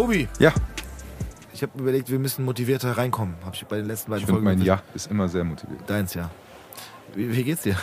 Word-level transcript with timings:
Tobi, 0.00 0.26
Ja, 0.38 0.50
ich 1.52 1.62
habe 1.62 1.78
überlegt, 1.78 2.10
wir 2.10 2.18
müssen 2.18 2.42
motivierter 2.46 2.96
reinkommen. 2.96 3.34
Habe 3.44 3.54
ich 3.54 3.66
bei 3.66 3.76
den 3.76 3.84
letzten 3.84 4.10
beiden 4.10 4.24
ich 4.24 4.30
Folgen. 4.30 4.44
mein 4.44 4.62
Ja 4.62 4.80
ist 4.94 5.10
immer 5.10 5.28
sehr 5.28 5.44
motiviert. 5.44 5.78
Deins, 5.86 6.14
ja. 6.14 6.30
Wie, 7.14 7.36
wie 7.36 7.44
geht's 7.44 7.64
dir? 7.64 7.76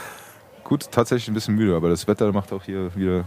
Gut, 0.64 0.90
tatsächlich 0.90 1.28
ein 1.28 1.36
bisschen 1.36 1.54
müde, 1.54 1.76
aber 1.76 1.90
das 1.90 2.08
Wetter 2.08 2.32
macht 2.32 2.52
auch 2.54 2.64
hier 2.64 2.96
wieder, 2.96 3.26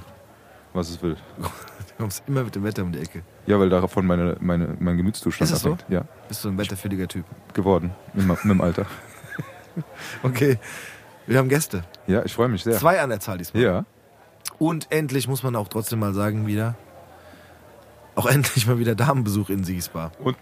was 0.73 0.91
es 0.91 1.01
will. 1.03 1.17
Du 1.87 2.03
kommst 2.05 2.23
immer 2.27 2.43
mit 2.43 2.55
dem 2.57 2.65
Wetter 2.65 2.83
um 2.83 2.91
die 2.91 2.99
Ecke. 2.99 3.23
Ja, 3.47 3.61
weil 3.61 3.69
davon 3.69 4.07
meine, 4.07 4.37
meine, 4.41 4.75
mein 4.81 4.97
Gemütszustand 4.97 5.51
Ist 5.51 5.61
so? 5.61 5.73
abhängt. 5.75 5.85
Ja, 5.91 6.05
Bist 6.27 6.43
du 6.43 6.49
ein 6.49 6.57
wetterfühliger 6.59 7.07
Typ? 7.07 7.27
geworden. 7.55 7.93
Mit, 8.15 8.27
mit 8.27 8.43
dem 8.45 8.61
Alter. 8.61 8.87
Okay. 10.25 10.59
Wir 11.29 11.39
haben 11.39 11.49
Gäste. 11.49 11.85
Ja, 12.09 12.25
ich 12.25 12.33
freue 12.33 12.49
mich 12.49 12.65
sehr. 12.65 12.77
Zwei 12.79 13.01
an 13.01 13.11
der 13.11 13.21
Zahl 13.21 13.39
diesmal. 13.39 13.63
Ja, 13.63 13.85
Und 14.59 14.91
endlich 14.91 15.29
muss 15.29 15.45
man 15.45 15.55
auch 15.55 15.69
trotzdem 15.69 16.01
mal 16.01 16.13
sagen, 16.13 16.47
wieder. 16.49 16.75
Auch 18.15 18.27
endlich 18.27 18.67
mal 18.67 18.79
wieder 18.79 18.95
Damenbesuch 18.95 19.51
in 19.51 19.65
Siegesbar. 19.65 20.13
und 20.19 20.37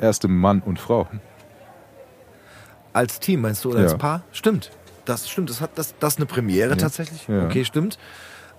erste 0.00 0.28
Mann 0.28 0.60
und 0.60 0.78
Frau. 0.78 1.08
Als 2.92 3.20
Team, 3.20 3.40
meinst 3.40 3.64
du, 3.64 3.70
oder 3.70 3.80
als 3.80 3.92
Ja. 3.92 3.98
Paar? 3.98 4.22
Stimmt. 4.32 4.70
Das 5.04 5.28
stimmt. 5.28 5.50
Das, 5.50 5.60
hat, 5.60 5.70
das, 5.76 5.94
das 5.98 6.14
ist 6.14 6.18
eine 6.18 6.26
Premiere 6.26 6.70
Ja. 6.70 6.76
tatsächlich. 6.76 7.26
Ja. 7.26 7.46
Okay, 7.46 7.64
stimmt. 7.64 7.98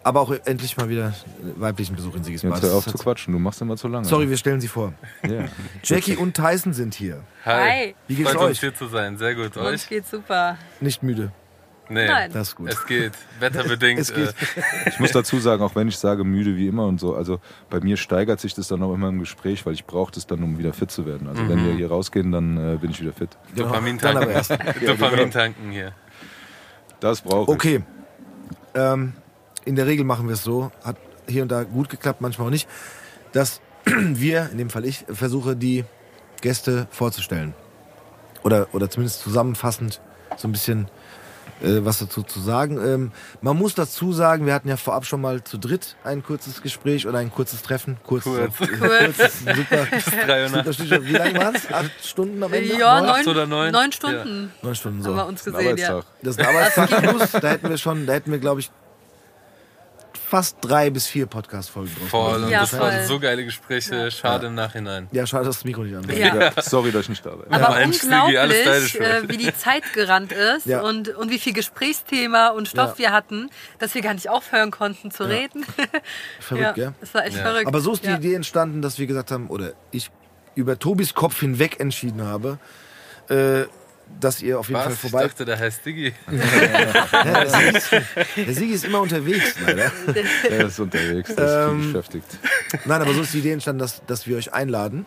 Aber 0.06 0.20
auch 0.20 0.32
endlich 0.44 0.76
mal 0.76 0.90
wieder 0.90 1.14
weiblichen 1.56 1.96
Besuch 1.96 2.16
in 2.16 2.24
Siegesbar. 2.26 2.52
Jetzt 2.56 2.64
hör 2.64 2.76
auf 2.76 2.86
zu 2.86 2.98
quatschen, 2.98 3.32
du 3.32 3.40
machst 3.40 3.62
immer 3.62 3.78
zu 3.78 3.88
lange. 3.88 4.04
Sorry, 4.06 4.30
wir 4.30 4.36
stellen 4.36 4.60
sie 4.60 4.68
vor. 4.68 4.92
Ja. 5.26 5.46
Jackie 5.84 6.18
und 6.18 6.34
Tyson 6.34 6.74
sind 6.74 6.94
hier. 6.94 7.22
Hi. 7.46 7.96
Wie 8.08 8.16
geht's 8.16 8.32
Freut 8.32 8.42
euch? 8.42 8.50
uns 8.50 8.60
hier 8.60 8.76
zu 8.76 8.88
sein. 8.88 9.18
Sehr 9.18 9.34
gut. 9.36 9.56
Uns 9.56 9.66
Euch? 9.66 9.88
geht's 9.88 10.12
super. 10.12 10.58
Nicht 10.82 11.04
müde. 11.04 11.32
Nee. 11.90 12.08
Nein. 12.08 12.32
Das 12.34 12.50
ist 12.50 12.56
gut. 12.56 12.70
Es 12.70 12.86
geht. 12.86 13.12
Wetterbedingt. 13.40 14.00
Es 14.00 14.14
geht. 14.14 14.30
Äh, 14.30 14.90
Ich 14.90 15.00
muss 15.00 15.12
dazu 15.12 15.38
sagen, 15.40 15.62
auch 15.64 15.76
wenn 15.76 15.88
ich 15.90 15.98
sage 15.98 16.24
müde 16.24 16.56
wie 16.56 16.68
immer 16.68 16.88
und 16.88 17.00
so, 17.00 17.14
also 17.16 17.40
bei 17.70 17.80
mir 17.82 17.98
steigert 17.98 18.40
sich 18.40 18.54
das 18.54 18.70
dann 18.70 18.82
auch 18.84 18.94
immer 18.94 19.10
im 19.10 19.20
Gespräch, 19.20 19.66
weil 19.66 19.74
ich 19.74 19.86
brauche 19.86 20.12
das 20.12 20.26
dann, 20.26 20.42
um 20.44 20.58
wieder 20.58 20.72
fit 20.74 20.92
zu 20.92 21.06
werden. 21.06 21.28
Also 21.28 21.48
wenn 21.50 21.66
wir 21.66 21.74
hier 21.74 21.90
rausgehen, 21.90 22.32
dann 22.32 22.58
äh, 22.76 22.78
bin 22.78 22.92
ich 22.92 23.02
wieder 23.02 23.12
fit. 23.14 23.38
Dopamin 23.56 23.98
Dann 23.98 24.18
aber 24.18 24.32
tanken. 24.34 24.66
erst. 24.68 24.88
Dopamin 24.88 25.32
tanken 25.32 25.72
hier. 25.72 25.92
Das 27.02 27.22
brauche 27.22 27.52
ich. 27.52 27.56
Okay. 27.58 27.84
Ähm, 28.76 29.14
in 29.66 29.76
der 29.76 29.86
Regel 29.86 30.06
machen 30.06 30.28
wir 30.28 30.34
es 30.34 30.44
so, 30.44 30.72
hat 30.84 30.96
hier 31.28 31.44
und 31.44 31.52
da 31.52 31.64
gut 31.64 31.90
geklappt, 31.90 32.22
manchmal 32.22 32.48
auch 32.48 32.52
nicht, 32.52 32.68
dass 33.34 33.60
wir, 33.86 34.50
in 34.52 34.58
dem 34.58 34.70
Fall 34.70 34.86
ich, 34.86 35.06
versuche, 35.10 35.56
die 35.58 35.84
Gäste 36.42 36.88
vorzustellen. 36.92 37.54
Oder, 38.44 38.68
oder 38.74 38.90
zumindest 38.90 39.22
zusammenfassend 39.22 40.02
so 40.38 40.48
ein 40.48 40.52
bisschen 40.52 40.88
äh, 41.64 41.86
was 41.86 42.00
dazu 42.00 42.24
zu 42.24 42.40
sagen. 42.40 42.78
Ähm, 42.86 43.12
man 43.42 43.58
muss 43.58 43.74
dazu 43.76 44.12
sagen, 44.14 44.46
wir 44.46 44.54
hatten 44.54 44.68
ja 44.68 44.78
vorab 44.78 45.06
schon 45.06 45.22
mal 45.22 45.44
zu 45.44 45.58
dritt 45.58 45.96
ein 46.04 46.24
kurzes 46.24 46.62
Gespräch 46.62 47.08
oder 47.08 47.20
ein 47.20 47.32
kurzes 47.32 47.62
Treffen. 47.62 47.98
Kurz. 48.04 48.24
Kurz. 48.24 48.58
So, 48.58 48.66
kurz 48.80 49.20
ist 49.20 49.48
ein 49.48 49.56
super, 49.56 49.88
super. 50.50 50.74
Stichwort. 50.74 51.06
Wie 51.06 51.14
lange 51.14 51.40
waren 51.40 51.56
es? 51.56 51.72
Acht 51.72 51.92
Stunden 52.06 52.44
am 52.44 52.54
Ende? 52.54 52.78
Ja, 52.78 53.00
Neun? 53.02 53.10
Acht 53.10 53.28
oder 53.28 53.48
neun? 53.48 53.72
neun 53.72 53.92
Stunden 53.92 54.52
Neun 54.62 54.76
Stunden 54.76 55.04
haben 55.06 55.16
wir 55.16 55.22
so. 55.24 55.28
uns 55.28 55.44
gesehen, 55.44 55.78
ja. 55.78 56.02
Das 56.22 56.36
ist 56.36 56.40
ein 56.40 56.46
Arbeitstag 56.46 56.90
plus, 57.02 57.32
da 57.32 57.50
hätten 57.50 57.70
wir 57.70 57.78
schon, 57.78 58.06
da 58.06 58.14
hätten 58.14 58.32
wir, 58.32 58.40
glaube 58.40 58.60
ich, 58.60 58.70
fast 60.34 60.58
drei 60.62 60.90
bis 60.90 61.06
vier 61.06 61.28
Podcast-Folgen 61.28 61.92
draus 61.96 62.10
Voll. 62.10 62.44
Und 62.46 62.50
Ja, 62.50 62.62
das 62.62 62.72
voll. 62.72 62.80
waren 62.80 63.06
so 63.06 63.20
geile 63.20 63.46
Gespräche. 63.46 64.10
Schade 64.10 64.48
im 64.48 64.56
Nachhinein. 64.56 65.08
Ja, 65.12 65.28
schade, 65.28 65.46
dass 65.46 65.58
das 65.58 65.64
Mikro 65.64 65.84
nicht 65.84 65.96
an. 65.96 66.10
Ja. 66.18 66.52
Sorry, 66.64 66.92
dass 66.92 67.04
ich 67.04 67.10
nicht 67.10 67.24
da 67.24 67.38
war. 67.38 67.46
Aber 67.52 67.84
unglaublich, 67.84 69.00
äh, 69.00 69.30
wie 69.30 69.38
die 69.38 69.56
Zeit 69.56 69.84
gerannt 69.94 70.32
ist 70.32 70.66
Ja. 70.66 70.82
und, 70.82 71.10
und 71.10 71.30
wie 71.30 71.38
viel 71.38 71.54
Gesprächsthema 71.54 72.48
und 72.48 72.68
Stoff 72.68 72.94
Ja. 72.94 72.98
wir 72.98 73.12
hatten, 73.12 73.52
dass 73.78 73.94
wir 73.94 74.02
gar 74.02 74.16
nicht 74.16 74.28
aufhören 74.28 74.72
konnten 74.72 75.12
zu 75.12 75.24
reden. 75.26 75.66
Verrückt, 76.40 76.78
ja, 76.78 76.94
das 77.00 77.14
war 77.14 77.26
echt 77.28 77.38
Ja. 77.38 77.44
verrückt. 77.44 77.68
Aber 77.68 77.80
so 77.80 77.94
ist 77.94 78.04
die 78.04 78.08
ja. 78.10 78.16
Idee 78.16 78.34
entstanden, 78.34 78.82
dass 78.82 78.98
wir 78.98 79.06
gesagt 79.06 79.30
haben, 79.30 79.50
oder 79.50 79.74
ich 79.92 80.10
über 80.56 80.80
Tobis 80.80 81.14
Kopf 81.14 81.42
hinweg 81.42 81.80
entschieden 81.80 82.24
habe, 82.24 82.58
äh, 83.30 83.66
dass 84.20 84.42
ihr 84.42 84.60
auf 84.60 84.68
jeden 84.70 84.80
Fall 84.80 84.88
Was? 84.92 84.94
Ich 84.96 85.00
vorbei... 85.12 85.24
dachte, 85.28 85.46
der 85.46 85.60
heißt 85.60 85.86
Diggi. 85.86 86.14
Ja, 86.32 87.44
der, 87.44 87.50
Sigi, 87.50 88.46
der 88.46 88.54
Sigi 88.54 88.74
ist 88.74 88.86
immer 88.86 89.02
unterwegs, 89.02 89.56
leider. 89.66 89.92
Der 90.50 90.66
ist 90.66 90.80
unterwegs, 90.80 91.36
der 91.36 91.46
ist 91.46 91.52
viel 91.54 91.72
Ähm, 91.86 91.94
beschäftigt. 91.94 92.26
Nein, 92.86 93.02
aber 93.02 93.14
so 93.14 93.22
ist 93.22 93.34
die 93.34 93.40
Idee 93.40 93.52
entstanden, 93.54 93.80
dass, 93.80 94.04
dass 94.06 94.28
wir 94.28 94.38
euch 94.38 94.54
einladen. 94.54 95.06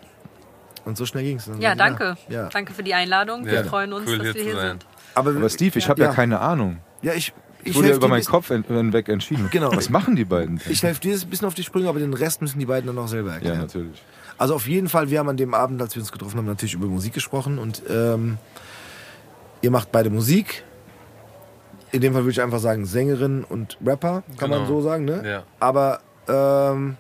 Und 0.85 0.97
so 0.97 1.05
schnell 1.07 1.25
ging 1.25 1.39
es. 1.39 1.51
Ja, 1.59 1.75
danke. 1.75 2.17
Ja. 2.29 2.49
Danke 2.49 2.73
für 2.73 2.83
die 2.83 2.95
Einladung. 2.95 3.45
Wir 3.45 3.55
Ja. 3.55 3.65
freuen 3.65 3.93
uns, 3.93 4.09
Cool, 4.09 4.19
dass 4.19 4.27
hier 4.29 4.35
wir 4.37 4.43
hier 4.43 4.55
sein. 4.55 4.69
sind. 4.69 4.87
Aber, 5.15 5.31
Aber 5.31 5.49
Steve, 5.49 5.79
ich 5.79 5.89
habe 5.89 6.01
ja. 6.01 6.09
Ja. 6.09 6.15
keine 6.15 6.39
Ahnung. 6.41 6.79
ja, 7.03 7.13
ich, 7.15 7.33
ich 7.63 7.71
Ich 7.71 7.75
wurde 7.75 7.89
ja 7.89 7.97
über 7.97 8.07
meinen 8.09 8.25
Kopf 8.25 8.49
hinweg 8.49 9.09
entschieden. 9.09 9.49
Genau. 9.51 9.75
Was 9.75 9.89
machen 9.91 10.15
die 10.15 10.25
beiden? 10.25 10.59
denn? 10.59 10.73
Ich 10.73 10.83
helfe 10.83 11.01
dir 11.01 11.15
ein 11.17 11.29
bisschen 11.29 11.49
auf 11.49 11.55
die 11.55 11.65
Sprünge, 11.65 11.89
aber 11.89 11.99
den 11.99 12.15
Rest 12.15 12.41
müssen 12.43 12.59
die 12.61 12.67
beiden 12.67 12.87
dann 12.87 12.99
auch 12.99 13.09
selber 13.09 13.31
Ja, 13.31 13.35
erklären. 13.37 13.61
natürlich. 13.61 14.03
Also 14.39 14.55
auf 14.55 14.69
jeden 14.69 14.89
Fall, 14.89 15.11
wir 15.11 15.19
haben 15.19 15.29
an 15.31 15.37
dem 15.39 15.55
Abend, 15.55 15.81
als 15.83 15.95
wir 15.97 16.03
uns 16.03 16.13
getroffen 16.13 16.37
haben, 16.39 16.47
natürlich 16.47 16.75
über 16.75 16.87
Musik 16.87 17.15
gesprochen 17.15 17.59
und 17.59 17.83
ähm, 17.91 18.37
ihr 19.63 19.71
macht 19.71 19.91
beide 19.93 20.11
Musik. 20.11 20.65
In 21.93 22.01
dem 22.01 22.13
Fall 22.13 22.23
würde 22.23 22.33
ich 22.33 22.43
einfach 22.43 22.59
sagen 22.59 22.85
Sängerin 22.85 23.45
und 23.45 23.79
Rapper, 23.85 24.23
kann 24.39 24.51
man 24.51 24.61
Genau. 24.65 24.69
so 24.69 24.83
sagen, 24.83 25.05
ne? 25.05 25.23
Ja. 25.29 25.43
Aber 25.61 26.01
ähm, 26.29 26.97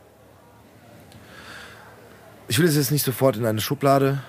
ich 2.49 2.59
will 2.59 2.66
es 2.66 2.77
jetzt 2.77 2.93
nicht 2.93 3.05
sofort 3.05 3.37
in 3.37 3.45
eine 3.47 3.61
Schublade 3.61 4.21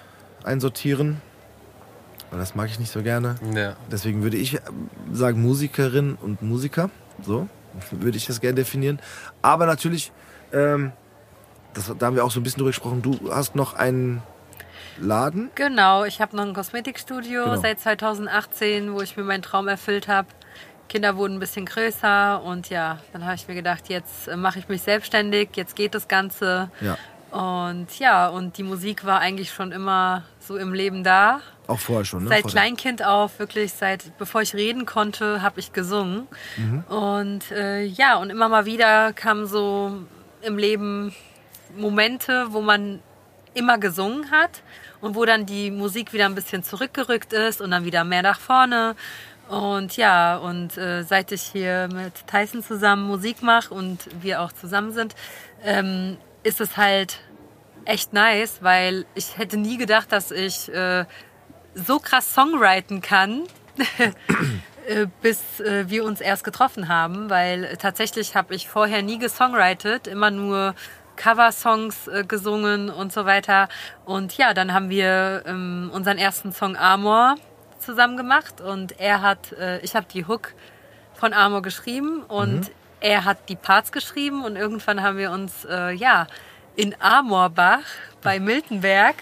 einsortieren, 0.43 1.21
weil 2.31 2.39
das 2.39 2.55
mag 2.55 2.67
ich 2.69 2.79
nicht 2.79 2.91
so 2.91 3.01
gerne. 3.03 3.35
Ja. 3.53 3.75
Deswegen 3.91 4.23
würde 4.23 4.37
ich 4.37 4.57
sagen 5.11 5.41
Musikerin 5.41 6.15
und 6.21 6.41
Musiker. 6.41 6.89
So 7.21 7.47
würde 7.91 8.17
ich 8.17 8.25
das 8.25 8.41
gerne 8.41 8.55
definieren. 8.55 8.99
Aber 9.43 9.65
natürlich, 9.67 10.11
ähm, 10.51 10.91
das, 11.75 11.93
da 11.97 12.07
haben 12.07 12.15
wir 12.15 12.25
auch 12.25 12.31
so 12.31 12.39
ein 12.39 12.43
bisschen 12.43 12.57
drüber 12.59 12.71
gesprochen, 12.71 13.01
du 13.03 13.31
hast 13.31 13.55
noch 13.55 13.75
einen 13.75 14.23
Laden. 14.99 15.49
Genau, 15.55 16.03
ich 16.05 16.21
habe 16.21 16.35
noch 16.35 16.43
ein 16.45 16.53
Kosmetikstudio 16.53 17.43
Genau. 17.43 17.61
seit 17.61 17.79
2018, 17.79 18.93
wo 18.93 19.01
ich 19.01 19.15
mir 19.17 19.23
meinen 19.23 19.41
Traum 19.43 19.67
erfüllt 19.67 20.07
habe. 20.07 20.27
Kinder 20.89 21.17
wurden 21.17 21.35
ein 21.35 21.39
bisschen 21.39 21.65
größer 21.65 22.41
und 22.43 22.69
ja, 22.69 22.99
dann 23.11 23.25
habe 23.25 23.35
ich 23.35 23.47
mir 23.47 23.55
gedacht, 23.55 23.89
jetzt 23.89 24.27
äh, 24.29 24.37
mache 24.37 24.59
ich 24.59 24.69
mich 24.69 24.81
selbstständig, 24.81 25.49
jetzt 25.55 25.75
geht 25.75 25.93
das 25.93 26.07
Ganze. 26.07 26.69
Ja. 26.79 26.97
Und 27.29 27.99
ja, 27.99 28.29
und 28.29 28.57
die 28.57 28.63
Musik 28.63 29.05
war 29.05 29.19
eigentlich 29.19 29.51
schon 29.51 29.73
immer 29.73 30.23
so 30.39 30.55
im 30.55 30.73
Leben 30.73 31.03
da. 31.03 31.41
Auch 31.67 31.77
vorher 31.79 32.05
schon, 32.05 32.23
ne? 32.23 32.29
Seit 32.29 32.43
Vor 32.43 32.51
der- 32.51 32.61
Kleinkind 32.61 33.03
auf, 33.05 33.37
wirklich 33.39 33.73
seit 33.73 34.17
bevor 34.17 34.41
ich 34.41 34.53
reden 34.55 34.85
konnte, 34.85 35.41
habe 35.41 35.59
ich 35.59 35.73
gesungen. 35.73 36.25
Mhm. 36.55 36.83
Und 36.85 37.51
äh, 37.51 37.83
ja, 37.83 38.15
und 38.15 38.29
immer 38.29 38.47
mal 38.47 38.65
wieder 38.65 39.11
kamen 39.11 39.45
so 39.45 39.91
im 40.41 40.57
Leben 40.57 41.13
Momente, 41.75 42.47
wo 42.51 42.61
man 42.61 43.01
immer 43.53 43.77
gesungen 43.77 44.31
hat 44.31 44.61
und 45.07 45.15
wo 45.15 45.25
dann 45.25 45.45
die 45.45 45.71
Musik 45.71 46.13
wieder 46.13 46.25
ein 46.25 46.35
bisschen 46.35 46.63
zurückgerückt 46.63 47.31
ist 47.31 47.61
und 47.61 47.71
dann 47.71 47.85
wieder 47.85 48.03
mehr 48.03 48.21
nach 48.21 48.39
vorne. 48.39 48.95
Und 49.47 49.95
ja, 49.95 50.35
und 50.35 50.77
äh, 50.77 51.03
seit 51.03 51.31
ich 51.31 51.43
hier 51.43 51.87
mit 51.93 52.27
Tyson 52.27 52.61
zusammen 52.61 53.07
Musik 53.07 53.41
mache 53.41 53.73
und 53.73 54.09
wir 54.21 54.41
auch 54.41 54.51
zusammen 54.51 54.91
sind, 54.91 55.15
ähm, 55.63 56.17
ist 56.43 56.59
es 56.59 56.75
halt 56.75 57.21
echt 57.85 58.11
nice, 58.11 58.57
weil 58.61 59.05
ich 59.15 59.37
hätte 59.37 59.55
nie 59.55 59.77
gedacht, 59.77 60.11
dass 60.11 60.31
ich 60.31 60.67
äh, 60.73 61.05
so 61.73 61.99
krass 61.99 62.33
songwriten 62.33 62.99
kann, 63.01 63.43
äh, 64.87 65.07
bis 65.21 65.61
äh, 65.61 65.89
wir 65.89 66.03
uns 66.03 66.19
erst 66.19 66.43
getroffen 66.43 66.89
haben, 66.89 67.29
weil 67.29 67.77
tatsächlich 67.77 68.35
habe 68.35 68.53
ich 68.53 68.67
vorher 68.67 69.01
nie 69.01 69.19
gesongwritet, 69.19 70.07
immer 70.07 70.31
nur 70.31 70.75
Coversongs 71.17 72.07
äh, 72.07 72.23
gesungen 72.23 72.89
und 72.89 73.11
so 73.11 73.25
weiter. 73.25 73.67
Und 74.05 74.37
ja, 74.37 74.53
dann 74.53 74.73
haben 74.73 74.89
wir 74.89 75.43
ähm, 75.45 75.91
unseren 75.93 76.17
ersten 76.17 76.53
Song 76.53 76.77
Amor 76.77 77.35
zusammen 77.79 78.15
gemacht. 78.15 78.61
Und 78.61 78.97
er 78.99 79.21
hat, 79.21 79.51
äh, 79.53 79.79
ich 79.79 79.95
habe 79.95 80.07
die 80.11 80.25
Hook 80.25 80.53
von 81.13 81.33
Amor 81.33 81.61
geschrieben 81.61 82.23
und 82.23 82.71
er 83.01 83.25
hat 83.25 83.49
die 83.49 83.55
Parts 83.57 83.91
geschrieben. 83.91 84.45
Und 84.45 84.55
irgendwann 84.55 85.03
haben 85.03 85.17
wir 85.17 85.31
uns 85.31 85.65
äh, 85.65 85.91
ja 85.91 86.27
in 86.77 86.95
Amorbach 87.01 87.83
bei 88.21 88.39
Miltenberg 88.39 89.15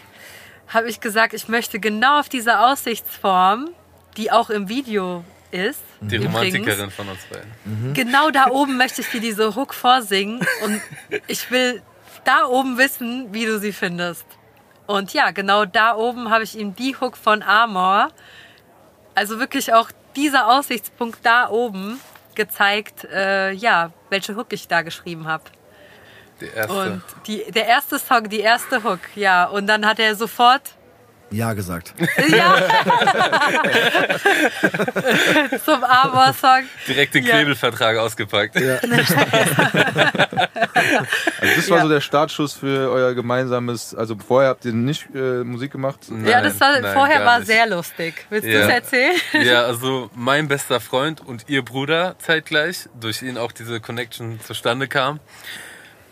habe 0.68 0.90
ich 0.90 1.00
gesagt, 1.00 1.34
ich 1.34 1.48
möchte 1.48 1.80
genau 1.80 2.20
auf 2.20 2.28
diese 2.28 2.60
Aussichtsform 2.60 3.70
die 4.18 4.32
auch 4.32 4.50
im 4.50 4.70
Video 4.70 5.24
ist. 5.52 5.82
Die 6.02 6.16
übrigens. 6.16 6.36
Romantikerin 6.36 6.92
von 6.92 7.10
uns 7.10 7.20
beiden. 7.26 7.94
Genau 7.94 8.30
da 8.32 8.48
oben 8.48 8.78
möchte 8.78 9.02
ich 9.02 9.10
dir 9.10 9.22
diese 9.22 9.56
Hook 9.56 9.74
vorsingen 9.74 10.46
und 10.64 10.82
ich 11.28 11.50
will 11.52 11.82
da 12.24 12.46
oben 12.46 12.78
wissen, 12.78 13.34
wie 13.34 13.46
du 13.46 13.60
sie 13.60 13.74
findest. 13.74 14.26
Und 14.88 15.14
ja, 15.14 15.32
genau 15.32 15.66
da 15.66 15.96
oben 15.96 16.30
habe 16.30 16.44
ich 16.44 16.58
ihm 16.58 16.76
die 16.76 16.96
Hook 16.96 17.18
von 17.18 17.42
Amor, 17.42 18.10
also 19.16 19.40
wirklich 19.40 19.74
auch 19.74 19.90
dieser 20.16 20.48
Aussichtspunkt 20.48 21.20
da 21.24 21.50
oben 21.50 22.00
gezeigt, 22.36 23.06
äh, 23.06 23.52
ja, 23.52 23.92
welche 24.10 24.36
Hook 24.36 24.48
ich 24.52 24.68
da 24.68 24.82
geschrieben 24.82 25.28
habe. 25.28 25.44
Die 26.42 26.48
erste. 26.48 26.74
Und 26.74 27.04
die, 27.28 27.50
der 27.52 27.66
erste 27.66 27.98
Song, 27.98 28.30
die 28.30 28.42
erste 28.42 28.84
Hook, 28.84 29.00
ja. 29.16 29.46
Und 29.46 29.68
dann 29.68 29.86
hat 29.86 30.00
er 30.00 30.16
sofort, 30.16 30.76
Ja 31.32 31.54
gesagt. 31.54 31.94
ja, 32.30 32.56
zum 35.66 35.84
Amor-Song. 35.84 36.64
Direkt 36.88 37.16
den 37.16 37.26
Ja. 37.26 37.36
Knebelvertrag 37.38 37.98
ausgepackt. 37.98 38.56
Also 41.42 41.56
das 41.56 41.70
war 41.70 41.78
Ja. 41.78 41.84
so 41.84 41.90
der 41.90 42.02
Startschuss 42.02 42.54
für 42.54 42.90
euer 42.92 43.14
gemeinsames, 43.14 43.94
also 43.96 44.16
vorher 44.18 44.50
habt 44.50 44.66
ihr 44.66 44.74
nicht 44.74 45.08
äh, 45.16 45.44
Musik 45.44 45.72
gemacht? 45.72 46.00
ja, 46.26 46.42
das 46.42 46.60
war, 46.60 46.80
nein, 46.80 46.94
vorher 46.94 47.26
war 47.26 47.40
nicht. 47.40 47.48
sehr 47.48 47.68
lustig. 47.68 48.26
Willst 48.30 48.48
du 48.48 48.52
Ja. 48.52 48.62
es 48.62 48.68
erzählen? 48.70 49.16
Ja, 49.34 49.64
also 49.66 50.10
mein 50.16 50.48
bester 50.48 50.80
Freund 50.80 51.22
und 51.22 51.46
ihr 51.48 51.64
Bruder 51.64 52.16
zeitgleich, 52.20 52.88
durch 53.00 53.22
ihn 53.22 53.38
auch 53.38 53.52
diese 53.52 53.80
Connection 53.80 54.40
zustande 54.42 54.88
kam, 54.88 55.20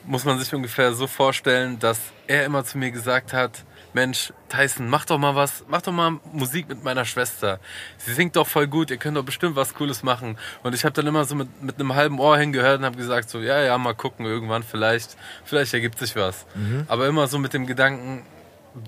muss 0.06 0.26
man 0.26 0.40
sich 0.40 0.54
ungefähr 0.54 0.94
so 0.94 1.08
vorstellen, 1.08 1.80
dass 1.80 2.00
er 2.28 2.46
immer 2.46 2.64
zu 2.66 2.78
mir 2.78 2.92
gesagt 2.92 3.34
hat, 3.34 3.52
Mensch, 3.94 4.34
Tyson, 4.50 4.90
mach 4.90 5.06
doch 5.06 5.18
mal 5.18 5.36
was, 5.36 5.64
mach 5.68 5.82
doch 5.82 5.92
mal 5.92 6.20
Musik 6.32 6.68
mit 6.68 6.84
meiner 6.84 7.06
Schwester. 7.06 7.60
Sie 7.98 8.14
singt 8.14 8.36
doch 8.36 8.48
voll 8.48 8.68
gut, 8.68 8.92
ihr 8.92 8.98
könnt 8.98 9.18
doch 9.18 9.24
bestimmt 9.24 9.56
was 9.56 9.74
Cooles 9.74 10.04
machen. 10.04 10.38
Und 10.64 10.74
ich 10.74 10.84
habe 10.86 10.94
dann 10.94 11.08
immer 11.08 11.26
so 11.26 11.36
mit, 11.36 11.62
mit 11.62 11.80
einem 11.80 11.96
halben 11.96 12.20
Ohr 12.20 12.38
hingehört 12.38 12.80
und 12.80 12.86
habe 12.86 12.98
gesagt 12.98 13.30
so, 13.30 13.40
ja, 13.40 13.62
ja, 13.62 13.78
mal 13.78 13.94
gucken, 13.94 14.26
irgendwann 14.26 14.64
vielleicht, 14.64 15.16
vielleicht 15.46 15.74
ergibt 15.74 16.00
sich 16.00 16.16
was. 16.16 16.46
Aber 16.88 17.08
immer 17.08 17.28
so 17.28 17.38
mit 17.40 17.54
dem 17.54 17.66
Gedanken, 17.68 18.26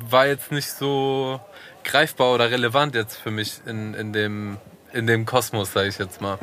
war 0.10 0.26
jetzt 0.28 0.52
nicht 0.52 0.72
so 0.72 1.40
greifbar 1.84 2.34
oder 2.34 2.50
relevant 2.50 2.96
jetzt 2.96 3.18
für 3.18 3.32
mich 3.32 3.62
in, 3.66 3.94
in 3.94 4.14
dem 4.14 4.58
in 4.94 5.08
dem 5.08 5.26
Kosmos, 5.26 5.74
sage 5.74 5.90
ich 5.90 5.98
jetzt 5.98 6.22
mal. 6.22 6.38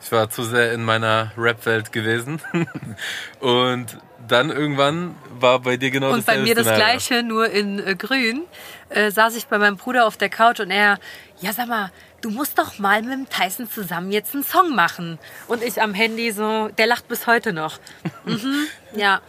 Ich 0.00 0.12
war 0.12 0.30
zu 0.30 0.44
sehr 0.44 0.72
in 0.72 0.84
meiner 0.84 1.32
Rap-Welt 1.36 1.90
gewesen. 1.90 2.40
Und 3.40 3.98
dann 4.30 4.50
irgendwann 4.50 5.14
war 5.38 5.60
bei 5.60 5.76
dir 5.76 5.90
genau 5.90 6.08
Und 6.10 6.26
bei 6.26 6.36
dasselbe 6.36 6.48
mir 6.48 6.54
das 6.54 6.74
gleiche, 6.74 7.22
nur 7.22 7.48
in 7.50 7.84
äh, 7.84 7.94
grün, 7.94 8.42
äh, 8.88 9.10
saß 9.10 9.36
ich 9.36 9.46
bei 9.46 9.58
meinem 9.58 9.76
Bruder 9.76 10.06
auf 10.06 10.16
der 10.16 10.28
Couch 10.28 10.60
und 10.60 10.70
er, 10.70 10.98
ja 11.40 11.52
sag 11.52 11.68
mal, 11.68 11.90
du 12.20 12.30
musst 12.30 12.58
doch 12.58 12.78
mal 12.78 13.02
mit 13.02 13.12
dem 13.12 13.28
Tyson 13.28 13.70
zusammen 13.70 14.10
jetzt 14.10 14.34
einen 14.34 14.44
Song 14.44 14.74
machen. 14.74 15.18
Und 15.46 15.62
ich 15.62 15.80
am 15.80 15.94
Handy 15.94 16.32
so, 16.32 16.68
der 16.78 16.86
lacht 16.86 17.08
bis 17.08 17.26
heute 17.26 17.52
noch. 17.52 17.78
mhm, 18.24 18.66
ja. 18.94 19.20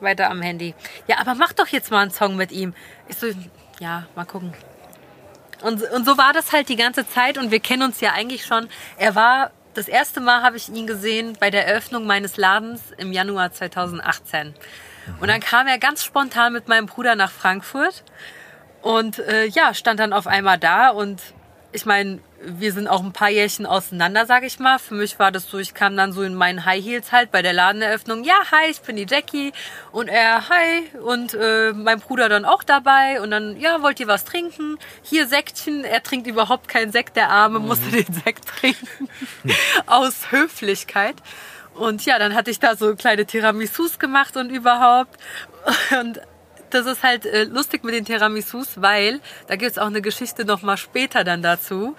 Weiter 0.00 0.30
am 0.30 0.42
Handy. 0.42 0.74
Ja, 1.06 1.18
aber 1.18 1.34
mach 1.34 1.52
doch 1.52 1.68
jetzt 1.68 1.90
mal 1.90 2.00
einen 2.00 2.10
Song 2.10 2.36
mit 2.36 2.52
ihm. 2.52 2.74
Ich 3.08 3.16
so, 3.16 3.26
ja, 3.80 4.06
mal 4.14 4.24
gucken. 4.24 4.52
Und, 5.62 5.82
und 5.82 6.04
so 6.04 6.18
war 6.18 6.32
das 6.32 6.52
halt 6.52 6.68
die 6.68 6.76
ganze 6.76 7.08
Zeit 7.08 7.38
und 7.38 7.50
wir 7.50 7.60
kennen 7.60 7.82
uns 7.82 8.00
ja 8.00 8.12
eigentlich 8.12 8.44
schon. 8.44 8.68
Er 8.98 9.14
war, 9.14 9.50
das 9.74 9.88
erste 9.88 10.20
Mal 10.20 10.42
habe 10.42 10.56
ich 10.56 10.68
ihn 10.68 10.86
gesehen 10.86 11.36
bei 11.38 11.50
der 11.50 11.66
Eröffnung 11.66 12.06
meines 12.06 12.36
Ladens 12.36 12.80
im 12.96 13.12
Januar 13.12 13.52
2018. 13.52 14.54
Und 15.20 15.28
dann 15.28 15.40
kam 15.40 15.66
er 15.66 15.78
ganz 15.78 16.04
spontan 16.04 16.52
mit 16.52 16.68
meinem 16.68 16.86
Bruder 16.86 17.14
nach 17.14 17.30
Frankfurt 17.30 18.04
und 18.82 19.18
äh, 19.18 19.46
ja, 19.46 19.74
stand 19.74 20.00
dann 20.00 20.12
auf 20.12 20.26
einmal 20.26 20.58
da 20.58 20.90
und 20.90 21.20
ich 21.72 21.86
meine, 21.86 22.20
wir 22.46 22.72
sind 22.72 22.88
auch 22.88 23.02
ein 23.02 23.12
paar 23.12 23.30
Jährchen 23.30 23.66
auseinander, 23.66 24.26
sag 24.26 24.44
ich 24.44 24.58
mal. 24.58 24.78
Für 24.78 24.94
mich 24.94 25.18
war 25.18 25.32
das 25.32 25.48
so, 25.48 25.58
ich 25.58 25.74
kam 25.74 25.96
dann 25.96 26.12
so 26.12 26.22
in 26.22 26.34
meinen 26.34 26.64
High 26.64 26.84
Heels 26.84 27.12
halt 27.12 27.30
bei 27.30 27.42
der 27.42 27.52
Ladeneröffnung. 27.52 28.24
Ja, 28.24 28.36
hi, 28.50 28.70
ich 28.70 28.80
bin 28.80 28.96
die 28.96 29.06
Jackie. 29.08 29.52
Und 29.92 30.08
er, 30.08 30.48
hi. 30.48 30.88
Und 31.00 31.34
äh, 31.34 31.72
mein 31.72 32.00
Bruder 32.00 32.28
dann 32.28 32.44
auch 32.44 32.62
dabei. 32.62 33.20
Und 33.20 33.30
dann, 33.30 33.58
ja, 33.58 33.82
wollt 33.82 34.00
ihr 34.00 34.06
was 34.06 34.24
trinken? 34.24 34.78
Hier 35.02 35.26
Sektchen. 35.26 35.84
Er 35.84 36.02
trinkt 36.02 36.26
überhaupt 36.26 36.68
keinen 36.68 36.92
Sekt, 36.92 37.16
der 37.16 37.30
Arme 37.30 37.58
musste 37.58 37.90
den 37.90 38.12
Sekt 38.24 38.46
trinken. 38.46 39.08
Aus 39.86 40.30
Höflichkeit. 40.30 41.16
Und 41.74 42.04
ja, 42.04 42.18
dann 42.18 42.34
hatte 42.34 42.50
ich 42.50 42.60
da 42.60 42.76
so 42.76 42.94
kleine 42.94 43.26
Tiramisus 43.26 43.98
gemacht 43.98 44.36
und 44.36 44.50
überhaupt. 44.50 45.18
Und 46.00 46.20
das 46.74 46.86
ist 46.86 47.02
halt 47.02 47.24
äh, 47.24 47.44
lustig 47.44 47.84
mit 47.84 47.94
den 47.94 48.04
Tiramisus, 48.04 48.80
weil 48.82 49.20
da 49.46 49.56
gibt's 49.56 49.78
auch 49.78 49.86
eine 49.86 50.02
Geschichte 50.02 50.44
noch 50.44 50.62
mal 50.62 50.76
später 50.76 51.24
dann 51.24 51.40
dazu. 51.40 51.94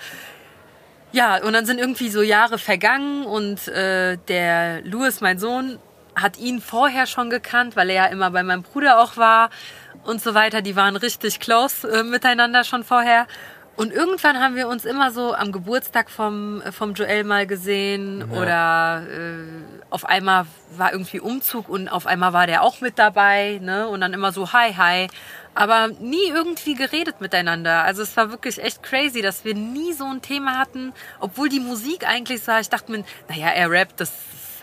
Ja, 1.15 1.41
und 1.41 1.53
dann 1.53 1.65
sind 1.65 1.79
irgendwie 1.79 2.09
so 2.09 2.21
Jahre 2.21 2.57
vergangen 2.57 3.23
und 3.23 3.69
äh, 3.69 4.17
der 4.27 4.81
Louis, 4.81 5.21
mein 5.21 5.39
Sohn, 5.39 5.79
hat 6.13 6.37
ihn 6.37 6.59
vorher 6.59 7.05
schon 7.05 7.29
gekannt, 7.29 7.77
weil 7.77 7.89
er 7.89 7.95
ja 7.95 8.05
immer 8.07 8.31
bei 8.31 8.43
meinem 8.43 8.63
Bruder 8.63 8.99
auch 8.99 9.15
war 9.15 9.49
und 10.03 10.21
so 10.21 10.33
weiter. 10.33 10.61
Die 10.61 10.75
waren 10.75 10.97
richtig 10.97 11.39
close 11.39 11.87
äh, 11.87 12.03
miteinander 12.03 12.65
schon 12.65 12.83
vorher. 12.83 13.27
Und 13.77 13.93
irgendwann 13.93 14.41
haben 14.41 14.57
wir 14.57 14.67
uns 14.67 14.83
immer 14.83 15.09
so 15.11 15.33
am 15.33 15.53
Geburtstag 15.53 16.09
vom, 16.09 16.61
äh, 16.61 16.73
vom 16.73 16.95
Joel 16.95 17.23
mal 17.23 17.47
gesehen 17.47 18.29
oder 18.31 19.03
äh, 19.09 19.37
auf 19.91 20.03
einmal 20.03 20.45
war 20.75 20.91
irgendwie 20.91 21.21
Umzug 21.21 21.69
und 21.69 21.87
auf 21.87 22.07
einmal 22.07 22.33
war 22.33 22.45
der 22.45 22.61
auch 22.61 22.81
mit 22.81 22.99
dabei 22.99 23.61
ne? 23.63 23.87
und 23.87 24.01
dann 24.01 24.11
immer 24.11 24.33
so 24.33 24.51
hi, 24.51 24.73
hi. 24.73 25.07
Aber 25.55 25.87
nie 25.87 26.27
irgendwie 26.27 26.75
geredet 26.75 27.21
miteinander. 27.21 27.83
Also 27.83 28.03
es 28.03 28.15
war 28.17 28.29
wirklich 28.29 28.61
echt 28.61 28.83
crazy, 28.83 29.21
dass 29.21 29.45
wir 29.45 29.55
nie 29.55 29.93
so 29.93 30.03
ein 30.05 30.21
Thema 30.21 30.59
hatten, 30.59 30.93
obwohl 31.19 31.49
die 31.49 31.61
Musik 31.61 32.07
eigentlich 32.07 32.43
so, 32.43 32.51
ich 32.57 32.69
dachte 32.69 32.91
mir, 32.91 33.05
naja, 33.29 33.47
er 33.47 33.71
rappt, 33.71 34.01
das 34.01 34.11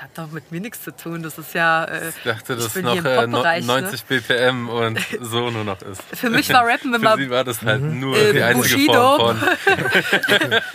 hat 0.02 0.10
doch 0.16 0.30
mit 0.32 0.50
mir 0.50 0.60
nichts 0.60 0.82
zu 0.82 0.94
tun. 0.96 1.22
Das 1.22 1.38
ist 1.38 1.54
ja. 1.54 1.84
Äh, 1.84 2.08
Ich 2.08 2.14
dachte, 2.24 2.54
ich 2.54 2.64
dass 2.64 2.72
bin 2.74 2.84
noch 2.84 2.96
äh, 2.96 3.26
no- 3.26 3.36
Pop-Bereich, 3.38 3.64
ne? 3.66 3.80
90 3.82 4.04
BPM 4.04 4.68
und 4.68 4.98
so 5.20 5.50
nur 5.50 5.62
noch 5.64 5.80
ist. 5.82 6.02
Für 6.14 6.28
mich 6.28 6.52
war 6.52 6.66
Rappen 6.66 6.90
Für 6.90 6.96
immer 7.00 7.16
sie 7.16 7.30
war 7.30 7.44
das 7.44 7.62
halt 7.62 7.82
nur 7.82 8.16
Äh, 8.16 8.32
die 8.32 8.42
einzige 8.42 8.74
Bushido. 8.76 9.16
Form 9.16 9.38
von. 9.38 9.48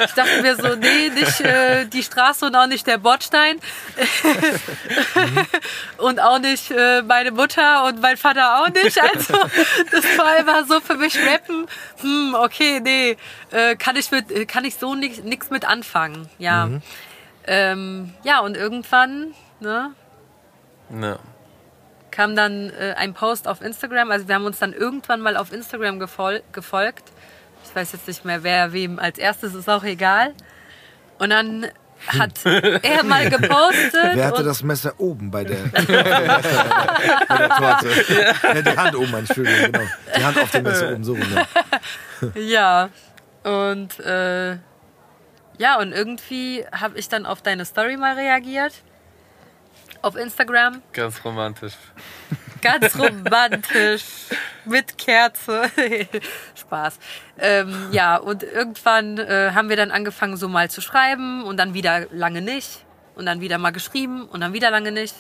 Ich 0.06 0.12
dachte 0.14 0.42
mir 0.42 0.56
so, 0.56 0.76
nee, 0.76 1.10
nicht 1.14 1.42
äh, 1.42 1.86
die 1.88 2.04
Straße 2.04 2.46
und 2.46 2.56
auch 2.56 2.68
nicht 2.68 2.88
der 2.88 2.98
Bordstein. 2.98 3.60
und 5.98 6.20
auch 6.22 6.40
nicht 6.40 6.72
äh, 6.72 7.02
meine 7.02 7.32
Mutter 7.32 7.86
und 7.86 8.02
mein 8.02 8.18
Vater 8.18 8.60
auch 8.62 8.70
nicht. 8.70 9.02
Also 9.02 9.34
das 9.92 10.04
war 10.18 10.38
immer 10.40 10.66
so 10.66 10.80
für 10.80 10.96
mich 10.96 11.18
Rappen. 11.18 11.68
Hm, 12.02 12.36
okay, 12.40 12.80
nee, 12.82 13.18
äh, 13.52 13.76
kann 13.76 13.96
ich 13.96 14.12
mit, 14.12 14.48
kann 14.48 14.66
ich 14.66 14.76
so 14.76 14.96
nichts 14.96 15.50
mit 15.50 15.66
anfangen. 15.66 16.30
Ja. 16.40 16.70
Ähm, 17.48 18.14
ja, 18.24 18.40
und 18.42 18.58
irgendwann, 18.58 19.34
ne, 19.60 19.92
Ja. 21.02 21.18
kam 22.12 22.36
dann 22.36 22.70
äh, 22.72 22.94
ein 22.98 23.14
Post 23.14 23.48
auf 23.48 23.62
Instagram. 23.62 24.12
Also 24.12 24.28
wir 24.28 24.36
haben 24.36 24.46
uns 24.46 24.60
dann 24.60 24.74
irgendwann 24.74 25.22
mal 25.22 25.38
auf 25.38 25.52
Instagram 25.54 26.00
gefol 26.00 26.44
gefolgt. 26.52 27.04
Ich 27.64 27.76
weiß 27.76 27.94
jetzt 27.94 28.08
nicht 28.08 28.26
mehr, 28.26 28.44
wer 28.44 28.74
wem 28.74 29.00
als 29.00 29.18
erstes, 29.18 29.54
ist 29.54 29.70
auch 29.70 29.84
egal. 29.84 30.34
Und 31.20 31.30
dann 31.32 31.68
hat 32.08 32.46
er 32.46 33.04
mal 33.04 33.30
gepostet. 33.30 34.12
Wer 34.14 34.28
hatte 34.28 34.44
das 34.44 34.62
Messer 34.64 34.94
oben 35.00 35.32
bei 35.32 35.44
der, 35.44 35.58
bei 35.74 35.82
der, 35.82 37.50
Torte? 37.50 37.90
Ja. 38.44 38.62
die 38.62 38.78
Hand 38.78 38.96
oben, 38.96 39.14
Entschuldigung, 39.16 39.72
genau. 39.72 39.86
Die 40.18 40.24
Hand 40.24 40.40
auf 40.40 40.52
dem 40.52 40.64
Messer 40.64 40.92
oben, 40.92 41.04
so 41.04 41.14
rum. 41.14 41.24
Ja. 41.34 41.48
Ja. 42.36 42.90
Und 43.44 44.00
äh, 44.00 44.58
ja, 45.58 45.80
und 45.80 45.92
irgendwie 45.92 46.66
habe 46.72 46.98
ich 46.98 47.10
dann 47.10 47.26
auf 47.26 47.42
deine 47.42 47.66
Story 47.66 47.98
mal 47.98 48.16
reagiert. 48.16 48.74
Auf 50.02 50.16
Instagram. 50.16 50.82
Ganz 50.94 51.24
romantisch. 51.26 51.74
Ganz 52.62 52.96
romantisch. 53.00 54.04
mit 54.66 54.98
Kerze. 54.98 55.70
Spaß. 56.56 57.00
Ähm, 57.40 57.90
ja, 57.92 58.18
und 58.18 58.44
irgendwann 58.44 59.18
äh, 59.18 59.52
haben 59.54 59.70
wir 59.70 59.76
dann 59.76 59.92
angefangen, 59.92 60.38
so 60.38 60.48
mal 60.48 60.70
zu 60.70 60.82
schreiben 60.82 61.44
und 61.44 61.58
dann 61.58 61.74
wieder 61.74 62.08
lange 62.12 62.42
nicht. 62.42 62.86
Und 63.16 63.26
dann 63.26 63.42
wieder 63.42 63.58
mal 63.58 63.72
geschrieben 63.72 64.28
und 64.28 64.42
dann 64.42 64.54
wieder 64.54 64.70
lange 64.70 64.92
nicht. 64.92 65.16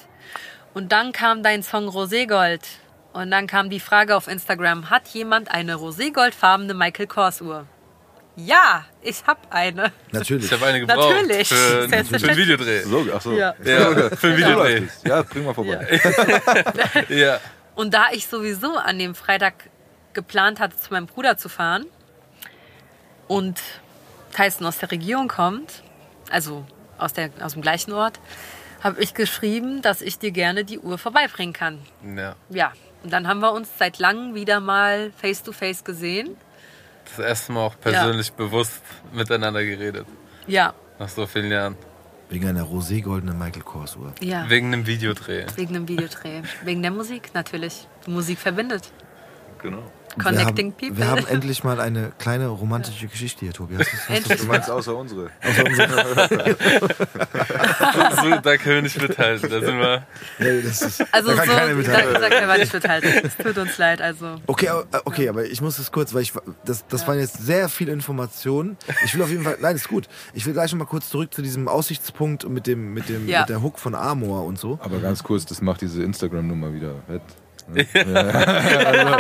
Und 0.76 0.92
dann 0.92 1.12
kam 1.12 1.42
dein 1.42 1.64
Song 1.64 1.88
Roségold. 1.88 2.62
Und 3.14 3.32
dann 3.32 3.48
kam 3.48 3.72
die 3.72 3.80
Frage 3.80 4.16
auf 4.16 4.28
Instagram, 4.28 4.92
hat 4.92 5.08
jemand 5.08 5.50
eine 5.50 5.76
roségoldfarbene 5.76 6.76
Michael 6.76 7.08
Kors 7.08 7.42
Uhr? 7.42 7.66
Ja, 8.40 8.86
ich 9.02 9.26
habe 9.26 9.40
eine. 9.50 9.92
Natürlich. 10.12 10.46
Ich 10.46 10.52
habe 10.54 10.66
eine 10.68 10.80
gebraucht 10.82 11.10
Natürlich. 11.10 11.50
für, 11.50 11.56
für 11.56 11.84
ein 11.84 11.90
Selbstverständlich. 11.90 12.46
Videodreh. 12.46 12.82
So, 12.84 13.06
ach 13.16 13.22
so. 13.22 13.32
Ja. 13.34 13.56
Ja, 13.64 14.10
für 14.16 14.28
ein 14.28 14.38
Videodreh. 14.38 14.82
Ja, 15.06 15.24
bring 15.24 15.44
mal 15.44 15.54
vorbei. 15.56 16.00
Ja. 17.10 17.40
Und 17.74 17.94
da 17.96 18.06
ich 18.12 18.28
sowieso 18.28 18.76
an 18.78 19.00
dem 19.00 19.16
Freitag 19.16 19.70
geplant 20.14 20.60
hatte, 20.60 20.78
zu 20.78 20.94
meinem 20.94 21.08
Bruder 21.08 21.38
zu 21.38 21.50
fahren 21.50 21.86
und 23.28 23.60
Tyson 24.36 24.68
aus 24.68 24.78
der 24.78 24.92
Region 24.92 25.28
kommt, 25.28 25.82
also 26.30 26.66
aus, 27.00 27.14
der, 27.14 27.32
aus 27.42 27.54
dem 27.54 27.62
gleichen 27.64 27.92
Ort, 27.92 28.20
habe 28.84 29.02
ich 29.02 29.16
geschrieben, 29.16 29.82
dass 29.82 30.02
ich 30.02 30.20
dir 30.20 30.32
gerne 30.32 30.64
die 30.64 30.78
Uhr 30.80 30.98
vorbeibringen 31.00 31.54
kann. 31.54 31.80
ja. 32.16 32.36
Ja, 32.50 32.72
und 33.04 33.12
dann 33.14 33.28
haben 33.28 33.40
wir 33.40 33.52
uns 33.54 33.70
seit 33.78 34.00
langem 34.00 34.36
wieder 34.36 34.60
mal 34.60 35.12
face-to-face 35.22 35.84
gesehen. 35.84 36.36
Das 37.16 37.26
erste 37.26 37.52
Mal 37.52 37.62
auch 37.66 37.80
persönlich 37.80 38.32
bewusst 38.34 38.82
miteinander 39.14 39.64
geredet. 39.64 40.06
Ja, 40.48 40.74
Nach 41.00 41.10
so 41.10 41.26
vielen 41.28 41.52
Jahren. 41.52 41.76
Wegen 42.30 42.48
einer 42.48 42.64
roségoldenen 42.64 43.38
Michael 43.38 43.62
Kors 43.64 43.96
Uhr. 43.96 44.14
ja. 44.22 44.50
Wegen 44.50 44.68
einem 44.74 44.86
Videodreh. 44.86 45.46
Wegen 45.56 45.76
einem 45.76 45.88
Videodreh. 45.88 46.42
Wegen 46.64 46.82
der 46.82 46.92
Musik 46.92 47.30
natürlich. 47.34 47.88
Die 48.06 48.12
Musik 48.12 48.38
verbindet. 48.38 48.92
Genau. 49.62 49.84
Connecting 50.18 50.74
wir 50.78 50.88
haben, 50.90 50.96
people. 50.96 50.98
Wir 50.98 51.08
haben 51.08 51.28
endlich 51.28 51.64
mal 51.64 51.80
eine 51.80 52.12
kleine 52.20 52.48
romantische 52.48 53.08
Geschichte 53.08 53.42
hier, 53.46 53.54
Tobi. 53.54 53.78
Hast 53.78 54.40
du- 54.42 54.46
meinst 54.48 54.70
außer 54.70 54.96
unsere. 54.96 55.30
so, 58.16 58.36
da 58.42 58.58
können 58.58 58.76
wir 58.76 58.82
nicht 58.84 59.02
mithalten. 59.02 59.50
Da 59.50 59.60
sind 59.60 59.80
wir. 59.80 60.08
Nee, 60.40 60.62
das 60.62 60.82
ist, 60.82 61.06
Also 61.12 61.30
da 61.30 61.34
so, 61.36 61.40
kann 61.42 61.48
keiner 61.50 61.68
da, 61.70 61.74
mithalten. 61.76 62.14
da 62.22 62.30
können 62.30 62.48
wir 62.48 62.58
nicht 62.58 62.74
mithalten. 62.74 63.10
Es 63.24 63.38
tut 63.38 63.58
uns 63.58 63.78
leid. 63.78 64.02
Also 64.02 64.36
Okay, 64.48 64.70
aber- 64.70 64.84
äh, 64.92 65.02
okay, 65.06 65.30
aber 65.30 65.46
ich 65.46 65.62
muss 65.62 65.78
das 65.78 65.92
kurz, 65.92 66.14
weil 66.14 66.22
ich 66.24 66.34
das, 66.66 66.86
das 66.88 67.08
waren 67.08 67.20
jetzt 67.20 67.46
sehr 67.46 67.70
viele 67.70 67.92
Informationen. 67.92 68.78
Ich 69.06 69.14
will 69.16 69.22
auf 69.22 69.30
jeden 69.30 69.44
Fall, 69.44 69.58
nein, 69.62 69.76
ist 69.76 69.88
gut. 69.88 70.08
Ich 70.34 70.46
will 70.46 70.54
gleich 70.54 70.72
noch 70.72 70.80
mal 70.80 70.86
kurz 70.86 71.10
zurück 71.10 71.34
zu 71.34 71.42
diesem 71.42 71.68
Aussichtspunkt 71.68 72.48
mit 72.50 72.68
dem 72.68 72.94
mit 72.94 73.10
dem 73.10 73.28
Ja. 73.28 73.42
mit 73.42 73.50
der 73.50 73.62
Hook 73.62 73.80
von 73.80 73.96
Amor 73.96 74.46
und 74.46 74.58
so. 74.60 74.80
Aber 74.82 75.00
ganz 75.00 75.24
kurz, 75.24 75.46
das 75.46 75.62
macht 75.62 75.82
diese 75.82 76.04
Instagram-Nummer 76.04 76.74
wieder 76.74 76.96
wett. 77.08 77.22
Ne? 77.76 79.18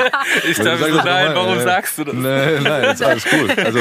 Ich 0.50 0.58
dachte, 0.58 0.77
Sag 0.77 0.92
das 0.94 1.04
nein, 1.06 1.32
warum 1.36 1.58
äh, 1.58 1.63
sagst 1.63 1.98
du 1.98 2.04
das? 2.06 2.13
Nein, 2.16 2.63
nein, 2.63 2.84
ist 2.94 3.04
alles 3.04 3.25
cool. 3.32 3.51
Also, 3.51 3.80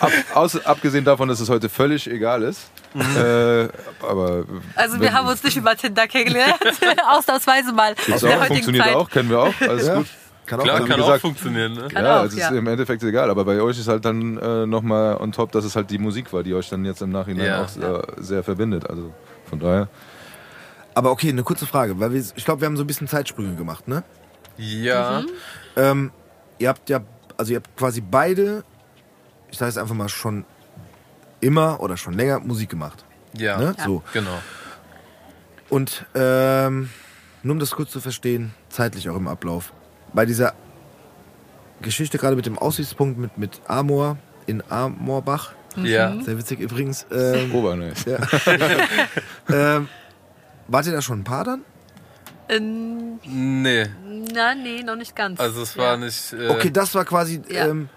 ab, 0.00 0.10
aus, 0.34 0.64
abgesehen 0.66 1.04
davon, 1.04 1.28
dass 1.28 1.40
es 1.40 1.48
heute 1.48 1.68
völlig 1.68 2.10
egal 2.10 2.42
ist. 2.42 2.70
Äh, 2.94 3.68
aber 4.04 4.44
Also 4.74 4.94
wir 4.96 5.00
wenn- 5.08 5.12
haben 5.14 5.28
uns 5.28 5.42
nicht 5.44 5.56
über 5.56 5.76
Tinder 5.76 6.06
kennengelernt. 6.08 6.56
Ausnahmsweise 7.10 7.72
mal. 7.72 7.94
Gibt's 7.94 8.24
auch, 8.24 8.28
heutigen 8.30 8.46
funktioniert 8.48 8.84
Zeit. 8.86 8.94
auch, 8.96 9.08
kennen 9.10 9.30
wir 9.30 9.38
auch, 9.40 9.54
alles 9.60 9.86
Ja. 9.86 9.94
gut. 9.96 10.06
Kann 10.44 10.58
auch 10.60 10.64
Klar, 10.64 10.78
sein. 10.78 10.86
kann 10.88 10.96
wie 10.98 11.02
auch 11.02 11.06
gesagt- 11.06 11.20
funktionieren. 11.22 11.72
Ne? 11.74 11.88
Kann 11.88 12.04
ja, 12.04 12.20
auch, 12.20 12.24
es 12.24 12.32
ist 12.34 12.40
ja. 12.40 12.48
im 12.50 12.66
Endeffekt 12.66 13.02
egal, 13.04 13.30
aber 13.30 13.44
bei 13.44 13.60
euch 13.62 13.78
ist 13.78 13.86
halt 13.88 14.04
dann 14.04 14.36
äh, 14.38 14.66
nochmal 14.66 15.16
on 15.18 15.30
top, 15.30 15.52
dass 15.52 15.64
es 15.64 15.76
halt 15.76 15.88
die 15.90 15.98
Musik 15.98 16.32
war, 16.32 16.42
die 16.42 16.52
euch 16.54 16.68
dann 16.68 16.84
jetzt 16.84 17.00
im 17.00 17.10
Nachhinein 17.10 17.46
Ja. 17.46 17.62
auch 17.64 17.76
äh, 17.76 18.02
sehr 18.18 18.42
verbindet. 18.42 18.90
Also 18.90 19.12
von 19.48 19.60
daher. 19.60 19.88
Aber 20.94 21.10
okay, 21.10 21.28
eine 21.30 21.42
kurze 21.42 21.66
Frage, 21.66 21.98
weil 21.98 22.12
wir, 22.12 22.20
ich 22.20 22.44
glaube, 22.44 22.60
wir 22.60 22.66
haben 22.66 22.76
so 22.76 22.84
ein 22.84 22.86
bisschen 22.86 23.08
Zeitsprünge 23.08 23.54
gemacht, 23.54 23.88
ne? 23.88 24.02
Ja, 24.58 25.22
Ähm, 25.76 26.10
ihr 26.58 26.68
habt 26.68 26.90
ja, 26.90 27.00
also 27.38 27.52
ihr 27.52 27.56
habt 27.56 27.74
quasi 27.76 28.00
beide, 28.02 28.64
ich 29.50 29.58
sage 29.58 29.70
jetzt 29.70 29.78
einfach 29.78 29.94
mal 29.94 30.08
schon 30.10 30.44
immer 31.40 31.80
oder 31.80 31.96
schon 31.96 32.12
länger 32.14 32.40
Musik 32.40 32.68
gemacht, 32.70 33.04
ja, 33.36 33.56
ne? 33.56 33.74
So. 33.82 34.02
genau. 34.12 34.38
Und 35.70 36.04
ähm, 36.14 36.90
nur 37.42 37.54
um 37.54 37.58
das 37.58 37.70
kurz 37.70 37.90
zu 37.90 38.00
verstehen, 38.00 38.52
zeitlich 38.68 39.08
auch 39.08 39.16
im 39.16 39.26
Ablauf. 39.26 39.72
Bei 40.12 40.26
dieser 40.26 40.52
Geschichte 41.80 42.18
gerade 42.18 42.36
mit 42.36 42.44
dem 42.44 42.58
Aussichtspunkt 42.58 43.18
mit, 43.18 43.38
mit 43.38 43.60
Amor 43.66 44.18
in 44.46 44.62
Amorbach, 44.70 45.52
Ja, 45.76 46.20
sehr 46.20 46.36
witzig 46.36 46.60
übrigens, 46.60 47.06
ähm, 47.10 47.54
Obernice. 47.54 48.04
ja. 48.04 48.18
ähm, 49.48 49.88
wart 50.72 50.86
ihr 50.86 50.92
da 50.92 51.02
schon 51.02 51.20
ein 51.20 51.24
Paar 51.24 51.44
dann? 51.44 51.62
Ähm, 52.48 53.18
nee, 53.24 53.86
na, 54.34 54.54
nee, 54.54 54.82
noch 54.82 54.96
nicht 54.96 55.14
ganz. 55.14 55.38
also 55.40 55.62
es 55.62 55.74
Ja. 55.74 55.82
war 55.82 55.96
nicht. 55.96 56.32
Äh, 56.32 56.48
Okay, 56.48 56.70
das 56.70 56.94
war 56.94 57.04
quasi, 57.04 57.40
Ja. 57.48 57.66
ähm, 57.68 57.88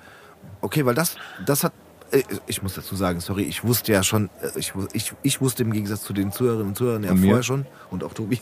okay, 0.62 0.86
weil 0.86 0.94
das, 0.96 1.15
das 1.46 1.63
hat, 1.63 1.74
äh, 2.12 2.22
ich 2.48 2.62
muss 2.62 2.75
dazu 2.75 2.96
sagen, 2.96 3.20
sorry, 3.20 3.44
ich 3.44 3.63
wusste 3.63 3.91
ja 3.91 4.03
schon, 4.03 4.29
äh, 4.41 4.58
ich, 4.60 4.74
ich, 4.94 5.13
ich 5.24 5.41
wusste 5.41 5.63
im 5.63 5.72
Gegensatz 5.74 6.03
zu 6.03 6.13
den 6.13 6.32
Zuhörerinnen 6.32 6.70
und 6.70 6.75
Zuhörern 6.77 7.03
ja 7.03 7.12
Und 7.12 7.20
mir? 7.22 7.27
vorher 7.27 7.44
schon 7.44 7.65
und 7.89 8.03
auch 8.03 8.13
Tobi, 8.13 8.39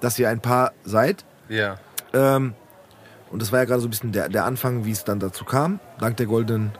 dass 0.00 0.18
ihr 0.18 0.28
ein 0.28 0.40
Paar 0.40 0.72
seid. 0.84 1.24
Ja, 1.48 1.78
Ähm, 2.12 2.54
und 3.30 3.42
das 3.42 3.50
war 3.52 3.58
ja 3.60 3.64
gerade 3.64 3.80
so 3.80 3.86
ein 3.86 3.90
bisschen 3.90 4.12
der, 4.12 4.28
der 4.28 4.44
Anfang, 4.44 4.84
wie 4.84 4.90
es 4.92 5.04
dann 5.04 5.18
dazu 5.20 5.44
kam, 5.44 5.80
dank 5.98 6.16
der 6.16 6.26
goldenen 6.26 6.72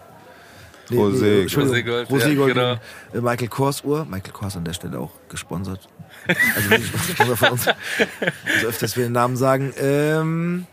Rosé- 0.90 1.42
Entschuldigung, 1.42 1.94
Roségold, 1.94 2.06
Rosé 2.10 2.28
ja, 2.28 2.34
Gold, 2.34 2.54
genau. 2.54 2.72
äh, 3.14 3.20
Michael 3.20 3.48
Kors 3.48 3.82
Uhr. 3.84 4.04
Michael 4.04 4.32
Kors 4.32 4.56
an 4.56 4.64
der 4.64 4.74
Stelle 4.74 4.98
auch 4.98 5.10
gesponsert. 5.30 5.88
Also 6.28 6.84
Sponsor 7.12 7.36
von 7.36 7.48
uns. 7.50 7.66
Also 7.66 8.66
öfters 8.68 8.96
wir 8.96 9.04
den 9.04 9.12
Namen 9.12 9.36
sagen. 9.36 9.72
Ähm, 9.78 10.66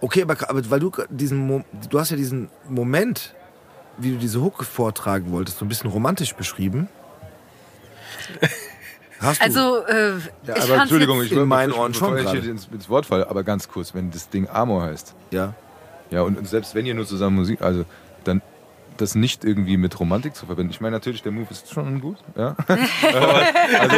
okay, 0.00 0.22
aber, 0.22 0.36
aber 0.48 0.70
weil 0.70 0.80
du 0.80 0.92
diesen 1.10 1.38
Mo 1.38 1.64
du 1.90 1.98
hast 1.98 2.10
ja 2.10 2.16
diesen 2.16 2.48
Moment, 2.68 3.34
wie 3.98 4.12
du 4.12 4.16
diese 4.18 4.40
Hook 4.40 4.64
vortragen 4.64 5.30
wolltest, 5.32 5.58
so 5.58 5.64
ein 5.64 5.68
bisschen 5.68 5.90
romantisch 5.90 6.34
beschrieben. 6.34 6.88
Hast 9.20 9.40
du? 9.40 9.44
Also, 9.44 9.86
äh, 9.86 10.10
Ja, 10.46 10.56
ich 10.56 10.62
aber 10.62 10.82
Entschuldigung, 10.82 11.22
jetzt, 11.22 11.32
ich 11.32 11.38
in 11.38 11.48
meinen 11.48 11.72
Ohren 11.72 11.94
schon 11.94 12.18
ich 12.18 12.30
hier 12.30 12.44
ins, 12.44 12.68
ins 12.70 12.88
Wort 12.88 13.06
falle, 13.06 13.28
aber 13.30 13.44
ganz 13.44 13.68
kurz, 13.68 13.94
wenn 13.94 14.10
das 14.10 14.28
Ding 14.28 14.48
Amor 14.48 14.82
heißt, 14.82 15.14
ja. 15.30 15.54
ja, 16.10 16.22
und, 16.22 16.36
und 16.36 16.48
selbst 16.48 16.74
wenn 16.74 16.86
ihr 16.86 16.94
nur 16.94 17.06
zusammen 17.06 17.36
Musik, 17.36 17.62
also 17.62 17.84
das 19.00 19.14
nicht 19.14 19.44
irgendwie 19.44 19.76
mit 19.76 19.98
Romantik 19.98 20.34
zu 20.34 20.46
verbinden. 20.46 20.70
Ich 20.72 20.80
meine, 20.80 20.96
natürlich, 20.96 21.22
der 21.22 21.32
Move 21.32 21.46
ist 21.50 21.72
schon 21.72 22.00
gut, 22.00 22.16
ja. 22.36 22.54
also, 23.78 23.96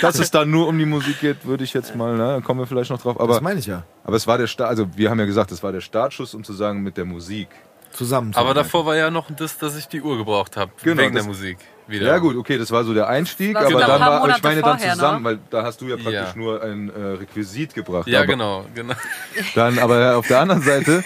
dass 0.00 0.18
es 0.18 0.30
da 0.30 0.44
nur 0.44 0.68
um 0.68 0.78
die 0.78 0.86
Musik 0.86 1.20
geht, 1.20 1.44
würde 1.46 1.64
ich 1.64 1.72
jetzt 1.72 1.94
mal, 1.96 2.16
na, 2.16 2.40
kommen 2.40 2.60
wir 2.60 2.66
vielleicht 2.66 2.90
noch 2.90 3.00
drauf. 3.00 3.16
Das 3.18 3.22
Aber, 3.22 3.40
meine 3.40 3.60
ich 3.60 3.66
ja. 3.66 3.84
aber 4.04 4.16
es 4.16 4.26
war 4.26 4.38
der 4.38 4.46
Start, 4.46 4.70
also 4.70 4.86
wir 4.96 5.10
haben 5.10 5.18
ja 5.18 5.26
gesagt, 5.26 5.52
es 5.52 5.62
war 5.62 5.72
der 5.72 5.80
Startschuss, 5.80 6.34
um 6.34 6.44
zu 6.44 6.52
sagen, 6.52 6.82
mit 6.82 6.96
der 6.96 7.04
Musik. 7.04 7.48
Zusammen. 7.92 8.32
aber 8.36 8.54
davor 8.54 8.86
war 8.86 8.94
ja 8.96 9.10
noch 9.10 9.28
das, 9.32 9.58
dass 9.58 9.76
ich 9.76 9.88
die 9.88 10.00
Uhr 10.00 10.16
gebraucht 10.16 10.56
habe. 10.56 10.70
Genau, 10.84 11.02
wegen 11.02 11.12
das- 11.14 11.24
der 11.24 11.28
Musik. 11.28 11.58
Wieder. 11.90 12.06
Ja 12.06 12.18
gut, 12.18 12.36
okay, 12.36 12.56
das 12.58 12.70
war 12.70 12.84
so 12.84 12.94
der 12.94 13.08
Einstieg, 13.08 13.56
aber 13.56 13.68
dann 13.80 14.00
war, 14.00 14.28
ich 14.36 14.42
meine 14.42 14.62
dann 14.62 14.78
vorher, 14.78 14.94
zusammen, 14.94 15.22
ne? 15.22 15.28
weil 15.28 15.38
da 15.50 15.62
hast 15.64 15.80
du 15.80 15.86
ja 15.86 15.96
praktisch 15.96 16.12
Ja. 16.14 16.32
nur 16.36 16.62
ein 16.62 16.88
äh, 16.90 17.00
Requisit 17.18 17.74
gebracht. 17.74 18.06
Ja, 18.06 18.24
genau, 18.24 18.64
genau. 18.74 18.94
Dann, 19.54 19.78
aber 19.78 20.16
auf 20.16 20.26
der 20.26 20.40
anderen 20.40 20.62
Seite 20.62 21.02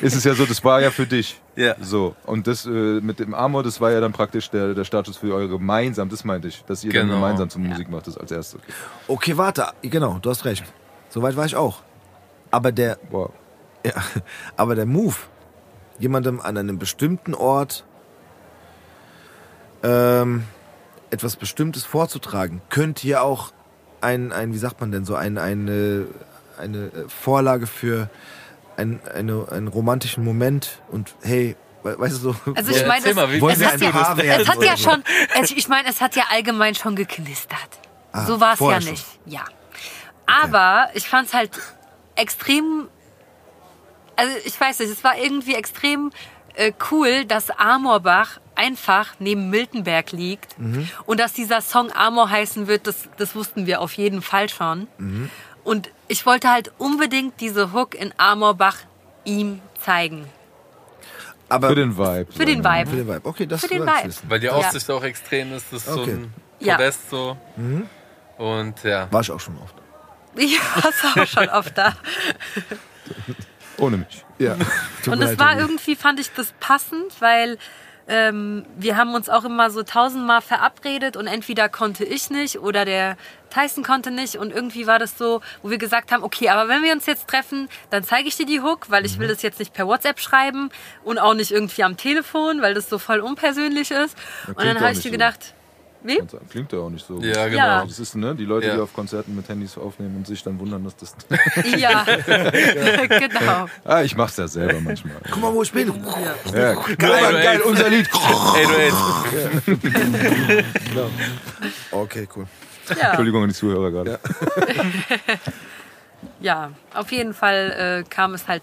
ist 0.00 0.14
es 0.16 0.24
ja 0.24 0.34
so, 0.34 0.44
das 0.46 0.62
war 0.64 0.80
ja 0.80 0.90
für 0.90 1.06
dich. 1.06 1.40
Ja. 1.56 1.74
So. 1.80 2.14
Und 2.26 2.46
das 2.46 2.66
äh, 2.66 2.68
mit 2.70 3.18
dem 3.20 3.34
Amor, 3.34 3.62
das 3.62 3.80
war 3.80 3.90
ja 3.92 4.00
dann 4.00 4.12
praktisch 4.12 4.50
der, 4.50 4.74
der 4.74 4.84
Startschuss 4.84 5.16
für 5.18 5.34
eure 5.34 5.48
gemeinsam, 5.48 6.08
das 6.08 6.24
meinte 6.24 6.48
ich, 6.48 6.64
dass 6.64 6.82
ihr 6.84 6.92
dann 6.92 7.02
Genau. 7.08 7.14
gemeinsam 7.20 7.50
zur 7.50 7.60
Musik 7.60 7.90
macht, 7.90 8.06
das 8.06 8.16
als 8.16 8.30
erstes. 8.32 8.60
Okay. 8.60 8.72
Okay, 9.08 9.36
warte. 9.36 9.66
Genau, 9.82 10.18
du 10.20 10.30
hast 10.30 10.44
recht. 10.44 10.64
Soweit 11.10 11.36
war 11.36 11.44
ich 11.46 11.56
auch. 11.56 11.80
Aber 12.50 12.72
der, 12.72 12.98
Wow. 13.10 13.30
Ja, 13.84 13.92
aber 14.56 14.74
der 14.74 14.86
Move, 14.86 15.14
jemandem 15.98 16.40
an 16.40 16.56
einem 16.58 16.78
bestimmten 16.78 17.34
Ort 17.34 17.84
ähm, 19.82 20.44
etwas 21.10 21.36
Bestimmtes 21.36 21.84
vorzutragen, 21.84 22.62
könnte 22.68 23.06
ja 23.06 23.20
auch 23.22 23.52
ein, 24.00 24.32
ein 24.32 24.52
wie 24.54 24.58
sagt 24.58 24.80
man 24.80 24.92
denn 24.92 25.04
so, 25.04 25.14
ein, 25.14 25.38
eine, 25.38 26.06
eine 26.58 26.78
äh, 26.86 27.08
Vorlage 27.08 27.66
für 27.66 28.08
ein, 28.76 29.00
eine, 29.14 29.46
einen 29.50 29.68
romantischen 29.68 30.24
Moment 30.24 30.80
und 30.90 31.14
hey, 31.22 31.56
we- 31.82 31.98
weißt 31.98 32.14
du 32.24 32.32
so. 32.32 32.36
Also 32.54 32.70
ich 32.70 32.86
meine, 32.86 33.04
es, 33.06 33.16
es, 33.16 33.16
hat 33.18 33.80
ja, 34.22 34.38
es 34.38 34.48
hat 34.48 34.62
ja 34.62 34.76
so? 34.76 34.90
schon, 34.90 35.04
es, 35.40 35.50
ich 35.50 35.68
meine, 35.68 35.88
es 35.88 36.00
hat 36.00 36.16
ja 36.16 36.24
allgemein 36.30 36.74
schon 36.74 36.96
geknistert. 36.96 37.58
Ah, 38.12 38.24
so 38.26 38.40
war 38.40 38.54
es 38.54 38.60
ja 38.60 38.80
schon. 38.80 38.90
nicht. 38.92 39.06
Ja. 39.26 39.44
Aber 40.26 40.88
ich 40.94 41.08
fand 41.08 41.28
es 41.28 41.34
halt 41.34 41.50
extrem, 42.14 42.88
also 44.16 44.32
ich 44.44 44.58
weiß 44.60 44.78
nicht, 44.80 44.90
es 44.92 45.02
war 45.04 45.16
irgendwie 45.18 45.54
extrem 45.54 46.10
äh, 46.54 46.72
cool, 46.90 47.24
dass 47.24 47.50
Amorbach 47.50 48.40
einfach 48.60 49.14
neben 49.18 49.48
Miltenberg 49.50 50.12
liegt 50.12 50.58
Mhm. 50.58 50.88
und 51.06 51.18
dass 51.20 51.32
dieser 51.32 51.60
Song 51.62 51.90
Amor 51.92 52.28
heißen 52.30 52.66
wird, 52.66 52.86
das, 52.86 53.08
das 53.16 53.34
wussten 53.34 53.66
wir 53.66 53.80
auf 53.80 53.92
jeden 53.94 54.20
Fall 54.22 54.48
schon. 54.48 54.86
Mhm. 54.98 55.30
Und 55.64 55.90
ich 56.08 56.26
wollte 56.26 56.50
halt 56.50 56.72
unbedingt 56.78 57.40
diese 57.40 57.72
Hook 57.72 57.94
in 57.94 58.12
Amorbach 58.18 58.76
ihm 59.24 59.60
zeigen. 59.84 60.26
Aber 61.48 61.68
Für 61.68 61.74
den 61.74 61.96
Vibe. 61.98 62.26
Für 62.32 62.44
den. 62.44 62.62
Vibe. 62.64 62.90
für 62.90 62.96
den 62.96 63.08
Vibe. 63.08 63.20
Okay, 63.24 63.46
das 63.46 63.60
Für 63.62 63.68
den 63.68 63.82
Vibe. 63.82 64.04
wissen. 64.08 64.30
Weil 64.30 64.40
die 64.40 64.46
Ja. 64.46 64.52
Aussicht 64.52 64.88
auch 64.90 65.02
extrem 65.02 65.52
ist. 65.52 65.66
Das 65.72 65.86
ist 65.86 65.92
so 65.92 66.00
Okay. 66.02 66.12
ein 66.12 66.34
Ja. 66.60 66.76
Podest 66.76 67.10
so. 67.10 67.36
Mhm. 67.56 67.86
Und 68.38 68.82
ja. 68.84 69.08
War 69.10 69.20
ich 69.22 69.30
auch 69.30 69.40
schon 69.40 69.56
oft. 69.58 69.74
Ja, 70.36 70.60
das 70.80 71.16
war 71.16 71.26
schon 71.26 71.48
oft 71.48 71.76
da. 71.76 71.96
Ohne 73.78 73.96
mich. 73.98 74.24
Ja. 74.38 74.54
Und 75.06 75.20
es 75.22 75.38
war 75.38 75.58
irgendwie, 75.58 75.96
fand 75.96 76.20
ich 76.20 76.30
das 76.32 76.52
passend, 76.60 77.20
weil 77.20 77.58
ähm, 78.10 78.66
wir 78.76 78.96
haben 78.96 79.14
uns 79.14 79.28
auch 79.28 79.44
immer 79.44 79.70
so 79.70 79.84
tausendmal 79.84 80.40
verabredet 80.40 81.16
und 81.16 81.28
entweder 81.28 81.68
konnte 81.68 82.04
ich 82.04 82.28
nicht 82.28 82.58
oder 82.58 82.84
der 82.84 83.16
Tyson 83.50 83.84
konnte 83.84 84.10
nicht 84.10 84.36
und 84.36 84.52
irgendwie 84.52 84.88
war 84.88 84.98
das 84.98 85.16
so, 85.16 85.40
wo 85.62 85.70
wir 85.70 85.78
gesagt 85.78 86.10
haben, 86.10 86.24
okay, 86.24 86.48
aber 86.48 86.68
wenn 86.68 86.82
wir 86.82 86.92
uns 86.92 87.06
jetzt 87.06 87.28
treffen, 87.28 87.68
dann 87.90 88.02
zeige 88.02 88.26
ich 88.26 88.36
dir 88.36 88.46
die 88.46 88.60
Hook, 88.60 88.90
weil 88.90 89.06
ich 89.06 89.18
will 89.20 89.28
das 89.28 89.42
jetzt 89.42 89.60
nicht 89.60 89.72
per 89.72 89.86
WhatsApp 89.86 90.18
schreiben 90.18 90.70
und 91.04 91.18
auch 91.18 91.34
nicht 91.34 91.52
irgendwie 91.52 91.84
am 91.84 91.96
Telefon, 91.96 92.62
weil 92.62 92.74
das 92.74 92.88
so 92.88 92.98
voll 92.98 93.20
unpersönlich 93.20 93.92
ist. 93.92 94.16
und 94.48 94.64
dann 94.64 94.80
habe 94.80 94.92
ich 94.92 95.02
so. 95.02 95.10
gedacht, 95.10 95.54
wie? 96.02 96.20
Klingt 96.50 96.72
ja 96.72 96.78
auch 96.78 96.90
nicht 96.90 97.06
so. 97.06 97.20
Ja, 97.20 97.46
genau. 97.48 97.56
Ja. 97.56 97.84
Das 97.84 97.98
ist, 97.98 98.14
ne, 98.16 98.34
die 98.34 98.44
Leute, 98.44 98.66
Ja. 98.68 98.74
die 98.76 98.80
auf 98.80 98.92
Konzerten 98.94 99.34
mit 99.36 99.48
Handys 99.48 99.76
aufnehmen 99.76 100.16
und 100.16 100.26
sich 100.26 100.42
dann 100.42 100.58
wundern, 100.58 100.84
dass 100.84 100.96
das. 100.96 101.14
Ja, 101.78 102.04
genau. 103.08 103.66
ah, 103.84 104.02
ich 104.02 104.16
mach's 104.16 104.36
ja 104.36 104.48
selber 104.48 104.80
manchmal. 104.80 105.16
Guck 105.30 105.40
mal, 105.42 105.52
wo 105.52 105.62
ich 105.62 105.72
bin. 105.72 105.92
Ja, 106.54 106.74
geil, 106.74 106.96
ey, 107.36 107.42
geil, 107.44 107.58
du 107.62 107.68
unser 107.68 107.88
Lied. 107.90 108.08
808. 108.12 108.94
Okay, 111.90 112.28
cool. 112.36 112.46
Ja. 112.98 113.08
Entschuldigung 113.08 113.42
an 113.42 113.48
die 113.48 113.54
Zuhörer 113.54 113.90
gerade. 113.90 114.18
Ja, 116.40 116.72
auf 116.94 117.12
jeden 117.12 117.32
Fall 117.34 118.02
äh, 118.06 118.10
kam 118.10 118.34
es 118.34 118.46
halt 118.48 118.62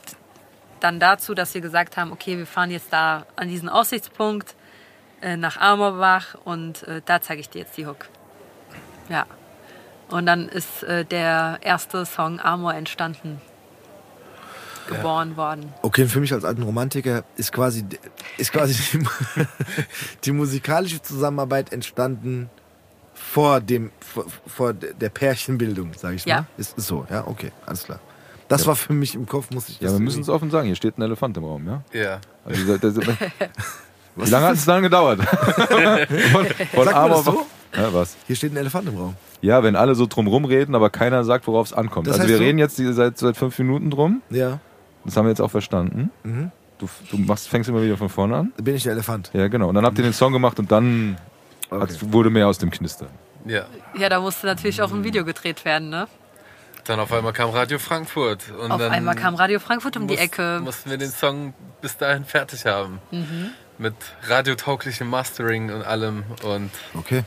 dann 0.79 0.99
dazu, 0.99 1.33
dass 1.33 1.53
wir 1.55 1.61
gesagt 1.61 1.97
haben, 1.97 2.11
okay, 2.11 2.37
wir 2.37 2.45
fahren 2.45 2.69
jetzt 2.69 2.91
da 2.93 3.25
an 3.35 3.49
diesen 3.49 3.67
Aussichtspunkt 3.69 4.55
äh, 5.21 5.37
nach 5.37 5.57
Amorbach 5.57 6.35
und 6.43 6.83
äh, 6.83 7.01
da 7.05 7.21
zeige 7.21 7.41
ich 7.41 7.49
dir 7.49 7.59
jetzt 7.59 7.77
die 7.77 7.87
Hook. 7.87 8.07
Ja. 9.09 9.25
Und 10.09 10.25
dann 10.25 10.47
ist 10.47 10.83
äh, 10.83 11.03
der 11.05 11.59
erste 11.61 12.05
Song 12.05 12.39
Amor 12.39 12.73
entstanden, 12.73 13.41
geboren 14.87 15.35
worden. 15.35 15.73
Okay, 15.81 16.05
für 16.05 16.19
mich 16.21 16.31
als 16.33 16.45
alten 16.45 16.63
Romantiker 16.63 17.23
ist 17.35 17.51
quasi, 17.51 17.85
ist 18.37 18.53
quasi 18.53 18.73
die, 18.73 19.05
die 20.23 20.31
musikalische 20.31 21.01
Zusammenarbeit 21.01 21.73
entstanden 21.73 22.49
vor 23.13 23.59
dem, 23.59 23.91
vor, 23.99 24.25
vor 24.45 24.73
der 24.73 25.09
Pärchenbildung, 25.09 25.93
sage 25.93 26.15
ich 26.15 26.25
Ja. 26.25 26.35
mal. 26.41 26.47
Ist, 26.57 26.77
ist 26.77 26.87
so, 26.87 27.05
ja, 27.09 27.27
okay, 27.27 27.51
alles 27.65 27.83
klar. 27.83 27.99
Das 28.47 28.65
war 28.65 28.77
für 28.77 28.93
mich 28.93 29.13
im 29.13 29.25
Kopf, 29.25 29.51
muss 29.51 29.67
ich 29.67 29.81
Ja, 29.81 29.91
wir 29.91 29.99
müssen 29.99 30.21
es 30.21 30.29
offen 30.29 30.49
sagen, 30.51 30.67
hier 30.67 30.75
steht 30.77 30.97
ein 30.97 31.01
Elefant 31.01 31.35
im 31.35 31.43
Raum, 31.43 31.67
ja? 31.67 31.83
Ja. 31.91 32.21
Also, 32.45 32.77
das, 32.77 32.93
das, 34.17 34.27
wie 34.27 34.31
lange 34.31 34.45
hat 34.47 34.55
es 34.55 34.65
dann 34.65 34.81
gedauert? 34.83 35.19
von 35.23 36.45
von 36.73 36.85
Sagt 36.85 36.95
man 36.95 37.09
das 37.11 37.25
so? 37.25 37.45
Ja, 37.75 37.93
was? 37.93 38.17
Hier 38.27 38.35
steht 38.35 38.53
ein 38.53 38.57
Elefant 38.57 38.87
im 38.87 38.97
Raum. 38.97 39.15
Ja, 39.41 39.61
wenn 39.63 39.75
alle 39.75 39.93
so 39.95 40.05
drum 40.07 40.27
reden, 40.45 40.73
aber 40.73 40.89
keiner 40.89 41.23
sagt, 41.23 41.45
worauf 41.47 41.67
es 41.67 41.73
ankommt. 41.73 42.07
Das 42.07 42.13
also 42.13 42.23
heißt 42.23 42.29
wir 42.31 42.37
so- 42.37 42.43
reden 42.43 42.57
jetzt 42.59 42.77
die- 42.79 42.91
seit, 42.93 43.17
seit 43.17 43.37
fünf 43.37 43.57
Minuten 43.59 43.91
drum. 43.91 44.21
Ja, 44.29 44.59
Das 45.05 45.15
haben 45.15 45.25
wir 45.25 45.29
jetzt 45.29 45.41
auch 45.41 45.51
verstanden. 45.51 46.09
Mhm. 46.23 46.51
Du, 46.79 46.87
du 47.11 47.17
machst, 47.17 47.47
fängst 47.47 47.69
immer 47.69 47.81
wieder 47.81 47.97
von 47.97 48.09
vorne 48.09 48.35
an. 48.37 48.53
da 48.55 48.63
bin 48.63 48.75
ich 48.75 48.83
der 48.83 48.93
Elefant. 48.93 49.31
Ja, 49.33 49.47
genau. 49.47 49.69
Und 49.69 49.75
dann 49.75 49.85
habt 49.85 49.97
ihr 49.97 50.03
den 50.03 50.13
Song 50.13 50.31
gemacht 50.33 50.59
und 50.59 50.71
dann 50.71 51.17
Okay. 51.69 51.81
hat's- 51.81 51.97
wurde 52.11 52.29
mehr 52.29 52.47
aus 52.47 52.57
dem 52.59 52.71
Knistern. 52.71 53.09
Ja. 53.45 53.65
Ja, 53.97 54.09
da 54.09 54.19
musste 54.19 54.45
natürlich 54.47 54.81
auch 54.81 54.91
ein 54.91 55.03
Video 55.03 55.23
gedreht 55.25 55.65
werden, 55.65 55.89
ne? 55.89 56.07
Dann 56.85 56.99
auf 56.99 57.11
einmal 57.11 57.33
kam 57.33 57.49
Radio 57.49 57.79
Frankfurt. 57.79 58.43
Und 58.59 58.71
Auf 58.71 58.79
dann 58.79 58.91
einmal 58.91 59.15
kam 59.15 59.35
Radio 59.35 59.59
Frankfurt 59.59 59.97
um 59.97 60.07
die 60.07 60.17
Ecke. 60.17 60.61
Mussten 60.63 60.89
wir 60.89 60.97
den 60.97 61.09
Song 61.11 61.53
bis 61.81 61.97
dahin 61.97 62.23
fertig 62.25 62.65
haben. 62.65 62.99
Mhm. 63.77 63.83
Mit 63.83 63.95
radiotauglichem 64.27 65.07
Mastering 65.09 65.71
und 65.71 65.83
allem. 65.83 66.23
Und 66.43 66.71
Okay. 66.93 67.23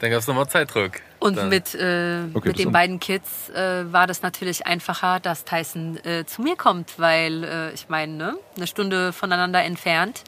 dann 0.00 0.10
gab 0.10 0.20
es 0.20 0.26
nochmal 0.26 0.48
Zeitdruck. 0.48 0.92
Und 1.20 1.36
dann, 1.38 1.48
mit, 1.48 1.74
äh, 1.74 2.24
Okay, 2.34 2.48
mit 2.48 2.58
den 2.58 2.66
um- 2.66 2.72
beiden 2.72 3.00
Kids 3.00 3.48
äh, 3.50 3.90
war 3.92 4.06
das 4.06 4.20
natürlich 4.22 4.66
einfacher, 4.66 5.20
dass 5.20 5.44
Tyson 5.44 5.96
äh, 6.04 6.26
zu 6.26 6.42
mir 6.42 6.56
kommt, 6.56 6.98
weil 6.98 7.44
äh, 7.44 7.72
ich 7.72 7.88
meine, 7.88 8.12
ne, 8.12 8.34
eine 8.56 8.66
Stunde 8.66 9.12
voneinander 9.14 9.62
entfernt, 9.64 10.22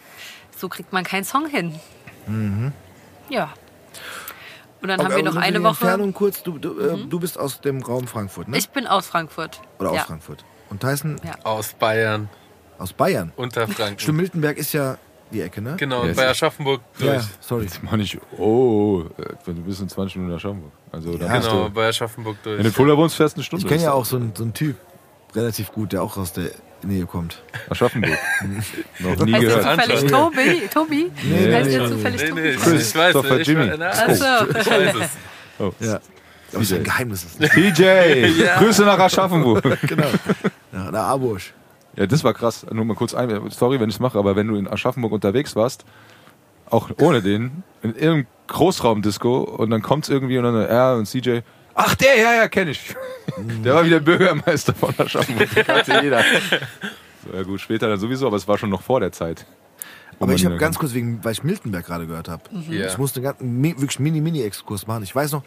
so 0.56 0.68
kriegt 0.70 0.92
man 0.94 1.04
keinen 1.04 1.24
Song 1.24 1.46
hin. 1.48 1.78
Ja. 3.28 3.52
Und 4.80 4.88
dann 4.88 5.00
haben 5.02 5.14
wir 5.16 5.22
noch 5.22 5.32
aber 5.36 5.42
eine 5.44 5.62
Woche. 5.62 5.68
Entfernung 5.84 6.12
kurz, 6.14 6.42
du, 6.42 6.58
du, 6.58 6.78
äh, 6.80 7.04
du 7.06 7.20
bist 7.20 7.38
aus 7.38 7.60
dem 7.60 7.82
Raum 7.82 8.06
Frankfurt, 8.06 8.48
ne? 8.48 8.56
Ich 8.56 8.70
bin 8.70 8.86
aus 8.86 9.06
Frankfurt. 9.06 9.60
Oder 9.78 9.90
aus 9.90 9.96
ja. 9.96 10.04
Frankfurt. 10.04 10.44
Und 10.70 10.80
Tyson 10.80 11.20
Ja. 11.24 11.34
Aus 11.44 11.74
Bayern, 11.74 12.28
aus 12.78 12.92
Bayern. 12.92 13.32
Unterfranken. 13.36 13.98
Stimmt, 13.98 14.18
Miltenberg 14.18 14.56
ist 14.58 14.72
ja 14.72 14.96
die 15.32 15.40
Ecke, 15.40 15.60
ne? 15.60 15.74
Genau, 15.76 16.04
Yes. 16.04 16.16
bei 16.16 16.28
Aschaffenburg 16.28 16.80
durch. 16.98 17.12
Ja, 17.14 17.20
sorry. 17.40 17.64
Jetzt 17.64 17.82
mach 17.82 17.92
nicht, 17.96 18.18
oh, 18.38 19.04
äh, 19.18 19.52
du 19.52 19.54
bist 19.62 19.80
in 19.80 19.88
20 19.88 20.16
Minuten 20.16 20.34
nach 20.34 20.40
Schaumburg. 20.40 20.72
Also, 20.92 21.16
da 21.16 21.26
Ja. 21.26 21.36
bist 21.38 21.48
Genau, 21.50 21.64
du, 21.64 21.70
bei 21.70 21.88
Aschaffenburg 21.88 22.36
durch. 22.42 22.56
wenn 22.58 22.62
du 22.64 22.68
in 22.68 22.74
Fulda 22.74 22.96
wohnst, 22.96 23.16
fährst 23.16 23.36
du 23.36 23.38
eine 23.40 23.44
Stunde. 23.44 23.64
Ich 23.64 23.68
kenne 23.70 23.82
ja 23.82 23.92
auch 23.92 24.04
so 24.04 24.16
einen, 24.16 24.32
so 24.34 24.44
einen 24.44 24.54
Typ, 24.54 24.76
relativ 25.34 25.72
gut, 25.72 25.92
der 25.92 26.02
auch 26.02 26.16
aus 26.16 26.32
der 26.32 26.50
Nähe 26.82 27.06
kommt. 27.06 27.42
Aschaffenburg. 27.68 28.16
Noch 29.00 29.16
nie 29.24 29.32
Heißt 29.32 29.42
der 29.42 29.56
gehört. 29.56 29.80
zufällig 29.80 30.02
Anschauen. 30.02 30.32
Tobi? 30.34 30.68
Tobi? 30.72 31.12
Nee, 31.24 31.52
heißt 31.54 31.66
nee, 31.70 31.72
der 31.78 31.82
nee. 31.82 31.88
zufällig 31.88 32.20
Nee, 32.22 32.28
Tobi? 32.28 32.40
nee, 32.42 32.48
ich, 32.50 32.60
Chris, 32.60 32.88
ich 32.90 32.96
weiß 32.96 33.14
nicht. 33.14 33.30
Ich, 33.40 33.46
Jimmy. 33.48 33.72
na, 33.78 33.90
Ach 33.92 34.10
so. 34.10 34.24
ich 34.60 34.66
weiß 34.70 34.94
es. 34.94 35.10
Oh. 35.58 35.72
Ja. 35.80 35.94
Aber 36.52 36.62
es 36.62 36.70
ist 36.70 36.72
ein 36.78 36.84
Geheimnis. 36.84 37.26
TJ, 37.38 37.82
Grüße 38.58 38.84
nach 38.84 38.98
Aschaffenburg. 38.98 39.64
genau. 39.82 40.06
Ja, 40.72 40.90
der 40.92 41.00
Abusch. 41.02 41.52
Ja, 41.96 42.06
das 42.06 42.22
war 42.24 42.34
krass. 42.34 42.66
Nur 42.70 42.84
mal 42.84 42.94
kurz 42.94 43.14
ein, 43.14 43.30
sorry, 43.50 43.80
wenn 43.80 43.88
ich 43.88 43.96
es 43.96 44.00
mache, 44.00 44.18
aber 44.18 44.36
wenn 44.36 44.48
du 44.48 44.56
in 44.56 44.68
Aschaffenburg 44.68 45.12
unterwegs 45.12 45.56
warst, 45.56 45.84
auch 46.68 46.90
ohne 47.00 47.22
den, 47.22 47.62
in 47.82 47.90
irgendeinem 47.94 48.26
Großraumdisco 48.48 49.38
und 49.42 49.70
dann 49.70 49.82
kommt's 49.82 50.08
irgendwie 50.08 50.36
und 50.38 50.44
dann 50.44 50.54
er 50.56 50.96
und 50.96 51.06
CJ, 51.06 51.38
ach 51.74 51.94
der, 51.94 52.18
ja, 52.18 52.34
ja, 52.34 52.48
kenne 52.48 52.72
ich. 52.72 52.94
Der 53.64 53.74
war 53.74 53.84
wieder 53.84 54.00
Bürgermeister 54.00 54.74
von 54.74 54.94
Aschaffenburg, 54.98 55.48
den 55.54 55.64
kannte 55.64 56.00
jeder. 56.02 56.22
So, 57.24 57.36
ja 57.36 57.42
gut, 57.42 57.60
später 57.60 57.88
dann 57.88 57.98
sowieso, 57.98 58.26
aber 58.26 58.36
es 58.36 58.46
war 58.46 58.58
schon 58.58 58.70
noch 58.70 58.82
vor 58.82 59.00
der 59.00 59.12
Zeit. 59.12 59.46
Aber 60.18 60.32
ich 60.32 60.44
habe 60.46 60.56
ganz 60.56 60.78
kurz, 60.78 60.94
wegen, 60.94 61.22
weil 61.24 61.32
ich 61.32 61.42
Miltenberg 61.44 61.84
gerade 61.84 62.06
gehört 62.06 62.28
habe. 62.28 62.42
Ja. 62.70 62.86
Ich 62.86 62.96
musste 62.98 63.20
einen 63.20 63.24
ganz- 63.24 63.40
mi- 63.40 63.74
wirklich 63.80 63.98
Mini-Mini-Exkurs 64.00 64.86
machen. 64.86 65.02
Ich 65.02 65.14
weiß 65.14 65.32
noch, 65.32 65.42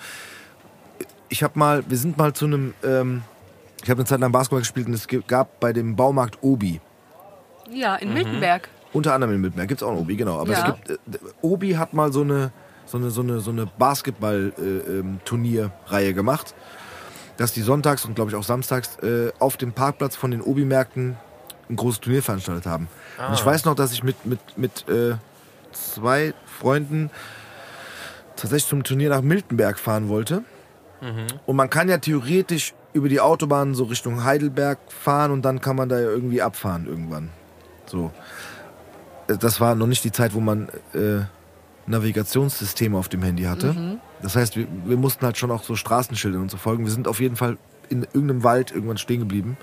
ich 1.30 1.42
habe 1.44 1.58
mal, 1.58 1.84
wir 1.88 1.98
sind 1.98 2.18
mal 2.18 2.34
zu 2.34 2.46
einem, 2.46 2.74
ähm, 2.84 3.22
ich 3.84 3.90
habe 3.90 4.00
eine 4.00 4.06
Zeit 4.06 4.20
lang 4.20 4.32
Basketball 4.32 4.60
gespielt 4.62 4.88
und 4.88 4.94
es 4.94 5.08
gab 5.28 5.60
bei 5.60 5.74
dem 5.74 5.96
Baumarkt 5.96 6.38
Obi. 6.42 6.80
Ja, 7.72 7.96
in 7.96 8.14
Miltenberg. 8.14 8.70
Unter 8.94 9.14
anderem 9.14 9.36
in 9.36 9.42
Miltenberg 9.42 9.68
gibt 9.68 9.82
es 9.82 9.88
auch 9.88 9.92
einen 9.92 10.00
Obi, 10.00 10.16
genau. 10.16 10.40
Aber 10.40 10.52
Ja. 10.54 10.60
es 10.60 10.66
gibt, 10.66 10.90
äh, 10.90 10.98
Obi 11.42 11.74
hat 11.74 11.94
mal 11.94 12.12
so 12.12 12.22
eine, 12.22 12.52
so 12.86 12.98
eine, 12.98 13.12
so 13.12 13.22
eine, 13.22 13.40
so 13.40 13.52
eine 13.52 13.68
Basketball-Turnierreihe 13.68 16.14
gemacht, 16.14 16.56
dass 17.38 17.54
die 17.54 17.62
sonntags 17.62 18.04
und 18.06 18.16
glaube 18.16 18.32
ich 18.32 18.36
auch 18.36 18.44
samstags 18.44 18.98
äh, 19.04 19.32
auf 19.40 19.58
dem 19.58 19.74
Parkplatz 19.74 20.16
von 20.16 20.32
den 20.32 20.42
Obi-Märkten 20.42 21.18
ein 21.70 21.76
großes 21.76 22.00
Turnier 22.02 22.24
veranstaltet 22.24 22.66
haben. 22.66 22.88
Und 23.28 23.34
ich 23.36 23.46
weiß 23.46 23.66
noch, 23.66 23.76
dass 23.76 23.92
ich 23.92 24.04
mit, 24.04 24.26
mit, 24.26 24.40
mit 24.58 24.88
äh, 24.90 25.14
zwei 25.72 26.34
Freunden 26.46 27.12
tatsächlich 28.36 28.66
zum 28.68 28.84
Turnier 28.84 29.10
nach 29.10 29.22
Miltenberg 29.22 29.78
fahren 29.78 30.10
wollte. 30.10 30.44
Und 31.46 31.56
man 31.56 31.70
kann 31.70 31.88
ja 31.88 31.98
theoretisch 32.00 32.74
über 32.94 33.10
die 33.10 33.20
Autobahn 33.20 33.76
so 33.76 33.84
Richtung 33.86 34.24
Heidelberg 34.24 34.80
fahren 34.90 35.32
und 35.32 35.44
dann 35.44 35.62
kann 35.62 35.76
man 35.76 35.90
da 35.90 36.00
ja 36.00 36.10
irgendwie 36.10 36.42
abfahren 36.42 36.88
irgendwann. 36.88 37.30
So. 37.86 38.12
Äh, 39.28 39.38
Das 39.38 39.60
war 39.62 39.76
noch 39.76 39.88
nicht 39.88 40.04
die 40.04 40.12
Zeit, 40.12 40.34
wo 40.34 40.40
man 40.40 40.70
äh, 40.94 41.22
Navigationssysteme 41.88 42.98
auf 42.98 43.10
dem 43.10 43.24
Handy 43.24 43.44
hatte. 43.44 44.00
Das 44.22 44.36
heißt, 44.36 44.56
wir, 44.56 44.68
wir 44.86 44.98
mussten 44.98 45.26
halt 45.26 45.38
schon 45.38 45.52
auch 45.52 45.64
so 45.64 45.76
Straßenschildern 45.76 46.42
und 46.42 46.52
so 46.52 46.58
folgen. 46.58 46.86
Wir 46.86 46.92
sind 46.92 47.08
auf 47.08 47.20
jeden 47.20 47.36
Fall 47.36 47.58
in 47.90 48.04
irgendeinem 48.04 48.44
Wald 48.44 48.72
irgendwann 48.72 48.98
stehen 48.98 49.20
geblieben, 49.22 49.58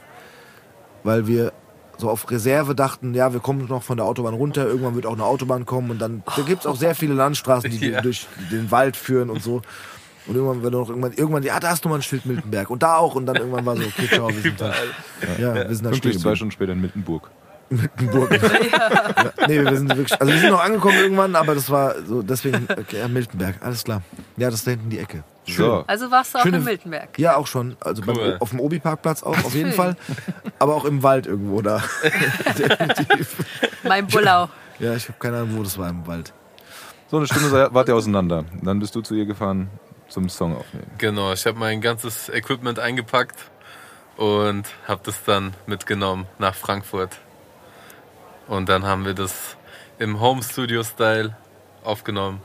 weil 1.04 1.26
wir 1.26 1.52
so 1.98 2.10
auf 2.10 2.30
Reserve 2.30 2.74
dachten, 2.74 3.14
ja, 3.14 3.32
wir 3.32 3.40
kommen 3.40 3.66
noch 3.68 3.82
von 3.82 3.96
der 3.96 4.04
Autobahn 4.06 4.34
runter, 4.34 4.66
irgendwann 4.66 4.94
wird 4.96 5.06
auch 5.06 5.14
eine 5.14 5.24
Autobahn 5.24 5.64
kommen 5.64 5.90
und 5.90 5.98
dann 5.98 6.22
da 6.36 6.42
gibt 6.42 6.60
es 6.60 6.66
auch 6.66 6.76
sehr 6.76 6.94
viele 6.94 7.14
Landstraßen, 7.14 7.70
die 7.70 7.86
Ja. 7.90 8.02
durch 8.02 8.26
den 8.50 8.70
Wald 8.70 8.96
führen 8.96 9.30
und 9.30 9.42
so. 9.42 9.62
Und 10.26 10.34
irgendwann 10.34 10.62
war 10.62 10.70
noch 10.70 10.88
irgendwann, 10.88 11.12
irgendwann, 11.12 11.42
ja, 11.44 11.60
da 11.60 11.70
hast 11.70 11.84
du 11.84 11.88
mal 11.88 11.96
ein 11.96 12.02
Schild 12.02 12.26
Miltenberg 12.26 12.68
und 12.70 12.82
da 12.82 12.96
auch 12.96 13.14
und 13.14 13.26
dann 13.26 13.36
irgendwann 13.36 13.64
war 13.64 13.76
so, 13.76 13.82
okay, 13.84 14.08
ciao, 14.08 14.28
wir 14.28 14.40
sind 14.42 14.60
halt, 14.60 14.74
ja, 15.38 15.54
wir 15.54 15.74
sind 15.74 15.84
halt 15.84 15.92
Pünktlich 15.94 16.18
zwei. 16.18 16.34
Stunden 16.34 16.50
später 16.52 16.72
in 16.72 16.80
Mittenburg. 16.80 17.30
Miltenburg. 17.68 18.30
ja. 18.72 19.46
Nee, 19.48 19.60
wir 19.64 19.76
sind 19.76 19.88
wirklich, 19.96 20.20
also 20.20 20.32
wir 20.32 20.40
sind 20.40 20.50
noch 20.50 20.62
angekommen 20.64 20.96
irgendwann, 20.98 21.34
aber 21.36 21.54
das 21.54 21.68
war 21.70 21.94
so, 22.06 22.22
deswegen, 22.22 22.66
okay, 22.70 22.98
ja, 22.98 23.08
Miltenberg, 23.08 23.56
alles 23.60 23.82
klar. 23.84 24.02
Ja, 24.36 24.46
das 24.50 24.60
ist 24.60 24.66
da 24.66 24.70
hinten 24.72 24.90
die 24.90 24.98
Ecke. 24.98 25.24
So. 25.46 25.84
Also 25.86 26.10
warst 26.10 26.34
du 26.34 26.38
auch 26.38 26.42
Schöne- 26.42 26.58
in 26.58 26.64
Miltenberg. 26.64 27.16
Ja, 27.18 27.36
auch 27.36 27.46
schon. 27.46 27.76
Also 27.80 28.02
beim, 28.02 28.16
Cool. 28.16 28.36
auf 28.40 28.50
dem 28.50 28.60
Obi-Parkplatz 28.60 29.22
auch, 29.22 29.36
auf 29.44 29.54
jeden 29.54 29.68
schön. 29.70 29.76
Fall. 29.76 29.96
Aber 30.58 30.74
auch 30.74 30.84
im 30.84 31.02
Wald 31.04 31.26
irgendwo 31.26 31.62
da. 31.62 31.82
Definitiv. 32.58 33.36
Mein 33.84 34.06
Bullau. 34.06 34.48
Ja, 34.80 34.94
ich 34.94 35.08
habe 35.08 35.18
keine 35.18 35.38
Ahnung, 35.38 35.56
wo 35.58 35.62
das 35.62 35.78
war 35.78 35.88
im 35.88 36.06
Wald. 36.06 36.32
So 37.08 37.16
eine 37.18 37.26
Stunde 37.26 37.68
wart 37.72 37.88
ihr 37.88 37.94
auseinander. 37.94 38.44
Dann 38.62 38.80
bist 38.80 38.94
du 38.96 39.00
zu 39.00 39.14
ihr 39.14 39.26
gefahren 39.26 39.70
zum 40.08 40.28
Song 40.28 40.56
aufnehmen. 40.56 40.90
Genau, 40.98 41.32
ich 41.32 41.46
habe 41.46 41.58
mein 41.58 41.80
ganzes 41.80 42.28
Equipment 42.28 42.78
eingepackt 42.78 43.36
und 44.16 44.66
habe 44.86 45.00
das 45.04 45.22
dann 45.24 45.54
mitgenommen 45.66 46.26
nach 46.38 46.54
Frankfurt. 46.54 47.18
Und 48.48 48.68
dann 48.68 48.84
haben 48.84 49.04
wir 49.04 49.14
das 49.14 49.56
im 49.98 50.20
Home 50.20 50.42
Studio 50.42 50.84
Style 50.84 51.36
aufgenommen. 51.82 52.40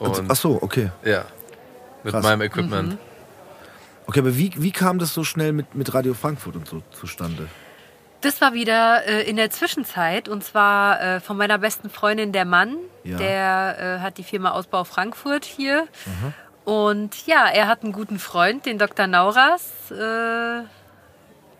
Also, 0.00 0.22
Und 0.22 0.30
ach 0.30 0.36
so, 0.36 0.62
okay. 0.62 0.90
ja, 1.04 1.24
mit 2.02 2.12
Krass. 2.12 2.22
meinem 2.22 2.42
Equipment. 2.42 2.98
Okay, 4.06 4.20
aber 4.20 4.36
wie, 4.36 4.52
wie 4.56 4.72
kam 4.72 4.98
das 4.98 5.14
so 5.14 5.24
schnell 5.24 5.52
mit, 5.52 5.74
mit 5.74 5.94
Radio 5.94 6.14
Frankfurt 6.14 6.56
und 6.56 6.68
so 6.68 6.82
zustande? 6.90 7.48
Das 8.20 8.40
war 8.40 8.54
wieder 8.54 9.04
äh, 9.06 9.28
in 9.28 9.36
der 9.36 9.50
Zwischenzeit 9.50 10.28
und 10.28 10.44
zwar 10.44 11.00
äh, 11.00 11.20
von 11.20 11.36
meiner 11.36 11.58
besten 11.58 11.90
Freundin 11.90 12.32
der 12.32 12.44
Mann. 12.44 12.76
Ja. 13.04 13.18
Der 13.18 13.96
äh, 13.98 14.00
hat 14.00 14.18
die 14.18 14.22
Firma 14.22 14.50
Ausbau 14.50 14.84
Frankfurt 14.84 15.44
hier. 15.44 15.88
Und 16.64 17.26
ja, 17.26 17.46
er 17.48 17.66
hat 17.66 17.82
einen 17.82 17.92
guten 17.92 18.18
Freund, 18.18 18.66
den 18.66 18.78
Dr. 18.78 19.06
Nauras, 19.06 19.90
äh, 19.90 20.62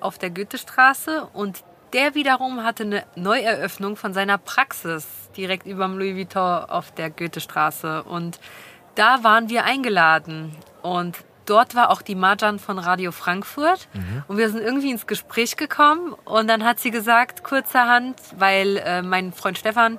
auf 0.01 0.19
der 0.19 0.31
Goethestraße. 0.31 1.29
Und 1.33 1.65
der 1.93 2.15
wiederum 2.15 2.63
hatte 2.63 2.85
eine 2.85 3.05
Neueröffnung 3.17 3.97
von 3.97 4.15
seiner 4.15 4.39
Praxis 4.39 5.07
direkt 5.37 5.67
über 5.67 5.87
dem 5.87 5.99
Louis 5.99 6.17
Vuitton 6.17 6.65
auf 6.65 6.93
der 6.93 7.11
Goethestraße. 7.11 8.05
Und 8.05 8.39
da 8.95 9.25
waren 9.25 9.49
wir 9.49 9.65
eingeladen. 9.65 10.57
Und 10.83 11.19
dort 11.47 11.75
war 11.75 11.91
auch 11.91 12.03
die 12.03 12.15
Marjan 12.15 12.59
von 12.59 12.79
Radio 12.79 13.13
Frankfurt. 13.13 13.89
Und 14.29 14.37
wir 14.37 14.51
sind 14.51 14.63
irgendwie 14.63 14.91
ins 14.91 15.07
Gespräch 15.07 15.57
gekommen. 15.57 16.15
Und 16.25 16.49
dann 16.49 16.65
hat 16.65 16.79
sie 16.79 16.91
gesagt, 16.91 17.45
kurzerhand, 17.45 18.17
weil 18.37 18.79
äh, 18.79 19.03
mein 19.03 19.33
Freund 19.33 19.59
Stefan, 19.59 19.99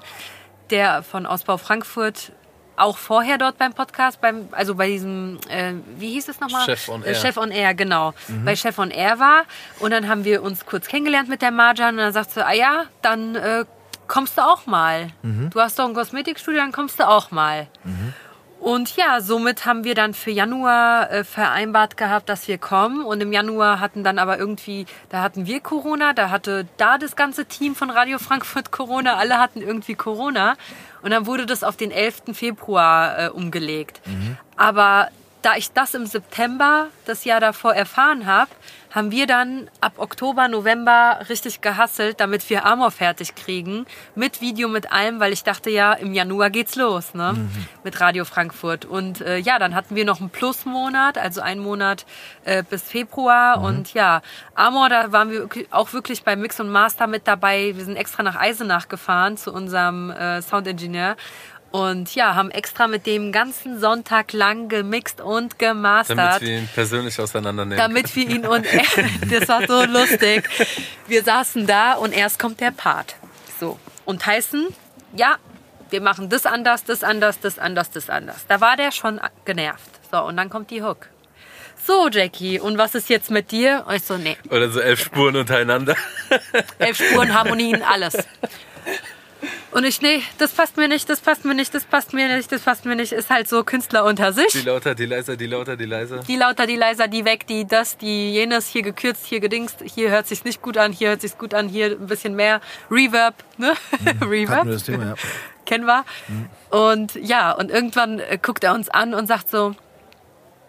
der 0.69 1.03
von 1.03 1.25
Ausbau 1.25 1.57
Frankfurt 1.57 2.31
auch 2.75 2.97
vorher 2.97 3.37
dort 3.37 3.57
beim 3.57 3.73
Podcast, 3.73 4.19
beim, 4.21 4.47
also 4.51 4.75
bei 4.75 4.87
diesem, 4.87 5.37
äh, 5.49 5.73
wie 5.97 6.11
hieß 6.11 6.27
es 6.29 6.39
nochmal? 6.39 6.65
Chef 6.65 6.89
on 6.89 7.03
Äh, 7.03 7.09
Air. 7.09 7.15
Chef 7.15 7.37
on 7.37 7.51
Air, 7.51 7.73
genau. 7.73 8.13
Bei 8.45 8.55
Chef 8.55 8.77
on 8.79 8.89
Air 8.91 9.19
war. 9.19 9.43
Und 9.79 9.91
dann 9.91 10.07
haben 10.07 10.23
wir 10.25 10.41
uns 10.43 10.65
kurz 10.65 10.87
kennengelernt 10.87 11.29
mit 11.29 11.41
der 11.41 11.51
Marjan. 11.51 11.95
Und 11.95 11.97
dann 12.01 12.13
sagt 12.13 12.31
sie, 12.31 12.45
ah 12.45 12.53
ja, 12.53 12.83
dann 13.01 13.35
äh, 13.35 13.65
kommst 14.07 14.37
du 14.37 14.41
auch 14.41 14.65
mal. 14.65 15.11
Du 15.21 15.59
hast 15.61 15.77
doch 15.79 15.87
ein 15.87 15.93
Kosmetikstudio, 15.93 16.59
dann 16.59 16.71
kommst 16.71 16.99
du 16.99 17.07
auch 17.07 17.31
mal. 17.31 17.67
Und 18.59 18.95
ja, 18.95 19.19
somit 19.19 19.65
haben 19.65 19.83
wir 19.83 19.93
dann 19.93 20.13
für 20.13 20.31
Januar 20.31 21.11
äh, 21.11 21.23
vereinbart 21.25 21.97
gehabt, 21.97 22.29
dass 22.29 22.47
wir 22.47 22.57
kommen. 22.57 23.03
Und 23.03 23.19
im 23.19 23.33
Januar 23.33 23.81
hatten 23.81 24.05
dann 24.05 24.19
aber 24.19 24.37
irgendwie, 24.37 24.85
da 25.09 25.21
hatten 25.21 25.45
wir 25.47 25.59
Corona, 25.59 26.13
da 26.13 26.29
hatte 26.29 26.65
da 26.77 26.97
das 26.97 27.17
ganze 27.17 27.45
Team 27.45 27.75
von 27.75 27.89
Radio 27.89 28.19
Frankfurt 28.19 28.71
Corona, 28.71 29.17
alle 29.17 29.37
hatten 29.37 29.61
irgendwie 29.61 29.95
Corona. 29.95 30.55
Und 31.03 31.11
dann 31.11 31.25
wurde 31.25 31.45
das 31.45 31.63
auf 31.63 31.75
den 31.77 31.91
11. 31.91 32.23
Februar 32.33 33.19
äh, 33.19 33.29
umgelegt. 33.29 34.01
Aber 34.55 35.09
da 35.41 35.55
ich 35.57 35.71
das 35.71 35.93
im 35.93 36.05
September 36.05 36.87
das 37.05 37.25
Jahr 37.25 37.39
davor 37.39 37.75
erfahren 37.75 38.25
habe, 38.25 38.49
haben 38.93 39.09
wir 39.09 39.25
dann 39.25 39.69
ab 39.81 39.93
Oktober, 39.97 40.47
November 40.47 41.19
richtig 41.27 41.61
gehasselt, 41.61 42.19
damit 42.19 42.47
wir 42.51 42.63
Amor 42.63 42.91
fertig 42.91 43.33
kriegen. 43.33 43.87
Mit 44.13 44.39
Video, 44.39 44.67
mit 44.67 44.91
allem, 44.91 45.19
weil 45.19 45.33
ich 45.33 45.43
dachte 45.43 45.71
ja, 45.71 45.93
im 45.93 46.13
Januar 46.13 46.51
geht's 46.51 46.75
los, 46.75 47.15
ne? 47.15 47.49
Mit 47.83 47.99
Radio 47.99 48.23
Frankfurt. 48.23 48.85
Und 48.85 49.21
äh, 49.21 49.37
ja, 49.37 49.57
dann 49.57 49.73
hatten 49.73 49.95
wir 49.95 50.05
noch 50.05 50.19
einen 50.19 50.29
Plusmonat, 50.29 51.17
also 51.17 51.41
einen 51.41 51.61
Monat 51.61 52.05
äh, 52.45 52.61
bis 52.61 52.83
Februar. 52.83 53.61
Und 53.61 53.95
ja, 53.95 54.21
Amor, 54.53 54.89
da 54.89 55.11
waren 55.11 55.31
wir 55.31 55.49
auch 55.71 55.91
wirklich 55.93 56.23
bei 56.23 56.35
Mix 56.35 56.59
und 56.59 56.69
Master 56.69 57.07
mit 57.07 57.27
dabei. 57.27 57.73
Wir 57.75 57.85
sind 57.85 57.95
extra 57.95 58.21
nach 58.21 58.35
Eisenach 58.35 58.89
gefahren 58.89 59.37
zu 59.37 59.51
unserem 59.51 60.11
äh, 60.11 60.43
Soundingenieur. 60.43 61.15
Und 61.73 62.13
ja, 62.13 62.35
haben 62.35 62.51
extra 62.51 62.87
mit 62.87 63.07
dem 63.07 63.31
ganzen 63.31 63.79
Sonntag 63.79 64.31
lang 64.31 64.69
gemixt 64.69 65.19
und 65.19 65.57
gemastert 65.57 66.19
Damit 66.19 66.41
wir 66.41 66.57
ihn 66.59 66.69
persönlich 66.71 67.19
auseinandernehmen. 67.19 67.79
damit 67.79 68.15
wir 68.15 68.29
ihn 68.29 68.45
und 68.45 68.63
er, 68.71 68.83
das 69.39 69.49
war 69.49 69.65
so 69.65 69.83
lustig. 69.85 70.47
Wir 71.07 71.23
saßen 71.23 71.65
da 71.65 71.93
und 71.93 72.11
erst 72.11 72.37
kommt 72.37 72.59
der 72.59 72.69
Part. 72.69 73.15
So. 73.59 73.79
Und 74.05 74.21
Tyson, 74.21 74.67
ja, 75.15 75.37
wir 75.89 75.99
machen 75.99 76.29
das 76.29 76.45
anders, 76.45 76.83
das 76.83 77.03
anders, 77.03 77.39
das 77.39 77.57
anders, 77.57 77.89
das 77.89 78.07
anders. 78.07 78.45
Da 78.47 78.61
war 78.61 78.77
der 78.77 78.91
schon 78.91 79.19
genervt. 79.43 79.89
So, 80.11 80.21
und 80.25 80.37
dann 80.37 80.51
kommt 80.51 80.69
die 80.69 80.83
Hook. 80.83 81.07
So, 81.87 82.07
Jackie, 82.07 82.59
und 82.59 82.77
was 82.77 82.93
ist 82.93 83.09
jetzt 83.09 83.31
mit 83.31 83.49
dir? 83.49 83.83
Und 83.87 83.95
ich 83.95 84.03
so, 84.03 84.15
nee, 84.17 84.37
Oder 84.51 84.69
so 84.69 84.79
elf 84.79 85.03
Spuren 85.03 85.35
untereinander. 85.37 85.95
elf 86.77 86.97
Spuren, 87.03 87.33
Harmonien, 87.33 87.81
alles. 87.81 88.15
Und 89.71 89.83
ich, 89.83 90.01
nee, 90.01 90.21
das 90.37 90.51
passt 90.51 90.77
mir 90.77 90.87
nicht, 90.87 91.09
das 91.09 91.19
passt 91.19 91.45
mir 91.45 91.53
nicht, 91.53 91.73
das 91.73 91.83
passt 91.83 92.13
mir 92.13 92.33
nicht, 92.35 92.51
das 92.51 92.61
passt 92.61 92.85
mir 92.85 92.95
nicht. 92.95 93.11
Ist 93.11 93.29
halt 93.29 93.47
so 93.49 93.63
Künstler 93.63 94.05
unter 94.05 94.31
Die 94.31 94.49
sich. 94.49 94.63
lauter, 94.63 94.95
die 94.95 95.05
leiser, 95.05 95.35
die 95.35 95.47
lauter, 95.47 95.75
die 95.75 95.85
leiser. 95.85 96.19
Die 96.19 96.35
lauter, 96.35 96.65
die 96.67 96.75
leiser, 96.75 97.07
die 97.07 97.25
weg, 97.25 97.47
die 97.47 97.65
das, 97.65 97.97
die 97.97 98.33
jenes, 98.33 98.67
hier 98.67 98.81
gekürzt, 98.81 99.25
hier 99.25 99.39
gedingst, 99.39 99.83
hier 99.83 100.09
hört 100.09 100.27
sich's 100.27 100.43
nicht 100.43 100.61
gut 100.61 100.77
an, 100.77 100.91
hier 100.91 101.09
hört 101.09 101.21
sich's 101.21 101.37
gut 101.37 101.53
an, 101.53 101.67
hier 101.67 101.91
ein 101.91 102.07
bisschen 102.07 102.35
mehr 102.35 102.61
Reverb, 102.89 103.35
ne? 103.57 103.73
Hatten 104.05 104.23
Reverb, 104.23 104.67
das 104.67 104.83
Thema, 104.83 105.05
ja. 105.05 105.15
kennen 105.65 105.85
wir. 105.85 106.05
Und 106.69 107.15
ja, 107.15 107.51
und 107.51 107.71
irgendwann 107.71 108.19
äh, 108.19 108.37
guckt 108.41 108.63
er 108.63 108.73
uns 108.73 108.89
an 108.89 109.13
und 109.13 109.27
sagt 109.27 109.49
so, 109.49 109.75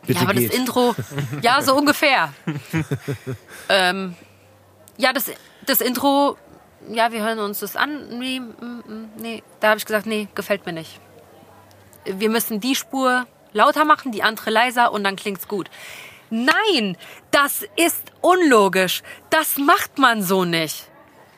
Bitte 0.07 0.19
ja, 0.21 0.25
aber 0.29 0.35
geht. 0.35 0.51
das 0.53 0.59
Intro, 0.59 0.95
ja, 1.41 1.63
so 1.63 1.75
ungefähr. 1.75 2.33
ähm, 3.69 4.15
ja, 4.97 5.13
das, 5.13 5.31
das 5.67 5.81
Intro, 5.81 6.37
ja, 6.91 7.13
wir 7.13 7.23
hören 7.23 7.39
uns 7.39 7.61
das 7.61 7.77
an. 7.77 8.19
Nee, 8.19 8.41
mm, 8.41 8.65
mm, 8.65 9.11
nee. 9.19 9.43
Da 9.61 9.69
habe 9.69 9.79
ich 9.79 9.87
gesagt, 9.87 10.07
nee, 10.07 10.29
gefällt 10.35 10.67
mir 10.67 10.73
nicht. 10.73 11.01
Wir 12.05 12.29
müssen 12.29 12.61
die 12.61 12.75
Spur 12.75 13.27
lauter 13.53 13.85
machen, 13.85 14.13
die 14.13 14.23
andere 14.23 14.51
leiser 14.51 14.93
und 14.93 15.05
dann 15.05 15.17
klingt's 15.17 15.49
gut. 15.49 15.71
Nein, 16.31 16.97
das 17.31 17.65
ist 17.77 18.13
unlogisch. 18.21 19.03
Das 19.31 19.57
macht 19.57 19.99
man 19.99 20.23
so 20.23 20.45
nicht. 20.45 20.89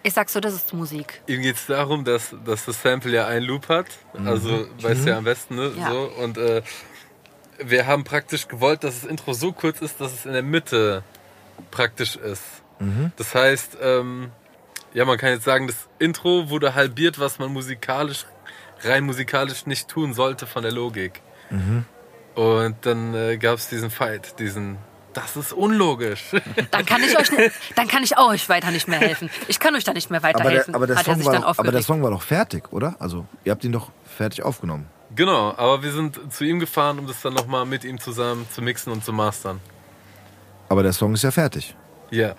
Ich 0.02 0.14
sag 0.14 0.30
so, 0.30 0.38
das 0.40 0.54
ist 0.54 0.72
Musik. 0.72 1.20
Ihm 1.26 1.42
geht 1.42 1.56
es 1.56 1.66
darum, 1.66 2.04
dass, 2.04 2.34
dass 2.44 2.64
das 2.64 2.80
Sample 2.80 3.12
ja 3.12 3.26
einen 3.26 3.44
Loop 3.44 3.68
hat. 3.68 3.86
Also 4.24 4.66
weißt 4.80 5.04
du 5.04 5.10
ja 5.10 5.18
am 5.18 5.24
besten, 5.24 5.56
ne? 5.56 5.72
Ja. 5.76 5.90
So. 5.90 6.12
Und 6.22 6.38
äh, 6.38 6.62
wir 7.58 7.86
haben 7.86 8.04
praktisch 8.04 8.46
gewollt, 8.46 8.84
dass 8.84 9.00
das 9.00 9.10
Intro 9.10 9.32
so 9.32 9.52
kurz 9.52 9.80
ist, 9.80 10.00
dass 10.00 10.12
es 10.12 10.24
in 10.24 10.32
der 10.32 10.42
Mitte 10.42 11.02
praktisch 11.70 12.16
ist. 12.16 12.44
Das 13.16 13.34
heißt, 13.34 13.78
ähm, 13.80 14.30
ja, 14.94 15.04
man 15.04 15.18
kann 15.18 15.30
jetzt 15.30 15.44
sagen, 15.44 15.66
das 15.66 15.88
Intro 15.98 16.48
wurde 16.50 16.74
halbiert, 16.74 17.18
was 17.18 17.38
man 17.38 17.52
musikalisch, 17.52 18.24
rein 18.82 19.04
musikalisch 19.04 19.66
nicht 19.66 19.88
tun 19.88 20.14
sollte 20.14 20.46
von 20.46 20.62
der 20.62 20.72
Logik. 20.72 21.20
Und 22.34 22.76
dann 22.82 23.14
äh, 23.14 23.36
gab 23.38 23.56
es 23.58 23.68
diesen 23.68 23.90
Fight, 23.90 24.38
diesen, 24.38 24.78
das 25.14 25.36
ist 25.36 25.52
unlogisch. 25.54 26.24
Dann 26.70 26.84
kann 26.84 27.02
ich 27.02 27.16
euch, 27.16 27.30
dann 27.74 27.88
kann 27.88 28.02
ich 28.02 28.18
euch 28.18 28.48
weiter 28.50 28.70
nicht 28.70 28.86
mehr 28.88 28.98
helfen. 28.98 29.30
Ich 29.48 29.58
kann 29.58 29.74
euch 29.74 29.84
da 29.84 29.94
nicht 29.94 30.10
mehr 30.10 30.18
Aber 30.22 30.32
der, 30.32 30.44
weiterhelfen. 30.44 30.74
aber, 30.74 30.86
der 30.86 30.96
hat 30.96 31.06
er 31.06 31.12
Song 31.12 31.16
sich 31.18 31.26
war 31.26 31.32
dann 31.32 31.42
doch, 31.42 31.58
aber 31.58 31.72
der. 31.72 31.82
Song 31.82 32.02
war 32.02 32.10
doch 32.10 32.20
fertig, 32.22 32.70
oder? 32.72 32.96
Also, 32.98 33.24
ihr 33.44 33.52
habt 33.52 33.64
ihn 33.64 33.72
doch 33.72 33.90
fertig 34.04 34.42
aufgenommen. 34.42 34.86
genau, 35.14 35.54
aber 35.56 35.82
wir 35.82 35.92
sind 35.92 36.30
zu 36.30 36.44
ihm 36.44 36.60
gefahren, 36.60 36.98
um 36.98 37.06
das 37.06 37.22
dann 37.22 37.32
nochmal 37.32 37.64
mit 37.64 37.84
ihm 37.84 37.98
zusammen 37.98 38.46
zu 38.50 38.60
mixen 38.60 38.92
und 38.92 39.02
zu 39.02 39.14
mastern. 39.14 39.60
Aber 40.68 40.82
der 40.82 40.92
Song 40.92 41.14
ist 41.14 41.22
ja 41.22 41.30
fertig. 41.30 41.74
Ja. 42.10 42.34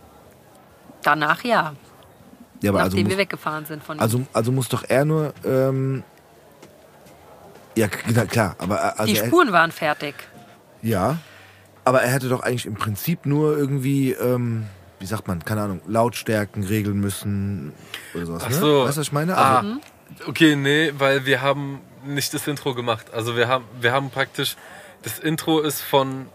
Danach 1.02 1.44
ja, 1.44 1.74
Ja, 2.62 2.72
aber 2.72 2.80
also 2.80 2.90
nachdem 2.96 3.04
muss, 3.04 3.12
wir 3.12 3.18
weggefahren 3.18 3.66
sind 3.66 3.84
von 3.84 3.98
ihm. 3.98 4.02
also, 4.02 4.22
also 4.34 4.52
muss 4.52 4.70
doch 4.70 4.84
er 4.88 5.06
nur. 5.06 5.34
Ähm, 5.46 6.04
ja, 7.76 7.88
klar, 7.88 8.56
aber 8.58 8.76
äh, 8.78 9.00
also 9.00 9.14
Die 9.14 9.20
er, 9.20 9.26
Spuren 9.28 9.52
waren 9.52 9.72
fertig. 9.72 10.16
Ja, 10.82 11.18
aber 11.86 12.02
er 12.02 12.12
hätte 12.12 12.28
doch 12.30 12.42
eigentlich 12.42 12.66
im 12.66 12.76
Prinzip 12.76 13.26
nur 13.26 13.58
irgendwie, 13.58 14.12
ähm, 14.12 14.66
wie 15.00 15.06
sagt 15.06 15.28
man, 15.28 15.46
keine 15.46 15.62
Ahnung, 15.62 15.82
Lautstärken 15.88 16.64
regeln 16.64 17.00
müssen 17.00 17.72
oder 18.16 18.26
sowas. 18.26 18.44
Ach 18.46 18.50
ne? 18.50 18.56
so. 18.56 18.86
Weißt 18.86 18.98
du, 18.98 19.00
was 19.02 19.08
ich 19.08 19.12
meine? 19.12 19.38
Ah, 19.38 19.60
Also, 19.60 19.78
okay, 20.28 20.56
nee, 20.56 20.92
weil 20.98 21.26
wir 21.26 21.42
haben 21.42 21.82
nicht 22.06 22.34
das 22.34 22.48
Intro 22.48 22.74
gemacht. 22.74 23.14
Also 23.14 23.36
wir 23.36 23.48
haben, 23.48 23.66
wir 23.80 23.92
haben 23.92 24.10
praktisch, 24.10 24.56
das 25.04 25.20
Intro 25.20 25.60
ist 25.62 25.82
von 25.82 26.28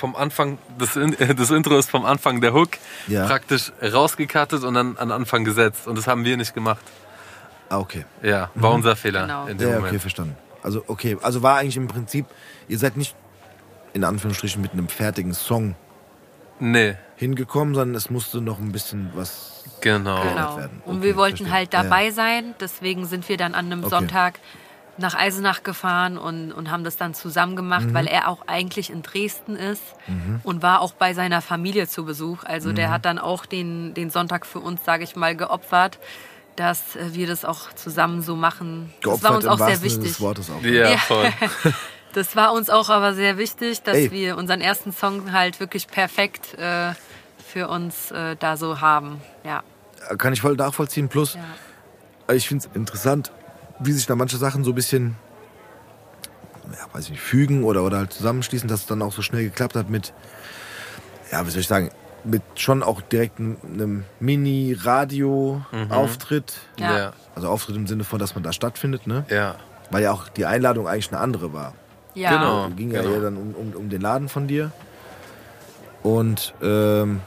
vom 0.00 0.16
Anfang, 0.16 0.58
das, 0.78 0.96
In- 0.96 1.16
das 1.36 1.50
Intro 1.50 1.76
ist 1.78 1.90
vom 1.90 2.04
Anfang 2.04 2.40
der 2.40 2.52
Hook 2.54 2.70
Ja. 3.06 3.26
praktisch 3.26 3.70
rausgekattet 3.82 4.64
und 4.64 4.74
dann 4.74 4.96
an 4.96 5.12
Anfang 5.12 5.44
gesetzt. 5.44 5.86
Und 5.86 5.96
das 5.96 6.06
haben 6.08 6.24
wir 6.24 6.36
nicht 6.36 6.54
gemacht. 6.54 6.82
ah, 7.68 7.78
okay. 7.78 8.04
Ja, 8.22 8.50
war 8.56 8.72
unser 8.72 8.96
Fehler 8.96 9.22
Genau. 9.22 9.46
in 9.46 9.58
dem 9.58 9.68
Ja, 9.68 9.74
Moment. 9.76 9.92
okay, 9.92 10.00
verstanden. 10.00 10.36
Also, 10.62 10.82
okay, 10.88 11.16
also 11.22 11.42
war 11.42 11.58
eigentlich 11.58 11.76
im 11.76 11.86
Prinzip, 11.86 12.26
ihr 12.68 12.78
seid 12.78 12.96
nicht 12.96 13.14
in 13.92 14.02
Anführungsstrichen 14.04 14.60
mit 14.60 14.72
einem 14.72 14.88
fertigen 14.88 15.32
Song 15.34 15.74
Nee, 16.62 16.96
hingekommen, 17.16 17.74
sondern 17.74 17.94
es 17.94 18.10
musste 18.10 18.40
noch 18.42 18.58
ein 18.58 18.70
bisschen 18.72 19.10
was. 19.14 19.64
genau. 19.80 20.22
Genau. 20.22 20.56
werden. 20.58 20.82
Und 20.84 20.96
Okay, 20.98 21.04
wir 21.06 21.16
wollten 21.16 21.36
verstehe. 21.38 21.54
halt 21.56 21.72
dabei 21.74 22.06
ja. 22.06 22.12
sein. 22.12 22.54
Deswegen 22.60 23.06
sind 23.06 23.26
wir 23.30 23.36
dann 23.38 23.54
an 23.54 23.66
einem 23.66 23.80
Okay. 23.80 23.90
Sonntag 23.90 24.38
nach 24.98 25.14
Eisenach 25.14 25.62
gefahren 25.62 26.18
und, 26.18 26.52
und 26.52 26.70
haben 26.70 26.84
das 26.84 26.96
dann 26.96 27.14
zusammen 27.14 27.56
gemacht, 27.56 27.86
Mhm. 27.86 27.94
weil 27.94 28.06
er 28.06 28.28
auch 28.28 28.46
eigentlich 28.46 28.90
in 28.90 29.02
Dresden 29.02 29.56
ist 29.56 29.82
und 30.44 30.62
war 30.62 30.80
auch 30.80 30.92
bei 30.92 31.14
seiner 31.14 31.40
Familie 31.40 31.88
zu 31.88 32.04
Besuch. 32.04 32.44
Also 32.44 32.70
Mhm. 32.70 32.74
der 32.74 32.90
hat 32.90 33.04
dann 33.04 33.18
auch 33.18 33.46
den, 33.46 33.94
den 33.94 34.10
Sonntag 34.10 34.44
für 34.46 34.60
uns, 34.60 34.84
sage 34.84 35.04
ich 35.04 35.16
mal, 35.16 35.34
geopfert, 35.36 35.98
dass 36.56 36.96
äh, 36.96 37.14
wir 37.14 37.26
das 37.26 37.44
auch 37.46 37.72
zusammen 37.74 38.20
so 38.20 38.36
machen. 38.36 38.92
Das 39.02 39.22
war 39.22 39.30
Geopfert 39.32 39.36
uns 39.36 39.46
auch 39.62 39.66
sehr 39.66 39.82
wichtig. 39.82 40.20
auch. 40.20 40.62
Ja, 40.62 40.90
Ja. 40.90 40.98
voll. 40.98 41.30
Das 42.12 42.34
war 42.34 42.52
uns 42.52 42.70
auch 42.70 42.88
aber 42.90 43.14
sehr 43.14 43.38
wichtig, 43.38 43.82
dass 43.84 43.96
Ey. 43.96 44.10
wir 44.10 44.36
unseren 44.36 44.60
ersten 44.60 44.90
Song 44.92 45.30
halt 45.30 45.60
wirklich 45.60 45.86
perfekt 45.86 46.54
äh, 46.58 46.92
für 47.46 47.68
uns 47.68 48.10
äh, 48.10 48.34
da 48.34 48.56
so 48.56 48.80
haben. 48.80 49.20
Ja. 49.44 49.62
Kann 50.18 50.32
ich 50.32 50.40
voll 50.40 50.56
nachvollziehen. 50.56 51.08
Plus, 51.08 51.34
ja. 51.34 52.34
ich 52.34 52.48
finde 52.48 52.66
es 52.68 52.76
interessant, 52.76 53.30
wie 53.80 53.92
sich 53.92 54.06
da 54.06 54.14
manche 54.14 54.36
Sachen 54.36 54.64
so 54.64 54.72
ein 54.72 54.74
bisschen, 54.74 55.16
ja, 56.72 56.86
weiß 56.92 57.04
ich 57.04 57.10
nicht, 57.12 57.20
fügen 57.20 57.64
oder, 57.64 57.82
oder 57.82 57.98
halt 57.98 58.12
zusammenschließen, 58.12 58.68
dass 58.68 58.80
es 58.80 58.86
dann 58.86 59.02
auch 59.02 59.12
so 59.12 59.22
schnell 59.22 59.44
geklappt 59.44 59.76
hat 59.76 59.90
mit, 59.90 60.12
ja, 61.32 61.46
wie 61.46 61.50
soll 61.50 61.60
ich 61.60 61.68
sagen, 61.68 61.90
mit 62.24 62.42
schon 62.56 62.82
auch 62.82 63.00
direkt 63.00 63.38
einem- 63.40 64.04
Mini-Radio-Auftritt. 64.20 66.52
Ja. 66.78 66.98
Ja. 66.98 67.12
Also 67.34 67.48
Auftritt 67.48 67.76
im 67.76 67.86
Sinne 67.86 68.04
von, 68.04 68.18
dass 68.18 68.34
man 68.34 68.44
da 68.44 68.52
stattfindet, 68.52 69.06
ne? 69.06 69.24
ja. 69.28 69.56
Weil 69.92 70.04
ja 70.04 70.12
auch 70.12 70.28
die 70.28 70.46
Einladung 70.46 70.86
eigentlich 70.86 71.10
eine 71.10 71.20
andere 71.20 71.52
war. 71.52 71.74
Ja. 72.14 72.30
Genau. 72.30 72.68
ging 72.70 72.92
ja 72.92 73.02
genau. 73.02 73.14
eher 73.14 73.20
dann 73.22 73.36
um, 73.36 73.54
um, 73.56 73.72
um 73.74 73.88
den 73.88 74.00
Laden 74.00 74.28
von 74.28 74.46
dir. 74.46 74.70
Und 76.04 76.54
ähm, 76.62 77.20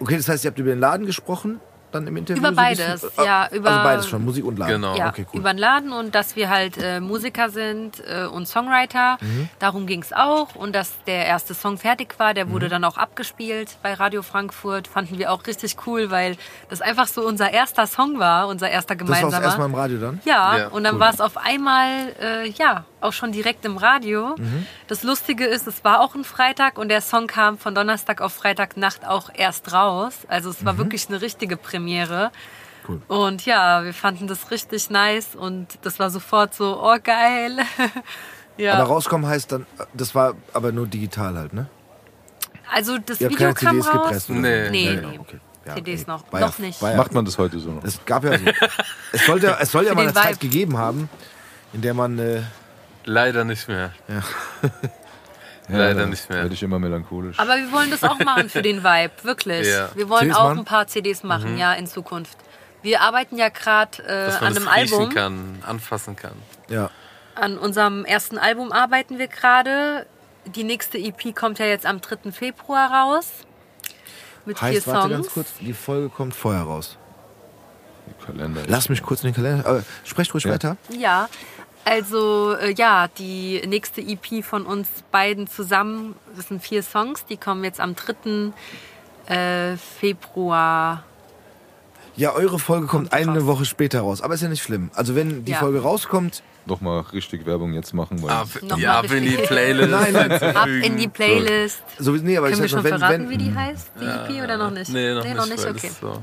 okay, 0.00 0.16
das 0.16 0.26
heißt, 0.28 0.42
ihr 0.44 0.50
habt 0.50 0.58
über 0.58 0.70
den 0.70 0.78
Laden 0.80 1.04
gesprochen 1.04 1.60
dann 1.92 2.06
im 2.06 2.16
Interview? 2.16 2.40
Über 2.40 2.52
so 2.54 2.60
ein 2.60 2.68
bisschen? 2.70 2.86
beides, 3.00 3.16
ja, 3.24 3.48
über- 3.52 3.70
also 3.70 3.82
beides 3.84 4.08
schon, 4.08 4.24
Musik 4.24 4.44
und 4.44 4.58
Laden. 4.58 4.74
Genau. 4.82 4.96
Ja, 4.96 5.08
Okay, 5.08 5.26
cool. 5.32 5.40
über 5.40 5.52
den 5.52 5.58
Laden 5.58 5.92
und 5.92 6.14
dass 6.14 6.34
wir 6.36 6.48
halt 6.50 6.76
äh, 6.78 7.00
Musiker 7.00 7.50
sind 7.50 8.02
äh, 8.06 8.24
und 8.26 8.46
Songwriter. 8.48 9.18
Mhm. 9.20 9.48
Darum 9.58 9.86
ging 9.86 10.02
es 10.02 10.12
auch. 10.12 10.54
Und 10.54 10.74
dass 10.74 10.92
der 11.06 11.26
erste 11.26 11.54
Song 11.54 11.78
fertig 11.78 12.18
war, 12.18 12.34
der 12.34 12.46
Mhm. 12.46 12.50
wurde 12.52 12.68
dann 12.68 12.84
auch 12.84 12.96
abgespielt 12.96 13.76
bei 13.82 13.94
Radio 13.94 14.22
Frankfurt. 14.22 14.88
Fanden 14.88 15.18
wir 15.18 15.30
auch 15.32 15.46
richtig 15.46 15.76
cool, 15.86 16.10
weil 16.10 16.36
das 16.70 16.80
einfach 16.80 17.06
so 17.06 17.22
unser 17.26 17.50
erster 17.52 17.86
Song 17.86 18.18
war, 18.18 18.48
unser 18.48 18.70
erster 18.70 18.90
war 18.90 18.96
gemeinsamer. 18.96 19.30
das 19.32 19.42
erste 19.42 19.58
Mal 19.60 19.66
im 19.66 19.74
Radio 19.74 19.98
dann? 19.98 20.20
Ja, 20.24 20.56
Ja, 20.58 20.66
und 20.68 20.84
dann 20.84 20.94
cool. 20.94 21.00
war 21.00 21.10
es 21.14 21.20
auf 21.20 21.36
einmal, 21.36 22.14
äh, 22.20 22.48
ja, 22.50 22.84
auch 23.02 23.12
schon 23.12 23.32
direkt 23.32 23.64
im 23.64 23.76
Radio. 23.76 24.34
Mhm. 24.38 24.66
Das 24.88 25.02
Lustige 25.02 25.44
ist, 25.46 25.66
es 25.66 25.84
war 25.84 26.00
auch 26.00 26.14
ein 26.14 26.24
Freitag 26.24 26.78
und 26.78 26.88
der 26.88 27.00
Song 27.00 27.26
kam 27.26 27.58
von 27.58 27.74
Donnerstag 27.74 28.20
auf 28.20 28.32
Freitagnacht 28.32 29.06
auch 29.06 29.30
erst 29.34 29.72
raus. 29.72 30.20
Also 30.28 30.50
es 30.50 30.64
war 30.64 30.78
wirklich 30.78 31.08
eine 31.08 31.20
richtige 31.20 31.56
Premiere. 31.56 32.30
Mhm. 32.30 32.32
Cool. 32.88 33.02
Und 33.06 33.46
ja, 33.46 33.84
wir 33.84 33.94
fanden 33.94 34.26
das 34.26 34.50
richtig 34.50 34.90
nice 34.90 35.36
und 35.36 35.78
das 35.82 35.98
war 36.00 36.10
sofort 36.10 36.54
so, 36.54 36.82
oh 36.82 36.96
geil. 37.02 37.58
ja, 38.56 38.74
Aber 38.74 38.84
rauskommen 38.84 39.28
heißt 39.28 39.52
dann, 39.52 39.66
das 39.94 40.14
war 40.14 40.34
aber 40.52 40.72
nur 40.72 40.86
digital 40.86 41.36
halt, 41.36 41.52
ne? 41.52 41.68
also 42.72 42.98
das 42.98 43.20
Ihr 43.20 43.28
habt 43.28 43.38
Video 43.38 43.54
kam 43.54 43.80
CDs 43.82 43.94
raus. 43.94 44.02
gepresst 44.02 44.30
Nee. 44.30 44.38
Nee, 44.40 44.64
Ja, 44.64 44.70
nee. 44.70 44.96
genau, 44.96 45.20
okay. 45.20 45.40
Ja, 45.64 45.74
CDs 45.74 46.06
noch, 46.08 46.24
War 46.32 46.40
noch 46.40 46.58
ja, 46.58 46.64
nicht. 46.64 46.82
Ja, 46.82 46.96
Macht 46.96 47.12
man 47.14 47.24
das 47.24 47.38
heute 47.38 47.60
so 47.60 47.70
noch? 47.70 47.84
Es 47.84 48.04
gab 48.04 48.24
ja 48.24 48.36
so. 48.36 48.44
es, 49.12 49.26
sollte, 49.26 49.56
es 49.60 49.70
soll 49.70 49.84
ja 49.86 49.94
mal 49.94 50.02
eine 50.02 50.12
Zeit 50.12 50.30
Vibe. 50.30 50.38
gegeben 50.38 50.76
haben, 50.78 51.08
in 51.72 51.82
der 51.82 51.94
man. 51.94 52.18
Äh, 52.18 52.42
Leider 53.04 53.44
nicht 53.44 53.68
mehr. 53.68 53.92
Ja, 54.08 54.22
Leider 55.68 56.00
da 56.00 56.06
nicht 56.06 56.28
mehr. 56.28 56.42
Werde 56.42 56.54
ich 56.54 56.62
immer 56.62 56.78
melancholisch. 56.78 57.38
Aber 57.38 57.56
wir 57.56 57.70
wollen 57.72 57.90
das 57.90 58.02
auch 58.04 58.18
machen 58.18 58.48
für 58.50 58.62
den 58.62 58.82
Vibe, 58.84 59.12
wirklich. 59.22 59.66
Ja. 59.68 59.88
Wir 59.94 60.08
wollen 60.08 60.22
CDs 60.24 60.36
auch 60.36 60.44
machen? 60.48 60.58
ein 60.60 60.64
paar 60.64 60.86
CDs 60.86 61.22
machen, 61.22 61.56
ja, 61.56 61.72
in 61.74 61.86
Zukunft. 61.86 62.36
Wir 62.82 63.00
arbeiten 63.00 63.36
ja 63.38 63.48
gerade 63.48 64.02
äh, 64.02 64.32
an 64.44 64.56
einem 64.56 64.68
Album. 64.68 65.08
kann, 65.10 65.62
anfassen 65.66 66.16
kann. 66.16 66.32
ja. 66.68 66.90
An 67.34 67.56
unserem 67.56 68.04
ersten 68.04 68.36
Album 68.36 68.72
arbeiten 68.72 69.18
wir 69.18 69.26
gerade. 69.26 70.04
Die 70.44 70.64
nächste 70.64 70.98
EP 70.98 71.34
kommt 71.34 71.58
ja 71.60 71.64
jetzt 71.64 71.86
am 71.86 72.02
3. 72.02 72.30
Februar 72.30 72.90
raus. 72.92 73.30
Mit 74.44 74.60
Heißt, 74.60 74.84
vier 74.84 74.92
warte 74.92 75.08
Songs. 75.08 75.12
ganz 75.22 75.32
kurz, 75.32 75.48
die 75.58 75.72
Folge 75.72 76.10
kommt 76.10 76.34
vorher 76.34 76.64
raus. 76.64 76.98
Kalender. 78.26 78.62
Lass 78.66 78.90
mich 78.90 79.02
kurz 79.02 79.22
in 79.22 79.28
den 79.28 79.34
Kalender. 79.34 79.64
Aber 79.66 79.82
sprecht 80.04 80.34
ruhig 80.34 80.44
Ja. 80.44 80.50
weiter. 80.52 80.76
Ja, 80.90 81.28
also 81.84 82.54
äh, 82.54 82.72
ja, 82.74 83.08
die 83.18 83.62
nächste 83.66 84.00
EP 84.00 84.44
von 84.44 84.66
uns 84.66 84.88
beiden 85.10 85.46
zusammen, 85.46 86.14
das 86.36 86.48
sind 86.48 86.62
vier 86.62 86.82
Songs, 86.82 87.24
die 87.26 87.36
kommen 87.36 87.64
jetzt 87.64 87.80
am 87.80 87.94
3. 87.96 88.52
Äh, 89.26 89.76
Februar. 89.76 91.04
Ja, 92.16 92.32
eure 92.34 92.58
Folge 92.58 92.86
kommt, 92.86 93.10
Kommt 93.10 93.12
eine 93.14 93.38
raus. 93.38 93.46
Woche 93.46 93.64
später 93.64 94.00
raus. 94.00 94.20
Aber 94.20 94.34
ist 94.34 94.42
ja 94.42 94.48
nicht 94.48 94.62
schlimm. 94.62 94.90
Also, 94.94 95.14
wenn 95.14 95.44
die 95.44 95.52
Ja. 95.52 95.58
Folge 95.58 95.80
rauskommt, 95.82 96.42
Nochmal 96.64 97.00
richtig 97.12 97.44
Werbung 97.44 97.72
jetzt 97.72 97.92
machen, 97.92 98.22
weil 98.22 98.30
Ab, 98.30 98.48
Noch 98.62 98.78
ja, 98.78 99.00
ab 99.00 99.10
in 99.10 99.24
die. 99.24 99.36
Playlist 99.48 99.90
Nein, 99.90 100.12
nein. 100.12 100.56
Ab 100.56 100.68
in 100.68 100.96
die 100.96 101.08
Playlist. 101.08 101.82
so, 101.98 102.12
nee, 102.12 102.36
aber 102.36 102.48
Können 102.48 102.60
wir 102.60 102.64
ich 102.66 102.70
sag 102.70 102.78
schon 102.78 102.84
wenn, 102.84 102.98
verraten, 102.98 103.22
wenn, 103.24 103.30
wie 103.30 103.38
die 103.38 103.54
heißt, 103.54 103.90
die 104.00 104.04
EP, 104.04 104.44
oder 104.44 104.56
noch 104.56 104.70
nicht? 104.70 104.88
Nee, 104.92 105.14
noch 105.14 105.24
nee, 105.24 105.34
nicht. 105.34 105.64
weil 105.64 105.70
okay. 105.72 105.90
das 105.90 106.00
so. 106.00 106.20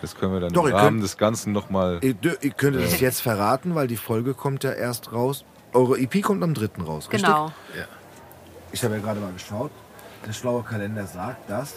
das 0.00 0.14
können 0.14 0.32
wir 0.34 0.40
dann 0.40 0.52
Doch, 0.52 0.66
im 0.66 0.72
Rahmen 0.72 0.88
könnt- 0.88 1.02
des 1.02 1.16
Ganzen 1.16 1.52
nochmal. 1.52 1.98
ihr, 2.02 2.14
ihr 2.22 2.50
könntet 2.52 2.84
es 2.84 3.00
jetzt 3.00 3.20
verraten, 3.22 3.74
weil 3.74 3.88
die 3.88 3.96
Folge 3.96 4.34
kommt 4.34 4.62
ja 4.62 4.70
erst 4.72 5.12
raus. 5.12 5.44
Eure 5.72 5.98
EP 5.98 6.22
kommt 6.22 6.42
am 6.44 6.54
3. 6.54 6.82
raus, 6.84 7.08
richtig? 7.10 7.22
Genau. 7.28 7.52
Ich 8.72 8.84
habe 8.84 8.94
ja 8.94 9.00
gerade 9.00 9.20
mal 9.20 9.32
geschaut. 9.32 9.70
Der 10.26 10.32
schlaue 10.32 10.62
Kalender 10.62 11.06
sagt, 11.06 11.50
dass 11.50 11.74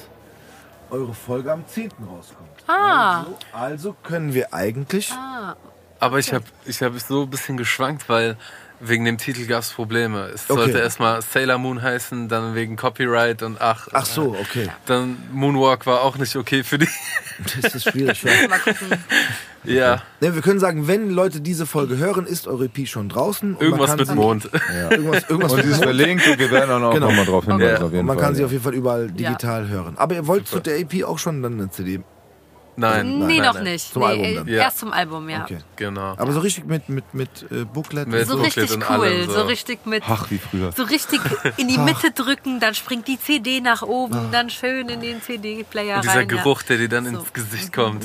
eure 0.92 1.14
Folge 1.14 1.52
am 1.52 1.68
10. 1.68 1.90
rauskommt. 2.08 2.50
Ah. 2.68 3.20
Also, 3.20 3.38
also 3.54 3.96
können 4.04 4.34
wir 4.34 4.54
eigentlich. 4.54 5.12
Aber 6.00 6.20
ich 6.20 6.34
habe 6.34 6.46
ich 6.66 6.82
hab 6.82 6.98
so 7.00 7.24
ein 7.24 7.30
bisschen 7.30 7.58
geschwankt, 7.58 8.10
weil 8.10 8.36
wegen 8.82 9.06
dem 9.06 9.18
Titel 9.18 9.46
gab 9.48 9.62
es 9.62 9.70
Probleme. 9.72 10.30
Es 10.34 10.50
Okay. 10.50 10.60
sollte 10.64 10.80
erstmal 10.80 11.22
Sailor 11.22 11.58
Moon 11.58 11.82
heißen, 11.82 12.28
dann 12.28 12.56
wegen 12.56 12.76
Copyright 12.76 13.42
und 13.42 13.62
ach. 13.62 13.88
Ach 13.94 14.06
so, 14.06 14.36
okay. 14.40 14.70
Dann 14.86 15.18
Moonwalk 15.32 15.86
war 15.86 16.02
auch 16.02 16.18
nicht 16.18 16.36
okay 16.36 16.62
für 16.64 16.78
die. 16.78 16.88
Das 17.62 17.74
ist 17.76 17.90
schwierig. 17.90 18.22
ja. 18.24 18.32
Mal 18.50 18.60
gucken. 18.60 18.98
ja, 19.64 20.02
Ne, 20.20 20.36
wir 20.36 20.42
können 20.42 20.60
sagen, 20.60 20.88
wenn 20.88 21.10
Leute 21.10 21.40
diese 21.42 21.66
Folge 21.66 21.98
hören, 21.98 22.26
ist 22.28 22.48
eure 22.48 22.66
EP 22.66 22.86
schon 22.88 23.08
draußen. 23.10 23.52
und 23.56 23.62
man 23.62 23.64
irgendwas 23.66 23.90
kann 23.92 24.00
mit 24.00 24.08
sie- 24.10 24.16
Mond. 24.16 24.50
Irgendwas, 24.90 25.24
irgendwas 25.30 25.52
Und 25.54 25.58
mit 25.58 25.66
die 25.66 25.70
ist 25.70 25.76
Mond. 25.78 25.86
verlinkt 25.86 26.28
und 26.28 26.40
wir 26.40 26.52
werden 26.52 26.72
auch 26.72 26.80
noch, 26.80 26.94
Genau. 26.94 27.08
noch 27.10 27.16
mal 27.16 27.26
drauf 27.26 27.46
hinweisen. 27.46 27.84
Und 27.86 28.06
man 28.06 28.18
Fall, 28.18 28.26
kann 28.26 28.36
sie 28.36 28.42
ja. 28.42 28.46
auf 28.46 28.52
jeden 28.52 28.64
Fall 28.64 28.74
überall 28.76 29.10
digital 29.10 29.68
hören. 29.70 29.98
Aber 29.98 30.16
ihr 30.16 30.28
wollt 30.28 30.48
zu 30.50 30.60
der 30.60 30.78
EP 30.80 31.04
auch 31.06 31.18
schon 31.18 31.42
dann 31.42 31.54
eine 31.54 31.70
CD. 31.72 32.02
Nein, 32.78 33.20
nee, 33.20 33.38
nein, 33.38 33.46
noch 33.48 33.54
nein. 33.54 33.64
nicht. 33.64 33.94
Zum 33.94 34.02
nee, 34.02 34.08
Album 34.10 34.26
äh, 34.26 34.36
dann. 34.36 34.48
Ja. 34.48 34.58
Erst 34.64 34.80
zum 34.80 34.92
Album, 34.92 35.30
ja. 35.30 35.44
Okay. 35.44 35.58
Genau. 35.78 36.14
Aber 36.18 36.32
so 36.34 36.40
richtig 36.42 36.66
mit, 36.66 36.90
mit, 36.90 37.14
mit 37.14 37.30
äh, 37.50 37.64
Booklet. 37.64 38.08
Mit- 38.08 38.28
So 38.28 38.36
Booklet 38.36 38.58
richtig 38.58 38.90
cool, 38.90 38.96
allem, 39.08 39.26
so. 39.28 39.34
so. 39.34 39.42
richtig 39.44 39.86
mit. 39.86 40.04
Ach, 40.08 40.30
wie 40.30 40.38
früher. 40.38 40.72
So 40.74 40.84
richtig 40.84 41.22
in 41.58 41.70
die 41.70 41.78
Mitte 41.78 42.12
drücken, 42.12 42.60
dann 42.60 42.76
springt 42.76 43.08
die 43.08 43.18
CD 43.20 43.62
nach 43.62 43.82
oben, 43.82 44.30
dann 44.32 44.50
schön 44.50 44.90
in 44.90 45.00
den 45.00 45.22
CD-Player 45.22 45.96
Und 45.98 46.04
dieser 46.04 46.16
rein. 46.16 46.28
Geruch, 46.28 46.64
der 46.64 46.78
dir 46.78 46.90
dann 46.90 47.06
So. 47.06 47.20
ins 47.20 47.32
Gesicht 47.34 47.72
kommt. 47.74 48.04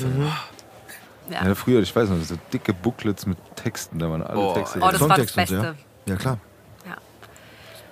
Ja. 1.29 1.45
Ja, 1.45 1.55
früher, 1.55 1.81
ich 1.81 1.95
weiß 1.95 2.09
noch, 2.09 2.21
so 2.23 2.35
dicke 2.51 2.73
Booklets 2.73 3.25
mit 3.25 3.37
Texten, 3.55 3.99
da 3.99 4.09
waren 4.09 4.21
alle 4.21 4.37
Oh, 4.37 4.53
Texte. 4.53 4.79
Oh, 4.81 4.89
das 4.91 4.99
war 5.01 5.17
das 5.17 5.31
Beste. 5.31 5.75
Ja, 6.05 6.15
klar. 6.17 6.37
Ja. 6.85 6.95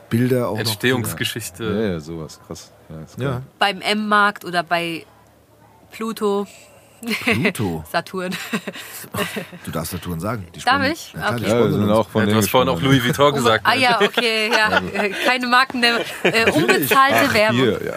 Bilder 0.09 0.47
auch 0.49 0.53
noch. 0.53 0.59
Entstehungsgeschichte. 0.59 1.63
ja, 1.63 1.91
ja, 1.93 1.99
sowas, 1.99 2.39
krass. 2.45 2.71
Ja, 3.17 3.23
Ja. 3.23 3.41
Beim 3.57 3.79
M-Markt 3.81 4.43
oder 4.43 4.63
bei 4.63 5.05
Pluto, 5.91 6.47
Pluto. 7.23 7.83
Saturn. 7.91 8.35
Du 9.65 9.71
darfst 9.71 9.91
Saturn 9.91 10.19
sagen. 10.19 10.47
Die 10.55 10.59
Darf 10.59 10.83
ich? 10.87 11.13
Ja, 11.13 11.33
klar, 11.33 11.37
die 11.37 11.43
Okay. 11.45 11.49
Ja, 11.49 11.55
wir 11.55 11.59
sponsern 11.61 11.81
sind 11.81 11.91
auch 11.91 12.09
von 12.09 12.21
Ja, 12.27 12.31
du 12.33 12.35
hast 12.37 12.49
vorhin 12.49 12.69
auch. 12.69 12.81
Louis 12.81 13.03
Vuitton 13.03 13.33
gesagt. 13.33 13.65
ah 13.65 13.75
ne? 13.75 13.81
ja, 13.81 14.01
okay, 14.01 14.49
ja. 14.51 14.81
Äh, 14.93 15.09
Keine 15.25 15.47
Marken, 15.47 15.83
äh, 15.83 16.51
unbezahlte 16.51 17.33
Werbung. 17.33 17.57
Hier, 17.59 17.81
ja. 17.85 17.93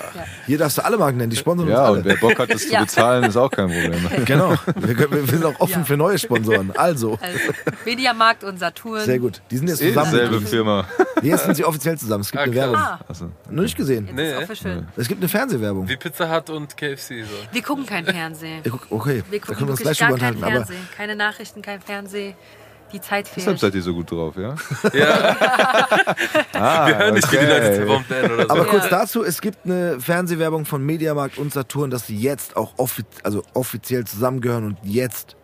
Hier 0.46 0.58
darfst 0.58 0.78
du 0.78 0.84
alle 0.84 0.96
Marken 0.98 1.18
nennen, 1.18 1.30
die 1.30 1.36
sponsern 1.36 1.68
Ja, 1.68 1.88
uns 1.88 1.90
und 1.90 1.96
alle. 1.96 2.04
wer 2.04 2.16
Bock 2.16 2.38
hat, 2.38 2.50
das 2.52 2.62
zu 2.62 2.72
Ja. 2.72 2.80
bezahlen, 2.80 3.24
ist 3.24 3.36
auch 3.36 3.50
kein 3.50 3.66
Problem. 3.68 3.92
Genau. 4.24 4.54
Wir, 4.76 4.94
können, 4.94 5.12
wir 5.12 5.26
sind 5.26 5.44
auch 5.44 5.58
offen 5.60 5.80
Ja. 5.80 5.84
für 5.84 5.96
neue 5.96 6.18
Sponsoren. 6.18 6.72
Also, 6.76 7.18
Also, 7.20 7.38
Mediamarkt 7.84 8.44
und 8.44 8.58
Saturn. 8.58 9.04
sehr 9.04 9.18
gut. 9.18 9.40
Die 9.50 9.56
sind 9.58 9.68
jetzt 9.68 9.78
zusammen. 9.80 10.10
selbe 10.10 10.40
Firma. 10.40 10.86
Jetzt 11.22 11.44
sind 11.44 11.54
sie 11.56 11.64
offiziell 11.64 11.98
zusammen. 11.98 12.22
Es 12.22 12.30
gibt 12.30 12.40
Ah, 12.40 12.44
eine. 12.44 12.54
Werbung. 12.54 12.76
Ah, 12.76 13.00
Also, 13.08 13.30
Noch 13.50 13.62
nicht 13.62 13.76
gesehen. 13.76 14.06
jetzt 14.06 14.64
Nee. 14.64 14.82
Es 14.96 15.08
gibt 15.08 15.20
eine 15.20 15.28
Fernsehwerbung. 15.28 15.88
Wie 15.88 15.96
Pizza 15.96 16.34
Hut 16.34 16.50
und 16.50 16.76
KFC. 16.76 17.22
So. 17.24 17.34
Wir 17.52 17.62
gucken 17.62 17.86
kein 17.86 18.04
Fernsehen. 18.04 18.62
Ja, 18.92 18.96
Okay, 18.98 19.22
Wir 19.30 19.40
da 19.40 19.46
gucken 19.46 19.54
können 19.56 19.68
wir 19.68 19.72
uns 19.72 19.80
gleich 19.80 19.98
gar 19.98 20.16
kein 20.16 20.36
Fernsehen. 20.38 20.88
Keine 20.96 21.16
Nachrichten, 21.16 21.62
kein 21.62 21.80
Fernsehen. 21.80 22.34
Die 22.92 23.00
Zeit 23.00 23.24
deshalb 23.26 23.44
fehlt. 23.58 23.60
seid 23.60 23.74
ihr 23.74 23.80
so 23.82 23.94
gut 23.94 24.10
drauf, 24.10 24.34
ja? 24.36 24.54
Ja, 24.92 25.36
Ah, 26.52 26.86
wir 26.86 26.98
hören 26.98 27.14
nicht, 27.14 27.32
wie 27.32 27.38
die 27.38 27.44
Leute 27.46 27.66
okay. 27.66 27.74
zerbombt 27.76 28.10
werden 28.10 28.32
oder 28.32 28.42
so. 28.44 28.50
Aber 28.50 28.64
Ja. 28.64 28.70
kurz 28.70 28.88
dazu, 28.90 29.24
es 29.24 29.40
gibt 29.40 29.64
eine 29.64 29.98
Fernsehwerbung 29.98 30.66
von 30.66 30.84
Mediamarkt 30.84 31.38
und 31.38 31.54
Saturn, 31.54 31.90
dass 31.90 32.06
sie 32.06 32.16
jetzt 32.18 32.54
auch 32.54 32.74
offi 32.76 33.02
also 33.22 33.42
offiziell 33.54 34.04
zusammengehören 34.04 34.64
und 34.66 34.76
jetzt 34.82 35.36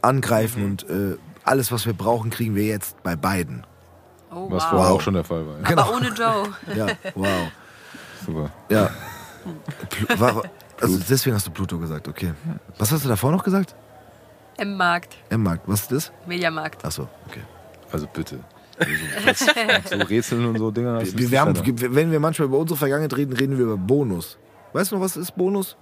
angreifen 0.00 0.62
Mhm. 0.62 0.70
und 0.70 0.90
äh, 0.90 1.16
alles, 1.44 1.70
was 1.72 1.84
wir 1.84 1.92
brauchen, 1.92 2.30
kriegen 2.30 2.54
wir 2.54 2.64
jetzt 2.64 3.02
bei 3.02 3.16
beiden. 3.16 3.66
Oh, 4.30 4.50
Was 4.50 4.64
wow. 4.64 4.70
vorher 4.70 4.92
auch 4.94 5.00
schon 5.02 5.14
der 5.14 5.24
Fall 5.24 5.46
war. 5.46 5.56
Ja. 5.58 5.62
Genau. 5.68 5.82
Aber 5.82 5.96
ohne 5.96 6.08
Joe. 6.08 6.48
Ja, 6.74 6.86
wow. 7.14 7.28
Super. 8.24 8.50
Ja. 8.70 8.90
War, 10.18 10.42
also 10.80 10.98
deswegen 11.08 11.34
hast 11.36 11.46
du 11.46 11.50
Pluto 11.50 11.78
gesagt, 11.78 12.08
okay. 12.08 12.32
Was 12.78 12.92
hast 12.92 13.04
du 13.04 13.08
davor 13.08 13.32
noch 13.32 13.44
gesagt? 13.44 13.74
M-Markt, 14.58 15.16
M-Markt, 15.28 15.68
was 15.68 15.82
ist 15.82 15.92
das? 15.92 16.12
Mediamarkt. 16.26 16.84
Achso, 16.84 17.08
okay. 17.28 17.42
Also 17.92 18.06
bitte. 18.12 18.40
Also, 19.26 19.46
so 19.90 19.96
Rätseln 20.04 20.44
und 20.46 20.58
so 20.58 20.70
Dinger. 20.70 21.00
Wir, 21.00 21.30
wir 21.30 21.40
haben, 21.40 21.54
wenn 21.94 22.10
wir 22.10 22.20
manchmal 22.20 22.48
über 22.48 22.58
unsere 22.58 22.76
Vergangenheit 22.76 23.16
reden, 23.16 23.32
reden 23.32 23.56
wir 23.56 23.64
über 23.64 23.76
Bonus. 23.76 24.38
Weißt 24.72 24.90
du 24.90 24.96
noch, 24.96 25.02
was 25.02 25.16
ist 25.16 25.34
Bonus? 25.34 25.76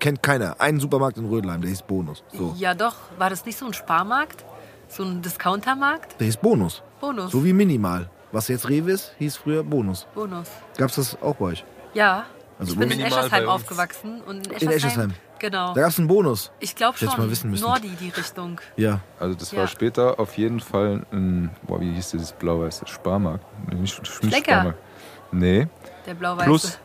Kennt 0.00 0.22
keiner. 0.22 0.60
Ein 0.60 0.80
Supermarkt 0.80 1.18
in 1.18 1.26
Rödelheim, 1.26 1.60
der 1.60 1.70
hieß 1.70 1.82
Bonus. 1.82 2.24
So. 2.32 2.54
Ja, 2.58 2.74
doch. 2.74 2.96
War 3.18 3.30
das 3.30 3.44
nicht 3.46 3.56
so 3.56 3.66
ein 3.66 3.74
Sparmarkt? 3.74 4.44
So 4.88 5.04
ein 5.04 5.22
Discountermarkt? 5.22 6.18
Der 6.20 6.26
hieß 6.26 6.38
Bonus. 6.38 6.82
Bonus. 7.00 7.30
So 7.30 7.44
wie 7.44 7.52
Minimal. 7.52 8.10
Was 8.32 8.48
jetzt 8.48 8.68
Rewe 8.68 8.90
ist, 8.90 9.14
hieß 9.18 9.36
früher 9.36 9.62
Bonus. 9.62 10.08
Bonus. 10.14 10.48
Gab's 10.76 10.96
das 10.96 11.16
auch 11.22 11.36
bei 11.36 11.46
euch? 11.46 11.64
Ja. 11.94 12.26
Also 12.58 12.72
ich 12.72 12.78
bin 12.78 12.90
in 12.90 13.00
Eschersheim 13.00 13.48
aufgewachsen. 13.48 14.20
Und 14.22 14.46
in 14.46 14.52
In 14.52 14.52
Eschersheim. 14.52 14.76
Eschersheim. 14.76 15.12
Genau. 15.40 15.74
Da 15.74 15.80
gab's 15.82 15.98
einen 15.98 16.08
Bonus. 16.08 16.50
Ich 16.60 16.74
glaube 16.76 16.96
schon. 16.96 17.08
mal 17.08 17.28
wissen 17.30 17.50
müssen. 17.50 17.64
Nordi, 17.64 17.88
die 18.00 18.08
Richtung. 18.10 18.60
Ja. 18.76 19.00
Also 19.18 19.34
das 19.34 19.50
Ja. 19.52 19.58
war 19.60 19.66
später 19.66 20.18
auf 20.20 20.36
jeden 20.38 20.60
Fall 20.60 21.04
ein, 21.12 21.50
boah, 21.66 21.80
wie 21.80 21.92
hieß 21.92 22.12
dieses 22.12 22.32
blau-weiße 22.32 22.86
Sparmarkt? 22.86 23.44
Nee, 23.68 23.74
nicht, 23.80 24.22
nicht. 24.22 24.36
Sparmarkt. 24.46 24.78
Nee, 25.32 25.66
Der 26.06 26.14
blau-weiße. 26.14 26.44
Plus. 26.46 26.78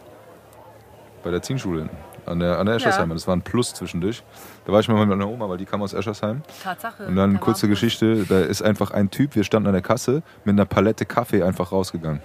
bei 1.24 1.32
der 1.32 1.42
Zielschule 1.42 1.82
hinten. 1.82 1.98
An 2.26 2.40
der, 2.40 2.60
an 2.60 2.66
der 2.66 2.76
Eschersheim. 2.76 3.10
Das 3.10 3.28
war 3.28 3.36
ein 3.36 3.42
Plus 3.42 3.74
zwischendurch. 3.74 4.24
Da 4.66 4.72
war 4.74 4.80
ich 4.82 4.88
mal 4.88 5.00
mit 5.06 5.10
meiner 5.10 5.28
Oma, 5.30 5.50
weil 5.50 5.58
die 5.58 5.66
kam 5.66 5.82
aus 5.82 5.94
Eschersheim. 5.94 6.44
Tatsache. 6.64 7.06
Und 7.08 7.16
dann 7.16 7.34
da 7.34 7.40
kurze. 7.40 7.68
Geschichte, 7.68 8.26
da 8.28 8.42
ist 8.42 8.62
einfach 8.62 8.92
ein 8.92 9.10
Typ, 9.10 9.36
wir 9.36 9.44
standen 9.44 9.68
an 9.68 9.74
der 9.74 9.82
Kasse, 9.82 10.22
mit 10.44 10.54
einer 10.54 10.66
Palette 10.66 11.06
Kaffee 11.06 11.42
einfach 11.44 11.72
rausgegangen. 11.72 12.22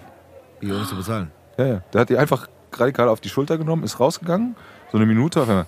Wie 0.61 0.73
ohne 0.73 0.85
zu 0.85 0.97
bezahlen. 0.97 1.31
Ja, 1.59 1.67
ja. 1.67 1.83
Der 1.93 2.01
hat 2.03 2.09
die 2.11 2.19
einfach 2.19 2.49
radikal 2.81 3.09
auf 3.09 3.21
die 3.21 3.29
Schulter 3.29 3.59
genommen, 3.59 3.83
ist 3.85 4.01
rausgegangen, 4.01 4.57
so 4.91 4.99
eine 4.99 5.07
Minute 5.07 5.43
auf 5.43 5.49
einmal. 5.49 5.67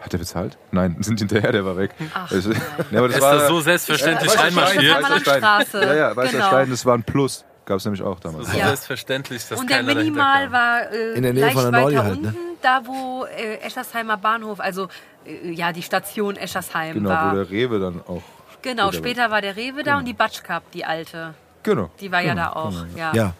Hat 0.00 0.12
er 0.12 0.18
bezahlt? 0.18 0.56
Nein, 0.72 0.96
sind 1.00 1.18
hinterher, 1.18 1.52
der 1.52 1.64
war 1.64 1.76
weg. 1.76 1.90
Ach, 2.14 2.30
ja, 2.90 2.98
aber 2.98 3.08
das 3.08 3.16
ist 3.16 3.22
war 3.22 3.34
das 3.34 3.48
so 3.48 3.60
selbstverständlich 3.60 4.30
Weißer 4.30 4.42
reinmarschiert. 4.44 4.84
Ja, 4.84 5.94
ja, 5.94 6.16
Weißer 6.16 6.32
Genau. 6.32 6.46
Stein, 6.46 6.70
das 6.70 6.86
war 6.86 6.94
ein 6.94 7.02
Plus. 7.02 7.44
Gab 7.64 7.78
es 7.78 7.84
nämlich 7.84 8.02
auch 8.02 8.20
damals. 8.20 8.48
So 8.52 8.56
Ja. 8.58 8.66
selbstverständlich, 8.68 9.48
dass 9.48 9.58
Und 9.58 9.68
der 9.68 9.82
Minimal 9.82 10.52
war 10.52 10.92
äh, 10.92 11.14
In 11.14 11.22
der 11.24 11.32
Nähe 11.32 11.50
von 11.50 11.62
der 11.64 11.72
weiter 11.72 11.80
Nordi 11.80 11.96
halt, 11.96 12.12
unten, 12.18 12.26
ne? 12.26 12.34
da 12.62 12.80
wo 12.84 13.24
äh, 13.24 13.56
Eschersheimer 13.58 14.16
Bahnhof, 14.16 14.60
also 14.60 14.86
äh, 15.26 15.50
ja 15.50 15.72
die 15.72 15.82
Station 15.82 16.36
Eschersheim 16.36 16.94
Genau, 16.94 17.10
war. 17.10 17.32
wo 17.32 17.36
der 17.36 17.50
Rewe 17.50 17.80
dann 17.80 18.00
auch. 18.06 18.22
genau, 18.62 18.92
später 18.92 19.32
war 19.32 19.40
der 19.40 19.56
Rewe 19.56 19.82
da 19.82 19.98
und 19.98 20.04
die 20.04 20.12
Batsch 20.12 20.44
Cup, 20.44 20.70
die 20.72 20.84
alte. 20.84 21.34
Genau. 21.64 21.90
Die 21.98 22.12
war 22.12 22.20
ja 22.20 22.36
da 22.36 22.50
auch. 22.52 22.72
Ja, 22.94 23.12
Ja. 23.14 23.32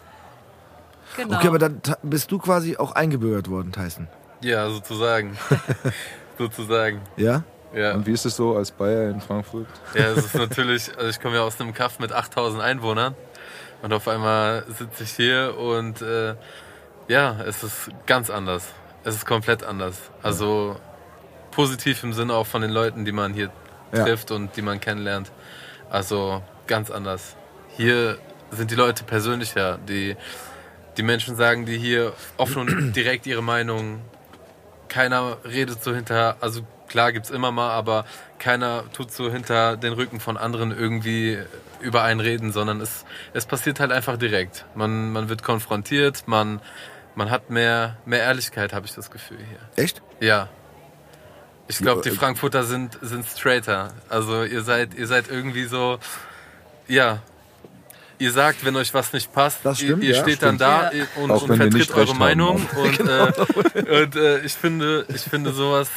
Genau. 1.17 1.35
Okay, 1.37 1.47
aber 1.47 1.59
dann 1.59 1.81
bist 2.03 2.31
du 2.31 2.37
quasi 2.39 2.77
auch 2.77 2.93
eingebürgert 2.93 3.49
worden, 3.49 3.71
Tyson. 3.73 4.07
Ja, 4.41 4.69
sozusagen. 4.69 5.37
sozusagen. 6.37 7.01
Ja? 7.17 7.43
Ja. 7.73 7.93
Und 7.95 8.05
wie 8.07 8.11
ist 8.13 8.25
es 8.25 8.35
so 8.35 8.55
als 8.55 8.71
Bayer 8.71 9.09
in 9.09 9.19
Frankfurt? 9.19 9.67
ja, 9.93 10.05
es 10.11 10.25
ist 10.25 10.35
natürlich, 10.35 10.89
also 10.97 11.09
ich 11.09 11.19
komme 11.19 11.35
ja 11.35 11.41
aus 11.41 11.59
einem 11.59 11.73
Kaff 11.73 11.99
mit 11.99 12.13
8000 12.13 12.61
Einwohnern 12.63 13.15
und 13.81 13.91
auf 13.93 14.07
einmal 14.07 14.63
sitze 14.69 15.03
ich 15.03 15.11
hier 15.11 15.55
und 15.57 16.01
äh, 16.01 16.35
ja, 17.07 17.35
es 17.45 17.63
ist 17.63 17.89
ganz 18.05 18.29
anders. 18.29 18.67
Es 19.03 19.15
ist 19.15 19.25
komplett 19.25 19.63
anders. 19.63 19.97
Also 20.23 20.77
positiv 21.51 22.03
im 22.03 22.13
Sinne 22.13 22.33
auch 22.33 22.47
von 22.47 22.61
den 22.61 22.71
Leuten, 22.71 23.05
die 23.05 23.11
man 23.11 23.33
hier 23.33 23.49
Ja. 23.93 24.03
trifft 24.03 24.31
und 24.31 24.55
die 24.55 24.61
man 24.61 24.79
kennenlernt. 24.79 25.31
Also 25.89 26.41
ganz 26.67 26.89
anders. 26.91 27.35
Hier 27.69 28.17
sind 28.51 28.71
die 28.71 28.75
Leute 28.75 29.03
persönlicher. 29.03 29.77
Die, 29.87 30.15
die 30.97 31.03
Menschen 31.03 31.35
sagen 31.35 31.65
dir 31.65 31.77
hier 31.77 32.13
offen 32.37 32.57
und 32.57 32.93
direkt 32.95 33.25
ihre 33.27 33.43
Meinung. 33.43 34.01
Keiner 34.89 35.37
redet 35.43 35.83
so 35.83 35.93
hinter, 35.93 36.37
also 36.39 36.61
klar 36.87 37.11
gibt's 37.11 37.29
immer 37.29 37.51
mal, 37.51 37.71
aber 37.71 38.05
keiner 38.39 38.83
tut 38.93 39.11
so 39.11 39.31
hinter 39.31 39.77
den 39.77 39.93
Rücken 39.93 40.19
von 40.19 40.37
anderen 40.37 40.71
irgendwie 40.71 41.37
über 41.81 42.03
einen 42.03 42.19
reden, 42.19 42.51
sondern 42.51 42.81
es, 42.81 43.05
es 43.33 43.45
passiert 43.45 43.79
halt 43.79 43.91
einfach 43.91 44.17
direkt. 44.17 44.65
Man, 44.75 45.11
man 45.11 45.29
wird 45.29 45.43
konfrontiert, 45.43 46.27
man, 46.27 46.61
man 47.15 47.29
hat 47.29 47.49
mehr, 47.49 47.97
mehr 48.05 48.21
Ehrlichkeit, 48.21 48.73
habe 48.73 48.85
ich 48.85 48.93
das 48.93 49.11
Gefühl 49.11 49.37
hier. 49.37 49.83
Echt? 49.83 50.01
Ja. 50.19 50.49
Ich 51.67 51.79
glaube, 51.79 52.01
die 52.01 52.09
äh, 52.09 52.13
Frankfurter 52.13 52.63
sind, 52.63 52.97
sind 53.01 53.25
straighter. 53.25 53.93
Also 54.09 54.43
ihr 54.43 54.61
seid, 54.61 54.93
ihr 54.93 55.07
seid 55.07 55.29
irgendwie 55.29 55.65
so, 55.65 55.99
ja. 56.87 57.21
Ihr 58.19 58.31
sagt, 58.31 58.65
wenn 58.65 58.75
euch 58.75 58.93
was 58.93 59.13
nicht 59.13 59.31
passt, 59.31 59.59
Das 59.63 59.77
stimmt, 59.77 60.03
ihr, 60.03 60.09
ihr 60.09 60.15
ja, 60.15 60.21
steht 60.23 60.37
stimmt. 60.37 60.59
dann 60.61 60.89
da 60.89 60.91
Ja. 60.91 61.03
und, 61.17 61.29
und 61.31 61.55
vertritt 61.55 61.91
eure 61.93 62.15
Meinung. 62.15 62.65
Und, 62.75 62.97
Genau. 62.97 63.27
äh, 63.27 64.03
und 64.03 64.15
äh, 64.15 64.39
ich 64.39 64.53
finde, 64.53 65.05
ich 65.09 65.21
finde 65.21 65.51
sowas, 65.51 65.87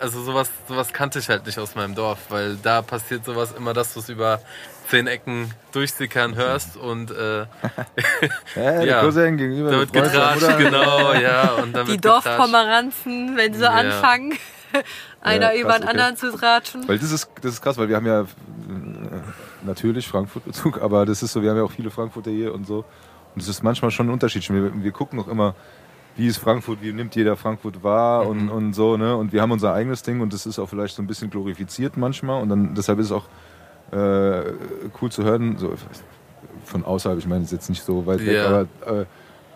also 0.00 0.22
sowas, 0.22 0.48
sowas 0.68 0.92
kannte 0.92 1.18
ich 1.18 1.28
halt 1.28 1.46
nicht 1.46 1.58
aus 1.58 1.74
meinem 1.74 1.94
Dorf, 1.96 2.18
weil 2.28 2.56
da 2.62 2.82
passiert 2.82 3.24
sowas 3.24 3.52
immer, 3.56 3.72
dass 3.74 3.94
du 3.94 4.00
es 4.00 4.08
über 4.08 4.40
zehn 4.88 5.06
Ecken 5.08 5.52
durchsickern 5.72 6.34
hörst 6.36 6.76
und 6.76 7.10
äh, 7.10 7.40
Ja, 8.56 8.82
Ja. 8.84 9.00
Cousin 9.00 9.36
gegenüber. 9.36 9.70
da 9.72 9.78
wird 9.80 9.92
getratscht, 9.92 10.58
genau, 10.58 11.12
ja. 11.14 11.50
Und 11.54 11.72
dann 11.72 11.86
die. 11.86 11.96
Dorfpomeranzen, 11.98 13.36
wenn 13.36 13.54
sie 13.54 13.62
Ja. 13.62 13.70
anfangen, 13.70 14.36
einer 15.20 15.52
Ja, 15.54 15.60
über 15.60 15.70
krass, 15.70 15.80
den 15.80 15.88
okay. 15.88 15.90
anderen 15.98 16.16
zu 16.16 16.32
tratschen. 16.36 16.88
Weil 16.88 16.98
das 16.98 17.10
ist, 17.12 17.28
das 17.42 17.54
ist 17.54 17.62
krass, 17.62 17.76
weil 17.76 17.88
wir 17.88 17.96
haben 17.96 18.06
ja 18.06 18.20
äh, 18.22 18.24
natürlich 19.64 20.06
Frankfurt-Bezug, 20.08 20.80
aber 20.82 21.06
das 21.06 21.22
ist 21.22 21.32
so, 21.32 21.42
wir 21.42 21.50
haben 21.50 21.56
ja 21.56 21.62
auch 21.64 21.70
viele 21.72 21.90
Frankfurter 21.90 22.30
hier 22.30 22.54
und 22.54 22.66
so. 22.66 22.84
Und 23.34 23.42
es 23.42 23.48
ist 23.48 23.62
manchmal 23.62 23.90
schon 23.90 24.08
ein 24.08 24.12
Unterschied. 24.12 24.48
Wir, 24.50 24.82
wir 24.82 24.92
gucken 24.92 25.18
auch 25.20 25.28
immer, 25.28 25.54
wie 26.16 26.26
ist 26.26 26.38
Frankfurt, 26.38 26.82
wie 26.82 26.92
nimmt 26.92 27.14
jeder 27.14 27.36
Frankfurt 27.36 27.82
wahr 27.84 28.26
und, 28.26 28.48
und 28.48 28.72
so, 28.74 28.96
ne? 28.96 29.16
Und 29.16 29.32
wir 29.32 29.40
haben 29.42 29.52
unser 29.52 29.72
eigenes 29.72 30.02
Ding 30.02 30.20
und 30.20 30.32
das 30.32 30.44
ist 30.46 30.58
auch 30.58 30.68
vielleicht 30.68 30.96
so 30.96 31.02
ein 31.02 31.06
bisschen 31.06 31.30
glorifiziert 31.30 31.96
manchmal. 31.96 32.42
Und 32.42 32.48
dann 32.48 32.74
deshalb 32.74 32.98
ist 32.98 33.06
es 33.06 33.12
auch 33.12 33.26
äh, 33.92 34.52
cool 35.00 35.10
zu 35.10 35.22
hören, 35.24 35.56
so 35.56 35.74
von 36.64 36.84
außerhalb, 36.84 37.18
ich 37.18 37.26
meine, 37.26 37.42
es 37.44 37.52
ist 37.52 37.52
jetzt 37.52 37.68
nicht 37.70 37.82
so 37.82 38.06
weit 38.06 38.20
weg, 38.26 38.34
Ja. 38.34 38.46
aber 38.46 39.00
äh, 39.00 39.04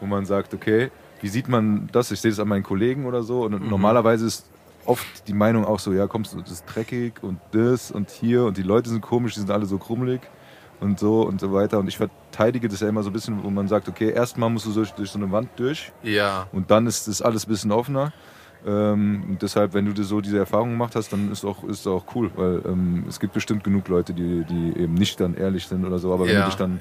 wo 0.01 0.07
man 0.07 0.25
sagt, 0.27 0.55
okay, 0.55 0.90
wie 1.21 1.29
sieht 1.29 1.49
man 1.49 1.88
das? 1.93 2.11
Ich 2.11 2.21
sehe 2.21 2.31
das 2.31 2.38
an 2.40 2.49
meinen 2.49 2.62
Kollegen 2.62 3.07
oder 3.07 3.23
so. 3.23 3.45
Und 3.45 3.69
normalerweise 3.69 4.27
ist 4.27 4.47
oft 4.87 5.27
die 5.29 5.33
Meinung 5.35 5.64
auch 5.64 5.79
so, 5.81 5.92
ja, 5.92 6.07
kommst 6.07 6.33
du, 6.33 6.40
das 6.42 6.51
ist 6.53 6.64
dreckig 6.66 7.23
und 7.23 7.40
das 7.51 7.90
und 7.90 8.11
hier 8.11 8.44
und 8.44 8.57
die 8.57 8.62
Leute 8.62 8.90
sind 8.90 9.01
komisch, 9.01 9.35
die 9.35 9.40
sind 9.40 9.51
alle 9.51 9.66
so 9.66 9.79
krummelig 9.79 10.31
und 10.81 10.99
so 10.99 11.23
und 11.23 11.40
so 11.40 11.53
weiter. 11.53 11.79
Und 11.79 11.88
ich 11.88 11.97
verteidige 11.97 12.68
das 12.68 12.81
ja 12.81 12.88
immer 12.88 13.03
so 13.03 13.11
ein 13.11 13.12
bisschen, 13.12 13.42
wo 13.42 13.51
man 13.51 13.68
sagt, 13.68 13.88
okay, 13.88 14.11
erstmal 14.11 14.51
musst 14.51 14.66
du 14.66 14.73
durch, 14.73 14.94
durch 14.94 15.11
so 15.11 15.18
eine 15.18 15.31
Wand 15.31 15.51
durch 15.57 15.92
Ja, 16.03 16.49
und 16.53 16.70
dann 16.70 16.87
ist 16.87 17.09
das 17.09 17.23
alles 17.23 17.47
ein 17.47 17.51
bisschen 17.51 17.73
offener. 17.73 18.12
Ähm, 18.66 19.25
und 19.29 19.42
deshalb, 19.42 19.75
wenn 19.75 19.85
du 19.85 19.92
dir 19.92 20.05
so 20.05 20.20
diese 20.20 20.38
Erfahrung 20.38 20.70
gemacht 20.70 20.94
hast, 20.97 21.12
dann 21.12 21.31
ist 21.31 21.44
auch, 21.44 21.64
ist 21.64 21.87
auch 21.87 22.07
cool, 22.14 22.31
weil 22.35 22.62
ähm, 22.64 23.05
es 23.09 23.20
gibt 23.20 23.35
bestimmt 23.35 23.62
genug 23.62 23.88
Leute, 23.88 24.14
die, 24.14 24.44
die 24.44 24.77
eben 24.79 24.94
nicht 24.94 25.20
dann 25.20 25.35
ehrlich 25.35 25.66
sind 25.66 25.85
oder 25.85 25.99
so, 25.99 26.12
aber 26.14 26.25
wenn 26.25 26.33
Ja, 26.35 26.40
du 26.40 26.47
dich 26.47 26.57
dann 26.57 26.81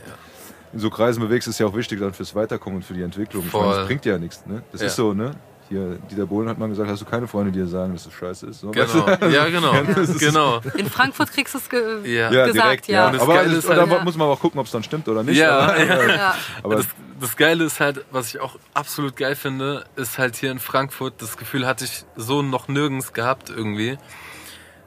in 0.72 0.80
so 0.80 0.90
Kreisen 0.90 1.22
bewegst, 1.22 1.48
ist 1.48 1.60
ja 1.60 1.68
auch 1.68 1.76
wichtig 1.76 2.00
dann 2.00 2.14
fürs 2.14 2.36
Weiterkommen 2.36 2.78
und 2.78 2.84
für 2.84 2.94
die 2.94 3.02
Entwicklung. 3.02 3.46
Ich 3.46 3.54
meine, 3.54 3.68
Voll. 3.68 3.76
das 3.80 3.88
bringt 3.88 4.06
ja 4.06 4.18
nichts, 4.18 4.46
ne? 4.46 4.64
Das 4.72 4.82
Ja. 4.82 4.88
ist 4.88 4.96
so, 4.96 5.14
ne? 5.14 5.32
Hier, 5.74 5.98
Dieter 6.12 6.28
Bohlen 6.28 6.48
hat 6.48 6.60
mal 6.60 6.70
gesagt, 6.70 6.88
hast 6.88 7.02
du 7.02 7.06
keine 7.06 7.28
Freunde, 7.28 7.52
die 7.52 7.58
dir 7.58 7.66
sagen, 7.66 7.94
dass 7.94 8.04
das 8.04 8.14
scheiße 8.14 8.46
ist? 8.46 8.60
So, 8.60 8.70
genau. 8.70 9.08
weißt 9.08 9.22
du? 9.24 9.26
Ja, 9.30 9.46
genau. 9.50 9.74
genau. 10.20 10.62
In 10.78 10.88
Frankfurt 10.88 11.32
kriegst 11.32 11.56
du 11.56 11.58
es 11.58 11.68
ge 11.68 11.82
Ja. 12.04 12.32
Ja, 12.32 12.46
gesagt, 12.46 12.56
direkt, 12.56 12.88
ja. 12.90 13.12
ja. 13.12 13.20
Aber 13.22 13.44
das, 13.44 13.54
ist 13.54 13.68
halt- 13.70 13.80
da 13.80 13.86
Ja. 13.96 14.04
muss 14.04 14.16
man 14.16 14.26
aber 14.26 14.34
auch 14.34 14.40
gucken, 14.40 14.60
ob 14.60 14.68
es 14.68 14.72
dann 14.72 14.84
stimmt 14.84 15.08
oder 15.10 15.24
nicht. 15.24 15.38
Ja, 15.38 15.58
aber, 15.62 15.84
ja. 15.84 16.08
Ja. 16.16 16.36
aber 16.62 16.76
das, 16.76 16.86
das 17.20 17.36
Geile 17.38 17.64
ist 17.64 17.80
halt, 17.80 18.06
was 18.12 18.28
ich 18.28 18.40
auch 18.40 18.56
absolut 18.76 19.16
geil 19.16 19.36
finde, 19.36 19.84
ist 19.96 20.20
halt 20.20 20.36
hier 20.36 20.52
in 20.52 20.60
Frankfurt, 20.60 21.22
das 21.24 21.38
Gefühl 21.38 21.66
hatte 21.66 21.86
ich 21.86 22.06
so 22.16 22.44
noch 22.44 22.68
nirgends 22.68 23.14
gehabt 23.14 23.50
irgendwie. 23.50 23.98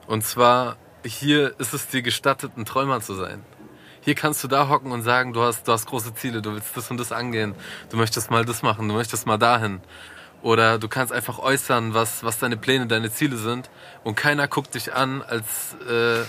Und 0.06 0.24
zwar, 0.24 0.76
hier 1.04 1.52
ist 1.58 1.74
es 1.74 1.88
dir 1.88 2.02
gestattet, 2.02 2.52
ein 2.56 2.64
Träumer 2.64 3.00
zu 3.00 3.14
sein. 3.14 3.42
Hier 4.02 4.14
kannst 4.14 4.44
du 4.44 4.46
da 4.46 4.68
hocken 4.68 4.92
und 4.92 5.02
sagen, 5.02 5.32
du 5.32 5.42
hast, 5.42 5.66
du 5.66 5.72
hast 5.72 5.86
große 5.86 6.14
Ziele, 6.14 6.40
du 6.40 6.52
willst 6.54 6.76
das 6.76 6.88
und 6.92 6.98
das 7.00 7.10
angehen, 7.10 7.56
du 7.90 7.96
möchtest 7.96 8.30
mal 8.30 8.44
das 8.44 8.62
machen, 8.62 8.86
du 8.86 8.94
möchtest 8.94 9.26
mal 9.26 9.36
dahin. 9.36 9.80
Oder 10.46 10.78
du 10.78 10.86
kannst 10.86 11.12
einfach 11.12 11.40
äußern, 11.40 11.92
was, 11.92 12.22
was 12.22 12.38
deine 12.38 12.56
Pläne, 12.56 12.86
deine 12.86 13.10
Ziele 13.10 13.36
sind 13.36 13.68
und 14.04 14.14
keiner 14.14 14.46
guckt 14.46 14.76
dich 14.76 14.94
an, 14.94 15.20
als, 15.22 15.74
äh, 15.90 16.22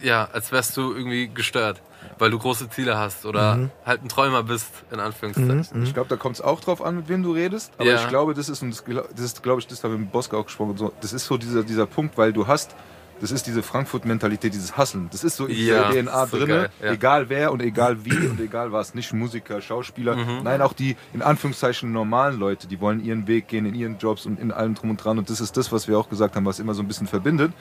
ja, 0.00 0.26
als 0.32 0.52
wärst 0.52 0.74
du 0.78 0.94
irgendwie 0.94 1.28
gestört, 1.28 1.82
weil 2.18 2.30
du 2.30 2.38
große 2.38 2.70
Ziele 2.70 2.96
hast 2.96 3.26
oder 3.26 3.68
halt 3.84 4.02
ein 4.02 4.08
Träumer 4.08 4.42
bist, 4.42 4.70
in 4.90 5.00
Anführungszeichen. 5.00 5.82
Ich 5.82 5.92
glaube, 5.92 6.08
da 6.08 6.16
kommt 6.16 6.36
es 6.36 6.40
auch 6.40 6.60
drauf 6.60 6.80
an, 6.80 6.96
mit 6.96 7.10
wem 7.10 7.22
du 7.22 7.32
redest. 7.32 7.74
Aber 7.76 7.90
Ja. 7.90 7.96
ich 7.96 8.08
glaube, 8.08 8.32
das 8.32 8.48
ist, 8.48 8.62
und 8.62 8.70
das, 8.70 9.22
ist, 9.22 9.42
glaube 9.42 9.60
ich, 9.60 9.66
das 9.66 9.84
haben 9.84 9.90
wir 9.90 9.98
mit 9.98 10.12
Boska 10.12 10.38
auch 10.38 10.46
gesprochen. 10.46 10.78
So, 10.78 10.90
das 11.02 11.12
ist 11.12 11.26
so 11.26 11.36
dieser, 11.36 11.62
dieser 11.62 11.84
Punkt, 11.84 12.16
weil 12.16 12.32
du 12.32 12.46
hast, 12.46 12.74
das 13.20 13.30
ist 13.30 13.46
diese 13.46 13.62
Frankfurt-Mentalität, 13.62 14.54
dieses 14.54 14.76
Hasseln. 14.76 15.08
Das 15.10 15.24
ist 15.24 15.36
so 15.36 15.46
in 15.46 15.56
Ja, 15.56 15.90
der 15.90 16.02
DNA 16.04 16.26
so 16.26 16.36
drin. 16.38 16.66
ja. 16.82 16.90
Egal 16.92 17.28
wer 17.28 17.52
und 17.52 17.62
egal 17.62 18.04
wie 18.04 18.14
und 18.28 18.40
egal 18.40 18.72
was. 18.72 18.94
Nicht 18.94 19.12
Musiker, 19.12 19.60
Schauspieler. 19.60 20.16
Mhm. 20.16 20.42
Nein, 20.44 20.62
auch 20.62 20.72
die 20.72 20.96
in 21.12 21.22
Anführungszeichen 21.22 21.90
normalen 21.92 22.38
Leute, 22.38 22.66
die 22.68 22.80
wollen 22.80 23.04
ihren 23.04 23.26
Weg 23.26 23.48
gehen 23.48 23.66
in 23.66 23.74
ihren 23.74 23.98
Jobs 23.98 24.26
und 24.26 24.38
in 24.38 24.52
allem 24.52 24.74
drum 24.74 24.90
und 24.90 25.02
dran. 25.02 25.18
Und 25.18 25.30
das 25.30 25.40
ist 25.40 25.56
das, 25.56 25.72
was 25.72 25.88
wir 25.88 25.98
auch 25.98 26.08
gesagt 26.08 26.36
haben, 26.36 26.44
was 26.46 26.58
immer 26.60 26.74
so 26.74 26.82
ein 26.82 26.88
bisschen 26.88 27.06
verbindet. 27.06 27.52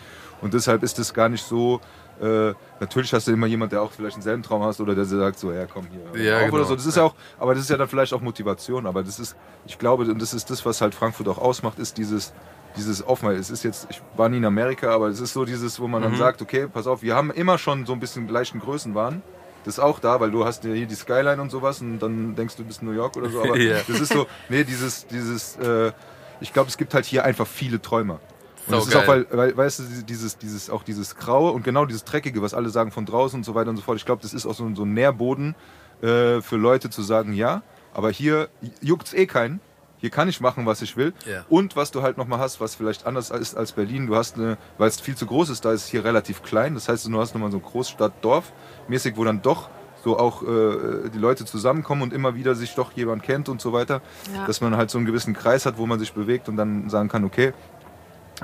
Und 0.42 0.54
deshalb 0.54 0.84
ist 0.84 1.00
das 1.00 1.14
gar 1.14 1.30
nicht 1.30 1.44
so. 1.44 1.82
Äh, 2.22 2.54
natürlich 2.80 3.14
hast 3.14 3.28
du 3.28 3.32
immer 3.32 3.46
jemand, 3.46 3.72
der 3.72 3.82
auch 3.84 3.92
vielleicht 3.92 4.16
denselben 4.16 4.42
Traum 4.42 4.64
hast 4.64 4.80
oder 4.82 4.96
der 4.96 5.06
sagt 5.06 5.38
so, 5.38 5.52
ja 5.52 5.68
komm 5.68 5.86
hier 6.14 6.24
Ja, 6.24 6.40
genau. 6.42 6.56
oder 6.56 6.66
so. 6.66 6.76
Das 6.76 6.86
ist 6.88 6.98
ja 6.98 7.04
auch, 7.04 7.14
aber 7.40 7.54
das 7.54 7.64
ist 7.64 7.70
ja 7.70 7.78
dann 7.78 7.88
vielleicht 7.88 8.12
auch 8.14 8.22
Motivation. 8.22 8.88
Aber 8.88 9.04
das 9.04 9.20
ist, 9.20 9.36
ich 9.68 9.78
glaube, 9.78 10.06
und 10.06 10.20
das 10.22 10.34
ist 10.34 10.50
das, 10.50 10.66
was 10.66 10.82
halt 10.82 10.96
Frankfurt 10.96 11.28
auch 11.28 11.38
ausmacht, 11.38 11.78
ist 11.78 11.98
dieses, 11.98 12.34
dieses 12.76 13.06
Offenheit. 13.06 13.38
Es 13.38 13.50
ist 13.50 13.64
jetzt, 13.64 13.88
ich 13.90 14.02
war 14.16 14.30
nie 14.30 14.38
in 14.38 14.46
Amerika, 14.46 14.90
aber 14.94 15.08
es 15.08 15.20
ist 15.20 15.34
so 15.34 15.46
dieses, 15.46 15.80
wo 15.80 15.88
man 15.88 16.02
dann 16.04 16.16
sagt, 16.16 16.42
okay, 16.42 16.68
pass 16.68 16.86
auf, 16.88 17.02
wir 17.02 17.16
haben 17.16 17.32
immer 17.32 17.58
schon 17.58 17.86
so 17.86 17.94
ein 17.94 18.00
bisschen 18.00 18.28
gleichen 18.28 18.60
Größenwahn. 18.60 19.22
Das 19.66 19.76
ist 19.76 19.80
auch 19.80 20.00
da, 20.00 20.20
weil 20.20 20.32
du 20.32 20.46
hast 20.46 20.64
ja 20.64 20.72
hier 20.74 20.86
die 20.86 20.96
Skyline 20.96 21.42
und 21.42 21.50
sowas 21.50 21.82
und 21.82 22.00
dann 22.00 22.36
denkst 22.36 22.56
du, 22.56 22.62
du 22.64 22.68
bist 22.68 22.82
in 22.82 22.88
New 22.88 22.94
York 22.94 23.18
oder 23.18 23.30
so. 23.30 23.42
Aber 23.44 23.58
Ja. 23.58 23.78
das 23.88 24.00
ist 24.00 24.14
so, 24.14 24.28
nee, 24.50 24.64
dieses, 24.64 25.08
dieses, 25.08 25.56
äh, 25.58 25.92
ich 26.40 26.54
glaube, 26.54 26.70
es 26.70 26.78
gibt 26.78 26.94
halt 26.94 27.06
hier 27.06 27.26
einfach 27.26 27.48
viele 27.48 27.82
Träumer. 27.82 28.20
Und 28.68 28.72
Sau 28.74 28.78
das 28.80 28.88
ist 28.90 28.96
auch, 28.96 29.06
geil. 29.06 29.26
weil, 29.32 29.38
weil, 29.38 29.58
weißt 29.58 29.80
du, 29.80 29.84
dieses, 30.08 30.38
dieses, 30.38 30.70
auch 30.70 30.84
dieses 30.84 31.16
Graue 31.16 31.52
und 31.52 31.64
genau 31.64 31.86
dieses 31.86 32.04
Dreckige, 32.04 32.42
was 32.42 32.54
alle 32.54 32.70
sagen 32.70 32.92
von 32.92 33.06
draußen 33.06 33.40
und 33.40 33.44
so 33.44 33.56
weiter 33.56 33.70
und 33.70 33.78
so 33.78 33.82
fort. 33.82 33.98
Ich 33.98 34.06
glaube, 34.06 34.22
das 34.22 34.34
ist 34.34 34.46
auch 34.46 34.54
so, 34.54 34.64
ein- 34.66 34.76
so 34.76 34.84
ein 34.84 34.94
Nährboden 34.94 35.56
äh, 36.02 36.42
für 36.42 36.58
Leute 36.58 36.90
zu 36.90 37.02
sagen, 37.02 37.34
ja, 37.34 37.64
aber 37.94 38.12
hier 38.12 38.50
juckt's 38.82 39.14
eh 39.14 39.26
keinen. 39.26 39.60
Hier 40.00 40.10
kann 40.12 40.30
ich 40.30 40.42
machen, 40.42 40.66
was 40.66 40.82
ich 40.82 40.96
will. 40.96 41.14
Ja. 41.26 41.44
Und 41.50 41.76
was 41.76 41.92
du 41.92 42.04
halt 42.04 42.18
nochmal 42.18 42.40
hast, 42.40 42.62
was 42.62 42.76
vielleicht 42.76 43.06
anders 43.08 43.32
ist 43.32 43.58
als 43.58 43.72
Berlin, 43.72 44.08
du 44.08 44.16
hast 44.16 44.36
eine, 44.36 44.58
weil 44.78 44.88
es 44.88 45.02
viel 45.02 45.16
zu 45.16 45.26
groß 45.26 45.50
ist, 45.50 45.66
da 45.66 45.72
ist 45.72 45.86
es 45.86 45.88
hier 45.88 46.04
relativ 46.04 46.44
klein. 46.44 46.76
Das 46.76 46.88
heißt, 46.88 47.08
du 47.08 47.20
hast 47.20 47.34
nochmal 47.34 47.52
so 47.52 47.60
Großstadt-Dorf 47.60 48.52
mäßig, 48.88 49.18
wo 49.18 49.24
dann 49.24 49.42
doch 49.42 49.70
so 50.04 50.20
auch 50.20 50.44
äh, 50.44 51.10
die 51.10 51.18
Leute 51.18 51.46
zusammenkommen 51.46 52.04
und 52.04 52.14
immer 52.14 52.36
wieder 52.36 52.54
sich 52.54 52.76
doch 52.76 52.92
jemand 52.92 53.24
kennt 53.24 53.50
und 53.50 53.60
so 53.60 53.74
weiter. 53.74 54.02
Ja. 54.34 54.46
Dass 54.46 54.62
man 54.62 54.78
halt 54.78 54.92
so 54.92 55.00
einen 55.00 55.08
gewissen 55.08 55.34
Kreis 55.34 55.66
hat, 55.66 55.78
wo 55.78 55.88
man 55.88 56.00
sich 56.00 56.14
bewegt 56.14 56.48
und 56.48 56.58
dann 56.58 56.90
sagen 56.90 57.10
kann, 57.10 57.26
okay, 57.26 57.54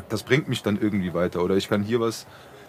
das 0.09 0.23
bringt 0.23 0.49
mich 0.49 0.63
dann 0.63 0.81
irgendwie 0.81 1.13
weiter. 1.13 1.43
Oder 1.43 1.55
ich 1.55 1.69
kann 1.69 1.83
hier 1.83 1.99
was 1.99 2.25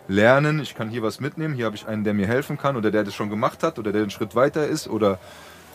lernen, 0.08 0.60
ich 0.60 0.74
kann 0.74 0.90
hier 0.90 1.02
was 1.02 1.20
mitnehmen, 1.20 1.54
hier 1.54 1.64
habe 1.64 1.76
ich 1.76 1.86
einen, 1.86 2.04
der 2.04 2.12
mir 2.12 2.26
helfen 2.26 2.58
kann 2.58 2.76
oder 2.76 2.90
der 2.90 3.04
das 3.04 3.14
schon 3.14 3.30
gemacht 3.30 3.62
hat 3.62 3.78
oder 3.78 3.90
der 3.92 4.02
einen 4.02 4.10
Schritt 4.10 4.34
weiter 4.34 4.66
ist 4.66 4.86
oder 4.86 5.18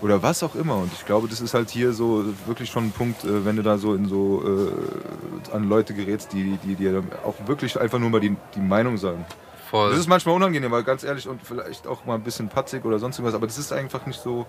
oder 0.02 0.24
was 0.24 0.44
auch 0.44 0.56
immer. 0.56 0.76
Und 0.78 0.92
ich 0.94 1.06
glaube, 1.06 1.28
das 1.28 1.42
ist 1.42 1.54
halt 1.54 1.70
hier 1.70 1.94
so 1.94 2.24
wirklich 2.46 2.70
schon 2.70 2.86
ein 2.86 2.92
Punkt, 2.92 3.24
äh, 3.26 3.46
wenn 3.46 3.56
du 3.56 3.64
da 3.64 3.78
so 3.78 3.94
in 3.96 4.06
so 4.08 4.44
äh, 4.46 5.54
an 5.56 5.68
Leute 5.68 5.94
gerätst, 5.94 6.32
die, 6.34 6.58
die 6.64 6.76
dir 6.76 7.04
auch 7.26 7.36
wirklich 7.48 7.80
einfach 7.80 8.00
nur 8.00 8.10
mal 8.10 8.20
die, 8.22 8.36
die 8.56 8.60
Meinung 8.62 8.98
sagen. 8.98 9.26
Voll. 9.70 9.92
Das 9.92 10.00
ist 10.00 10.08
manchmal 10.08 10.36
unangenehm, 10.36 10.72
weil 10.72 10.84
ganz 10.84 11.04
ehrlich 11.04 11.28
und 11.28 11.42
vielleicht 11.46 11.86
auch 11.86 12.06
mal 12.06 12.16
ein 12.16 12.24
bisschen 12.24 12.50
patzig 12.50 12.86
oder 12.86 12.98
sonst 12.98 13.18
irgendwas, 13.20 13.36
aber 13.36 13.46
das 13.48 13.58
ist 13.58 13.72
einfach 13.72 14.06
nicht 14.08 14.20
so. 14.22 14.46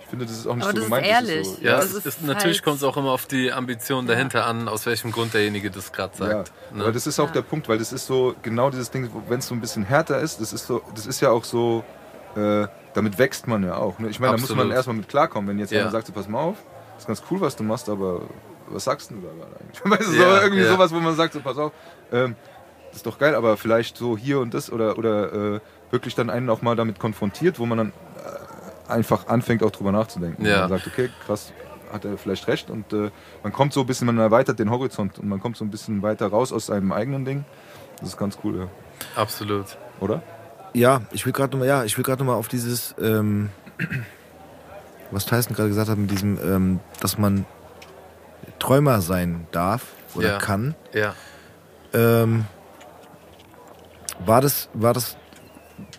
Ich 0.00 0.06
finde, 0.08 0.26
das 0.26 0.36
ist 0.36 0.46
auch 0.46 0.56
nicht 0.56 0.64
Aber 0.64 0.72
so 0.72 0.76
das 0.76 0.84
ist 0.84 0.90
gemeint. 0.90 1.06
ehrlich. 1.06 1.46
so, 1.48 1.56
Ja, 1.62 1.76
Das 1.76 1.92
ist 1.94 2.04
ist, 2.04 2.22
natürlich 2.22 2.58
halt- 2.58 2.64
kommt 2.64 2.76
es 2.78 2.82
auch 2.82 2.96
immer 2.98 3.12
auf 3.12 3.24
die 3.26 3.50
Ambition 3.52 4.06
dahinter 4.06 4.46
an, 4.46 4.68
aus 4.68 4.84
welchem 4.84 5.10
Grund 5.12 5.32
derjenige 5.32 5.70
das 5.70 5.90
gerade 5.92 6.12
Ja, 6.18 6.26
sagt. 6.26 6.52
ne? 6.74 6.82
aber 6.82 6.92
das 6.92 7.06
ist 7.06 7.18
auch 7.18 7.28
Ja. 7.28 7.32
der 7.34 7.42
Punkt, 7.42 7.68
weil 7.68 7.78
das 7.78 7.92
ist 7.94 8.06
so 8.06 8.34
genau 8.42 8.68
dieses 8.68 8.90
Ding, 8.90 9.08
wenn 9.28 9.38
es 9.38 9.46
so 9.46 9.54
ein 9.54 9.60
bisschen 9.60 9.84
härter 9.84 10.18
ist, 10.20 10.40
das 10.40 10.52
ist 10.52 10.66
so, 10.66 10.82
das 10.94 11.06
ist 11.06 11.20
ja 11.22 11.30
auch 11.30 11.44
so, 11.44 11.82
äh, 12.36 12.66
damit 12.94 13.18
wächst 13.18 13.46
man 13.46 13.62
ja 13.64 13.76
auch. 13.76 13.98
Ne? 13.98 14.08
Ich 14.08 14.20
meine, 14.20 14.34
da 14.34 14.40
muss 14.40 14.54
man 14.54 14.70
erstmal 14.70 14.96
mit 14.96 15.08
klarkommen, 15.08 15.48
wenn 15.48 15.58
jetzt 15.58 15.70
Ja. 15.70 15.78
jemand 15.78 15.92
sagt, 15.92 16.06
so, 16.06 16.12
pass 16.12 16.28
mal 16.28 16.40
auf, 16.40 16.56
ist 16.98 17.06
ganz 17.06 17.22
cool, 17.30 17.40
was 17.40 17.56
du 17.56 17.62
machst, 17.64 17.88
aber 17.88 18.22
was 18.68 18.84
sagst 18.84 19.10
du 19.10 19.14
da 19.16 19.28
gerade 19.32 19.56
eigentlich? 19.60 19.80
Weißt 19.84 20.12
du, 20.12 20.16
Ja, 20.22 20.36
so, 20.36 20.42
irgendwie 20.42 20.62
ja. 20.64 20.70
sowas, 20.72 20.92
wo 20.92 21.00
man 21.00 21.14
sagt, 21.16 21.32
so, 21.34 21.40
pass 21.40 21.58
auf, 21.58 21.72
ähm, 22.12 22.36
das 22.88 22.96
ist 22.98 23.06
doch 23.06 23.18
geil, 23.18 23.34
aber 23.34 23.56
vielleicht 23.56 23.96
so 23.96 24.16
hier 24.18 24.40
und 24.40 24.52
das 24.54 24.70
oder, 24.70 24.98
oder 24.98 25.54
äh, 25.56 25.60
wirklich 25.90 26.14
dann 26.14 26.28
einen 26.30 26.50
auch 26.50 26.60
mal 26.62 26.76
damit 26.76 26.98
konfrontiert, 26.98 27.58
wo 27.58 27.66
man 27.66 27.78
dann 27.78 27.88
äh, 27.88 28.92
einfach 28.92 29.26
anfängt, 29.28 29.62
auch 29.62 29.70
drüber 29.70 29.92
nachzudenken. 29.92 30.44
Ja. 30.44 30.64
Und 30.64 30.70
man 30.70 30.78
sagt, 30.78 30.86
okay, 30.88 31.10
krass, 31.26 31.52
hat 31.90 32.04
er 32.04 32.16
vielleicht 32.18 32.46
recht 32.48 32.70
und 32.70 32.92
äh, 32.92 33.10
man 33.42 33.52
kommt 33.52 33.72
so 33.72 33.80
ein 33.80 33.86
bisschen, 33.86 34.06
man 34.06 34.18
erweitert 34.18 34.58
den 34.58 34.70
Horizont 34.70 35.18
und 35.18 35.28
man 35.28 35.40
kommt 35.40 35.56
so 35.56 35.64
ein 35.64 35.70
bisschen 35.70 36.02
weiter 36.02 36.26
raus 36.28 36.52
aus 36.52 36.66
seinem 36.66 36.92
eigenen 36.92 37.24
Ding. 37.24 37.44
Das 38.00 38.08
ist 38.10 38.16
ganz 38.18 38.38
cool, 38.44 38.56
ja. 38.58 38.68
Absolut. 39.16 39.78
oder? 40.00 40.22
Ja, 40.74 41.02
ich 41.12 41.26
will 41.26 41.32
gerade 41.32 41.52
nochmal, 41.52 41.68
ja, 41.68 41.84
ich 41.84 41.96
will 41.96 42.04
gerade 42.04 42.20
nochmal 42.22 42.36
auf 42.36 42.48
dieses, 42.48 42.94
ähm, 43.00 43.50
was 45.10 45.26
Tyson 45.26 45.54
gerade 45.54 45.68
gesagt 45.68 45.90
hat, 45.90 45.98
mit 45.98 46.10
diesem, 46.10 46.38
ähm, 46.42 46.80
dass 47.00 47.18
man 47.18 47.44
Träumer 48.58 49.00
sein 49.02 49.46
darf 49.52 49.82
oder 50.14 50.28
Ja. 50.32 50.38
kann. 50.38 50.74
Ja. 50.94 51.14
Ähm, 51.92 52.46
war 54.24 54.40
das, 54.40 54.68
war 54.72 54.94
das 54.94 55.16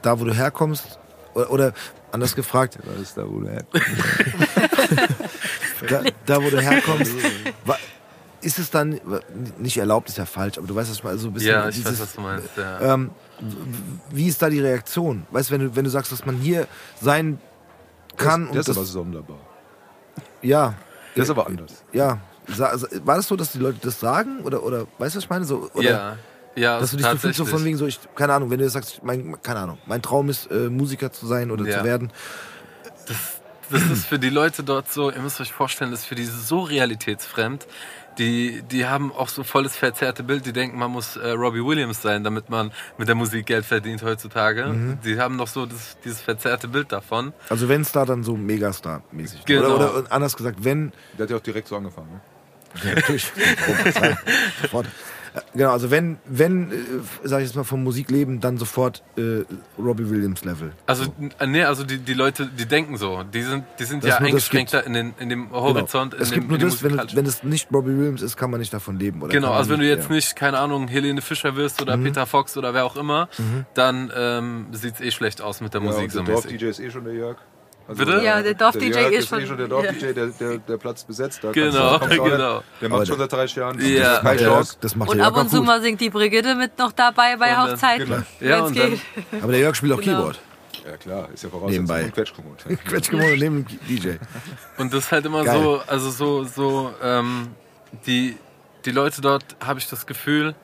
da, 0.02 0.20
wo 0.20 0.24
du 0.26 0.34
herkommst? 0.34 0.98
Oder, 1.36 1.52
oder 1.52 1.74
anders 2.12 2.36
gefragt, 2.36 2.78
Das 2.84 3.00
ist 3.02 3.18
da, 3.18 3.28
wo 3.28 3.40
du 3.42 3.48
da, 5.90 6.04
da 6.26 6.44
wo 6.44 6.50
du 6.50 6.60
herkommst, 6.62 7.12
wa- 7.66 7.78
ist 8.42 8.60
es 8.60 8.70
dann, 8.70 9.00
nicht 9.58 9.78
erlaubt 9.78 10.10
ist 10.10 10.18
ja 10.18 10.26
falsch, 10.26 10.58
aber 10.58 10.68
du 10.68 10.76
weißt, 10.76 10.90
was 10.90 10.98
ich 10.98 11.04
meine, 11.04 11.18
so 11.18 11.28
ein 11.30 11.34
bisschen 11.34 11.52
Ja, 11.52 11.70
ich 11.70 11.76
dieses, 11.76 11.94
weiß, 11.94 12.00
was 12.02 12.14
du 12.14 12.22
meinst. 12.22 12.50
Ja. 12.58 12.94
ähm, 12.94 13.12
wie 14.12 14.28
ist 14.28 14.42
da 14.42 14.50
die 14.50 14.60
Reaktion? 14.60 15.26
Weißt 15.32 15.50
du, 15.50 15.54
wenn 15.54 15.62
du, 15.62 15.76
wenn 15.76 15.84
du 15.84 15.90
sagst, 15.90 16.12
dass 16.12 16.26
man 16.26 16.36
hier 16.38 16.68
sein 17.02 17.40
kann 18.18 18.44
ist 18.50 18.68
und 18.70 18.76
aber 18.76 18.82
das, 18.82 18.92
sonderbar. 18.92 19.40
ja, 20.42 20.76
Der 21.16 21.24
ist 21.24 21.30
aber 21.30 21.48
anders. 21.48 21.84
ja. 21.92 22.20
War 22.58 23.16
das 23.16 23.28
so, 23.30 23.38
dass 23.38 23.54
die 23.54 23.58
Leute 23.60 23.80
das 23.82 24.00
sagen? 24.02 24.42
Oder, 24.44 24.64
oder 24.64 24.86
weißt 24.98 25.16
du, 25.16 25.18
was 25.18 25.24
ich 25.24 25.30
meine? 25.30 25.46
So, 25.46 25.70
oder, 25.74 25.90
ja. 25.90 26.18
Ja, 26.56 26.80
Dass 26.80 26.92
du 26.92 26.98
dich 26.98 27.06
so 27.08 27.18
fühlst, 27.18 27.38
so 27.38 27.46
von 27.46 27.64
wegen 27.66 27.78
so, 27.78 27.88
ich, 27.88 28.00
keine 28.16 28.34
Ahnung, 28.34 28.52
wenn 28.52 28.60
du 28.60 28.70
sagst, 28.70 29.02
mein, 29.04 29.42
keine 29.42 29.62
Ahnung, 29.62 29.78
mein 29.88 30.02
Traum 30.04 30.30
ist, 30.30 30.52
äh, 30.52 30.70
Musiker 30.70 31.12
zu 31.12 31.26
sein 31.26 31.50
oder 31.50 31.66
Ja. 31.66 31.80
zu 31.80 31.84
werden. 31.86 32.12
das 33.72 33.82
ist 33.84 34.06
für 34.06 34.20
die 34.20 34.30
Leute 34.30 34.64
dort 34.64 34.92
so, 34.92 35.10
ihr 35.10 35.20
müsst 35.20 35.42
euch 35.42 35.52
vorstellen, 35.52 35.90
das 35.92 36.02
ist 36.02 36.06
für 36.06 36.16
die 36.16 36.26
so 36.26 36.60
realitätsfremd. 36.60 37.66
Die, 38.18 38.62
die 38.64 38.86
haben 38.86 39.12
auch 39.12 39.30
so 39.30 39.44
volles 39.44 39.76
verzerrte 39.76 40.24
Bild. 40.24 40.46
Die 40.46 40.54
denken, 40.54 40.78
man 40.78 40.92
muss 40.92 41.16
äh, 41.16 41.30
Robbie 41.30 41.64
Williams 41.66 42.02
sein, 42.02 42.24
damit 42.24 42.50
man 42.50 42.72
mit 42.98 43.08
der 43.08 43.16
Musik 43.16 43.46
Geld 43.46 43.66
verdient 43.66 44.04
heutzutage. 44.04 44.66
Mhm. 44.66 45.00
Die 45.04 45.20
haben 45.20 45.36
noch 45.36 45.48
so 45.48 45.66
das, 45.66 45.98
dieses 46.04 46.22
verzerrte 46.22 46.68
Bild 46.68 46.92
davon. 46.92 47.34
Also 47.50 47.70
wenn 47.70 47.84
Star, 47.86 48.06
dann 48.06 48.24
so 48.24 48.36
Megastar-mäßig. 48.36 49.46
Genau. 49.46 49.76
Oder, 49.76 49.98
oder 49.98 50.12
anders 50.12 50.36
gesagt, 50.36 50.64
wenn, 50.64 50.92
Der 51.18 51.24
hat 51.24 51.32
ja 51.32 51.38
auch 51.38 51.42
direkt 51.42 51.68
so 51.68 51.76
angefangen. 51.76 52.10
Ne? 52.12 52.22
Ja, 52.84 52.96
natürlich. 52.96 53.32
Genau, 55.54 55.72
also 55.72 55.90
wenn, 55.92 56.18
wenn, 56.26 56.72
äh, 56.72 56.76
sag 57.24 57.40
ich 57.42 57.48
jetzt 57.48 57.56
mal, 57.56 57.64
vom 57.64 57.84
Musikleben, 57.84 58.40
dann 58.40 58.58
sofort 58.58 59.02
äh, 59.18 59.44
Robbie 59.80 60.10
Williams 60.10 60.44
Level. 60.46 60.72
Also, 60.86 61.06
äh, 61.40 61.48
nee, 61.48 61.64
also 61.64 61.84
die, 61.84 61.98
die 61.98 62.14
Leute, 62.14 62.48
die 62.48 62.66
denken 62.66 62.98
so. 62.98 63.24
Die 63.24 63.42
sind, 63.44 63.64
die 63.80 63.84
sind 63.86 64.04
Dass 64.04 64.10
ja 64.10 64.20
nur 64.20 64.20
das 64.22 64.28
eingeschränkter 64.30 64.86
in, 64.86 64.94
den, 64.94 65.14
in 65.20 65.30
dem 65.30 65.52
Horizont. 65.52 66.12
Genau. 66.12 66.24
Es 66.24 66.30
in 66.32 66.36
gibt 66.36 66.46
dem, 66.52 66.60
nur 66.60 66.70
das, 66.70 66.84
wenn, 66.84 66.98
wenn 67.16 67.26
es 67.26 67.44
nicht 67.44 67.70
Robbie 67.74 67.98
Williams 67.98 68.22
ist, 68.22 68.38
kann 68.38 68.52
man 68.52 68.60
nicht 68.60 68.74
davon 68.74 69.00
leben. 69.00 69.22
Oder 69.22 69.32
Genau, 69.32 69.52
also 69.54 69.72
wenn 69.72 69.80
du 69.80 69.88
jetzt 69.88 70.10
ja. 70.10 70.16
nicht, 70.16 70.36
keine 70.36 70.60
Ahnung, 70.60 70.88
Helene 70.88 71.22
Fischer 71.22 71.56
wirst 71.56 71.82
oder 71.82 71.98
Mhm. 71.98 72.04
Peter 72.06 72.26
Fox 72.26 72.56
oder 72.58 72.74
wer 72.74 72.86
auch 72.86 72.96
immer, 72.96 73.30
dann 73.74 74.12
ähm, 74.16 74.68
sieht's 74.72 75.02
eh 75.02 75.12
schlecht 75.12 75.42
aus 75.42 75.62
mit 75.62 75.74
der 75.74 75.82
Ja, 75.82 75.88
Musik 75.88 76.04
und 76.04 76.12
so 76.12 76.22
der 76.24 76.36
mäßig. 76.36 76.52
Dorf-DJ 76.52 76.66
ist 76.70 76.80
eh 76.80 76.92
schon 76.92 77.06
der 77.06 77.14
Jörg. 77.14 77.38
Also 77.88 78.06
Bitte? 78.06 78.22
Ja, 78.24 78.42
der 78.42 78.54
Dorf-DJ 78.54 78.86
ist 78.88 79.12
ist 79.20 79.28
schon- 79.30 79.42
eh 79.42 79.46
schon 79.48 79.58
der 79.58 79.68
Dorf-DJ, 79.68 80.14
der, 80.14 80.28
der, 80.28 80.58
der 80.60 80.78
Platz 80.78 81.04
besetzt. 81.04 81.44
Da 81.44 81.52
Genau, 81.52 81.72
du- 81.72 82.06
auch 82.06 82.08
nicht. 82.08 82.24
genau. 82.24 82.64
Der 82.80 82.88
Aber 82.90 82.98
macht 83.00 83.08
schon 83.08 83.18
seit 83.18 83.32
30 83.34 83.56
Jahren. 83.58 83.80
Ja. 83.86 84.20
Keine 84.20 84.42
Ja, 84.42 84.48
Chance. 84.48 84.78
das 84.80 84.96
macht 84.96 85.10
Und 85.10 85.20
ab 85.22 85.36
und 85.36 85.50
zu 85.50 85.62
mal 85.62 85.82
singt 85.82 86.00
die 86.00 86.10
Brigitte 86.10 86.56
mit 86.56 86.78
noch 86.80 86.94
dabei 86.94 87.36
bei 87.36 87.50
Und 87.50 87.58
dann- 87.58 87.72
Hochzeiten. 87.72 88.06
genau. 88.08 88.24
Ja, 88.40 88.62
und 88.62 88.78
dann-. 88.78 89.02
Aber 89.42 89.52
der 89.52 89.62
Jörg 89.62 89.76
spielt 89.76 89.92
auch 89.94 90.00
Genau. 90.02 90.18
Keyboard. 90.18 90.40
Ja 90.86 90.98
klar, 90.98 91.30
ist 91.34 91.44
ja 91.44 91.50
Voraussetzung. 91.50 91.72
Nebenbei. 91.86 92.04
Und 92.06 92.14
Quetschkommod. 92.14 92.58
Quetschgemono 92.86 93.36
neben 93.36 93.66
dem 93.66 93.80
DJ. 93.88 94.10
Und 94.78 94.94
das 94.94 95.06
ist 95.06 95.12
halt 95.12 95.26
immer 95.26 95.44
Geil. 95.44 95.62
so, 95.62 95.82
also 95.88 96.10
so, 96.10 96.44
so, 96.44 96.94
ähm, 97.02 97.50
die, 98.06 98.38
die 98.86 98.92
Leute 98.92 99.22
dort, 99.22 99.44
habe 99.66 99.80
ich 99.80 99.90
das 99.90 100.06
Gefühl, 100.06 100.56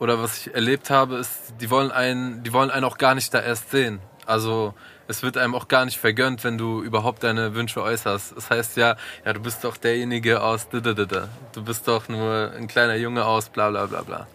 oder 0.00 0.20
was 0.22 0.38
ich 0.38 0.54
erlebt 0.54 0.90
habe, 0.90 1.16
ist, 1.18 1.30
die 1.60 1.70
wollen 1.70 1.90
einen, 1.92 2.42
die 2.42 2.52
wollen 2.52 2.70
einen 2.70 2.84
auch 2.84 2.96
gar 2.98 3.14
nicht 3.14 3.32
da 3.34 3.40
erst 3.40 3.70
sehen. 3.70 4.00
Also 4.26 4.74
es 5.10 5.24
wird 5.24 5.36
einem 5.36 5.56
auch 5.56 5.66
gar 5.66 5.84
nicht 5.84 5.98
vergönnt, 5.98 6.44
wenn 6.44 6.56
du 6.56 6.82
überhaupt 6.82 7.24
deine 7.24 7.54
Wünsche 7.54 7.82
äußerst. 7.82 8.36
Das 8.36 8.48
heißt 8.48 8.76
ja, 8.76 8.96
ja, 9.24 9.32
du 9.32 9.40
bist 9.40 9.64
doch 9.64 9.76
derjenige 9.76 10.40
aus, 10.40 10.68
dididida. 10.68 11.28
du 11.52 11.64
bist 11.64 11.88
doch 11.88 12.08
nur 12.08 12.52
ein 12.56 12.68
kleiner 12.68 12.94
Junge 12.94 13.24
aus, 13.24 13.48
bla 13.48 13.70
bla 13.70 13.86
bla 13.86 14.02
bla. 14.02 14.26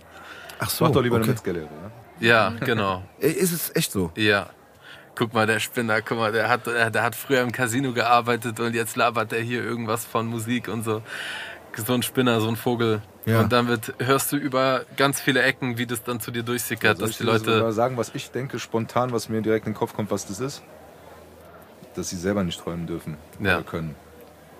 Ach 0.60 0.70
so. 0.70 0.84
Mach 0.84 0.92
doch 0.92 1.02
lieber 1.02 1.16
eine 1.16 1.24
okay. 1.24 1.32
Metzgerlehre. 1.32 1.70
Ja? 2.20 2.52
Ja, 2.52 2.66
genau. 2.66 3.04
Ist 3.20 3.54
es 3.54 3.74
echt 3.76 3.92
so? 3.92 4.12
Ja. 4.16 4.50
Guck 5.16 5.34
mal, 5.34 5.48
der 5.48 5.60
Spinner, 5.60 6.02
guck 6.02 6.18
mal, 6.18 6.34
der 6.34 6.50
hat, 6.50 6.68
der 6.68 7.04
hat 7.04 7.16
früher 7.16 7.42
im 7.42 7.54
Casino 7.54 7.94
gearbeitet 7.94 8.60
und 8.60 8.76
jetzt 8.76 8.98
labert 8.98 9.32
der 9.32 9.40
hier 9.40 9.64
irgendwas 9.64 10.06
von 10.06 10.28
Musik 10.28 10.68
und 10.68 10.84
so. 10.84 11.02
So 11.78 11.94
ein 11.94 12.04
Spinner, 12.04 12.42
so 12.42 12.50
ein 12.50 12.58
Vogel. 12.58 13.02
Ja. 13.26 13.40
Und 13.42 13.52
dann 13.52 13.68
wird, 13.68 13.94
hörst 14.00 14.32
du 14.32 14.38
über 14.38 14.82
ganz 14.98 15.20
viele 15.20 15.42
Ecken, 15.42 15.78
wie 15.80 15.86
das 15.88 16.04
dann 16.04 16.20
zu 16.20 16.30
dir 16.32 16.44
durchsickert, 16.44 16.98
Soll 16.98 17.08
dass 17.08 17.12
ich 17.12 17.18
die 17.18 17.24
Leute. 17.24 17.72
sagen, 17.74 17.98
was 17.98 18.12
ich 18.14 18.30
denke, 18.32 18.60
spontan, 18.60 19.12
was 19.12 19.30
mir 19.30 19.42
direkt 19.42 19.66
in 19.66 19.74
den 19.74 19.78
Kopf 19.80 19.94
kommt, 19.96 20.12
was 20.12 20.28
das 20.28 20.40
ist? 20.40 20.62
Dass 21.96 22.10
sie 22.10 22.18
selber 22.18 22.44
nicht 22.44 22.60
träumen 22.60 22.86
dürfen 22.86 23.18
Ja. 23.40 23.56
oder 23.58 23.64
können. 23.66 23.96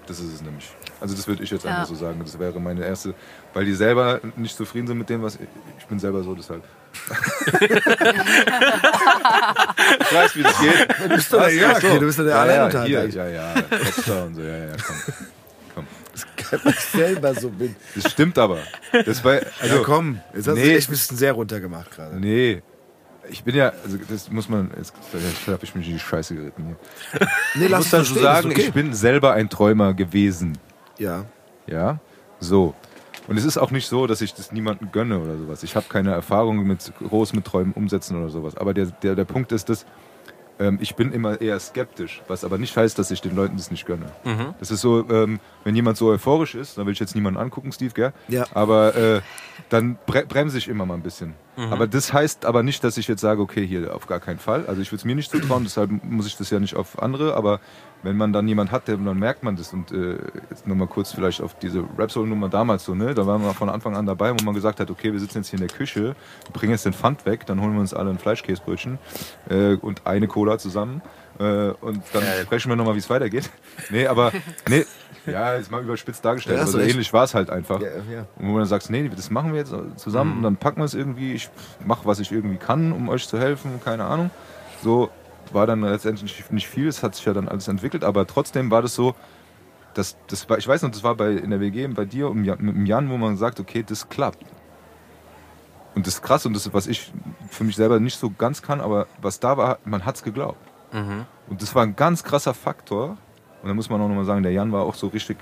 Das 0.08 0.20
ist 0.20 0.34
es 0.34 0.42
nämlich. 0.42 0.70
Also 1.02 1.16
das 1.16 1.28
würde 1.28 1.44
ich 1.44 1.50
jetzt 1.52 1.66
Ja. 1.66 1.72
einfach 1.72 1.86
so 1.88 1.96
sagen. 1.96 2.20
Das 2.24 2.38
wäre 2.40 2.60
meine 2.60 2.86
erste, 2.86 3.14
weil 3.54 3.66
die 3.66 3.74
selber 3.74 4.20
nicht 4.36 4.56
zufrieden 4.56 4.88
sind 4.88 4.98
mit 5.00 5.10
dem, 5.10 5.22
was 5.24 5.36
ich, 5.36 5.42
ich 5.80 5.86
bin 5.86 6.00
selber 6.00 6.24
so, 6.24 6.34
deshalb. 6.36 6.64
ich 10.00 10.14
weiß, 10.14 10.36
wie 10.36 10.44
das 10.44 10.60
geht. 10.60 10.90
Du 11.04 11.10
bist 11.10 11.34
doch 11.34 11.40
der 11.42 11.54
Jörg, 11.54 11.80
hier, 11.82 12.00
du 12.00 12.06
bist 12.06 12.20
doch 12.20 12.24
der 12.24 12.36
ja, 12.36 12.46
ja, 12.46 12.52
Alleinunterhalter. 12.66 13.30
ja, 13.30 13.54
ja, 13.56 13.62
Popstar 13.62 14.26
und 14.26 14.36
so, 14.36 14.42
ja, 14.42 14.58
ja, 14.58 14.72
komm. 14.86 14.96
komm. 15.06 15.14
Weil 16.64 16.74
ich 16.74 16.80
selber 16.80 17.34
so 17.34 17.50
bin. 17.50 17.76
Das 17.96 18.12
stimmt 18.12 18.38
aber. 18.38 18.60
Das 19.06 19.24
war, 19.24 19.40
also, 19.60 19.76
ja, 19.78 19.82
komm, 19.84 20.20
jetzt 20.34 20.48
hast 20.48 20.56
nee. 20.56 20.64
du 20.64 20.78
echt 20.78 20.90
ein 20.90 20.92
bisschen 20.92 21.18
sehr 21.18 21.34
runtergemacht 21.34 21.92
gerade. 21.92 22.20
Nee. 22.20 22.62
Ich 23.28 23.44
bin 23.44 23.56
ja, 23.56 23.74
also 23.84 23.98
das 24.08 24.30
muss 24.30 24.48
man, 24.50 24.70
jetzt 24.78 24.94
habe 25.48 25.64
ich 25.64 25.74
mich 25.74 25.88
in 25.88 25.94
die 25.94 26.00
Scheiße 26.00 26.36
geritten 26.36 26.66
hier. 26.68 27.28
Nee, 27.56 27.66
Ich 27.66 27.72
muss 27.72 27.90
dazu 27.90 28.14
verstehen, 28.14 28.22
sagen, 28.22 28.52
okay. 28.52 28.62
ich 28.62 28.74
bin 28.74 28.94
selber 28.94 29.34
ein 29.34 29.50
Träumer 29.50 29.94
gewesen. 29.96 30.58
Ja. 31.00 31.26
Ja, 31.66 32.00
so. 32.40 32.76
Und 33.28 33.38
es 33.38 33.46
ist 33.46 33.58
auch 33.58 33.72
nicht 33.72 33.88
so, 33.88 34.06
dass 34.06 34.22
ich 34.22 34.36
das 34.36 34.52
niemandem 34.52 34.92
gönne 34.92 35.20
oder 35.20 35.38
sowas. 35.38 35.64
Ich 35.64 35.76
habe 35.76 35.88
keine 35.90 36.12
Erfahrung 36.12 36.66
mit 36.68 36.92
groß 37.00 37.34
mit 37.34 37.46
Träumen 37.46 37.74
umsetzen 37.74 38.18
oder 38.18 38.30
sowas. 38.30 38.56
Aber 38.56 38.74
der, 38.74 38.86
der, 38.86 39.16
der 39.16 39.26
Punkt 39.26 39.52
ist, 39.52 39.70
dass 39.70 39.86
ähm, 40.60 40.78
ich 40.82 40.96
bin 40.96 41.12
immer 41.12 41.42
eher 41.42 41.60
skeptisch, 41.60 42.22
was 42.28 42.44
aber 42.44 42.58
nicht 42.58 42.76
heißt, 42.76 42.98
dass 42.98 43.12
ich 43.12 43.22
den 43.22 43.36
Leuten 43.36 43.58
das 43.58 43.72
nicht 43.72 43.86
gönne. 43.86 44.06
Das 44.60 44.72
ist 44.72 44.82
so, 44.82 45.08
ähm, 45.10 45.40
wenn 45.64 45.76
jemand 45.76 45.98
so 45.98 46.08
euphorisch 46.08 46.56
ist, 46.56 46.78
dann 46.78 46.86
will 46.86 46.94
ich 46.94 47.00
jetzt 47.00 47.16
niemanden 47.16 47.40
angucken, 47.40 47.72
Steve, 47.72 47.94
gell? 47.94 48.14
Ja. 48.28 48.46
Aber 48.54 48.96
äh, 48.96 49.22
dann 49.70 49.98
bre 50.06 50.26
bremse 50.26 50.58
ich 50.58 50.68
immer 50.68 50.86
mal 50.86 50.96
ein 50.96 51.02
bisschen. 51.02 51.34
Aber 51.58 51.88
das 51.88 52.12
heißt 52.12 52.46
aber 52.46 52.64
nicht, 52.64 52.84
dass 52.84 52.98
ich 52.98 53.08
jetzt 53.08 53.22
sage, 53.22 53.42
okay, 53.42 53.66
hier 53.66 53.96
auf 53.96 54.08
gar 54.08 54.20
keinen 54.20 54.40
Fall. 54.40 54.66
Also 54.68 54.82
ich 54.82 54.92
würde 54.92 54.98
es 54.98 55.06
mir 55.06 55.16
nicht 55.16 55.32
zutrauen, 55.32 55.64
deshalb 55.64 55.90
muss 56.04 56.28
ich 56.28 56.36
das 56.36 56.50
ja 56.50 56.60
nicht 56.60 56.76
auf 56.76 57.02
andere. 57.02 57.36
Aber 57.36 57.62
wenn 58.06 58.18
man 58.18 58.32
dann 58.32 58.48
jemand 58.48 58.72
hat, 58.72 58.88
dann 58.88 59.04
merkt 59.18 59.44
man 59.44 59.56
das. 59.56 59.74
Und 59.74 59.92
äh, 59.92 60.18
jetzt 60.50 60.68
nochmal 60.68 60.88
kurz 60.88 61.12
vielleicht 61.12 61.42
auf 61.42 61.58
diese 61.58 61.84
Rap-Soul-Nummer 61.98 62.50
damals 62.50 62.86
so, 62.86 62.96
ne? 62.96 63.14
Da 63.14 63.26
waren 63.26 63.42
wir 63.42 63.54
von 63.54 63.70
Anfang 63.70 63.96
an 63.98 64.06
dabei, 64.06 64.32
wo 64.32 64.44
man 64.46 64.54
gesagt 64.54 64.80
hat, 64.80 64.90
okay, 64.92 65.12
wir 65.12 65.20
sitzen 65.20 65.40
jetzt 65.40 65.50
hier 65.50 65.60
in 65.60 65.68
der 65.68 65.76
Küche, 65.76 66.16
bringen 66.54 66.72
jetzt 66.72 66.86
den 66.86 66.94
Pfand 66.94 67.26
weg, 67.26 67.46
dann 67.48 67.60
holen 67.62 67.74
wir 67.74 67.82
uns 67.82 67.94
alle 67.94 68.12
ein 68.12 68.20
Fleischkäsebrötchen 68.20 69.00
äh, 69.50 69.74
und 69.76 70.06
eine 70.06 70.28
Cola 70.28 70.58
zusammen. 70.58 71.02
Äh, 71.40 71.72
und 71.82 72.04
dann 72.14 72.24
sprechen 72.44 72.70
wir 72.70 72.76
nochmal, 72.76 72.94
wie 72.94 73.00
es 73.00 73.10
weitergeht. 73.10 73.50
Nee, 73.90 74.08
aber, 74.08 74.32
nee, 74.70 74.86
ja, 75.26 75.54
ist 75.54 75.70
mal 75.70 75.84
überspitzt 75.84 76.24
dargestellt, 76.24 76.58
Ja, 76.58 76.64
aber 76.64 76.72
so 76.72 76.80
ähnlich 76.80 77.12
war 77.12 77.24
es 77.24 77.34
halt 77.34 77.50
einfach. 77.50 77.82
Ja, 77.82 77.90
ja. 78.12 78.26
Und 78.38 78.48
wo 78.48 78.54
du 78.54 78.60
dann 78.60 78.68
sagst, 78.68 78.90
nee, 78.90 79.10
das 79.14 79.30
machen 79.30 79.52
wir 79.52 79.60
jetzt 79.60 79.74
zusammen 79.98 80.38
und 80.38 80.44
dann 80.44 80.58
packen 80.58 80.80
wir 80.80 80.86
es 80.86 80.94
irgendwie. 80.94 81.34
Ich 81.34 81.50
mache, 81.86 82.06
was 82.06 82.20
ich 82.20 82.32
irgendwie 82.32 82.58
kann, 82.58 82.92
um 82.92 83.10
euch 83.10 83.28
zu 83.28 83.40
helfen, 83.40 83.82
keine 83.84 84.06
Ahnung. 84.06 84.30
So, 84.82 85.10
war 85.56 85.66
dann 85.66 85.82
letztendlich 85.82 86.52
nicht 86.52 86.68
viel, 86.68 86.88
es 86.88 87.02
hat 87.02 87.16
sich 87.16 87.26
ja 87.26 87.34
dann 87.34 87.48
alles 87.48 87.68
entwickelt, 87.68 88.04
aber 88.04 88.28
trotzdem 88.28 88.70
war 88.70 88.84
das 88.84 88.94
so, 88.94 89.16
dass, 89.96 90.18
das 90.28 90.48
war, 90.50 90.58
ich 90.58 90.68
weiß 90.68 90.84
noch, 90.84 90.92
das 90.92 91.04
war 91.04 91.16
bei, 91.16 91.32
in 91.32 91.50
der 91.50 91.60
WG 91.60 91.88
bei 91.88 92.06
dir 92.06 92.30
und 92.30 92.42
mit 92.42 92.60
dem 92.60 92.86
Jan, 92.86 93.10
wo 93.10 93.18
man 93.18 93.38
sagt, 93.38 93.60
okay, 93.60 93.84
das 93.88 94.08
klappt. 94.10 94.46
Und 95.96 96.06
das 96.06 96.16
ist 96.16 96.22
krass 96.22 96.46
und 96.46 96.54
das 96.54 96.68
ist, 96.68 96.74
was 96.74 96.88
ich 96.88 97.12
für 97.50 97.64
mich 97.64 97.78
selber 97.78 98.00
nicht 98.00 98.20
so 98.20 98.30
ganz 98.30 98.62
kann, 98.62 98.82
aber 98.82 99.08
was 99.22 99.40
da 99.40 99.58
war, 99.58 99.80
man 99.86 100.06
hat 100.06 100.18
es 100.18 100.24
geglaubt. 100.24 100.60
Mhm. 100.92 101.26
Und 101.48 101.62
das 101.62 101.74
war 101.74 101.84
ein 101.84 101.96
ganz 101.96 102.24
krasser 102.24 102.54
Faktor. 102.54 103.18
Und 103.62 103.70
da 103.70 103.74
muss 103.74 103.90
man 103.90 104.02
auch 104.02 104.08
nochmal 104.08 104.26
sagen, 104.26 104.44
der 104.44 104.52
Jan 104.52 104.72
war 104.72 104.84
auch 104.84 104.96
so 104.96 105.08
richtig 105.08 105.38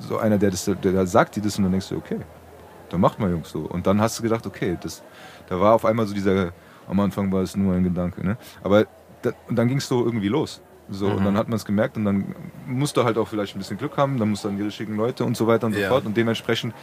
so 0.00 0.18
einer, 0.18 0.38
der, 0.38 0.50
das, 0.50 0.64
der, 0.64 0.74
der 0.74 1.06
sagt 1.06 1.36
dir 1.36 1.42
das 1.42 1.56
und 1.56 1.64
dann 1.64 1.72
denkst 1.72 1.88
du, 1.88 1.96
okay, 1.96 2.18
dann 2.90 3.00
macht 3.00 3.18
mal 3.18 3.30
Jungs 3.30 3.50
so. 3.50 3.60
Und 3.60 3.86
dann 3.86 4.00
hast 4.00 4.18
du 4.18 4.22
gedacht, 4.22 4.46
okay, 4.46 4.76
das, 4.80 5.02
da 5.48 5.60
war 5.60 5.74
auf 5.74 5.84
einmal 5.84 6.06
so 6.06 6.14
dieser, 6.14 6.52
am 6.88 7.00
Anfang 7.00 7.30
war 7.32 7.42
es 7.42 7.56
nur 7.56 7.74
ein 7.74 7.84
Gedanke, 7.84 8.24
ne? 8.26 8.36
Aber 8.62 8.86
und 9.48 9.56
dann 9.56 9.68
ging 9.68 9.78
es 9.78 9.88
so 9.88 10.04
irgendwie 10.04 10.28
los. 10.28 10.60
So, 10.88 11.06
und 11.12 11.24
dann 11.24 11.36
hat 11.38 11.48
man 11.48 11.56
es 11.56 11.64
gemerkt 11.64 11.96
und 11.96 12.04
dann 12.04 12.34
musst 12.66 12.96
du 12.96 13.04
halt 13.04 13.16
auch 13.16 13.28
vielleicht 13.28 13.54
ein 13.54 13.58
bisschen 13.58 13.78
Glück 13.78 13.96
haben, 13.96 14.18
dann 14.18 14.30
musst 14.30 14.44
du 14.44 14.48
dann 14.48 14.56
die 14.58 14.64
richtigen 14.64 14.96
Leute 14.96 15.24
und 15.24 15.36
so 15.36 15.46
weiter 15.46 15.66
und 15.66 15.74
so 15.74 15.80
Ja. 15.80 15.88
fort. 15.88 16.04
Und 16.04 16.16
dementsprechend 16.16 16.74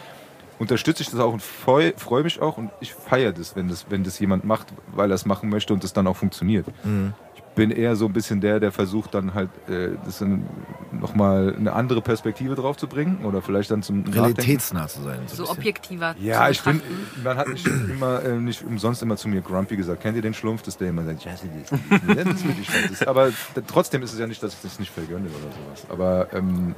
unterstütze 0.58 1.04
ich 1.04 1.10
das 1.10 1.20
auch 1.20 1.34
und 1.34 1.42
freue 1.42 1.94
freu 1.98 2.24
mich 2.24 2.42
auch 2.42 2.58
und 2.58 2.72
ich 2.80 2.94
feiere 2.94 3.32
das, 3.34 3.56
wenn 3.56 3.68
das, 3.68 3.86
wenn 3.90 4.04
das 4.04 4.20
jemand 4.20 4.46
macht, 4.46 4.68
weil 4.94 5.12
er 5.12 5.16
es 5.16 5.26
machen 5.26 5.50
möchte 5.50 5.74
und 5.74 5.84
das 5.84 5.94
dann 5.94 6.08
auch 6.08 6.18
funktioniert. 6.18 6.66
Ich 6.68 7.28
bin 7.56 7.72
eher 7.72 7.95
so 7.95 8.06
ein 8.06 8.14
bisschen 8.14 8.39
der, 8.41 8.60
der 8.60 8.72
versucht 8.72 9.14
dann 9.14 9.34
halt 9.34 9.50
äh, 9.68 9.89
das 10.06 10.20
dann 10.20 10.45
nochmal 10.91 11.56
eine 11.58 11.74
andere 11.74 12.02
Perspektive 12.02 12.56
drauf 12.56 12.78
zu 12.78 12.88
bringen 12.88 13.26
oder 13.26 13.41
vielleicht 13.41 13.70
dann 13.72 13.84
zum. 13.84 14.06
Realitätsnah 14.06 14.88
zu 14.88 15.02
sein. 15.02 15.20
So, 15.28 15.43
So 15.45 15.52
objektiver 15.52 16.16
Ja, 16.22 16.45
zu 16.45 16.52
ich 16.52 16.64
bin, 16.64 16.82
man 17.24 17.38
hat 17.38 17.47
nicht 17.50 17.68
immer 17.89 18.24
äh, 18.24 18.38
nicht 18.38 18.64
umsonst 18.64 19.02
immer 19.04 19.18
zu 19.18 19.28
mir 19.28 19.41
Grumpy 19.41 19.76
gesagt. 19.76 20.02
Kennt 20.02 20.16
ihr 20.16 20.22
den 20.22 20.34
Schlumpf, 20.34 20.62
dass 20.62 20.78
der 20.78 20.89
immer 20.89 21.04
sagt, 21.04 21.20
ich 21.22 21.28
hasse 21.28 21.47
das. 21.62 21.80
das 22.26 22.36
ist 22.36 22.47
wirklich 22.47 22.68
scheiße. 22.70 22.89
Das- 22.89 23.08
Aber 23.08 23.30
trotzdem 23.68 24.04
ist 24.04 24.14
es 24.14 24.20
ja 24.20 24.28
nicht, 24.28 24.41
dass 24.41 24.54
ich 24.54 24.62
das 24.62 24.80
nicht 24.80 24.91
vergönne 24.91 25.26
oder 25.28 25.52
sowas. 25.54 25.86
Aber 25.89 26.28
ähm, 26.34 26.76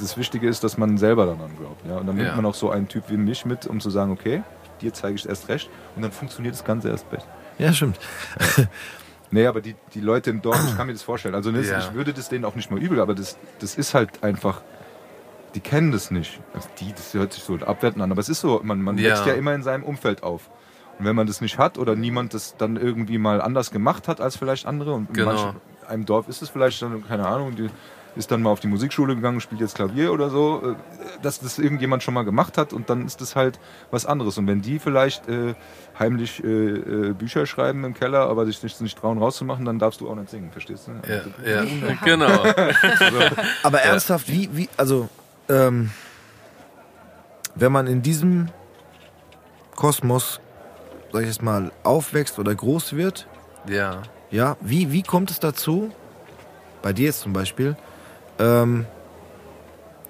das 0.00 0.16
Wichtige 0.16 0.48
ist, 0.48 0.64
dass 0.64 0.76
man 0.78 0.98
selber 0.98 1.26
daran 1.26 1.50
glaubt. 1.58 1.86
Ja? 1.86 1.96
Und 1.98 2.06
dann 2.06 2.16
nimmt 2.16 2.28
Ja. 2.28 2.36
man 2.36 2.44
auch 2.46 2.54
so 2.54 2.70
einen 2.70 2.88
Typ 2.88 3.04
wie 3.08 3.16
mich 3.16 3.44
mit, 3.46 3.66
um 3.66 3.78
zu 3.80 3.90
sagen, 3.90 4.10
okay, 4.10 4.42
dir 4.80 4.92
zeige 4.92 5.14
ich 5.14 5.22
es 5.22 5.26
erst 5.26 5.48
recht. 5.48 5.70
Und 5.96 6.02
dann 6.02 6.12
funktioniert 6.12 6.54
das 6.54 6.64
Ganze 6.64 6.88
erst 6.88 7.06
recht. 7.12 7.26
Ja, 7.58 7.72
stimmt. 7.72 7.98
Nee, 9.30 9.46
aber 9.46 9.60
die, 9.60 9.74
die 9.94 10.00
Leute 10.00 10.30
im 10.30 10.40
Dorf, 10.42 10.58
ich 10.66 10.76
kann 10.76 10.86
mir 10.86 10.92
das 10.94 11.02
vorstellen. 11.02 11.34
Also 11.34 11.52
das, 11.52 11.68
Ja. 11.68 11.78
ich 11.78 11.92
würde 11.94 12.12
das 12.12 12.28
denen 12.28 12.44
auch 12.44 12.54
nicht 12.54 12.70
mal 12.70 12.80
übel, 12.82 13.00
aber 13.00 13.14
das, 13.14 13.36
das 13.60 13.76
ist 13.76 13.94
halt 13.94 14.22
einfach, 14.22 14.62
die 15.54 15.60
kennen 15.60 15.92
das 15.92 16.10
nicht. 16.10 16.40
Also 16.54 16.68
die, 16.80 16.92
das 16.92 17.14
hört 17.14 17.32
sich 17.32 17.42
so 17.42 17.54
abwertend 17.56 18.02
an, 18.02 18.10
aber 18.12 18.20
es 18.20 18.28
ist 18.28 18.40
so, 18.40 18.60
man, 18.62 18.80
man 18.82 18.96
Ja. 18.98 19.10
wächst 19.10 19.26
ja 19.26 19.34
immer 19.34 19.54
in 19.54 19.62
seinem 19.62 19.84
Umfeld 19.84 20.22
auf. 20.22 20.48
Und 20.98 21.04
wenn 21.04 21.14
man 21.14 21.26
das 21.26 21.40
nicht 21.40 21.58
hat 21.58 21.78
oder 21.78 21.94
niemand 21.94 22.34
das 22.34 22.56
dann 22.56 22.76
irgendwie 22.76 23.18
mal 23.18 23.40
anders 23.40 23.70
gemacht 23.70 24.08
hat 24.08 24.20
als 24.20 24.36
vielleicht 24.36 24.66
andere 24.66 24.94
und 24.94 25.08
in 25.10 25.14
Genau. 25.14 25.30
manch, 25.30 25.54
einem 25.88 26.04
Dorf 26.04 26.28
ist 26.28 26.42
es 26.42 26.48
vielleicht 26.50 26.82
dann, 26.82 27.06
keine 27.06 27.26
Ahnung, 27.26 27.54
die 27.54 27.70
ist 28.18 28.30
dann 28.30 28.42
mal 28.42 28.50
auf 28.50 28.60
die 28.60 28.66
Musikschule 28.66 29.14
gegangen, 29.14 29.40
spielt 29.40 29.60
jetzt 29.60 29.76
Klavier 29.76 30.12
oder 30.12 30.28
so, 30.28 30.72
äh, 30.72 30.74
dass 31.22 31.40
das 31.40 31.58
irgendjemand 31.58 32.02
schon 32.02 32.12
mal 32.14 32.24
gemacht 32.24 32.58
hat 32.58 32.72
und 32.72 32.90
dann 32.90 33.06
ist 33.06 33.20
das 33.20 33.36
halt 33.36 33.58
was 33.90 34.04
anderes. 34.04 34.36
Und 34.36 34.46
wenn 34.46 34.60
die 34.60 34.78
vielleicht 34.78 35.28
äh, 35.28 35.54
heimlich 35.98 36.42
äh, 36.44 36.46
äh, 36.48 37.12
Bücher 37.12 37.46
schreiben 37.46 37.84
im 37.84 37.94
Keller, 37.94 38.28
aber 38.28 38.44
sich 38.44 38.62
nicht, 38.62 38.80
nicht 38.80 38.98
trauen 38.98 39.18
rauszumachen, 39.18 39.64
dann 39.64 39.78
darfst 39.78 40.00
du 40.00 40.10
auch 40.10 40.16
nicht 40.16 40.30
singen, 40.30 40.50
verstehst 40.50 40.88
du? 40.88 40.92
Ja, 41.08 41.62
ja. 41.62 41.64
genau. 42.04 42.44
Aber 43.62 43.80
ernsthaft, 43.80 44.28
wie, 44.28 44.48
wie, 44.52 44.68
also, 44.76 45.08
ähm, 45.48 45.90
wenn 47.54 47.72
man 47.72 47.86
in 47.86 48.02
diesem 48.02 48.48
Kosmos, 49.74 50.40
sag 51.12 51.22
ich 51.22 51.28
jetzt 51.28 51.42
mal, 51.42 51.70
aufwächst 51.84 52.38
oder 52.38 52.54
groß 52.54 52.94
wird, 52.96 53.26
Ja. 53.66 54.02
ja, 54.30 54.56
wie, 54.60 54.92
wie 54.92 55.02
kommt 55.02 55.30
es 55.30 55.40
dazu, 55.40 55.92
bei 56.82 56.92
dir 56.92 57.06
jetzt 57.06 57.20
zum 57.20 57.32
Beispiel, 57.32 57.76
ähm, 58.38 58.86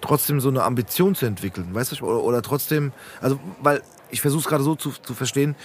trotzdem 0.01 0.41
so 0.41 0.49
eine 0.49 0.63
Ambition 0.63 1.15
zu 1.15 1.27
entwickeln, 1.27 1.75
weißt 1.75 1.93
du, 2.01 2.05
oder, 2.05 2.23
oder 2.23 2.43
trotzdem, 2.43 2.93
also, 3.21 3.39
weil 3.61 3.83
ich 4.11 4.21
versuche 4.21 4.41
es 4.43 4.47
gerade 4.49 4.65
so 4.65 4.75
zu, 4.75 4.91
zu 4.91 5.15
verstehen, 5.15 5.57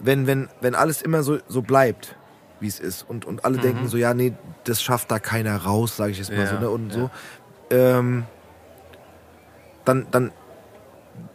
wenn, 0.00 0.26
wenn, 0.26 0.48
wenn 0.60 0.74
alles 0.74 1.02
immer 1.02 1.22
so, 1.22 1.38
so 1.48 1.62
bleibt, 1.62 2.14
wie 2.60 2.66
es 2.68 2.80
ist, 2.80 3.08
und, 3.08 3.24
und 3.24 3.44
alle 3.44 3.58
denken 3.58 3.86
so, 3.88 3.96
ja, 3.96 4.14
nee, 4.14 4.32
das 4.64 4.82
schafft 4.82 5.10
da 5.10 5.18
keiner 5.18 5.56
raus, 5.56 5.96
sage 5.96 6.12
ich 6.12 6.18
jetzt 6.18 6.30
mal 6.30 6.38
Ja, 6.38 6.46
so, 6.46 6.56
ne, 6.58 6.70
und 6.70 6.88
ja. 6.88 6.94
so, 6.94 7.10
ähm, 7.70 8.24
dann, 9.84 10.06
dann, 10.10 10.32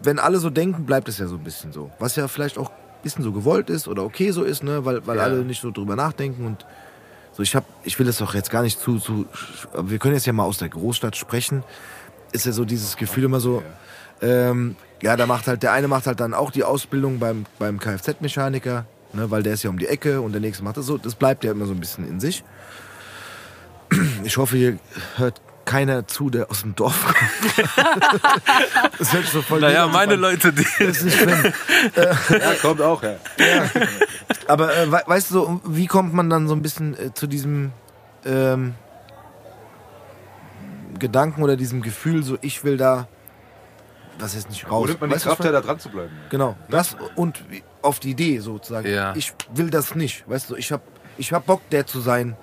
wenn 0.01 0.19
alle 0.19 0.37
so 0.39 0.49
denken, 0.49 0.85
bleibt 0.85 1.07
es 1.09 1.17
ja 1.17 1.27
so 1.27 1.35
ein 1.35 1.43
bisschen 1.43 1.71
so. 1.71 1.91
Was 1.99 2.15
ja 2.15 2.27
vielleicht 2.27 2.57
auch 2.57 2.69
ein 2.69 3.01
bisschen 3.03 3.23
so 3.23 3.31
gewollt 3.31 3.69
ist 3.69 3.87
oder 3.87 4.03
okay 4.03 4.31
so 4.31 4.43
ist, 4.43 4.63
ne, 4.63 4.85
weil, 4.85 5.05
weil 5.07 5.17
Ja. 5.17 5.23
alle 5.23 5.43
nicht 5.43 5.61
so 5.61 5.71
drüber 5.71 5.95
nachdenken 5.95 6.45
und 6.45 6.65
so, 7.35 7.41
ich 7.41 7.55
hab, 7.55 7.65
ich 7.83 7.97
will 7.97 8.05
das 8.05 8.17
doch 8.17 8.35
jetzt 8.35 8.51
gar 8.51 8.61
nicht 8.61 8.79
zu, 8.79 8.99
zu, 8.99 9.25
aber 9.73 9.89
wir 9.89 9.97
können 9.97 10.13
jetzt 10.13 10.27
ja 10.27 10.33
mal 10.33 10.43
aus 10.43 10.59
der 10.59 10.69
Großstadt 10.69 11.15
sprechen. 11.15 11.63
Ist 12.31 12.45
ja 12.45 12.51
so 12.51 12.63
dieses 12.65 12.95
Gefühl 12.95 13.23
immer 13.23 13.39
so, 13.39 13.63
ähm, 14.21 14.75
ja, 15.01 15.17
da 15.17 15.25
macht 15.25 15.47
halt, 15.47 15.63
der 15.63 15.71
eine 15.73 15.87
macht 15.87 16.07
halt 16.07 16.19
dann 16.19 16.33
auch 16.33 16.51
die 16.51 16.63
Ausbildung 16.63 17.19
beim, 17.19 17.45
beim 17.59 17.79
Kfz-Mechaniker, 17.79 18.85
ne, 19.13 19.31
weil 19.31 19.43
der 19.43 19.53
ist 19.53 19.63
ja 19.63 19.69
um 19.69 19.77
die 19.79 19.87
Ecke 19.87 20.21
und 20.21 20.31
der 20.31 20.41
nächste 20.41 20.63
macht 20.63 20.77
das 20.77 20.85
so. 20.85 20.97
Das 20.97 21.15
bleibt 21.15 21.43
ja 21.43 21.51
immer 21.51 21.65
so 21.65 21.73
ein 21.73 21.79
bisschen 21.79 22.07
in 22.07 22.19
sich. 22.19 22.43
Ich 24.23 24.37
hoffe, 24.37 24.57
hier 24.57 24.79
hört 25.17 25.41
keiner 25.65 26.07
zu, 26.07 26.29
der 26.29 26.49
aus 26.49 26.61
dem 26.61 26.75
Dorf 26.75 27.05
kommt. 27.05 27.67
das 28.99 29.13
hört 29.13 29.25
so 29.27 29.41
voll 29.41 29.59
Naja, 29.59 29.87
meine 29.87 30.13
an. 30.13 30.19
Leute, 30.19 30.51
die. 30.53 30.65
Das 30.79 30.97
ist 30.97 31.05
nicht 31.05 31.17
schlimm. 31.17 31.53
Ja, 31.95 32.53
kommt 32.61 32.81
auch, 32.81 33.03
ja. 33.03 33.15
Aber 34.47 34.75
äh, 34.75 34.91
we- 34.91 35.03
weißt 35.05 35.31
du, 35.31 35.33
so, 35.33 35.61
wie 35.65 35.87
kommt 35.87 36.13
man 36.13 36.29
dann 36.29 36.47
so 36.47 36.53
ein 36.55 36.61
bisschen 36.61 36.97
äh, 36.97 37.13
zu 37.13 37.27
diesem 37.27 37.71
ähm, 38.25 38.73
Gedanken 40.99 41.43
oder 41.43 41.55
diesem 41.55 41.81
Gefühl, 41.81 42.23
so 42.23 42.37
ich 42.41 42.63
will 42.63 42.77
da, 42.77 43.07
was 44.19 44.35
jetzt 44.35 44.49
nicht 44.49 44.69
Wo 44.69 44.75
raus. 44.75 44.87
nimmt 44.87 45.01
man 45.01 45.09
die 45.09 45.15
Weißt 45.15 45.25
Kraft 45.25 45.43
her, 45.43 45.51
da 45.51 45.61
dran 45.61 45.79
zu 45.79 45.89
bleiben? 45.89 46.11
Genau, 46.29 46.55
das 46.69 46.95
und 47.15 47.43
auf 47.81 47.99
die 47.99 48.11
Idee 48.11 48.39
sozusagen. 48.39 48.87
Ja. 48.89 49.13
Ich 49.15 49.33
will 49.53 49.69
das 49.69 49.95
nicht, 49.95 50.27
weißt 50.29 50.49
du, 50.51 50.55
ich 50.55 50.71
hab, 50.71 50.81
ich 51.17 51.33
hab 51.33 51.45
Bock, 51.45 51.61
der 51.71 51.85
zu 51.85 51.99
sein, 51.99 52.37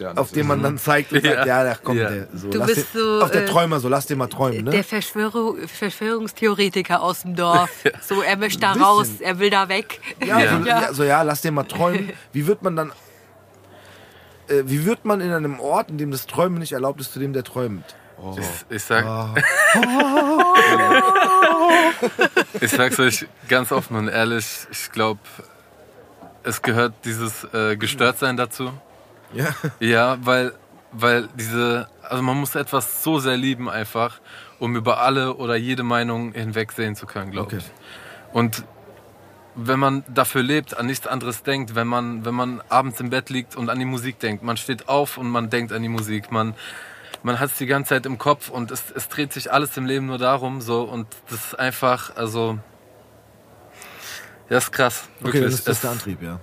Andere 0.00 0.18
auf 0.20 0.32
ist- 0.36 0.44
man 0.44 0.62
dann 0.62 0.76
zeigt 0.78 1.12
und 1.12 1.22
sagt, 1.22 1.34
ja, 1.46 1.46
Ja. 1.46 1.64
da 1.64 1.74
kommt 1.76 2.00
Ja. 2.00 2.10
der. 2.10 2.28
So, 2.34 2.50
Du 2.50 2.58
lass 2.58 2.66
bist 2.74 2.94
den, 2.94 3.00
so, 3.00 3.22
auf 3.22 3.30
der 3.30 3.42
äh, 3.44 3.46
Träumer, 3.46 3.78
so 3.80 3.88
lass 3.88 4.06
den 4.06 4.18
mal 4.18 4.26
träumen, 4.26 4.64
ne? 4.64 4.70
Der 4.72 4.84
Verschwörung, 4.84 5.56
Verschwörungstheoretiker 5.68 7.00
aus 7.02 7.22
dem 7.22 7.36
Dorf. 7.36 7.70
So, 8.02 8.20
er 8.22 8.36
möchte 8.36 8.60
da 8.60 8.72
raus, 8.72 9.08
er 9.20 9.38
will 9.38 9.50
da 9.50 9.68
weg. 9.68 10.00
Ja, 10.24 10.38
Ja. 10.40 10.58
So, 10.60 10.66
ja. 10.66 10.92
So, 10.94 11.04
ja, 11.04 11.22
lass 11.22 11.40
den 11.42 11.54
mal 11.54 11.64
träumen. 11.64 12.12
Wie 12.32 12.46
wird 12.46 12.62
man 12.62 12.74
dann, 12.76 12.92
äh, 14.48 14.62
wie 14.66 14.84
wird 14.84 15.04
man 15.04 15.20
in 15.20 15.30
einem 15.32 15.60
Ort, 15.60 15.90
in 15.90 15.98
dem 15.98 16.10
das 16.10 16.26
Träumen 16.26 16.58
nicht 16.58 16.72
erlaubt 16.72 17.00
ist, 17.00 17.12
zu 17.12 17.18
dem 17.20 17.32
der 17.32 17.44
träumt? 17.44 17.84
Ich, 18.38 18.76
ich 18.76 18.82
sag, 18.82 19.04
Ah. 19.04 19.34
ich 22.60 22.70
sag's 22.70 22.98
euch 22.98 23.26
ganz 23.48 23.72
offen 23.72 23.96
und 23.96 24.08
ehrlich, 24.08 24.66
ich 24.70 24.90
glaube, 24.92 25.20
es 26.42 26.62
gehört 26.62 26.94
dieses 27.04 27.44
äh, 27.52 27.76
Gestörtsein 27.76 28.36
dazu. 28.36 28.70
Ja. 29.32 29.54
Ja, 29.80 30.18
weil, 30.20 30.52
weil 30.92 31.28
diese, 31.34 31.88
also 32.02 32.22
man 32.22 32.36
muss 32.38 32.54
etwas 32.54 33.02
so 33.02 33.18
sehr 33.18 33.36
lieben 33.36 33.68
einfach, 33.68 34.20
um 34.58 34.76
über 34.76 35.00
alle 35.00 35.34
oder 35.34 35.56
jede 35.56 35.82
Meinung 35.82 36.32
hinwegsehen 36.32 36.94
zu 36.96 37.06
können, 37.06 37.30
glaube 37.30 37.46
Okay. 37.46 37.58
ich. 37.58 37.70
Und 38.32 38.64
wenn 39.56 39.78
man 39.78 40.04
dafür 40.08 40.42
lebt, 40.42 40.76
an 40.76 40.86
nichts 40.86 41.06
anderes 41.06 41.42
denkt, 41.44 41.74
wenn 41.74 41.86
man, 41.86 42.24
wenn 42.24 42.34
man 42.34 42.60
abends 42.68 42.98
im 43.00 43.10
Bett 43.10 43.30
liegt 43.30 43.54
und 43.56 43.70
an 43.70 43.78
die 43.78 43.84
Musik 43.84 44.18
denkt, 44.18 44.42
man 44.42 44.56
steht 44.56 44.88
auf 44.88 45.16
und 45.16 45.28
man 45.30 45.48
denkt 45.50 45.72
an 45.72 45.80
die 45.82 45.88
Musik, 45.88 46.32
man, 46.32 46.54
man 47.22 47.38
hat 47.38 47.50
es 47.50 47.58
die 47.58 47.66
ganze 47.66 47.90
Zeit 47.90 48.06
im 48.06 48.18
Kopf 48.18 48.48
und 48.50 48.70
es, 48.72 48.90
es 48.94 49.08
dreht 49.08 49.32
sich 49.32 49.52
alles 49.52 49.76
im 49.76 49.86
Leben 49.86 50.06
nur 50.06 50.18
darum, 50.18 50.60
so, 50.60 50.82
und 50.82 51.06
das 51.30 51.46
ist 51.46 51.58
einfach, 51.58 52.16
also, 52.16 52.58
das 54.48 54.64
ist 54.64 54.72
krass, 54.72 55.08
Okay, 55.20 55.24
wirklich. 55.26 55.42
dann 55.44 55.52
ist 55.52 55.68
das 55.68 55.80
der 55.82 55.90
Antrieb, 55.92 56.22
ja. 56.22 56.40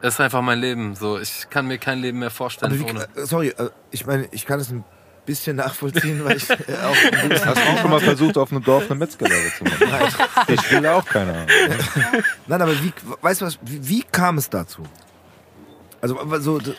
Es 0.00 0.14
ist 0.14 0.20
einfach 0.20 0.42
mein 0.42 0.58
Leben, 0.58 0.94
so, 0.94 1.18
ich 1.18 1.46
kann 1.50 1.66
mir 1.66 1.78
kein 1.78 1.98
Leben 2.00 2.18
mehr 2.18 2.30
vorstellen 2.30 2.78
wie, 2.78 2.82
ohne. 2.84 3.04
äh, 3.16 3.24
sorry, 3.26 3.48
äh, 3.48 3.70
ich 3.90 4.06
meine, 4.06 4.28
ich 4.32 4.44
kann 4.46 4.60
es 4.60 4.70
ein 4.70 4.84
bisschen 5.26 5.56
nachvollziehen, 5.56 6.22
weil 6.24 6.36
ich 6.36 6.50
äh, 6.50 6.54
auch 6.82 6.94
Hast 7.46 7.56
du 7.56 7.70
auch 7.70 7.78
schon 7.80 7.90
mal 7.90 8.00
versucht, 8.00 8.36
auf 8.36 8.50
einem 8.52 8.62
Dorf 8.62 8.84
eine 8.90 8.96
Metzgerlehre 8.96 9.50
zu 9.56 9.64
machen? 9.64 10.14
Ich 10.48 10.70
will 10.70 10.86
auch 10.86 11.04
keine 11.06 11.32
Ahnung. 11.32 11.48
Nein, 12.46 12.60
aber 12.62 12.72
wie, 12.82 12.92
weißt 13.22 13.40
du 13.40 13.46
was, 13.46 13.58
wie, 13.62 13.88
wie 13.88 14.02
kam 14.02 14.36
es 14.38 14.50
dazu? 14.50 14.82
Also, 16.02 16.18
so, 16.40 16.58
d- 16.58 16.74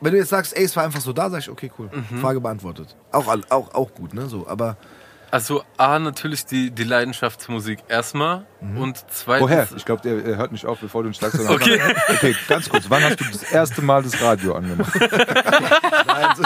wenn 0.00 0.12
du 0.12 0.18
jetzt 0.18 0.28
sagst, 0.30 0.56
ey, 0.56 0.64
es 0.64 0.76
war 0.76 0.84
einfach 0.84 1.00
so 1.00 1.12
da, 1.12 1.28
sag 1.30 1.38
ich, 1.40 1.50
okay, 1.50 1.70
cool, 1.78 1.90
Mhm. 2.10 2.18
Frage 2.18 2.40
beantwortet. 2.40 2.94
Auch, 3.10 3.26
auch, 3.50 3.74
auch 3.74 3.92
gut, 3.94 4.14
ne, 4.14 4.28
so, 4.28 4.46
aber 4.46 4.76
Also 5.32 5.64
A, 5.78 5.98
natürlich 5.98 6.44
die, 6.44 6.70
die 6.70 6.84
Leidenschaft 6.84 7.40
zur 7.40 7.54
Musik 7.54 7.78
erstmal 7.88 8.44
und 8.60 9.02
zweitens... 9.08 9.48
Woher? 9.48 9.66
Ich 9.74 9.84
glaube, 9.86 10.02
der 10.02 10.22
er 10.24 10.36
hört 10.36 10.52
nicht 10.52 10.66
auf, 10.66 10.78
bevor 10.78 11.02
du 11.04 11.12
sagst. 11.14 11.38
sondern- 11.38 11.54
Okay. 11.54 11.80
okay, 12.10 12.36
ganz 12.48 12.68
kurz. 12.68 12.84
Wann 12.90 13.02
hast 13.02 13.18
du 13.18 13.24
das 13.24 13.42
erste 13.50 13.80
Mal 13.80 14.02
das 14.02 14.20
Radio 14.20 14.54
angemacht? 14.54 14.92
nein, 15.00 16.36
so, 16.36 16.44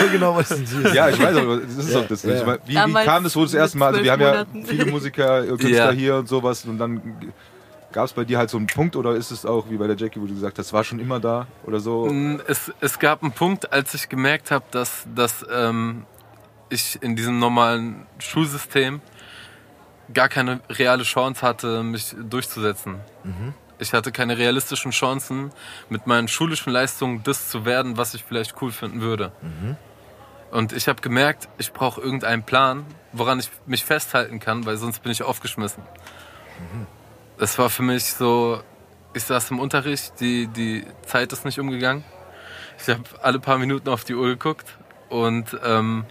so 0.00 0.06
genau 0.12 0.36
was 0.36 0.50
ist 0.50 0.70
es. 0.70 0.92
Ja, 0.92 1.08
ich 1.08 1.18
weiß, 1.18 1.34
aber 1.36 1.56
das 1.56 1.76
ist 1.76 1.90
Ja, 1.94 2.00
doch 2.00 2.08
das. 2.08 2.22
ja, 2.24 2.34
Ich 2.34 2.60
Wie, 2.66 2.74
wie 2.76 3.04
kam 3.04 3.24
das 3.24 3.34
wohl 3.34 3.46
das 3.46 3.54
erste 3.54 3.78
Mal? 3.78 3.86
Also 3.86 4.02
wir 4.04 4.12
haben 4.12 4.20
ja 4.20 4.44
viele 4.66 4.84
Musiker, 4.84 5.44
äh, 5.44 5.46
Künstler 5.46 5.70
Ja. 5.70 5.90
hier 5.92 6.16
und 6.16 6.28
sowas 6.28 6.66
und 6.66 6.76
dann 6.76 7.00
gab 7.92 8.04
es 8.04 8.12
bei 8.12 8.24
dir 8.26 8.36
halt 8.36 8.50
so 8.50 8.58
einen 8.58 8.66
Punkt 8.66 8.96
oder 8.96 9.12
ist 9.14 9.30
es 9.30 9.46
auch 9.46 9.70
wie 9.70 9.78
bei 9.78 9.86
der 9.86 9.96
Jackie, 9.96 10.20
wo 10.20 10.26
du 10.26 10.34
gesagt 10.34 10.58
hast, 10.58 10.74
war 10.74 10.84
schon 10.84 10.98
immer 10.98 11.20
da 11.20 11.46
oder 11.64 11.80
so? 11.80 12.06
Es, 12.46 12.70
es 12.82 12.98
gab 12.98 13.22
einen 13.22 13.32
Punkt, 13.32 13.72
als 13.72 13.94
ich 13.94 14.10
gemerkt 14.10 14.50
habe, 14.50 14.66
dass, 14.72 15.06
dass 15.14 15.46
ähm, 15.50 16.04
ich 16.70 17.02
in 17.02 17.16
diesem 17.16 17.38
normalen 17.38 18.06
Schulsystem 18.18 19.00
gar 20.12 20.28
keine 20.28 20.60
reale 20.70 21.02
Chance 21.02 21.42
hatte, 21.46 21.82
mich 21.82 22.14
durchzusetzen. 22.18 23.00
Ich 23.78 23.92
hatte 23.92 24.10
keine 24.10 24.38
realistischen 24.38 24.90
Chancen, 24.90 25.52
mit 25.88 26.06
meinen 26.06 26.28
schulischen 26.28 26.72
Leistungen 26.72 27.22
das 27.22 27.48
zu 27.48 27.64
werden, 27.64 27.96
was 27.96 28.14
ich 28.14 28.24
vielleicht 28.24 28.60
cool 28.60 28.72
finden 28.72 29.00
würde. 29.00 29.32
Und 30.50 30.72
ich 30.72 30.88
habe 30.88 31.00
gemerkt, 31.02 31.48
ich 31.58 31.72
brauche 31.72 32.00
irgendeinen 32.00 32.42
Plan, 32.42 32.86
woran 33.12 33.38
ich 33.38 33.50
mich 33.66 33.84
festhalten 33.84 34.40
kann, 34.40 34.64
weil 34.66 34.76
sonst 34.78 35.02
bin 35.02 35.12
ich 35.12 35.22
aufgeschmissen. 35.22 35.82
Das 37.38 37.58
war 37.58 37.70
für 37.70 37.82
mich 37.82 38.14
so, 38.14 38.62
ich 39.14 39.24
saß 39.24 39.50
im 39.50 39.60
Unterricht, 39.60 40.20
die, 40.20 40.48
die 40.48 40.84
Zeit 41.06 41.32
ist 41.32 41.44
nicht 41.44 41.60
umgegangen. 41.60 42.02
Ich 42.80 42.88
habe 42.88 43.02
alle 43.22 43.38
paar 43.40 43.58
Minuten 43.58 43.88
auf 43.88 44.04
die 44.04 44.14
Uhr 44.14 44.26
geguckt 44.26 44.66
und 45.08 45.56
ähm, 45.64 46.04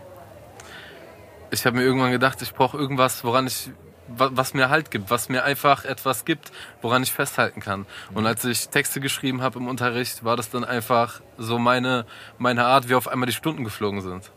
ich 1.52 1.66
habe 1.66 1.78
mir 1.78 1.84
irgendwann 1.84 2.12
gedacht, 2.12 2.42
ich 2.42 2.54
brauche 2.54 2.78
irgendwas, 2.78 3.24
woran 3.24 3.48
ich, 3.48 3.70
wa- 4.08 4.30
was 4.34 4.54
mir 4.54 4.70
Halt 4.70 4.92
gibt, 4.92 5.10
was 5.10 5.30
mir 5.30 5.44
einfach 5.44 5.86
etwas 5.86 6.26
gibt, 6.26 6.52
woran 6.82 7.04
ich 7.04 7.12
festhalten 7.12 7.60
kann. 7.62 7.86
Und 8.14 8.26
als 8.26 8.44
ich 8.46 8.70
Texte 8.70 9.00
geschrieben 9.00 9.42
habe 9.42 9.60
im 9.60 9.68
Unterricht, 9.68 10.24
war 10.24 10.36
das 10.38 10.50
dann 10.50 10.64
einfach 10.66 11.22
so 11.38 11.58
meine, 11.60 12.06
meine 12.38 12.66
Art, 12.66 12.90
wie 12.90 12.96
auf 12.96 13.08
einmal 13.08 13.28
die 13.28 13.34
Stunden 13.34 13.64
geflogen 13.64 14.02
sind. 14.02 14.32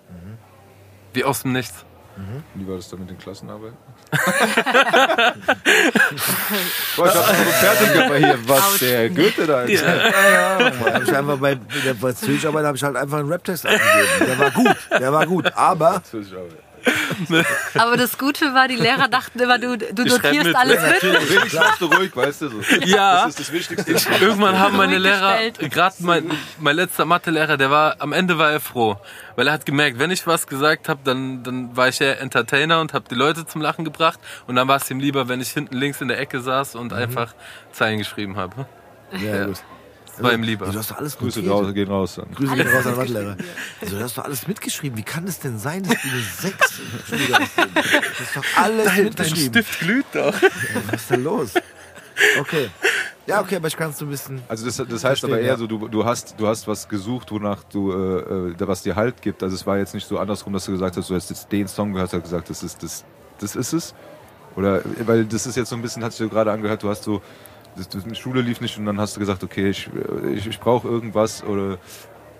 Wie 1.13 1.25
aus 1.25 1.43
dem 1.43 1.53
Nichts. 1.53 1.85
Wie 2.55 2.69
war 2.69 2.77
das 2.77 2.89
dann 2.91 3.01
mit 3.01 3.09
den 3.11 3.19
Klassenarbeiten? 3.19 3.77
Boah, 6.97 7.07
ich 7.07 7.15
hab 7.15 7.25
so 7.25 7.31
ein 7.33 7.37
Fernsehkörper 7.37 8.17
hier, 8.17 8.39
was 8.49 8.79
der 8.79 9.09
Goethe 9.11 9.47
da 9.47 9.61
erzählt. 9.63 9.83
Ja, 9.83 10.59
ja. 10.59 10.73
Hab 10.95 11.03
ich 11.03 11.17
einfach 11.17 11.39
bei 11.39 11.55
der 11.55 11.95
Französischarbeit 11.95 12.65
habe 12.67 12.77
ich 12.77 12.83
halt 12.83 12.97
einfach 12.97 13.19
einen 13.19 13.29
Rap-Text 13.31 13.67
abgegeben. 13.67 14.27
Der 14.27 14.39
war 14.39 14.51
gut, 14.51 14.77
der 14.99 15.13
war 15.13 15.27
gut. 15.27 15.53
Aber 15.57 16.03
Aber 17.75 17.97
das 17.97 18.19
Gute 18.19 18.55
war, 18.55 18.69
die 18.69 18.77
Lehrer 18.77 19.09
dachten 19.09 19.39
immer, 19.39 19.59
du, 19.59 19.77
du 19.77 20.05
notierst 20.05 20.47
mit. 20.47 20.57
alles 20.57 20.83
mit. 20.83 21.03
Richtig 21.03 21.51
schlafst 21.51 21.81
du 21.81 21.87
ruhig, 21.87 22.15
weißt 22.15 22.43
du 22.43 22.49
so. 22.49 22.61
Ja. 22.85 23.27
Das 23.27 23.29
ist 23.31 23.41
das 23.41 23.53
Wichtigste. 23.53 23.93
Irgendwann 24.21 24.59
haben 24.59 24.77
meine 24.77 24.99
Lehrer, 24.99 25.39
gerade 25.51 25.95
mein, 26.01 26.31
mein 26.59 26.77
letzter 26.77 27.05
Mathelehrer, 27.05 27.57
der 27.57 27.71
war, 27.71 27.97
am 27.99 28.13
Ende 28.13 28.39
war 28.39 28.51
er 28.51 28.61
froh. 28.61 28.97
Weil 29.37 29.47
er 29.47 29.55
hat 29.55 29.67
gemerkt, 29.67 29.99
wenn 29.99 30.11
ich 30.11 30.27
was 30.27 30.47
gesagt 30.47 30.89
habe, 30.89 31.01
dann, 31.05 31.43
dann 31.43 31.77
war 31.77 31.89
ich 31.89 32.01
eher 32.01 32.21
Entertainer 32.21 32.81
und 32.81 32.93
habe 32.93 33.05
die 33.09 33.15
Leute 33.15 33.47
zum 33.47 33.61
Lachen 33.61 33.85
gebracht. 33.85 34.19
Und 34.47 34.57
dann 34.57 34.69
war 34.69 34.77
es 34.77 34.91
ihm 34.91 35.01
lieber, 35.01 35.29
wenn 35.29 35.41
ich 35.41 35.51
hinten 35.51 35.77
links 35.77 36.01
in 36.01 36.09
der 36.09 36.19
Ecke 36.19 36.41
saß 36.41 36.75
und 36.75 36.93
einfach 36.93 37.35
Zeilen 37.73 37.99
geschrieben 37.99 38.37
habe. 38.37 38.67
ja, 39.19 39.47
gut. 39.47 39.63
Das 40.21 40.29
war 40.29 40.35
ihm 40.35 40.43
lieber. 40.43 40.67
Du 40.67 40.79
hast 40.79 40.91
doch 40.91 40.99
alles 40.99 41.17
Grüße 41.17 41.41
notiert. 41.41 41.55
raus, 41.55 41.75
gehen 41.75 41.89
raus 41.89 42.15
dann. 42.17 42.35
Grüße 42.35 42.55
gehen 42.55 42.69
raus 42.69 42.87
an 42.87 42.97
Mathelehrer. 42.97 43.37
Also, 43.81 43.97
du 43.97 44.03
hast 44.03 44.19
doch 44.19 44.25
alles 44.25 44.47
mitgeschrieben. 44.47 44.99
Wie 44.99 45.03
kann 45.03 45.27
es 45.27 45.39
denn 45.39 45.59
sein, 45.59 45.83
dass 45.83 46.01
du 46.01 46.09
eine 46.09 46.21
6 46.21 46.81
schon 47.09 47.19
wieder 47.19 47.39
hast? 47.39 47.57
Du 47.57 47.65
hast 47.65 48.37
doch 48.37 48.63
alles 48.63 48.97
mitgeschrieben. 48.97 49.65
glüht 49.81 50.07
doch. 50.13 50.35
Was 50.91 51.01
ist 51.01 51.11
denn 51.11 51.25
los? 51.25 51.55
Okay. 52.39 52.69
Ja, 53.27 53.41
okay, 53.41 53.57
aber 53.57 53.69
ich 53.69 53.77
kann 53.77 53.91
es 53.91 53.99
so 53.99 54.05
ein 54.05 54.11
bisschen. 54.11 54.43
Also 54.49 54.67
das, 54.67 54.77
das 54.77 55.05
heißt 55.05 55.25
aber 55.25 55.39
eher 55.39 55.53
ja. 55.53 55.57
so, 55.57 55.67
du, 55.67 55.89
du, 55.89 56.05
hast, 56.05 56.35
du 56.39 56.47
hast 56.47 56.67
was 56.67 56.89
gesucht, 56.89 57.31
wonach 57.31 57.63
du, 57.65 57.93
äh, 57.93 58.51
äh, 58.51 58.55
was 58.59 58.83
dir 58.83 58.97
Halt 58.97 59.23
gibt. 59.23 59.43
Also 59.43 59.55
es 59.55 59.67
war 59.67 59.79
jetzt 59.79 59.95
nicht 59.95 60.07
so 60.07 60.19
andersrum, 60.19 60.53
dass 60.53 60.65
du 60.65 60.73
gesagt 60.73 60.97
hast, 60.97 61.09
du 61.09 61.15
hast 61.15 61.31
jetzt 61.31 61.51
den 61.51 61.69
Song 61.69 61.93
gehört, 61.93 62.13
hast 62.13 62.23
gesagt, 62.23 62.51
das 62.51 62.63
ist, 62.63 62.83
das, 62.83 63.05
das 63.39 63.57
ist 63.57 63.73
es. 63.73 63.95
Oder, 64.57 64.83
weil 65.07 65.25
das 65.25 65.47
ist 65.47 65.57
jetzt 65.57 65.71
so 65.71 65.77
ein 65.77 65.83
bisschen, 65.83 66.03
hast 66.03 66.19
du 66.19 66.29
gerade 66.29 66.51
angehört, 66.51 66.83
du 66.83 66.89
hast 66.89 67.05
so, 67.05 67.23
das, 67.81 67.89
das, 67.89 68.05
die 68.05 68.15
Schule 68.15 68.41
lief 68.43 68.61
nicht 68.61 68.79
und 68.79 68.87
dann 68.87 69.01
hast 69.01 69.17
du 69.17 69.21
gesagt, 69.21 69.43
okay, 69.43 69.71
ich, 69.71 69.89
ich, 70.35 70.47
ich 70.47 70.61
brauche 70.61 70.87
irgendwas 70.87 71.43
oder 71.43 71.79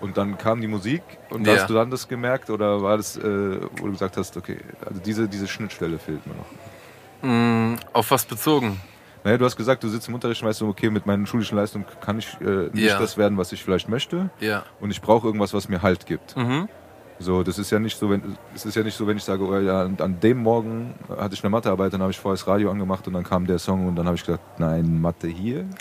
und 0.01 0.17
dann 0.17 0.39
kam 0.39 0.61
die 0.61 0.67
Musik 0.69 1.03
und 1.31 1.47
Ja. 1.47 1.55
hast 1.55 1.69
du 1.69 1.75
dann 1.75 1.91
das 1.91 2.09
gemerkt 2.09 2.49
oder 2.51 2.81
war 2.83 2.97
das, 2.97 3.17
äh, 3.17 3.23
wo 3.79 3.87
du 3.87 3.93
gesagt 3.93 4.17
hast, 4.17 4.37
okay, 4.37 4.59
also 4.87 5.01
diese, 5.01 5.29
diese 5.29 5.47
Schnittstelle 5.49 5.99
fehlt 5.99 6.27
mir 6.27 6.35
noch. 6.35 6.47
Mm, 7.23 7.77
auf 7.93 8.11
was 8.11 8.25
bezogen? 8.25 8.81
Naja, 9.25 9.37
du 9.37 9.45
hast 9.45 9.57
gesagt, 9.57 9.83
du 9.85 9.89
sitzt 9.89 10.09
im 10.09 10.15
Unterricht 10.15 10.41
und 10.43 10.49
weißt 10.49 10.63
okay, 10.63 10.89
mit 10.89 11.05
meinen 11.05 11.27
schulischen 11.27 11.57
Leistungen 11.59 11.85
kann 12.01 12.19
ich 12.19 12.29
äh, 12.41 12.71
nicht 12.73 12.85
Ja. 12.93 12.99
das 12.99 13.19
werden, 13.19 13.37
was 13.37 13.53
ich 13.53 13.63
vielleicht 13.63 13.89
möchte. 13.89 14.31
Ja. 14.41 14.65
Und 14.81 14.91
ich 14.91 15.03
brauche 15.03 15.27
irgendwas, 15.27 15.53
was 15.53 15.69
mir 15.69 15.83
Halt 15.83 16.07
gibt. 16.07 16.37
Mhm. 16.37 16.69
So, 17.23 17.43
das 17.43 17.59
ist 17.59 17.71
ja 17.71 17.79
nicht 17.79 17.99
so, 17.99 18.09
wenn 18.09 18.39
es 18.55 18.65
ist 18.65 18.75
ja 18.75 18.83
nicht 18.83 18.97
so, 18.97 19.07
wenn 19.07 19.19
ich 19.19 19.25
sage, 19.25 19.45
oh, 19.45 19.59
ja, 19.59 19.83
an, 19.83 20.21
dem 20.21 20.39
Morgen 20.39 20.95
hatte 21.19 21.35
ich 21.35 21.45
eine 21.45 21.51
Mathearbeit, 21.51 21.93
dann 21.93 22.01
habe 22.01 22.11
ich 22.11 22.19
vorher 22.19 22.37
das 22.37 22.47
Radio 22.47 22.71
angemacht 22.71 23.07
und 23.07 23.13
dann 23.13 23.25
kam 23.25 23.47
der 23.47 23.59
Song 23.59 23.87
und 23.87 23.97
dann 23.97 24.07
habe 24.07 24.17
ich 24.17 24.25
gesagt, 24.25 24.59
nein, 24.59 25.01
Mathe 25.01 25.29
hier. 25.29 25.67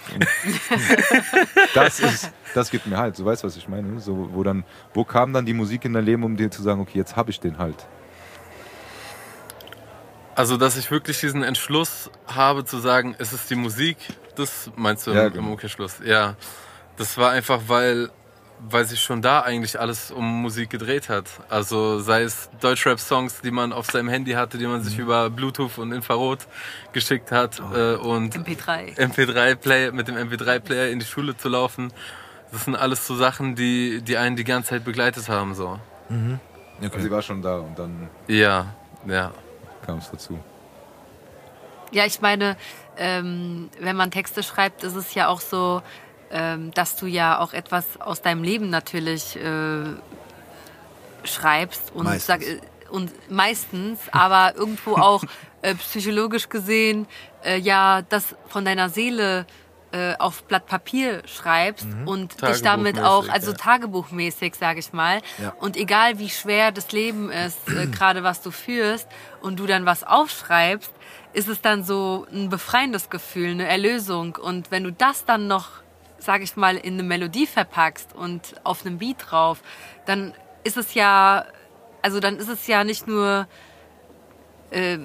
Das 1.73 1.99
ist, 1.99 2.31
das 2.53 2.71
gibt 2.71 2.87
mir 2.87 2.97
Halt. 2.97 3.15
So 3.15 3.23
weißt 3.25 3.43
du, 3.43 3.47
was 3.47 3.55
ich 3.55 3.69
meine? 3.69 3.99
So, 3.99 4.29
wo 4.33 4.43
dann, 4.43 4.65
wo 4.93 5.05
kam 5.05 5.31
dann 5.31 5.45
die 5.45 5.53
Musik 5.53 5.85
in 5.85 5.93
dein 5.93 6.03
Leben, 6.03 6.23
um 6.23 6.35
dir 6.35 6.51
zu 6.51 6.61
sagen, 6.61 6.81
okay, 6.81 6.97
jetzt 6.97 7.15
habe 7.15 7.31
ich 7.31 7.39
den 7.39 7.57
Halt. 7.57 7.87
Also, 10.35 10.57
dass 10.57 10.75
ich 10.77 10.89
wirklich 10.91 11.19
diesen 11.19 11.43
Entschluss 11.43 12.09
habe 12.27 12.65
zu 12.65 12.79
sagen, 12.79 13.15
es 13.17 13.33
ist 13.33 13.49
die 13.49 13.55
Musik, 13.55 13.97
das 14.35 14.71
meinst 14.75 15.05
du 15.07 15.11
Ja, 15.11 15.27
im, 15.27 15.33
genau. 15.33 15.49
Umkehrschluss? 15.51 15.97
Ja. 16.03 16.35
Das 16.97 17.17
war 17.17 17.31
einfach, 17.31 17.61
weil, 17.67 18.09
weil 18.61 18.83
sich 18.85 19.01
schon 19.01 19.21
da 19.21 19.41
eigentlich 19.41 19.79
alles 19.79 20.11
um 20.11 20.41
Musik 20.41 20.69
gedreht 20.69 21.07
hat. 21.09 21.25
Also 21.49 21.99
sei 21.99 22.23
es 22.23 22.49
Deutschrap-Songs, 22.59 23.41
die 23.41 23.51
man 23.51 23.71
auf 23.71 23.87
seinem 23.89 24.09
Handy 24.09 24.33
hatte, 24.33 24.57
die 24.57 24.67
man 24.67 24.81
sich 24.83 24.97
Mhm. 24.97 25.03
über 25.03 25.29
Bluetooth 25.29 25.77
und 25.77 25.91
Infrarot 25.93 26.39
geschickt 26.91 27.31
hat 27.31 27.61
Oh. 27.61 27.75
äh, 27.75 27.95
und 27.95 28.35
MP3. 28.35 28.95
MP3-Player, 28.97 29.91
mit 29.93 30.07
dem 30.09 30.17
MP3-Player 30.17 30.89
in 30.89 30.99
die 30.99 31.05
Schule 31.05 31.37
zu 31.37 31.47
laufen. 31.49 31.93
Das 32.51 32.65
sind 32.65 32.75
alles 32.75 33.05
so 33.07 33.15
Sachen, 33.15 33.55
die, 33.55 34.01
die 34.01 34.17
einen 34.17 34.35
die 34.35 34.43
ganze 34.43 34.69
Zeit 34.71 34.83
begleitet 34.83 35.29
haben. 35.29 35.53
So. 35.55 35.79
Also 36.81 36.99
sie 36.99 37.11
war 37.11 37.21
schon 37.21 37.41
da 37.41 37.57
und 37.59 37.77
dann 37.77 38.09
Ja, 38.27 38.73
ja. 39.07 39.31
kam 39.85 39.99
es 39.99 40.09
dazu. 40.11 40.39
Ja, 41.91 42.05
ich 42.05 42.21
meine, 42.21 42.55
ähm, 42.97 43.69
wenn 43.79 43.95
man 43.95 44.11
Texte 44.11 44.43
schreibt, 44.43 44.83
ist 44.83 44.95
es 44.95 45.13
ja 45.13 45.27
auch 45.27 45.41
so, 45.41 45.81
dass 46.29 46.95
du 46.95 47.07
ja 47.07 47.39
auch 47.39 47.53
etwas 47.53 47.85
aus 47.99 48.21
deinem 48.21 48.43
Leben 48.43 48.69
natürlich 48.69 49.35
äh, 49.35 49.83
schreibst 51.23 51.91
und 51.93 52.05
Meistens. 52.05 52.25
sag, 52.25 52.41
äh, 52.43 52.59
und 52.89 53.11
meistens, 53.29 53.99
aber 54.11 54.55
irgendwo 54.55 54.95
auch 54.95 55.23
äh, 55.61 55.75
psychologisch 55.75 56.49
gesehen, 56.49 57.07
äh, 57.43 57.57
ja, 57.59 58.01
das 58.01 58.35
von 58.47 58.65
deiner 58.65 58.89
Seele 58.89 59.45
äh, 59.91 60.15
auf 60.17 60.43
Blatt 60.43 60.67
Papier 60.67 61.23
schreibst 61.25 61.87
und 62.05 62.41
dich 62.41 62.61
damit 62.61 62.99
auch, 62.99 63.27
also 63.27 63.51
ja. 63.51 63.57
tagebuchmäßig, 63.57 64.55
sage 64.55 64.79
ich 64.79 64.93
mal. 64.93 65.19
Ja. 65.41 65.53
Und 65.59 65.77
egal 65.77 66.19
wie 66.19 66.29
schwer 66.29 66.71
das 66.71 66.91
Leben 66.91 67.31
ist, 67.31 67.67
äh, 67.69 67.87
gerade 67.91 68.23
was 68.23 68.41
du 68.41 68.51
führst 68.51 69.07
und 69.41 69.59
du 69.59 69.65
dann 69.65 69.85
was 69.85 70.03
aufschreibst, 70.03 70.91
ist 71.33 71.47
es 71.47 71.61
dann 71.61 71.83
so 71.83 72.27
ein 72.31 72.49
befreiendes 72.49 73.09
Gefühl, 73.09 73.51
eine 73.51 73.67
Erlösung. 73.67 74.35
Und 74.35 74.71
wenn 74.71 74.83
du 74.83 74.91
das 74.91 75.25
dann 75.25 75.47
noch, 75.47 75.69
sage 76.19 76.43
ich 76.43 76.55
mal, 76.55 76.77
in 76.77 76.93
eine 76.93 77.03
Melodie 77.03 77.47
verpackst 77.47 78.13
und 78.13 78.55
auf 78.63 78.85
einem 78.85 78.97
Beat 78.97 79.17
drauf, 79.29 79.61
dann 80.05 80.33
ist 80.63 80.77
es 80.77 80.93
ja, 80.93 81.45
also 82.01 82.19
dann 82.19 82.37
ist 82.37 82.49
es 82.49 82.67
ja 82.67 82.83
nicht 82.83 83.07
nur 83.07 83.47
äh, 84.71 84.99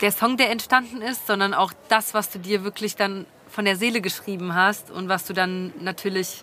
der 0.00 0.12
Song, 0.12 0.36
der 0.36 0.50
entstanden 0.50 1.02
ist, 1.02 1.26
sondern 1.26 1.54
auch 1.54 1.72
das, 1.88 2.14
was 2.14 2.30
du 2.30 2.38
dir 2.38 2.64
wirklich 2.64 2.96
dann 2.96 3.26
von 3.48 3.64
der 3.64 3.76
Seele 3.76 4.00
geschrieben 4.00 4.54
hast 4.54 4.90
und 4.90 5.08
was 5.08 5.24
du 5.24 5.32
dann 5.32 5.72
natürlich 5.80 6.42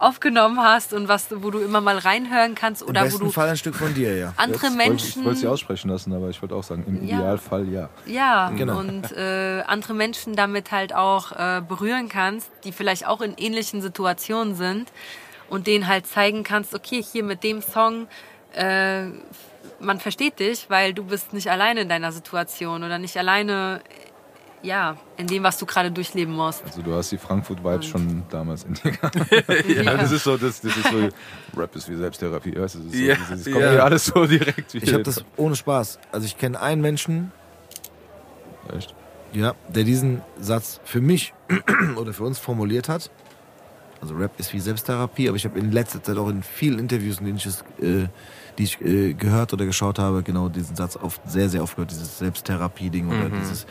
aufgenommen 0.00 0.58
hast 0.60 0.92
und 0.94 1.08
was 1.08 1.28
du, 1.28 1.42
wo 1.42 1.50
du 1.50 1.58
immer 1.60 1.80
mal 1.80 1.98
reinhören 1.98 2.54
kannst 2.54 2.82
Im 2.82 2.88
oder 2.88 3.00
wo 3.02 3.04
besten 3.04 3.24
du 3.26 3.30
Fall 3.30 3.48
ein 3.50 3.56
Stück 3.56 3.74
von 3.76 3.92
dir, 3.94 4.16
ja. 4.16 4.32
andere 4.36 4.54
Jetzt 4.54 4.62
wollte- 4.62 4.76
Menschen 4.90 5.20
Ich 5.20 5.24
wollte 5.26 5.38
sie 5.40 5.46
aussprechen 5.46 5.90
lassen, 5.90 6.12
aber 6.14 6.30
ich 6.30 6.40
wollte 6.40 6.54
auch 6.54 6.62
sagen, 6.64 6.84
im 6.86 7.06
Ja. 7.06 7.16
Idealfall 7.18 7.68
ja. 7.68 7.88
Ja, 8.06 8.50
Genau. 8.50 8.78
und 8.78 9.12
äh, 9.12 9.62
andere 9.66 9.94
Menschen 9.94 10.34
damit 10.34 10.72
halt 10.72 10.94
auch 10.94 11.32
äh, 11.32 11.60
berühren 11.66 12.08
kannst, 12.08 12.50
die 12.64 12.72
vielleicht 12.72 13.06
auch 13.06 13.20
in 13.20 13.34
ähnlichen 13.36 13.82
Situationen 13.82 14.54
sind 14.54 14.90
und 15.50 15.66
denen 15.66 15.86
halt 15.86 16.06
zeigen 16.06 16.44
kannst, 16.44 16.74
okay, 16.74 17.02
hier 17.02 17.22
mit 17.22 17.44
dem 17.44 17.60
Song, 17.60 18.06
äh, 18.54 19.04
man 19.80 20.00
versteht 20.00 20.38
dich, 20.40 20.70
weil 20.70 20.94
du 20.94 21.04
bist 21.04 21.32
nicht 21.34 21.50
alleine 21.50 21.82
in 21.82 21.88
deiner 21.90 22.12
Situation 22.12 22.84
oder 22.84 22.98
nicht 22.98 23.16
alleine, 23.18 23.80
ja, 24.62 24.96
in 25.16 25.26
dem, 25.26 25.42
was 25.42 25.58
du 25.58 25.66
gerade 25.66 25.90
durchleben 25.90 26.34
musst. 26.34 26.62
Also 26.64 26.82
du 26.82 26.94
hast 26.94 27.10
die 27.12 27.18
Frankfurt-Vibes 27.18 27.86
schon 27.86 28.22
damals 28.30 28.64
in 28.64 28.74
dir 28.74 28.92
gehabt. 28.92 29.16
Ja. 29.68 29.96
Das 29.96 30.12
ist 30.12 30.24
so, 30.24 30.36
das, 30.36 30.60
das 30.60 30.76
ist 30.76 30.90
so, 30.90 31.08
Rap 31.58 31.74
ist 31.74 31.88
wie 31.88 31.96
Selbsttherapie, 31.96 32.56
weißt 32.56 32.76
du? 32.76 32.78
Das, 32.80 32.92
ist 32.92 32.98
so, 32.98 33.04
Ja, 33.04 33.16
das 33.30 33.44
kommt 33.44 33.56
ja. 33.60 33.84
alles 33.84 34.06
so 34.06 34.26
direkt. 34.26 34.74
Wie 34.74 34.78
Ich 34.78 34.92
habe 34.92 35.02
das 35.02 35.24
ohne 35.36 35.56
Spaß. 35.56 35.98
Also 36.12 36.26
ich 36.26 36.36
kenne 36.36 36.60
einen 36.60 36.82
Menschen, 36.82 37.32
Echt? 38.76 38.94
ja, 39.32 39.54
der 39.68 39.84
diesen 39.84 40.22
Satz 40.38 40.80
für 40.84 41.00
mich 41.00 41.32
oder 41.96 42.12
für 42.12 42.24
uns 42.24 42.38
formuliert 42.38 42.88
hat. 42.88 43.10
Also 44.00 44.14
Rap 44.14 44.38
ist 44.38 44.52
wie 44.52 44.60
Selbsttherapie, 44.60 45.28
aber 45.28 45.36
ich 45.36 45.44
habe 45.44 45.58
in 45.58 45.72
letzter 45.72 46.02
Zeit 46.02 46.16
auch 46.16 46.28
in 46.28 46.42
vielen 46.42 46.78
Interviews, 46.78 47.18
in 47.18 47.26
denen 47.26 47.36
ich 47.36 47.46
es, 47.46 47.60
äh, 47.80 48.08
die 48.56 48.62
ich 48.64 48.80
äh, 48.80 49.12
gehört 49.12 49.52
oder 49.52 49.66
geschaut 49.66 49.98
habe, 49.98 50.22
genau 50.22 50.48
diesen 50.48 50.74
Satz 50.74 50.96
oft 50.96 51.20
sehr, 51.28 51.48
sehr 51.50 51.62
oft 51.62 51.76
gehört, 51.76 51.90
dieses 51.90 52.18
Selbsttherapie-Ding 52.18 53.08
oder 53.08 53.28
dieses 53.28 53.66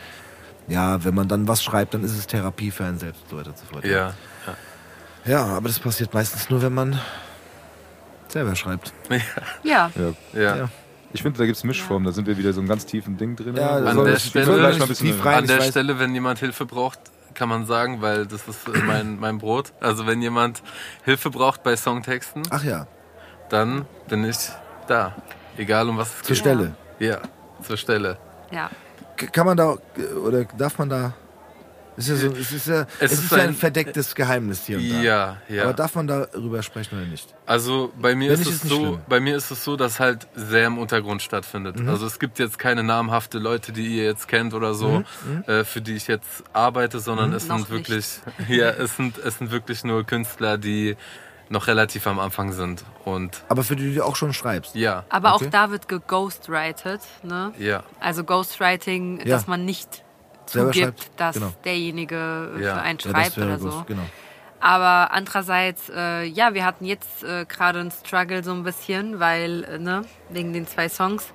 ja, 0.70 1.04
wenn 1.04 1.14
man 1.14 1.28
dann 1.28 1.46
was 1.46 1.62
schreibt, 1.62 1.92
dann 1.92 2.02
ist 2.04 2.16
es 2.16 2.26
Therapie 2.26 2.70
für 2.70 2.84
einen 2.86 2.98
selbst 2.98 3.22
und 3.24 3.28
so 3.30 3.36
weiter 3.36 3.50
und 3.50 3.58
so 3.58 3.66
fort. 3.66 3.84
Ja. 3.84 4.14
Ja, 5.26 5.44
aber 5.44 5.68
das 5.68 5.78
passiert 5.78 6.14
meistens 6.14 6.48
nur, 6.48 6.62
wenn 6.62 6.72
man 6.72 6.98
selber 8.28 8.54
schreibt. 8.56 8.92
Ja, 9.62 9.90
Ja. 9.94 10.12
Ja. 10.32 10.56
Ja. 10.56 10.68
Ich 11.12 11.22
finde, 11.22 11.38
da 11.38 11.44
gibt 11.44 11.56
es 11.58 11.64
Mischformen, 11.64 12.06
da 12.06 12.12
sind 12.12 12.26
wir 12.28 12.38
wieder 12.38 12.52
so 12.52 12.60
ein 12.60 12.68
ganz 12.68 12.86
tiefen 12.86 13.16
Ding 13.16 13.34
drin. 13.34 13.56
Ja, 13.56 13.76
An 13.78 13.94
soll 13.96 14.08
der 14.10 14.18
Stelle- 14.20 14.44
soll 14.46 14.54
Vielleicht 14.58 14.74
ich 14.74 14.78
mal 14.78 14.84
ein 14.84 14.88
bisschen 14.88 15.06
tief 15.08 15.24
rein, 15.24 15.38
An 15.38 15.46
der 15.48 15.60
Stelle, 15.62 15.98
wenn 15.98 16.14
jemand 16.14 16.38
Hilfe 16.38 16.64
braucht, 16.66 17.00
kann 17.34 17.48
man 17.48 17.66
sagen, 17.66 18.00
weil 18.00 18.26
das 18.26 18.46
ist 18.46 18.68
äh, 18.68 18.78
mein, 18.86 19.18
mein 19.18 19.38
Brot. 19.38 19.72
Also 19.80 20.06
wenn 20.06 20.22
jemand 20.22 20.62
Hilfe 21.04 21.30
braucht 21.30 21.64
bei 21.64 21.76
Songtexten, 21.76 22.42
Ach 22.50 22.62
ja, 22.62 22.86
dann 23.48 23.86
bin 24.08 24.24
ich 24.24 24.36
da. 24.86 25.16
Egal 25.56 25.88
um 25.88 25.98
was 25.98 26.10
es 26.10 26.16
zur 26.22 26.28
geht. 26.28 26.36
Stelle. 26.38 26.74
Ja, 27.00 27.18
zur 27.62 27.76
Stelle. 27.76 28.16
ja. 28.52 28.70
Kann 29.32 29.46
man 29.46 29.56
da, 29.56 29.76
oder 30.24 30.44
darf 30.44 30.78
man 30.78 30.88
da, 30.88 31.12
es 31.96 32.08
ist 32.08 32.22
ja, 32.22 32.30
so, 32.30 32.36
es 32.36 32.52
ist 32.52 32.66
ja, 32.68 32.86
es 33.00 33.12
ist 33.12 33.30
ja 33.30 33.38
ein 33.42 33.54
verdecktes 33.54 34.14
Geheimnis 34.14 34.64
hier 34.64 34.78
und 34.78 34.88
da. 34.88 35.02
Ja, 35.02 35.36
ja. 35.48 35.64
Aber 35.64 35.74
darf 35.74 35.94
man 35.96 36.06
darüber 36.06 36.62
sprechen 36.62 36.96
oder 36.98 37.06
nicht? 37.06 37.34
Also 37.44 37.92
bei 38.00 38.14
mir 38.14 38.30
Wenn 38.30 38.34
ist 38.34 38.38
nicht, 38.40 38.48
es 38.48 38.54
ist 38.56 38.64
nicht 38.64 38.72
so, 38.72 38.80
schlimm. 38.80 39.00
bei 39.08 39.20
mir 39.20 39.36
ist 39.36 39.50
es 39.50 39.64
so, 39.64 39.76
dass 39.76 40.00
halt 40.00 40.26
sehr 40.34 40.66
im 40.68 40.78
Untergrund 40.78 41.20
stattfindet. 41.20 41.78
Mhm. 41.78 41.88
Also 41.90 42.06
es 42.06 42.18
gibt 42.18 42.38
jetzt 42.38 42.58
keine 42.58 42.82
namhafte 42.84 43.38
Leute, 43.38 43.72
die 43.72 43.98
ihr 43.98 44.04
jetzt 44.04 44.28
kennt 44.28 44.54
oder 44.54 44.72
so, 44.72 45.02
Mhm. 45.26 45.44
äh, 45.46 45.64
für 45.64 45.82
die 45.82 45.94
ich 45.96 46.06
jetzt 46.06 46.44
arbeite, 46.54 47.00
sondern 47.00 47.34
es 47.34 47.48
Noch 47.48 47.58
sind 47.58 47.70
wirklich, 47.70 48.20
ja, 48.48 48.70
es 48.70 48.96
sind 48.96 49.18
es 49.18 49.36
sind 49.38 49.50
wirklich 49.50 49.84
nur 49.84 50.04
Künstler, 50.04 50.56
die 50.56 50.96
noch 51.50 51.66
relativ 51.66 52.06
am 52.06 52.18
Anfang 52.18 52.52
sind. 52.52 52.84
Und 53.04 53.42
Aber 53.48 53.62
für 53.64 53.76
die 53.76 53.94
du 53.94 54.04
auch 54.04 54.16
schon 54.16 54.32
schreibst. 54.32 54.74
ja, 54.74 55.04
Aber 55.10 55.34
Okay. 55.34 55.46
auch 55.46 55.50
da 55.50 55.70
wird 55.70 55.88
geghostwrited, 55.88 57.00
ne? 57.22 57.52
ja, 57.58 57.82
Also 58.00 58.24
Ghostwriting, 58.24 59.18
Ja. 59.18 59.24
dass 59.24 59.46
man 59.46 59.64
nicht 59.64 60.02
Selber 60.46 60.72
zugibt, 60.72 61.00
schreibt, 61.02 61.20
dass 61.20 61.34
genau. 61.34 61.52
derjenige 61.64 62.52
Ja. 62.60 62.74
für 62.76 62.80
einen 62.82 62.98
Ja, 62.98 63.10
schreibt 63.10 63.36
wäre 63.36 63.46
oder 63.48 63.58
gut, 63.58 63.72
so. 63.72 63.84
Genau. 63.86 64.02
Aber 64.60 65.12
andererseits, 65.12 65.88
äh, 65.94 66.24
ja, 66.24 66.52
wir 66.54 66.64
hatten 66.64 66.84
jetzt 66.84 67.24
äh, 67.24 67.46
gerade 67.46 67.80
einen 67.80 67.90
Struggle 67.90 68.44
so 68.44 68.52
ein 68.52 68.62
bisschen, 68.62 69.18
weil, 69.18 69.64
äh, 69.64 69.78
ne, 69.78 70.02
wegen 70.28 70.52
den 70.52 70.66
zwei 70.66 70.88
Songs. 70.88 71.32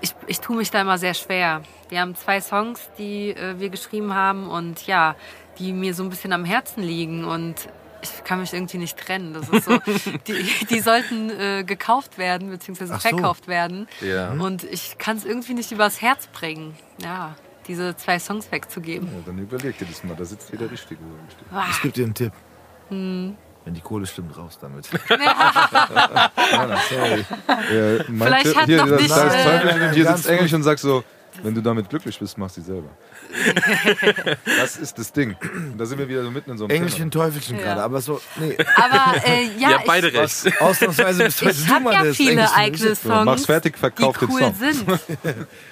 Ich, 0.00 0.12
ich 0.26 0.40
tue 0.40 0.56
mich 0.56 0.70
da 0.70 0.80
immer 0.80 0.98
sehr 0.98 1.14
schwer. 1.14 1.62
Wir 1.88 2.00
haben 2.00 2.14
zwei 2.16 2.40
Songs, 2.40 2.90
die 2.98 3.30
äh, 3.30 3.58
wir 3.60 3.70
geschrieben 3.70 4.12
haben 4.14 4.48
und 4.50 4.86
ja, 4.86 5.14
die 5.58 5.72
mir 5.72 5.94
so 5.94 6.02
ein 6.02 6.10
bisschen 6.10 6.32
am 6.32 6.44
Herzen 6.44 6.82
liegen 6.82 7.24
und 7.24 7.54
ich 8.04 8.24
kann 8.24 8.40
mich 8.40 8.52
irgendwie 8.52 8.78
nicht 8.78 8.96
trennen. 8.98 9.34
Das 9.34 9.48
ist 9.48 9.64
so, 9.64 9.78
die, 10.26 10.44
die 10.70 10.80
sollten 10.80 11.30
äh, 11.30 11.64
gekauft 11.64 12.18
werden, 12.18 12.50
beziehungsweise 12.50 12.94
Ach 12.94 13.00
so. 13.00 13.08
verkauft 13.08 13.48
werden. 13.48 13.88
ja. 14.00 14.30
Und 14.32 14.62
ich 14.64 14.96
kann 14.98 15.16
es 15.16 15.24
irgendwie 15.24 15.54
nicht 15.54 15.72
übers 15.72 16.00
Herz 16.00 16.26
bringen, 16.28 16.74
ja, 17.02 17.34
diese 17.66 17.96
zwei 17.96 18.18
Songs 18.18 18.50
wegzugeben. 18.52 19.08
Ja, 19.08 19.14
dann 19.26 19.38
überleg 19.38 19.76
dir 19.78 19.86
das 19.86 20.04
mal, 20.04 20.14
da 20.16 20.24
sitzt 20.24 20.50
jeder 20.52 20.70
Richtige. 20.70 21.00
Ah, 21.52 21.64
Ich 21.70 21.80
gebe 21.82 21.94
dir 21.94 22.04
einen 22.04 22.14
Tipp. 22.14 22.32
Hm. 22.90 23.36
Wenn 23.64 23.72
die 23.74 23.80
Kohle 23.80 24.06
stimmt, 24.06 24.36
raus 24.36 24.58
damit. 24.60 24.84
Sorry. 26.90 27.24
Äh, 27.70 28.04
Vielleicht 28.04 28.46
Tipp- 28.46 28.56
hat 28.56 28.66
hier, 28.66 28.76
noch 28.84 28.88
das, 28.88 29.00
nicht, 29.02 29.16
da 29.16 29.24
ist 29.26 29.34
äh, 29.34 29.44
Teufel, 29.44 29.92
hier 29.94 30.04
Ganz 30.04 30.18
sitzt 30.18 30.30
Englisch 30.30 30.52
und 30.52 30.62
sagt 30.62 30.80
so, 30.80 31.02
wenn 31.42 31.54
du 31.54 31.62
damit 31.62 31.88
glücklich 31.88 32.18
bist, 32.18 32.36
mach 32.38 32.50
sie 32.50 32.60
selber. 32.60 32.90
das 34.58 34.76
ist 34.76 34.98
das 34.98 35.12
Ding. 35.12 35.36
Und 35.54 35.78
da 35.78 35.86
sind 35.86 35.98
wir 35.98 36.08
wieder 36.08 36.22
so 36.24 36.30
mitten 36.30 36.50
in 36.50 36.58
so 36.58 36.64
einem 36.64 36.76
Engelchen, 36.76 37.10
Teufelchen 37.10 37.56
Ja. 37.58 37.62
gerade, 37.64 37.82
aber 37.82 38.00
so, 38.00 38.20
nee, 38.36 38.56
Aber 38.76 39.16
äh, 39.26 39.44
ja, 39.58 39.70
Ja, 39.72 39.78
beide 39.86 40.08
ich, 40.08 40.16
recht. 40.16 40.60
ausnahmsweise 40.60 41.24
bist 41.24 41.40
heute 41.42 41.50
Ich 41.52 41.66
du 41.66 41.72
habe 41.74 41.84
mal 41.84 41.94
ja 41.94 42.04
das 42.04 42.16
viele 42.16 42.52
eigene? 42.54 42.94
So, 42.94 43.08
Songs, 43.08 43.24
mach's 43.24 43.46
fertig, 43.46 43.76
verkauf 43.78 44.18
die 44.18 44.26
den 44.26 44.34
cool 44.34 44.40
Song. 44.40 44.54
sind. 44.58 44.86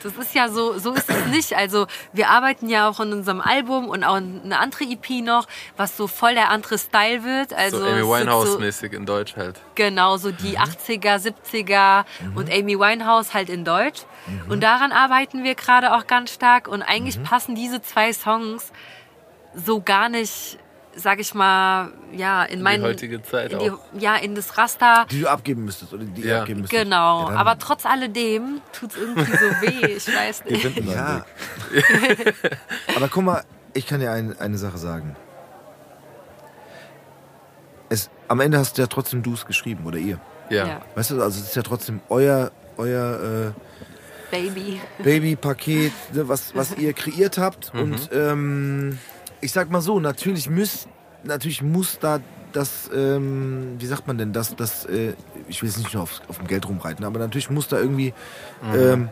Das 0.03 0.13
ist 0.21 0.35
ja 0.35 0.49
so, 0.49 0.79
so 0.79 0.93
ist 0.93 1.09
es 1.09 1.27
nicht. 1.27 1.55
Also 1.57 1.87
wir 2.13 2.29
arbeiten 2.31 2.69
ja 2.69 2.89
auch 2.89 3.01
an 3.01 3.13
unserem 3.13 3.41
Album 3.41 3.89
und 3.89 4.05
auch 4.05 4.17
eine 4.17 4.59
andere 4.59 4.85
EP 4.85 5.23
noch, 5.23 5.47
was 5.77 5.97
so 5.97 6.07
voll 6.07 6.35
der 6.35 6.51
andere 6.51 6.79
Style 6.79 7.25
wird. 7.25 7.53
Also 7.55 7.79
So 7.79 7.85
Amy 7.85 7.95
sind 7.95 8.05
so, 8.05 8.13
Winehouse-mäßig 8.15 8.93
in 8.93 9.07
Deutsch 9.07 9.37
halt. 9.37 9.61
genau 9.75 10.17
so 10.17 10.31
die 10.33 10.59
80er, 10.59 11.19
70er 11.53 12.05
und 12.35 12.51
Amy 12.53 12.79
Winehouse 12.79 13.35
halt 13.35 13.49
in 13.49 13.65
Deutsch. 13.65 14.01
Und 14.49 14.63
daran 14.63 14.93
arbeiten 14.93 15.43
wir 15.43 15.55
gerade 15.57 15.95
auch 15.95 16.07
ganz 16.07 16.33
stark. 16.33 16.69
Und 16.69 16.83
eigentlich 16.83 17.21
passen 17.43 17.55
diese 17.57 17.83
zwei 17.83 18.13
Songs 18.13 18.71
so 19.55 19.81
gar 19.83 20.09
nicht, 20.09 20.59
sag 20.95 21.19
ich 21.21 21.35
mal, 21.35 21.93
ja, 22.13 22.45
in, 22.45 22.59
die 22.59 22.63
meinen 22.63 22.83
heutige 22.85 23.21
Zeit 23.23 23.53
in 23.53 23.59
die, 23.59 23.71
auch. 23.71 23.79
ja 23.99 24.17
in 24.17 24.35
das 24.35 24.57
Raster. 24.57 25.07
Die 25.11 25.21
du 25.21 25.29
abgeben 25.29 25.65
müsstest 25.65 25.93
oder 25.93 26.05
die 26.05 26.23
ihr 26.23 26.29
Ja. 26.29 26.41
abgeben 26.43 26.61
müsstest. 26.63 26.85
Genau, 26.85 27.29
Ja, 27.31 27.37
aber 27.37 27.59
trotz 27.59 27.85
alledem 27.85 28.61
tut's 28.73 28.97
irgendwie 28.97 29.33
so 29.33 29.47
weh. 29.61 29.87
Ich 29.97 30.07
weiß 30.07 30.45
Wir 30.45 30.53
nicht. 30.53 30.63
finden 30.63 30.89
einen 30.91 30.99
Ja. 30.99 31.25
Weg. 31.71 32.35
aber 32.97 33.09
guck 33.09 33.25
mal, 33.25 33.43
ich 33.75 33.87
kann 33.87 34.01
dir 34.01 34.13
ein, 34.13 34.39
eine 34.39 34.57
Sache 34.59 34.79
sagen. 34.79 35.17
Es, 37.89 38.09
am 38.29 38.41
Ende 38.41 38.59
hast 38.59 38.79
du 38.79 38.83
ja 38.83 38.87
trotzdem 38.87 39.23
du 39.23 39.35
es 39.35 39.45
geschrieben 39.45 39.85
oder 39.85 39.99
ihr. 39.99 40.19
Ja. 40.49 40.67
Ja, 40.67 40.81
Weißt 40.95 41.11
du, 41.11 41.15
also 41.23 41.41
es 41.41 41.49
ist 41.49 41.57
ja 41.57 41.63
trotzdem 41.63 42.01
euer, 42.09 42.53
euer 42.77 43.53
Baby. 44.33 44.81
Baby-Paket, 45.05 45.93
ne, 46.15 46.27
was, 46.29 46.55
was 46.57 46.77
ihr 46.79 46.93
kreiert 46.95 47.37
habt. 47.39 47.71
Und 47.75 48.09
ähm, 48.13 48.99
ich 49.43 49.53
sag 49.53 49.71
mal 49.71 49.81
so, 49.83 50.01
natürlich 50.01 50.49
müsst, 50.49 50.89
natürlich 51.23 51.63
muss 51.63 51.99
da 52.01 52.19
das, 52.53 52.91
ähm, 52.95 53.77
wie 53.79 53.87
sagt 53.87 54.07
man 54.07 54.17
denn, 54.19 54.33
das, 54.33 54.57
das, 54.57 54.87
äh, 54.87 55.13
ich 55.49 55.63
will 55.63 55.69
jetzt 55.69 55.79
nicht 55.79 55.93
nur 55.95 56.03
auf, 56.03 56.21
auf 56.29 56.39
dem 56.39 56.47
Geld 56.47 56.67
rumreiten, 56.69 57.05
aber 57.05 57.19
natürlich 57.19 57.49
muss 57.51 57.69
da 57.69 57.79
irgendwie 57.79 58.13
ähm, 58.75 59.09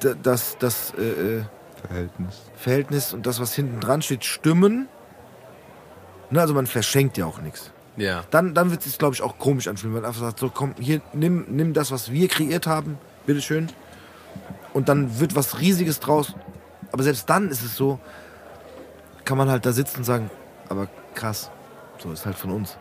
da- 0.00 0.14
das, 0.22 0.56
das 0.58 0.92
äh, 0.98 1.38
äh, 1.38 1.42
Verhältnis. 1.86 2.42
Verhältnis 2.56 3.12
und 3.14 3.26
das, 3.26 3.40
was 3.40 3.54
hinten 3.54 3.80
dran 3.80 4.02
steht, 4.02 4.24
stimmen. 4.24 4.88
Ne, 6.30 6.40
also 6.40 6.54
man 6.54 6.66
verschenkt 6.66 7.16
ja 7.18 7.26
auch 7.26 7.40
nichts. 7.40 7.70
ja. 7.96 8.24
Dann, 8.30 8.54
dann 8.54 8.70
wird 8.70 8.80
es 8.80 8.86
sich, 8.86 8.98
glaube 8.98 9.14
ich, 9.14 9.22
auch 9.22 9.38
komisch 9.38 9.68
anfühlen, 9.68 9.94
wenn 9.94 10.02
man 10.02 10.08
einfach 10.08 10.22
sagt, 10.22 10.38
so 10.40 10.50
komm, 10.50 10.74
hier, 10.78 11.00
nimm, 11.14 11.46
nimm 11.48 11.72
das, 11.72 11.90
was 11.92 12.10
wir 12.12 12.28
kreiert 12.28 12.66
haben, 12.66 12.98
bitteschön. 13.26 13.68
Und 14.76 14.90
dann 14.90 15.18
wird 15.20 15.34
was 15.34 15.58
Riesiges 15.58 16.00
draus. 16.00 16.34
Aber 16.92 17.02
selbst 17.02 17.30
dann 17.30 17.48
ist 17.48 17.62
es 17.62 17.76
so, 17.76 17.98
kann 19.24 19.38
man 19.38 19.48
halt 19.50 19.64
da 19.64 19.72
sitzen 19.72 19.98
und 19.98 20.04
sagen, 20.04 20.30
aber 20.68 20.86
krass, 21.14 21.50
so 21.98 22.12
ist 22.12 22.26
halt 22.26 22.36
von 22.36 22.50
uns. 22.50 22.76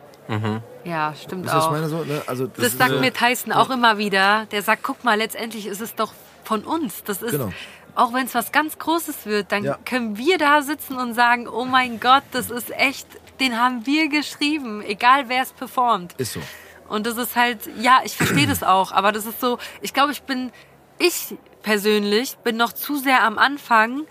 Ja, 0.84 1.14
stimmt 1.16 1.46
Ist 1.46 1.54
das 1.54 1.64
auch. 1.66 1.72
meine 1.72 1.88
so? 1.88 2.04
Ne? 2.04 2.22
Also, 2.28 2.48
Das 2.48 2.66
ist 2.66 2.78
sagt 2.78 2.92
so- 2.92 3.00
mir 3.00 3.14
Tyson 3.14 3.54
auch 3.54 3.70
immer 3.70 3.98
wieder. 3.98 4.46
Der 4.52 4.62
sagt, 4.62 4.84
guck 4.84 5.04
mal, 5.06 5.18
letztendlich 5.18 5.68
ist 5.68 5.80
es 5.82 5.96
doch 5.96 6.12
von 6.44 6.64
uns. 6.66 7.04
Das 7.04 7.22
ist, 7.22 7.32
Genau. 7.32 7.52
auch 7.96 8.12
wenn 8.12 8.26
es 8.26 8.34
was 8.36 8.52
ganz 8.52 8.78
Großes 8.78 9.26
wird, 9.26 9.52
dann 9.54 9.64
Ja. 9.64 9.78
können 9.86 10.18
wir 10.18 10.38
da 10.38 10.64
sitzen 10.64 10.98
und 10.98 11.14
sagen, 11.14 11.48
oh 11.48 11.64
mein 11.64 12.00
Gott, 12.02 12.24
das 12.32 12.50
ist 12.50 12.72
echt, 12.72 13.08
den 13.40 13.58
haben 13.58 13.86
wir 13.86 14.10
geschrieben, 14.10 14.82
egal 14.82 15.30
wer 15.30 15.44
es 15.44 15.54
performt. 15.54 16.14
Ist 16.18 16.34
so. 16.34 16.42
Und 16.90 17.06
das 17.08 17.16
ist 17.18 17.36
halt, 17.38 17.60
ja, 17.80 18.00
ich 18.04 18.18
verstehe 18.18 18.48
das 18.48 18.64
auch, 18.64 18.92
aber 18.92 19.12
das 19.14 19.26
ist 19.26 19.40
so, 19.40 19.60
ich 19.82 19.94
glaube, 19.94 20.12
ich 20.12 20.24
bin, 20.24 20.52
ich 20.98 21.36
persönlich 21.66 22.38
bin 22.38 22.58
noch 22.58 22.74
zu 22.74 22.96
sehr 22.96 23.24
am 23.24 23.40
Anfang 23.40 24.06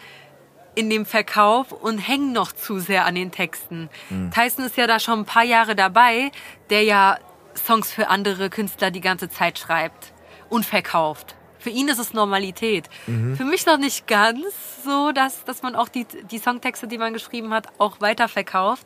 in 0.74 0.90
dem 0.90 1.07
Verkauf 1.07 1.70
und 1.70 1.98
hänge 1.98 2.32
noch 2.32 2.50
zu 2.52 2.80
sehr 2.80 3.07
an 3.07 3.14
den 3.14 3.30
Texten. 3.30 3.88
Tyson 4.34 4.64
ist 4.64 4.76
ja 4.76 4.88
da 4.88 4.98
schon 4.98 5.20
ein 5.20 5.24
paar 5.24 5.44
Jahre 5.44 5.76
dabei, 5.76 6.32
der 6.68 6.82
ja 6.82 7.16
Songs 7.55 7.92
für 7.92 8.09
andere 8.09 8.50
Künstler 8.50 8.90
die 8.90 9.00
ganze 9.00 9.28
Zeit 9.28 9.61
schreibt 9.61 10.12
und 10.50 10.66
verkauft. 10.66 11.36
Für 11.61 11.70
ihn 11.70 11.86
ist 11.86 11.98
es 11.98 12.12
Normalität. 12.12 12.90
Für 13.36 13.44
mich 13.44 13.64
noch 13.66 13.78
nicht 13.78 14.09
ganz 14.09 14.42
so, 14.84 15.12
dass, 15.12 15.44
dass 15.44 15.62
man 15.62 15.76
auch 15.76 15.88
die, 15.88 16.07
die 16.30 16.38
Songtexte, 16.38 16.88
die 16.88 16.98
man 16.98 17.12
geschrieben 17.12 17.55
hat, 17.55 17.68
auch 17.78 18.00
weiterverkauft. 18.00 18.84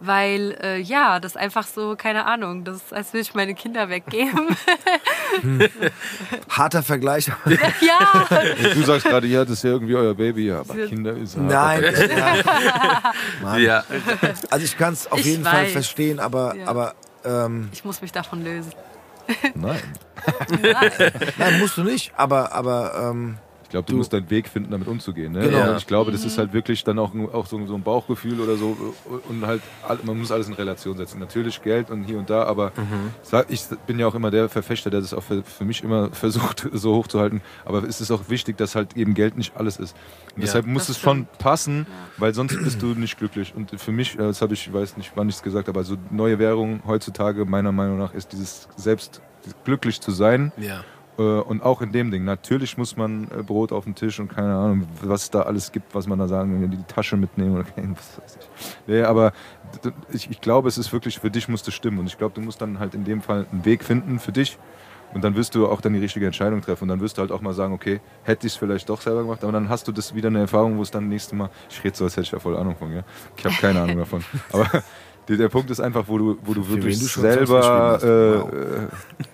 Weil, 0.00 0.56
äh, 0.62 0.78
ja, 0.78 1.18
das 1.18 1.36
einfach 1.36 1.66
so, 1.66 1.96
keine 1.96 2.24
Ahnung, 2.26 2.62
das 2.64 2.76
ist, 2.76 2.92
als 2.92 3.12
würde 3.12 3.22
ich 3.22 3.34
meine 3.34 3.54
Kinder 3.54 3.88
weggeben. 3.88 4.56
Harter 6.48 6.82
Vergleich. 6.84 7.26
ja, 7.80 8.26
Du 8.74 8.82
sagst 8.82 9.06
gerade, 9.06 9.26
ja, 9.26 9.42
das 9.44 9.54
ist 9.54 9.64
ja 9.64 9.70
irgendwie 9.70 9.96
euer 9.96 10.14
Baby, 10.14 10.46
ja, 10.46 10.60
aber 10.60 10.74
Kinder 10.86 11.16
ist 11.16 11.36
hart. 11.36 11.46
Nein. 11.46 11.94
ja. 13.42 13.58
Ja. 13.58 13.84
Also 14.50 14.64
ich 14.64 14.78
kann 14.78 14.92
es 14.92 15.10
auf 15.10 15.18
Ich 15.18 15.26
jeden 15.26 15.44
Fall 15.44 15.64
weiß. 15.64 15.72
verstehen, 15.72 16.20
aber, 16.20 16.54
Ja. 16.54 16.66
aber 16.68 16.94
ähm, 17.24 17.68
ich 17.72 17.84
muss 17.84 18.00
mich 18.00 18.12
davon 18.12 18.44
lösen. 18.44 18.72
Nein. 19.54 19.80
nein, 21.38 21.58
musst 21.58 21.76
du 21.76 21.82
nicht. 21.82 22.12
Aber, 22.16 22.52
aber 22.52 23.10
ähm, 23.10 23.36
Ich 23.68 23.72
glaube, 23.72 23.84
du, 23.84 23.92
Du- 23.92 23.98
musst 23.98 24.14
deinen 24.14 24.30
Weg 24.30 24.48
finden, 24.48 24.70
damit 24.70 24.88
umzugehen. 24.88 25.32
Ne? 25.34 25.40
Genau. 25.40 25.72
Und 25.72 25.76
Ich 25.76 25.86
glaube, 25.86 26.10
das 26.10 26.24
ist 26.24 26.38
halt 26.38 26.54
wirklich 26.54 26.84
dann 26.84 26.98
auch, 26.98 27.12
ein- 27.12 27.28
auch 27.30 27.44
so, 27.44 27.66
so 27.66 27.74
ein 27.74 27.82
Bauchgefühl 27.82 28.40
oder 28.40 28.56
so. 28.56 28.74
Und 29.28 29.46
halt, 29.46 29.60
man 30.04 30.18
muss 30.18 30.32
alles 30.32 30.48
in 30.48 30.54
Relation 30.54 30.96
setzen. 30.96 31.18
Natürlich 31.20 31.60
Geld 31.60 31.90
und 31.90 32.04
hier 32.04 32.18
und 32.18 32.30
da, 32.30 32.44
aber 32.44 32.72
sag- 33.22 33.50
ich 33.50 33.62
bin 33.86 33.98
ja 33.98 34.06
auch 34.06 34.14
immer 34.14 34.30
der 34.30 34.48
Verfechter, 34.48 34.88
der 34.88 35.02
das 35.02 35.12
auch 35.12 35.22
für, 35.22 35.42
für 35.42 35.66
mich 35.66 35.84
immer 35.84 36.08
versucht, 36.12 36.66
so 36.72 36.94
hochzuhalten. 36.94 37.42
Aber 37.66 37.82
es 37.84 38.00
ist 38.00 38.10
auch 38.10 38.30
wichtig, 38.30 38.56
dass 38.56 38.74
halt 38.74 38.96
eben 38.96 39.12
Geld 39.12 39.36
nicht 39.36 39.54
alles 39.54 39.76
ist. 39.76 39.94
Und 40.34 40.40
Ja. 40.40 40.46
deshalb 40.46 40.64
muss 40.66 40.86
Das 40.86 40.96
es 40.96 41.02
schon 41.02 41.26
passen, 41.38 41.86
weil 42.16 42.32
sonst 42.32 42.56
bist 42.62 42.80
du 42.80 42.86
nicht 42.94 43.18
glücklich. 43.18 43.52
Und 43.54 43.78
für 43.78 43.92
mich, 43.92 44.14
äh, 44.14 44.18
das 44.22 44.40
habe 44.40 44.54
ich, 44.54 44.66
ich 44.66 44.72
weiß 44.72 44.96
nicht, 44.96 45.12
wann 45.14 45.28
ich 45.28 45.34
es 45.34 45.42
gesagt 45.42 45.68
habe, 45.68 45.78
also 45.78 45.96
neue 46.10 46.38
Währung 46.38 46.80
heutzutage 46.86 47.44
meiner 47.44 47.72
Meinung 47.72 47.98
nach 47.98 48.14
ist 48.14 48.32
dieses 48.32 48.66
selbst 48.76 49.20
glücklich 49.64 50.00
zu 50.00 50.10
sein 50.10 50.52
Ja. 50.56 50.80
Äh, 51.18 51.22
Und 51.22 51.62
auch 51.62 51.82
in 51.82 51.92
dem 51.92 52.10
Ding. 52.10 52.24
Natürlich 52.24 52.78
muss 52.78 52.96
man 52.96 53.24
äh, 53.24 53.42
Brot 53.42 53.72
auf 53.72 53.84
den 53.84 53.94
Tisch 53.94 54.20
und 54.20 54.28
keine 54.28 54.54
Ahnung, 54.54 54.86
was 55.02 55.24
es 55.24 55.30
da 55.30 55.42
alles 55.42 55.72
gibt, 55.72 55.94
was 55.94 56.06
man 56.06 56.18
da 56.18 56.28
sagen 56.28 56.60
will, 56.60 56.68
die 56.68 56.82
Tasche 56.84 57.16
mitnehmen 57.16 57.56
oder 57.56 57.64
was 57.76 58.22
weiß 58.22 58.38
ich. 58.40 58.48
Nee, 58.86 59.02
aber 59.02 59.32
ich, 60.12 60.30
ich 60.30 60.40
glaube, 60.40 60.68
es 60.68 60.78
ist 60.78 60.92
wirklich, 60.92 61.18
für 61.18 61.30
dich 61.30 61.48
muss 61.48 61.62
das 61.62 61.74
stimmen. 61.74 61.98
Und 61.98 62.06
ich 62.06 62.16
glaube, 62.16 62.34
du 62.34 62.40
musst 62.40 62.60
dann 62.60 62.78
halt 62.78 62.94
in 62.94 63.04
dem 63.04 63.20
Fall 63.20 63.46
einen 63.50 63.64
Weg 63.64 63.84
finden 63.84 64.18
für 64.18 64.32
dich. 64.32 64.58
Und 65.14 65.24
dann 65.24 65.34
wirst 65.36 65.54
du 65.54 65.66
auch 65.66 65.80
dann 65.80 65.94
die 65.94 66.00
richtige 66.00 66.26
Entscheidung 66.26 66.60
treffen. 66.60 66.84
Und 66.84 66.88
dann 66.88 67.00
wirst 67.00 67.16
du 67.16 67.22
halt 67.22 67.32
auch 67.32 67.40
mal 67.40 67.54
sagen, 67.54 67.72
okay, 67.72 68.00
hätte 68.24 68.46
ich 68.46 68.52
es 68.52 68.58
vielleicht 68.58 68.88
doch 68.88 69.00
selber 69.00 69.22
gemacht, 69.22 69.42
aber 69.42 69.52
dann 69.52 69.68
hast 69.68 69.88
du 69.88 69.92
das 69.92 70.14
wieder 70.14 70.28
eine 70.28 70.40
Erfahrung, 70.40 70.76
wo 70.76 70.82
es 70.82 70.90
dann 70.90 71.08
nächste 71.08 71.34
Mal, 71.34 71.50
ich 71.70 71.82
rede 71.82 71.96
so, 71.96 72.04
als 72.04 72.12
hätte 72.14 72.24
ich 72.24 72.30
ja 72.32 72.38
voll 72.38 72.56
Ahnung 72.56 72.76
von, 72.76 72.94
ja. 72.94 73.02
Ich 73.36 73.44
habe 73.44 73.54
keine 73.54 73.80
Ahnung 73.80 73.98
davon. 73.98 74.22
Aber 74.52 74.68
der, 75.28 75.48
Punkt 75.48 75.70
ist 75.70 75.80
einfach, 75.80 76.04
wo 76.06 76.18
du, 76.18 76.38
wo 76.44 76.52
du 76.52 76.68
wirklich 76.68 76.98
du 76.98 77.06
selber, 77.06 77.98
Songs 78.00 78.02
äh, 78.02 78.06
geschrieben 78.06 78.88
äh, 78.90 79.24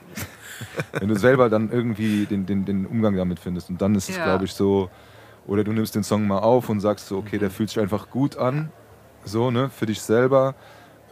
wenn 0.99 1.09
du 1.09 1.17
selber 1.17 1.49
dann 1.49 1.71
irgendwie 1.71 2.27
den, 2.27 2.47
den, 2.47 2.65
den 2.65 2.87
Umgang 2.87 3.17
damit 3.17 3.39
findest. 3.39 3.71
Und 3.71 3.81
dann 3.81 3.95
ist 3.95 4.09
es, 4.09 4.17
Ja. 4.17 4.23
glaube 4.25 4.45
ich, 4.45 4.53
so, 4.53 4.91
oder 5.47 5.65
du 5.65 5.73
nimmst 5.73 5.95
den 5.95 6.03
Song 6.05 6.27
mal 6.27 6.39
auf 6.39 6.69
und 6.69 6.81
sagst 6.81 7.09
so, 7.09 7.19
okay, 7.19 7.39
der 7.39 7.51
fühlt 7.51 7.69
sich 7.71 7.81
einfach 7.81 8.11
gut 8.11 8.37
an, 8.37 8.71
so, 9.25 9.51
ne, 9.51 9.71
für 9.71 9.87
dich 9.87 10.01
selber. 10.01 10.55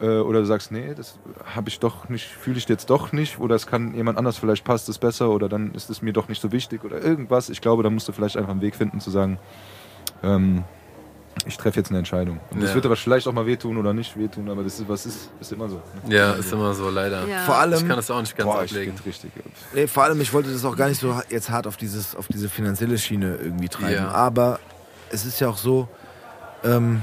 Äh, 0.00 0.18
Oder 0.18 0.40
du 0.40 0.46
sagst, 0.46 0.72
nee, 0.72 0.94
das 0.96 1.18
habe 1.54 1.68
ich 1.68 1.78
doch 1.78 2.08
nicht, 2.08 2.26
fühle 2.26 2.58
ich 2.58 2.68
jetzt 2.68 2.90
doch 2.90 3.12
nicht. 3.12 3.38
Oder 3.38 3.54
es 3.54 3.66
kann 3.66 3.94
jemand 3.94 4.18
anders, 4.18 4.36
vielleicht 4.36 4.64
passt 4.64 4.88
es 4.88 4.98
besser 4.98 5.30
oder 5.30 5.48
dann 5.48 5.74
ist 5.74 5.90
es 5.90 6.02
mir 6.02 6.12
doch 6.12 6.28
nicht 6.28 6.42
so 6.42 6.50
wichtig 6.50 6.82
oder 6.84 7.00
irgendwas. 7.00 7.50
Ich 7.50 7.60
glaube, 7.60 7.82
da 7.84 7.90
musst 7.90 8.08
du 8.08 8.12
vielleicht 8.12 8.36
einfach 8.36 8.50
einen 8.50 8.62
Weg 8.62 8.74
finden 8.74 9.00
zu 9.00 9.10
sagen, 9.10 9.38
ähm, 10.24 10.64
ich 11.46 11.56
treffe 11.56 11.80
jetzt 11.80 11.88
eine 11.90 11.98
Entscheidung. 11.98 12.38
Und 12.50 12.60
das 12.62 12.70
Ja. 12.70 12.74
wird 12.76 12.86
aber 12.86 12.94
vielleicht 12.96 13.26
auch 13.26 13.32
mal 13.32 13.46
wehtun 13.46 13.76
oder 13.76 13.92
nicht 13.92 14.16
wehtun, 14.18 14.48
aber 14.48 14.62
das 14.62 14.78
ist, 14.78 14.88
was 14.88 15.06
ist, 15.06 15.30
ist 15.40 15.52
immer 15.52 15.68
so. 15.68 15.82
Ne? 16.06 16.14
Ja, 16.16 16.32
ist 16.32 16.52
immer 16.52 16.72
so, 16.74 16.88
leider. 16.90 17.26
Ja. 17.26 17.40
Vor 17.40 17.56
allem, 17.56 17.74
Ich 17.80 17.86
kann 17.86 17.96
das 17.96 18.10
auch 18.10 18.20
nicht 18.20 18.36
ganz 18.36 18.46
Boah, 18.50 18.62
ich 18.64 18.70
ablegen. 18.70 18.94
richtig. 19.04 19.30
Nee, 19.74 19.86
vor 19.86 20.04
allem, 20.04 20.20
ich 20.20 20.32
wollte 20.32 20.52
das 20.52 20.64
auch 20.64 20.76
gar 20.76 20.88
nicht 20.88 21.00
so 21.00 21.20
jetzt 21.30 21.50
hart 21.50 21.66
auf, 21.66 21.76
dieses, 21.76 22.14
auf 22.14 22.28
diese 22.28 22.48
finanzielle 22.48 22.96
Schiene 22.98 23.36
irgendwie 23.36 23.68
treiben. 23.68 23.94
Ja. 24.04 24.10
Aber 24.10 24.60
es 25.10 25.24
ist 25.24 25.40
ja 25.40 25.48
auch 25.48 25.56
so, 25.58 25.88
ähm, 26.64 27.02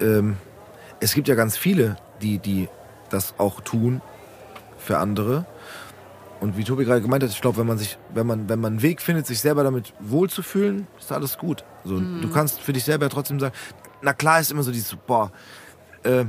ähm, 0.00 0.36
es 1.00 1.14
gibt 1.14 1.28
ja 1.28 1.34
ganz 1.34 1.56
viele, 1.56 1.96
die, 2.20 2.38
die 2.38 2.68
das 3.10 3.34
auch 3.38 3.60
tun 3.60 4.00
für 4.78 4.98
andere. 4.98 5.44
Und 6.42 6.56
wie 6.56 6.64
Tobi 6.64 6.84
gerade 6.84 7.00
gemeint 7.00 7.22
hat, 7.22 7.30
ich 7.30 7.40
glaube, 7.40 7.58
wenn 7.58 7.68
man 7.68 7.78
sich, 7.78 7.98
wenn 8.12 8.26
man, 8.26 8.48
wenn 8.48 8.58
man 8.60 8.72
einen 8.72 8.82
Weg 8.82 9.00
findet, 9.00 9.26
sich 9.28 9.40
selber 9.40 9.62
damit 9.62 9.94
wohlzufühlen, 10.00 10.88
ist 10.98 11.12
alles 11.12 11.38
gut. 11.38 11.64
So, 11.84 12.00
Du 12.00 12.28
kannst 12.30 12.60
für 12.60 12.72
dich 12.72 12.82
selber 12.82 13.08
trotzdem 13.08 13.38
sagen, 13.38 13.54
na 14.02 14.12
klar 14.12 14.40
ist 14.40 14.50
immer 14.50 14.64
so 14.64 14.72
dieses, 14.72 14.96
boah, 15.06 15.30
äh, 16.02 16.24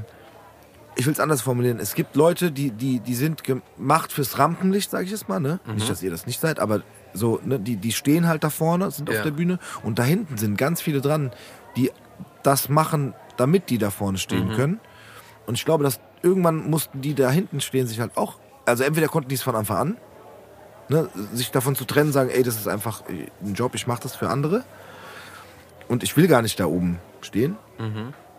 ich 0.96 1.08
will 1.08 1.14
es 1.14 1.20
anders 1.20 1.42
formulieren. 1.42 1.80
Es 1.80 1.96
gibt 1.96 2.16
Leute, 2.16 2.52
die, 2.52 2.70
die, 2.70 3.00
die 3.00 3.16
sind 3.16 3.44
gemacht 3.44 4.12
fürs 4.12 4.38
Rampenlicht, 4.38 4.92
sage 4.92 5.06
ich 5.06 5.10
jetzt 5.12 5.28
mal. 5.28 5.40
Ne? 5.40 5.60
Nicht, 5.74 5.90
dass 5.90 6.04
ihr 6.04 6.12
das 6.12 6.28
nicht 6.28 6.40
seid, 6.40 6.60
aber 6.60 6.84
so, 7.16 7.40
ne, 7.44 7.60
die, 7.60 7.78
die 7.78 7.92
stehen 7.92 8.28
halt 8.28 8.44
da 8.44 8.52
vorne, 8.52 8.92
sind 8.92 9.10
auf 9.10 9.16
Ja. 9.16 9.24
der 9.24 9.32
Bühne 9.32 9.58
und 9.82 9.98
da 9.98 10.04
hinten 10.04 10.38
sind 10.38 10.60
ganz 10.60 10.80
viele 10.80 11.02
dran, 11.02 11.32
die 11.76 11.90
das 12.44 12.70
machen, 12.70 13.16
damit 13.38 13.72
die 13.72 13.80
da 13.80 13.90
vorne 13.90 14.20
stehen 14.20 14.52
können. 14.54 14.80
Und 15.48 15.56
ich 15.56 15.66
glaube, 15.66 15.84
dass 15.84 16.00
irgendwann 16.22 16.70
mussten 16.70 17.02
die 17.02 17.16
da 17.16 17.32
hinten 17.32 17.62
stehen 17.62 17.88
sich 17.88 18.00
halt 18.00 18.16
auch, 18.16 18.38
also 18.66 18.84
entweder 18.84 19.08
konnten 19.08 19.30
die 19.30 19.36
es 19.36 19.44
von 19.44 19.56
Anfang 19.56 19.78
an, 19.78 19.98
ne, 20.90 21.10
sich 21.34 21.52
davon 21.52 21.76
zu 21.76 21.86
trennen, 21.86 22.12
sagen, 22.12 22.30
ey, 22.30 22.44
das 22.44 22.56
ist 22.56 22.68
einfach 22.68 23.04
ein 23.08 23.54
Job, 23.54 23.76
ich 23.76 23.88
mache 23.88 24.02
das 24.04 24.16
für 24.16 24.30
andere 24.30 24.64
und 25.88 26.04
ich 26.04 26.16
will 26.18 26.28
gar 26.28 26.42
nicht 26.42 26.60
da 26.60 26.66
oben 26.66 27.00
stehen. 27.22 27.58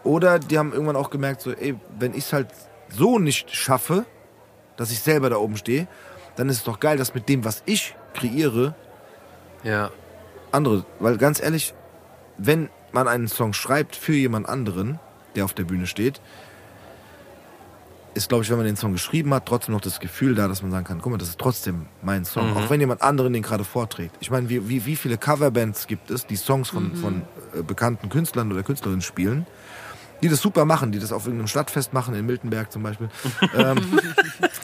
Oder 0.02 0.38
die 0.38 0.58
haben 0.58 0.72
irgendwann 0.72 0.96
auch 0.96 1.10
gemerkt, 1.10 1.40
so, 1.40 1.52
ey, 1.52 1.76
wenn 1.98 2.12
ich 2.12 2.24
es 2.26 2.32
halt 2.32 2.48
so 2.90 3.18
nicht 3.18 3.54
schaffe, 3.54 4.04
dass 4.76 4.90
ich 4.90 5.00
selber 5.00 5.30
da 5.30 5.36
oben 5.36 5.56
stehe, 5.56 5.86
dann 6.36 6.48
ist 6.48 6.58
es 6.58 6.64
doch 6.64 6.80
geil, 6.80 6.96
dass 6.98 7.14
mit 7.14 7.28
dem, 7.28 7.44
was 7.44 7.62
ich 7.66 7.94
kreiere, 8.12 8.74
Ja. 9.62 9.90
andere. 10.52 10.84
Weil 10.98 11.16
ganz 11.16 11.40
ehrlich, 11.42 11.74
wenn 12.36 12.68
man 12.92 13.08
einen 13.08 13.28
Song 13.28 13.52
schreibt 13.52 13.96
für 13.96 14.12
jemand 14.14 14.48
anderen, 14.48 14.98
der 15.36 15.44
auf 15.44 15.54
der 15.54 15.64
Bühne 15.64 15.86
steht, 15.86 16.20
ist, 18.14 18.28
glaube 18.28 18.44
ich, 18.44 18.50
wenn 18.50 18.56
man 18.56 18.66
den 18.66 18.76
Song 18.76 18.92
geschrieben 18.92 19.34
hat, 19.34 19.46
trotzdem 19.46 19.74
noch 19.74 19.80
das 19.80 20.00
Gefühl 20.00 20.34
da, 20.34 20.48
dass 20.48 20.62
man 20.62 20.70
sagen 20.70 20.84
kann, 20.84 21.00
guck 21.00 21.12
mal, 21.12 21.18
das 21.18 21.28
ist 21.28 21.38
trotzdem 21.38 21.86
mein 22.02 22.24
Song. 22.24 22.56
Auch 22.56 22.70
wenn 22.70 22.80
jemand 22.80 23.02
anderen 23.02 23.32
den 23.32 23.42
gerade 23.42 23.64
vorträgt. 23.64 24.16
Ich 24.20 24.30
meine, 24.30 24.48
wie, 24.48 24.68
wie, 24.68 24.86
wie 24.86 24.96
viele 24.96 25.18
Coverbands 25.18 25.86
gibt 25.86 26.10
es, 26.10 26.26
die 26.26 26.36
Songs 26.36 26.70
von, 26.70 26.94
von 26.96 27.22
äh, 27.58 27.62
bekannten 27.62 28.08
Künstlern 28.08 28.52
oder 28.52 28.62
Künstlerinnen 28.62 29.02
spielen, 29.02 29.46
die 30.22 30.28
das 30.28 30.40
super 30.40 30.64
machen, 30.64 30.92
die 30.92 30.98
das 30.98 31.12
auf 31.12 31.26
irgendeinem 31.26 31.48
Stadtfest 31.48 31.92
machen, 31.92 32.14
in 32.14 32.24
Miltenberg 32.24 32.70
zum 32.70 32.82
Beispiel. 32.82 33.10
ähm, 33.54 33.98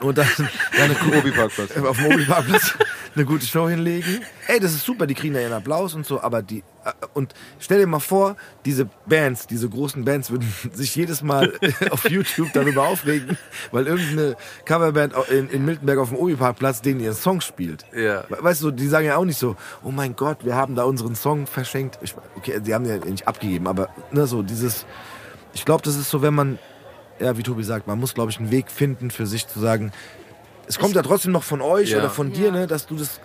und 0.03 0.17
dann, 0.17 0.29
dann 0.37 0.49
eine 0.85 0.95
auf 1.89 1.97
dem 1.97 2.07
Obi-Parkplatz 2.07 2.75
eine 3.15 3.25
gute 3.25 3.45
Show 3.47 3.69
hinlegen. 3.69 4.21
Ey, 4.47 4.61
das 4.61 4.73
ist 4.73 4.85
super, 4.85 5.07
die 5.07 5.15
kriegen 5.15 5.35
da 5.35 5.41
ihren 5.41 5.53
Applaus 5.53 5.95
und 5.95 6.07
so, 6.07 6.21
aber 6.21 6.43
die, 6.43 6.59
äh, 6.85 6.93
und 7.15 7.35
stell 7.59 7.79
dir 7.81 7.87
mal 7.87 7.99
vor, 8.01 8.37
diese 8.65 8.89
Bands, 9.07 9.47
diese 9.47 9.69
großen 9.69 10.05
Bands 10.05 10.31
würden 10.31 10.53
sich 10.73 10.95
jedes 10.97 11.23
Mal 11.23 11.53
auf 11.91 12.09
YouTube 12.09 12.53
darüber 12.53 12.87
aufregen, 12.87 13.37
weil 13.73 13.87
irgendeine 13.87 14.37
Coverband 14.65 15.15
in, 15.31 15.49
in 15.49 15.65
Miltenberg 15.65 15.99
auf 15.99 16.11
dem 16.11 16.19
Obi-Parkplatz 16.19 16.83
denen 16.83 17.01
ihren 17.01 17.15
Song 17.15 17.41
spielt. 17.41 17.85
Ja. 17.95 18.25
We- 18.29 18.39
Weißt 18.43 18.63
du, 18.63 18.71
die 18.71 18.87
sagen 18.87 19.07
ja 19.07 19.17
auch 19.17 19.25
nicht 19.25 19.39
so, 19.39 19.57
oh 19.83 19.91
mein 19.91 20.15
Gott, 20.17 20.45
wir 20.45 20.55
haben 20.55 20.75
da 20.77 20.85
unseren 20.85 21.15
Song 21.17 21.47
verschenkt. 21.47 21.99
Ich, 22.03 22.15
okay, 22.37 22.61
die 22.61 22.75
haben 22.75 22.85
ja 22.85 22.97
nicht 22.99 23.27
abgegeben, 23.27 23.67
aber 23.67 23.89
ne, 24.13 24.27
so 24.27 24.43
dieses, 24.43 24.87
ich 25.53 25.65
glaube, 25.65 25.83
das 25.83 25.97
ist 25.97 26.11
so, 26.11 26.23
wenn 26.23 26.35
man, 26.35 26.59
ja, 27.19 27.37
wie 27.37 27.43
Tobi 27.43 27.65
sagt, 27.65 27.87
man 27.87 27.99
muss, 27.99 28.15
glaube 28.15 28.31
ich, 28.31 28.39
einen 28.39 28.51
Weg 28.53 28.71
finden 28.71 29.11
für 29.11 29.27
sich 29.27 29.47
zu 29.49 29.59
sagen, 29.59 29.93
es 30.71 30.79
kommt 30.79 30.95
ja 30.95 31.03
trotzdem 31.03 31.33
noch 31.33 31.43
von 31.43 31.61
euch 31.61 31.91
Ja. 31.91 31.99
oder 31.99 32.11
von 32.11 32.33
dir, 32.33 32.47
Ja. 32.47 32.53
ne, 32.53 32.67
dass 32.69 32.87
du 32.87 32.95
das 32.97 33.21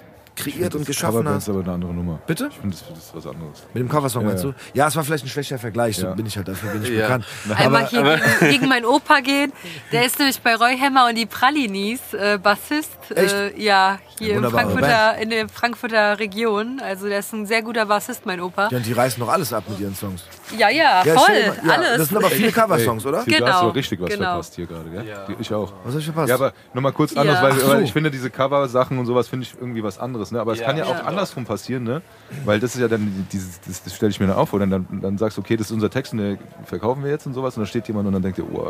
kreiert 0.51 0.73
und 0.75 0.81
Das 0.81 0.87
geschaffen 0.87 1.27
hast. 1.27 1.43
ist 1.43 1.49
aber 1.49 1.59
eine 1.61 1.71
andere 1.73 1.93
Nummer. 1.93 2.19
Bitte? 2.27 2.47
Ich 2.51 2.57
finde, 2.57 2.75
das, 2.77 2.87
das 2.87 2.97
ist 2.97 3.15
was 3.15 3.27
anderes. 3.27 3.63
Mit 3.73 3.81
dem 3.83 3.89
Coversong 3.89 4.23
Ja, 4.23 4.27
meinst 4.29 4.43
ja. 4.43 4.49
du? 4.51 4.55
Ja, 4.73 4.87
es 4.87 4.95
war 4.95 5.03
vielleicht 5.03 5.25
ein 5.25 5.29
schlechter 5.29 5.57
Vergleich, 5.59 5.97
so 5.97 6.07
Ja. 6.07 6.13
bin 6.13 6.25
ich 6.25 6.35
halt, 6.37 6.47
dafür 6.47 6.71
bin 6.71 6.83
ich 6.83 6.89
Ja. 6.89 7.01
bekannt. 7.03 7.25
Einmal 7.55 7.87
hier 7.87 8.03
gegen, 8.39 8.51
gegen 8.51 8.67
meinen 8.69 8.85
Opa 8.85 9.19
gehen. 9.19 9.51
Der 9.91 10.05
ist 10.05 10.17
nämlich 10.19 10.39
bei 10.41 10.55
Roy 10.55 10.77
Hammer 10.77 11.07
und 11.09 11.15
die 11.17 11.25
Pralinis 11.25 12.13
äh, 12.13 12.37
Bassist. 12.41 12.91
Echt? 13.13 13.33
Äh, 13.33 13.59
ja, 13.61 13.99
hier 14.17 14.39
Ja, 14.41 14.49
Frankfurter, 14.49 15.17
in 15.17 15.29
der 15.29 15.49
Frankfurter 15.49 16.19
Region. 16.19 16.79
Also 16.83 17.07
der 17.07 17.19
ist 17.19 17.33
ein 17.33 17.45
sehr 17.45 17.61
guter 17.61 17.85
Bassist, 17.85 18.25
mein 18.25 18.39
Opa. 18.41 18.69
Ja, 18.71 18.77
und 18.77 18.85
die 18.85 18.93
reißen 18.93 19.19
doch 19.19 19.29
alles 19.31 19.53
ab 19.53 19.63
mit 19.67 19.79
ihren 19.79 19.95
Songs. 19.95 20.23
Ja, 20.57 20.69
ja, 20.69 21.03
Ja, 21.03 21.13
voll, 21.15 21.27
mal- 21.27 21.67
ja, 21.67 21.73
alles. 21.73 21.97
Das 21.97 22.07
sind 22.09 22.17
aber 22.17 22.29
viele 22.29 22.51
Coversongs, 22.51 23.05
oder? 23.05 23.23
Hier, 23.25 23.39
Da 23.39 23.47
hast 23.47 23.59
Genau, 23.59 23.71
du 23.71 23.75
richtig 23.77 24.01
was 24.01 24.09
genau. 24.09 24.23
verpasst 24.25 24.55
hier 24.55 24.65
gerade, 24.65 24.89
gell? 24.89 25.05
Ja. 25.07 25.27
Ich 25.39 25.53
auch. 25.53 25.73
Was 25.83 25.93
hab 25.93 25.99
ich 25.99 26.05
verpasst? 26.05 26.29
Ja, 26.29 26.35
aber 26.35 26.53
nochmal 26.73 26.91
kurz 26.93 27.15
anders, 27.15 27.35
Ja. 27.37 27.43
weil, 27.43 27.51
weil 27.51 27.77
so. 27.77 27.83
ich 27.83 27.93
finde, 27.93 28.09
diese 28.11 28.29
Cover-Sachen 28.29 28.97
und 28.97 29.05
sowas 29.05 29.27
finde 29.27 29.45
ich 29.45 29.53
irgendwie 29.59 29.83
was 29.83 29.99
anderes. 29.99 30.31
Ne? 30.35 30.41
Aber 30.41 30.53
es 30.53 30.59
Ja. 30.59 30.65
kann 30.67 30.77
ja 30.77 30.85
auch 30.85 30.95
Ja. 30.95 31.03
andersrum 31.05 31.45
passieren, 31.45 31.83
ne? 31.83 32.01
Weil 32.45 32.59
das 32.59 32.75
ist 32.75 32.81
ja 32.81 32.87
dann, 32.87 33.25
dieses, 33.31 33.59
das, 33.61 33.83
das 33.83 33.95
stelle 33.95 34.11
ich 34.11 34.19
mir 34.19 34.27
dann 34.27 34.35
auf 34.35 34.49
vor. 34.49 34.59
Dann, 34.59 34.69
dann, 34.69 34.85
dann 35.01 35.17
sagst 35.17 35.37
du, 35.37 35.41
okay, 35.41 35.57
das 35.57 35.67
ist 35.67 35.71
unser 35.73 35.89
Text 35.89 36.13
und 36.13 36.19
den 36.19 36.37
verkaufen 36.65 37.03
wir 37.03 37.11
jetzt 37.11 37.25
und 37.25 37.33
sowas. 37.33 37.55
Und 37.57 37.61
dann 37.61 37.67
steht 37.67 37.87
jemand 37.87 38.07
und 38.07 38.13
dann 38.13 38.21
denkt 38.21 38.37
ihr, 38.37 38.45
oh, 38.53 38.69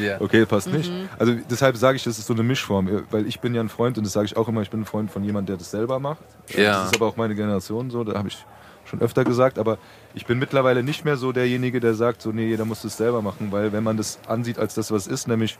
Ja. 0.00 0.20
okay, 0.20 0.44
passt 0.46 0.72
nicht. 0.72 0.90
Also 1.18 1.34
deshalb 1.48 1.76
sage 1.76 1.96
ich, 1.96 2.04
das 2.04 2.18
ist 2.18 2.26
so 2.26 2.34
eine 2.34 2.42
Mischform. 2.42 2.88
Weil 3.10 3.26
ich 3.26 3.40
bin 3.40 3.54
ja 3.54 3.60
ein 3.60 3.68
Freund 3.68 3.96
und 3.98 4.04
das 4.04 4.12
sage 4.12 4.26
ich 4.26 4.36
auch 4.36 4.48
immer, 4.48 4.62
ich 4.62 4.70
bin 4.70 4.80
ein 4.82 4.86
Freund 4.86 5.10
von 5.10 5.22
jemandem, 5.24 5.54
der 5.54 5.56
das 5.58 5.70
selber 5.70 5.98
macht. 5.98 6.22
Ja. 6.48 6.82
Das 6.82 6.86
ist 6.90 6.96
aber 6.96 7.06
auch 7.06 7.16
meine 7.16 7.34
Generation 7.34 7.90
so, 7.90 8.04
da 8.04 8.18
habe 8.18 8.28
ich 8.28 8.44
schon 8.84 9.00
öfter 9.00 9.24
gesagt, 9.24 9.58
aber 9.58 9.78
ich 10.14 10.26
bin 10.26 10.38
mittlerweile 10.38 10.82
nicht 10.82 11.04
mehr 11.04 11.16
so 11.16 11.30
derjenige, 11.32 11.78
der 11.80 11.94
sagt, 11.94 12.22
so 12.22 12.32
nee, 12.32 12.48
jeder 12.48 12.64
muss 12.64 12.82
das 12.82 12.96
selber 12.96 13.22
machen, 13.22 13.48
weil 13.52 13.72
wenn 13.72 13.84
man 13.84 13.96
das 13.96 14.18
ansieht 14.26 14.58
als 14.58 14.74
das, 14.74 14.90
was 14.90 15.06
es 15.06 15.12
ist, 15.12 15.28
nämlich 15.28 15.58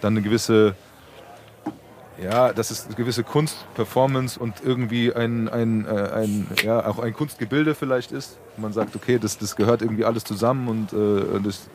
dann 0.00 0.12
eine 0.12 0.22
gewisse, 0.22 0.76
ja, 2.22 2.52
das 2.52 2.70
ist 2.70 2.86
eine 2.86 2.94
gewisse 2.96 3.22
Kunst, 3.22 3.56
Performance 3.74 4.38
und 4.38 4.54
irgendwie 4.64 5.12
ein, 5.14 5.48
ein, 5.48 5.86
äh, 5.86 6.10
ein 6.12 6.46
ja, 6.62 6.84
auch 6.86 6.98
ein 6.98 7.12
Kunstgebilde 7.14 7.74
vielleicht 7.74 8.12
ist. 8.12 8.38
Man 8.56 8.72
sagt, 8.72 8.96
okay, 8.96 9.18
das, 9.18 9.38
das 9.38 9.54
gehört 9.56 9.82
irgendwie 9.82 10.04
alles 10.04 10.24
zusammen 10.24 10.68
und 10.68 10.92
äh, 10.92 11.40
das, 11.40 11.68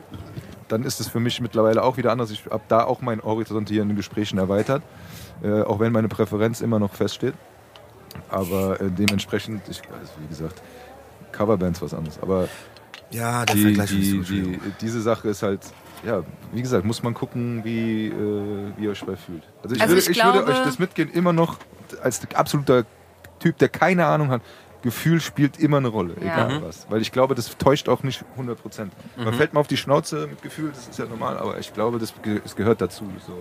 dann 0.68 0.84
ist 0.84 1.00
es 1.00 1.08
für 1.08 1.20
mich 1.20 1.40
mittlerweile 1.40 1.82
auch 1.82 1.96
wieder 1.96 2.12
anders. 2.12 2.30
Ich 2.30 2.44
habe 2.46 2.64
da 2.68 2.84
auch 2.84 3.00
meinen 3.00 3.22
Horizont 3.22 3.68
hier 3.68 3.82
in 3.82 3.88
den 3.88 3.96
Gesprächen 3.96 4.38
erweitert, 4.38 4.82
äh, 5.42 5.62
auch 5.62 5.80
wenn 5.80 5.92
meine 5.92 6.08
Präferenz 6.08 6.60
immer 6.60 6.78
noch 6.78 6.94
feststeht. 6.94 7.34
Aber 8.28 8.80
äh, 8.80 8.90
dementsprechend, 8.90 9.62
ich, 9.68 9.82
also 9.98 10.12
wie 10.20 10.28
gesagt, 10.28 10.62
Coverbands 11.32 11.80
was 11.82 11.94
anderes. 11.94 12.18
Aber 12.20 12.48
Ja, 13.10 13.44
der 13.44 13.56
die, 13.56 13.62
Vergleich 13.62 13.92
ist 13.92 14.00
die, 14.00 14.10
so 14.10 14.22
die, 14.22 14.60
diese 14.80 15.00
Sache 15.00 15.28
ist 15.28 15.42
halt, 15.42 15.60
ja, 16.04 16.22
wie 16.52 16.62
gesagt, 16.62 16.84
muss 16.84 17.02
man 17.02 17.14
gucken, 17.14 17.64
wie, 17.64 18.08
äh, 18.08 18.72
wie 18.76 18.84
ihr 18.84 18.90
euch 18.90 19.00
dabei 19.00 19.16
fühlt. 19.16 19.42
Also 19.62 19.74
ich, 19.74 19.82
Also 19.82 19.94
würde, 19.94 20.10
ich 20.10 20.16
ich 20.18 20.24
würde 20.24 20.46
euch 20.46 20.58
das 20.64 20.78
mitgehen, 20.78 21.10
immer 21.12 21.32
noch 21.32 21.58
als 22.02 22.20
absoluter 22.34 22.84
Typ, 23.40 23.58
der 23.58 23.68
keine 23.68 24.06
Ahnung 24.06 24.30
hat. 24.30 24.42
Gefühl 24.82 25.18
spielt 25.20 25.58
immer 25.58 25.78
eine 25.78 25.88
Rolle, 25.88 26.14
Ja. 26.20 26.46
egal 26.46 26.62
was. 26.62 26.86
Weil 26.90 27.00
ich 27.00 27.10
glaube, 27.10 27.34
das 27.34 27.56
täuscht 27.56 27.88
auch 27.88 28.02
nicht 28.02 28.22
100 28.36 28.60
Prozent. 28.60 28.92
Man 29.16 29.32
fällt 29.32 29.54
mal 29.54 29.60
auf 29.60 29.66
die 29.66 29.78
Schnauze 29.78 30.26
mit 30.26 30.42
Gefühl, 30.42 30.70
das 30.74 30.88
ist 30.88 30.98
ja 30.98 31.06
normal, 31.06 31.38
aber 31.38 31.58
ich 31.58 31.72
glaube, 31.72 31.98
das, 31.98 32.12
ge- 32.22 32.42
es 32.44 32.54
gehört 32.54 32.82
dazu. 32.82 33.04
So. 33.26 33.32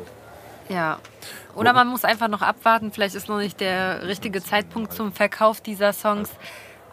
Ja. 0.73 0.99
Oder 1.53 1.73
man 1.73 1.89
muss 1.89 2.05
einfach 2.05 2.29
noch 2.29 2.41
abwarten. 2.41 2.93
Vielleicht 2.93 3.15
ist 3.15 3.27
noch 3.27 3.39
nicht 3.39 3.59
der 3.59 4.07
richtige 4.07 4.41
Zeitpunkt 4.41 4.93
zum 4.93 5.11
Verkauf 5.11 5.59
dieser 5.59 5.91
Songs. 5.91 6.29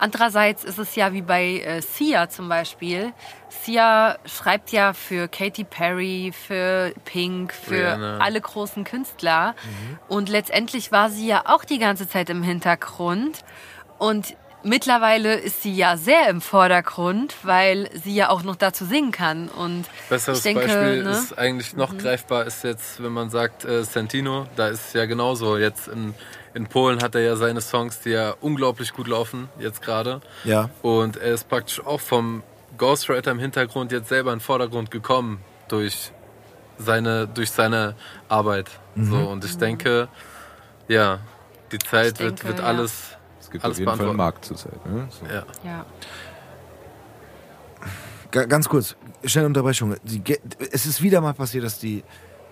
Andererseits 0.01 0.65
ist 0.65 0.79
es 0.79 0.97
ja 0.97 1.13
wie 1.13 1.21
bei 1.21 1.61
äh, 1.61 1.83
Sia 1.83 2.31
zum 2.31 2.49
Beispiel. 2.49 3.13
Sia 3.51 4.17
schreibt 4.25 4.73
ja 4.73 4.95
für 4.95 5.29
Katy 5.29 5.65
Perry, 5.65 6.33
für 6.33 6.95
Pink, 7.05 7.53
für 7.53 7.75
Rihanna. 7.75 8.19
alle 8.19 8.41
großen 8.41 8.85
Künstler. 8.85 9.55
Und 10.09 10.31
letztendlich 10.31 10.91
war 10.91 11.11
sie 11.11 11.27
ja 11.27 11.43
auch 11.45 11.65
die 11.65 11.79
ganze 11.79 12.09
Zeit 12.09 12.31
im 12.31 12.43
Hintergrund. 12.43 13.45
Und 13.99 14.35
mittlerweile 14.63 15.35
ist 15.35 15.63
sie 15.63 15.75
ja 15.75 15.99
sehr 15.99 16.29
im 16.29 16.41
Vordergrund, 16.41 17.35
weil 17.43 17.91
sie 17.93 18.15
ja 18.15 18.31
auch 18.31 18.43
noch 18.43 18.57
dazu 18.57 18.87
singen 18.87 19.13
kann. 19.13 19.49
Und 19.49 19.85
Besseres 20.09 20.43
denke, 20.43 20.63
Beispiel 20.63 21.03
ne? 21.03 21.11
ist 21.11 21.39
eigentlich 21.39 21.77
noch 21.77 21.97
greifbar, 21.99 22.47
ist 22.47 22.65
jetzt, 22.65 23.03
wenn 23.03 23.13
man 23.13 23.29
sagt, 23.29 23.67
äh, 23.67 23.85
Santino, 23.85 24.47
da 24.57 24.69
ist 24.69 24.95
ja 24.95 25.05
genauso. 25.05 25.59
Jetzt 25.59 25.89
in, 25.89 26.15
in 26.55 26.67
Polen 26.67 27.03
hat 27.03 27.15
er 27.15 27.21
ja 27.23 27.37
seine 27.37 27.61
Songs, 27.61 28.01
die 28.01 28.11
ja 28.11 28.35
unglaublich 28.41 28.93
gut 28.93 29.07
laufen, 29.09 29.49
jetzt 29.59 29.83
gerade. 29.83 30.21
Ja. 30.45 30.71
Und 30.83 31.17
er 31.17 31.33
ist 31.35 31.49
praktisch 31.49 31.81
auch 31.85 32.01
vom 32.01 32.43
Ghostwriter 32.79 33.31
im 33.31 33.39
Hintergrund 33.39 33.93
jetzt 33.93 34.09
selber 34.09 34.33
in 34.33 34.39
den 34.39 34.45
Vordergrund 34.45 34.91
gekommen 34.91 35.41
durch 35.69 36.13
seine, 36.79 37.29
durch 37.29 37.51
seine 37.51 37.95
Arbeit. 38.29 38.71
So, 38.97 39.03
Mhm. 39.17 39.27
und 39.27 39.45
ich 39.45 39.57
denke, 39.59 40.09
ja, 40.89 41.21
die 41.71 41.79
Zeit 41.79 42.15
Ich 42.15 42.19
wird, 42.21 42.31
denke, 42.41 42.49
wird 42.49 42.59
ja. 42.59 42.65
alles. 42.65 43.17
Es 43.41 43.51
gibt 43.51 43.65
Alles 43.65 43.77
auf 43.77 43.81
jeden 43.81 43.97
Fall 43.97 44.07
einen. 44.09 44.17
Markt 44.17 44.45
zurzeit. 44.45 44.85
Ne? 44.87 45.09
So. 45.11 45.27
Ja. 45.27 45.45
ja. 45.65 45.87
Ga- 48.31 48.45
Ganz 48.47 48.69
kurz, 48.69 48.97
schnelle 49.25 49.47
Unterbrechung. 49.49 49.97
Es 50.73 50.87
ist 50.87 51.03
wieder 51.03 51.21
mal 51.21 51.35
passiert, 51.35 51.65
dass 51.65 51.79
die 51.79 52.05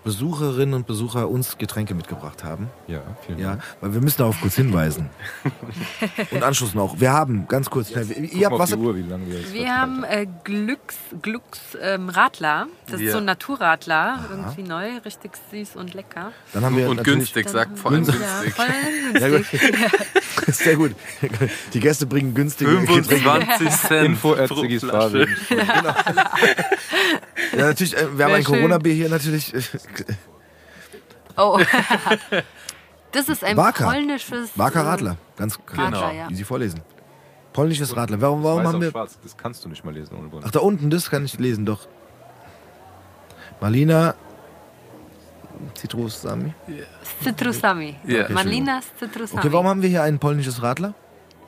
Besucherinnen 0.04 0.74
und 0.74 0.86
Besucher 0.86 1.28
uns 1.28 1.58
Getränke 1.58 1.94
mitgebracht 1.94 2.44
haben. 2.44 2.68
Ja, 2.86 3.00
vielen 3.26 3.38
Ja, 3.38 3.48
Dank. 3.50 3.62
weil 3.80 3.94
wir 3.94 4.00
müssen 4.00 4.18
darauf 4.18 4.40
kurz 4.40 4.54
hinweisen. 4.54 5.10
und 6.30 6.42
anschließend 6.42 6.80
auch. 6.80 6.98
Wir 7.00 7.12
haben, 7.12 7.46
ganz 7.48 7.68
kurz, 7.68 7.90
schnell, 7.90 8.08
ihr 8.10 8.28
Guck 8.28 8.32
habt 8.32 8.40
mal 8.42 8.54
auf 8.54 8.60
was. 8.60 8.70
die 8.70 8.76
Uhr, 8.76 8.96
wie 8.96 9.02
lange 9.02 9.26
wir 9.26 9.40
jetzt 9.40 9.52
Wir 9.52 9.76
haben 9.76 10.04
äh, 10.04 10.26
Glücks, 10.44 10.96
Glücks 11.20 11.60
ähm, 11.82 12.08
Radler. 12.08 12.66
Das 12.86 13.00
ist 13.00 13.06
Ja. 13.06 13.12
so 13.12 13.18
ein 13.18 13.24
Naturradler. 13.26 14.24
Irgendwie 14.30 14.62
neu, 14.62 14.96
richtig 15.04 15.32
süß 15.50 15.76
und 15.76 15.94
lecker. 15.94 16.32
Dann 16.52 16.64
haben 16.64 16.76
wir 16.76 16.88
Und 16.88 16.96
natürlich- 16.98 17.32
günstig, 17.34 17.48
sagt 17.48 17.78
vor 17.78 17.90
allem 17.90 18.04
Günstig. 18.04 18.22
Ja, 19.20 19.28
günstig. 19.28 19.60
Ja, 19.62 19.68
günstig. 20.38 20.54
Sehr 20.54 20.76
gut. 20.76 20.94
Die 21.74 21.80
Gäste 21.80 22.06
bringen 22.06 22.32
günstige 22.34 22.70
Getränke. 22.80 23.04
25 23.04 23.70
Cent. 23.70 24.06
Info 24.06 24.32
at 24.34 24.48
pro 24.48 24.62
Ziggis. 24.62 24.86
Bar. 24.86 25.10
Ja, 27.56 27.66
natürlich, 27.66 27.96
äh, 27.96 28.16
wir 28.16 28.24
haben 28.24 28.30
Sehr 28.30 28.36
ein. 28.38 28.44
Corona-Bier 28.44 28.94
hier 28.94 29.08
natürlich. 29.08 29.52
Oh. 31.36 31.58
Das 33.12 33.28
ist 33.28 33.42
ein 33.42 33.56
Waka. 33.56 33.84
polnisches. 33.90 34.50
Äh, 34.56 34.60
Radler. 34.60 35.16
Ganz 35.36 35.58
Radler, 35.66 36.12
ja. 36.12 36.28
easy 36.28 36.44
vorlesen. 36.44 36.82
Polnisches 37.54 37.96
Radler. 37.96 38.20
Warum, 38.20 38.44
warum 38.44 38.58
Weiß 38.60 38.66
haben 38.66 38.74
auf 38.76 38.80
wir. 38.82 38.90
schwarz, 38.90 39.18
das 39.22 39.36
kannst 39.36 39.64
du 39.64 39.68
nicht 39.70 39.84
mal 39.84 39.94
lesen 39.94 40.14
ohne 40.18 40.28
Grund. 40.28 40.44
Ach, 40.46 40.50
da 40.50 40.60
unten, 40.60 40.90
das 40.90 41.08
kann 41.08 41.24
ich 41.24 41.38
lesen, 41.38 41.64
doch. 41.64 41.88
Malina. 43.60 44.14
Zitrusami. 45.74 46.52
Z 46.66 46.86
Citrusami. 47.24 47.96
Ja. 48.04 48.28
Malinas 48.28 48.84
Citrusami. 48.98 49.40
Okay, 49.40 49.52
warum 49.52 49.66
haben 49.66 49.82
wir 49.82 49.88
hier 49.88 50.02
ein 50.02 50.18
polnisches 50.18 50.62
Radler? 50.62 50.94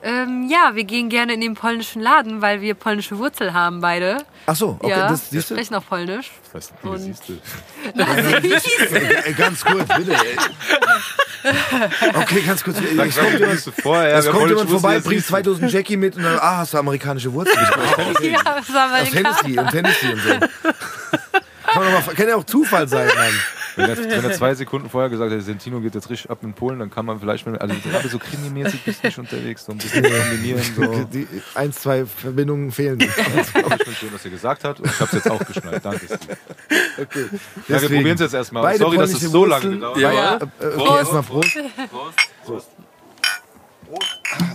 Ähm, 0.03 0.47
ja, 0.49 0.71
wir 0.75 0.83
gehen 0.83 1.09
gerne 1.09 1.33
in 1.33 1.41
den 1.41 1.53
polnischen 1.55 2.01
Laden, 2.01 2.41
weil 2.41 2.61
wir 2.61 2.73
polnische 2.75 3.17
Wurzel 3.17 3.53
haben 3.53 3.81
beide. 3.81 4.17
Ach 4.47 4.55
so, 4.55 4.77
okay, 4.79 4.89
ja, 4.89 5.07
das 5.09 5.31
wir 5.31 5.39
siehst 5.39 5.51
du. 5.51 5.55
sprechen 5.55 5.75
auch 5.75 5.85
Polnisch. 5.85 6.31
Weißt 6.53 6.73
du, 6.81 6.89
Und- 6.89 6.97
siehst 6.99 7.23
du. 7.29 7.37
Ganz 9.37 9.63
kurz, 9.63 9.87
bitte. 9.97 10.15
Okay, 12.15 12.41
ganz 12.41 12.63
kurz. 12.63 12.77
Es 12.79 13.15
kommt 13.17 13.31
jemand, 13.39 13.51
Siehst 13.53 13.67
du 13.67 13.71
vorher, 13.71 14.17
es 14.17 14.27
kommt 14.29 14.49
jemand 14.49 14.69
vorbei, 14.69 14.99
bringt 14.99 15.21
siehst 15.21 15.29
du. 15.29 15.33
2000 15.33 15.71
Jackie 15.71 15.97
mit 15.97 16.15
und 16.15 16.23
dann, 16.23 16.37
ah, 16.39 16.57
hast 16.57 16.73
du 16.73 16.77
amerikanische 16.77 17.31
Wurzeln. 17.33 17.57
Ja, 18.21 18.37
das 18.43 18.69
ist 18.69 18.75
Aus 18.75 18.81
Amerikaner. 18.81 19.35
Tennessee 19.37 19.59
und 19.59 19.71
Tennessee 19.71 20.13
und 20.13 20.21
so. 20.21 20.29
Kann, 21.73 21.83
mal, 21.93 22.01
kann 22.15 22.27
ja 22.27 22.35
auch 22.35 22.43
Zufall 22.43 22.87
sein, 22.87 23.07
Mann. 23.07 23.33
Wenn 23.75 23.89
er, 23.89 23.97
wenn 23.97 24.23
er 24.23 24.31
zwei 24.33 24.53
Sekunden 24.55 24.89
vorher 24.89 25.09
gesagt 25.09 25.31
hätte, 25.31 25.41
Sentino 25.41 25.79
geht 25.79 25.95
jetzt 25.95 26.09
richtig 26.09 26.29
ab 26.29 26.39
in 26.43 26.53
Polen, 26.53 26.79
dann 26.79 26.89
kann 26.89 27.05
man 27.05 27.19
vielleicht, 27.19 27.45
mit- 27.47 27.59
also 27.61 27.73
gerade 27.83 28.09
so 28.09 28.19
krimimäßig 28.19 28.83
bist 28.83 29.03
du 29.03 29.07
nicht 29.07 29.17
unterwegs, 29.19 29.65
so 29.65 29.71
ein 29.71 29.77
bisschen 29.77 30.03
kombinieren. 30.03 30.61
So. 30.75 31.03
Die 31.13 31.27
eins, 31.55 31.79
zwei 31.81 32.05
Verbindungen 32.05 32.71
fehlen. 32.71 32.99
Aber 33.01 33.39
ich 33.75 33.83
finde 33.83 33.95
schön, 33.99 34.11
dass 34.11 34.25
er 34.25 34.31
gesagt 34.31 34.63
hat 34.63 34.79
und 34.79 34.85
ich 34.87 34.93
habe 34.99 35.05
es 35.05 35.11
jetzt 35.13 35.29
auch 35.31 35.45
geschnallt. 35.45 35.83
Danke, 35.85 36.05
Steve. 36.05 36.19
Okay. 36.19 36.29
Ja, 36.97 37.07
wir 37.07 37.29
Deswegen. 37.67 37.95
probieren 37.95 38.15
es 38.15 38.21
jetzt 38.21 38.33
erstmal. 38.33 38.63
Beide 38.63 38.79
Sorry, 38.79 38.97
dass 38.97 39.13
es 39.13 39.21
so 39.21 39.45
lange 39.45 39.69
gedauert 39.69 39.97
Ja, 39.97 40.09
hat. 40.09 40.15
ja. 40.15 40.35
Äh, 40.67 40.71
Okay, 40.71 40.75
Prost. 40.77 40.97
erstmal 40.97 41.23
Prost. 41.23 41.57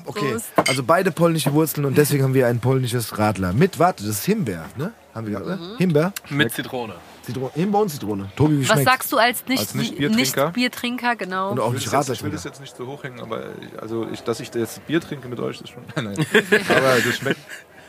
Okay, 0.06 0.32
Prost. 0.32 0.46
also 0.68 0.82
beide 0.82 1.10
polnische 1.10 1.52
Wurzeln 1.52 1.84
und 1.84 1.98
deswegen 1.98 2.22
haben 2.24 2.32
wir 2.34 2.46
ein 2.46 2.58
polnisches 2.60 3.18
Radler. 3.18 3.52
Mit, 3.52 3.78
warte, 3.78 4.02
das 4.04 4.16
ist 4.18 4.24
Himbeer, 4.24 4.64
ne? 4.76 4.92
Haben 5.14 5.26
wir 5.26 5.38
gerade? 5.38 5.56
Mhm. 5.62 5.76
Himbeer? 5.78 6.12
Mit 6.30 6.52
Zitrone. 6.52 6.94
Zitrone, 7.26 7.50
Himbeer 7.54 7.86
Zitrone. 7.88 8.28
Tobi, 8.36 8.54
wie 8.60 8.60
Was 8.62 8.66
schmeckt's? 8.74 8.84
sagst 8.92 9.12
du 9.12 9.18
als 9.18 9.46
nicht, 9.46 9.60
Als 9.60 9.74
Nicht-Biertrinker? 9.74 10.44
nicht 10.46 10.54
Biertrinker, 10.54 11.16
genau. 11.16 11.50
Und 11.50 11.60
auch 11.60 11.66
Ich 11.66 11.72
will, 11.72 11.78
nicht 11.80 11.86
das 11.86 11.92
jetzt, 11.92 11.94
Radler. 11.94 12.14
ich 12.14 12.22
will 12.24 12.30
das 12.30 12.44
jetzt 12.44 12.60
nicht 12.60 12.76
so 12.76 12.86
hochhängen, 12.86 13.20
aber 13.20 13.44
ich, 13.60 13.80
also 13.82 14.06
ich, 14.12 14.22
dass 14.22 14.40
ich 14.40 14.54
jetzt 14.54 14.86
Bier 14.86 15.00
trinke 15.00 15.28
mit 15.28 15.40
euch, 15.40 15.60
ist 15.60 15.68
schon. 15.70 15.82
Nein, 15.96 16.04
nein. 16.16 16.26
Aber 16.68 16.96
das 17.04 17.16
schmeckt 17.16 17.40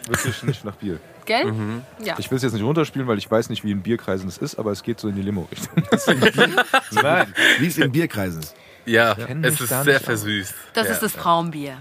wirklich 0.07 0.43
nicht 0.43 0.65
nach 0.65 0.75
Bier. 0.75 0.99
Gell? 1.25 1.51
Mhm. 1.51 1.83
Ja. 2.03 2.15
Ich 2.17 2.31
will 2.31 2.38
es 2.38 2.43
jetzt 2.43 2.53
nicht 2.53 2.63
runterspielen, 2.63 3.07
weil 3.07 3.17
ich 3.17 3.29
weiß 3.29 3.49
nicht, 3.49 3.63
wie 3.65 3.71
in 3.71 3.81
Bierkreisen 3.83 4.27
es 4.29 4.38
ist, 4.38 4.57
aber 4.57 4.71
es 4.71 4.81
geht 4.83 4.99
so 4.99 5.09
in 5.09 5.15
die 5.15 5.21
Limo-Richtung. 5.21 5.83
Nein. 6.91 7.33
Wie 7.59 7.67
es 7.67 7.77
in 7.77 7.91
Bierkreisen 7.91 8.39
ist. 8.41 8.55
Ja, 8.85 9.11
es 9.41 9.59
ist 9.59 9.67
sehr 9.69 9.83
nicht 9.83 10.01
versüßt. 10.05 10.53
Das 10.73 10.88
ja. 10.88 10.93
ist 10.93 11.03
das 11.03 11.11
Braunbier. 11.13 11.77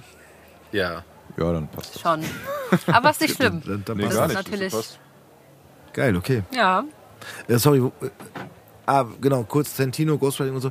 Ja. 0.72 1.04
Ja, 1.36 1.52
dann 1.52 1.68
passt 1.68 1.94
das. 1.94 2.02
Schon. 2.02 2.24
Aber 2.92 3.10
ist 3.10 3.20
nicht 3.20 3.36
schlimm. 3.36 3.62
Dann, 3.64 3.84
dann 3.84 3.96
Nee, 3.96 4.04
passt 4.04 4.16
gar 4.16 4.26
ist 4.26 4.34
nicht. 4.36 4.44
natürlich- 4.50 4.72
Das 4.72 4.82
passt. 4.88 4.98
Geil, 5.92 6.16
okay. 6.16 6.42
Ja. 6.50 6.84
Ja, 7.48 7.58
sorry. 7.58 7.82
wo- 7.82 7.92
äh, 8.04 8.10
Ah, 8.88 9.04
genau, 9.20 9.42
kurz 9.42 9.74
Centino, 9.74 10.16
Ghostwriting 10.16 10.54
und 10.54 10.60
so. 10.60 10.70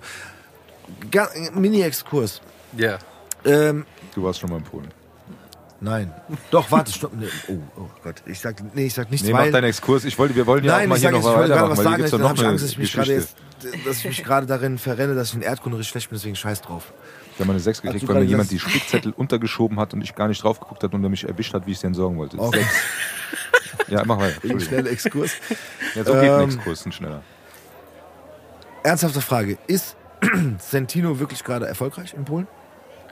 Mini-Exkurs. 1.54 2.42
Ja. 2.78 2.98
Ähm, 3.44 3.86
Du 4.14 4.24
warst 4.24 4.40
schon 4.40 4.50
mal 4.50 4.58
in 4.58 4.64
Polen. 4.64 4.88
nein. 5.82 6.14
Doch, 6.52 6.72
warte, 6.72 6.92
stopp. 6.94 7.12
Nee. 7.14 7.28
Oh, 7.50 7.58
oh 7.78 7.90
Gott. 8.04 8.24
Ich 8.26 8.40
sag, 8.40 8.56
nee, 8.74 8.86
ich 8.86 8.94
sag 8.94 9.12
nichts, 9.12 9.26
Nee, 9.28 9.34
mach 9.34 9.42
weil... 9.42 9.52
deinen 9.52 9.66
Exkurs. 9.66 10.06
Ich 10.06 10.18
wollte, 10.18 10.34
wir 10.36 10.46
wollen 10.48 10.64
ja 10.64 10.72
Nein, 10.78 10.86
auch 10.86 10.90
mal 10.90 10.96
ich 10.96 11.02
hier 11.02 11.12
sage 11.12 11.18
noch 11.22 11.24
jetzt, 11.24 11.32
ich 11.34 11.38
mal 11.38 11.50
weitermachen, 11.50 11.72
was 11.72 11.78
weil 11.80 11.84
sagen, 11.84 11.96
hier 11.98 12.06
doch 12.06 12.20
habe 12.20 12.34
noch 12.34 12.40
eine 12.40 12.50
Angst, 12.50 12.64
dass 12.64 12.72
ich 12.72 12.78
mich 12.78 12.94
gerade 12.94 13.14
Geschichte. 13.16 13.36
jetzt, 13.74 13.86
dass 13.88 13.98
ich 13.98 14.06
mich 14.06 14.24
gerade 14.24 14.46
darin 14.48 14.78
verrenne, 14.78 15.16
dass 15.16 15.30
ich 15.30 15.36
in 15.36 15.42
Erdkunde 15.42 15.78
richtig 15.78 15.92
schlecht 15.92 16.10
bin, 16.10 16.18
deswegen 16.18 16.36
scheiß 16.38 16.62
drauf. 16.62 16.94
Ich 17.34 17.40
habe 17.40 17.48
mal 17.48 17.54
eine 17.54 17.60
6 17.60 17.82
gekriegt, 17.82 18.08
weil 18.08 18.16
mir 18.16 18.30
jemand 18.30 18.50
die 18.52 18.60
Spickzettel 18.60 19.12
untergeschoben 19.18 19.78
hat 19.80 19.94
und 19.94 20.02
ich 20.02 20.16
gar 20.16 20.30
nicht 20.30 20.42
drauf 20.42 20.60
geguckt 20.62 20.82
habe 20.84 20.96
und 20.96 21.04
er 21.04 21.10
mich 21.10 21.28
erwischt 21.28 21.54
hat, 21.54 21.66
wie 21.68 21.72
ich 21.72 21.78
es 21.78 21.82
dir 21.82 21.88
entsorgen 21.88 22.18
wollte. 22.18 22.40
Okay. 22.40 22.66
Ja, 23.90 24.04
mach 24.06 24.18
weiter. 24.18 24.34
Entschuldigung. 24.36 24.62
schneller 24.62 24.90
Exkurs. 24.92 25.32
Ja, 25.96 26.04
so 26.04 26.14
geht 26.14 26.24
Ähm, 26.24 26.42
Exkurs, 26.50 26.86
ein 26.86 26.92
schneller. 26.92 27.22
Ernsthafte 28.84 29.22
Frage. 29.22 29.58
Ist 29.68 29.96
Centino 30.60 31.20
wirklich 31.20 31.44
gerade 31.44 31.68
erfolgreich 31.68 32.14
in 32.14 32.26
Polen? 32.26 32.48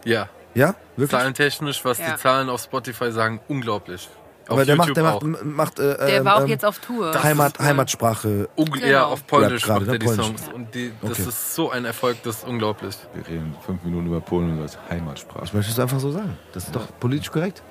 Ja. 0.05 0.29
Ja? 0.53 0.75
Wirklich? 0.95 1.19
Zahlentechnisch, 1.19 1.83
was 1.83 1.97
Ja. 1.97 2.11
die 2.11 2.17
Zahlen 2.17 2.49
auf 2.49 2.61
Spotify 2.61 3.11
sagen, 3.11 3.39
unglaublich. 3.47 4.07
Auf 4.43 4.51
Aber 4.51 4.65
der 4.65 4.75
macht, 4.75 4.95
der 4.97 5.05
auch. 5.15 5.21
macht, 5.21 5.45
macht 5.45 5.79
äh, 5.79 5.95
Der 5.97 6.09
ähm, 6.09 6.25
war 6.25 6.35
auch 6.35 6.41
ähm, 6.41 6.47
jetzt 6.47 6.65
auf 6.65 6.79
Tour. 6.79 7.23
Heimat, 7.23 7.53
ist, 7.53 7.59
äh, 7.61 7.63
Heimatsprache. 7.63 8.49
Ungl 8.57 8.81
Genau. 8.81 8.91
Ja, 8.91 9.05
auf 9.05 9.25
Polnisch 9.25 9.65
macht 9.67 9.81
er 9.87 9.93
ne? 9.93 9.99
die 9.99 10.05
Polnisch. 10.05 10.25
Songs. 10.25 10.41
Und 10.53 10.75
die, 10.75 10.91
das 11.01 11.11
Okay. 11.11 11.29
ist 11.29 11.55
so 11.55 11.71
ein 11.71 11.85
Erfolg, 11.85 12.17
das 12.23 12.39
ist 12.39 12.47
unglaublich. 12.47 12.95
Wir 13.13 13.25
reden 13.25 13.55
fünf 13.65 13.81
Minuten 13.83 14.07
über 14.07 14.19
Polen 14.19 14.51
und 14.51 14.61
das 14.61 14.77
Heimatsprache. 14.89 15.45
Ich 15.45 15.53
möchte 15.53 15.71
es 15.71 15.79
einfach 15.79 15.99
so 15.99 16.11
sagen. 16.11 16.37
Das 16.53 16.65
ist 16.65 16.75
doch 16.75 16.85
politisch 16.99 17.31
korrekt. 17.31 17.63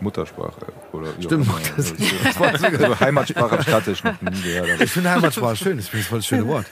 Muttersprache. 0.00 0.66
Oder 0.92 1.08
Stimmt, 1.20 1.48
das- 1.76 1.92
Also, 2.36 2.64
also 2.66 3.00
Heimatsprache 3.00 3.50
habe 3.50 3.62
ich 3.62 3.68
tatsächlich 3.68 4.04
noch 4.04 4.20
nie 4.32 4.42
gehört. 4.42 4.70
Aber 4.72 4.82
Ich 4.82 4.90
finde 4.90 5.10
Heimatsprache 5.10 5.56
schön. 5.56 5.78
Ich 5.78 5.86
finde 5.86 6.02
das 6.02 6.08
voll 6.08 6.18
das 6.18 6.26
schöne 6.26 6.46
Wort. 6.48 6.66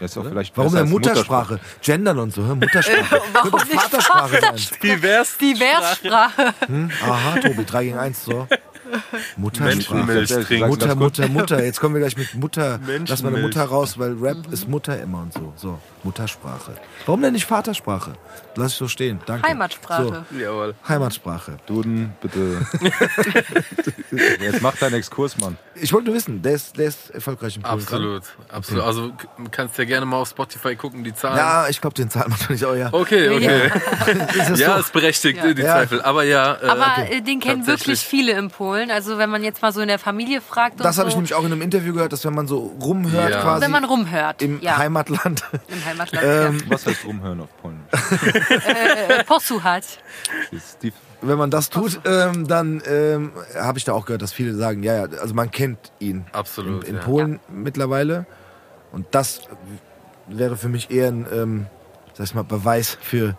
das 0.00 0.10
ist 0.10 0.18
auch 0.18 0.24
vielleicht 0.28 0.56
Warum 0.56 0.72
denn 0.72 0.82
als 0.82 0.90
Muttersprache? 0.90 1.60
Gendern 1.82 2.18
und 2.18 2.32
so. 2.34 2.46
hä? 2.46 2.54
Muttersprache. 2.54 3.20
Warum 3.32 3.50
Könnte 3.50 3.66
nicht 3.68 3.80
Vatersprache 3.82 4.40
sein. 4.40 4.54
Divers. 4.82 5.38
Diverssprache. 5.38 6.54
Aha, 7.04 7.36
Tobi, 7.40 7.64
3 7.64 7.84
gegen 7.84 7.98
1, 7.98 8.24
so. 8.24 8.46
Muttersprache. 9.36 10.06
Mutter, 10.68 10.94
kurz. 10.94 10.96
Mutter, 10.96 11.28
Mutter. 11.28 11.64
Jetzt 11.64 11.80
kommen 11.80 11.94
wir 11.96 12.00
gleich 12.02 12.16
mit 12.16 12.34
Mutter. 12.34 12.78
Lass 13.08 13.22
mal 13.22 13.32
eine. 13.32 13.42
Mutter 13.42 13.64
raus, 13.64 13.98
weil 13.98 14.12
Rap 14.20 14.36
ist 14.52 14.68
Mutter 14.68 15.00
immer 15.00 15.22
und 15.22 15.32
so. 15.32 15.52
So, 15.56 15.78
Muttersprache. 16.04 16.72
Warum 17.04 17.22
denn 17.22 17.32
nicht 17.32 17.46
Vatersprache? 17.46 18.12
Lass 18.56 18.72
ich 18.72 18.78
so 18.78 18.88
stehen. 18.88 19.20
Danke. 19.26 19.48
Heimatsprache. 19.48 20.24
Jawohl. 20.38 20.74
So, 20.82 20.88
Heimatsprache. 20.88 21.58
Duden, 21.66 22.14
bitte. 22.20 22.66
Jetzt 24.40 24.62
mach 24.62 24.76
deinen 24.76 24.94
Exkurs, 24.94 25.38
Mann. 25.38 25.56
Ich 25.74 25.92
wollte 25.92 26.06
nur 26.06 26.14
wissen, 26.16 26.40
der 26.42 26.52
ist, 26.54 26.76
der 26.78 26.86
ist 26.86 27.10
erfolgreich 27.10 27.56
im 27.56 27.62
Polen. 27.62 27.74
Absolut. 27.74 28.22
Absolut. 28.48 28.82
Also 28.84 29.12
kannst 29.50 29.76
ja 29.78 29.84
gerne 29.84 30.06
mal 30.06 30.16
auf 30.16 30.28
Spotify 30.28 30.74
gucken, 30.76 31.04
die 31.04 31.14
Zahlen. 31.14 31.36
Ja, 31.36 31.68
ich 31.68 31.80
glaube, 31.80 31.94
den 31.94 32.08
zahlt 32.10 32.28
man 32.28 32.38
doch 32.38 32.48
nicht. 32.48 32.64
Oh 32.64 32.74
ja. 32.74 32.88
Okay, 32.92 33.28
okay. 33.28 33.66
Ist 34.38 34.50
das 34.50 34.60
Ja, 34.60 34.74
so? 34.74 34.80
ist 34.80 34.92
berechtigt, 34.92 35.38
Ja. 35.38 35.52
die 35.52 35.62
Ja. 35.62 35.72
Zweifel. 35.74 36.02
Aber 36.02 36.24
ja. 36.24 36.54
Äh, 36.54 36.66
Aber 36.66 37.10
äh, 37.10 37.20
den 37.20 37.40
kennen 37.40 37.66
wirklich 37.66 38.00
viele 38.00 38.32
in 38.32 38.50
Polen. 38.50 38.90
Also 38.90 39.18
wenn 39.18 39.30
man 39.30 39.42
jetzt 39.42 39.60
mal 39.62 39.72
so 39.72 39.80
in 39.80 39.88
der 39.88 39.98
Familie 39.98 40.40
fragt 40.40 40.80
Das 40.80 40.98
habe 40.98 41.08
ich 41.08 41.12
so, 41.14 41.18
nämlich 41.18 41.34
auch 41.34 41.44
in 41.44 41.52
einem 41.52 41.62
Interview 41.62 41.92
gehört, 41.92 42.12
dass 42.12 42.24
wenn 42.24 42.34
man 42.34 42.46
so 42.46 42.58
rumhört 42.80 43.30
Ja. 43.30 43.42
quasi 43.42 43.62
wenn 43.62 43.70
man 43.70 43.84
rumhört. 43.84 44.40
im 44.42 44.60
ja, 44.62 44.78
Heimatland, 44.78 45.42
im 45.68 45.84
Heimatland. 45.84 46.24
ähm, 46.62 46.62
Was 46.68 46.86
heißt 46.86 47.04
rumhören 47.04 47.40
auf 47.40 47.48
Polnisch? 47.60 47.85
Ja. 47.92 49.20
Äh, 49.20 49.24
wenn 51.22 51.38
man 51.38 51.50
das 51.50 51.70
tut, 51.70 52.00
ähm, 52.04 52.46
dann 52.46 52.82
ähm, 52.86 53.32
habe 53.54 53.78
ich 53.78 53.84
da 53.84 53.92
auch 53.92 54.04
gehört, 54.06 54.22
dass 54.22 54.32
viele 54.32 54.54
sagen, 54.54 54.82
ja, 54.82 55.06
ja, 55.06 55.18
also 55.18 55.34
man 55.34 55.50
kennt 55.50 55.92
ihn 55.98 56.26
Absolut, 56.32 56.84
in, 56.84 56.90
in 56.90 56.96
ja. 56.96 57.02
Polen 57.02 57.40
mittlerweile. 57.48 58.26
Und 58.92 59.06
das 59.12 59.42
wäre 60.26 60.56
für 60.56 60.68
mich 60.68 60.90
eher 60.90 61.08
ein, 61.08 61.26
ähm, 61.32 61.66
sag 62.14 62.26
ich 62.26 62.34
mal, 62.34 62.44
Beweis 62.44 62.96
für, 63.00 63.36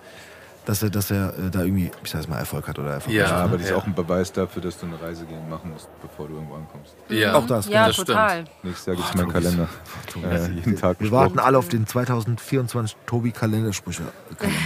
dass 0.68 0.84
er, 0.84 0.90
dass 0.90 1.10
er 1.12 1.30
äh, 1.30 1.50
da 1.50 1.62
irgendwie, 1.64 1.90
ich 2.04 2.12
sag 2.12 2.28
mal, 2.28 2.40
Erfolg 2.40 2.68
hat 2.68 2.78
oder 2.78 2.92
Erfolg 2.92 3.16
Ja. 3.16 3.26
Ja, 3.26 3.36
aber 3.38 3.54
das 3.56 3.68
ist 3.68 3.70
ja. 3.72 3.78
auch 3.78 3.86
ein 3.86 3.96
Beweis 3.96 4.34
dafür, 4.34 4.62
dass 4.62 4.78
du 4.78 4.86
eine 4.86 5.02
Reise 5.02 5.24
gehen 5.24 5.48
machen 5.50 5.72
musst, 5.72 5.88
bevor 6.02 6.28
du 6.28 6.34
irgendwo 6.34 6.56
ankommst. 6.56 6.94
Ja, 7.08 7.36
Auch 7.36 7.48
das, 7.48 7.68
Ja, 7.70 7.88
das 7.88 7.96
stimmt. 7.96 8.10
total. 8.10 8.44
Nächstes 8.64 8.86
Jahr 8.86 8.96
gibt 8.98 9.08
es 9.08 9.16
meinen 9.16 9.32
Kalender. 9.32 9.70
Äh, 10.30 10.50
jeden 10.52 10.76
Tag 10.78 11.00
Wir 11.00 11.08
Spruch. 11.08 11.18
warten 11.20 11.40
alle 11.40 11.58
auf 11.58 11.70
den 11.70 11.88
2024 11.88 12.98
Tobi 13.06 13.32
Kalendersprüche. 13.32 14.04
Kalender. 14.38 14.60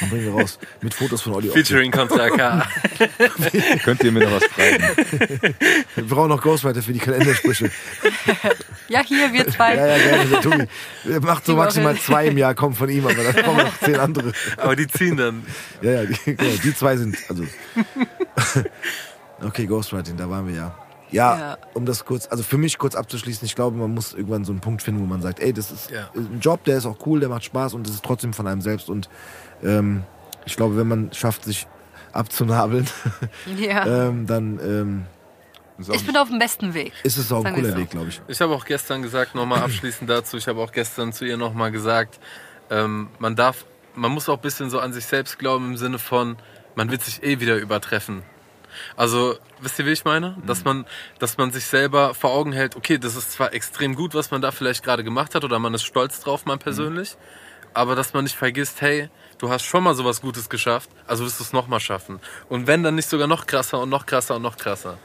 Dann 0.00 0.08
bringen 0.08 0.24
wir 0.34 0.40
raus. 0.40 0.58
Mit 0.80 0.94
Fotos 0.94 1.20
von 1.20 1.34
Olli. 1.34 1.50
Featuring 1.50 1.90
Contra 1.90 2.30
K. 2.30 2.66
Könnt 3.84 4.02
ihr 4.04 4.12
mir 4.12 4.20
noch 4.24 4.32
was 4.40 4.44
schreiben? 4.44 4.84
Wir 5.96 6.06
brauchen 6.06 6.30
noch 6.30 6.40
Ghostwriter 6.40 6.80
für 6.82 6.94
die 6.94 6.98
Kalendersprüche. 6.98 7.70
Ja, 8.88 9.00
hier, 9.04 9.32
wir 9.32 9.46
zwei. 9.48 9.76
Ja, 9.76 9.86
ja, 9.86 9.98
gerne. 9.98 10.24
Der 10.30 10.40
Tobi 10.40 10.66
macht 11.20 11.44
so 11.44 11.56
maximal 11.56 11.96
zwei 11.96 12.26
im 12.28 12.38
Jahr, 12.38 12.54
kommt 12.54 12.76
von 12.78 12.88
ihm, 12.88 13.04
aber 13.06 13.14
dann 13.22 13.44
kommen 13.44 13.58
noch 13.58 13.78
zehn 13.80 13.96
andere. 13.96 14.32
Aber 14.56 14.76
die 14.76 14.86
ziehen 14.86 15.16
dann. 15.16 15.41
Ja, 15.82 15.90
ja, 15.90 16.04
die, 16.04 16.14
genau, 16.36 16.50
die 16.64 16.74
zwei 16.74 16.96
sind, 16.96 17.16
also. 17.28 17.44
Okay, 19.44 19.66
Ghostwriting, 19.66 20.16
da 20.16 20.30
waren 20.30 20.46
wir 20.46 20.54
ja. 20.54 20.74
Ja, 21.10 21.38
Ja. 21.38 21.58
um 21.74 21.84
das 21.84 22.04
kurz, 22.04 22.28
also 22.28 22.42
für 22.42 22.58
mich 22.58 22.78
kurz 22.78 22.94
abzuschließen, 22.94 23.44
ich 23.44 23.54
glaube, 23.54 23.76
man 23.76 23.92
muss 23.92 24.14
irgendwann 24.14 24.44
so 24.44 24.52
einen 24.52 24.60
Punkt 24.60 24.82
finden, 24.82 25.00
wo 25.02 25.06
man 25.06 25.20
sagt, 25.20 25.40
ey, 25.40 25.52
das 25.52 25.70
ist 25.72 25.90
Ja. 25.90 26.08
ein 26.14 26.38
Job, 26.40 26.64
der 26.64 26.78
ist 26.78 26.86
auch 26.86 26.96
cool, 27.06 27.20
der 27.20 27.28
macht 27.28 27.44
Spaß 27.44 27.74
und 27.74 27.86
das 27.86 27.94
ist 27.94 28.04
trotzdem 28.04 28.32
von 28.32 28.46
einem 28.46 28.60
selbst. 28.62 28.88
Und 28.88 29.10
ähm, 29.62 30.04
ich 30.46 30.56
glaube, 30.56 30.76
wenn 30.76 30.86
man 30.88 31.12
schafft, 31.12 31.44
sich 31.44 31.66
abzunabeln, 32.12 32.86
Ja. 33.58 34.08
ähm, 34.08 34.26
dann 34.26 34.60
ähm, 34.62 35.06
Ich 35.92 36.06
bin 36.06 36.16
auf 36.16 36.28
dem 36.28 36.38
besten 36.38 36.72
Weg. 36.72 36.92
ist 37.02 37.16
es 37.18 37.32
auch 37.32 37.44
ein 37.44 37.52
cooler 37.54 37.72
so. 37.72 37.76
Weg, 37.78 37.90
glaube 37.90 38.08
ich. 38.08 38.22
Ich 38.28 38.40
habe 38.40 38.54
auch 38.54 38.64
gestern 38.64 39.02
gesagt, 39.02 39.34
nochmal 39.34 39.60
abschließend 39.64 40.08
dazu, 40.08 40.36
ich 40.36 40.46
habe 40.46 40.60
auch 40.60 40.70
gestern 40.72 41.12
zu 41.12 41.24
ihr 41.24 41.36
nochmal 41.36 41.72
gesagt, 41.72 42.20
ähm, 42.70 43.08
man 43.18 43.34
darf, 43.36 43.66
man 43.94 44.12
muss 44.12 44.28
auch 44.28 44.36
ein 44.36 44.42
bisschen 44.42 44.70
so 44.70 44.80
an 44.80 44.92
sich 44.92 45.06
selbst 45.06 45.38
glauben 45.38 45.72
im 45.72 45.76
Sinne 45.76 45.98
von, 45.98 46.36
man 46.74 46.90
wird 46.90 47.02
sich 47.02 47.22
eh 47.22 47.40
wieder 47.40 47.56
übertreffen. 47.56 48.22
Also, 48.96 49.36
wisst 49.60 49.78
ihr, 49.78 49.86
wie 49.86 49.92
ich 49.92 50.04
meine? 50.04 50.36
Dass 50.46 50.64
man, 50.64 50.86
dass 51.18 51.36
man 51.36 51.52
sich 51.52 51.66
selber 51.66 52.14
vor 52.14 52.30
Augen 52.30 52.52
hält, 52.52 52.76
okay, 52.76 52.98
das 52.98 53.16
ist 53.16 53.32
zwar 53.32 53.52
extrem 53.52 53.94
gut, 53.94 54.14
was 54.14 54.30
man 54.30 54.40
da 54.40 54.50
vielleicht 54.50 54.82
gerade 54.82 55.04
gemacht 55.04 55.34
hat, 55.34 55.44
oder 55.44 55.58
man 55.58 55.74
ist 55.74 55.84
stolz 55.84 56.20
drauf, 56.20 56.46
man 56.46 56.58
persönlich, 56.58 57.16
aber 57.74 57.94
dass 57.94 58.14
man 58.14 58.24
nicht 58.24 58.36
vergisst, 58.36 58.80
hey, 58.80 59.08
du 59.38 59.50
hast 59.50 59.64
schon 59.64 59.84
mal 59.84 59.94
sowas 59.94 60.20
Gutes 60.20 60.48
geschafft, 60.48 60.90
also 61.06 61.24
wirst 61.24 61.38
du 61.40 61.44
es 61.44 61.52
nochmal 61.52 61.80
schaffen. 61.80 62.20
Und 62.48 62.66
wenn, 62.66 62.82
dann 62.82 62.94
nicht 62.94 63.08
sogar 63.08 63.26
noch 63.26 63.46
krasser 63.46 63.80
und 63.80 63.88
noch 63.88 64.06
krasser 64.06 64.36
und 64.36 64.42
noch 64.42 64.56
krasser. 64.56 64.98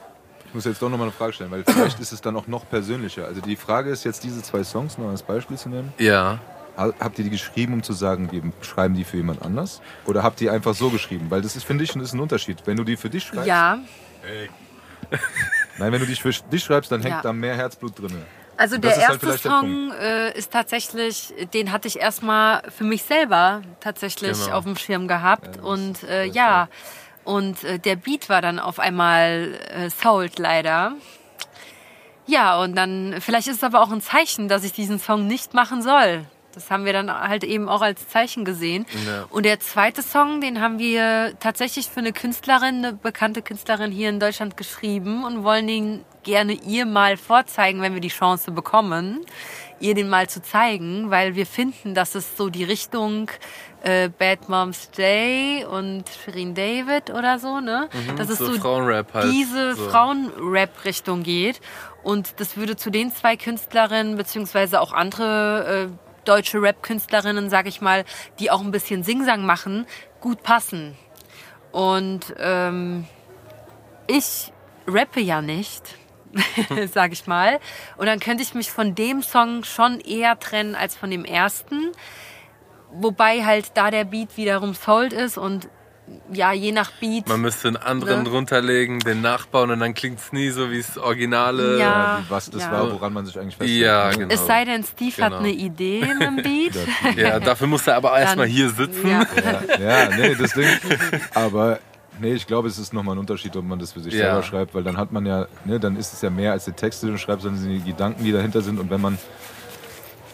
Ich 0.46 0.54
muss 0.54 0.64
jetzt 0.64 0.82
doch 0.82 0.90
nochmal 0.90 1.08
eine 1.08 1.12
Frage 1.12 1.34
stellen, 1.34 1.52
weil 1.52 1.66
vielleicht 1.66 2.00
ist 2.00 2.14
es 2.14 2.22
dann 2.22 2.38
auch 2.38 2.48
noch 2.48 2.70
persönlicher. 2.70 3.26
Also 3.26 3.42
die 3.42 3.58
Frage 3.58 3.90
ist 3.90 4.06
jetzt, 4.06 4.24
diese 4.24 4.42
zwei 4.42 4.64
Songs 4.64 4.98
noch 4.98 5.10
als 5.10 5.22
Beispiel 5.22 5.58
zu 5.58 5.68
nennen. 5.68 5.94
Ja. 5.98 6.40
Ha- 6.78 6.94
Habt 7.00 7.18
ihr 7.18 7.24
die 7.24 7.30
geschrieben, 7.32 7.74
um 7.74 7.84
zu 7.84 7.94
sagen, 7.94 8.32
wir 8.32 8.42
schreiben 8.62 8.94
die 8.94 9.04
für 9.04 9.18
jemand 9.18 9.42
anders? 9.42 9.82
Oder 10.06 10.24
habt 10.24 10.40
ihr 10.42 10.52
einfach 10.54 10.74
so 10.76 10.90
geschrieben? 10.90 11.26
Weil 11.30 11.42
das 11.42 11.56
ist, 11.56 11.64
finde 11.66 11.84
ich, 11.84 11.96
ist 11.96 12.14
ein 12.14 12.20
Unterschied. 12.20 12.60
Wenn 12.66 12.78
du 12.78 12.84
die 12.84 12.96
für 12.98 13.10
dich 13.10 13.24
schreibst, 13.24 13.48
Ja, 13.48 13.80
nein, 15.78 15.92
wenn 15.92 16.00
du 16.00 16.06
die 16.06 16.16
für 16.16 16.32
dich 16.32 16.64
schreibst, 16.64 16.92
dann 16.92 17.02
hängt 17.02 17.16
Ja. 17.16 17.22
da 17.22 17.34
mehr 17.34 17.56
Herzblut 17.56 17.98
drin. 18.00 18.24
also 18.58 18.78
der 18.78 18.92
halt 18.92 19.02
erste 19.02 19.26
der 19.28 19.38
Song 19.38 19.92
äh, 19.94 20.38
ist 20.38 20.52
tatsächlich, 20.52 21.34
den 21.54 21.72
hatte 21.72 21.88
ich 21.88 22.00
erstmal 22.00 22.62
für 22.76 22.84
mich 22.84 23.04
selber 23.04 23.62
tatsächlich 23.80 24.34
Genau. 24.44 24.58
auf 24.58 24.64
dem 24.66 24.76
Schirm 24.76 25.08
gehabt. 25.08 25.58
das 25.58 25.64
und 25.64 26.04
äh, 26.04 26.26
ja, 26.26 26.68
und 27.24 27.64
äh, 27.64 27.78
der 27.80 27.96
Beat 27.96 28.30
war 28.30 28.42
dann 28.42 28.60
auf 28.60 28.80
einmal 28.80 29.58
äh, 29.70 29.90
sold 29.90 30.40
leider. 30.40 30.94
Ja, 32.26 32.60
und 32.62 32.76
dann, 32.76 33.16
vielleicht 33.20 33.48
ist 33.48 33.58
es 33.58 33.64
aber 33.64 33.82
auch 33.82 33.92
ein 33.92 34.02
Zeichen, 34.02 34.50
dass 34.50 34.64
ich 34.66 34.74
diesen 34.74 35.00
Song 35.00 35.28
nicht 35.28 35.54
machen 35.54 35.82
soll. 35.82 36.26
Das 36.58 36.72
haben 36.72 36.86
wir 36.86 36.94
dann 36.94 37.12
halt 37.12 37.44
eben 37.44 37.70
auch 37.70 37.82
als 37.82 38.08
Zeichen 38.08 38.44
gesehen. 38.44 38.88
Ja. 39.06 39.26
Und 39.30 39.46
der 39.46 39.60
zweite 39.60 40.02
Song, 40.02 40.42
den 40.42 40.60
haben 40.60 40.80
wir 40.80 41.34
tatsächlich 41.40 41.88
für 41.88 42.00
eine 42.00 42.14
Künstlerin, 42.14 42.84
eine 42.84 42.94
bekannte 42.94 43.44
Künstlerin 43.44 43.92
hier 43.92 44.10
in 44.10 44.20
Deutschland 44.20 44.58
geschrieben 44.58 45.24
und 45.24 45.44
wollen 45.44 45.70
ihn 45.70 46.06
gerne 46.24 46.54
ihr 46.54 46.88
mal 46.88 47.16
vorzeigen, 47.16 47.82
wenn 47.82 47.94
wir 47.94 48.02
die 48.02 48.08
Chance 48.10 48.52
bekommen, 48.52 49.24
ihr 49.80 49.94
den 49.94 50.10
mal 50.10 50.28
zu 50.28 50.42
zeigen, 50.42 51.12
weil 51.12 51.36
wir 51.36 51.46
finden, 51.46 51.94
dass 51.94 52.16
es 52.16 52.36
so 52.36 52.50
die 52.50 52.64
Richtung 52.64 53.30
äh, 53.84 54.10
Bad 54.10 54.50
Moms 54.50 54.90
Day 54.92 55.64
und 55.64 56.06
Shirin 56.10 56.56
David 56.56 57.12
oder 57.12 57.38
so, 57.38 57.60
ne? 57.60 57.88
dass 58.18 58.30
es 58.30 58.40
Mhm, 58.40 58.46
so 58.46 58.54
so, 58.54 58.60
Frauenrap 58.60 59.14
halt, 59.14 59.32
diese 59.32 59.76
so. 59.76 59.90
Frauen-Rap-Richtung 59.90 61.22
geht. 61.24 61.62
Und 62.04 62.40
das 62.40 62.58
würde 62.58 62.76
zu 62.76 62.90
den 62.90 63.14
zwei 63.14 63.38
Künstlerinnen, 63.38 64.16
beziehungsweise 64.18 64.82
auch 64.82 64.94
andere 64.94 65.90
äh, 65.92 66.07
deutsche 66.28 66.62
Rap-Künstlerinnen, 66.62 67.50
sag 67.50 67.68
ich 67.68 67.82
mal, 67.82 68.06
die 68.40 68.52
auch 68.52 68.62
ein 68.62 68.72
bisschen 68.72 69.04
Singsang 69.04 69.46
machen, 69.46 69.86
gut 70.20 70.44
passen. 70.44 70.98
Und 71.72 72.34
ähm, 72.40 73.06
ich 74.08 74.52
rappe 74.88 75.20
ja 75.20 75.42
nicht, 75.42 75.96
sag 76.94 77.12
ich 77.12 77.28
mal. 77.28 77.60
Und 77.98 78.08
dann 78.08 78.20
könnte 78.20 78.44
ich 78.44 78.54
mich 78.54 78.72
von 78.72 78.96
dem 78.96 79.22
Song 79.22 79.64
schon 79.64 80.00
eher 80.00 80.40
trennen 80.40 80.76
als 80.76 80.96
von 80.96 81.12
dem 81.12 81.26
ersten. 81.26 81.92
Wobei 82.92 83.44
halt 83.44 83.72
da 83.76 83.92
der 83.92 84.06
Beat 84.06 84.38
wiederum 84.38 84.74
sold 84.74 85.14
ist 85.14 85.38
und 85.38 85.70
ja, 86.32 86.54
je 86.54 86.72
nach 86.72 86.92
Beat. 87.00 87.28
Man 87.28 87.42
müsste 87.42 87.68
einen 87.70 87.78
anderen 87.78 88.24
Ne? 88.24 88.30
drunterlegen, 88.30 89.00
den 89.00 89.22
nachbauen 89.22 89.72
und 89.72 89.80
dann 89.80 89.94
klingt 89.94 90.20
es 90.20 90.32
nie 90.32 90.50
so 90.50 90.72
wie 90.72 90.78
das 90.78 90.98
Originale. 90.98 91.78
Ja. 91.80 92.20
Wie, 92.26 92.30
was 92.32 92.50
das 92.50 92.64
ja. 92.64 92.72
war, 92.72 92.92
woran 92.92 93.14
man 93.14 93.26
sich 93.26 93.38
eigentlich 93.40 93.58
festhält. 93.58 93.82
Ja, 93.82 94.12
genau. 94.12 94.34
Es 94.34 94.46
sei 94.46 94.66
denn, 94.66 94.84
Steve 94.84 95.12
hat 95.24 95.32
Genau. 95.32 95.38
eine 95.44 95.52
Idee 95.52 96.02
mit 96.06 96.22
dem 96.22 96.36
Beat. 96.38 96.76
Ja, 97.18 97.40
dafür 97.40 97.68
muss 97.68 97.86
er 97.88 97.96
aber 97.98 98.18
erstmal 98.20 98.48
hier 98.48 98.70
sitzen. 98.70 99.08
Ja. 99.08 99.26
Ja, 99.80 100.10
ja, 100.10 100.18
nee, 100.18 100.36
das 100.36 100.54
Ding. 100.54 100.68
Aber 101.34 101.80
nee, 102.20 102.34
ich 102.34 102.48
glaube, 102.48 102.68
es 102.68 102.78
ist 102.80 102.94
nochmal 102.94 103.16
ein 103.16 103.20
Unterschied, 103.20 103.56
ob 103.56 103.66
man 103.66 103.80
das 103.80 103.92
für 103.94 104.00
sich 104.00 104.14
Ja. 104.14 104.20
selber 104.28 104.44
schreibt, 104.44 104.76
weil 104.76 104.84
dann 104.84 104.98
hat 104.98 105.12
man 105.12 105.26
ja, 105.26 105.48
ne, 105.66 105.80
dann 105.80 105.96
ist 105.98 106.14
es 106.14 106.22
ja 106.22 106.30
mehr 106.30 106.52
als 106.54 106.66
die 106.66 106.72
Texte, 106.72 107.06
die 107.08 107.12
du 107.14 107.18
schreibst, 107.18 107.44
sondern 107.44 107.64
die 107.68 107.82
Gedanken, 107.82 108.24
die 108.24 108.32
dahinter 108.32 108.62
sind. 108.62 108.80
Und 108.80 108.90
wenn 108.90 109.02
man 109.02 109.18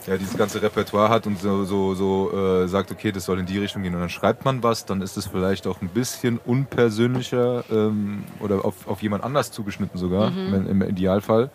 ja 0.08 0.18
dieses 0.18 0.38
ganze 0.38 0.62
Repertoire 0.62 1.10
hat 1.10 1.28
und 1.28 1.40
so, 1.40 1.64
so, 1.64 1.94
so 1.96 2.64
äh, 2.64 2.68
sagt, 2.68 2.92
okay, 2.92 3.12
das 3.12 3.26
soll 3.26 3.40
in 3.40 3.46
die 3.46 3.58
Richtung 3.58 3.84
gehen 3.84 3.94
und 3.94 4.02
dann 4.02 4.10
schreibt 4.10 4.46
man 4.46 4.64
was, 4.64 4.86
dann 4.86 5.02
ist 5.02 5.18
es 5.18 5.28
vielleicht 5.28 5.68
auch 5.68 5.82
ein 5.82 5.90
bisschen 5.90 6.40
unpersönlicher 6.40 7.64
ähm, 7.72 8.24
oder 8.40 8.66
auf, 8.66 8.88
auf 8.88 9.02
jemand 9.02 9.24
anders 9.24 9.52
zugeschnitten 9.52 10.00
sogar, 10.00 10.32
wenn, 10.52 10.68
im 10.68 10.82
Idealfall. 10.82 11.50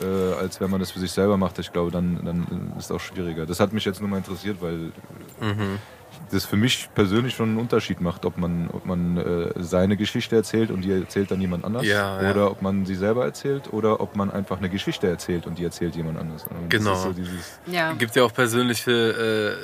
Äh, 0.00 0.34
als 0.40 0.60
wenn 0.60 0.70
man 0.70 0.80
das 0.80 0.92
für 0.92 1.00
sich 1.00 1.10
selber 1.10 1.36
macht. 1.36 1.58
Ich 1.58 1.72
glaube, 1.72 1.90
dann, 1.90 2.24
dann 2.24 2.72
ist 2.78 2.86
es 2.86 2.90
auch 2.92 3.00
schwieriger. 3.00 3.44
Das 3.44 3.60
hat 3.60 3.72
mich 3.72 3.84
jetzt 3.84 4.00
nur 4.00 4.08
mal 4.08 4.18
interessiert, 4.18 4.58
weil 4.60 4.92
das 6.30 6.44
für 6.46 6.56
mich 6.56 6.88
persönlich 6.94 7.34
schon 7.34 7.50
einen 7.50 7.58
Unterschied 7.58 8.00
macht, 8.00 8.24
ob 8.24 8.38
man, 8.38 8.68
ob 8.72 8.86
man 8.86 9.16
äh, 9.16 9.50
seine 9.58 9.96
Geschichte 9.96 10.36
erzählt 10.36 10.70
und 10.70 10.82
die 10.82 10.92
erzählt 10.92 11.30
dann 11.30 11.40
jemand 11.40 11.64
anders 11.64 11.84
Ja, 11.86 12.22
ja. 12.22 12.30
oder 12.30 12.50
ob 12.50 12.62
man 12.62 12.86
sie 12.86 12.94
selber 12.94 13.24
erzählt 13.24 13.72
oder 13.72 14.00
ob 14.00 14.16
man 14.16 14.30
einfach 14.30 14.58
eine 14.58 14.68
Geschichte 14.70 15.06
erzählt 15.08 15.46
und 15.46 15.58
die 15.58 15.64
erzählt 15.64 15.96
jemand 15.96 16.18
anders. 16.18 16.44
Und 16.44 16.72
das 16.72 16.78
Genau. 16.80 16.92
ist 16.92 17.02
so 17.02 17.70
Ja. 17.72 17.92
Gibt 17.94 18.16
ja 18.16 18.22
auch 18.24 18.32
persönliche 18.32 18.90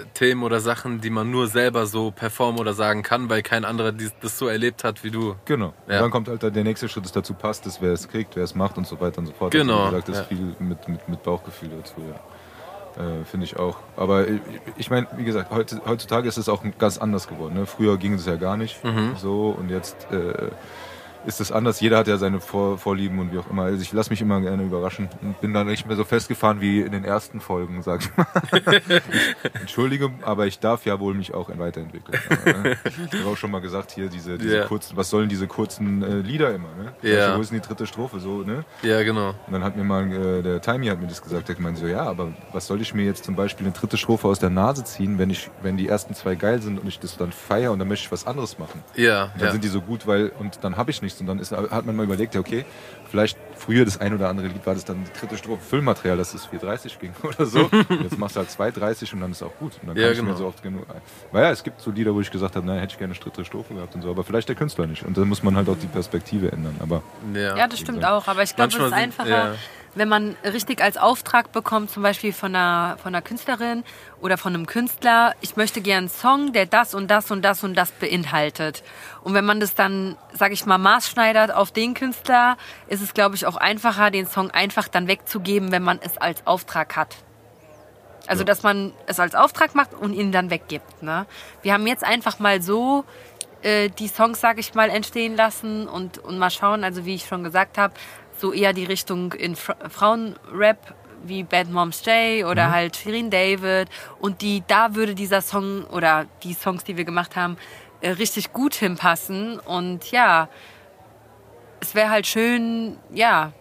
äh, 0.03 0.05
Themen 0.15 0.43
oder 0.43 0.61
Sachen, 0.61 1.01
die 1.01 1.11
man 1.11 1.31
nur 1.31 1.47
selber 1.49 1.87
so 1.87 2.11
performen 2.11 2.61
oder 2.61 2.75
sagen 2.75 3.03
kann, 3.03 3.29
weil 3.31 3.43
kein 3.43 3.65
anderer 3.65 3.93
dies, 3.93 4.13
das 4.21 4.39
so 4.39 4.47
erlebt 4.49 4.85
hat 4.85 5.03
wie 5.05 5.11
du. 5.11 5.37
genau. 5.45 5.73
Ja. 5.89 5.97
Und 5.99 6.03
dann 6.03 6.11
kommt 6.11 6.29
halt 6.29 6.43
der 6.43 6.65
nächste 6.65 6.89
Schritt, 6.89 7.05
das 7.05 7.13
dazu 7.13 7.35
passt, 7.35 7.65
dass 7.67 7.81
wer 7.81 7.93
es 7.93 8.09
kriegt, 8.09 8.37
wer 8.37 8.45
es 8.45 8.55
macht 8.55 8.77
und 8.77 8.87
so 8.87 9.01
weiter 9.01 9.19
und 9.19 9.27
so 9.27 9.33
fort. 9.33 9.53
Genau, 9.53 9.85
Also, 9.85 9.87
wie 9.87 9.91
gesagt, 10.03 10.09
das 10.09 10.17
ja. 10.17 10.23
ist 10.23 10.29
viel 10.29 10.57
mit, 10.59 10.89
mit, 10.89 11.09
mit 11.09 11.23
Bauchgefühl 11.23 11.71
dazu. 11.71 11.95
Ja. 12.09 12.21
Äh, 12.97 13.25
Finde 13.25 13.45
ich 13.45 13.59
auch. 13.59 13.77
Aber 13.97 14.27
ich, 14.27 14.41
ich 14.77 14.91
meine, 14.91 15.07
wie 15.17 15.25
gesagt, 15.25 15.51
heutzutage 15.51 16.29
ist 16.29 16.39
es 16.39 16.49
auch 16.49 16.63
ganz 16.79 16.97
anders 16.99 17.29
geworden. 17.29 17.55
Ne? 17.55 17.67
Früher 17.67 17.99
ging 17.99 18.15
es 18.15 18.25
ja 18.27 18.37
gar 18.37 18.57
nicht 18.57 18.83
Mhm. 18.85 19.17
so 19.17 19.55
und 19.59 19.69
jetzt 19.71 20.07
äh, 20.11 20.49
ist 21.27 21.41
es 21.41 21.53
anders. 21.53 21.81
Jeder 21.81 21.99
hat 21.99 22.09
ja 22.09 22.17
seine 22.17 22.41
Vor 22.41 22.79
Vorlieben 22.79 23.19
und 23.19 23.33
wie 23.33 23.39
auch 23.39 23.51
immer. 23.51 23.65
Also 23.65 23.83
ich 23.83 23.93
lasse 23.93 24.11
mich 24.11 24.21
immer 24.23 24.41
gerne 24.41 24.63
überraschen 24.63 25.09
und 25.23 25.41
bin 25.41 25.53
da 25.53 25.65
nicht 25.65 25.87
mehr 25.87 25.97
so 25.97 26.05
festgefahren 26.05 26.61
wie 26.61 26.81
in 26.81 26.93
den 26.93 27.05
ersten 27.05 27.41
Folgen, 27.41 27.83
sag 27.83 28.03
ich 28.03 28.17
mal. 28.17 28.27
Entschuldige, 29.61 30.11
aber 30.23 30.47
ich 30.47 30.59
darf 30.59 30.85
ja 30.87 30.99
wohl 31.01 31.15
mich 31.15 31.35
auch 31.35 31.51
weiterentwickeln. 31.57 32.19
äh, 32.65 32.77
ich 32.89 33.21
habe 33.21 33.31
auch 33.31 33.37
schon 33.37 33.51
mal 33.51 33.61
gesagt, 33.61 33.91
hier 33.93 34.09
diese, 34.09 34.39
diese 34.39 34.57
Ja. 34.59 34.65
kurzen, 34.65 34.97
was 34.97 35.11
sollen 35.11 35.29
diese 35.29 35.47
kurzen 35.47 36.03
äh, 36.03 36.17
Lieder 36.21 36.55
immer, 36.55 36.69
ne? 36.77 36.93
Ja. 37.03 37.37
Wo 37.37 37.41
ist 37.41 37.51
denn 37.53 37.61
die 37.61 37.67
dritte 37.67 37.87
Strophe 37.87 38.21
so, 38.21 38.43
ne? 38.43 38.65
Ja, 38.83 39.03
genau. 39.03 39.31
Und 39.47 39.53
dann 39.53 39.65
hat 39.65 39.77
mir 39.77 39.85
mal 39.85 40.11
äh, 40.13 40.43
der 40.43 40.61
Timey 40.61 40.87
hat 40.87 41.01
mir 41.01 41.07
das 41.07 41.23
gesagt, 41.23 41.49
der 41.49 41.57
meinte 41.61 41.81
so, 41.81 41.87
ja, 41.87 42.03
aber 42.05 42.33
was 42.53 42.67
soll 42.67 42.81
ich 42.81 42.95
mir 42.95 43.05
jetzt 43.05 43.25
zum 43.25 43.35
Beispiel 43.37 43.67
eine 43.67 43.75
dritte 43.75 43.97
Strophe 43.97 44.29
aus 44.29 44.39
der 44.39 44.51
Nase 44.51 44.85
ziehen, 44.85 45.19
wenn 45.19 45.31
ich, 45.31 45.51
wenn 45.63 45.77
die 45.77 45.89
ersten 45.89 46.15
zwei 46.15 46.35
geil 46.35 46.61
sind 46.63 46.79
und 46.79 46.87
ich 46.87 46.99
das 46.99 47.17
dann 47.17 47.33
feiere 47.33 47.73
und 47.73 47.79
dann 47.79 47.89
möchte 47.89 48.07
ich 48.07 48.13
was 48.13 48.27
anderes 48.27 48.59
machen. 48.59 48.83
Ja, 48.95 49.25
Und 49.25 49.31
dann 49.41 49.47
ja. 49.47 49.53
sind 49.53 49.65
die 49.65 49.69
so 49.69 49.81
gut, 49.81 50.07
weil, 50.07 50.31
und 50.39 50.59
dann 50.63 50.77
habe 50.77 50.91
ich 50.91 51.03
nichts 51.03 51.16
musst. 51.17 51.21
Und 51.21 51.27
dann 51.27 51.39
ist, 51.39 51.53
hat 51.73 51.87
man 51.87 51.97
mal 51.97 52.05
überlegt, 52.05 52.35
ja, 52.35 52.41
okay, 52.41 52.65
vielleicht 53.11 53.39
früher 53.57 53.85
das 53.85 54.01
ein 54.01 54.15
oder 54.15 54.29
andere 54.29 54.49
Lied 54.49 54.67
war 54.67 54.75
das 54.75 54.85
dann 54.85 55.03
die 55.05 55.19
dritte 55.19 55.37
Strophe 55.37 55.63
Füllmaterial, 55.63 56.17
dass 56.17 56.35
es 56.35 56.47
4,30 56.49 56.99
ging 56.99 57.13
oder 57.23 57.47
so. 57.47 57.71
Jetzt 58.03 58.19
machst 58.19 58.37
du 58.37 58.41
halt 58.41 58.51
2,30 58.51 59.15
und 59.15 59.21
dann 59.21 59.31
ist 59.33 59.43
auch 59.43 59.55
gut. 59.59 59.73
Und 59.83 59.89
dann 59.89 59.97
Ja, 59.97 60.05
kann 60.05 60.13
ich 60.13 60.19
mir 60.21 60.27
genau. 60.29 60.39
so 60.39 60.47
oft 60.47 60.63
genug 60.63 60.83
ein. 60.91 61.01
Weil 61.33 61.45
ja, 61.45 61.51
es 61.51 61.63
gibt 61.63 61.81
so 61.81 61.91
Lieder, 61.91 62.15
wo 62.15 62.21
ich 62.21 62.31
gesagt 62.31 62.57
habe, 62.57 62.67
nein, 62.67 62.81
hätte 62.81 62.93
ich 62.93 62.99
gerne 62.99 63.15
eine 63.15 63.21
dritte 63.23 63.45
Strophe 63.45 63.75
gehabt 63.75 63.95
und 63.95 64.03
so, 64.03 64.11
aber 64.11 64.25
vielleicht 64.25 64.49
der 64.49 64.57
Künstler 64.57 64.87
nicht. 64.87 65.05
Und 65.05 65.17
dann 65.17 65.29
muss 65.29 65.43
man 65.43 65.57
halt 65.57 65.69
auch 65.69 65.79
die 65.79 65.87
Perspektive 65.87 66.53
ändern. 66.53 66.77
Aber 66.81 67.03
Ja. 67.35 67.57
Ja, 67.57 67.67
das 67.69 67.79
stimmt 67.79 68.05
auch. 68.05 68.27
Aber 68.29 68.43
ich 68.43 68.55
glaube, 68.57 68.69
es 68.71 68.75
ist 68.77 68.83
sind- 68.85 68.93
einfacher, 68.93 69.29
ja. 69.29 69.55
Wenn 69.97 70.09
man 70.09 70.37
richtig 70.45 70.83
als 70.83 70.99
Auftrag 70.99 71.53
bekommt, 71.53 71.91
zum 71.91 72.03
Beispiel 72.03 72.33
von 72.33 72.55
einer, 72.55 72.99
von 73.03 73.15
einer 73.15 73.23
Künstlerin 73.23 73.83
oder 74.21 74.37
von 74.37 74.55
einem 74.55 74.67
Künstler, 74.67 75.35
ich 75.41 75.57
möchte 75.57 75.81
gerne 75.81 75.99
einen 75.99 76.09
Song, 76.11 76.53
der 76.53 76.67
das 76.67 76.95
und 76.95 77.11
das 77.11 77.31
und 77.31 77.43
das 77.43 77.65
und 77.65 77.75
das 77.75 77.91
beinhaltet. 77.93 78.85
Und 79.25 79.33
wenn 79.33 79.47
man 79.47 79.59
das 79.59 79.75
dann, 79.75 80.17
sage 80.35 80.53
ich 80.53 80.67
mal, 80.67 80.77
maßschneidert 80.77 81.51
auf 81.51 81.73
den 81.73 81.95
Künstler, 81.95 82.59
ist 82.89 83.01
es, 83.01 83.15
glaube 83.15 83.37
ich, 83.37 83.47
auch 83.47 83.57
einfacher, 83.57 84.11
den 84.11 84.27
Song 84.27 84.51
einfach 84.51 84.87
dann 84.87 85.09
wegzugeben, 85.09 85.73
wenn 85.73 85.83
man 85.83 85.99
es 86.03 86.19
als 86.19 86.47
Auftrag 86.47 86.95
hat. 86.95 87.17
Also, 88.27 88.45
dass 88.45 88.63
man 88.63 88.93
es 89.07 89.19
als 89.19 89.35
Auftrag 89.35 89.75
macht 89.75 89.95
und 89.95 90.13
ihn 90.13 90.31
dann 90.31 90.51
weggibt. 90.51 91.03
Ne? 91.03 91.27
Wir 91.63 91.73
haben 91.73 91.87
jetzt 91.87 92.05
einfach 92.05 92.39
mal 92.39 92.61
so 92.61 93.05
äh, 93.63 93.89
die 93.89 94.09
Songs, 94.09 94.41
sag 94.41 94.59
ich 94.59 94.75
mal, 94.75 94.91
entstehen 94.91 95.37
lassen 95.37 95.89
und, 95.89 96.19
und 96.19 96.39
mal 96.39 96.51
schauen, 96.51 96.85
also 96.85 97.07
wie 97.07 97.15
ich 97.15 97.27
schon 97.27 97.45
gesagt 97.45 97.79
habe, 97.79 97.95
so 98.41 98.53
eher 98.53 98.73
die 98.73 98.85
Richtung 98.85 99.33
in 99.33 99.57
Fra 99.57 99.77
Frauenrap 99.89 100.95
wie 101.25 101.43
Bad 101.43 101.71
Moms 101.71 102.05
J 102.05 102.45
oder 102.45 102.71
halt 102.71 102.97
Shirin 102.97 103.31
David 103.31 103.89
und 104.21 104.43
die, 104.43 104.63
da 104.67 104.95
würde 104.95 105.15
dieser 105.15 105.41
Song 105.41 105.85
oder 105.85 106.27
die 106.43 106.55
Songs, 106.55 106.85
die 106.85 106.97
wir 106.97 107.05
gemacht 107.05 107.35
haben, 107.37 107.57
äh, 108.01 108.11
richtig 108.11 108.53
gut 108.53 108.75
hinpassen 108.75 109.59
und 109.59 110.11
ja, 110.13 110.49
es 111.81 111.95
wäre 111.95 112.11
halt 112.11 112.27
schön, 112.27 112.97
ja, 113.13 113.53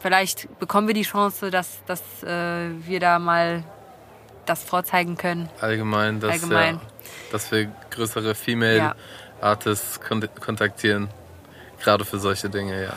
vielleicht 0.00 0.58
bekommen 0.58 0.88
wir 0.88 0.94
die 0.94 1.02
Chance, 1.02 1.50
dass, 1.50 1.84
dass 1.86 2.00
äh, 2.22 2.70
wir 2.86 3.00
da 3.00 3.18
mal 3.18 3.64
das 4.46 4.64
vorzeigen 4.64 5.16
können. 5.16 5.48
Allgemein, 5.60 6.20
dass, 6.20 6.32
Allgemein. 6.32 6.76
Ja, 6.76 6.80
dass 7.32 7.50
wir 7.52 7.70
größere 7.90 8.34
Female 8.34 8.76
Ja. 8.76 8.94
Artists 9.40 10.00
kon 10.00 10.26
kontaktieren. 10.40 11.08
Gerade 11.82 12.04
für 12.04 12.18
solche 12.18 12.50
Dinge, 12.50 12.82
ja. 12.84 12.92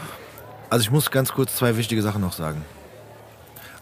Also 0.73 0.85
ich 0.85 0.91
muss 0.91 1.11
ganz 1.11 1.31
kurz 1.31 1.55
zwei 1.55 1.77
wichtige 1.77 2.01
Sachen 2.01 2.19
noch 2.21 2.33
sagen. 2.33 2.65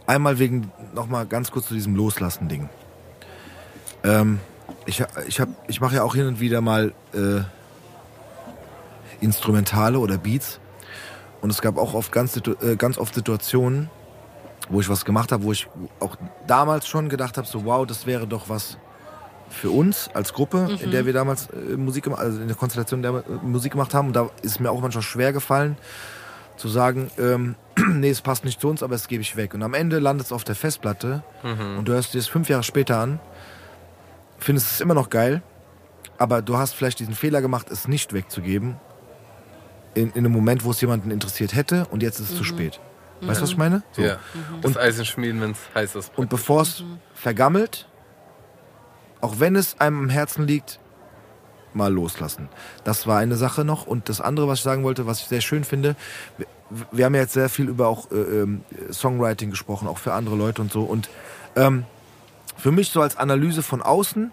Einmal 0.07 0.39
wegen, 0.39 0.73
nochmal 0.93 1.25
ganz 1.25 1.49
kurz 1.49 1.67
zu 1.69 1.73
diesem 1.73 1.95
Loslassen-Ding. 1.95 2.67
Ähm, 4.03 4.41
ich 4.85 5.01
ich, 5.25 5.39
hab- 5.39 5.47
ich 5.69 5.79
mache 5.79 5.95
ja 5.95 6.03
auch 6.03 6.15
hin 6.15 6.27
und 6.27 6.41
wieder 6.41 6.59
mal 6.59 6.91
äh, 7.13 7.43
Instrumentale 9.21 9.99
oder 9.99 10.17
Beats. 10.17 10.59
Und 11.39 11.49
es 11.49 11.61
gab 11.61 11.77
auch 11.77 11.93
oft 11.93 12.11
ganz, 12.11 12.35
äh, 12.35 12.75
ganz 12.75 12.97
oft 12.97 13.15
Situationen, 13.15 13.89
wo 14.67 14.81
ich 14.81 14.89
was 14.89 15.05
gemacht 15.05 15.31
habe, 15.31 15.43
wo 15.45 15.53
ich 15.53 15.69
auch 16.01 16.17
damals 16.45 16.87
schon 16.87 17.07
gedacht 17.07 17.37
habe, 17.37 17.47
so 17.47 17.63
wow, 17.63 17.87
das 17.87 18.05
wäre 18.05 18.27
doch 18.27 18.49
was 18.49 18.77
für 19.49 19.69
uns 19.69 20.09
als 20.13 20.33
Gruppe, 20.33 20.77
in 20.81 20.91
der 20.91 21.05
wir 21.05 21.13
damals 21.13 21.47
äh, 21.51 21.77
Musik 21.77 22.03
gemacht, 22.03 22.19
also 22.19 22.41
in 22.41 22.47
der 22.49 22.57
Konstellation, 22.57 23.01
der 23.01 23.13
äh, 23.13 23.23
Musik 23.43 23.71
gemacht 23.71 23.93
haben. 23.93 24.07
Und 24.07 24.13
da 24.17 24.23
ist 24.41 24.51
es 24.51 24.59
mir 24.59 24.69
auch 24.71 24.81
manchmal 24.81 25.03
schwer 25.03 25.31
gefallen, 25.31 25.77
zu 26.61 26.69
sagen, 26.69 27.09
ähm, 27.17 27.55
nee, 27.87 28.09
es 28.09 28.21
passt 28.21 28.45
nicht 28.45 28.61
zu 28.61 28.69
uns, 28.69 28.83
aber 28.83 28.95
es 28.95 29.07
gebe 29.07 29.21
ich 29.21 29.35
weg. 29.35 29.53
Und 29.53 29.63
am 29.63 29.73
Ende 29.73 29.99
landet 29.99 30.27
es 30.27 30.31
auf 30.31 30.43
der 30.43 30.55
Festplatte 30.55 31.23
und 31.77 31.87
du 31.87 31.93
hörst 31.93 32.13
dir 32.13 32.19
es 32.19 32.27
fünf 32.27 32.47
Jahre 32.49 32.63
später 32.63 32.99
an, 32.99 33.19
findest 34.37 34.71
es 34.71 34.81
immer 34.81 34.93
noch 34.93 35.09
geil, 35.09 35.41
aber 36.17 36.41
du 36.41 36.57
hast 36.57 36.73
vielleicht 36.73 36.99
diesen 36.99 37.15
Fehler 37.15 37.41
gemacht, 37.41 37.69
es 37.71 37.87
nicht 37.87 38.13
wegzugeben, 38.13 38.75
in, 39.95 40.11
in 40.11 40.19
einem 40.19 40.31
Moment, 40.31 40.63
wo 40.63 40.71
es 40.71 40.79
jemanden 40.79 41.11
interessiert 41.11 41.55
hätte 41.55 41.87
und 41.87 42.03
jetzt 42.03 42.19
ist 42.19 42.31
es 42.31 42.37
zu 42.37 42.43
spät. 42.43 42.79
Weißt 43.21 43.39
du, 43.39 43.43
was 43.43 43.51
ich 43.51 43.57
meine? 43.57 43.83
So. 43.91 44.01
ja. 44.01 44.17
Das 44.61 44.77
Eisen 44.77 45.05
schmieden, 45.05 45.41
wenn 45.41 45.51
es 45.51 45.59
heiß 45.75 45.95
ist. 45.95 46.11
Und 46.15 46.29
bevor 46.29 46.61
es 46.61 46.83
vergammelt, 47.13 47.87
auch 49.19 49.39
wenn 49.39 49.55
es 49.55 49.79
einem 49.79 49.99
am 49.99 50.09
Herzen 50.09 50.47
liegt, 50.47 50.79
mal 51.73 51.91
loslassen. 51.93 52.49
Das 52.83 53.07
war 53.07 53.19
eine 53.19 53.35
Sache 53.35 53.63
noch. 53.65 53.85
Und 53.87 54.09
das 54.09 54.21
andere, 54.21 54.47
was 54.47 54.59
ich 54.59 54.63
sagen 54.63 54.83
wollte, 54.83 55.05
was 55.05 55.21
ich 55.21 55.27
sehr 55.27 55.41
schön 55.41 55.63
finde, 55.63 55.95
wir, 56.37 56.47
wir 56.91 57.05
haben 57.05 57.15
ja 57.15 57.21
jetzt 57.21 57.33
sehr 57.33 57.49
viel 57.49 57.67
über 57.67 57.87
auch 57.87 58.11
äh, 58.11 58.15
ähm, 58.15 58.63
Songwriting 58.91 59.49
gesprochen, 59.49 59.87
auch 59.87 59.97
für 59.97 60.13
andere 60.13 60.35
Leute 60.35 60.61
und 60.61 60.71
so. 60.71 60.83
Und 60.83 61.09
ähm, 61.55 61.85
für 62.57 62.71
mich 62.71 62.89
so 62.89 63.01
als 63.01 63.17
Analyse 63.17 63.63
von 63.63 63.81
außen, 63.81 64.31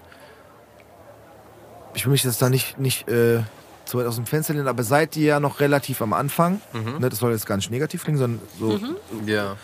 ich 1.94 2.04
will 2.04 2.12
mich 2.12 2.24
jetzt 2.24 2.42
da 2.42 2.50
nicht, 2.50 2.78
nicht 2.78 3.08
äh, 3.08 3.40
zu 3.84 3.98
weit 3.98 4.06
aus 4.06 4.16
dem 4.16 4.26
Fenster 4.26 4.52
lehnen, 4.52 4.68
aber 4.68 4.82
seid 4.82 5.16
ihr 5.16 5.26
ja 5.26 5.40
noch 5.40 5.60
relativ 5.60 6.02
am 6.02 6.12
Anfang. 6.12 6.60
Ne, 6.98 7.08
das 7.08 7.18
soll 7.18 7.32
jetzt 7.32 7.46
gar 7.46 7.56
nicht 7.56 7.70
negativ 7.70 8.04
klingen, 8.04 8.18
sondern 8.18 8.40
so 8.58 8.78
ja. 9.26 9.56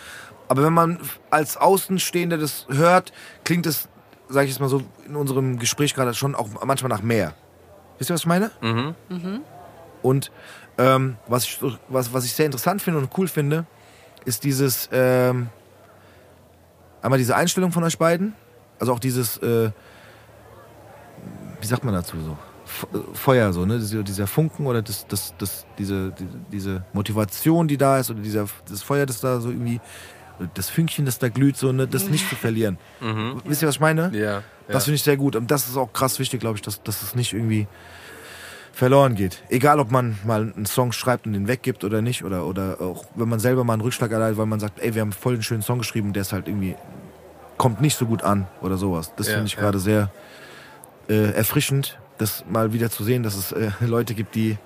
aber 0.48 0.64
wenn 0.64 0.72
man 0.72 0.98
als 1.30 1.56
Außenstehender 1.56 2.38
das 2.38 2.66
hört, 2.68 3.12
klingt 3.44 3.66
es, 3.66 3.88
sage 4.28 4.46
ich 4.46 4.52
jetzt 4.52 4.60
mal 4.60 4.68
so, 4.68 4.82
in 5.06 5.14
unserem 5.14 5.58
Gespräch 5.58 5.94
gerade 5.94 6.14
schon 6.14 6.34
auch 6.34 6.48
manchmal 6.64 6.88
nach 6.88 7.02
mehr. 7.02 7.34
Wisst 7.98 8.10
ihr, 8.10 8.14
was 8.14 8.20
ich 8.22 8.26
meine? 8.26 8.50
Mhm. 8.60 8.94
Und 10.02 10.30
ähm, 10.78 11.16
was, 11.28 11.44
ich, 11.44 11.58
was, 11.88 12.12
was 12.12 12.24
ich 12.24 12.32
sehr 12.34 12.46
interessant 12.46 12.82
finde 12.82 12.98
und 13.00 13.10
cool 13.16 13.28
finde, 13.28 13.64
ist 14.24 14.44
dieses, 14.44 14.88
ähm, 14.92 15.48
einmal 17.00 17.18
diese 17.18 17.36
Einstellung 17.36 17.72
von 17.72 17.84
euch 17.84 17.98
beiden, 17.98 18.34
also 18.80 18.92
auch 18.92 18.98
dieses, 18.98 19.36
äh, 19.38 19.70
wie 21.60 21.66
sagt 21.66 21.84
man 21.84 21.94
dazu 21.94 22.20
so? 22.20 22.36
F- 22.66 22.86
äh, 22.92 23.14
Feuer, 23.14 23.52
so, 23.52 23.64
ne? 23.64 23.78
Dieser, 23.78 24.26
Funken 24.26 24.66
oder 24.66 24.82
das, 24.82 25.06
das, 25.06 25.34
das, 25.38 25.66
diese, 25.78 26.10
diese, 26.12 26.38
diese 26.50 26.84
Motivation, 26.92 27.68
die 27.68 27.76
da 27.76 27.98
ist, 27.98 28.10
oder 28.10 28.20
dieser, 28.20 28.46
das 28.68 28.82
Feuer, 28.82 29.06
das 29.06 29.20
da 29.20 29.40
so 29.40 29.50
irgendwie, 29.50 29.80
das 30.54 30.68
Fünkchen, 30.70 31.06
das 31.06 31.18
da 31.18 31.28
glüht, 31.28 31.56
so, 31.56 31.72
ne? 31.72 31.86
Das 31.86 32.08
nicht 32.08 32.28
zu 32.28 32.36
verlieren. 32.36 32.78
Wisst 33.44 33.62
ihr, 33.62 33.68
was 33.68 33.76
ich 33.76 33.80
meine? 33.80 34.08
Mhm. 34.08 34.14
Ja. 34.14 34.42
Das 34.66 34.74
ja. 34.74 34.80
finde 34.80 34.96
ich 34.96 35.02
sehr 35.02 35.16
gut. 35.16 35.36
Und 35.36 35.50
das 35.50 35.68
ist 35.68 35.76
auch 35.76 35.92
krass 35.92 36.18
wichtig, 36.18 36.40
glaube 36.40 36.56
ich, 36.56 36.62
dass, 36.62 36.82
dass 36.82 37.02
es 37.02 37.14
nicht 37.14 37.32
irgendwie 37.32 37.66
verloren 38.72 39.14
geht. 39.14 39.42
Egal, 39.50 39.78
ob 39.78 39.90
man 39.90 40.18
mal 40.24 40.52
einen 40.54 40.66
Song 40.66 40.92
schreibt 40.92 41.26
und 41.26 41.32
den 41.32 41.46
weggibt 41.46 41.84
oder 41.84 42.02
nicht. 42.02 42.24
Oder, 42.24 42.46
oder 42.46 42.80
auch 42.80 43.04
wenn 43.14 43.28
man 43.28 43.38
selber 43.38 43.62
mal 43.64 43.74
einen 43.74 43.82
Rückschlag 43.82 44.10
erleidet, 44.10 44.36
weil 44.36 44.46
man 44.46 44.60
sagt, 44.60 44.80
ey, 44.80 44.94
wir 44.94 45.02
haben 45.02 45.12
voll 45.12 45.34
einen 45.34 45.42
schönen 45.42 45.62
Song 45.62 45.78
geschrieben, 45.78 46.12
der 46.12 46.22
ist 46.22 46.32
halt 46.32 46.48
irgendwie, 46.48 46.74
kommt 47.56 47.80
nicht 47.80 47.96
so 47.96 48.06
gut 48.06 48.22
an 48.22 48.46
oder 48.62 48.76
sowas. 48.76 49.12
Das 49.16 49.28
Ja, 49.28 49.34
finde 49.34 49.46
ich 49.46 49.54
ja. 49.54 49.60
gerade 49.60 49.78
sehr 49.78 50.10
äh, 51.08 51.32
erfrischend, 51.32 51.98
das 52.18 52.44
mal 52.48 52.72
wieder 52.72 52.90
zu 52.90 53.04
sehen, 53.04 53.22
dass 53.22 53.36
es 53.36 53.52
äh, 53.52 53.70
Leute 53.80 54.14
gibt, 54.14 54.34
die 54.34 54.58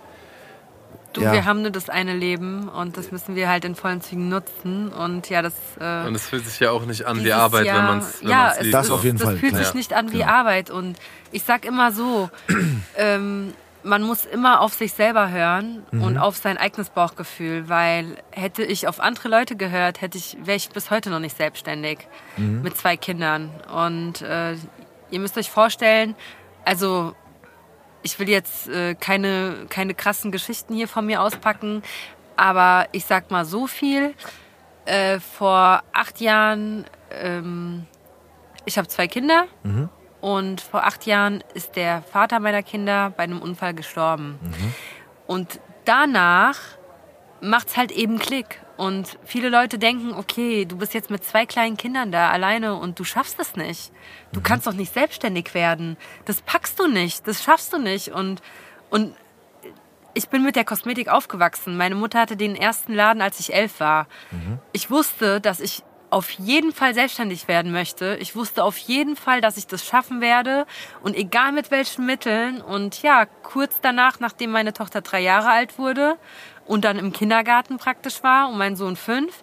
Du, 1.19 1.24
Ja. 1.24 1.32
wir 1.32 1.45
haben 1.45 1.62
nur 1.62 1.70
das 1.70 1.89
eine 1.90 2.15
Leben 2.15 2.69
und 2.69 2.97
das 2.97 3.11
müssen 3.12 3.35
wir 3.36 3.49
halt 3.49 3.65
in 3.65 3.74
vollen 3.74 4.01
Zügen 4.01 4.28
nutzen. 4.28 4.89
Und 4.89 5.28
ja, 5.31 5.43
das. 5.43 5.55
Äh, 5.81 6.07
Und 6.07 6.15
es 6.15 6.27
fühlt 6.27 6.45
sich 6.47 6.61
ja 6.61 6.70
auch 6.70 6.85
nicht 6.86 7.05
an 7.07 7.23
wie 7.24 7.32
Arbeit, 7.32 7.66
Jahr- 7.66 7.78
wenn 7.78 7.85
man 7.86 7.99
es 7.99 8.20
ja, 8.23 8.53
es. 8.59 8.70
Das 8.70 8.86
ist, 8.86 8.93
auf 8.93 9.05
jeden 9.05 9.19
das 9.19 9.27
Fall, 9.27 9.36
fühlt 9.36 9.53
klar. 9.53 9.65
sich 9.65 9.73
Ja. 9.74 9.77
nicht 9.78 9.93
an 9.95 10.12
wie 10.12 10.19
Genau. 10.19 10.31
Arbeit. 10.32 10.70
Und 10.70 10.97
ich 11.32 11.43
sag 11.43 11.65
immer 11.65 11.93
so, 11.93 12.31
ähm, 12.97 13.53
man 13.85 14.03
muss 14.03 14.24
immer 14.24 14.61
auf 14.61 14.74
sich 14.74 14.93
selber 14.93 15.31
hören 15.31 15.85
Mhm. 15.93 16.03
und 16.03 16.19
auf 16.19 16.36
sein 16.36 16.59
eigenes 16.59 16.90
Bauchgefühl, 16.90 17.69
weil 17.69 18.16
hätte 18.32 18.62
ich 18.65 18.89
auf 18.89 19.01
andere 19.01 19.28
Leute 19.28 19.57
gehört, 19.57 20.01
hätte 20.01 20.19
ich, 20.19 20.36
wäre 20.43 20.57
ich 20.57 20.69
bis 20.70 20.90
heute 20.90 21.11
noch 21.11 21.20
nicht 21.20 21.36
selbstständig 21.36 22.01
Mhm. 22.36 22.62
mit 22.62 22.77
zwei 22.77 22.97
Kindern. 22.97 23.51
Und 23.73 24.20
äh, 24.23 24.55
ihr 25.11 25.20
müsst 25.20 25.39
euch 25.39 25.51
vorstellen, 25.51 26.16
also 26.65 27.15
ich 28.03 28.19
will 28.19 28.29
jetzt 28.29 28.69
äh, 28.69 28.95
keine, 28.95 29.66
keine 29.69 29.95
krassen 29.95 30.31
Geschichten 30.33 30.75
hier 30.75 30.89
von 30.89 31.07
mir 31.07 31.23
auspacken, 31.23 31.83
aber 32.37 32.87
ich 32.93 33.05
sag 33.05 33.31
mal 33.31 33.45
so 33.45 33.66
viel. 33.66 34.15
Äh, 34.85 35.20
vor 35.20 35.83
acht 35.93 36.20
Jahren, 36.20 36.85
ähm, 37.11 37.87
ich 38.65 38.79
habe 38.79 38.89
zwei 38.89 39.07
Kinder 39.09 39.45
und 40.20 40.61
vor 40.61 40.85
acht 40.85 41.05
Jahren 41.07 41.45
ist 41.55 41.77
der 41.77 42.03
Vater 42.03 42.41
meiner 42.41 42.62
Kinder 42.62 43.11
bei 43.16 43.25
einem 43.25 43.41
Unfall 43.43 43.75
gestorben. 43.75 44.39
Und 45.27 45.61
danach 45.85 46.59
macht's 47.41 47.77
halt 47.77 47.93
eben 47.93 48.19
Klick. 48.19 48.61
Und 48.78 49.18
viele 49.24 49.48
Leute 49.48 49.76
denken, 49.76 50.14
okay, 50.14 50.64
du 50.64 50.78
bist 50.78 50.94
jetzt 50.94 51.10
mit 51.10 51.24
zwei 51.24 51.46
kleinen 51.46 51.76
Kindern 51.76 52.12
da 52.12 52.30
alleine 52.30 52.76
und 52.76 52.96
du 53.00 53.02
schaffst 53.02 53.40
es 53.40 53.56
nicht. 53.56 53.90
Du 54.32 54.40
kannst 54.40 54.68
doch 54.68 54.72
nicht 54.72 54.94
selbstständig 54.94 55.52
werden. 55.52 55.96
Das 56.26 56.40
packst 56.42 56.78
du 56.78 56.86
nicht, 56.86 57.26
das 57.26 57.42
schaffst 57.42 57.72
du 57.72 57.78
nicht. 57.78 58.12
Und, 58.12 58.40
und 58.88 59.16
ich 60.14 60.28
bin 60.28 60.44
mit 60.44 60.55
der 60.55 60.64
Kosmetik 60.64 61.09
aufgewachsen. 61.09 61.76
Meine 61.76 61.96
Mutter 61.96 62.20
hatte 62.20 62.36
den 62.36 62.55
ersten 62.55 62.94
Laden, 62.94 63.20
als 63.20 63.40
ich 63.40 63.52
elf 63.52 63.80
war. 63.80 64.06
Ich 64.72 64.92
wusste, 64.92 65.40
dass 65.40 65.59
ich 65.59 65.82
auf 66.10 66.30
jeden 66.30 66.72
Fall 66.72 66.94
selbstständig 66.94 67.48
werden 67.48 67.72
möchte. 67.72 68.16
Ich 68.20 68.36
wusste 68.36 68.62
auf 68.62 68.78
jeden 68.78 69.16
Fall, 69.16 69.40
dass 69.40 69.56
ich 69.56 69.66
das 69.66 69.84
schaffen 69.84 70.20
werde. 70.20 70.66
Und 71.02 71.16
egal 71.16 71.50
mit 71.50 71.72
welchen 71.72 72.06
Mitteln. 72.06 72.62
Und 72.62 73.02
ja, 73.02 73.26
kurz 73.26 73.80
danach, 73.82 74.20
nachdem 74.20 74.52
meine 74.52 74.72
Tochter 74.72 75.00
drei 75.00 75.20
Jahre 75.20 75.50
alt 75.50 75.78
wurde 75.78 76.16
und 76.69 76.85
dann 76.85 76.99
im 76.99 77.12
Kindergarten 77.12 77.78
praktisch 77.78 78.23
war 78.23 78.49
und 78.49 78.59
mein 78.59 78.77
Sohn 78.77 78.95
fünf, 78.95 79.43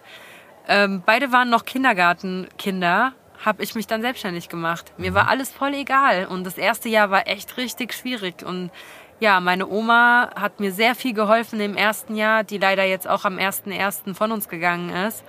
ähm, 0.68 1.02
beide 1.04 1.32
waren 1.32 1.50
noch 1.50 1.64
Kindergartenkinder, 1.64 3.12
habe 3.44 3.62
ich 3.62 3.74
mich 3.74 3.86
dann 3.86 4.00
selbstständig 4.00 4.48
gemacht. 4.48 4.92
Mir 4.96 5.12
war 5.12 5.28
alles 5.28 5.50
voll 5.52 5.74
egal 5.74 6.26
und 6.26 6.44
das 6.44 6.56
erste 6.56 6.88
Jahr 6.88 7.10
war 7.10 7.28
echt 7.28 7.58
richtig 7.58 7.92
schwierig 7.92 8.44
und 8.44 8.70
ja, 9.18 9.40
meine 9.40 9.66
Oma 9.66 10.30
hat 10.36 10.60
mir 10.60 10.72
sehr 10.72 10.94
viel 10.94 11.14
geholfen 11.14 11.58
im 11.60 11.74
ersten 11.74 12.16
Jahr, 12.16 12.44
die 12.44 12.58
leider 12.58 12.84
jetzt 12.84 13.08
auch 13.08 13.24
am 13.24 13.38
1.1. 13.38 14.14
von 14.14 14.30
uns 14.30 14.48
gegangen 14.48 14.90
ist. 14.90 15.24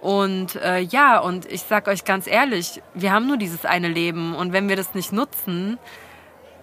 Und 0.00 0.56
äh, 0.56 0.80
ja, 0.80 1.18
und 1.18 1.50
ich 1.50 1.62
sag 1.62 1.88
euch 1.88 2.04
ganz 2.04 2.26
ehrlich, 2.26 2.82
wir 2.94 3.12
haben 3.12 3.26
nur 3.26 3.36
dieses 3.36 3.64
eine 3.64 3.88
Leben 3.88 4.34
und 4.34 4.52
wenn 4.52 4.68
wir 4.68 4.76
das 4.76 4.94
nicht 4.94 5.12
nutzen, 5.12 5.78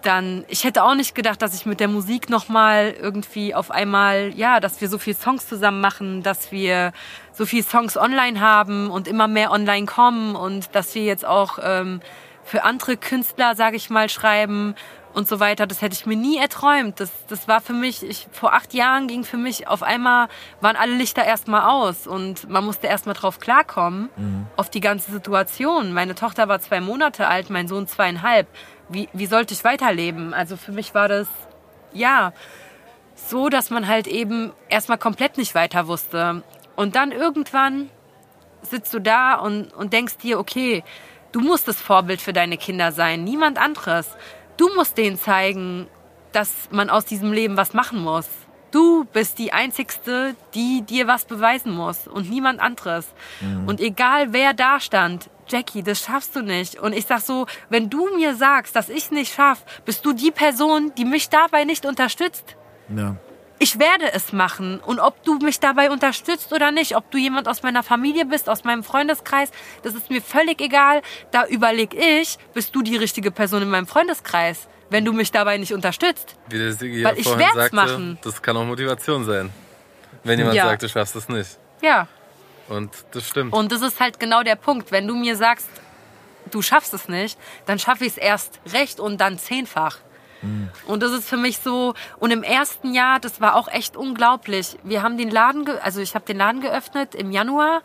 dann 0.04 0.44
ich 0.48 0.64
hätte 0.64 0.84
auch 0.84 0.94
nicht 0.94 1.14
gedacht, 1.14 1.42
dass 1.42 1.54
ich 1.54 1.66
mit 1.66 1.80
der 1.80 1.88
Musik 1.88 2.30
noch 2.30 2.48
mal 2.48 2.94
irgendwie 3.00 3.54
auf 3.54 3.70
einmal 3.70 4.32
ja, 4.34 4.60
dass 4.60 4.80
wir 4.80 4.88
so 4.88 4.98
viel 4.98 5.14
Songs 5.14 5.48
zusammen 5.48 5.80
machen, 5.80 6.22
dass 6.22 6.52
wir 6.52 6.92
so 7.32 7.46
viel 7.46 7.64
Songs 7.64 7.96
online 7.96 8.40
haben 8.40 8.90
und 8.90 9.08
immer 9.08 9.28
mehr 9.28 9.50
online 9.50 9.86
kommen 9.86 10.36
und 10.36 10.74
dass 10.74 10.94
wir 10.94 11.04
jetzt 11.04 11.26
auch 11.26 11.58
ähm, 11.62 12.00
für 12.44 12.64
andere 12.64 12.96
Künstler, 12.96 13.54
sage 13.54 13.76
ich 13.76 13.90
mal, 13.90 14.08
schreiben 14.08 14.74
und 15.14 15.28
so 15.28 15.40
weiter. 15.40 15.66
Das 15.66 15.80
hätte 15.80 15.94
ich 15.94 16.06
mir 16.06 16.16
nie 16.16 16.38
erträumt. 16.38 17.00
Das, 17.00 17.10
das 17.28 17.48
war 17.48 17.60
für 17.60 17.72
mich, 17.72 18.02
ich, 18.02 18.26
vor 18.32 18.52
acht 18.52 18.74
Jahren 18.74 19.08
ging 19.08 19.24
für 19.24 19.36
mich 19.36 19.68
auf 19.68 19.82
einmal, 19.82 20.28
waren 20.60 20.76
alle 20.76 20.94
Lichter 20.94 21.24
erstmal 21.24 21.62
aus 21.62 22.06
und 22.06 22.48
man 22.48 22.64
musste 22.64 22.86
erstmal 22.86 23.14
drauf 23.14 23.38
klarkommen, 23.38 24.10
auf 24.56 24.70
die 24.70 24.80
ganze 24.80 25.12
Situation. 25.12 25.92
Meine 25.92 26.14
Tochter 26.14 26.48
war 26.48 26.60
zwei 26.60 26.80
Monate 26.80 27.26
alt, 27.26 27.48
mein 27.50 27.68
Sohn 27.68 27.86
zweieinhalb. 27.86 28.46
Wie, 28.88 29.08
wie 29.12 29.26
sollte 29.26 29.54
ich 29.54 29.64
weiterleben? 29.64 30.34
Also 30.34 30.56
für 30.56 30.72
mich 30.72 30.94
war 30.94 31.08
das, 31.08 31.28
ja, 31.92 32.32
so, 33.14 33.48
dass 33.48 33.70
man 33.70 33.86
halt 33.88 34.06
eben 34.06 34.52
erstmal 34.68 34.98
komplett 34.98 35.38
nicht 35.38 35.54
weiter 35.54 35.86
wusste. 35.86 36.42
Und 36.76 36.96
dann 36.96 37.12
irgendwann 37.12 37.90
sitzt 38.62 38.92
du 38.94 39.00
da 39.00 39.34
und, 39.34 39.72
und 39.72 39.92
denkst 39.92 40.18
dir, 40.18 40.38
okay, 40.38 40.82
du 41.32 41.40
musst 41.40 41.68
das 41.68 41.80
Vorbild 41.80 42.20
für 42.20 42.32
deine 42.32 42.56
Kinder 42.56 42.92
sein, 42.92 43.24
niemand 43.24 43.58
anderes. 43.58 44.16
Du 44.56 44.74
musst 44.74 44.98
denen 44.98 45.18
zeigen, 45.18 45.88
dass 46.32 46.50
man 46.70 46.90
aus 46.90 47.04
diesem 47.04 47.32
Leben 47.32 47.56
was 47.56 47.74
machen 47.74 48.02
muss. 48.02 48.28
Du 48.70 49.04
bist 49.04 49.38
die 49.38 49.52
Einzigste, 49.52 50.34
die 50.54 50.82
dir 50.82 51.06
was 51.06 51.26
beweisen 51.26 51.72
muss 51.72 52.08
und 52.08 52.28
niemand 52.28 52.60
anderes. 52.60 53.06
Und 53.66 53.80
egal 53.80 54.32
wer 54.32 54.52
da 54.52 54.80
stand, 54.80 55.30
Jackie, 55.48 55.82
das 55.82 56.00
schaffst 56.00 56.34
du 56.36 56.42
nicht. 56.42 56.76
Und 56.76 56.92
ich 56.92 57.06
sag 57.06 57.20
so, 57.20 57.46
wenn 57.68 57.90
du 57.90 58.14
mir 58.16 58.34
sagst, 58.34 58.74
dass 58.76 58.88
ich 58.88 59.10
nicht 59.10 59.34
schaff, 59.34 59.64
bist 59.84 60.04
du 60.04 60.12
die 60.12 60.30
Person, 60.30 60.92
die 60.96 61.04
mich 61.04 61.28
dabei 61.28 61.64
nicht 61.64 61.86
unterstützt. 61.86 62.56
Ja. 62.94 63.16
Ich 63.58 63.78
werde 63.78 64.12
es 64.12 64.32
machen. 64.32 64.80
Und 64.80 64.98
ob 64.98 65.22
du 65.24 65.38
mich 65.38 65.60
dabei 65.60 65.90
unterstützt 65.90 66.52
oder 66.52 66.70
nicht, 66.72 66.96
ob 66.96 67.10
du 67.10 67.18
jemand 67.18 67.48
aus 67.48 67.62
meiner 67.62 67.82
Familie 67.82 68.26
bist, 68.26 68.48
aus 68.50 68.64
meinem 68.64 68.82
Freundeskreis, 68.82 69.50
das 69.82 69.94
ist 69.94 70.10
mir 70.10 70.20
völlig 70.20 70.60
egal. 70.60 71.02
Da 71.30 71.46
überleg 71.46 71.94
ich, 71.94 72.36
bist 72.52 72.74
du 72.74 72.82
die 72.82 72.96
richtige 72.96 73.30
Person 73.30 73.62
in 73.62 73.70
meinem 73.70 73.86
Freundeskreis, 73.86 74.66
wenn 74.90 75.04
du 75.04 75.12
mich 75.12 75.30
dabei 75.30 75.56
nicht 75.56 75.72
unterstützt. 75.72 76.36
Wie 76.48 76.58
der 76.58 76.72
Sigi 76.72 77.04
Weil 77.04 77.14
ja 77.14 77.18
ich 77.20 77.24
vorhin 77.24 77.40
werd's 77.40 77.54
sagte, 77.54 77.76
machen. 77.76 78.18
das 78.22 78.42
kann 78.42 78.56
auch 78.56 78.64
Motivation 78.64 79.24
sein. 79.24 79.50
Wenn 80.24 80.38
jemand 80.38 80.56
Ja. 80.56 80.64
sagt, 80.66 80.82
du 80.82 80.88
schaffst 80.88 81.14
es 81.16 81.28
nicht. 81.28 81.58
Ja. 81.80 82.08
Und 82.68 82.90
das 83.12 83.28
stimmt. 83.28 83.52
Und 83.52 83.72
das 83.72 83.82
ist 83.82 84.00
halt 84.00 84.18
genau 84.20 84.42
der 84.42 84.56
Punkt. 84.56 84.92
Wenn 84.92 85.06
du 85.06 85.14
mir 85.14 85.36
sagst, 85.36 85.68
du 86.50 86.62
schaffst 86.62 86.94
es 86.94 87.08
nicht, 87.08 87.38
dann 87.66 87.78
schaffe 87.78 88.04
ich 88.04 88.12
es 88.12 88.18
erst 88.18 88.60
recht 88.72 89.00
und 89.00 89.20
dann 89.20 89.38
zehnfach. 89.38 89.98
Und 90.86 91.02
das 91.02 91.12
ist 91.12 91.26
für 91.26 91.38
mich 91.38 91.58
so, 91.58 91.94
und 92.18 92.30
im 92.30 92.42
ersten 92.42 92.92
Jahr, 92.92 93.18
das 93.18 93.40
war 93.40 93.56
auch 93.56 93.68
echt 93.68 93.96
unglaublich. 93.96 94.76
Wir 94.82 95.02
haben 95.02 95.16
den 95.16 95.30
Laden, 95.30 95.66
also 95.82 96.00
ich 96.00 96.14
habe 96.14 96.26
den 96.26 96.36
Laden 96.36 96.60
geöffnet 96.60 97.14
im 97.14 97.30
Januar 97.30 97.82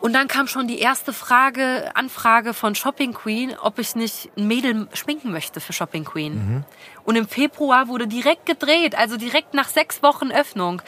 und 0.00 0.12
dann 0.12 0.28
kam 0.28 0.46
schon 0.46 0.68
die 0.68 0.78
erste 0.78 1.12
Frage, 1.12 1.90
Anfrage 1.94 2.54
von 2.54 2.74
Shopping 2.74 3.12
Queen, 3.12 3.56
ob 3.60 3.78
ich 3.78 3.96
nicht 3.96 4.30
ein 4.36 4.46
Mädel 4.46 4.86
schminken 4.92 5.32
möchte 5.32 5.60
für 5.60 5.72
Shopping 5.72 6.04
Queen. 6.04 6.64
Und 7.04 7.16
im 7.16 7.26
Februar 7.26 7.88
wurde 7.88 8.06
direkt 8.06 8.46
gedreht, 8.46 8.94
also 8.96 9.16
direkt 9.16 9.54
nach 9.54 9.68
sechs 9.68 10.02
Wochen 10.02 10.30
Öffnung. 10.30 10.80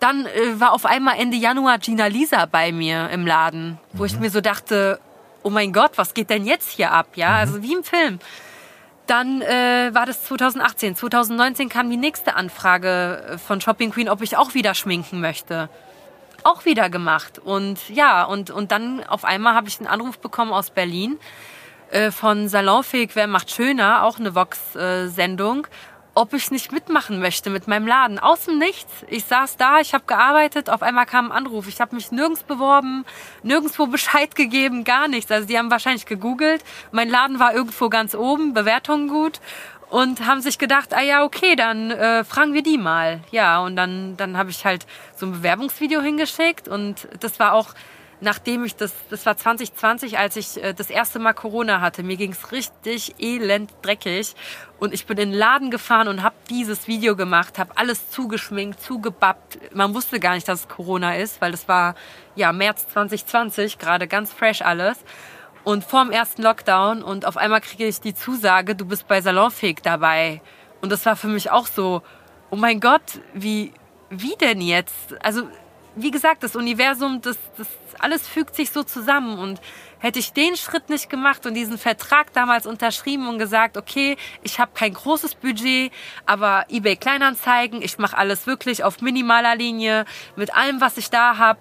Dann 0.00 0.26
äh, 0.26 0.58
war 0.58 0.72
auf 0.72 0.86
einmal 0.86 1.18
Ende 1.18 1.36
Januar 1.36 1.78
Gina 1.78 2.06
Lisa 2.06 2.46
bei 2.46 2.72
mir 2.72 3.10
im 3.10 3.26
Laden, 3.26 3.78
wo 3.92 4.04
ich 4.04 4.18
mir 4.18 4.30
so 4.30 4.40
dachte, 4.40 4.98
oh 5.42 5.50
mein 5.50 5.72
Gott, 5.72 5.92
was 5.96 6.14
geht 6.14 6.30
denn 6.30 6.46
jetzt 6.46 6.70
hier 6.70 6.90
ab? 6.90 7.08
Ja, 7.14 7.36
also 7.36 7.62
wie 7.62 7.74
im 7.74 7.84
Film. 7.84 8.18
Dann 9.06 9.42
äh, 9.42 9.90
war 9.92 10.06
das 10.06 10.24
2018. 10.24 10.96
2019 10.96 11.68
kam 11.68 11.90
die 11.90 11.96
nächste 11.96 12.36
Anfrage 12.36 13.24
äh, 13.32 13.38
von 13.38 13.60
Shopping 13.60 13.90
Queen, 13.90 14.08
ob 14.08 14.22
ich 14.22 14.36
auch 14.36 14.54
wieder 14.54 14.74
schminken 14.74 15.20
möchte. 15.20 15.68
Auch 16.44 16.64
wieder 16.64 16.88
gemacht. 16.88 17.38
Und 17.38 17.88
ja, 17.90 18.24
und, 18.24 18.50
und 18.50 18.72
dann 18.72 19.04
auf 19.04 19.24
einmal 19.24 19.54
habe 19.54 19.68
ich 19.68 19.78
einen 19.78 19.88
Anruf 19.88 20.18
bekommen 20.18 20.52
aus 20.52 20.70
Berlin 20.70 21.18
äh, 21.90 22.10
von 22.10 22.48
Salonfähig, 22.48 23.10
wer 23.14 23.26
macht 23.26 23.50
schöner, 23.50 24.04
auch 24.04 24.18
eine 24.18 24.34
Vox-Sendung, 24.34 25.66
ob 26.14 26.32
ich 26.32 26.50
nicht 26.50 26.72
mitmachen 26.72 27.20
möchte 27.20 27.50
mit 27.50 27.68
meinem 27.68 27.86
Laden. 27.86 28.18
Aus 28.18 28.44
dem 28.44 28.58
Nichts. 28.58 28.92
Ich 29.08 29.24
saß 29.24 29.56
da, 29.56 29.80
ich 29.80 29.94
habe 29.94 30.04
gearbeitet, 30.06 30.70
auf 30.70 30.82
einmal 30.82 31.06
kam 31.06 31.26
ein 31.26 31.32
Anruf. 31.32 31.68
Ich 31.68 31.80
habe 31.80 31.94
mich 31.94 32.10
nirgends 32.10 32.42
beworben, 32.42 33.04
nirgendwo 33.42 33.86
Bescheid 33.88 34.34
gegeben, 34.34 34.84
gar 34.84 35.08
nichts. 35.08 35.30
Also 35.30 35.46
die 35.46 35.58
haben 35.58 35.70
wahrscheinlich 35.70 36.06
gegoogelt. 36.06 36.64
Mein 36.92 37.08
Laden 37.08 37.38
war 37.38 37.54
irgendwo 37.54 37.88
ganz 37.88 38.14
oben, 38.14 38.54
Bewertungen 38.54 39.08
gut. 39.08 39.40
Und 39.88 40.24
haben 40.24 40.40
sich 40.40 40.58
gedacht, 40.58 40.94
ah 40.94 41.02
ja, 41.02 41.24
okay, 41.24 41.56
dann 41.56 41.90
äh, 41.90 42.22
fragen 42.22 42.54
wir 42.54 42.62
die 42.62 42.78
mal. 42.78 43.20
Ja, 43.32 43.58
und 43.58 43.74
dann, 43.74 44.16
dann 44.16 44.36
habe 44.36 44.50
ich 44.50 44.64
halt 44.64 44.86
so 45.16 45.26
ein 45.26 45.32
Bewerbungsvideo 45.32 46.00
hingeschickt. 46.00 46.68
Und 46.68 47.08
das 47.18 47.40
war 47.40 47.54
auch 47.54 47.74
nachdem 48.20 48.64
ich 48.64 48.76
das, 48.76 48.92
das 49.08 49.24
war 49.26 49.36
2020, 49.36 50.18
als 50.18 50.36
ich 50.36 50.62
äh, 50.62 50.74
das 50.74 50.90
erste 50.90 51.18
Mal 51.18 51.32
Corona 51.32 51.80
hatte. 51.80 52.02
Mir 52.02 52.16
ging's 52.16 52.52
richtig 52.52 53.14
elend 53.18 53.72
dreckig. 53.82 54.34
Und 54.78 54.94
ich 54.94 55.06
bin 55.06 55.18
in 55.18 55.30
den 55.30 55.38
Laden 55.38 55.70
gefahren 55.70 56.08
und 56.08 56.22
habe 56.22 56.34
dieses 56.48 56.86
Video 56.86 57.16
gemacht, 57.16 57.58
habe 57.58 57.76
alles 57.76 58.10
zugeschminkt, 58.10 58.80
zugebappt. 58.80 59.58
Man 59.74 59.94
wusste 59.94 60.20
gar 60.20 60.34
nicht, 60.34 60.48
dass 60.48 60.60
es 60.60 60.68
Corona 60.68 61.16
ist, 61.16 61.40
weil 61.40 61.50
das 61.50 61.68
war 61.68 61.94
ja 62.34 62.52
März 62.52 62.88
2020, 62.88 63.78
gerade 63.78 64.06
ganz 64.08 64.32
fresh 64.32 64.62
alles. 64.62 64.98
Und 65.62 65.84
vorm 65.84 66.10
ersten 66.10 66.42
Lockdown 66.42 67.02
und 67.02 67.26
auf 67.26 67.36
einmal 67.36 67.60
kriege 67.60 67.86
ich 67.86 68.00
die 68.00 68.14
Zusage, 68.14 68.74
du 68.74 68.86
bist 68.86 69.06
bei 69.06 69.20
Salonfähig 69.20 69.80
dabei. 69.82 70.40
Und 70.80 70.90
das 70.90 71.04
war 71.04 71.16
für 71.16 71.28
mich 71.28 71.50
auch 71.50 71.66
so, 71.66 72.02
oh 72.50 72.56
mein 72.56 72.80
Gott, 72.80 73.20
wie, 73.34 73.72
wie 74.08 74.34
denn 74.40 74.60
jetzt? 74.60 75.14
Also, 75.22 75.42
wie 75.96 76.10
gesagt, 76.10 76.42
das 76.42 76.56
Universum, 76.56 77.20
das, 77.20 77.38
das 77.56 77.66
alles 77.98 78.26
fügt 78.26 78.54
sich 78.54 78.70
so 78.70 78.82
zusammen. 78.82 79.38
Und 79.38 79.60
hätte 80.00 80.18
ich 80.18 80.32
den 80.32 80.56
Schritt 80.56 80.88
nicht 80.88 81.08
gemacht 81.08 81.46
und 81.46 81.54
diesen 81.54 81.78
Vertrag 81.78 82.32
damals 82.32 82.66
unterschrieben 82.66 83.28
und 83.28 83.38
gesagt, 83.38 83.76
okay, 83.76 84.16
ich 84.42 84.58
habe 84.58 84.72
kein 84.74 84.94
großes 84.94 85.36
Budget, 85.36 85.92
aber 86.26 86.64
eBay 86.68 86.96
Kleinanzeigen, 86.96 87.82
ich 87.82 87.98
mache 87.98 88.16
alles 88.16 88.46
wirklich 88.46 88.82
auf 88.82 89.00
minimaler 89.02 89.54
Linie, 89.54 90.06
mit 90.36 90.54
allem, 90.54 90.80
was 90.80 90.96
ich 90.96 91.10
da 91.10 91.36
habe, 91.36 91.60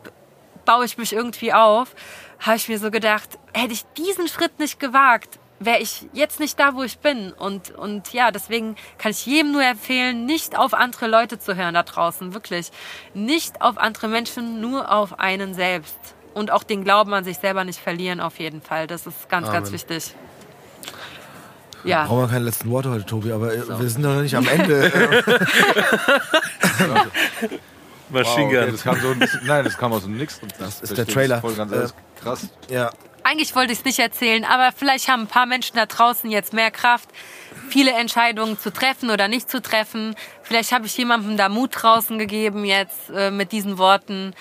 baue 0.65 0.85
ich 0.85 0.97
mich 0.97 1.13
irgendwie 1.13 1.53
auf, 1.53 1.93
habe 2.39 2.55
ich 2.55 2.69
mir 2.69 2.79
so 2.79 2.91
gedacht, 2.91 3.37
hätte 3.53 3.73
ich 3.73 3.83
diesen 3.97 4.27
Schritt 4.27 4.57
nicht 4.59 4.79
gewagt, 4.79 5.39
wäre 5.59 5.79
ich 5.79 6.07
jetzt 6.13 6.39
nicht 6.39 6.59
da, 6.59 6.73
wo 6.73 6.83
ich 6.83 6.99
bin. 6.99 7.31
Und, 7.33 7.71
und 7.71 8.13
ja, 8.13 8.31
deswegen 8.31 8.75
kann 8.97 9.11
ich 9.11 9.25
jedem 9.25 9.51
nur 9.51 9.63
empfehlen, 9.63 10.25
nicht 10.25 10.57
auf 10.57 10.73
andere 10.73 11.07
Leute 11.07 11.39
zu 11.39 11.55
hören 11.55 11.73
da 11.73 11.83
draußen, 11.83 12.33
wirklich. 12.33 12.71
Nicht 13.13 13.61
auf 13.61 13.77
andere 13.77 14.07
Menschen, 14.07 14.61
nur 14.61 14.91
auf 14.91 15.19
einen 15.19 15.53
selbst. 15.53 15.97
Und 16.33 16.51
auch 16.51 16.63
den 16.63 16.83
Glauben 16.83 17.13
an 17.13 17.23
sich 17.23 17.37
selber 17.37 17.63
nicht 17.63 17.79
verlieren, 17.79 18.19
auf 18.19 18.39
jeden 18.39 18.61
Fall. 18.61 18.87
Das 18.87 19.05
ist 19.07 19.29
ganz, 19.29 19.47
ganz 19.47 19.69
Amen. 19.69 19.73
wichtig. 19.73 20.15
Ja. 21.83 22.05
Brauchen 22.05 22.23
wir 22.23 22.27
keine 22.27 22.45
letzten 22.45 22.69
Worte 22.69 22.89
heute, 22.89 23.05
Tobi, 23.05 23.31
aber 23.31 23.53
äh, 23.53 23.79
wir 23.79 23.89
sind 23.89 24.03
doch 24.03 24.13
noch 24.13 24.21
nicht 24.21 24.35
am 24.35 24.47
Ende. 24.47 24.91
Machine 28.09 28.45
Wow, 28.45 28.51
Gun. 28.51 28.59
okay, 28.63 28.71
das 28.71 28.83
kam 28.83 28.99
so 28.99 29.09
ein 29.09 29.19
bisschen, 29.19 29.41
nein, 29.45 29.63
das 29.63 29.77
kam 29.77 29.93
aus 29.93 30.03
dem 30.03 30.17
Nix. 30.17 30.39
Und 30.41 30.53
das 30.59 30.81
ist 30.81 30.97
der 30.97 31.05
Trailer. 31.07 31.41
Voll 31.41 31.55
ganz 31.55 31.71
Äh, 31.71 31.87
krass. 32.21 32.47
ja, 32.69 32.89
Eigentlich 33.23 33.53
wollte 33.55 33.73
ich 33.73 33.79
es 33.79 33.85
nicht 33.85 33.99
erzählen, 33.99 34.45
aber 34.45 34.71
vielleicht 34.75 35.07
haben 35.09 35.23
ein 35.23 35.27
paar 35.27 35.45
Menschen 35.45 35.75
da 35.75 35.85
draußen 35.85 36.31
jetzt 36.31 36.53
mehr 36.53 36.71
Kraft, 36.71 37.09
viele 37.69 37.91
Entscheidungen 37.91 38.57
zu 38.57 38.71
treffen 38.71 39.09
oder 39.09 39.27
nicht 39.27 39.49
zu 39.51 39.61
treffen. 39.61 40.15
Vielleicht 40.41 40.71
habe 40.71 40.85
ich 40.87 40.97
jemandem 40.97 41.37
da 41.37 41.49
Mut 41.49 41.71
draußen 41.73 42.17
gegeben 42.17 42.63
jetzt 42.65 43.09
äh, 43.13 43.29
mit 43.29 43.51
diesen 43.51 43.77
Worten 43.77 44.33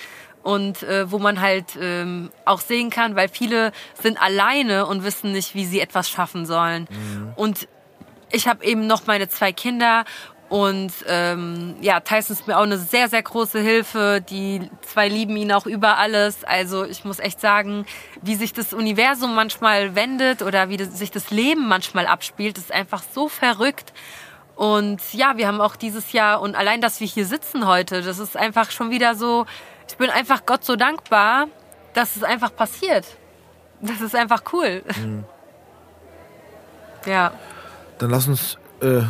und 0.42 0.82
äh, 0.84 1.10
wo 1.10 1.18
man 1.18 1.40
halt 1.40 1.76
ähm, 1.78 2.30
auch 2.46 2.60
sehen 2.60 2.88
kann, 2.88 3.16
weil 3.16 3.28
viele 3.28 3.72
sind 4.00 4.22
alleine 4.22 4.86
und 4.86 5.04
wissen 5.04 5.32
nicht, 5.32 5.54
wie 5.54 5.66
sie 5.66 5.80
etwas 5.80 6.08
schaffen 6.08 6.46
sollen. 6.46 6.88
Und 7.36 7.68
ich 8.30 8.46
habe 8.46 8.64
eben 8.64 8.86
noch 8.86 9.06
meine 9.06 9.28
zwei 9.28 9.52
Kinder 9.52 10.04
und 10.48 10.92
ähm, 11.06 11.76
ja, 11.82 12.00
Tyson 12.00 12.34
ist 12.34 12.46
mir 12.46 12.56
auch 12.56 12.62
eine 12.62 12.78
sehr, 12.78 13.08
sehr 13.08 13.22
große 13.22 13.60
Hilfe. 13.60 14.22
Die 14.22 14.70
zwei 14.80 15.08
lieben 15.08 15.36
ihn 15.36 15.52
auch 15.52 15.66
über 15.66 15.98
alles. 15.98 16.42
Also 16.44 16.84
ich 16.84 17.04
muss 17.04 17.18
echt 17.18 17.38
sagen, 17.38 17.84
wie 18.22 18.34
sich 18.34 18.54
das 18.54 18.72
Universum 18.72 19.34
manchmal 19.34 19.94
wendet 19.94 20.40
oder 20.40 20.70
wie 20.70 20.78
das, 20.78 20.98
sich 20.98 21.10
das 21.10 21.30
Leben 21.30 21.68
manchmal 21.68 22.06
abspielt, 22.06 22.56
ist 22.56 22.72
einfach 22.72 23.02
so 23.12 23.28
verrückt. 23.28 23.92
Und 24.56 25.00
ja, 25.12 25.36
wir 25.36 25.46
haben 25.46 25.60
auch 25.60 25.76
dieses 25.76 26.12
Jahr 26.12 26.40
und 26.40 26.56
allein, 26.56 26.80
dass 26.80 26.98
wir 26.98 27.06
hier 27.06 27.26
sitzen 27.26 27.66
heute, 27.66 28.02
das 28.02 28.18
ist 28.18 28.36
einfach 28.36 28.70
schon 28.70 28.90
wieder 28.90 29.14
so, 29.14 29.46
ich 29.86 29.96
bin 29.98 30.10
einfach 30.10 30.46
Gott 30.46 30.64
so 30.64 30.74
dankbar, 30.76 31.46
dass 31.92 32.16
es 32.16 32.24
einfach 32.24 32.56
passiert. 32.56 33.04
Das 33.80 34.00
ist 34.00 34.16
einfach 34.16 34.42
cool. 34.52 34.82
Ja. 37.06 37.32
dann 37.98 38.10
lass 38.10 38.26
uns 38.26 38.58
äh, 38.80 39.02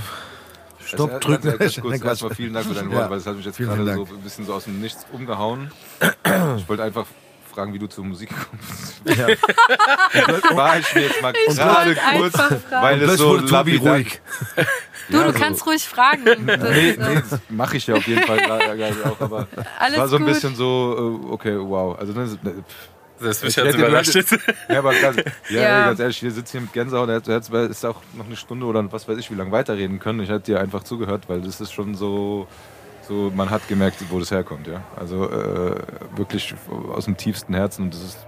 Stopp 0.88 1.10
Also, 1.12 1.18
drücken. 1.28 1.48
Ganz, 1.58 1.58
ganz 1.76 1.80
kurz, 1.80 2.02
erstmal 2.04 2.34
vielen 2.34 2.52
Dank 2.54 2.66
für 2.66 2.74
deine 2.74 2.90
Ja. 2.90 2.96
Worte, 2.96 3.10
weil 3.10 3.18
es 3.18 3.26
hat 3.26 3.36
mich 3.36 3.44
jetzt 3.46 3.56
Vielen, 3.56 3.68
gerade 3.68 3.84
vielen 3.84 4.06
so 4.06 4.14
ein 4.14 4.20
bisschen 4.22 4.46
so 4.46 4.54
aus 4.54 4.64
dem 4.64 4.80
Nichts 4.80 5.06
umgehauen. 5.12 5.70
Ich 6.56 6.68
wollte 6.68 6.82
einfach 6.82 7.06
fragen, 7.54 7.72
wie 7.72 7.78
du 7.78 7.86
zur 7.88 8.04
Musik 8.04 8.28
gekommen 8.30 8.58
bist. 9.04 9.18
Ja. 9.18 9.26
War 10.56 10.78
ich 10.78 10.94
mir 10.94 11.02
jetzt 11.02 11.22
mal 11.22 11.32
Ich 11.48 11.56
gerade 11.56 11.96
wollte 11.96 12.00
kurz, 12.18 12.34
einfach 12.40 12.60
fragen. 12.68 12.82
weil 12.82 13.02
es 13.02 13.16
so 13.18 13.38
Tobi 13.40 13.76
ruhig. 13.76 14.20
Du, 15.08 15.16
Ja, 15.16 15.24
du 15.24 15.32
so. 15.32 15.38
kannst 15.38 15.66
ruhig 15.66 15.82
fragen. 15.88 16.24
Das, 16.46 16.58
Nee, 16.70 16.96
nee, 16.98 17.14
das 17.30 17.40
mache 17.48 17.78
ich 17.78 17.86
ja 17.86 17.94
auf 17.94 18.06
jeden 18.06 18.22
Fall 18.24 18.36
gerade 18.38 18.94
auch, 19.04 19.20
aber 19.20 19.46
es 19.56 19.64
Alles 19.78 19.98
war 19.98 20.08
so 20.08 20.16
ein 20.16 20.24
gut. 20.24 20.34
bisschen 20.34 20.54
so, 20.56 21.22
äh, 21.26 21.32
okay, 21.32 21.56
wow. 21.58 21.98
Also, 21.98 22.12
ne, 22.12 22.26
ne, 22.42 22.52
pff. 22.68 22.97
Das 23.20 23.42
mich 23.42 23.50
Ich 23.50 23.56
jetzt 23.56 23.76
hätte- 23.76 23.78
überrascht. 23.86 24.14
Ja, 24.68 24.78
aber 24.78 24.94
ganz, 24.94 25.16
ja, 25.16 25.22
Ja. 25.50 25.80
Ey, 25.80 25.86
ganz 25.88 26.00
ehrlich, 26.00 26.22
wir 26.22 26.30
sitzen 26.30 26.52
hier 26.52 26.60
mit 26.62 26.72
Gänsehaut, 26.72 27.08
da 27.08 27.14
hätte 27.14 27.42
es 27.70 27.84
auch 27.84 28.00
noch 28.14 28.26
eine 28.26 28.36
Stunde 28.36 28.66
oder 28.66 28.90
was 28.92 29.08
weiß 29.08 29.18
ich, 29.18 29.30
wie 29.30 29.34
lange 29.34 29.50
weiterreden 29.52 29.98
können. 29.98 30.20
Ich 30.20 30.28
hätte 30.28 30.52
dir 30.52 30.60
einfach 30.60 30.82
zugehört, 30.84 31.28
weil 31.28 31.40
das 31.40 31.60
ist 31.60 31.72
schon 31.72 31.94
so, 31.94 32.46
so 33.06 33.32
man 33.34 33.50
hat 33.50 33.66
gemerkt, 33.68 33.96
wo 34.10 34.18
das 34.20 34.30
herkommt, 34.30 34.66
ja. 34.66 34.82
Also 34.96 35.28
äh, 35.30 35.74
wirklich 36.16 36.54
aus 36.92 37.06
dem 37.06 37.16
tiefsten 37.16 37.54
Herzen 37.54 37.84
und 37.86 37.94
das 37.94 38.02
ist 38.02 38.18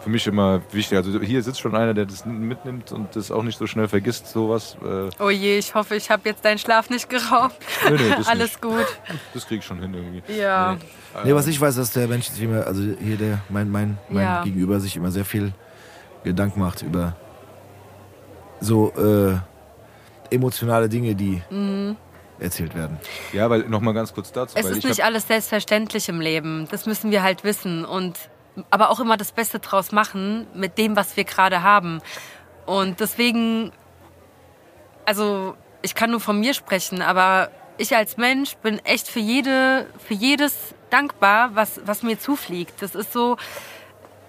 für 0.00 0.10
mich 0.10 0.26
immer 0.26 0.62
wichtig. 0.72 0.96
Also 0.96 1.20
hier 1.20 1.42
sitzt 1.42 1.60
schon 1.60 1.74
einer, 1.76 1.94
der 1.94 2.06
das 2.06 2.24
mitnimmt 2.24 2.90
und 2.92 3.14
das 3.14 3.30
auch 3.30 3.42
nicht 3.42 3.58
so 3.58 3.66
schnell 3.66 3.86
vergisst, 3.88 4.28
sowas. 4.28 4.76
Äh, 4.82 5.10
oh 5.22 5.30
je, 5.30 5.58
ich 5.58 5.74
hoffe, 5.74 5.94
ich 5.96 6.10
habe 6.10 6.28
jetzt 6.28 6.44
deinen 6.44 6.58
Schlaf 6.58 6.90
nicht 6.90 7.08
geraubt. 7.08 7.56
nee, 7.84 7.96
nee, 7.96 8.14
das, 8.16 8.26
Alles 8.28 8.50
nicht. 8.52 8.62
gut. 8.62 8.86
das 9.34 9.46
krieg 9.46 9.58
ich 9.60 9.64
schon 9.64 9.80
hin 9.80 9.92
irgendwie. 9.94 10.22
Ja. 10.32 10.76
Nee, 11.24 11.34
was 11.34 11.46
ich 11.46 11.60
weiß, 11.60 11.76
dass 11.76 11.92
der 11.92 12.08
Mensch 12.08 12.28
sich 12.28 12.42
immer, 12.42 12.66
also 12.66 12.82
hier 12.82 13.16
der, 13.16 13.40
mein, 13.48 13.70
mein, 13.70 13.98
mein 14.08 14.22
Ja. 14.24 14.42
Gegenüber 14.44 14.80
sich 14.80 14.96
immer 14.96 15.10
sehr 15.10 15.24
viel 15.24 15.52
Gedanken 16.24 16.60
macht 16.60 16.82
über 16.82 17.16
so 18.60 18.92
äh, 18.94 19.36
emotionale 20.34 20.88
Dinge, 20.88 21.14
die 21.14 21.42
erzählt 22.38 22.74
werden. 22.74 22.98
Ja, 23.32 23.50
weil 23.50 23.60
nochmal 23.68 23.94
ganz 23.94 24.14
kurz 24.14 24.32
dazu. 24.32 24.56
Es 24.56 24.64
weil 24.64 24.72
ist 24.72 24.78
ich 24.78 24.84
nicht 24.84 25.04
alles 25.04 25.26
selbstverständlich 25.26 26.08
im 26.08 26.20
Leben. 26.20 26.66
Das 26.70 26.86
müssen 26.86 27.10
wir 27.10 27.22
halt 27.22 27.44
wissen 27.44 27.84
und 27.84 28.18
aber 28.70 28.90
auch 28.90 29.00
immer 29.00 29.16
das 29.16 29.32
Beste 29.32 29.58
draus 29.58 29.92
machen 29.92 30.46
mit 30.54 30.78
dem, 30.78 30.96
was 30.96 31.16
wir 31.16 31.24
gerade 31.24 31.62
haben. 31.62 32.00
Und 32.66 33.00
deswegen, 33.00 33.72
also 35.04 35.54
ich 35.82 35.94
kann 35.94 36.10
nur 36.10 36.20
von 36.20 36.38
mir 36.38 36.54
sprechen, 36.54 37.02
aber 37.02 37.50
ich 37.78 37.96
als 37.96 38.16
Mensch 38.16 38.56
bin 38.56 38.78
echt 38.84 39.08
für 39.08 39.20
jede, 39.20 39.86
für 40.06 40.14
jedes 40.14 40.74
dankbar, 40.90 41.54
was, 41.54 41.80
was 41.84 42.02
mir 42.02 42.18
zufliegt. 42.18 42.82
Das 42.82 42.94
ist 42.94 43.12
so, 43.12 43.36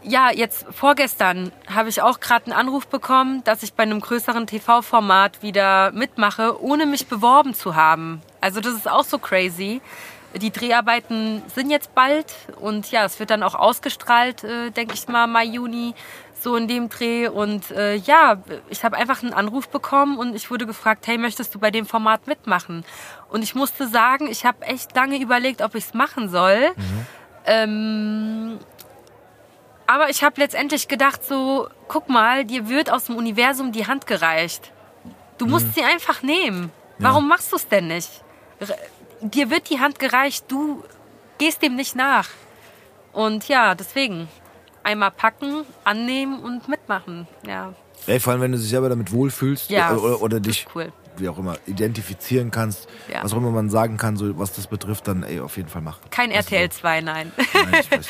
ja, 0.03 0.31
jetzt 0.31 0.65
vorgestern 0.71 1.51
habe 1.67 1.89
ich 1.89 2.01
auch 2.01 2.19
gerade 2.19 2.45
einen 2.45 2.53
Anruf 2.53 2.87
bekommen, 2.87 3.43
dass 3.43 3.63
ich 3.63 3.73
bei 3.73 3.83
einem 3.83 3.99
größeren 3.99 4.47
TV-Format 4.47 5.43
wieder 5.43 5.91
mitmache, 5.91 6.61
ohne 6.61 6.85
mich 6.85 7.07
beworben 7.07 7.53
zu 7.53 7.75
haben. 7.75 8.21
Also 8.39 8.61
das 8.61 8.73
ist 8.73 8.89
auch 8.89 9.03
so 9.03 9.19
crazy. 9.19 9.81
Die 10.35 10.51
Dreharbeiten 10.51 11.41
sind 11.53 11.69
jetzt 11.69 11.93
bald 11.93 12.33
und 12.59 12.89
ja, 12.91 13.03
es 13.03 13.19
wird 13.19 13.31
dann 13.31 13.43
auch 13.43 13.55
ausgestrahlt, 13.55 14.43
äh, 14.43 14.71
denke 14.71 14.93
ich 14.93 15.07
mal, 15.07 15.27
Mai, 15.27 15.45
Juni, 15.45 15.93
so 16.41 16.55
in 16.55 16.67
dem 16.67 16.89
Dreh. 16.89 17.27
Und 17.27 17.71
äh, 17.71 17.95
ja, 17.95 18.37
ich 18.69 18.83
habe 18.83 18.97
einfach 18.97 19.23
einen 19.23 19.33
Anruf 19.33 19.67
bekommen 19.69 20.17
und 20.17 20.35
ich 20.35 20.49
wurde 20.49 20.65
gefragt, 20.65 21.05
hey, 21.07 21.17
möchtest 21.17 21.53
du 21.53 21.59
bei 21.59 21.69
dem 21.69 21.85
Format 21.85 22.27
mitmachen? 22.27 22.85
Und 23.29 23.43
ich 23.43 23.55
musste 23.55 23.87
sagen, 23.87 24.27
ich 24.27 24.45
habe 24.45 24.65
echt 24.65 24.95
lange 24.95 25.19
überlegt, 25.19 25.61
ob 25.61 25.75
ich 25.75 25.85
es 25.85 25.93
machen 25.93 26.29
soll. 26.29 26.71
Ähm, 27.45 28.59
aber 29.87 30.09
ich 30.09 30.23
habe 30.23 30.39
letztendlich 30.39 30.87
gedacht, 30.87 31.25
so, 31.25 31.67
guck 31.87 32.07
mal, 32.07 32.45
dir 32.45 32.69
wird 32.69 32.89
aus 32.91 33.05
dem 33.05 33.17
Universum 33.17 33.71
die 33.71 33.87
Hand 33.87 34.07
gereicht. 34.07 34.71
Du 35.37 35.47
musst 35.47 35.73
sie 35.75 35.83
einfach 35.83 36.21
nehmen. 36.21 36.71
Warum 36.99 37.27
machst 37.27 37.51
du 37.51 37.55
es 37.55 37.67
denn 37.67 37.87
nicht? 37.87 38.09
Dir 39.21 39.49
wird 39.49 39.69
die 39.69 39.79
Hand 39.79 39.99
gereicht, 39.99 40.45
du 40.47 40.83
gehst 41.37 41.61
dem 41.61 41.75
nicht 41.75 41.95
nach. 41.95 42.29
Und 43.13 43.47
ja, 43.47 43.75
deswegen 43.75 44.27
einmal 44.83 45.11
packen, 45.11 45.63
annehmen 45.83 46.39
und 46.41 46.67
mitmachen. 46.67 47.27
Ja, 47.45 47.73
Ey, 48.07 48.19
vor 48.19 48.33
allem, 48.33 48.41
wenn 48.41 48.51
du 48.51 48.57
dich 48.57 48.69
selber 48.69 48.89
damit 48.89 49.11
wohlfühlst 49.11 49.69
ja 49.69 49.93
oder, 49.95 50.21
oder 50.23 50.39
das 50.39 50.47
dich, 50.55 50.65
cool. 50.73 50.91
wie 51.17 51.29
auch 51.29 51.37
immer, 51.37 51.57
identifizieren 51.67 52.49
kannst, 52.49 52.87
Ja. 53.13 53.23
was 53.23 53.31
auch 53.33 53.37
immer 53.37 53.51
man 53.51 53.69
sagen 53.69 53.97
kann, 53.97 54.17
so 54.17 54.39
was 54.39 54.53
das 54.53 54.65
betrifft, 54.65 55.07
dann 55.07 55.21
ey, 55.21 55.39
auf 55.39 55.55
jeden 55.57 55.69
Fall 55.69 55.83
machen. 55.83 56.01
Kein 56.09 56.31
RTL 56.31 56.69
2, 56.71 57.01
nein. 57.01 57.31
Nein. 57.53 57.83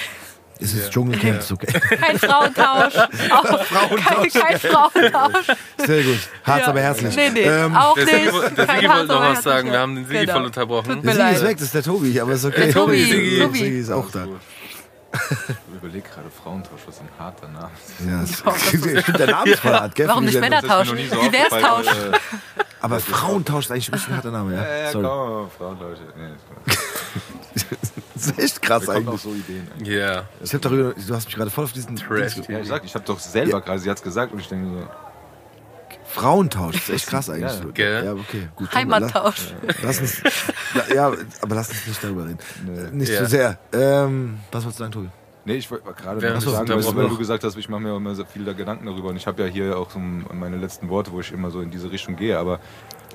Es 0.61 0.73
ist 0.73 0.91
Dschungelcamp, 0.91 1.39
ist 1.39 1.51
okay. 1.51 1.67
Kein 1.97 2.19
Frauentausch. 2.19 2.95
Auch 3.31 3.97
kein, 4.05 4.29
kein 4.29 4.59
Frauentausch. 4.59 5.47
Sehr 5.77 6.03
gut. 6.03 6.19
Harz, 6.43 6.61
Ja. 6.61 6.67
aber 6.67 6.79
herzlich. 6.81 7.15
Nee, 7.15 7.29
nee, 7.31 7.41
Ähm, 7.41 7.75
auch 7.75 7.95
Der 7.95 8.05
nicht. 8.05 8.15
Sigi, 8.31 8.55
der 8.55 8.67
Sigi 8.67 8.89
wollte 8.89 9.07
noch 9.07 9.21
was 9.21 9.43
sagen. 9.43 9.71
Wir 9.71 9.79
haben 9.79 9.95
den 9.95 10.05
Sigi 10.05 10.19
Genau. 10.19 10.33
voll 10.33 10.45
unterbrochen. 10.45 10.95
Tut 10.95 11.05
der 11.05 11.13
Sigi 11.15 11.31
ist 11.31 11.43
weg, 11.43 11.57
das 11.57 11.61
ist 11.65 11.73
der 11.75 11.83
Tobi, 11.83 12.19
aber 12.21 12.33
ist 12.33 12.45
okay. 12.45 12.65
Der 12.65 12.73
Tobi, 12.73 13.03
Sigi, 13.03 13.39
Tobi. 13.39 13.57
Sigi 13.59 13.79
ist 13.79 13.91
auch 13.91 14.09
da. 14.11 14.25
Ich 15.13 15.75
überlege 15.75 16.07
gerade 16.07 16.29
Frauentausch, 16.31 16.79
was 16.85 16.99
ein 17.01 17.09
harter 17.19 17.47
Name 17.49 17.69
ist. 17.75 18.07
Ja, 18.07 18.21
das, 18.21 18.73
ich 18.73 18.79
finde 19.05 19.17
der 19.17 19.27
Name 19.27 19.49
ist 19.51 19.59
voll 19.59 19.73
hart, 19.73 19.93
gell? 19.95 20.07
Warum 20.07 20.23
nicht. 20.23 20.39
Männertausch? 20.39 20.87
So 20.87 20.95
Diversitausch. 20.95 21.87
aufgefallen, 21.87 22.13
äh, 22.13 22.63
Aber 22.79 22.99
Frauentausch 23.01 23.65
ist 23.65 23.71
eigentlich 23.71 23.89
ein 24.07 24.15
harter 24.15 24.31
Name, 24.31 24.55
Ja, 24.55 24.61
ja. 24.63 24.77
ja, 24.83 24.91
Sorry. 24.91 25.05
komm, 25.07 25.49
Frauentausch. 25.57 25.97
Nee, 26.15 26.73
Das 28.21 28.37
ist 28.37 28.39
echt 28.39 28.61
krass 28.61 28.85
da 28.85 28.93
kommen 28.93 29.07
auch 29.07 29.11
eigentlich. 29.11 29.21
so 29.23 29.33
Ideen. 29.33 29.67
eigentlich. 29.75 29.95
Ja. 29.95 30.23
Ich 30.43 30.53
hab 30.53 30.61
darüber, 30.61 30.93
du 30.93 31.15
hast 31.15 31.25
mich 31.25 31.35
gerade 31.35 31.49
voll 31.49 31.63
auf 31.65 31.73
diesen 31.73 31.95
Trash. 31.95 32.37
Ja, 32.47 32.59
ich 32.59 32.67
sag, 32.67 32.83
ich 32.85 32.93
habe 32.93 33.05
doch 33.05 33.19
selber 33.19 33.61
gerade, 33.61 33.79
sie 33.79 33.89
hat's 33.89 34.01
gesagt 34.03 34.33
und 34.33 34.39
ich 34.39 34.47
denke 34.47 34.79
so, 34.79 34.87
Frauentausch, 36.05 36.73
das 36.75 36.89
ist 36.89 36.95
echt 36.95 37.07
krass 37.07 37.29
eigentlich. 37.29 37.51
Ja, 37.51 37.61
so. 37.61 37.71
gell? 37.73 38.05
ja 38.05 38.13
okay, 38.13 38.49
gut. 38.55 38.73
Heimattausch. 38.73 39.53
Lass 39.81 40.01
uns, 40.01 40.21
ja, 40.93 41.07
aber 41.41 41.55
lass 41.55 41.69
uns 41.69 41.87
nicht 41.87 42.03
darüber 42.03 42.25
reden. 42.25 42.39
Nee. 42.65 42.97
Nicht 42.97 43.13
Ja. 43.13 43.19
zu 43.19 43.25
sehr. 43.27 43.57
Ähm, 43.71 44.39
was 44.51 44.63
wolltest 44.63 44.79
du 44.79 44.83
sagen, 44.83 44.91
Tobi? 44.91 45.09
Nee, 45.45 45.55
ich 45.55 45.71
wollte 45.71 45.85
gerade 45.93 46.33
haben 46.33 46.41
sagen, 46.41 46.69
weil, 46.69 46.95
weil 46.95 47.09
du 47.09 47.17
gesagt 47.17 47.43
hast, 47.43 47.57
ich 47.57 47.67
mache 47.67 47.81
mir 47.81 47.95
immer 47.95 48.13
so 48.13 48.25
viel 48.25 48.45
da 48.45 48.53
Gedanken 48.53 48.85
darüber 48.85 49.09
und 49.09 49.15
ich 49.15 49.25
habe 49.25 49.41
ja 49.43 49.47
hier 49.49 49.77
auch 49.77 49.89
so 49.89 49.99
meine 49.99 50.57
letzten 50.57 50.89
Worte, 50.89 51.11
wo 51.11 51.19
ich 51.19 51.31
immer 51.31 51.49
so 51.49 51.61
in 51.61 51.71
diese 51.71 51.91
Richtung 51.91 52.15
gehe, 52.15 52.37
aber 52.37 52.59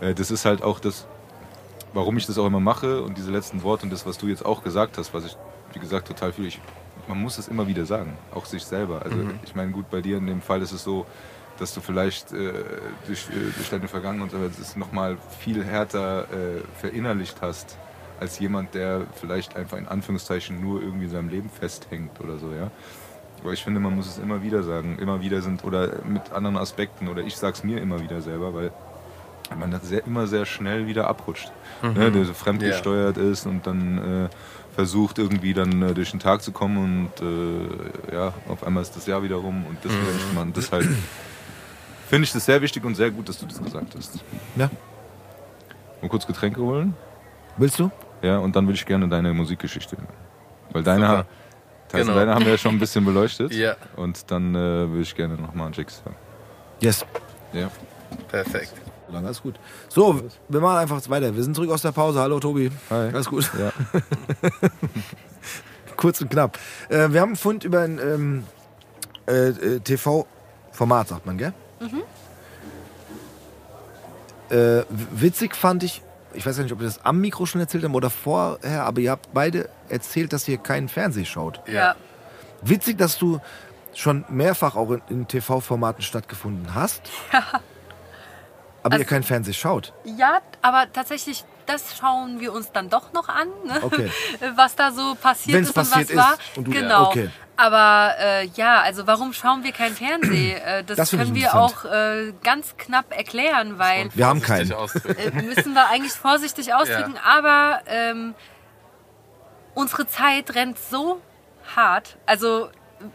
äh, 0.01 0.13
das 0.15 0.31
ist 0.31 0.45
halt 0.45 0.63
auch 0.63 0.81
das, 0.81 1.07
warum 1.97 2.19
ich 2.19 2.27
das 2.27 2.37
auch 2.37 2.47
immer 2.47 2.61
mache 2.61 3.03
und 3.03 3.17
diese 3.17 3.31
letzten 3.31 3.63
Worte 3.63 3.85
und 3.85 3.93
das, 3.93 4.05
was 4.05 4.19
du 4.19 4.27
jetzt 4.27 4.45
auch 4.45 4.63
gesagt 4.63 4.99
hast, 4.99 5.15
was 5.15 5.25
ich, 5.25 5.37
wie 5.73 5.79
gesagt, 5.79 6.07
total 6.07 6.31
fühle, 6.31 6.49
ich, 6.49 6.61
man 7.09 7.19
muss 7.21 7.39
es 7.39 7.49
immer 7.49 7.67
wieder 7.67 7.87
sagen, 7.87 8.19
auch 8.35 8.45
sich 8.45 8.65
selber. 8.65 9.01
Also 9.03 9.17
ich 9.45 9.55
meine, 9.55 9.73
gut, 9.73 9.91
bei 9.91 10.03
dir 10.03 10.19
in 10.19 10.27
dem 10.27 10.43
Fall 10.43 10.61
ist 10.61 10.73
es 10.73 10.85
so, 10.85 11.07
dass 11.59 11.73
du 11.73 11.81
vielleicht 11.81 12.33
äh, 12.33 12.53
durch, 13.07 13.29
äh, 13.31 13.51
durch 13.57 13.71
deine 13.71 13.89
Vergangenheit 13.89 14.35
aber 14.35 14.45
es 14.45 14.77
nochmal 14.77 15.17
viel 15.41 15.65
härter 15.65 16.25
äh, 16.25 16.61
verinnerlicht 16.79 17.39
hast, 17.41 17.79
als 18.21 18.39
jemand, 18.39 18.75
der 18.75 19.07
vielleicht 19.15 19.57
einfach 19.57 19.79
in 19.79 19.89
Anführungszeichen 19.89 20.61
nur 20.61 20.83
irgendwie 20.83 21.07
in 21.07 21.11
seinem 21.11 21.31
Leben 21.31 21.49
festhängt 21.49 22.21
oder 22.21 22.37
so, 22.37 22.53
ja. 22.53 22.71
Aber 23.43 23.55
ich 23.55 23.65
finde, 23.65 23.81
man 23.81 23.95
muss 23.97 24.07
es 24.07 24.19
immer 24.19 24.43
wieder 24.43 24.63
sagen, 24.63 24.99
immer 24.99 25.23
wieder 25.23 25.41
sind 25.41 25.65
oder 25.65 26.03
mit 26.05 26.31
anderen 26.33 26.59
Aspekten 26.59 27.09
oder 27.09 27.23
ich 27.23 27.37
sag's 27.37 27.65
mir 27.65 27.81
immer 27.81 28.01
wieder 28.03 28.21
selber, 28.21 28.53
weil 28.53 28.71
man 29.55 29.71
das 29.71 29.83
sehr, 29.89 30.05
immer 30.07 30.27
sehr 30.27 30.45
schnell 30.47 30.87
wieder 30.87 31.07
abrutscht, 31.09 31.53
ne, 31.83 32.11
der 32.11 32.25
so 32.25 32.35
fremdgesteuert 32.35 33.17
ist 33.17 33.47
und 33.47 33.67
dann 33.67 34.25
äh, 34.27 34.29
versucht 34.75 35.19
irgendwie 35.19 35.55
dann 35.55 35.83
äh, 35.83 35.95
durch 35.95 36.11
den 36.11 36.21
Tag 36.21 36.43
zu 36.43 36.53
kommen 36.53 37.09
und 37.19 37.23
äh, 37.25 38.15
ja, 38.15 38.35
auf 38.49 38.65
einmal 38.65 38.83
ist 38.83 38.97
das 38.97 39.07
Jahr 39.07 39.23
wieder 39.23 39.37
rum 39.37 39.65
und 39.67 39.79
das 39.85 39.93
wieder 39.93 40.13
nicht 40.13 40.35
machen. 40.35 40.53
Deshalb 40.55 40.85
finde 42.09 42.25
ich 42.25 42.33
das 42.33 42.45
sehr 42.45 42.61
wichtig 42.61 42.85
und 42.85 42.95
sehr 42.95 43.11
gut, 43.11 43.29
dass 43.29 43.39
du 43.39 43.47
das 43.47 43.63
gesagt 43.63 43.95
hast. 43.97 44.19
Ja. 44.57 44.71
Mal 46.03 46.09
kurz 46.09 46.27
Getränke 46.27 46.61
holen. 46.61 46.95
Willst 47.57 47.79
du? 47.79 47.91
Ja, 48.23 48.39
und 48.39 48.55
dann 48.57 48.67
würde 48.67 48.77
ich 48.77 48.85
gerne 48.87 49.09
deine 49.09 49.33
Musikgeschichte 49.33 49.97
hören. 49.97 50.09
Weil 50.73 50.83
deine, 50.83 51.09
ha 51.09 51.25
Genau. 51.93 52.15
deine 52.15 52.35
haben 52.35 52.45
wir 52.45 52.53
ja 52.53 52.59
schon 52.59 52.75
ein 52.75 52.79
bisschen 52.81 53.05
beleuchtet. 53.05 53.53
Ja. 53.55 53.77
Und 53.95 54.31
dann 54.31 54.55
äh, 54.55 54.59
würde 54.59 55.03
ich 55.03 55.15
gerne 55.15 55.35
nochmal 55.37 55.67
einen 55.67 55.75
Jigs 55.75 56.03
hören. 56.05 56.17
Yes. 56.81 57.07
Ja. 57.53 57.71
Perfekt. 58.29 58.73
So 59.07 59.13
lange, 59.13 59.27
alles 59.27 59.43
gut. 59.43 59.55
So, 59.89 60.21
wir 60.49 60.61
machen 60.61 60.79
einfach 60.79 61.01
weiter. 61.09 61.35
Wir 61.35 61.43
sind 61.43 61.55
zurück 61.55 61.71
aus 61.71 61.83
der 61.83 61.93
Pause. 61.93 62.21
Hallo, 62.21 62.41
Tobi. 62.41 62.71
Hi. 62.91 63.09
Alles 63.13 63.27
gut. 63.29 63.51
Ja. 63.59 63.73
Kurz 65.97 66.21
und 66.21 66.31
knapp. 66.31 66.59
Äh, 66.89 67.11
wir 67.11 67.21
haben 67.21 67.31
einen 67.31 67.37
Fund 67.37 67.65
über 67.65 67.81
ein 67.83 67.99
ähm, 67.99 68.45
äh, 69.29 69.49
äh, 69.49 69.81
TV-Format, 69.81 71.09
sagt 71.09 71.25
man, 71.27 71.39
gell? 71.39 71.53
Äh, 74.51 74.55
w- 74.55 74.85
witzig 75.13 75.55
fand 75.57 75.83
ich, 75.83 76.03
ich 76.35 76.45
weiß 76.47 76.57
ja 76.59 76.63
nicht, 76.65 76.73
ob 76.73 76.81
wir 76.81 76.87
das 76.87 77.05
am 77.05 77.21
Mikro 77.21 77.47
schon 77.47 77.61
erzählt 77.61 77.85
haben 77.85 77.95
oder 77.95 78.11
vorher, 78.11 78.85
aber 78.85 79.01
ihr 79.01 79.11
habt 79.11 79.33
beide 79.33 79.69
erzählt, 79.89 80.33
dass 80.33 80.47
ihr 80.49 80.59
keinen 80.59 80.89
Fernseh 80.89 81.25
schaut. 81.25 81.61
Ja. 81.67 81.95
Witzig, 82.63 82.99
dass 82.99 83.19
du 83.19 83.41
schon 83.95 84.25
mehrfach 84.29 84.77
auch 84.77 84.91
in, 84.91 85.03
in 85.09 85.29
TV-Formaten 85.29 86.03
stattgefunden 86.03 86.75
hast, 86.75 87.03
aber 88.87 88.97
ihr 88.97 89.01
Also- 89.01 89.11
keinen 89.11 89.23
Fernseh 89.25 89.53
schaut. 89.53 89.93
Ja, 90.05 90.41
aber 90.63 90.93
tatsächlich 90.93 91.45
das 91.67 91.97
schauen 91.99 92.39
wir 92.39 92.53
uns 92.53 92.71
dann 92.71 92.89
doch 92.91 93.13
noch 93.13 93.29
an, 93.29 93.49
ne? 93.65 93.81
Okay. 93.83 94.09
was 94.55 94.77
da 94.77 94.93
so 94.93 95.17
passiert 95.17 95.57
Wenn's 95.57 95.69
ist 95.71 95.75
passiert 95.75 96.11
und 96.11 96.17
was 96.17 96.25
war. 96.25 96.33
ist 96.35 96.57
und 96.59 96.65
du- 96.69 96.71
genau. 96.71 97.09
okay. 97.09 97.29
Aber 97.59 98.15
äh, 98.21 98.45
ja, 98.55 98.83
also 98.83 99.07
warum 99.07 99.33
schauen 99.33 99.65
wir 99.65 99.73
kein 99.73 99.93
Fernsehen? 99.95 100.61
Äh, 100.65 100.85
das, 100.85 100.97
Das 100.97 101.11
können 101.11 101.35
wir 101.35 101.55
auch 101.57 101.85
äh, 101.87 102.33
ganz 102.45 102.77
knapp 102.77 103.07
erklären, 103.17 103.79
weil 103.79 104.11
Wir 104.15 104.27
haben 104.27 104.43
keinen. 104.43 104.71
äh, 104.71 105.31
müssen 105.43 105.73
wir 105.75 105.89
eigentlich 105.89 106.13
vorsichtig 106.13 106.73
ausdrücken, 106.79 107.15
aber 107.25 107.81
ähm, 107.87 108.35
unsere 109.75 110.07
Zeit 110.07 110.55
rennt 110.55 110.79
so 110.79 111.21
hart. 111.75 112.17
Also 112.27 112.69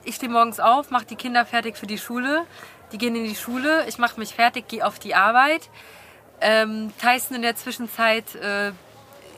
ich 0.04 0.16
stehe 0.16 0.32
morgens 0.32 0.60
auf, 0.60 0.92
mache 0.92 1.06
die 1.06 1.16
Kinder 1.16 1.46
fertig 1.46 1.78
für 1.78 1.88
die 1.88 1.98
Schule, 1.98 2.44
die 2.92 2.98
gehen 2.98 3.16
in 3.16 3.26
die 3.26 3.36
Schule, 3.36 3.86
ich 3.88 3.98
mache 3.98 4.20
mich 4.20 4.34
fertig, 4.34 4.68
gehe 4.68 4.86
auf 4.86 5.00
die 5.00 5.16
Arbeit. 5.16 5.70
Ähm, 6.42 6.92
Tyson 7.00 7.36
in 7.36 7.42
der 7.44 7.56
Zwischenzeit, 7.56 8.36
äh, 8.36 8.72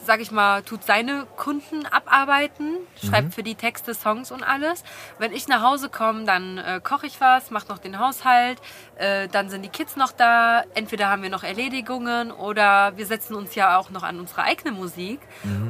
sag 0.05 0.19
ich 0.19 0.31
mal, 0.31 0.63
tut 0.63 0.83
seine 0.83 1.25
Kunden 1.37 1.85
abarbeiten, 1.85 2.77
schreibt 3.01 3.33
für 3.33 3.43
die 3.43 3.55
Texte, 3.55 3.93
Songs 3.93 4.31
und 4.31 4.43
alles. 4.43 4.83
Wenn 5.17 5.31
ich 5.31 5.47
nach 5.47 5.61
Hause 5.61 5.89
komme, 5.89 6.25
dann 6.25 6.57
äh, 6.57 6.81
koche 6.83 7.07
ich 7.07 7.21
was, 7.21 7.51
mache 7.51 7.67
noch 7.69 7.77
den 7.77 7.99
Haushalt, 7.99 8.59
äh, 8.97 9.27
dann 9.29 9.49
sind 9.49 9.63
die 9.63 9.69
Kids 9.69 9.95
noch 9.95 10.11
da. 10.11 10.63
Entweder 10.73 11.09
haben 11.09 11.23
wir 11.23 11.29
noch 11.29 11.43
Erledigungen 11.43 12.31
oder 12.31 12.97
wir 12.97 13.05
setzen 13.05 13.35
uns 13.35 13.55
ja 13.55 13.77
auch 13.77 13.89
noch 13.91 14.03
an 14.03 14.19
unsere 14.19 14.43
eigene 14.43 14.71
Musik. 14.71 15.19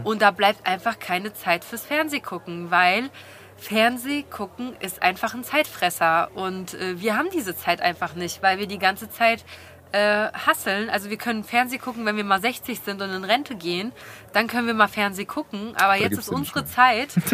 Und 0.03 0.21
da 0.21 0.31
bleibt 0.31 0.65
einfach 0.65 0.97
keine 0.99 1.33
Zeit 1.33 1.63
fürs 1.63 1.85
Fernsehgucken, 1.85 2.71
weil 2.71 3.09
Fernseh 3.63 4.23
gucken 4.23 4.75
ist 4.81 5.01
einfach 5.01 5.33
ein 5.33 5.43
Zeitfresser. 5.43 6.29
Und 6.35 6.73
äh, 6.73 6.99
wir 6.99 7.15
haben 7.17 7.29
diese 7.31 7.55
Zeit 7.55 7.81
einfach 7.81 8.13
nicht, 8.13 8.43
weil 8.43 8.59
wir 8.59 8.67
die 8.67 8.77
ganze 8.77 9.09
Zeit 9.09 9.45
äh, 9.93 10.31
hasseln. 10.33 10.89
Also 10.89 11.09
wir 11.09 11.17
können 11.17 11.43
Fernseh 11.43 11.77
gucken, 11.77 12.05
wenn 12.05 12.17
wir 12.17 12.23
mal 12.23 12.41
60 12.41 12.79
sind 12.79 13.01
und 13.01 13.11
in 13.11 13.23
Rente 13.23 13.55
gehen, 13.55 13.91
dann 14.33 14.47
können 14.47 14.65
wir 14.65 14.73
mal 14.73 14.87
Fernseh 14.87 15.25
gucken. 15.25 15.73
Aber 15.75 15.95
jetzt 15.95 16.11
gibt's 16.11 16.27
ist 16.27 16.33
unsere 16.33 16.65
Zeit. 16.65 17.09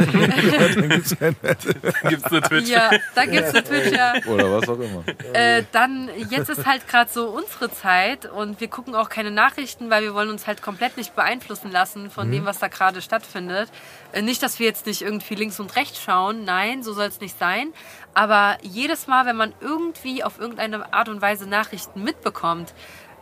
Gibt's 2.09 2.25
eine 2.25 2.41
Twitch? 2.41 2.69
ja, 2.69 2.91
da 3.15 3.25
gibt's 3.25 3.55
eine 3.55 3.63
Twitch, 3.63 3.91
ja. 3.91 4.13
Oder 4.27 4.51
was 4.51 4.67
auch 4.67 4.77
immer. 4.77 5.03
Äh, 5.33 5.63
dann, 5.71 6.09
jetzt 6.29 6.49
ist 6.49 6.65
halt 6.65 6.87
gerade 6.87 7.09
so 7.09 7.29
unsere 7.29 7.71
Zeit 7.71 8.25
und 8.25 8.59
wir 8.59 8.67
gucken 8.67 8.93
auch 8.93 9.07
keine 9.07 9.31
Nachrichten, 9.31 9.89
weil 9.89 10.03
wir 10.03 10.13
wollen 10.13 10.29
uns 10.29 10.45
halt 10.45 10.61
komplett 10.61 10.97
nicht 10.97 11.15
beeinflussen 11.15 11.71
lassen 11.71 12.09
von 12.09 12.29
dem, 12.29 12.45
was 12.45 12.59
da 12.59 12.67
gerade 12.67 13.01
stattfindet. 13.01 13.69
Äh, 14.11 14.21
nicht, 14.21 14.43
dass 14.43 14.59
wir 14.59 14.65
jetzt 14.67 14.85
nicht 14.85 15.01
irgendwie 15.01 15.35
links 15.35 15.59
und 15.61 15.75
rechts 15.77 16.01
schauen, 16.01 16.43
nein, 16.43 16.83
so 16.83 16.93
soll 16.93 17.05
es 17.05 17.21
nicht 17.21 17.39
sein. 17.39 17.73
Aber 18.19 18.57
jedes 18.63 19.07
Mal, 19.07 19.25
wenn 19.25 19.37
man 19.37 19.53
irgendwie 19.61 20.25
auf 20.25 20.39
irgendeine 20.39 20.91
Art 20.91 21.07
und 21.07 21.21
Weise 21.21 21.47
Nachrichten 21.47 22.03
mitbekommt, 22.03 22.73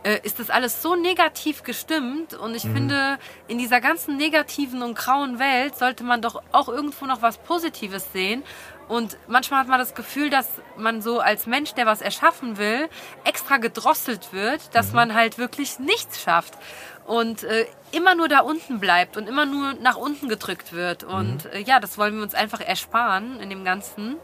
äh, 0.02 0.18
ist 0.24 0.40
das 0.40 0.50
alles 0.50 0.82
so 0.82 0.96
negativ 0.96 1.62
gestimmt 1.62 2.34
und 2.34 2.56
ich 2.56 2.62
finde, 2.62 3.20
in 3.46 3.58
dieser 3.58 3.80
ganzen 3.80 4.16
negativen 4.16 4.82
und 4.82 4.96
grauen 4.96 5.38
Welt 5.38 5.78
sollte 5.78 6.02
man 6.02 6.20
doch 6.20 6.42
auch 6.50 6.68
irgendwo 6.68 7.06
noch 7.06 7.22
was 7.22 7.38
Positives 7.38 8.12
sehen. 8.12 8.42
Und 8.88 9.18
manchmal 9.28 9.60
hat 9.60 9.68
man 9.68 9.78
das 9.78 9.94
Gefühl, 9.94 10.30
dass 10.30 10.48
man 10.76 11.00
so 11.00 11.20
als 11.20 11.46
Mensch, 11.46 11.74
der 11.74 11.86
was 11.86 12.00
erschaffen 12.00 12.58
will, 12.58 12.88
extra 13.22 13.58
gedrosselt 13.58 14.32
wird, 14.32 14.74
dass 14.74 14.92
man 14.92 15.14
halt 15.14 15.38
wirklich 15.38 15.78
nichts 15.78 16.20
schafft 16.20 16.54
und 17.08 17.42
äh, 17.44 17.66
immer 17.90 18.14
nur 18.14 18.28
da 18.28 18.40
unten 18.40 18.80
bleibt 18.80 19.16
und 19.16 19.28
immer 19.28 19.46
nur 19.46 19.72
nach 19.74 19.96
unten 19.96 20.28
gedrückt 20.28 20.72
wird. 20.74 21.04
Und 21.04 21.46
äh, 21.46 21.60
ja, 21.60 21.80
das 21.80 21.96
wollen 21.96 22.16
wir 22.16 22.22
uns 22.22 22.34
einfach 22.34 22.60
ersparen 22.60 23.40
in 23.40 23.48
dem 23.48 23.64
Ganzen. 23.64 24.16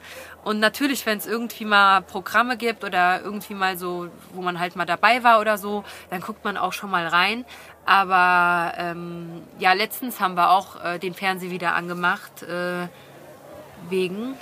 Und 0.45 0.61
natürlich, 0.61 1.07
wenn 1.07 1.19
es 1.19 1.27
irgendwie 1.27 1.65
mal 1.65 2.03
Programme 2.03 2.57
gibt 2.57 2.85
oder 2.85 3.23
irgendwie 3.23 3.55
mal 3.55 3.79
so, 3.79 4.09
wo 4.33 4.43
man 4.43 4.61
halt 4.61 4.77
mal 4.77 4.85
dabei 4.85 5.25
war 5.25 5.41
oder 5.41 5.57
so, 5.57 5.85
dann 6.11 6.21
guckt 6.21 6.45
man 6.45 6.57
auch 6.57 6.73
schon 6.73 6.91
mal 6.91 7.07
rein. 7.07 7.45
Aber 7.87 8.75
ähm, 8.77 9.43
ja, 9.59 9.73
letztens 9.73 10.21
haben 10.21 10.37
wir 10.37 10.51
auch 10.51 10.83
äh, 10.85 10.99
den 10.99 11.15
Fernseher 11.15 11.51
wieder 11.51 11.75
angemacht 11.75 12.43
äh, 12.43 12.89
wegen 13.89 14.37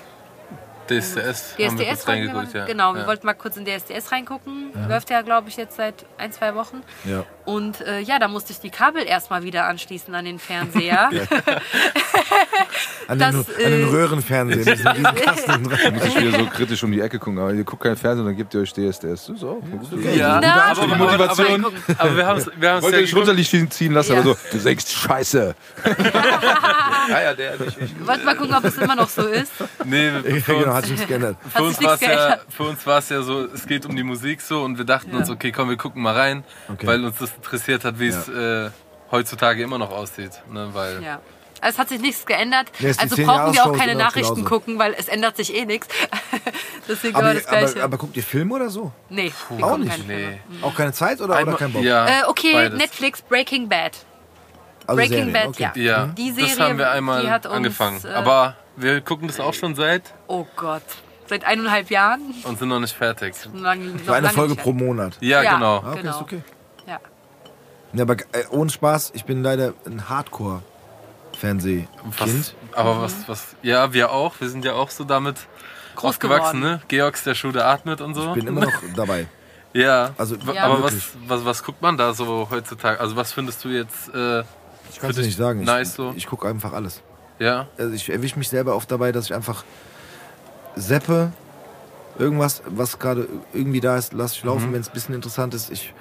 DSDS, 1.00 1.54
haben 1.58 1.58
wir 1.58 1.68
kurz 1.68 1.78
DSDS 1.78 2.06
wollten 2.06 2.22
wir 2.22 2.28
reingeguckt, 2.28 2.54
ja. 2.54 2.64
Genau, 2.66 2.94
wir 2.94 3.06
wollten 3.06 3.26
mal 3.26 3.34
kurz 3.34 3.56
in 3.56 3.64
DSDS 3.64 4.12
reingucken. 4.12 4.70
Läuft 4.88 5.10
ja, 5.10 5.22
glaube 5.22 5.48
ich, 5.48 5.56
jetzt 5.56 5.76
seit 5.76 5.94
ein, 6.18 6.32
zwei 6.32 6.54
Wochen. 6.54 6.82
Ja. 7.04 7.24
Und 7.44 7.80
äh, 7.80 8.00
ja, 8.00 8.18
da 8.18 8.28
musste 8.28 8.52
ich 8.52 8.60
die 8.60 8.70
Kabel 8.70 9.04
erstmal 9.04 9.42
wieder 9.42 9.64
anschließen 9.66 10.14
an 10.14 10.24
den 10.24 10.38
Fernseher. 10.38 11.10
An, 13.08 13.18
Das, 13.18 13.32
den, 13.32 13.66
an 13.66 13.72
den 13.72 13.82
äh, 13.82 13.96
Riesenkasten 13.96 15.64
dran. 15.64 15.94
Muss 15.94 16.04
ich 16.06 16.16
wieder 16.20 16.38
so 16.38 16.46
kritisch 16.46 16.82
um 16.84 16.92
die 16.92 17.00
Ecke 17.00 17.18
gucken, 17.18 17.38
aber 17.40 17.52
ihr 17.52 17.64
guckt 17.64 17.82
kein 17.82 17.96
Fernsehen, 17.96 18.24
dann 18.26 18.36
gebt 18.36 18.54
ihr 18.54 18.60
euch 18.60 18.72
DSDS. 18.72 19.00
Das 19.00 19.28
ist 19.28 19.44
auch 19.44 19.58
Idee. 19.92 20.18
Ja, 20.18 20.38
Na, 20.40 20.70
aber, 20.70 20.86
die 20.86 20.94
Motivation. 20.94 21.64
Aber, 21.64 21.74
aber 21.98 22.16
wir 22.16 22.26
haben 22.26 22.38
es 22.38 22.50
wir 22.56 22.70
haben's 22.70 22.82
Wollt 22.84 22.94
ja 22.94 23.00
euch 23.00 23.10
geguckt. 23.10 23.28
runterziehen 23.28 23.92
lassen, 23.92 24.12
Ja. 24.12 24.20
aber 24.20 24.34
so, 24.34 24.36
du 24.52 24.58
sagst 24.58 24.92
Scheiße. 24.92 25.54
ja, 27.08 27.22
ja, 27.22 27.34
der 27.34 27.58
nicht. 27.58 27.76
Ich. 27.80 28.06
Wollt 28.06 28.24
mal 28.24 28.36
gucken, 28.36 28.54
ob 28.54 28.64
es 28.64 28.78
immer 28.78 28.94
noch 28.96 29.08
so 29.08 29.26
ist. 29.26 29.52
Nee, 29.84 30.10
genau, 30.46 30.74
hat 30.82 30.88
sich 30.88 30.90
nichts 30.90 31.08
geändert. 31.08 31.36
für 31.54 31.62
uns 31.62 31.82
war 31.82 31.94
es 31.94 32.00
ja, 32.00 32.38
für 32.48 32.62
uns 32.64 32.86
war 32.86 32.98
es 32.98 33.08
ja 33.08 33.22
so, 33.22 33.44
es 33.46 33.66
geht 33.66 33.86
um 33.86 33.96
die 33.96 34.02
Musik 34.02 34.40
so 34.40 34.62
und 34.62 34.78
wir 34.78 34.84
dachten 34.84 35.14
uns, 35.14 35.30
okay, 35.30 35.52
komm, 35.52 35.68
wir 35.70 35.76
gucken 35.76 36.02
mal 36.02 36.14
rein, 36.14 36.44
Okay. 36.68 36.86
weil 36.86 37.04
uns 37.04 37.18
das 37.18 37.32
interessiert 37.34 37.84
hat, 37.84 37.98
wie 37.98 38.08
es 38.08 38.28
äh, 38.28 38.70
heutzutage 39.10 39.62
immer 39.62 39.78
noch 39.78 39.90
aussieht. 39.90 40.32
Ne? 40.50 40.68
Weil 40.72 41.02
Ja. 41.02 41.20
Also 41.60 41.74
es 41.76 41.78
hat 41.78 41.88
sich 41.90 42.00
nichts 42.00 42.26
geändert. 42.26 42.72
Die 42.80 42.86
also 42.88 43.14
10 43.14 43.24
brauchen 43.24 43.54
wir 43.54 43.64
auch 43.64 43.76
keine 43.78 43.94
Nachrichten 43.94 44.34
genauso. 44.34 44.48
gucken, 44.52 44.80
weil 44.80 44.94
es 44.98 45.06
ändert 45.06 45.36
sich 45.36 45.54
eh 45.54 45.64
nichts. 45.64 45.86
Deswegen 46.88 47.14
Aber, 47.14 47.34
das 47.34 47.46
Gleiche. 47.46 47.74
aber, 47.76 47.84
aber 47.84 47.96
guckt 47.98 48.16
ihr 48.16 48.24
Filme 48.24 48.54
oder 48.54 48.68
so? 48.68 48.90
nee, 49.10 49.32
wir 49.48 49.64
auch 49.64 49.76
nicht. 49.78 50.08
nee. 50.08 50.40
Auch 50.60 50.74
keine 50.74 50.92
Zeit 50.92 51.18
oder, 51.20 51.26
oder 51.30 51.36
Einmal- 51.36 51.56
kein 51.56 51.72
Bock? 51.72 51.84
Ja, 51.84 52.06
Äh, 52.06 52.24
okay, 52.26 52.52
beides. 52.54 52.78
Netflix 52.78 53.22
Breaking 53.22 53.68
Bad. 53.68 53.92
Also 54.86 54.96
Breaking 54.96 55.32
Bad, 55.32 55.46
okay. 55.48 55.70
ja. 55.74 55.82
Ja, 55.82 56.06
Die 56.06 56.34
das 56.34 56.50
Serie, 56.54 56.68
haben 56.70 56.78
wir 56.78 56.90
einmal 56.90 57.22
die 57.22 57.30
hat 57.30 57.46
uns, 57.46 57.54
angefangen. 57.54 58.00
äh, 58.04 58.08
Aber 58.08 58.56
wir 58.76 59.00
gucken 59.00 59.28
das 59.28 59.38
auch 59.40 59.54
schon 59.54 59.74
seit 59.74 60.02
Oh 60.26 60.46
Gott. 60.56 60.82
Seit 61.28 61.44
eineinhalb 61.44 61.90
Jahren. 61.90 62.20
und 62.44 62.58
sind 62.58 62.68
noch 62.68 62.80
nicht 62.80 62.94
fertig. 62.96 63.34
Lang, 63.54 63.94
noch 63.96 64.04
So 64.06 64.12
eine 64.12 64.28
Folge 64.30 64.54
pro 64.56 64.72
Monat. 64.72 65.16
Ja, 65.20 65.42
Ja. 65.42 65.54
genau. 65.54 65.76
Ah, 65.78 65.90
okay, 65.92 66.00
Genau. 66.02 66.16
ist 66.16 66.20
okay. 66.22 66.42
Ja. 66.86 66.98
Ja, 67.94 68.02
aber 68.02 68.14
äh, 68.32 68.44
ohne 68.50 68.70
Spaß, 68.70 69.12
ich 69.14 69.24
bin 69.24 69.42
leider 69.42 69.72
ein 69.86 70.08
Hardcore-Fernsehkind. 70.08 71.88
Was, 72.18 72.54
aber 72.72 73.02
was, 73.02 73.28
was, 73.28 73.56
ja, 73.62 73.92
wir 73.92 74.10
auch. 74.10 74.34
Wir 74.40 74.48
sind 74.48 74.64
ja 74.64 74.74
auch 74.74 74.90
so 74.90 75.04
damit 75.04 75.36
Groß 75.94 76.10
aufgewachsen, 76.10 76.60
geworden. 76.60 76.76
ne? 76.76 76.82
Georgs, 76.88 77.24
der 77.24 77.34
Schuh, 77.34 77.52
der 77.52 77.66
atmet 77.66 78.00
und 78.00 78.14
so. 78.14 78.28
Ich 78.28 78.32
bin 78.34 78.46
immer 78.46 78.62
noch 78.62 78.72
dabei. 78.96 79.26
Ja, 79.74 80.10
Also, 80.18 80.36
Ja. 80.52 80.64
aber 80.64 80.82
was, 80.82 80.94
was, 81.26 81.44
was 81.44 81.62
guckt 81.62 81.80
man 81.80 81.96
da 81.96 82.12
so 82.12 82.48
heutzutage? 82.50 83.00
Also 83.00 83.16
was 83.16 83.32
findest 83.32 83.64
du 83.64 83.68
jetzt, 83.70 84.08
äh, 84.14 84.42
Ich 84.90 84.98
kann 85.00 85.10
es 85.10 85.16
nicht 85.16 85.36
sagen. 85.36 85.62
nice 85.64 85.88
ich 85.88 85.94
so? 85.94 86.12
ich 86.16 86.26
gucke 86.26 86.48
einfach 86.48 86.72
alles. 86.72 87.02
ja? 87.38 87.66
Also 87.78 87.92
ich 87.94 88.08
erwische 88.10 88.38
mich 88.38 88.48
selber 88.48 88.74
oft 88.76 88.90
dabei, 88.90 89.12
dass 89.12 89.26
ich 89.26 89.34
einfach 89.34 89.64
seppe, 90.76 91.32
irgendwas, 92.18 92.62
was 92.66 92.98
gerade 92.98 93.28
irgendwie 93.52 93.80
da 93.80 93.96
ist, 93.96 94.12
lasse 94.12 94.36
ich 94.36 94.44
laufen, 94.44 94.72
wenn 94.72 94.80
es 94.80 94.88
ein 94.88 94.94
bisschen 94.94 95.14
interessant 95.14 95.54
ist. 95.54 95.70
Ich, 95.70 95.92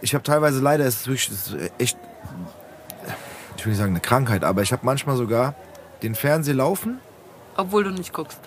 ich 0.00 0.14
habe 0.14 0.22
teilweise 0.24 0.60
leider, 0.60 0.84
es 0.84 0.96
ist 0.96 1.06
wirklich 1.06 1.30
es 1.30 1.48
ist 1.48 1.70
echt, 1.78 1.98
ich 3.56 3.64
will 3.64 3.70
nicht 3.70 3.78
sagen 3.78 3.92
eine 3.92 4.00
Krankheit, 4.00 4.44
aber 4.44 4.62
ich 4.62 4.72
habe 4.72 4.84
manchmal 4.84 5.16
sogar 5.16 5.54
den 6.02 6.14
Fernseher 6.14 6.54
laufen 6.54 6.98
Obwohl 7.56 7.84
du 7.84 7.90
nicht 7.90 8.12
guckst. 8.12 8.38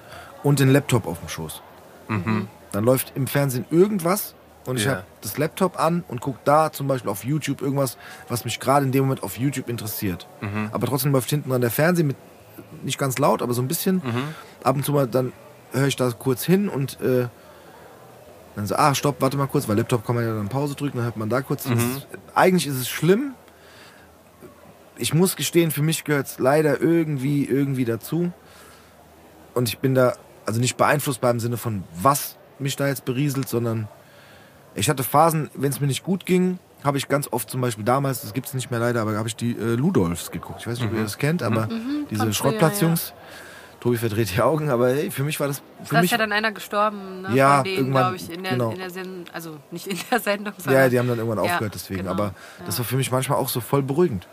und 0.43 0.59
den 0.59 0.69
Laptop 0.71 1.07
auf 1.07 1.19
dem 1.19 1.29
Schoß. 1.29 1.61
Dann 2.09 2.83
läuft 2.83 3.13
im 3.15 3.27
Fernsehen 3.27 3.65
irgendwas 3.69 4.35
und 4.67 4.77
ich 4.77 4.85
Ja. 4.85 4.91
habe 4.91 5.03
das 5.21 5.37
Laptop 5.39 5.79
an 5.79 6.03
und 6.07 6.21
gucke 6.21 6.39
da 6.43 6.71
zum 6.71 6.87
Beispiel 6.87 7.09
auf 7.09 7.23
YouTube 7.23 7.61
irgendwas, 7.61 7.97
was 8.27 8.45
mich 8.45 8.59
gerade 8.59 8.85
in 8.85 8.91
dem 8.91 9.03
Moment 9.05 9.23
auf 9.23 9.37
YouTube 9.39 9.67
interessiert. 9.69 10.27
Aber 10.71 10.85
trotzdem 10.85 11.11
läuft 11.11 11.29
hinten 11.31 11.49
dran 11.49 11.61
der 11.61 11.71
Fernseher 11.71 12.05
mit 12.05 12.17
nicht 12.83 12.97
ganz 12.99 13.17
laut, 13.17 13.41
aber 13.41 13.53
so 13.53 13.61
ein 13.61 13.67
bisschen. 13.67 14.01
Ab 14.63 14.75
und 14.75 14.85
zu 14.85 14.91
mal 14.91 15.07
dann 15.07 15.33
höre 15.71 15.87
ich 15.87 15.95
da 15.95 16.09
kurz 16.11 16.43
hin 16.43 16.69
und 16.69 16.99
äh, 17.01 17.27
dann 18.55 18.65
so, 18.67 18.75
ah, 18.75 18.93
stopp, 18.95 19.17
warte 19.21 19.37
mal 19.37 19.47
kurz, 19.47 19.67
weil 19.67 19.77
Laptop 19.77 20.05
kann 20.05 20.15
man 20.15 20.25
ja 20.25 20.33
dann 20.33 20.49
Pause 20.49 20.75
drücken, 20.75 20.97
dann 20.97 21.05
hört 21.05 21.17
man 21.17 21.29
da 21.29 21.41
kurz. 21.41 21.63
Das 21.63 21.73
ist, 21.83 22.07
eigentlich 22.35 22.67
ist 22.67 22.75
es 22.77 22.89
schlimm. 22.89 23.33
Ich 24.97 25.13
muss 25.13 25.35
gestehen, 25.35 25.69
für 25.71 25.83
mich 25.83 26.03
gehört 26.03 26.25
es 26.27 26.39
leider 26.39 26.81
irgendwie, 26.81 27.45
irgendwie 27.45 27.85
dazu. 27.85 28.31
Und 29.53 29.69
ich 29.69 29.77
bin 29.79 29.93
da 29.93 30.13
also 30.45 30.59
nicht 30.59 30.75
beeinflussbar 30.77 31.29
im 31.31 31.39
Sinne 31.39 31.57
von, 31.57 31.83
was 32.01 32.35
mich 32.57 32.75
da 32.75 32.87
jetzt 32.87 33.05
berieselt, 33.05 33.47
sondern 33.47 33.87
ich 34.77 34.89
hatte 34.89 35.03
Phasen, 35.03 35.49
wenn 35.55 35.69
es 35.71 35.79
mir 35.81 35.87
nicht 35.87 36.03
gut 36.03 36.25
ging, 36.25 36.59
habe 36.83 36.97
ich 36.97 37.07
ganz 37.09 37.27
oft 37.31 37.49
zum 37.49 37.59
Beispiel 37.61 37.83
damals, 37.83 38.21
das 38.21 38.33
gibt 38.33 38.47
es 38.47 38.53
nicht 38.53 38.71
mehr 38.71 38.79
leider, 38.79 39.01
aber 39.01 39.17
habe 39.17 39.27
ich 39.27 39.35
die 39.35 39.51
äh, 39.51 39.75
Ludolfs 39.75 40.31
geguckt. 40.31 40.61
Ich 40.61 40.67
weiß 40.67 40.79
nicht, 40.79 40.87
ob 40.89 40.95
ihr 40.95 41.03
das 41.03 41.17
kennt, 41.17 41.43
aber 41.43 41.67
diese 42.09 42.21
von 42.21 42.27
früher, 42.27 42.33
Schrottplatzjungs. 42.33 43.13
Tobi 43.79 43.97
verdreht 43.97 44.35
die 44.35 44.41
Augen, 44.41 44.69
aber 44.71 44.89
hey, 44.89 45.11
für 45.11 45.23
mich 45.23 45.39
war 45.39 45.47
das. 45.47 45.61
Für 45.83 45.95
Da 45.95 46.01
ist 46.01 46.09
ja 46.11 46.17
dann 46.17 46.31
einer 46.31 46.51
gestorben, 46.51 47.21
ne? 47.21 47.29
Ja, 47.35 47.57
Von 47.57 47.63
denen, 47.65 47.77
irgendwann, 47.77 48.01
glaube 48.03 48.15
ich, 48.15 48.31
in 48.31 48.41
der, 48.43 48.51
genau. 48.53 48.71
in 48.71 48.77
der 48.79 48.89
Sendung. 48.89 49.25
Also 49.33 49.57
nicht 49.69 49.85
in 49.87 49.99
der 50.09 50.19
Sendung, 50.19 50.53
sondern. 50.57 50.81
ja, 50.83 50.89
die 50.89 50.97
haben 50.97 51.07
dann 51.07 51.17
irgendwann 51.19 51.43
Ja, 51.45 51.51
aufgehört 51.53 51.75
deswegen. 51.75 51.99
genau, 52.01 52.11
aber 52.11 52.33
das 52.65 52.77
war 52.79 52.85
für 52.85 52.95
mich 52.95 53.11
manchmal 53.11 53.37
auch 53.37 53.49
so 53.49 53.61
voll 53.61 53.83
beruhigend. 53.83 54.27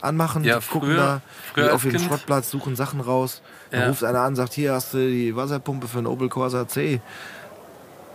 Anmachen, 0.00 0.44
Ja, 0.44 0.60
gucken 0.60 0.90
früher- 0.90 0.96
da, 0.96 1.20
früher 1.54 1.74
auf 1.74 1.84
ihren 1.84 1.96
Kind- 1.96 2.06
Schrottplatz, 2.08 2.50
suchen 2.50 2.76
Sachen 2.76 3.00
raus. 3.00 3.42
Dann 3.70 3.80
Ja. 3.80 3.88
ruft 3.88 4.04
einer 4.04 4.20
an, 4.20 4.36
sagt, 4.36 4.52
hier 4.52 4.72
hast 4.74 4.94
du 4.94 4.98
die 4.98 5.34
Wasserpumpe 5.34 5.88
für 5.88 5.98
einen 5.98 6.06
Opel 6.06 6.28
Corsa 6.28 6.68
C. 6.68 7.00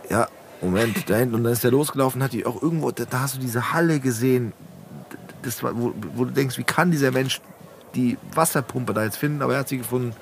Ja, 0.08 0.28
Moment, 0.60 1.08
da 1.08 1.16
hinten. 1.16 1.34
Und 1.36 1.44
dann 1.44 1.52
ist 1.52 1.64
der 1.64 1.70
losgelaufen, 1.70 2.22
hat 2.22 2.32
die 2.32 2.44
auch 2.46 2.60
irgendwo, 2.62 2.90
da, 2.90 3.04
da 3.04 3.20
hast 3.20 3.36
du 3.36 3.40
diese 3.40 3.72
Halle 3.72 4.00
gesehen. 4.00 4.52
das 5.42 5.62
war, 5.62 5.76
wo, 5.76 5.92
wo 6.14 6.24
du 6.24 6.30
denkst, 6.32 6.58
wie 6.58 6.64
kann 6.64 6.90
dieser 6.90 7.10
Mensch 7.12 7.40
die 7.94 8.18
Wasserpumpe 8.34 8.92
da 8.94 9.04
jetzt 9.04 9.16
finden? 9.16 9.42
Aber 9.42 9.54
er 9.54 9.60
hat 9.60 9.68
sie 9.68 9.78
gefunden. 9.78 10.14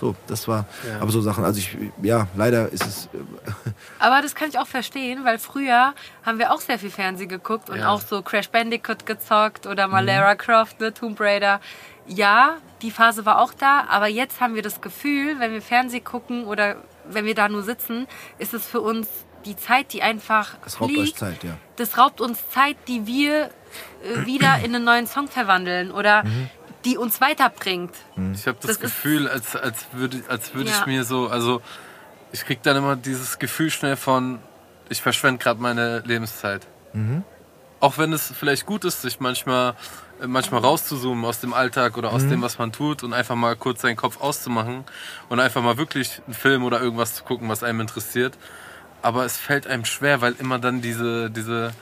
So, 0.00 0.14
das 0.28 0.48
war, 0.48 0.64
aber 0.98 1.10
so 1.10 1.20
Sachen. 1.20 1.44
Also 1.44 1.58
ich, 1.58 1.76
ja, 2.00 2.26
leider 2.34 2.72
ist 2.72 2.86
es. 2.86 3.06
äh, 3.12 3.18
Aber 3.98 4.22
das 4.22 4.34
kann 4.34 4.48
ich 4.48 4.58
auch 4.58 4.66
verstehen, 4.66 5.26
weil 5.26 5.38
früher 5.38 5.92
haben 6.24 6.38
wir 6.38 6.54
auch 6.54 6.60
sehr 6.62 6.78
viel 6.78 6.88
Fernsehen 6.88 7.28
geguckt 7.28 7.68
und 7.68 7.80
Ja. 7.80 7.90
auch 7.90 8.00
so 8.00 8.22
Crash 8.22 8.48
Bandicoot 8.48 9.04
gezockt 9.04 9.66
oder 9.66 9.88
mal 9.88 10.02
Lara 10.02 10.36
Croft, 10.36 10.80
ne, 10.80 10.94
Tomb 10.94 11.20
Raider. 11.20 11.60
Ja, 12.06 12.56
die 12.80 12.90
Phase 12.90 13.26
war 13.26 13.40
auch 13.42 13.52
da, 13.52 13.84
aber 13.90 14.06
jetzt 14.08 14.40
haben 14.40 14.54
wir 14.54 14.62
das 14.62 14.80
Gefühl, 14.80 15.38
wenn 15.38 15.52
wir 15.52 15.60
Fernsehen 15.60 16.02
gucken 16.02 16.46
oder 16.46 16.76
wenn 17.06 17.26
wir 17.26 17.34
da 17.34 17.50
nur 17.50 17.62
sitzen, 17.62 18.06
ist 18.38 18.54
es 18.54 18.64
für 18.66 18.80
uns 18.80 19.06
die 19.44 19.56
Zeit, 19.56 19.92
die 19.92 20.02
einfach 20.02 20.56
Das 20.64 20.80
raubt 20.80 20.90
euch 20.92 20.96
fliegt. 21.02 21.18
Zeit, 21.18 21.44
ja. 21.44 21.56
Das 21.76 21.96
raubt 21.98 22.20
uns 22.20 22.38
Zeit, 22.50 22.76
die 22.88 23.06
wir 23.06 23.46
äh, 23.46 24.26
wieder 24.26 24.58
in 24.58 24.74
einen 24.74 24.84
neuen 24.84 25.06
Song 25.06 25.28
verwandeln 25.28 25.90
oder 25.90 26.24
die 26.84 26.96
uns 26.96 27.20
weiterbringt. 27.20 27.94
Ich 28.34 28.46
habe 28.46 28.56
das, 28.60 28.62
Das 28.62 28.70
ist- 28.72 28.80
Gefühl, 28.80 29.28
als, 29.28 29.54
als 29.56 29.86
würde, 29.92 30.22
als 30.28 30.54
würde 30.54 30.70
Ja. 30.70 30.76
ich 30.80 30.86
mir 30.86 31.04
so, 31.04 31.28
also 31.28 31.60
ich 32.32 32.44
krieg 32.44 32.62
dann 32.62 32.76
immer 32.76 32.96
dieses 32.96 33.38
Gefühl 33.38 33.70
schnell 33.70 33.96
von, 33.96 34.38
ich 34.88 35.02
verschwende 35.02 35.42
gerade 35.42 35.60
meine 35.60 36.00
Lebenszeit. 36.00 36.66
Auch 37.80 37.96
wenn 37.98 38.12
es 38.12 38.32
vielleicht 38.38 38.66
gut 38.66 38.84
ist, 38.84 39.00
sich 39.02 39.20
manchmal, 39.20 39.74
äh, 40.20 40.26
manchmal 40.26 40.60
rauszuzoomen 40.60 41.24
aus 41.24 41.40
dem 41.40 41.54
Alltag 41.54 41.96
oder 41.96 42.12
aus 42.12 42.26
dem, 42.28 42.42
was 42.42 42.58
man 42.58 42.72
tut 42.72 43.02
und 43.02 43.14
einfach 43.14 43.36
mal 43.36 43.56
kurz 43.56 43.80
seinen 43.82 43.96
Kopf 43.96 44.20
auszumachen 44.20 44.84
und 45.28 45.40
einfach 45.40 45.62
mal 45.62 45.78
wirklich 45.78 46.20
einen 46.26 46.34
Film 46.34 46.64
oder 46.64 46.80
irgendwas 46.80 47.14
zu 47.14 47.24
gucken, 47.24 47.48
was 47.48 47.62
einem 47.62 47.80
interessiert. 47.80 48.36
Aber 49.02 49.24
es 49.24 49.36
fällt 49.36 49.66
einem 49.66 49.84
schwer, 49.84 50.20
weil 50.20 50.34
immer 50.38 50.58
dann 50.58 50.82
diese, 50.82 51.30
diese 51.30 51.72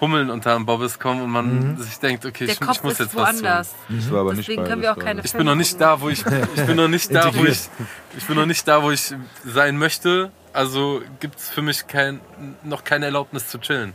Hummeln 0.00 0.30
unter 0.30 0.54
dem 0.54 0.64
Bobbes 0.64 0.98
kommen 1.00 1.22
und 1.22 1.30
man 1.30 1.76
sich 1.76 1.98
denkt, 1.98 2.24
okay, 2.24 2.46
Der 2.46 2.54
ich, 2.54 2.60
Kopf 2.60 2.76
ich 2.76 2.82
muss 2.84 2.92
ist 2.94 2.98
jetzt 3.00 3.16
was 3.16 3.30
tun. 3.30 3.42
woanders. 3.42 3.74
Ich 3.88 4.10
war 4.12 4.20
aber 4.20 4.34
nicht 4.34 4.48
Deswegen 4.48 4.64
können 4.64 4.82
wir 4.82 4.92
auch 4.92 4.98
keine 4.98 5.22
Ich 5.24 5.32
bin 5.32 5.44
noch 5.44 5.56
nicht 5.56 5.80
da, 5.80 6.00
wo 6.00 6.08
ich, 6.08 6.24
ich 6.54 6.66
bin 6.66 6.76
noch 6.76 6.88
nicht 6.88 7.12
da, 7.12 7.34
wo 7.34 7.44
ich, 7.44 7.68
ich 8.16 8.26
bin 8.26 8.36
noch 8.36 8.46
nicht 8.46 8.68
da, 8.68 8.82
wo 8.82 8.90
ich 8.92 9.12
sein 9.44 9.76
möchte. 9.76 10.30
Also 10.52 11.02
gibt 11.20 11.38
es 11.38 11.48
für 11.48 11.62
mich 11.62 11.86
kein, 11.88 12.20
noch 12.62 12.84
keine 12.84 13.06
Erlaubnis 13.06 13.48
zu 13.48 13.58
chillen. 13.58 13.92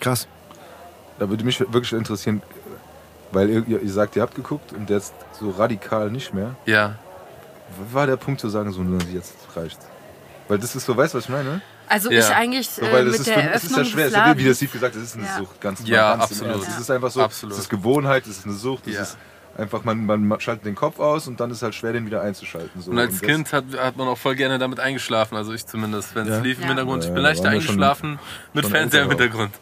Krass. 0.00 0.28
Da 1.18 1.28
würde 1.28 1.44
mich 1.44 1.60
wirklich 1.60 1.92
interessieren, 1.92 2.42
weil 3.32 3.50
ihr, 3.50 3.80
ihr 3.82 3.90
sagt, 3.92 4.16
ihr 4.16 4.22
habt 4.22 4.34
geguckt 4.34 4.72
und 4.72 4.88
jetzt 4.90 5.14
so 5.38 5.50
radikal 5.50 6.10
nicht 6.10 6.32
mehr. 6.32 6.54
Ja. 6.66 6.96
Was 7.78 7.92
war 7.94 8.06
der 8.06 8.16
Punkt 8.16 8.40
zu 8.40 8.48
sagen, 8.48 8.72
so 8.72 8.82
nur 8.82 9.00
jetzt 9.12 9.34
reicht? 9.56 9.78
Weil 10.48 10.58
das 10.58 10.76
ist 10.76 10.84
so, 10.84 10.96
weißt 10.96 11.14
du, 11.14 11.18
was 11.18 11.24
ich 11.24 11.30
meine? 11.30 11.60
Also 11.88 12.10
Ja. 12.10 12.20
ich 12.20 12.34
eigentlich 12.34 12.68
So, 12.68 12.82
äh, 12.82 12.92
weil 12.92 13.04
das 13.06 13.12
mit 13.18 13.20
ist, 13.20 13.26
der 13.28 13.54
es 13.54 13.64
ist 13.64 13.76
ja 13.76 13.84
schwer, 13.84 14.06
es 14.06 14.12
ist, 14.12 14.16
wie 14.18 14.20
der 14.20 14.26
Ladens, 14.34 14.56
Steve 14.56 14.72
gesagt 14.72 14.94
hat, 14.94 15.02
es 15.02 15.08
ist 15.08 15.16
eine 15.16 15.26
Ja. 15.26 15.36
Sucht, 15.38 15.60
ganz 15.60 15.80
Ja, 15.86 16.10
ganz 16.16 16.22
absolut. 16.24 16.62
Es 16.68 16.78
ist 16.78 16.90
einfach 16.90 17.10
so, 17.10 17.22
Absolut. 17.22 17.54
es 17.54 17.60
ist 17.62 17.70
Gewohnheit, 17.70 18.24
es 18.26 18.38
ist 18.38 18.44
eine 18.46 18.54
Sucht, 18.54 18.86
es 18.86 18.94
Ja. 18.94 19.02
ist 19.02 19.16
einfach, 19.56 19.84
man, 19.84 20.04
man 20.04 20.40
schaltet 20.40 20.66
den 20.66 20.74
Kopf 20.74 20.98
aus 20.98 21.28
und 21.28 21.38
dann 21.40 21.50
ist 21.50 21.58
es 21.58 21.62
halt 21.62 21.74
schwer, 21.74 21.92
den 21.92 22.06
wieder 22.06 22.20
einzuschalten. 22.22 22.80
So. 22.82 22.90
Und 22.90 22.98
als 22.98 23.12
das- 23.12 23.22
Kind 23.22 23.52
hat, 23.52 23.64
hat 23.78 23.96
man 23.96 24.08
auch 24.08 24.18
voll 24.18 24.34
gerne 24.34 24.58
damit 24.58 24.80
eingeschlafen. 24.80 25.36
Also 25.36 25.52
ich 25.52 25.64
zumindest, 25.66 26.14
wenn 26.14 26.24
es 26.26 26.30
Ja. 26.36 26.40
lief 26.40 26.56
im 26.58 26.62
Ja. 26.62 26.68
Hintergrund. 26.68 27.04
Ich 27.04 27.10
bin 27.10 27.18
ja, 27.18 27.22
leicht 27.28 27.40
da 27.40 27.44
waren 27.44 27.52
wir 27.54 27.60
schon- 27.60 27.70
eingeschlafen 27.74 28.18
mit 28.52 28.64
schon 28.64 28.70
Fernseher 28.72 29.02
im. 29.04 29.08
Hintergrund. 29.10 29.54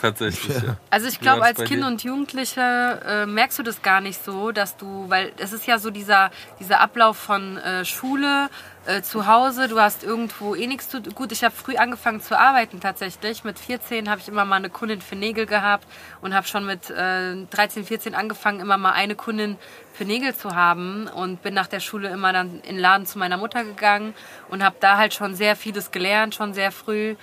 Tatsächlich. 0.00 0.56
Ja. 0.62 0.76
Also 0.90 1.08
ich 1.08 1.18
glaube, 1.18 1.42
als 1.42 1.58
Kind 1.58 1.82
dir? 1.82 1.86
und 1.88 2.04
Jugendliche 2.04 2.60
äh, 3.04 3.26
merkst 3.26 3.58
du 3.58 3.64
das 3.64 3.82
gar 3.82 4.00
nicht 4.00 4.24
so, 4.24 4.52
dass 4.52 4.76
du, 4.76 5.06
weil 5.08 5.32
es 5.38 5.52
ist 5.52 5.66
ja 5.66 5.78
so 5.80 5.90
dieser, 5.90 6.30
dieser 6.60 6.78
Ablauf 6.80 7.16
von 7.16 7.56
äh, 7.56 7.84
Schule, 7.84 8.48
äh, 8.88 9.02
zu 9.02 9.26
Hause, 9.26 9.68
du 9.68 9.78
hast 9.78 10.02
irgendwo 10.02 10.54
eh 10.54 10.66
nichts 10.66 10.88
zu 10.88 11.02
Gut, 11.02 11.30
ich 11.30 11.44
habe 11.44 11.54
früh 11.54 11.76
angefangen 11.76 12.22
zu 12.22 12.38
arbeiten 12.38 12.80
tatsächlich. 12.80 13.44
Mit 13.44 13.58
14 13.58 14.08
habe 14.08 14.20
ich 14.20 14.28
immer 14.28 14.46
mal 14.46 14.56
eine 14.56 14.70
Kundin 14.70 15.02
für 15.02 15.14
Nägel 15.14 15.44
gehabt 15.44 15.86
und 16.22 16.34
habe 16.34 16.46
schon 16.46 16.64
mit 16.64 16.88
äh, 16.88 17.36
13, 17.50 17.84
14 17.84 18.14
angefangen, 18.14 18.60
immer 18.60 18.78
mal 18.78 18.92
eine 18.92 19.14
Kundin 19.14 19.58
für 19.92 20.06
Nägel 20.06 20.34
zu 20.34 20.54
haben 20.54 21.06
und 21.06 21.42
bin 21.42 21.52
nach 21.52 21.66
der 21.66 21.80
Schule 21.80 22.08
immer 22.08 22.32
dann 22.32 22.60
in 22.62 22.76
den 22.76 22.78
Laden 22.78 23.04
zu 23.04 23.18
meiner 23.18 23.36
Mutter 23.36 23.62
gegangen 23.62 24.14
und 24.48 24.64
habe 24.64 24.76
da 24.80 24.96
halt 24.96 25.12
schon 25.12 25.34
sehr 25.34 25.54
vieles 25.54 25.90
gelernt, 25.90 26.34
schon 26.34 26.54
sehr 26.54 26.72
früh. 26.72 27.16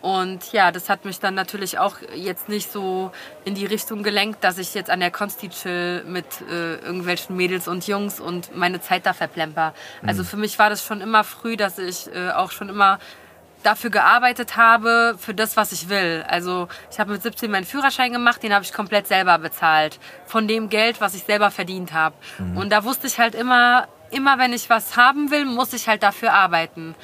Und 0.00 0.52
ja, 0.52 0.70
das 0.70 0.88
hat 0.88 1.04
mich 1.04 1.18
dann 1.18 1.34
natürlich 1.34 1.78
auch 1.78 1.96
jetzt 2.14 2.48
nicht 2.48 2.70
so 2.70 3.10
in 3.44 3.54
die 3.54 3.66
Richtung 3.66 4.02
gelenkt, 4.02 4.44
dass 4.44 4.58
ich 4.58 4.74
jetzt 4.74 4.90
an 4.90 5.00
der 5.00 5.10
Consti 5.10 5.48
chill 5.48 6.04
mit 6.04 6.24
äh, 6.48 6.76
irgendwelchen 6.76 7.36
Mädels 7.36 7.66
und 7.66 7.86
Jungs 7.86 8.20
und 8.20 8.56
meine 8.56 8.80
Zeit 8.80 9.06
da 9.06 9.12
verplemper. 9.12 9.74
Also 10.06 10.22
für 10.22 10.36
mich 10.36 10.58
war 10.58 10.70
das 10.70 10.84
schon 10.84 11.00
immer 11.00 11.24
früh, 11.24 11.56
dass 11.56 11.78
ich 11.78 12.14
äh, 12.14 12.30
auch 12.30 12.52
schon 12.52 12.68
immer 12.68 12.98
dafür 13.62 13.90
gearbeitet 13.90 14.56
habe, 14.56 15.16
für 15.18 15.34
das, 15.34 15.56
was 15.56 15.72
ich 15.72 15.88
will. 15.88 16.24
Also 16.28 16.68
ich 16.90 17.00
habe 17.00 17.12
mit 17.12 17.22
17 17.22 17.50
meinen 17.50 17.64
Führerschein 17.64 18.12
gemacht, 18.12 18.42
den 18.42 18.54
habe 18.54 18.64
ich 18.64 18.72
komplett 18.72 19.08
selber 19.08 19.38
bezahlt. 19.38 19.98
Von 20.26 20.46
dem 20.46 20.68
Geld, 20.68 21.00
was 21.00 21.14
ich 21.14 21.24
selber 21.24 21.50
verdient 21.50 21.92
habe. 21.92 22.14
Und 22.54 22.70
da 22.70 22.84
wusste 22.84 23.08
ich 23.08 23.18
halt 23.18 23.34
immer, 23.34 23.88
immer 24.10 24.38
wenn 24.38 24.52
ich 24.52 24.70
was 24.70 24.96
haben 24.96 25.30
will, 25.30 25.44
muss 25.44 25.72
ich 25.72 25.88
halt 25.88 26.02
dafür 26.02 26.32
arbeiten. 26.32 26.94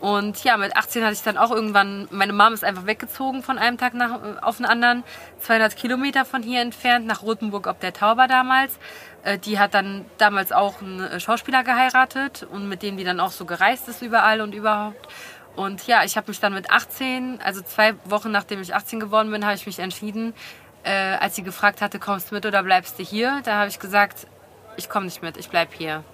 Und 0.00 0.44
ja, 0.44 0.56
mit 0.56 0.76
18 0.76 1.02
hatte 1.02 1.14
ich 1.14 1.22
dann 1.22 1.38
auch 1.38 1.50
irgendwann, 1.50 2.06
meine 2.10 2.32
Mom 2.32 2.52
ist 2.52 2.64
einfach 2.64 2.86
weggezogen 2.86 3.42
von 3.42 3.58
einem 3.58 3.78
Tag 3.78 3.94
nach, 3.94 4.42
auf 4.42 4.58
den 4.58 4.66
anderen, 4.66 5.04
200 5.40 5.74
Kilometer 5.74 6.24
von 6.24 6.42
hier 6.42 6.60
entfernt, 6.60 7.06
nach 7.06 7.22
Rothenburg 7.22 7.66
ob 7.66 7.80
der 7.80 7.92
Tauber 7.94 8.28
damals. 8.28 8.78
Äh, 9.22 9.38
Die 9.38 9.58
hat 9.58 9.72
dann 9.74 10.04
damals 10.18 10.52
auch 10.52 10.82
einen 10.82 11.00
äh, 11.00 11.20
Schauspieler 11.20 11.64
geheiratet 11.64 12.46
und 12.50 12.68
mit 12.68 12.82
dem 12.82 12.96
die 12.98 13.04
dann 13.04 13.20
auch 13.20 13.30
so 13.30 13.46
gereist 13.46 13.88
ist 13.88 14.02
überall 14.02 14.42
und 14.42 14.54
überhaupt. 14.54 15.08
Und 15.56 15.86
ja, 15.86 16.04
ich 16.04 16.18
habe 16.18 16.28
mich 16.28 16.40
dann 16.40 16.52
mit 16.52 16.70
18, 16.70 17.40
also 17.42 17.62
zwei 17.62 17.94
Wochen 18.04 18.30
nachdem 18.30 18.60
ich 18.60 18.74
18 18.74 19.00
geworden 19.00 19.30
bin, 19.30 19.44
habe 19.44 19.54
ich 19.54 19.66
mich 19.66 19.78
entschieden, 19.78 20.34
äh, 20.84 21.16
als 21.16 21.36
sie 21.36 21.42
gefragt 21.42 21.80
hatte, 21.80 21.98
kommst 21.98 22.30
du 22.30 22.34
mit 22.34 22.44
oder 22.44 22.62
bleibst 22.62 22.98
du 22.98 23.02
hier? 23.02 23.40
Da 23.44 23.54
habe 23.54 23.68
ich 23.68 23.78
gesagt, 23.78 24.26
ich 24.76 24.90
komme 24.90 25.06
nicht 25.06 25.22
mit, 25.22 25.38
ich 25.38 25.48
bleib 25.48 25.72
hier. 25.72 26.04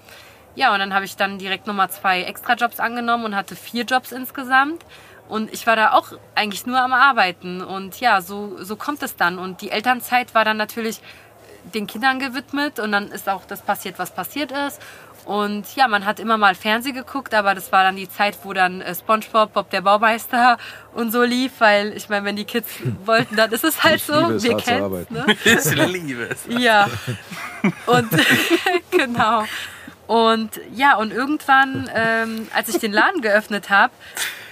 Ja, 0.55 0.73
und 0.73 0.79
dann 0.81 0.93
habe 0.95 1.05
ich 1.05 1.16
dann 1.16 1.39
direkt 1.39 1.66
nochmal 1.66 1.91
zwei 1.91 2.23
Extrajobs 2.23 2.79
angenommen 2.81 3.24
und 3.24 3.37
hatte 3.37 3.57
vier 3.57 3.85
Jobs 3.85 4.12
insgesamt. 4.12 4.85
Und 5.29 5.53
ich 5.53 5.66
war 5.66 5.77
da 5.77 5.93
auch 5.93 6.09
eigentlich 6.35 6.66
nur 6.66 6.81
am 6.81 6.93
Arbeiten. 6.93 7.62
Und 7.62 8.01
ja, 8.01 8.20
so, 8.20 8.62
so 8.62 8.77
kommt 8.77 9.03
es 9.03 9.16
dann. 9.16 9.39
Und 9.39 9.62
die 9.62 9.70
Elternzeit 9.70 10.35
war 10.35 10.45
dann 10.45 10.59
natürlich 10.59 11.01
den 11.73 11.87
Kindern 11.87 12.19
gewidmet. 12.19 12.79
Und 12.79 12.93
dann 12.93 13.11
ist 13.11 13.29
auch 13.29 13.47
das 13.47 13.62
passiert, 13.62 13.99
was 13.99 14.15
passiert 14.15 14.53
ist. 14.53 14.81
Und 15.24 15.77
ja, 15.77 15.87
man 15.87 16.05
hat 16.05 16.19
immer 16.19 16.37
mal 16.37 16.55
Fernsehen 16.55 16.97
geguckt, 16.97 17.33
aber 17.33 17.55
das 17.55 17.70
war 17.70 17.85
dann 17.85 17.95
die 17.95 18.09
Zeit, 18.09 18.37
wo 18.43 18.53
dann 18.53 18.81
äh, 18.81 18.93
SpongeBob, 18.95 19.53
Bob 19.53 19.70
der 19.70 19.81
Baumeister 19.81 20.59
und 20.95 21.12
so 21.12 21.23
lief, 21.23 21.53
weil 21.59 21.97
ich 21.97 22.09
meine, 22.09 22.24
wenn 22.24 22.37
die 22.37 22.45
Kids 22.45 22.69
wollten, 23.05 23.37
dann 23.37 23.53
ist 23.53 23.62
es 23.62 23.83
halt 23.85 23.97
Ich 23.97 24.05
so. 24.05 24.19
liebe 24.19 24.35
es, 24.35 24.43
Wir 24.43 24.57
kennen 24.57 25.07
ne? 25.11 25.27
Ich 25.45 25.74
liebe 25.74 26.23
es. 26.24 26.45
Ja. 26.49 26.89
Und 27.87 28.09
genau. 28.91 29.45
Und 30.13 30.61
ja, 30.75 30.97
und 30.99 31.11
irgendwann, 31.11 31.91
ähm, 31.95 32.47
als 32.55 32.69
ich 32.69 32.77
den 32.77 32.93
Laden 32.93 33.23
geöffnet 33.23 33.71
habe, 33.71 33.95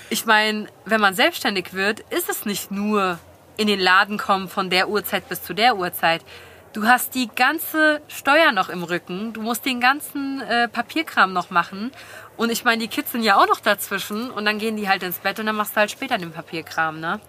ich 0.08 0.24
meine, 0.24 0.68
wenn 0.86 1.02
man 1.02 1.12
selbstständig 1.12 1.74
wird, 1.74 2.00
ist 2.08 2.30
es 2.30 2.46
nicht 2.46 2.70
nur 2.70 3.18
in 3.58 3.66
den 3.66 3.78
Laden 3.78 4.16
kommen 4.16 4.48
von 4.48 4.70
der 4.70 4.88
Uhrzeit 4.88 5.28
bis 5.28 5.42
zu 5.42 5.52
der 5.52 5.76
Uhrzeit. 5.76 6.22
Du 6.72 6.86
hast 6.86 7.14
die 7.14 7.28
ganze 7.28 8.00
Steuer 8.08 8.52
noch 8.52 8.70
im 8.70 8.82
Rücken, 8.84 9.34
du 9.34 9.42
musst 9.42 9.66
den 9.66 9.80
ganzen 9.80 10.40
äh, 10.40 10.66
Papierkram 10.66 11.34
noch 11.34 11.50
machen. 11.50 11.92
Und 12.38 12.50
ich 12.50 12.64
meine, 12.64 12.80
die 12.80 12.88
Kids 12.88 13.12
sind 13.12 13.22
ja 13.22 13.36
auch 13.36 13.46
noch 13.46 13.60
dazwischen 13.60 14.30
und 14.30 14.46
dann 14.46 14.58
gehen 14.58 14.78
die 14.78 14.88
halt 14.88 15.02
ins 15.02 15.18
Bett 15.18 15.40
und 15.40 15.44
dann 15.44 15.56
machst 15.56 15.76
du 15.76 15.80
halt 15.80 15.90
später 15.90 16.16
den 16.16 16.32
Papierkram, 16.32 17.00
ne? 17.00 17.20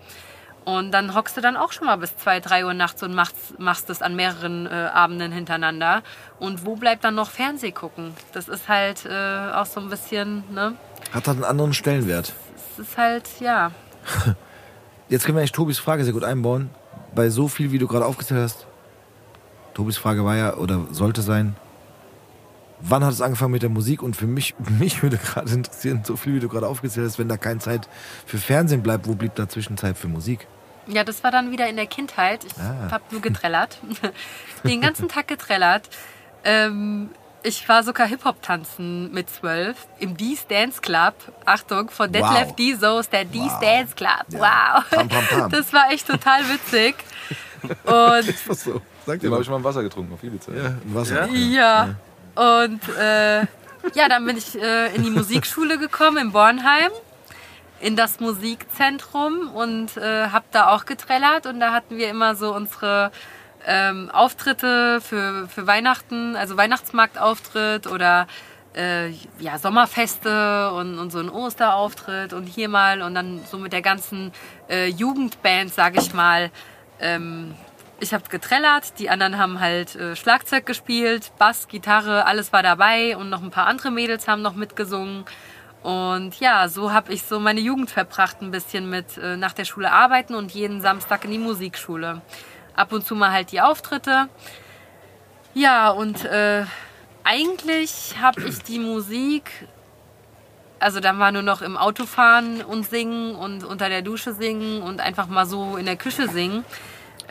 Und 0.63 0.91
dann 0.91 1.15
hockst 1.15 1.35
du 1.37 1.41
dann 1.41 1.57
auch 1.57 1.71
schon 1.71 1.87
mal 1.87 1.95
bis 1.95 2.15
zwei, 2.17 2.39
drei 2.39 2.65
Uhr 2.65 2.73
nachts 2.73 3.01
und 3.01 3.15
machst, 3.15 3.59
machst 3.59 3.89
es 3.89 4.01
an 4.01 4.15
mehreren 4.15 4.67
äh, 4.67 4.69
Abenden 4.69 5.31
hintereinander. 5.31 6.03
Und 6.39 6.65
wo 6.65 6.75
bleibt 6.75 7.03
dann 7.03 7.15
noch 7.15 7.31
Fernseh 7.31 7.71
gucken? 7.71 8.13
Das 8.33 8.47
ist 8.47 8.69
halt 8.69 9.05
äh, 9.05 9.51
auch 9.53 9.65
so 9.65 9.79
ein 9.79 9.89
bisschen, 9.89 10.43
ne? 10.51 10.75
Hat 11.11 11.27
halt 11.27 11.37
einen 11.37 11.45
anderen 11.45 11.73
Stellenwert. 11.73 12.33
Das 12.77 12.87
ist 12.87 12.97
halt, 12.97 13.27
ja. 13.39 13.71
Jetzt 15.09 15.25
können 15.25 15.35
wir 15.35 15.41
eigentlich 15.41 15.51
Tobis 15.51 15.79
Frage 15.79 16.03
sehr 16.03 16.13
gut 16.13 16.23
einbauen. 16.23 16.69
Bei 17.15 17.29
so 17.29 17.47
viel, 17.47 17.71
wie 17.71 17.79
du 17.79 17.87
gerade 17.87 18.05
aufgezählt 18.05 18.41
hast. 18.41 18.67
Tobis 19.73 19.97
Frage 19.97 20.23
war 20.23 20.35
ja, 20.35 20.53
oder 20.55 20.85
sollte 20.91 21.21
sein, 21.21 21.55
wann 22.83 23.03
hat 23.03 23.13
es 23.13 23.21
angefangen 23.21 23.51
mit 23.51 23.61
der 23.63 23.69
Musik? 23.69 24.01
Und 24.03 24.15
für 24.15 24.27
mich, 24.27 24.55
mich 24.79 25.01
würde 25.03 25.17
gerade 25.17 25.51
interessieren, 25.51 26.01
so 26.05 26.15
viel, 26.15 26.35
wie 26.35 26.39
du 26.39 26.49
gerade 26.49 26.67
aufgezählt 26.67 27.07
hast, 27.07 27.19
wenn 27.19 27.29
da 27.29 27.37
keine 27.37 27.59
Zeit 27.59 27.87
für 28.25 28.37
Fernsehen 28.37 28.83
bleibt, 28.83 29.07
wo 29.07 29.15
blieb 29.15 29.35
da 29.35 29.47
Zwischenzeit 29.47 29.97
für 29.97 30.07
Musik? 30.07 30.47
Ja, 30.87 31.03
das 31.03 31.23
war 31.23 31.31
dann 31.31 31.51
wieder 31.51 31.69
in 31.69 31.75
der 31.75 31.85
Kindheit. 31.85 32.43
Ich 32.43 32.53
Ah. 32.57 32.89
hab 32.91 33.11
nur 33.11 33.21
getrellert. 33.21 33.77
Den 34.63 34.81
ganzen 34.81 35.07
Tag 35.07 35.27
getrellert. 35.27 35.89
Ähm, 36.43 37.09
ich 37.43 37.67
war 37.69 37.83
sogar 37.83 38.07
Hip-Hop-Tanzen 38.07 39.11
mit 39.11 39.29
zwölf 39.29 39.87
im 39.99 40.17
D's 40.17 40.45
Dance 40.47 40.81
Club. 40.81 41.13
Achtung, 41.45 41.89
von 41.89 42.11
Wow. 42.13 42.29
Detlef 42.33 42.55
D. 42.55 42.73
Soos, 42.75 43.09
der 43.09 43.25
D's 43.25 43.41
Wow. 43.53 43.59
Dance 43.61 43.95
Club. 43.95 44.25
Ja. 44.29 44.39
Wow. 44.39 44.89
Pam, 44.89 45.07
pam, 45.09 45.25
pam. 45.27 45.51
Das 45.51 45.71
war 45.71 45.91
echt 45.91 46.07
total 46.07 46.41
witzig. 46.49 46.95
Und 47.83 48.47
Was 48.49 48.63
so? 48.63 48.81
Sag 49.05 49.19
Dem 49.19 49.31
habe 49.31 49.43
ich 49.43 49.49
mal 49.49 49.57
ein 49.57 49.63
Wasser 49.63 49.83
getrunken 49.83 50.13
auf 50.13 50.23
Ibiza. 50.23 50.51
Ja, 50.51 50.65
ein 50.65 50.81
Wasser. 50.85 51.27
Ja. 51.29 51.95
Und 52.35 52.81
äh, 52.97 53.41
ja, 53.93 54.07
dann 54.09 54.25
bin 54.25 54.37
ich 54.37 54.59
äh, 54.59 54.95
in 54.95 55.03
die 55.03 55.09
Musikschule 55.09 55.77
gekommen 55.77 56.17
in 56.17 56.31
Bornheim, 56.31 56.91
in 57.79 57.95
das 57.95 58.19
Musikzentrum 58.19 59.49
und 59.53 59.97
äh, 59.97 60.27
habe 60.27 60.45
da 60.51 60.69
auch 60.69 60.85
getrellert. 60.85 61.45
Und 61.45 61.59
da 61.59 61.71
hatten 61.73 61.97
wir 61.97 62.09
immer 62.09 62.35
so 62.35 62.53
unsere 62.53 63.11
ähm, 63.65 64.09
Auftritte 64.11 65.01
für, 65.01 65.47
für 65.47 65.67
Weihnachten, 65.67 66.35
also 66.35 66.57
Weihnachtsmarktauftritt 66.57 67.87
oder 67.87 68.27
äh, 68.75 69.09
ja, 69.39 69.57
Sommerfeste 69.57 70.71
und, 70.71 70.97
und 70.97 71.11
so 71.11 71.19
ein 71.19 71.29
Osterauftritt 71.29 72.33
und 72.33 72.45
hier 72.45 72.69
mal 72.69 73.01
und 73.01 73.15
dann 73.15 73.41
so 73.49 73.57
mit 73.57 73.73
der 73.73 73.81
ganzen 73.81 74.31
äh, 74.69 74.87
Jugendband, 74.87 75.73
sag 75.73 75.97
ich 75.97 76.13
mal. 76.13 76.51
Ähm, 76.99 77.55
ich 78.01 78.13
habe 78.13 78.27
getrellert, 78.29 78.97
die 78.97 79.09
anderen 79.09 79.37
haben 79.37 79.59
halt 79.59 79.95
äh, 79.95 80.15
Schlagzeug 80.15 80.65
gespielt, 80.65 81.31
Bass, 81.37 81.67
Gitarre, 81.67 82.25
alles 82.25 82.51
war 82.51 82.63
dabei 82.63 83.15
und 83.15 83.29
noch 83.29 83.43
ein 83.43 83.51
paar 83.51 83.67
andere 83.67 83.91
Mädels 83.91 84.27
haben 84.27 84.41
noch 84.41 84.55
mitgesungen. 84.55 85.23
Und 85.83 86.39
ja, 86.39 86.67
so 86.67 86.91
habe 86.91 87.13
ich 87.13 87.23
so 87.23 87.39
meine 87.39 87.59
Jugend 87.59 87.91
verbracht, 87.91 88.41
ein 88.41 88.51
bisschen 88.51 88.89
mit 88.89 89.17
äh, 89.17 89.37
nach 89.37 89.53
der 89.53 89.65
Schule 89.65 89.91
arbeiten 89.91 90.33
und 90.33 90.51
jeden 90.51 90.81
Samstag 90.81 91.25
in 91.25 91.31
die 91.31 91.37
Musikschule. 91.37 92.21
Ab 92.75 92.91
und 92.91 93.05
zu 93.05 93.15
mal 93.15 93.31
halt 93.31 93.51
die 93.51 93.61
Auftritte. 93.61 94.29
Ja, 95.53 95.89
und 95.89 96.25
äh, 96.25 96.65
eigentlich 97.23 98.15
habe 98.19 98.41
ich 98.41 98.63
die 98.63 98.79
Musik, 98.79 99.67
also 100.79 100.99
dann 100.99 101.19
war 101.19 101.31
nur 101.31 101.43
noch 101.43 101.61
im 101.61 101.77
Auto 101.77 102.05
fahren 102.05 102.63
und 102.63 102.87
singen 102.87 103.35
und 103.35 103.63
unter 103.63 103.89
der 103.89 104.01
Dusche 104.01 104.33
singen 104.33 104.81
und 104.81 105.01
einfach 105.01 105.27
mal 105.27 105.45
so 105.45 105.77
in 105.77 105.85
der 105.85 105.97
Küche 105.97 106.27
singen. 106.29 106.65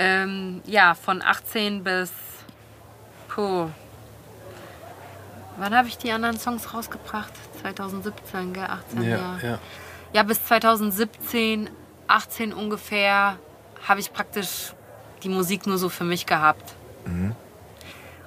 Ähm, 0.03 0.63
ja, 0.65 0.95
von 0.95 1.21
18 1.21 1.85
bis. 1.85 2.11
Puh. 3.29 3.69
Wann 5.59 5.75
habe 5.77 5.89
ich 5.89 5.99
die 5.99 6.11
anderen 6.11 6.39
Songs 6.39 6.73
rausgebracht? 6.73 7.33
2017, 7.61 8.55
gell? 8.55 8.65
18 8.65 9.03
Ja, 9.03 9.09
Jahre. 9.11 9.47
ja. 9.47 9.59
Ja, 10.15 10.23
bis 10.23 10.43
2017, 10.47 11.69
18 12.09 12.55
ungefähr, 12.55 13.37
habe 13.87 14.01
ich 14.01 14.11
praktisch 14.13 14.73
die 15.23 15.29
Musik 15.29 15.67
nur 15.67 15.77
so 15.77 15.91
für 15.91 16.05
mich 16.05 16.25
gehabt. 16.25 16.73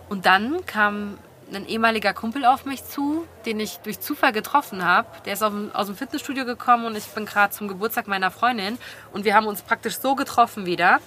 Und 0.09 0.25
dann 0.27 0.63
kam 0.67 1.17
ein 1.53 1.65
ehemaliger 1.67 2.13
Kumpel 2.13 2.45
auf 2.45 2.65
mich 2.65 2.83
zu, 2.85 3.25
den 3.45 3.59
ich 3.59 3.77
durch 3.77 3.99
Zufall 3.99 4.31
getroffen 4.31 4.85
habe. 4.85 5.07
Der 5.25 5.33
ist 5.33 5.43
aus 5.43 5.87
dem 5.87 5.95
Fitnessstudio 5.95 6.45
gekommen 6.45 6.85
und 6.85 6.95
ich 6.95 7.05
bin 7.07 7.25
gerade 7.25 7.51
zum 7.51 7.67
Geburtstag 7.67 8.07
meiner 8.07 8.29
Freundin. 8.31 8.77
Und 9.11 9.25
wir 9.25 9.35
haben 9.35 9.47
uns 9.47 9.61
praktisch 9.63 9.97
so 9.97 10.15
getroffen 10.15 10.65
wieder, 10.65 10.99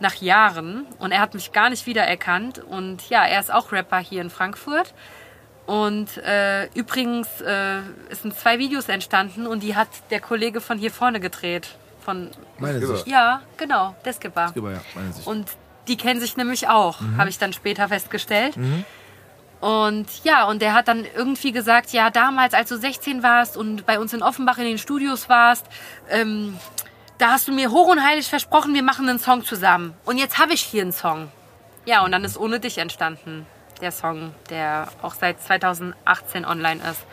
nach 0.00 0.14
Jahren. 0.16 0.86
Und 0.98 1.12
er 1.12 1.20
hat 1.20 1.34
mich 1.34 1.52
gar 1.52 1.70
nicht 1.70 1.86
wiedererkannt. 1.86 2.58
Und 2.58 3.08
ja, 3.08 3.24
er 3.24 3.40
ist 3.40 3.52
auch 3.52 3.72
Rapper 3.72 3.98
hier 3.98 4.20
in 4.22 4.30
Frankfurt. 4.30 4.94
Und 5.66 6.16
äh, 6.18 6.66
übrigens 6.74 7.40
äh, 7.40 7.78
es 8.08 8.22
sind 8.22 8.38
zwei 8.38 8.58
Videos 8.58 8.88
entstanden 8.88 9.48
und 9.48 9.64
die 9.64 9.74
hat 9.74 9.88
der 10.10 10.20
Kollege 10.20 10.60
von 10.60 10.78
hier 10.78 10.92
vorne 10.92 11.18
gedreht. 11.18 11.76
Von 12.04 12.30
Meine. 12.58 12.86
Sicht. 12.86 13.08
ja, 13.08 13.42
genau, 13.56 13.96
der 14.04 14.12
Skipper. 14.12 14.48
Skipper, 14.48 14.70
ja, 14.70 14.80
meine 14.94 15.12
Sicht. 15.12 15.26
Und 15.26 15.50
die 15.88 15.96
kennen 15.96 16.20
sich 16.20 16.36
nämlich 16.36 16.68
auch, 16.68 17.00
habe 17.16 17.28
ich 17.28 17.38
dann 17.38 17.52
später 17.52 17.88
festgestellt. 17.88 18.56
Und 19.60 20.06
ja, 20.22 20.44
und 20.44 20.62
der 20.62 20.74
hat 20.74 20.86
dann 20.86 21.04
irgendwie 21.16 21.50
gesagt, 21.50 21.90
ja, 21.92 22.10
damals, 22.10 22.54
als 22.54 22.68
du 22.68 22.76
16 22.76 23.22
warst 23.22 23.56
und 23.56 23.86
bei 23.86 23.98
uns 23.98 24.12
in 24.12 24.22
Offenbach 24.22 24.58
in 24.58 24.64
den 24.64 24.78
Studios 24.78 25.28
warst, 25.28 25.66
ähm, 26.10 26.56
da 27.18 27.32
hast 27.32 27.48
du 27.48 27.52
mir 27.52 27.70
hoch 27.70 27.88
und 27.88 28.04
heilig 28.04 28.28
versprochen, 28.28 28.74
wir 28.74 28.82
machen 28.82 29.08
einen 29.08 29.18
Song 29.18 29.44
zusammen. 29.44 29.94
Und 30.04 30.18
jetzt 30.18 30.38
habe 30.38 30.52
ich 30.52 30.62
hier 30.62 30.82
einen 30.82 30.92
Song. 30.92 31.28
Ja, 31.84 32.04
und 32.04 32.12
dann 32.12 32.24
ist 32.24 32.36
Ohne 32.36 32.60
dich 32.60 32.78
entstanden, 32.78 33.46
der 33.80 33.92
Song, 33.92 34.34
der 34.50 34.88
auch 35.02 35.14
seit 35.14 35.40
2018 35.40 36.44
online 36.44 36.80
ist. 36.90 37.04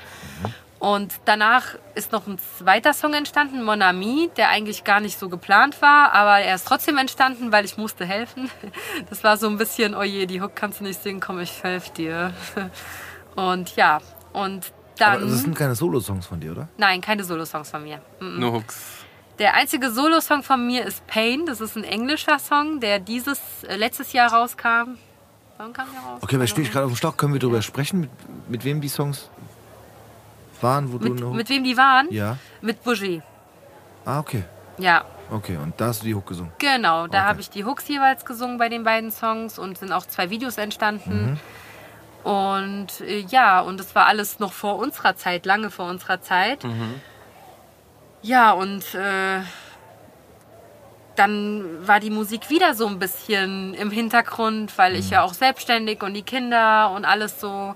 Und 0.80 1.14
danach 1.24 1.76
ist 1.96 2.12
noch 2.12 2.28
ein 2.28 2.38
zweiter 2.58 2.94
Song 2.94 3.14
entstanden, 3.14 3.64
Mon 3.64 3.82
Ami, 3.82 4.30
der 4.36 4.50
eigentlich 4.50 4.84
gar 4.84 5.00
nicht 5.00 5.18
so 5.18 5.30
geplant 5.30 5.82
war, 5.82 6.12
aber 6.12 6.40
er 6.40 6.56
ist 6.56 6.68
trotzdem 6.68 6.98
entstanden, 6.98 7.54
weil 7.54 7.64
ich 7.64 7.78
musste 7.78 8.06
helfen. 8.06 8.50
Das 9.10 9.24
war 9.24 9.38
so 9.38 9.48
ein 9.48 9.58
bisschen, 9.58 9.96
oh 9.96 10.04
je, 10.04 10.26
die 10.26 10.42
Hook 10.42 10.56
kannst 10.56 10.82
du 10.82 10.84
nicht 10.84 11.02
singen, 11.02 11.22
komm, 11.22 11.40
ich 11.40 11.64
helfe 11.64 11.92
dir. 11.94 12.34
Und 13.36 13.76
ja, 13.76 14.00
und 14.34 14.72
Aber 15.00 15.20
dann... 15.20 15.30
das 15.30 15.42
sind 15.42 15.56
keine 15.56 15.74
Solo-Songs 15.74 16.28
von 16.28 16.40
dir, 16.40 16.52
oder? 16.52 16.68
Nein, 16.78 17.02
keine 17.02 17.24
Solosongs 17.24 17.70
von 17.70 17.84
mir. 17.84 18.00
Nur 18.20 18.54
Hooks. 18.54 19.03
Der 19.44 19.56
einzige 19.56 19.92
Solosong 19.92 20.42
von 20.42 20.66
mir 20.66 20.86
ist 20.86 21.06
Pain. 21.06 21.46
Das 21.46 21.60
ist 21.60 21.76
ein 21.76 21.84
englischer 21.84 22.40
Song, 22.40 22.80
der 22.80 23.00
dieses 23.00 23.42
äh, 23.68 23.76
letztes 23.76 24.14
Jahr 24.14 24.32
rauskam. 24.32 24.96
Wann 25.58 25.74
kam 25.74 25.88
der 25.92 26.00
raus? 26.02 26.20
Okay, 26.22 26.40
weil 26.40 26.48
stehe 26.48 26.66
ich 26.66 26.72
gerade 26.72 26.86
auf 26.86 26.94
dem 26.94 26.96
Stock. 26.96 27.18
Können 27.18 27.34
wir 27.34 27.42
darüber 27.42 27.62
sprechen, 27.62 28.00
mit, 28.00 28.10
mit 28.48 28.64
wem 28.64 28.80
die 28.80 28.88
Songs 28.88 29.30
waren, 30.62 30.94
wo 30.94 30.98
du 30.98 31.10
Mit, 31.10 31.20
noch... 31.20 31.34
mit 31.34 31.50
wem 31.50 31.66
die 31.66 31.76
waren? 31.76 32.08
ja. 32.10 32.38
Mit 32.62 32.82
Bougie. 32.86 33.22
Ah, 34.06 34.20
okay. 34.20 34.46
Ja, 34.78 35.04
Okay, 35.30 35.58
und 35.58 35.74
da 35.82 35.88
hast 35.88 36.04
du 36.04 36.06
die 36.06 36.16
Hook 36.16 36.28
gesungen. 36.28 36.54
genau. 36.60 37.08
Da 37.08 37.18
Okay. 37.20 37.28
habe 37.28 37.42
ich 37.42 37.50
die 37.50 37.66
Hooks 37.66 37.86
jeweils 37.90 38.24
gesungen 38.24 38.58
bei 38.58 38.70
den 38.70 38.86
beiden 38.86 39.12
Songs 39.12 39.60
und 39.60 39.78
sind 39.78 39.92
auch 39.92 40.06
zwei 40.06 40.30
Videos 40.30 40.58
entstanden. 40.58 41.38
Und 42.24 43.02
äh, 43.02 43.20
ja, 43.30 43.60
und 43.60 43.78
es 43.82 43.94
war 43.94 44.06
alles 44.06 44.40
noch 44.40 44.54
vor 44.54 44.78
unserer 44.78 45.18
Zeit, 45.18 45.46
lange 45.46 45.70
vor 45.70 45.90
unserer 45.90 46.22
Zeit. 46.22 46.66
Ja, 48.24 48.54
und 48.54 48.96
äh, 48.96 49.42
dann 51.18 51.86
war 51.86 52.00
die 52.00 52.10
Musik 52.10 52.50
wieder 52.50 52.74
so 52.74 52.88
ein 52.88 52.98
bisschen 52.98 53.74
im 53.74 53.92
Hintergrund, 53.92 54.78
weil 54.78 54.96
ich 54.96 55.10
ja 55.10 55.24
auch 55.24 55.34
selbstständig 55.34 56.02
und 56.02 56.14
die 56.14 56.24
Kinder 56.24 56.92
und 56.92 57.04
alles 57.04 57.42
so 57.42 57.76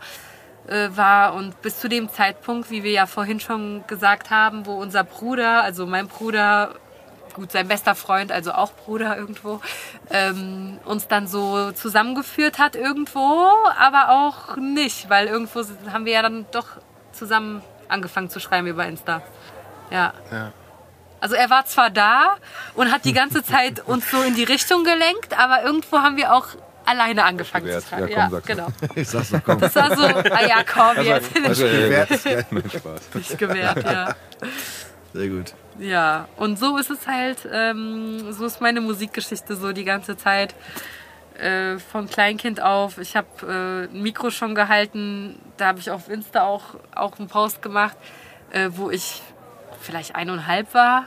äh, 0.67 0.87
war. 0.95 1.33
Und 1.33 1.61
bis 1.61 1.79
zu 1.81 1.89
dem 1.89 2.07
Zeitpunkt, 2.07 2.71
wie 2.71 2.83
wir 2.83 2.91
ja 2.91 3.07
vorhin 3.07 3.41
schon 3.41 3.83
gesagt 3.87 4.29
haben, 4.31 4.65
wo 4.65 4.75
unser 4.75 5.03
Bruder, 5.03 5.63
also 5.63 5.85
mein 5.85 6.07
Bruder, 6.07 6.75
gut, 7.33 7.51
sein 7.51 7.67
bester 7.67 7.93
Freund, 7.93 8.31
also 8.31 8.53
auch 8.53 8.71
Bruder 8.71 9.17
irgendwo, 9.17 9.59
ähm, 10.11 10.79
uns 10.85 11.09
dann 11.09 11.27
so 11.27 11.73
zusammengeführt 11.73 12.57
hat 12.57 12.77
irgendwo, 12.77 13.49
aber 13.77 14.11
auch 14.11 14.55
nicht, 14.55 15.09
weil 15.09 15.27
irgendwo 15.27 15.61
haben 15.91 16.05
wir 16.05 16.13
ja 16.13 16.21
dann 16.21 16.45
doch 16.51 16.67
zusammen 17.11 17.61
angefangen 17.89 18.29
zu 18.29 18.39
schreiben 18.39 18.67
über 18.67 18.85
Insta. 18.87 19.21
Ja. 19.91 20.13
Ja. 20.31 20.51
Also 21.19 21.35
er 21.35 21.49
war 21.49 21.65
zwar 21.65 21.89
da 21.89 22.35
und 22.75 22.91
hat 22.91 23.05
die 23.05 23.13
ganze 23.13 23.43
Zeit 23.43 23.79
uns 23.85 24.09
so 24.11 24.21
in 24.21 24.35
die 24.35 24.43
Richtung 24.43 24.83
gelenkt, 24.83 25.37
aber 25.37 25.63
irgendwo 25.63 25.97
haben 25.99 26.15
wir 26.17 26.33
auch 26.33 26.47
alleine 26.85 27.23
angefangen 27.25 27.65
Gewährt. 27.65 27.83
zu 27.83 27.89
schreiben. 27.89 28.07
Ja, 28.09 28.23
komm, 28.23 28.31
sag's 28.31 28.47
genau. 28.47 28.67
Ich 28.95 29.09
sag's 29.09 29.29
doch, 29.31 29.41
komm. 29.43 29.59
Das 29.59 29.75
war 29.75 29.95
so, 29.95 30.03
ah 30.03 30.41
ja, 30.47 30.63
komm, 30.63 31.03
jetzt 31.05 31.31
Also, 31.43 31.65
äh, 31.65 31.71
Gewährt 31.81 32.11
ist 32.11 32.23
geil. 32.25 32.45
Nein, 32.51 32.63
Spaß. 32.69 33.01
nicht 33.15 33.37
gewährt, 33.37 33.83
ja. 33.83 34.15
Sehr 35.13 35.27
gut. 35.29 35.53
Ja, 35.79 36.27
und 36.37 36.57
so 36.59 36.77
ist 36.77 36.89
es 36.89 37.05
halt, 37.07 37.37
ähm, 37.51 38.31
so 38.31 38.45
ist 38.45 38.61
meine 38.61 38.81
Musikgeschichte 38.81 39.55
so 39.55 39.71
die 39.73 39.83
ganze 39.85 40.17
Zeit. 40.17 40.55
Äh, 41.37 41.77
von 41.77 42.09
Kleinkind 42.09 42.61
auf. 42.61 42.97
Ich 42.97 43.15
habe 43.15 43.27
äh, 43.91 43.93
ein 43.93 44.01
Mikro 44.01 44.31
schon 44.31 44.55
gehalten. 44.55 45.39
Da 45.57 45.67
habe 45.67 45.79
ich 45.79 45.91
auf 45.91 46.09
Insta 46.09 46.43
auch, 46.43 46.63
auch 46.95 47.19
einen 47.19 47.27
Post 47.27 47.61
gemacht, 47.61 47.95
äh, 48.49 48.69
wo 48.71 48.89
ich 48.89 49.21
vielleicht 49.79 50.15
eineinhalb 50.15 50.73
war. 50.73 51.05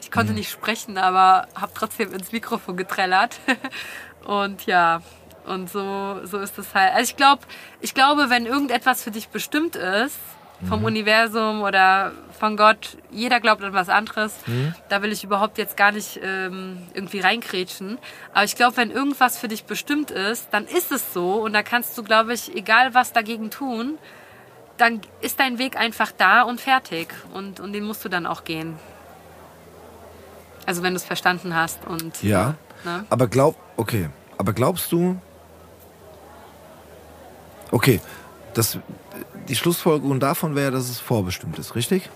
Ich 0.00 0.10
konnte 0.10 0.32
nicht 0.32 0.50
sprechen, 0.50 0.98
aber 0.98 1.48
habe 1.54 1.72
trotzdem 1.74 2.12
ins 2.12 2.32
Mikrofon 2.32 2.76
getrellert. 2.76 3.38
und 4.24 4.66
ja, 4.66 5.00
und 5.46 5.70
so, 5.70 6.20
so 6.24 6.38
ist 6.38 6.58
es 6.58 6.74
halt. 6.74 6.92
Also 6.94 7.10
ich 7.10 7.16
glaube, 7.16 7.42
ich 7.80 7.94
glaube, 7.94 8.30
wenn 8.30 8.46
irgendetwas 8.46 9.02
für 9.02 9.10
dich 9.10 9.28
bestimmt 9.28 9.76
ist, 9.76 10.18
vom 10.68 10.84
Universum 10.84 11.62
oder 11.62 12.12
von 12.38 12.56
Gott, 12.56 12.96
jeder 13.10 13.40
glaubt 13.40 13.62
an 13.62 13.72
was 13.72 13.88
anderes. 13.88 14.34
Da 14.88 15.02
will 15.02 15.12
ich 15.12 15.24
überhaupt 15.24 15.58
jetzt 15.58 15.76
gar 15.76 15.92
nicht 15.92 16.20
ähm, 16.22 16.78
irgendwie 16.94 17.20
reinkrätschen. 17.20 17.98
Aber 18.32 18.44
ich 18.44 18.56
glaube, 18.56 18.76
wenn 18.76 18.90
irgendwas 18.90 19.38
für 19.38 19.48
dich 19.48 19.64
bestimmt 19.64 20.10
ist, 20.10 20.48
dann 20.52 20.66
ist 20.66 20.90
es 20.92 21.12
so. 21.12 21.34
Und 21.34 21.52
da 21.52 21.62
kannst 21.62 21.96
du, 21.98 22.02
glaube 22.02 22.32
ich, 22.32 22.54
egal 22.54 22.94
was 22.94 23.12
dagegen 23.12 23.50
tun, 23.50 23.98
dann 24.76 25.00
ist 25.20 25.40
dein 25.40 25.58
Weg 25.58 25.76
einfach 25.76 26.12
da 26.12 26.42
und 26.42 26.60
fertig. 26.60 27.14
Und, 27.32 27.60
und 27.60 27.72
den 27.72 27.84
musst 27.84 28.04
du 28.04 28.08
dann 28.08 28.26
auch 28.26 28.44
gehen. 28.44 28.78
Also 30.66 30.82
wenn 30.82 30.94
du 30.94 30.96
es 30.96 31.04
verstanden 31.04 31.54
hast 31.54 31.84
und 31.86 32.22
Ja. 32.22 32.54
Ne? 32.84 33.04
Aber 33.10 33.28
glaub, 33.28 33.56
okay. 33.76 34.08
Aber 34.38 34.52
glaubst 34.52 34.90
du, 34.92 35.16
okay, 37.70 38.00
das, 38.54 38.78
die 39.48 39.56
Schlussfolgerung 39.56 40.20
davon 40.20 40.54
wäre, 40.54 40.70
dass 40.70 40.88
es 40.88 41.00
vorbestimmt 41.00 41.58
ist, 41.58 41.74
richtig? 41.74 42.10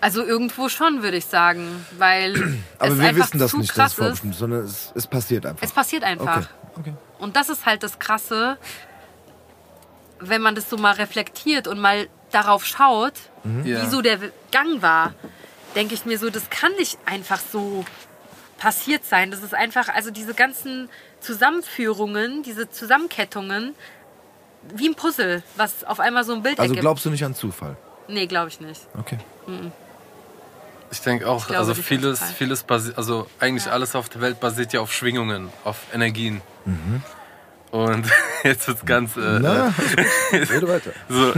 Also 0.00 0.24
irgendwo 0.24 0.68
schon, 0.68 1.02
würde 1.02 1.16
ich 1.16 1.26
sagen, 1.26 1.86
weil 1.98 2.34
Aber 2.78 2.98
wir 2.98 3.16
wissen 3.16 3.38
das 3.38 3.54
nicht, 3.54 3.76
dass 3.76 3.92
es 3.92 3.94
vorbestimmt 3.98 4.32
ist, 4.34 4.38
sondern 4.40 4.64
es, 4.64 4.92
es 4.94 5.06
passiert 5.06 5.46
einfach. 5.46 5.62
Es 5.62 5.72
passiert 5.72 6.04
einfach. 6.04 6.48
okay. 6.76 6.90
okay. 6.90 6.94
Und 7.18 7.36
das 7.36 7.48
ist 7.48 7.66
halt 7.66 7.82
das 7.84 7.98
Krasse, 8.00 8.58
wenn 10.28 10.40
man 10.42 10.54
das 10.54 10.68
so 10.70 10.76
mal 10.76 10.92
reflektiert 10.94 11.66
und 11.68 11.78
mal 11.78 12.08
darauf 12.30 12.64
schaut, 12.64 13.14
Ja. 13.64 13.82
wie 13.82 13.86
so 13.86 14.00
der 14.02 14.18
Gang 14.50 14.82
war, 14.82 15.14
denke 15.74 15.94
ich 15.94 16.04
mir 16.04 16.18
so, 16.18 16.30
das 16.30 16.48
kann 16.50 16.72
nicht 16.78 16.98
einfach 17.06 17.40
so 17.40 17.84
passiert 18.58 19.04
sein. 19.04 19.30
Das 19.30 19.42
ist 19.42 19.54
einfach, 19.54 19.88
also 19.88 20.10
diese 20.10 20.34
ganzen 20.34 20.88
Zusammenführungen, 21.20 22.42
diese 22.42 22.70
Zusammenkettungen, 22.70 23.74
wie 24.74 24.88
ein 24.88 24.94
Puzzle, 24.94 25.42
was 25.56 25.82
auf 25.84 25.98
einmal 25.98 26.22
so 26.24 26.32
ein 26.34 26.42
Bild 26.42 26.58
Also 26.60 26.70
ergibt. 26.72 26.82
glaubst 26.82 27.04
du 27.04 27.10
nicht 27.10 27.24
an 27.24 27.34
Zufall? 27.34 27.76
nee, 28.08 28.26
glaube 28.26 28.48
ich 28.48 28.60
nicht. 28.60 28.80
Okay. 28.98 29.18
Ich 30.90 31.00
denke 31.00 31.26
auch, 31.28 31.46
glaube, 31.46 31.58
also 31.60 31.74
vieles, 31.74 32.20
vieles 32.36 32.62
basiert, 32.64 32.98
also 32.98 33.26
eigentlich 33.40 33.64
Ja. 33.66 33.72
alles 33.72 33.96
auf 33.96 34.08
der 34.10 34.20
Welt 34.20 34.38
basiert 34.40 34.72
ja 34.72 34.80
auf 34.80 34.92
Schwingungen, 34.92 35.50
auf 35.64 35.78
Energien. 35.94 36.42
Mhm. 36.66 37.02
Und 37.72 38.06
jetzt 38.44 38.68
wird's 38.68 38.84
ganz, 38.84 39.16
äh, 39.16 39.40
Na, 39.40 39.72
Rede 40.30 40.68
weiter. 40.68 40.90
so. 41.08 41.32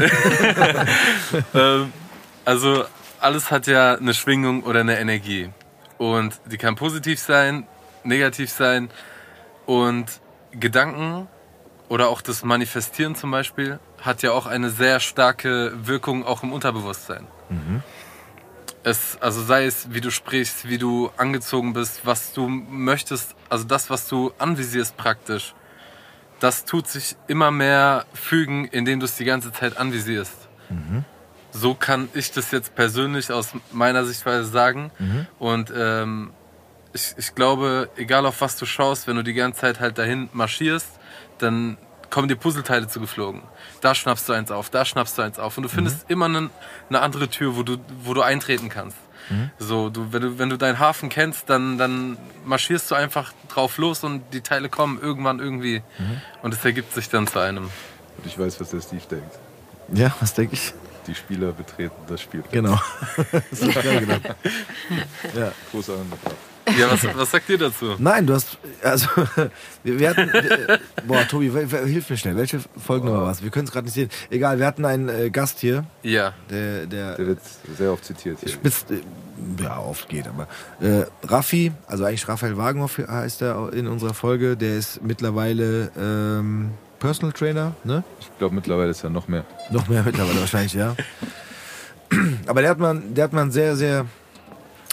ähm, 1.59 1.93
also 2.45 2.85
alles 3.21 3.51
hat 3.51 3.69
ja 3.69 3.95
eine 3.95 4.13
Schwingung 4.13 4.65
oder 4.65 4.81
eine 4.81 4.99
Energie. 4.99 5.51
Und 5.97 6.41
die 6.47 6.59
kann 6.59 6.75
positiv 6.75 7.21
sein, 7.21 7.67
negativ 8.03 8.51
sein. 8.51 8.91
Und 9.65 10.21
Gedanken 10.51 11.29
oder 11.89 12.09
auch 12.09 12.21
das 12.21 12.43
Manifestieren 12.43 13.15
zum 13.15 13.31
Beispiel 13.31 13.79
hat 14.03 14.23
ja 14.23 14.33
auch 14.33 14.47
eine 14.47 14.71
sehr 14.71 14.99
starke 14.99 15.73
Wirkung 15.87 16.27
auch 16.27 16.43
im 16.43 16.53
Unterbewusstsein. 16.53 17.29
Es, 18.83 19.17
also 19.21 19.43
sei 19.43 19.67
es, 19.67 19.95
wie 19.95 20.01
du 20.01 20.11
sprichst, 20.11 20.69
wie 20.69 20.79
du 20.79 21.11
angezogen 21.17 21.73
bist, 21.73 22.05
was 22.05 22.33
du 22.33 22.49
möchtest, 22.49 23.37
also 23.49 23.65
das, 23.65 23.89
was 23.89 24.09
du 24.09 24.33
anvisierst 24.39 24.97
praktisch, 24.97 25.55
das 26.45 26.67
tut 26.67 26.87
sich 26.87 27.17
immer 27.27 27.51
mehr 27.51 28.05
fügen, 28.13 28.67
indem 28.67 29.01
du 29.01 29.07
es 29.07 29.17
die 29.17 29.25
ganze 29.25 29.51
Zeit 29.51 29.79
anvisierst. 29.79 30.37
So 31.53 31.75
kann 31.75 32.11
ich 32.13 32.33
das 32.33 32.51
jetzt 32.51 32.75
persönlich 32.75 33.33
aus 33.33 33.53
meiner 33.73 34.05
Sichtweise 34.05 34.45
sagen. 34.45 34.91
Und 35.39 35.73
ähm, 35.75 36.33
ich, 36.93 37.15
ich 37.17 37.35
glaube, 37.35 37.89
egal 37.97 38.27
auf 38.27 38.43
was 38.43 38.57
du 38.57 38.67
schaust, 38.67 39.07
wenn 39.07 39.17
du 39.17 39.23
die 39.25 39.33
ganze 39.33 39.63
Zeit 39.63 39.81
halt 39.81 39.97
dahin 39.97 40.29
marschierst, 40.35 40.89
dann 41.39 41.79
kommen 42.11 42.29
dir 42.29 42.37
Puzzleteile 42.37 42.89
zugeflogen. 42.89 43.41
Da 43.81 43.95
schnappst 43.95 44.29
du 44.29 44.35
eins 44.35 44.51
auf, 44.51 44.69
da 44.69 44.85
schnappst 44.85 45.17
du 45.17 45.23
eins 45.23 45.39
auf. 45.39 45.57
Und 45.57 45.63
du 45.63 45.71
findest 45.71 46.11
immer 46.11 46.27
eine, 46.27 46.51
eine 46.91 47.01
andere 47.01 47.29
Tür, 47.29 47.57
wo 47.57 47.63
du, 47.63 47.79
wo 48.03 48.13
du 48.13 48.21
eintreten 48.21 48.69
kannst. 48.69 48.99
So, 49.59 49.89
du, 49.91 50.13
wenn, 50.13 50.23
du, 50.23 50.39
wenn 50.39 50.51
du 50.51 50.59
deinen 50.59 50.79
Hafen 50.79 51.09
kennst, 51.09 51.49
dann, 51.49 51.79
dann 51.79 52.19
marschierst 52.45 52.91
du 52.91 52.95
einfach 52.95 53.33
drauf 53.49 53.79
los 53.79 54.05
und 54.05 54.23
die 54.33 54.41
Teile 54.43 54.69
kommen 54.69 55.01
irgendwann 55.01 55.39
irgendwie. 55.41 55.83
Und 56.43 56.55
es 56.55 56.65
ergibt 56.65 56.93
sich 56.93 57.09
dann 57.09 57.27
zu 57.27 57.39
einem. 57.39 57.65
Und 57.65 58.27
ich 58.27 58.39
weiß, 58.39 58.61
was 58.61 58.71
der 58.71 58.81
Steve 58.81 59.03
denkt. 59.11 59.39
ja, 59.93 60.15
was 60.21 60.35
denke 60.35 60.55
ich? 60.55 60.73
Die 61.07 61.15
Spieler 61.15 61.53
betreten 61.53 61.95
das 62.07 62.23
Spielfeld. 62.23 62.53
Genau. 62.53 62.81
das 63.51 63.61
ist 63.61 63.75
geil 63.75 64.01
gedacht. 64.01 64.37
Ja. 65.37 65.53
Großer 65.71 65.95
Anbetracht. 65.95 66.37
Ja, 66.79 66.91
was, 66.91 67.05
was 67.17 67.31
sagt 67.31 67.49
ihr 67.51 67.59
dazu? 67.59 67.95
Nein, 67.99 68.27
du 68.27 68.33
hast, 68.35 68.57
also, 68.83 69.07
wir, 69.85 69.99
wir 69.99 70.11
hatten, 70.11 70.33
wir, 70.33 70.79
boah, 71.07 71.27
Tobi, 71.29 71.51
hilf 71.51 72.09
mir 72.09 72.17
schnell, 72.17 72.37
welche 72.37 72.59
Folgennummer 72.83 73.23
war 73.23 73.33
es? 73.33 73.43
Wir 73.43 73.51
können 73.51 73.67
es 73.67 73.73
gerade 73.73 73.85
nicht 73.85 73.95
sehen. 73.95 74.09
Egal, 74.31 74.59
wir 74.59 74.67
hatten 74.67 74.85
einen 74.87 75.09
äh, 75.11 75.31
Gast 75.31 75.61
hier, 75.61 75.85
Ja. 76.03 76.33
der, 76.51 76.87
der, 76.87 77.17
Der 77.17 77.27
wird 77.27 77.39
sehr 77.77 77.93
oft 77.93 78.05
zitiert. 78.05 78.39
Hier. 78.41 78.49
spitzt, 78.49 78.91
äh, 78.91 79.01
ja, 79.63 79.79
oft 79.79 80.09
geht, 80.09 80.27
aber, 80.27 80.49
äh, 80.81 81.05
Raffi, 81.27 81.73
also 81.87 82.05
eigentlich 82.05 82.27
Raphael 82.29 82.57
Wagenhoff 82.57 82.97
heißt 82.99 83.43
er 83.43 83.73
in 83.75 83.87
unserer 83.87 84.15
Folge, 84.15 84.57
der 84.57 84.77
ist 84.79 85.03
mittlerweile, 85.03 85.91
ähm, 85.99 86.71
Personal 86.99 87.33
Trainer, 87.33 87.75
ne? 87.85 88.03
Ich 88.21 88.31
glaube, 88.39 88.55
mittlerweile 88.55 88.91
ist 88.91 89.03
ja 89.03 89.11
noch 89.11 89.29
mehr. 89.29 89.45
Noch 89.71 89.89
mehr 89.89 90.03
mittlerweile 90.03 90.41
wahrscheinlich, 90.41 90.73
ja. 90.73 90.97
Aber 92.47 92.63
der 92.63 92.71
hat 92.71 92.79
man, 92.79 93.13
der 93.15 93.25
hat 93.25 93.33
man 93.35 93.51
sehr, 93.51 93.77
sehr, 93.77 94.07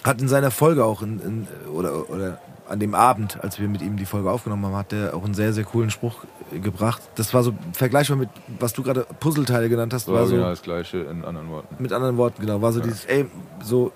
hat 0.03 0.21
in 0.21 0.27
seiner 0.27 0.51
Folge 0.51 0.83
auch 0.85 1.01
in, 1.01 1.19
in, 1.19 1.47
oder, 1.73 2.09
oder 2.09 2.39
an 2.69 2.79
dem 2.79 2.95
Abend, 2.95 3.37
als 3.43 3.59
wir 3.59 3.67
mit 3.67 3.81
ihm 3.81 3.97
die 3.97 4.05
Folge 4.05 4.31
aufgenommen 4.31 4.65
haben, 4.65 4.75
hat 4.75 4.91
der 4.91 5.13
auch 5.15 5.23
einen 5.25 5.33
sehr, 5.33 5.51
sehr 5.53 5.63
coolen 5.65 5.89
Spruch 5.91 6.23
gebracht. 6.63 7.01
Das 7.15 7.33
war 7.33 7.43
so 7.43 7.53
vergleichbar 7.73 8.17
mit, 8.17 8.29
was 8.59 8.73
du 8.73 8.81
gerade 8.83 9.05
Puzzleteile 9.19 9.67
genannt 9.69 9.93
hast, 9.93 10.07
war 10.07 10.15
war 10.15 10.25
so 10.27 10.35
genau 10.35 10.49
das 10.49 10.61
Gleiche 10.61 10.99
in 10.99 11.25
anderen 11.25 11.49
Worten. 11.49 11.75
mit 11.79 11.91
anderen 11.91 12.17
Worten, 12.17 12.41
genau, 12.41 12.61
war 12.61 12.71
so 12.71 12.79
dieses, 12.79 13.05
ey, 13.05 13.25
so, 13.63 13.91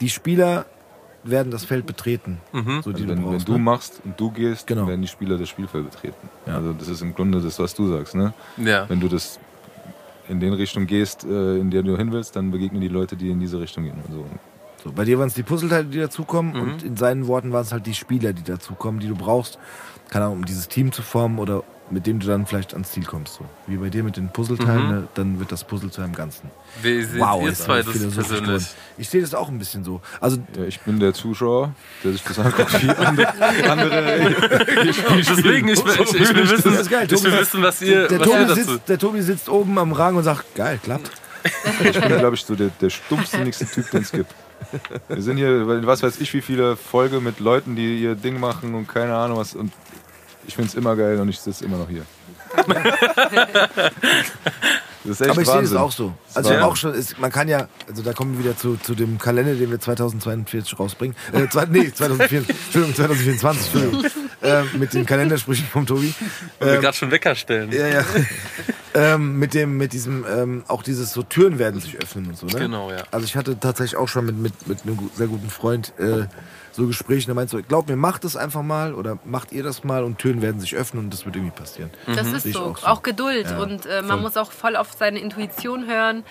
die 0.00 0.08
Spieler 0.08 0.66
werden 1.24 1.50
das 1.50 1.64
Feld 1.64 1.86
betreten. 1.86 2.40
So, 2.52 2.60
die 2.60 2.68
Also 2.68 2.92
du 2.92 2.98
wenn, 3.00 3.08
wenn 3.08 3.22
brauchst, 3.22 3.48
du 3.48 3.52
ne? 3.52 3.58
machst 3.58 4.00
und 4.04 4.18
du 4.18 4.30
gehst, 4.30 4.66
Genau. 4.66 4.86
werden 4.86 5.02
die 5.02 5.08
Spieler 5.08 5.36
das 5.38 5.48
Spielfeld 5.48 5.90
betreten. 5.90 6.28
Ja. 6.46 6.56
Also 6.56 6.72
das 6.72 6.88
ist 6.88 7.02
im 7.02 7.14
Grunde 7.14 7.40
das, 7.40 7.58
was 7.58 7.74
du 7.74 7.88
sagst. 7.88 8.14
Ne? 8.14 8.32
Ja. 8.56 8.88
Wenn 8.88 9.00
du 9.00 9.08
das 9.08 9.38
in 10.28 10.40
den 10.40 10.52
Richtung 10.54 10.86
gehst, 10.86 11.24
äh, 11.24 11.56
in 11.58 11.70
der 11.70 11.82
du 11.82 11.96
hin 11.96 12.12
willst, 12.12 12.36
dann 12.36 12.50
begegnen 12.50 12.80
die 12.80 12.88
Leute, 12.88 13.16
die 13.16 13.30
in 13.30 13.40
diese 13.40 13.60
Richtung 13.60 13.84
gehen. 13.84 13.96
Und 14.06 14.14
so. 14.14 14.24
So, 14.88 14.92
bei 14.94 15.04
dir 15.04 15.18
waren 15.18 15.28
es 15.28 15.34
die 15.34 15.42
Puzzleteile, 15.42 15.84
die 15.84 15.98
dazukommen 15.98 16.52
Mhm. 16.54 16.60
und 16.62 16.82
in 16.82 16.96
seinen 16.96 17.26
Worten 17.26 17.52
waren 17.52 17.62
es 17.62 17.72
halt 17.72 17.84
die 17.86 17.94
Spieler, 17.94 18.32
die 18.32 18.42
dazukommen, 18.42 19.00
die 19.00 19.08
du 19.08 19.14
brauchst, 19.16 19.58
keine 20.08 20.24
Ahnung, 20.26 20.38
um 20.38 20.44
dieses 20.46 20.66
Team 20.68 20.92
zu 20.92 21.02
formen 21.02 21.38
oder 21.38 21.62
mit 21.90 22.06
dem 22.06 22.20
du 22.20 22.26
dann 22.26 22.46
vielleicht 22.46 22.72
ans 22.74 22.92
Ziel 22.92 23.04
kommst. 23.04 23.34
So. 23.36 23.44
Wie 23.66 23.76
bei 23.76 23.88
dir 23.90 24.02
mit 24.02 24.16
den 24.16 24.28
Puzzleteilen, 24.30 25.00
Mhm. 25.02 25.08
dann 25.14 25.38
wird 25.40 25.52
das 25.52 25.64
Puzzle 25.64 25.90
zu 25.90 26.00
einem 26.02 26.14
Ganzen. 26.14 26.50
Wie 26.82 27.02
seht 27.02 27.20
wow, 27.20 27.42
ihr 27.44 27.54
zwei 27.54 27.82
das 27.82 27.86
philosophisch 27.92 28.14
persönlich? 28.28 28.44
geworden. 28.46 28.66
Ich 28.98 29.08
sehe 29.10 29.20
das 29.20 29.34
auch 29.34 29.48
ein 29.48 29.58
bisschen 29.58 29.84
so. 29.84 30.00
Also, 30.20 30.38
Ja, 30.56 30.64
ich 30.64 30.80
bin 30.80 31.00
der 31.00 31.12
Zuschauer, 31.14 31.72
der 32.04 32.12
sich 32.12 32.22
das 32.24 32.38
anguckt, 32.38 32.82
wie 32.82 32.90
andere, 32.90 33.28
andere 33.70 34.34
Deswegen, 35.16 35.68
ich, 35.68 35.84
will- 35.84 35.92
ich, 36.02 36.14
ich 36.14 36.34
will 36.34 36.50
wissen, 36.50 36.72
Das 36.72 36.80
ist 36.82 36.90
geil, 36.90 37.04
ich 37.06 37.10
will 37.12 37.18
Tobi. 37.30 37.40
wissen 37.42 37.62
was 37.62 37.82
ihr, 37.82 38.08
der, 38.08 38.20
was 38.20 38.26
ihr 38.26 38.32
Tobi 38.32 38.44
dazu... 38.48 38.54
sitzt, 38.70 38.88
der 38.88 38.98
Tobi 38.98 39.22
sitzt 39.22 39.48
oben 39.50 39.78
am 39.78 39.92
Rang 39.92 40.16
und 40.16 40.24
sagt, 40.24 40.54
geil, 40.54 40.78
klappt. 40.82 41.10
Ich 41.84 41.98
bin, 42.00 42.18
glaube 42.18 42.34
ich, 42.36 42.44
so 42.44 42.54
der, 42.54 42.68
der 42.80 42.90
stumpfsinnigste 42.90 43.64
Typ, 43.66 43.90
den 43.92 44.02
es 44.02 44.10
gibt. 44.12 44.34
Wir 45.08 45.22
sind 45.22 45.36
hier, 45.36 45.66
was 45.86 46.02
weiß 46.02 46.20
ich, 46.20 46.32
wie 46.34 46.40
viele 46.40 46.76
Folge 46.76 47.20
mit 47.20 47.40
Leuten, 47.40 47.76
die 47.76 48.00
ihr 48.02 48.14
Ding 48.14 48.38
machen 48.40 48.74
und 48.74 48.86
keine 48.88 49.14
Ahnung 49.16 49.38
was. 49.38 49.54
Und 49.54 49.72
ich 50.46 50.54
finde 50.54 50.68
es 50.68 50.74
immer 50.74 50.96
geil 50.96 51.18
und 51.20 51.28
ich 51.28 51.38
sitze 51.40 51.64
immer 51.64 51.78
noch 51.78 51.88
hier. 51.88 52.04
Das 55.04 55.20
ist 55.20 55.20
echt 55.22 55.30
Aber 55.30 55.40
ich 55.40 55.46
sehe 55.46 55.54
das 55.62 55.70
Wahnsinn. 55.72 55.78
auch 55.78 55.92
so. 55.92 56.12
Also 56.34 56.54
auch 56.58 56.76
schon, 56.76 56.92
ist, 56.92 57.18
man 57.18 57.30
kann 57.30 57.48
ja, 57.48 57.68
also 57.88 58.02
da 58.02 58.12
kommen 58.12 58.36
wir 58.36 58.44
wieder 58.44 58.56
zu, 58.56 58.76
zu 58.76 58.94
dem 58.94 59.16
Kalender, 59.18 59.54
den 59.54 59.70
wir 59.70 59.78
2042 59.80 60.78
rausbringen. 60.78 61.16
Äh, 61.32 61.48
zwei, 61.48 61.64
nee, 61.66 61.90
2024, 61.94 62.48
Entschuldigung, 62.50 62.94
2024, 62.94 63.74
Entschuldigung. 63.74 64.10
äh, 64.42 64.62
mit 64.76 64.92
den 64.92 65.06
Kalendersprüchen 65.06 65.66
vom 65.66 65.86
Tobi. 65.86 66.12
wir 66.58 66.78
gerade 66.78 66.96
schon 66.96 67.10
Wecker 67.10 67.34
stellen. 67.34 67.72
Ja, 67.72 67.86
ja. 67.86 68.04
Ähm, 68.94 69.38
mit 69.38 69.54
dem, 69.54 69.76
mit 69.76 69.92
diesem, 69.92 70.24
ähm, 70.28 70.64
auch 70.68 70.82
dieses 70.82 71.12
so 71.12 71.22
Türen 71.22 71.58
werden 71.58 71.80
sich 71.80 71.96
öffnen 71.96 72.26
und 72.28 72.36
so, 72.36 72.46
ne? 72.46 72.58
Genau, 72.58 72.90
ja. 72.90 73.02
Also 73.10 73.24
ich 73.24 73.36
hatte 73.36 73.58
tatsächlich 73.58 73.96
auch 73.96 74.08
schon 74.08 74.26
mit, 74.26 74.38
mit, 74.38 74.66
mit 74.66 74.82
einem 74.84 75.10
sehr 75.14 75.26
guten 75.26 75.50
Freund 75.50 75.92
äh, 75.98 76.26
so 76.72 76.86
Gespräche, 76.86 77.26
der 77.26 77.34
meint 77.34 77.50
so, 77.50 77.60
glaub 77.60 77.88
mir, 77.88 77.96
macht 77.96 78.24
es 78.24 78.36
einfach 78.36 78.62
mal 78.62 78.94
oder 78.94 79.18
macht 79.24 79.52
ihr 79.52 79.62
das 79.62 79.84
mal 79.84 80.04
und 80.04 80.18
Türen 80.18 80.42
werden 80.42 80.60
sich 80.60 80.76
öffnen 80.76 81.04
und 81.04 81.12
das 81.12 81.26
wird 81.26 81.36
irgendwie 81.36 81.56
passieren. 81.56 81.90
Das 82.06 82.28
ist 82.28 82.44
Sehe 82.44 82.50
ich 82.50 82.56
so. 82.56 82.64
auch 82.64 82.84
Auch, 82.84 82.96
so. 82.96 83.02
Geduld. 83.02 83.46
Ja, 83.50 83.58
und 83.58 83.86
äh, 83.86 84.00
man 84.02 84.10
voll. 84.10 84.20
muss 84.20 84.36
auch 84.36 84.52
voll 84.52 84.76
auf 84.76 84.92
seine 84.96 85.18
Intuition 85.18 85.86
hören, 85.86 86.24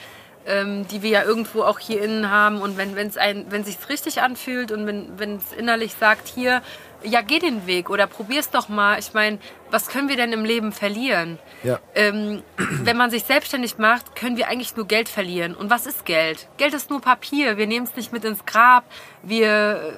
ähm, 0.46 0.88
die 0.88 1.04
wir 1.04 1.10
ja 1.10 1.24
irgendwo 1.24 1.64
auch 1.64 1.80
hier 1.80 2.02
innen 2.02 2.32
haben. 2.32 2.62
Und 2.62 2.78
wenn 2.78 2.96
es 2.96 3.16
wenn 3.16 3.64
sich's 3.66 3.90
richtig 3.90 4.22
anfühlt 4.22 4.72
und 4.72 4.88
wenn 4.88 5.36
es 5.36 5.52
innerlich 5.58 5.94
sagt, 6.00 6.28
hier, 6.28 6.62
ja, 7.04 7.22
geh 7.22 7.40
den 7.40 7.68
Weg 7.68 7.90
oder 7.90 8.08
probier's 8.08 8.50
doch 8.50 8.70
mal. 8.70 9.00
Ich 9.00 9.14
meine, 9.14 9.40
was 9.70 9.88
können 9.88 10.10
wir 10.10 10.16
denn 10.16 10.34
im 10.34 10.46
Leben 10.46 10.72
verlieren? 10.72 11.40
Ja. 11.64 11.80
Ähm, 11.96 12.44
wenn 12.58 12.98
man 12.98 13.12
sich 13.12 13.24
selbstständig 13.24 13.78
macht, 13.78 14.16
können 14.16 14.38
wir 14.38 14.48
eigentlich 14.48 14.76
nur 14.76 14.88
Geld 14.88 15.10
verlieren. 15.10 15.56
Und 15.56 15.70
was 15.70 15.86
ist 15.86 16.06
Geld? 16.06 16.48
Geld 16.58 16.74
ist 16.74 16.90
nur 16.90 17.02
Papier. 17.02 17.58
Wir 17.58 17.68
nehmen 17.68 17.86
es 17.86 17.96
nicht 17.96 18.12
mit 18.12 18.26
ins 18.26 18.46
Grab. 18.46 18.86
Wir 19.24 19.94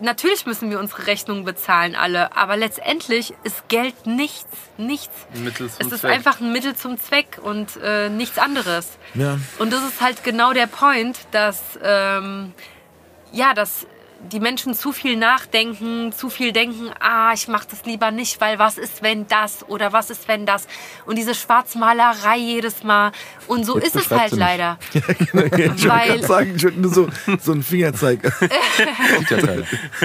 natürlich 0.00 0.46
müssen 0.46 0.70
wir 0.70 0.78
unsere 0.78 1.06
Rechnungen 1.06 1.44
bezahlen 1.44 1.94
alle, 1.94 2.36
aber 2.36 2.56
letztendlich 2.56 3.34
ist 3.44 3.68
Geld 3.68 4.06
nichts, 4.06 4.46
nichts. 4.76 5.14
Ein 5.34 5.44
Mittel 5.44 5.70
zum 5.70 5.86
es 5.86 5.92
ist 5.92 6.00
Zweck. 6.00 6.12
einfach 6.12 6.40
ein 6.40 6.52
Mittel 6.52 6.76
zum 6.76 6.98
Zweck 6.98 7.38
und 7.42 7.76
äh, 7.82 8.08
nichts 8.08 8.38
anderes. 8.38 8.90
Ja. 9.14 9.38
Und 9.58 9.72
das 9.72 9.82
ist 9.82 10.00
halt 10.00 10.24
genau 10.24 10.52
der 10.52 10.66
Point, 10.66 11.18
dass 11.30 11.62
ähm, 11.82 12.52
ja, 13.32 13.54
dass 13.54 13.86
die 14.32 14.40
Menschen 14.40 14.74
zu 14.74 14.92
viel 14.92 15.16
nachdenken, 15.16 16.12
zu 16.12 16.30
viel 16.30 16.52
denken, 16.52 16.90
ah, 17.00 17.32
ich 17.34 17.48
mache 17.48 17.66
das 17.70 17.84
lieber 17.84 18.10
nicht, 18.10 18.40
weil 18.40 18.58
was 18.58 18.78
ist, 18.78 19.02
wenn 19.02 19.26
das 19.28 19.68
oder 19.68 19.92
was 19.92 20.10
ist, 20.10 20.28
wenn 20.28 20.46
das 20.46 20.66
und 21.06 21.16
diese 21.16 21.34
Schwarzmalerei 21.34 22.36
jedes 22.36 22.82
Mal 22.82 23.12
und 23.46 23.64
so 23.64 23.76
Jetzt 23.78 23.96
ist 23.96 24.10
es 24.10 24.18
halt 24.18 24.32
leider. 24.32 24.78
ich 24.94 25.34
wollte 25.34 25.88
Weil- 25.88 26.06
gerade 26.08 26.26
sagen, 26.26 26.54
ich 26.56 26.76
nur 26.76 26.92
so, 26.92 27.08
so 27.40 27.52
einen 27.52 27.62
Fingerzeig. 27.62 28.20
Ja. 29.30 29.38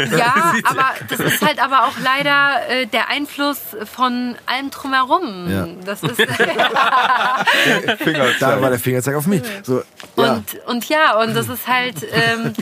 Ja, 0.19 0.53
aber 0.63 0.93
das 1.09 1.19
ist 1.19 1.41
halt 1.45 1.59
aber 1.61 1.85
auch 1.87 1.93
leider 2.03 2.67
äh, 2.69 2.85
der 2.87 3.09
Einfluss 3.09 3.59
von 3.93 4.35
allem 4.45 4.69
drumherum. 4.69 5.49
Ja. 5.49 5.67
Das 5.85 6.03
ist 6.03 6.19
Da 8.39 8.61
war 8.61 8.69
der 8.69 8.79
Fingerzeig 8.79 9.15
auf 9.15 9.27
mich. 9.27 9.41
So, 9.63 9.83
ja. 10.17 10.33
und 10.33 10.45
und 10.65 10.89
ja 10.89 11.19
und 11.21 11.35
das 11.35 11.47
ist 11.49 11.67
halt 11.67 11.95
ähm, 12.11 12.53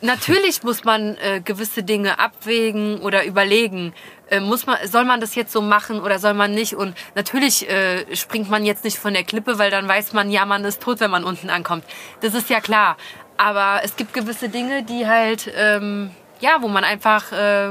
natürlich 0.00 0.62
muss 0.62 0.84
man 0.84 0.97
äh, 1.18 1.40
gewisse 1.44 1.82
Dinge 1.82 2.18
abwägen 2.18 3.00
oder 3.00 3.24
überlegen. 3.24 3.92
Äh, 4.30 4.40
muss 4.40 4.66
man, 4.66 4.76
soll 4.86 5.04
man 5.04 5.20
das 5.20 5.34
jetzt 5.34 5.52
so 5.52 5.62
machen 5.62 6.00
oder 6.00 6.18
soll 6.18 6.34
man 6.34 6.52
nicht? 6.52 6.74
Und 6.74 6.94
natürlich 7.14 7.68
äh, 7.68 8.04
springt 8.14 8.50
man 8.50 8.64
jetzt 8.64 8.84
nicht 8.84 8.98
von 8.98 9.14
der 9.14 9.24
Klippe, 9.24 9.58
weil 9.58 9.70
dann 9.70 9.88
weiß 9.88 10.12
man, 10.12 10.30
ja, 10.30 10.44
man 10.44 10.64
ist 10.64 10.82
tot, 10.82 11.00
wenn 11.00 11.10
man 11.10 11.24
unten 11.24 11.50
ankommt. 11.50 11.84
Das 12.20 12.34
ist 12.34 12.50
ja 12.50 12.60
klar. 12.60 12.96
Aber 13.36 13.80
es 13.84 13.96
gibt 13.96 14.12
gewisse 14.12 14.48
Dinge, 14.48 14.82
die 14.82 15.06
halt, 15.06 15.50
ähm, 15.56 16.10
ja, 16.40 16.58
wo 16.60 16.68
man 16.68 16.84
einfach 16.84 17.32
äh, 17.32 17.70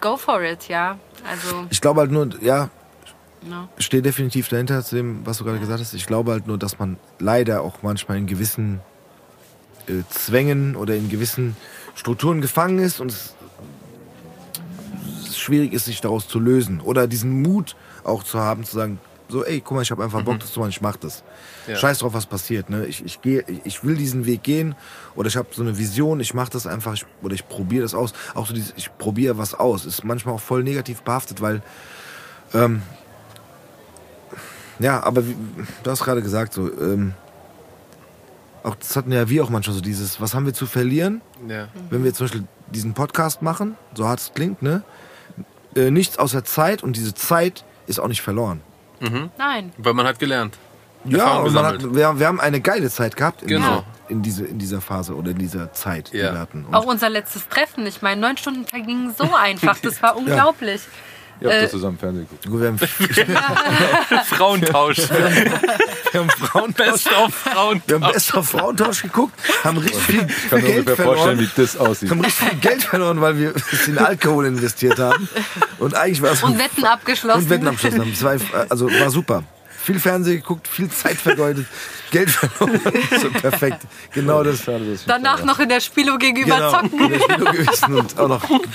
go 0.00 0.16
for 0.16 0.42
it, 0.42 0.68
ja. 0.68 0.98
Also, 1.28 1.66
Ich 1.70 1.80
glaube 1.80 2.00
halt 2.00 2.12
nur, 2.12 2.28
ja, 2.42 2.68
ja. 3.48 3.68
stehe 3.78 4.02
definitiv 4.02 4.48
dahinter 4.48 4.82
zu 4.84 4.96
dem, 4.96 5.26
was 5.26 5.38
du 5.38 5.44
gerade 5.44 5.58
gesagt 5.58 5.80
hast. 5.80 5.94
Ich 5.94 6.06
glaube 6.06 6.32
halt 6.32 6.46
nur, 6.46 6.58
dass 6.58 6.78
man 6.78 6.98
leider 7.18 7.62
auch 7.62 7.82
manchmal 7.82 8.18
in 8.18 8.26
gewissen 8.26 8.80
äh, 9.86 10.02
Zwängen 10.08 10.76
oder 10.76 10.94
in 10.94 11.08
gewissen 11.08 11.56
Strukturen 11.94 12.40
gefangen 12.40 12.78
ist 12.78 13.00
und 13.00 13.10
es, 13.10 13.34
es 15.28 15.38
schwierig 15.38 15.72
ist, 15.72 15.84
sich 15.86 16.00
daraus 16.00 16.28
zu 16.28 16.38
lösen. 16.40 16.80
Oder 16.80 17.06
diesen 17.06 17.42
Mut 17.42 17.76
auch 18.02 18.22
zu 18.22 18.38
haben, 18.40 18.64
zu 18.64 18.74
sagen, 18.76 18.98
so, 19.28 19.42
ey, 19.44 19.60
guck 19.60 19.76
mal, 19.76 19.82
ich 19.82 19.90
habe 19.90 20.04
einfach 20.04 20.22
Bock, 20.22 20.38
das 20.38 20.52
zu 20.52 20.60
machen, 20.60 20.68
ich 20.70 20.82
mach 20.82 20.96
das. 20.96 21.22
Ja. 21.66 21.76
Scheiß 21.76 22.00
drauf, 22.00 22.12
was 22.12 22.26
passiert. 22.26 22.68
Ne? 22.68 22.84
Ich, 22.86 23.02
ich, 23.04 23.18
ich- 23.24 23.44
ich 23.64 23.82
will 23.84 23.96
diesen 23.96 24.26
Weg 24.26 24.42
gehen 24.42 24.74
oder 25.14 25.28
ich 25.28 25.36
habe 25.36 25.48
so 25.52 25.62
eine 25.62 25.78
Vision, 25.78 26.20
ich 26.20 26.34
mache 26.34 26.50
das 26.50 26.66
einfach 26.66 26.92
ich, 26.92 27.06
oder 27.22 27.34
ich 27.34 27.48
probiere 27.48 27.82
das 27.82 27.94
aus. 27.94 28.12
Auch 28.34 28.46
so 28.46 28.52
dieses, 28.54 28.74
ich 28.76 28.96
probiere 28.98 29.38
was 29.38 29.54
aus, 29.54 29.86
ist 29.86 30.04
manchmal 30.04 30.34
auch 30.34 30.40
voll 30.40 30.62
negativ 30.62 31.00
behaftet, 31.02 31.40
weil 31.40 31.62
ähm, 32.52 32.82
ja, 34.78 35.02
aber 35.02 35.26
wie, 35.26 35.36
du 35.82 35.90
hast 35.90 36.04
gerade 36.04 36.20
gesagt, 36.22 36.52
so, 36.52 36.70
ähm, 36.80 37.14
auch 38.64 38.74
das 38.74 38.96
hatten 38.96 39.12
ja 39.12 39.28
wir 39.28 39.44
auch 39.44 39.50
manchmal 39.50 39.74
so 39.76 39.80
dieses, 39.82 40.20
was 40.20 40.34
haben 40.34 40.46
wir 40.46 40.54
zu 40.54 40.66
verlieren, 40.66 41.20
Ja. 41.48 41.68
wenn 41.90 42.02
wir 42.02 42.12
zum 42.14 42.24
Beispiel 42.26 42.44
diesen 42.68 42.94
Podcast 42.94 43.42
machen, 43.42 43.76
so 43.94 44.08
hart 44.08 44.18
es 44.20 44.32
klingt, 44.34 44.62
ne? 44.62 44.82
Äh, 45.76 45.90
nichts 45.90 46.18
außer 46.18 46.44
Zeit 46.44 46.82
und 46.82 46.96
diese 46.96 47.14
Zeit 47.14 47.64
ist 47.86 47.98
auch 48.00 48.08
nicht 48.08 48.22
verloren. 48.22 48.60
Nein. 49.38 49.72
Weil 49.76 49.92
man 49.94 50.06
hat 50.06 50.18
gelernt. 50.18 50.56
Ja, 51.04 51.38
und 51.40 51.52
man 51.52 51.66
hat, 51.66 51.82
wir, 51.94 52.18
wir 52.18 52.26
haben 52.26 52.40
eine 52.40 52.60
geile 52.62 52.88
Zeit 52.88 53.16
gehabt 53.16 53.42
in, 53.42 53.48
Genau. 53.48 53.66
dieser, 53.68 53.84
in, 54.08 54.22
diese, 54.22 54.44
in 54.46 54.58
dieser 54.58 54.80
Phase 54.80 55.14
oder 55.14 55.32
in 55.32 55.38
dieser 55.38 55.70
Zeit, 55.74 56.10
die 56.14 56.16
Ja. 56.18 56.32
wir 56.32 56.38
hatten. 56.40 56.64
Und 56.64 56.74
Auch 56.74 56.86
unser 56.86 57.10
letztes 57.10 57.46
Treffen. 57.48 57.86
Ich 57.86 58.00
meine, 58.00 58.18
neun 58.20 58.38
Stunden 58.38 58.64
vergingen 58.64 59.12
so 59.18 59.28
einfach. 59.34 59.76
Das 59.82 60.02
war 60.02 60.16
unglaublich. 60.16 60.80
Ihr 61.40 61.48
habt 61.48 61.58
Äh, 61.58 61.62
doch 61.64 61.70
zusammen 61.70 61.98
Fernsehen 61.98 62.26
geguckt. 62.28 62.46
gut, 62.46 62.60
wir 62.60 62.68
haben, 62.68 62.78
Frauentausch. 64.26 64.98
wir 65.10 66.20
haben 66.20 66.30
Frauentausch, 66.30 66.86
Best 67.04 67.12
of 67.12 67.34
Frauentausch. 67.34 67.82
wir 67.88 67.94
haben 68.00 68.12
bester 68.12 68.42
Frauentausch 68.42 69.02
geguckt, 69.02 69.34
haben 69.64 69.78
richtig 69.78 70.02
viel 70.02 70.26
Ich 70.28 70.50
kann 70.50 70.60
mir 70.60 70.66
Geld 70.66 70.78
ungefähr 70.80 71.04
vorstellen, 71.04 71.36
verloren. 71.38 71.50
wie 71.56 71.60
das 71.62 71.76
aussieht. 71.76 72.10
haben 72.10 72.20
richtig 72.20 72.48
viel 72.48 72.58
Geld 72.60 72.82
verloren, 72.84 73.20
weil 73.20 73.38
wir 73.38 73.54
in 73.86 73.98
Alkohol 73.98 74.46
investiert 74.46 74.98
haben. 74.98 75.28
Und 75.78 75.94
eigentlich 75.94 76.22
war 76.22 76.32
es 76.32 76.42
Und 76.42 76.58
Wetten 76.58 76.84
abgeschlossen. 76.84 77.42
und 77.42 77.50
Wetten 77.50 77.68
abgeschlossen 77.68 78.00
haben. 78.00 78.40
War, 78.52 78.66
also 78.70 78.90
war 78.90 79.10
super. 79.10 79.42
Viel 79.84 80.00
Fernsehen 80.00 80.36
geguckt, 80.36 80.66
viel 80.66 80.88
Zeit 80.90 81.16
vergeudet, 81.18 81.66
Geld 82.10 82.30
verloren. 82.30 82.80
so 83.20 83.30
perfekt. 83.30 83.82
Genau 84.14 84.42
das. 84.42 84.62
Schade, 84.64 84.90
dass 84.92 85.04
Danach 85.04 85.44
noch 85.44 85.58
in 85.58 85.68
der 85.68 85.80
Spilo 85.80 86.16
gegenüber 86.16 86.56
Genau, 86.56 86.70
zocken. 86.70 87.00
in 87.00 87.10
der 87.10 87.20
Spielung 87.20 87.52
gewesen 87.52 87.94
und 87.94 88.18
auch 88.18 88.28
noch 88.28 88.40
geguckt, 88.40 88.68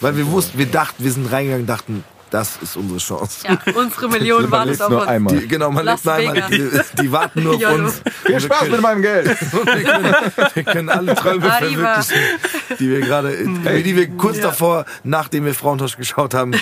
weil 0.00 0.16
wir 0.16 0.26
wussten, 0.30 0.56
wir 0.58 0.66
dachten, 0.66 1.04
wir 1.04 1.12
sind 1.12 1.30
reingegangen, 1.30 1.66
dachten, 1.66 2.04
das 2.30 2.58
ist 2.60 2.76
unsere 2.76 2.98
Chance. 2.98 3.46
Ja, 3.46 3.58
unsere 3.74 4.08
Millionen 4.08 4.50
Man 4.50 4.52
waren 4.52 4.68
lebt 4.68 4.80
es 4.80 4.82
auf 4.82 4.90
nur 4.90 5.00
uns. 5.00 5.08
einmal. 5.08 5.36
Die, 5.38 5.48
genau, 5.48 5.70
man 5.70 5.84
Las 5.84 6.04
lebt 6.04 6.16
einmal, 6.16 6.50
die, 6.50 6.70
die 7.00 7.12
warten 7.12 7.42
nur 7.44 7.54
auf 7.54 7.74
uns. 7.74 8.02
Viel 8.24 8.40
Spaß 8.40 8.68
mit 8.68 8.80
meinem 8.80 9.02
Geld. 9.02 9.26
wir, 9.52 9.82
können, 9.84 10.14
wir 10.54 10.64
können 10.64 10.88
alle 10.88 11.14
Träume 11.14 11.50
Arriba. 11.52 12.02
verwirklichen, 12.02 12.78
die 12.80 12.90
wir 12.90 13.00
gerade, 13.00 13.36
die 13.82 13.96
wir 13.96 14.08
kurz 14.16 14.40
davor, 14.40 14.84
nachdem 15.04 15.44
wir 15.44 15.54
Frauentausch 15.54 15.96
geschaut 15.96 16.34
haben, 16.34 16.52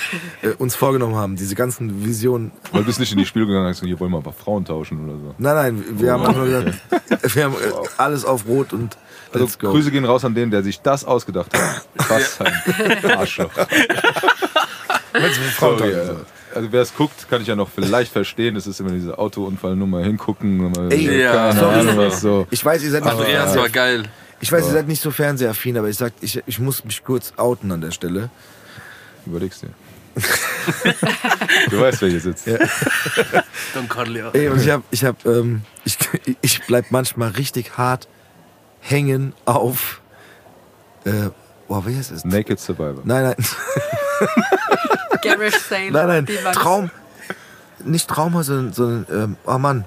äh, 0.43 0.49
uns 0.59 0.75
vorgenommen 0.75 1.17
haben. 1.17 1.37
Diese 1.37 1.55
ganzen 1.55 2.05
Visionen. 2.05 2.53
Weil 2.73 2.81
du 2.83 2.87
bist 2.87 3.01
nicht 3.01 3.13
in 3.13 3.19
die 3.19 3.27
Spiele 3.27 3.47
gegangen 3.47 3.65
und 3.65 3.71
hast 3.71 3.81
gesagt, 3.81 3.89
hier 3.89 4.01
wollen 4.01 4.13
wir 4.13 4.19
ein 4.19 4.23
paar 4.25 4.33
Frauen 4.33 4.65
tauschen 4.65 5.05
oder 5.09 5.19
so. 5.19 5.35
Nein, 5.39 5.55
nein, 5.55 5.85
wir 5.99 6.13
haben 6.13 6.25
einfach 6.27 6.45
gesagt, 6.45 7.35
wir 7.35 7.45
haben 7.45 7.55
äh, 7.55 7.89
alles 7.97 8.25
auf 8.25 8.47
Rot 8.47 8.73
und 8.73 8.97
Also. 9.33 9.59
Grüße 9.59 9.91
gehen 9.91 10.05
raus 10.05 10.25
an 10.25 10.35
den, 10.35 10.51
der 10.51 10.63
sich 10.63 10.81
das 10.81 11.05
ausgedacht 11.05 11.51
hat. 11.59 11.87
Was 12.09 12.41
ein 12.41 13.11
Arschloch. 13.19 13.51
Sorry, 15.59 15.91
ist. 15.91 15.97
äh, 16.11 16.15
also 16.55 16.69
wer 16.73 16.83
es 16.83 16.95
guckt, 16.95 17.29
kann 17.29 17.43
ich 17.43 17.49
ja 17.49 17.57
noch 17.57 17.69
vielleicht 17.69 18.13
verstehen. 18.13 18.57
Es 18.57 18.67
ist 18.67 18.81
immer 18.81 18.91
diese 18.91 19.19
Autounfallnummer 19.19 20.01
hingucken. 20.03 20.71
Mal, 20.71 20.93
Ey, 20.93 21.21
Ja. 21.23 21.51
Ahnung 21.51 21.97
was 21.97 22.21
so. 22.21 22.47
Ich 22.51 22.65
weiß, 22.65 22.83
ihr 22.83 22.91
seid 22.91 23.05
nicht 23.05 23.13
so 23.13 23.19
Andreas 23.19 23.47
war 23.49 23.53
Fernseher, 23.55 23.71
geil. 23.71 24.03
ich 24.41 24.53
weiß, 24.53 24.67
ihr 24.67 24.73
seid 24.73 24.89
nicht 24.89 25.03
so 25.03 25.11
fernsehaffin, 25.11 25.79
aber 25.79 25.89
ich 25.89 25.97
sag, 25.97 26.13
ich, 26.21 26.43
ich 26.47 26.59
muss 26.59 26.85
mich 26.85 27.03
kurz 27.05 27.33
outen 27.37 27.71
an 27.73 27.81
der 27.81 27.91
Stelle. 27.91 28.31
Überlegst 29.27 29.63
dir. 29.63 29.71
du 31.71 31.81
weißt, 31.81 32.03
wer 32.03 32.09
hier 32.09 32.21
sitzt. 32.21 32.47
Don 33.75 33.89
Corleone. 33.89 34.31
Ey, 34.35 34.49
und 34.49 34.61
ich 34.61 34.71
hab, 34.71 34.83
ich 34.93 35.05
hab, 35.05 35.25
ähm, 35.27 35.63
ich, 35.85 35.99
ich 36.41 36.63
bleib 36.67 36.91
manchmal 36.91 37.31
richtig 37.31 37.77
hart 37.77 38.07
hängen 38.81 39.33
auf, 39.45 40.01
äh, 41.05 41.31
boah, 41.67 41.85
wie 41.87 41.97
heißt 41.97 42.13
es? 42.13 42.25
Naked 42.25 42.61
Survivor. 42.61 43.01
Nein, 43.05 43.25
nein, 43.25 43.35
Garage 45.25 45.59
Sale. 45.69 45.91
nein, 45.91 46.27
nein, 46.27 46.53
Traum, 46.55 46.91
nicht 47.85 48.09
Traumhaus, 48.09 48.47
sondern, 48.47 48.73
sondern 48.73 49.07
ähm, 49.25 49.37
oh 49.47 49.59
Mann, 49.59 49.85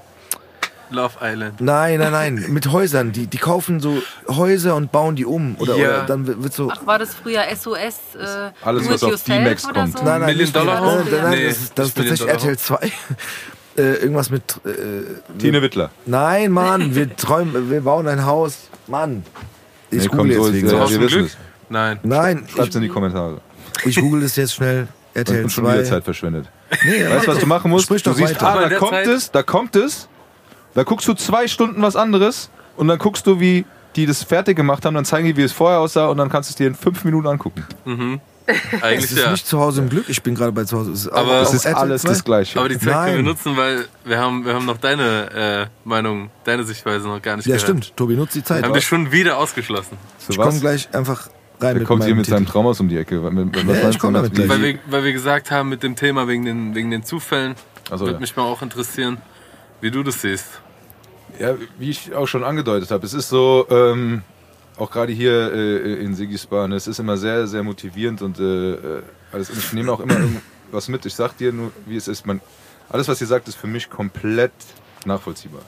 Love 0.89 1.15
Island. 1.21 1.59
nein, 1.59 1.99
nein, 1.99 2.11
nein, 2.11 2.45
mit 2.49 2.71
Häusern, 2.71 3.11
die, 3.11 3.27
die 3.27 3.37
kaufen 3.37 3.79
so 3.81 4.01
Häuser 4.27 4.75
und 4.75 4.91
bauen 4.91 5.15
die 5.17 5.25
um, 5.25 5.55
oder, 5.59 5.75
Ja. 5.75 5.87
oder 5.89 6.05
dann 6.05 6.25
wird 6.43 6.53
so, 6.53 6.69
Ach, 6.71 6.85
war 6.85 6.97
das 6.99 7.13
früher 7.13 7.43
SOS? 7.53 7.75
Äh, 8.15 8.51
Alles, 8.63 8.89
was 8.89 9.03
auf 9.03 9.21
D-Max 9.23 9.63
kommt. 9.67 9.97
So? 9.97 10.03
nein, 10.05 10.21
nein, 10.21 10.25
Million 10.37 10.53
Dollar 10.53 10.79
nein, 10.81 10.89
Home? 10.99 11.03
nein, 11.11 11.21
nein, 11.23 11.31
Nee, 11.31 11.45
das 11.47 11.57
ist, 11.57 11.77
das 11.77 11.87
ist 11.89 11.93
tatsächlich 11.95 12.29
RTL 12.29 12.57
2, 12.57 12.75
äh, 13.77 13.81
irgendwas 13.81 14.29
mit, 14.29 14.43
äh, 14.65 15.37
Tine 15.37 15.61
Wittler. 15.61 15.89
nein, 16.05 16.51
Mann, 16.51 16.95
wir 16.95 17.13
träumen, 17.17 17.69
wir 17.69 17.81
bauen 17.81 18.07
ein 18.07 18.25
Haus, 18.25 18.69
Mann, 18.87 19.23
ich 19.91 20.03
Nee, 20.03 20.07
google 20.07 20.35
komm, 20.37 20.45
so 20.45 20.51
jetzt 20.53 20.63
ist- 20.63 20.71
wegen. 20.71 20.81
Aus 20.81 20.91
wir 20.91 21.01
wissen 21.01 21.25
es. 21.25 21.37
Nein. 21.69 21.99
Nein, 22.03 22.47
Schreibt's 22.47 22.75
in 22.77 22.81
die 22.81 22.87
Kommentare. 22.87 23.41
ich 23.83 23.97
google 23.99 24.21
das 24.21 24.37
jetzt 24.37 24.53
schnell, 24.53 24.87
RTL 25.17 25.41
bin 25.41 25.49
schon 25.49 25.63
wieder 25.65 25.83
2. 25.83 25.89
Zeit 25.89 26.03
verschwendet. 26.03 26.47
Nee, 26.85 27.05
Weißt 27.09 27.27
du, 27.27 27.31
was 27.31 27.39
du 27.39 27.45
machen 27.47 27.71
musst? 27.71 27.85
Sprich 27.85 28.03
Du 28.03 28.11
doch 28.11 28.17
siehst, 28.17 28.35
weiter. 28.35 28.47
ah, 28.65 28.69
da 28.69 28.77
kommt 28.77 28.91
Zeit- 28.91 29.07
es, 29.07 29.31
da 29.31 29.43
kommt 29.43 29.75
es. 29.75 30.07
Da 30.73 30.83
guckst 30.83 31.07
du 31.07 31.13
zwei 31.15 31.47
Stunden 31.47 31.81
was 31.81 31.95
anderes 31.95 32.49
und 32.75 32.87
dann 32.87 32.99
guckst 32.99 33.25
du, 33.25 33.39
wie 33.39 33.65
die 33.95 34.05
das 34.05 34.21
fertig 34.23 34.55
gemacht 34.55 34.85
haben, 34.85 34.93
dann 34.93 35.05
zeigen 35.05 35.25
die, 35.25 35.35
wie 35.35 35.41
es 35.41 35.51
vorher 35.51 35.79
aussah 35.79 36.05
und 36.07 36.17
dann 36.17 36.29
kannst 36.29 36.49
du 36.49 36.51
es 36.51 36.55
dir 36.55 36.67
in 36.67 36.75
fünf 36.75 37.03
Minuten 37.03 37.27
angucken. 37.27 37.65
Es 38.49 38.81
Eigentlich 38.81 39.11
ist 39.11 39.17
ja. 39.17 39.31
nicht 39.31 39.45
zu 39.45 39.59
Hause 39.59 39.81
im 39.81 39.89
Glück, 39.89 40.05
ich 40.07 40.23
bin 40.23 40.33
gerade 40.33 40.53
bei 40.53 40.63
zu 40.63 40.77
Hause. 40.77 40.93
Es 40.93 41.01
ist 41.01 41.09
Aber 41.09 41.41
Es 41.41 41.53
ist 41.53 41.67
alles 41.67 42.03
2. 42.03 42.07
das 42.07 42.23
Gleiche. 42.23 42.57
Aber 42.57 42.69
die 42.69 42.79
Zeit 42.79 42.93
können 42.93 43.05
wir 43.07 43.13
Nein. 43.15 43.25
nutzen, 43.25 43.57
weil 43.57 43.85
wir 44.05 44.19
haben, 44.19 44.45
wir 44.45 44.53
haben 44.53 44.65
noch 44.65 44.77
deine 44.77 45.65
äh, 45.65 45.65
Meinung, 45.83 46.29
deine 46.45 46.63
Sichtweise 46.63 47.09
noch 47.09 47.21
gar 47.21 47.35
nicht 47.35 47.45
Ja, 47.45 47.55
gehört. 47.57 47.61
stimmt. 47.63 47.97
Tobi, 47.97 48.15
nutzt 48.15 48.35
die 48.35 48.43
Zeit. 48.45 48.61
Wir 48.61 48.67
haben 48.69 48.73
dich 48.73 48.85
schon 48.87 49.11
wieder 49.11 49.37
ausgeschlossen. 49.37 49.97
So 50.19 50.31
Ich 50.31 50.37
komme 50.39 50.57
gleich 50.61 50.87
einfach 50.93 51.27
rein 51.59 51.73
Der 51.73 51.79
mit 51.79 51.87
kommt 51.87 52.03
hier 52.03 52.15
mit 52.15 52.25
seinem 52.25 52.39
Titel. 52.39 52.51
Traum 52.51 52.67
aus 52.67 52.79
um 52.79 52.89
die 52.89 52.97
Ecke. 52.97 53.23
Was 53.23 53.33
Ja, 53.33 53.89
ich 53.89 53.97
damit 53.97 54.33
gleich. 54.33 54.49
Weil 54.49 54.61
wir, 54.61 54.79
weil 54.89 55.03
wir 55.03 55.13
gesagt 55.13 55.51
haben, 55.51 55.69
mit 55.69 55.83
dem 55.83 55.95
Thema 55.95 56.27
wegen 56.27 56.45
den, 56.45 56.75
wegen 56.75 56.91
den 56.91 57.03
Zufällen, 57.03 57.55
so, 57.89 57.99
würde 58.01 58.13
ja. 58.13 58.19
mich 58.19 58.35
mal 58.35 58.43
auch 58.43 58.61
interessieren, 58.61 59.17
wie 59.81 59.91
du 59.91 60.03
das 60.03 60.21
siehst. 60.21 60.61
Ja, 61.39 61.55
wie 61.77 61.89
ich 61.89 62.15
auch 62.15 62.27
schon 62.27 62.43
angedeutet 62.43 62.89
habe, 62.91 63.05
es 63.05 63.13
ist 63.13 63.29
so, 63.29 63.67
ähm, 63.69 64.23
auch 64.77 64.91
gerade 64.91 65.11
hier 65.11 65.53
äh, 65.53 66.03
in 66.03 66.15
Sigisbahn, 66.15 66.71
es 66.71 66.87
ist 66.87 66.99
immer 66.99 67.17
sehr, 67.17 67.47
sehr 67.47 67.63
motivierend 67.63 68.21
und 68.21 68.39
äh, 68.39 68.73
äh, 68.73 69.01
alles. 69.31 69.49
Und 69.49 69.57
ich 69.57 69.73
nehme 69.73 69.91
auch 69.91 69.99
immer 69.99 70.13
irgendwas 70.15 70.87
mit. 70.87 71.05
Ich 71.05 71.15
sag 71.15 71.37
dir 71.37 71.51
nur, 71.51 71.71
wie 71.85 71.95
es 71.95 72.07
ist. 72.07 72.25
Man, 72.25 72.41
alles, 72.89 73.07
was 73.07 73.19
ihr 73.19 73.27
sagt, 73.27 73.47
ist 73.47 73.55
für 73.55 73.67
mich 73.67 73.89
komplett 73.89 74.51
nachvollziehbar. 75.05 75.61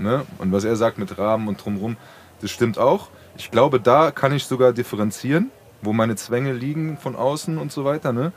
Ne? 0.00 0.24
Und 0.38 0.52
was 0.52 0.64
er 0.64 0.76
sagt 0.76 0.98
mit 0.98 1.18
Rahmen 1.18 1.48
und 1.48 1.64
drumrum, 1.64 1.96
das 2.40 2.50
stimmt 2.50 2.78
auch. 2.78 3.08
Ich 3.36 3.50
glaube, 3.50 3.80
da 3.80 4.10
kann 4.10 4.32
ich 4.32 4.44
sogar 4.44 4.72
differenzieren, 4.72 5.50
wo 5.82 5.92
meine 5.92 6.16
Zwänge 6.16 6.52
liegen 6.52 6.98
von 6.98 7.16
außen 7.16 7.58
und 7.58 7.72
so 7.72 7.84
weiter. 7.84 8.12
Ne? 8.12 8.32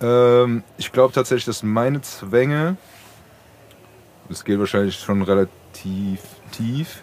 Ähm, 0.00 0.62
ich 0.78 0.92
glaube 0.92 1.12
tatsächlich, 1.12 1.44
dass 1.44 1.62
meine 1.62 2.00
Zwänge 2.00 2.76
das 4.32 4.44
geht 4.44 4.58
wahrscheinlich 4.58 4.98
schon 4.98 5.22
relativ 5.22 6.20
tief, 6.52 7.02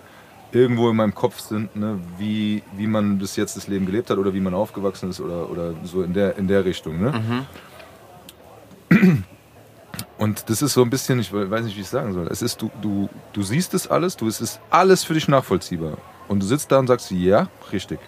irgendwo 0.52 0.90
in 0.90 0.96
meinem 0.96 1.14
Kopf 1.14 1.40
sind, 1.40 1.76
ne, 1.76 2.00
wie, 2.18 2.64
wie 2.76 2.88
man 2.88 3.20
bis 3.20 3.36
jetzt 3.36 3.56
das 3.56 3.68
Leben 3.68 3.86
gelebt 3.86 4.10
hat 4.10 4.18
oder 4.18 4.34
wie 4.34 4.40
man 4.40 4.54
aufgewachsen 4.54 5.10
ist 5.10 5.22
oder, 5.22 5.50
oder 5.50 5.74
so 5.84 6.02
in 6.02 6.14
der, 6.14 6.38
in 6.38 6.48
der 6.48 6.66
Richtung. 6.66 7.00
Ne? 7.00 7.46
Und 10.18 10.50
das 10.50 10.62
ist 10.62 10.74
so 10.74 10.82
ein 10.82 10.90
bisschen, 10.90 11.20
ich 11.20 11.32
weiß 11.32 11.64
nicht, 11.64 11.76
wie 11.76 11.82
ich 11.82 11.86
es 11.86 11.92
sagen 11.92 12.14
soll. 12.14 12.28
Es 12.28 12.42
ist, 12.42 12.62
du, 12.62 12.72
du, 12.82 13.10
du 13.32 13.44
siehst 13.44 13.74
es 13.74 13.88
alles, 13.88 14.18
du, 14.18 14.28
es 14.28 14.42
ist 14.42 14.60
alles 14.70 15.04
für 15.04 15.14
dich 15.14 15.28
nachvollziehbar. 15.28 15.98
Und 16.30 16.42
du 16.42 16.46
sitzt 16.46 16.72
da 16.72 16.80
und 16.80 16.88
sagst, 16.88 17.12
ja, 17.12 17.50
richtig. 17.74 18.00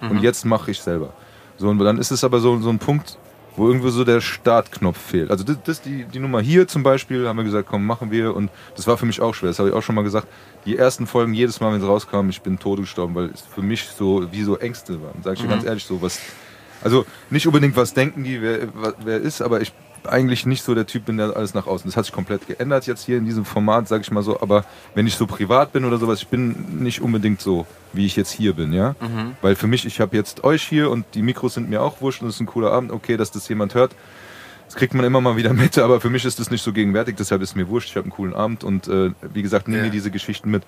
Und 0.00 0.22
jetzt 0.22 0.44
mache 0.44 0.70
ich 0.70 0.80
selber. 0.80 1.12
So, 1.58 1.68
und 1.68 1.78
dann 1.78 1.98
ist 1.98 2.10
es 2.10 2.24
aber 2.24 2.40
so, 2.40 2.58
so 2.60 2.70
ein 2.70 2.78
Punkt, 2.78 3.18
wo 3.56 3.66
irgendwo 3.66 3.90
so 3.90 4.04
der 4.04 4.20
Startknopf 4.20 4.98
fehlt. 4.98 5.30
Also 5.30 5.44
das, 5.44 5.58
das 5.64 5.82
die, 5.82 6.04
die 6.04 6.18
Nummer 6.18 6.40
hier 6.40 6.66
zum 6.68 6.82
Beispiel, 6.82 7.26
haben 7.28 7.36
wir 7.36 7.44
gesagt, 7.44 7.68
komm, 7.68 7.84
machen 7.84 8.10
wir. 8.10 8.34
Und 8.34 8.50
das 8.76 8.86
war 8.86 8.96
für 8.96 9.06
mich 9.06 9.20
auch 9.20 9.34
schwer. 9.34 9.50
Das 9.50 9.58
habe 9.58 9.68
ich 9.68 9.74
auch 9.74 9.82
schon 9.82 9.94
mal 9.94 10.02
gesagt. 10.02 10.26
Die 10.64 10.76
ersten 10.76 11.06
Folgen, 11.06 11.34
jedes 11.34 11.60
Mal, 11.60 11.72
wenn 11.72 11.80
es 11.80 11.86
rauskam, 11.86 12.30
ich 12.30 12.40
bin 12.40 12.58
tot 12.58 12.78
gestorben, 12.78 13.14
weil 13.14 13.26
es 13.26 13.42
für 13.42 13.62
mich 13.62 13.88
so 13.88 14.30
wie 14.32 14.42
so 14.42 14.56
Ängste 14.56 15.02
waren. 15.02 15.22
Sag 15.22 15.34
ich 15.34 15.42
dir 15.42 15.48
ganz 15.48 15.64
ehrlich 15.64 15.84
so, 15.84 16.00
was. 16.00 16.20
Also 16.82 17.04
nicht 17.28 17.46
unbedingt, 17.46 17.76
was 17.76 17.92
denken 17.92 18.24
die, 18.24 18.40
wer, 18.40 18.68
wer 19.04 19.20
ist, 19.20 19.42
aber 19.42 19.60
ich 19.60 19.72
eigentlich 20.04 20.46
nicht 20.46 20.62
so 20.62 20.74
der 20.74 20.86
Typ 20.86 21.06
bin, 21.06 21.16
der 21.16 21.36
alles 21.36 21.54
nach 21.54 21.66
außen. 21.66 21.88
Das 21.88 21.96
hat 21.96 22.04
sich 22.04 22.14
komplett 22.14 22.46
geändert 22.46 22.86
jetzt 22.86 23.04
hier 23.04 23.18
in 23.18 23.24
diesem 23.24 23.44
Format, 23.44 23.88
sag 23.88 24.00
ich 24.00 24.10
mal 24.10 24.22
so. 24.22 24.40
Aber 24.40 24.64
wenn 24.94 25.06
ich 25.06 25.14
so 25.14 25.26
privat 25.26 25.72
bin 25.72 25.84
oder 25.84 25.98
sowas, 25.98 26.20
ich 26.20 26.28
bin 26.28 26.82
nicht 26.82 27.00
unbedingt 27.00 27.40
so, 27.40 27.66
wie 27.92 28.06
ich 28.06 28.16
jetzt 28.16 28.30
hier 28.30 28.54
bin, 28.54 28.72
ja. 28.72 28.94
Weil 29.42 29.56
für 29.56 29.66
mich, 29.66 29.84
ich 29.84 30.00
habe 30.00 30.16
jetzt 30.16 30.44
euch 30.44 30.62
hier 30.62 30.90
und 30.90 31.04
die 31.14 31.22
Mikros 31.22 31.54
sind 31.54 31.68
mir 31.68 31.82
auch 31.82 32.00
wurscht 32.00 32.22
und 32.22 32.28
es 32.28 32.36
ist 32.36 32.40
ein 32.40 32.46
cooler 32.46 32.72
Abend. 32.72 32.92
Okay, 32.92 33.16
dass 33.16 33.30
das 33.30 33.48
jemand 33.48 33.74
hört, 33.74 33.94
das 34.66 34.76
kriegt 34.76 34.94
man 34.94 35.04
immer 35.04 35.20
mal 35.20 35.36
wieder 35.36 35.52
mit, 35.54 35.76
aber 35.78 36.00
für 36.00 36.10
mich 36.10 36.24
ist 36.24 36.38
das 36.38 36.50
nicht 36.50 36.62
so 36.62 36.72
gegenwärtig. 36.72 37.16
Deshalb 37.16 37.42
ist 37.42 37.56
mir 37.56 37.68
wurscht. 37.68 37.90
Ich 37.90 37.96
habe 37.96 38.04
einen 38.04 38.12
coolen 38.12 38.34
Abend 38.34 38.64
und 38.64 38.88
äh, 38.88 39.10
wie 39.34 39.42
gesagt, 39.42 39.68
nehme 39.68 39.82
mir 39.84 39.90
diese 39.90 40.10
Geschichten 40.10 40.50
mit. 40.50 40.62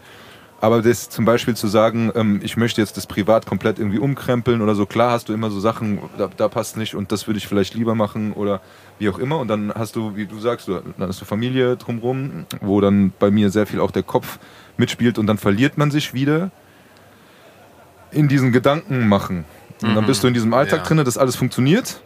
Aber 0.63 0.81
das 0.81 1.11
zum 1.11 1.25
Beispiel 1.25 1.57
zu 1.57 1.67
sagen, 1.67 2.13
ähm, 2.15 2.39
ich 2.45 2.57
möchte 2.57 2.81
jetzt 2.81 2.97
das 2.97 3.09
privat 3.09 3.47
komplett 3.47 3.81
irgendwie 3.81 3.99
umkrempeln 3.99 4.63
oder 4.63 4.77
so, 4.77 4.87
klar 4.87 5.11
hast 5.11 5.29
du 5.29 5.33
immer 5.33 5.51
so 5.51 5.59
Sachen, 5.59 5.99
da, 6.17 6.31
da 6.37 6.49
passt 6.49 6.77
nicht 6.77 6.95
und 6.95 7.11
das 7.11 7.27
würde 7.27 7.39
ich 7.39 7.49
vielleicht 7.49 7.75
lieber 7.75 7.97
machen 7.97 8.33
oder 8.33 8.61
wie 9.01 9.09
auch 9.09 9.19
immer. 9.19 9.41
Und 9.41 9.49
dann 9.49 9.73
hast 9.75 9.97
du, 9.97 10.15
wie 10.15 10.25
du 10.25 10.39
sagst, 10.39 10.69
du, 10.69 10.81
dann 10.97 11.09
hast 11.09 11.21
du 11.21 11.25
Familie 11.25 11.77
drumrum, 11.77 12.47
wo 12.61 12.81
dann 12.81 13.13
bei 13.19 13.33
mir 13.33 13.51
sehr 13.51 13.67
viel 13.67 13.81
auch 13.81 13.91
der 13.91 14.05
Kopf 14.05 14.39
mitspielt 14.77 15.19
und 15.19 15.27
dann 15.27 15.37
verliert 15.37 15.79
man 15.79 15.91
sich 15.91 16.15
wieder 16.15 16.53
in 18.13 18.29
diesen 18.29 18.53
Gedanken 18.53 19.09
machen. 19.09 19.45
Und 19.83 19.97
dann 19.97 20.07
bist 20.07 20.23
du 20.23 20.29
in 20.29 20.35
diesem 20.35 20.55
Alltag 20.55 20.83
Ja. 20.83 20.87
drinne, 20.87 21.03
dass 21.03 21.19
alles 21.19 21.35
funktioniert. 21.35 22.01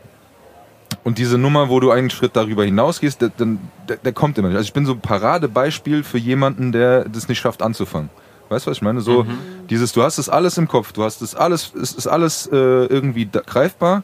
Und 1.04 1.18
diese 1.18 1.36
Nummer, 1.36 1.68
wo 1.68 1.78
du 1.78 1.90
einen 1.90 2.08
Schritt 2.08 2.34
darüber 2.36 2.64
hinausgehst, 2.64 3.20
der, 3.20 3.28
der, 3.28 3.96
der 3.98 4.12
kommt 4.14 4.38
immer 4.38 4.48
nicht. 4.48 4.56
Also 4.56 4.66
ich 4.66 4.72
bin 4.72 4.86
so 4.86 4.92
ein 4.92 5.00
Paradebeispiel 5.00 6.04
für 6.04 6.16
jemanden, 6.16 6.72
der 6.72 7.06
das 7.06 7.28
nicht 7.28 7.38
schafft 7.38 7.60
anzufangen. 7.60 8.08
Weißt 8.48 8.66
du, 8.66 8.70
was 8.70 8.78
ich 8.78 8.82
meine? 8.82 9.00
So 9.00 9.26
dieses, 9.70 9.92
du 9.92 10.02
hast 10.02 10.18
das 10.18 10.28
alles 10.28 10.58
im 10.58 10.68
Kopf, 10.68 10.92
du 10.92 11.02
hast 11.02 11.22
das 11.22 11.34
alles, 11.34 11.72
es 11.74 11.92
ist 11.92 12.06
alles 12.06 12.46
äh, 12.46 12.56
irgendwie 12.56 13.26
da, 13.26 13.40
greifbar. 13.40 14.02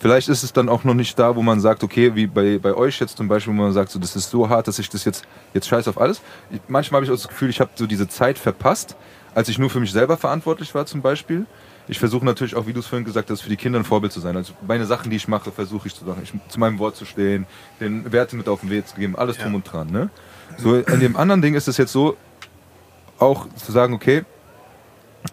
Vielleicht 0.00 0.28
ist 0.28 0.44
es 0.44 0.52
dann 0.52 0.68
auch 0.68 0.84
noch 0.84 0.94
nicht 0.94 1.18
da, 1.18 1.34
wo 1.34 1.42
man 1.42 1.58
sagt, 1.58 1.82
okay, 1.82 2.14
wie 2.14 2.28
bei, 2.28 2.58
bei 2.58 2.72
euch 2.74 3.00
jetzt 3.00 3.16
zum 3.16 3.26
Beispiel, 3.26 3.52
wo 3.52 3.56
man 3.56 3.72
sagt, 3.72 3.90
so, 3.90 3.98
das 3.98 4.14
ist 4.14 4.30
so 4.30 4.48
hart, 4.48 4.68
dass 4.68 4.78
ich 4.78 4.88
das 4.88 5.04
jetzt, 5.04 5.24
jetzt 5.54 5.66
scheiß 5.66 5.88
auf 5.88 6.00
alles. 6.00 6.20
Ich, 6.50 6.60
manchmal 6.68 6.98
habe 6.98 7.06
ich 7.06 7.10
auch 7.10 7.16
das 7.16 7.26
Gefühl, 7.26 7.50
ich 7.50 7.58
habe 7.58 7.70
so 7.74 7.86
diese 7.86 8.06
Zeit 8.06 8.38
verpasst, 8.38 8.94
als 9.34 9.48
ich 9.48 9.58
nur 9.58 9.70
für 9.70 9.80
mich 9.80 9.90
selber 9.90 10.16
verantwortlich 10.16 10.72
war 10.74 10.86
zum 10.86 11.02
Beispiel. 11.02 11.46
Ich 11.88 11.98
versuche 11.98 12.24
natürlich 12.24 12.54
auch, 12.54 12.66
wie 12.66 12.72
du 12.72 12.80
es 12.80 12.86
vorhin 12.86 13.04
gesagt 13.04 13.30
hast, 13.30 13.40
für 13.40 13.48
die 13.48 13.56
Kinder 13.56 13.78
ein 13.78 13.84
Vorbild 13.84 14.12
zu 14.12 14.20
sein. 14.20 14.36
Also 14.36 14.52
meine 14.66 14.84
Sachen, 14.84 15.10
die 15.10 15.16
ich 15.16 15.26
mache, 15.26 15.50
versuche 15.50 15.88
ich 15.88 15.94
zu 15.94 16.04
machen. 16.04 16.22
Ich, 16.22 16.32
zu 16.48 16.60
meinem 16.60 16.78
Wort 16.78 16.94
zu 16.96 17.04
stehen, 17.04 17.46
den 17.80 18.12
Werte 18.12 18.36
mit 18.36 18.46
auf 18.46 18.60
den 18.60 18.70
Weg 18.70 18.86
zu 18.86 18.94
geben, 18.94 19.16
alles 19.16 19.38
drum 19.38 19.54
und 19.54 19.64
dran. 19.64 19.90
Ne? 19.90 20.10
So, 20.58 20.76
in 20.76 21.00
dem 21.00 21.16
anderen 21.16 21.42
Ding 21.42 21.54
ist 21.54 21.66
es 21.66 21.76
jetzt 21.76 21.92
so, 21.92 22.16
auch 23.18 23.46
zu 23.54 23.72
sagen, 23.72 23.94
okay, 23.94 24.24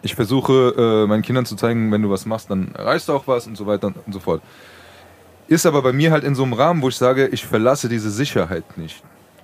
ich 0.02 0.16
versuche 0.16 0.74
äh, 0.78 1.08
meinen 1.08 1.22
Kindern 1.22 1.46
zu 1.46 1.56
zeigen, 1.56 1.92
wenn 1.92 2.02
du 2.02 2.10
was 2.10 2.26
machst, 2.26 2.50
dann 2.50 2.74
erreichst 2.76 3.08
du 3.08 3.14
auch 3.14 3.28
was 3.28 3.48
und 3.48 3.56
so 3.56 3.66
weiter 3.66 3.94
und 4.06 4.14
so 4.14 4.20
fort. 4.20 4.42
Ist 5.48 5.66
aber 5.66 5.82
bei 5.82 5.94
mir 5.94 6.12
halt 6.12 6.24
in 6.24 6.34
so 6.36 6.44
einem 6.44 6.54
Rahmen, 6.54 6.82
wo 6.82 6.90
ich 6.90 6.98
sage, 6.98 7.28
ich 7.28 7.46
verlasse 7.46 7.88
diese 7.88 8.10
Sicherheit 8.10 8.78
nicht. 8.78 9.04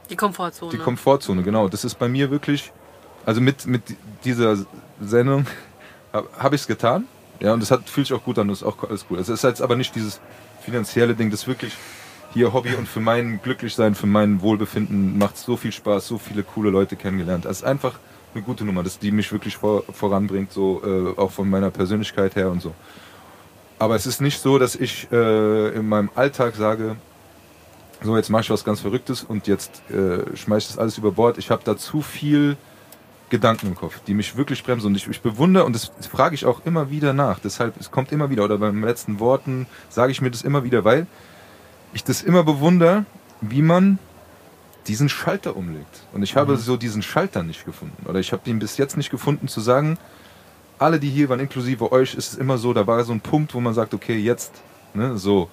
Die 0.10 0.16
Komfortzone. 0.16 0.72
Die 0.72 0.78
Komfortzone, 0.78 1.44
genau. 1.44 1.68
Das 1.68 1.86
ist 1.86 1.96
bei 1.96 2.10
mir 2.10 2.32
wirklich, 2.32 2.72
also 3.26 3.40
mit, 3.40 3.66
mit 3.68 3.84
dieser 4.26 4.58
Sendung 5.00 5.46
habe 6.12 6.30
hab 6.40 6.54
ich 6.54 6.62
es 6.62 6.68
getan. 6.68 7.06
Ja, 7.40 7.54
und 7.54 7.60
das 7.60 7.72
hat, 7.72 7.90
fühlt 7.90 8.08
sich 8.08 8.16
auch 8.16 8.24
gut 8.24 8.38
an, 8.38 8.48
das 8.48 8.60
ist 8.60 8.64
auch 8.64 8.78
alles 8.88 9.06
cool. 9.10 9.18
Es 9.18 9.30
ist 9.30 9.44
jetzt 9.44 9.62
aber 9.62 9.76
nicht 9.76 9.96
dieses 9.96 10.20
finanzielle 10.62 11.16
Ding, 11.16 11.32
das 11.32 11.42
ist 11.42 11.48
wirklich 11.48 11.76
hier 12.34 12.54
Hobby 12.54 12.76
und 12.76 12.88
für 12.88 13.00
mein 13.00 13.42
Glücklichsein, 13.42 13.96
für 13.96 14.06
mein 14.08 14.42
Wohlbefinden 14.42 15.18
macht 15.18 15.38
so 15.38 15.58
viel 15.58 15.72
Spaß, 15.72 16.08
so 16.08 16.18
viele 16.18 16.44
coole 16.44 16.70
Leute 16.70 16.96
kennengelernt. 16.96 17.46
Es 17.46 17.58
ist 17.58 17.64
einfach 17.64 18.00
eine 18.34 18.44
gute 18.44 18.64
Nummer, 18.66 18.84
das, 18.84 18.99
die 18.99 19.12
mich 19.12 19.32
wirklich 19.32 19.58
vor, 19.58 19.84
voranbringt, 19.91 20.52
so 20.52 20.82
äh, 20.84 21.20
auch 21.20 21.32
von 21.32 21.49
meiner 21.49 21.72
Persönlichkeit 21.72 22.36
her 22.36 22.49
und 22.49 22.62
so. 22.62 22.74
Aber 23.80 23.95
es 23.95 24.06
ist 24.06 24.22
nicht 24.22 24.40
so, 24.40 24.60
dass 24.60 24.76
ich 24.76 25.12
äh, 25.12 25.70
in 25.70 25.90
meinem 25.90 26.10
Alltag 26.16 26.56
sage, 26.56 26.95
so 28.03 28.16
jetzt 28.16 28.30
mache 28.30 28.44
ich 28.44 28.49
was 28.49 28.64
ganz 28.64 28.80
Verrücktes 28.80 29.24
und 29.24 29.48
jetzt 29.48 29.82
äh, 29.90 30.36
schmeiße 30.36 30.66
ich 30.66 30.68
das 30.68 30.78
alles 30.78 30.98
über 30.98 31.12
Bord. 31.12 31.38
Ich 31.38 31.49
habe 31.52 31.62
da 31.64 31.78
zu 31.78 32.02
viel 32.02 32.58
Gedanken 33.30 33.68
im 33.68 33.76
Kopf, 33.76 33.99
die 34.06 34.14
mich 34.14 34.36
wirklich 34.36 34.64
bremsen 34.64 34.88
und 34.88 34.95
ich, 34.95 35.08
ich 35.08 35.22
bewundere 35.22 35.64
und 35.64 35.74
das, 35.74 35.91
das 35.95 36.08
frage 36.08 36.36
ich 36.36 36.45
auch 36.45 36.66
immer 36.66 36.90
wieder 36.90 37.14
nach. 37.14 37.40
Deshalb, 37.40 37.80
es 37.80 37.90
kommt 37.90 38.12
immer 38.12 38.30
wieder 38.30 38.44
oder 38.44 38.58
beim 38.58 38.84
letzten 38.84 39.20
Worten 39.20 39.68
sage 39.90 40.12
ich 40.12 40.22
mir 40.22 40.32
das 40.32 40.41
immer 40.41 40.64
wieder, 40.64 40.84
weil 40.84 41.08
ich 41.94 42.03
das 42.03 42.22
immer 42.22 42.44
bewundere, 42.44 43.06
wie 43.40 43.62
man 43.62 43.99
diesen 44.88 45.10
Schalter 45.10 45.56
umlegt. 45.56 46.03
Und 46.14 46.24
ich 46.24 46.36
habe 46.36 46.58
so 46.58 46.78
diesen 46.78 47.02
Schalter 47.02 47.44
nicht 47.44 47.66
gefunden 47.66 48.06
oder 48.08 48.20
ich 48.20 48.32
habe 48.32 48.41
den 48.45 48.60
bis 48.60 48.78
jetzt 48.78 48.98
nicht 48.98 49.10
gefunden 49.12 49.48
zu 49.48 49.62
sagen, 49.62 49.98
alle, 50.80 50.99
die 50.99 51.10
hier 51.10 51.30
waren, 51.30 51.40
inklusive 51.40 51.91
euch, 51.91 52.16
ist 52.16 52.34
es 52.34 52.38
immer 52.40 52.58
so, 52.58 52.74
da 52.74 52.88
war 52.88 53.03
so 53.03 53.14
ein 53.14 53.22
Punkt, 53.22 53.53
wo 53.53 53.60
man 53.60 53.74
sagt, 53.76 53.94
okay, 53.94 54.18
jetzt, 54.18 54.52
ne, 54.95 55.18
so. 55.18 55.49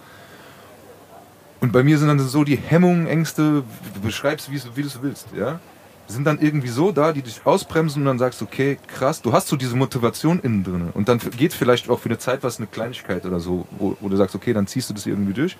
Und 1.60 1.72
bei 1.72 1.82
mir 1.82 1.98
sind 1.98 2.08
dann 2.08 2.18
so 2.20 2.44
die 2.44 2.56
Hemmungen, 2.56 3.06
Ängste, 3.06 3.62
du 3.94 4.00
beschreibst, 4.00 4.50
wie, 4.50 4.56
es- 4.56 4.68
wie 4.74 4.82
du 4.82 4.88
es 4.88 5.02
willst, 5.02 5.26
ja, 5.36 5.58
sind 6.06 6.24
dann 6.24 6.38
irgendwie 6.40 6.68
so 6.68 6.92
da, 6.92 7.12
die 7.12 7.20
dich 7.20 7.42
ausbremsen 7.44 8.00
und 8.02 8.06
dann 8.06 8.18
sagst, 8.18 8.40
okay, 8.40 8.78
krass, 8.86 9.20
du 9.20 9.32
hast 9.32 9.48
so 9.48 9.56
diese 9.56 9.76
Motivation 9.76 10.40
innen 10.40 10.64
drin. 10.64 10.88
Und 10.94 11.08
dann 11.08 11.18
geht 11.18 11.52
vielleicht 11.52 11.90
auch 11.90 11.98
für 11.98 12.08
eine 12.08 12.18
Zeit 12.18 12.42
was, 12.42 12.56
eine 12.58 12.66
Kleinigkeit 12.66 13.26
oder 13.26 13.40
so, 13.40 13.66
wo, 13.78 13.96
wo 14.00 14.08
du 14.08 14.16
sagst, 14.16 14.34
okay, 14.34 14.54
dann 14.54 14.66
ziehst 14.66 14.88
du 14.88 14.94
das 14.94 15.04
irgendwie 15.04 15.34
durch. 15.34 15.58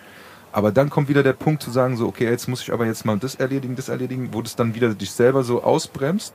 Aber 0.53 0.73
dann 0.73 0.91
kommt 0.91 1.09
wieder 1.09 1.23
der 1.23 1.35
Punkt 1.35 1.62
zu 1.62 1.70
sagen, 1.70 1.97
so, 1.97 2.07
okay, 2.07 2.25
jetzt 2.25 2.49
muss 2.49 2.62
ich 2.62 2.73
aber 2.73 2.87
jetzt 2.87 3.05
mal 3.05 3.19
das 3.19 3.35
erledigen, 3.35 3.77
das 3.77 3.89
erledigen, 3.89 4.31
wo 4.33 4.43
das 4.43 4.57
dann 4.57 4.75
wieder 4.75 4.95
dich 4.95 5.11
selber 5.11 5.45
so 5.45 5.62
ausbremst 5.62 6.35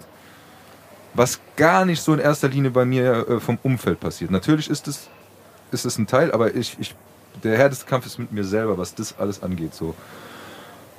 was 1.14 1.40
gar 1.56 1.86
nicht 1.86 2.02
so 2.02 2.14
in 2.14 2.20
erster 2.20 2.50
Linie 2.50 2.72
bei 2.72 2.86
mir 2.86 3.28
äh, 3.28 3.40
vom 3.40 3.58
Umfeld 3.64 4.00
passiert. 4.00 4.32
Natürlich 4.32 4.70
ist 4.70 4.88
es, 4.88 5.10
ist 5.72 5.98
ein 5.98 6.08
Teil, 6.08 6.32
aber 6.32 6.56
ich, 6.56 6.78
ich, 6.80 6.96
der 7.44 7.58
härteste 7.58 7.86
Kampf 7.86 8.06
ist 8.06 8.20
mit 8.20 8.32
mir 8.32 8.44
selber, 8.44 8.78
was 8.78 8.96
das 8.96 9.18
alles 9.18 9.42
angeht. 9.44 9.74
So. 9.74 9.96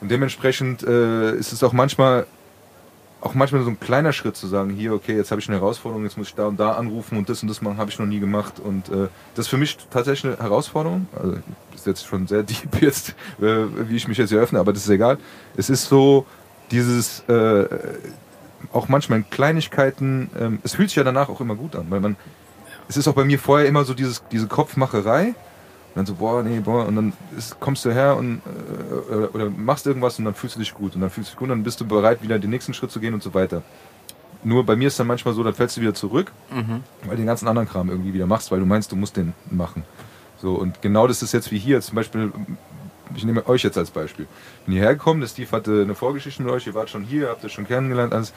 Und 0.01 0.11
dementsprechend 0.11 0.83
äh, 0.83 1.35
ist 1.37 1.53
es 1.53 1.63
auch 1.63 1.73
manchmal, 1.73 2.27
auch 3.21 3.35
manchmal 3.35 3.63
so 3.63 3.71
ein 3.71 3.81
kleiner 3.81 4.13
Schritt 4.13 4.37
zu 4.37 4.47
sagen, 4.47 4.71
hier, 4.71 4.93
okay, 4.93 5.17
jetzt 5.17 5.31
habe 5.31 5.41
ich 5.41 5.49
eine 5.49 5.59
Herausforderung, 5.59 6.05
jetzt 6.05 6.19
muss 6.19 6.29
ich 6.29 6.35
da 6.35 6.47
und 6.47 6.61
da 6.61 6.73
anrufen 6.73 7.17
und 7.19 7.29
das 7.29 7.43
und 7.43 7.49
das 7.49 7.63
machen, 7.63 7.79
habe 7.79 7.91
ich 7.91 7.99
noch 7.99 8.07
nie 8.07 8.21
gemacht. 8.21 8.61
Und 8.61 8.89
äh, 8.89 9.09
das 9.35 9.47
ist 9.47 9.49
für 9.49 9.57
mich 9.57 9.77
tatsächlich 9.91 10.33
eine 10.33 10.43
Herausforderung. 10.43 11.09
Also 11.17 11.39
ist 11.87 12.01
jetzt 12.01 12.07
schon 12.07 12.27
sehr 12.27 12.43
deep 12.45 12.81
jetzt, 12.81 13.11
äh, 13.41 13.67
wie 13.89 13.97
ich 13.97 14.09
mich 14.09 14.19
jetzt 14.19 14.31
hier 14.31 14.41
öffne, 14.41 14.59
aber 14.59 14.73
das 14.73 14.83
ist 14.83 14.91
egal. 14.91 15.19
Es 15.57 15.71
ist 15.71 15.87
so 15.87 16.27
dieses 16.71 17.21
äh, 17.29 17.67
auch 18.73 18.89
manchmal 18.89 19.19
in 19.19 19.31
Kleinigkeiten, 19.31 20.31
ähm, 20.39 20.59
es 20.63 20.75
fühlt 20.75 20.89
sich 20.89 20.97
ja 20.97 21.05
danach 21.05 21.29
auch 21.29 21.41
immer 21.41 21.55
gut 21.55 21.77
an, 21.77 21.87
weil 21.91 22.01
man, 22.01 22.17
es 22.89 22.97
ist 22.97 23.07
auch 23.09 23.15
bei 23.15 23.25
mir 23.25 23.39
vorher 23.39 23.69
immer 23.69 23.85
so 23.85 23.95
dieses, 23.95 24.23
diese 24.33 24.47
Kopfmacherei 24.47 25.29
und 25.29 25.35
dann 25.95 26.07
so, 26.07 26.15
boah, 26.15 26.43
nee, 26.43 26.61
boah, 26.61 26.87
und 26.87 26.97
dann 26.97 27.13
ist, 27.37 27.61
kommst 27.61 27.85
du 27.85 27.93
her 27.93 28.17
und, 28.17 28.41
äh, 28.47 29.13
oder, 29.13 29.35
oder 29.35 29.51
machst 29.51 29.87
irgendwas 29.87 30.19
und 30.19 30.25
dann 30.25 30.35
fühlst 30.35 30.57
du 30.57 30.61
dich 30.61 30.75
gut 30.75 30.95
und 30.95 31.03
dann 31.03 31.11
fühlst 31.11 31.31
du 31.31 31.33
dich 31.33 31.39
gut 31.39 31.45
und 31.45 31.51
dann 31.51 31.63
bist 31.63 31.81
du 31.81 31.87
bereit, 31.87 32.23
wieder 32.23 32.39
den 32.39 32.51
nächsten 32.51 32.75
Schritt 32.75 32.91
zu 32.91 33.01
gehen 33.01 33.15
und 33.15 33.23
so 33.23 33.35
weiter. 33.35 33.63
Nur 34.43 34.65
bei 34.65 34.77
mir 34.77 34.89
ist 34.89 34.99
dann 34.99 35.07
manchmal 35.07 35.33
so, 35.35 35.43
dann 35.43 35.55
fällst 35.55 35.77
du 35.77 35.81
wieder 35.81 35.95
zurück, 35.95 36.33
weil 37.03 37.11
du 37.11 37.17
den 37.17 37.27
ganzen 37.27 37.49
anderen 37.49 37.69
Kram 37.69 37.89
irgendwie 37.89 38.13
wieder 38.13 38.27
machst, 38.27 38.51
weil 38.51 38.61
du 38.61 38.67
meinst, 38.67 38.93
du 38.93 38.97
musst 38.97 39.17
den 39.17 39.33
machen. 39.51 39.85
So, 40.45 40.57
und 40.57 40.83
genau 40.83 41.07
das 41.07 41.23
ist 41.23 41.33
jetzt 41.33 41.51
wie 41.53 41.59
hier, 41.59 41.81
zum 41.81 41.95
Beispiel, 41.95 42.31
ich 43.17 43.25
nehme 43.25 43.49
euch 43.49 43.63
jetzt 43.63 43.79
als 43.79 43.91
Beispiel. 43.91 44.27
Bin 44.67 44.75
hierher 44.75 44.93
gekommen, 44.93 45.23
der 45.23 45.29
Steve 45.29 45.51
hatte 45.53 45.81
eine 45.81 45.95
Vorgeschichte 45.95 46.43
mit 46.43 46.53
euch, 46.53 46.67
ihr 46.67 46.75
wart 46.75 46.91
schon 46.91 47.03
hier, 47.03 47.31
habt 47.31 47.43
ihr 47.45 47.49
schon 47.49 47.67
kennengelernt, 47.67 48.13
alles. 48.13 48.35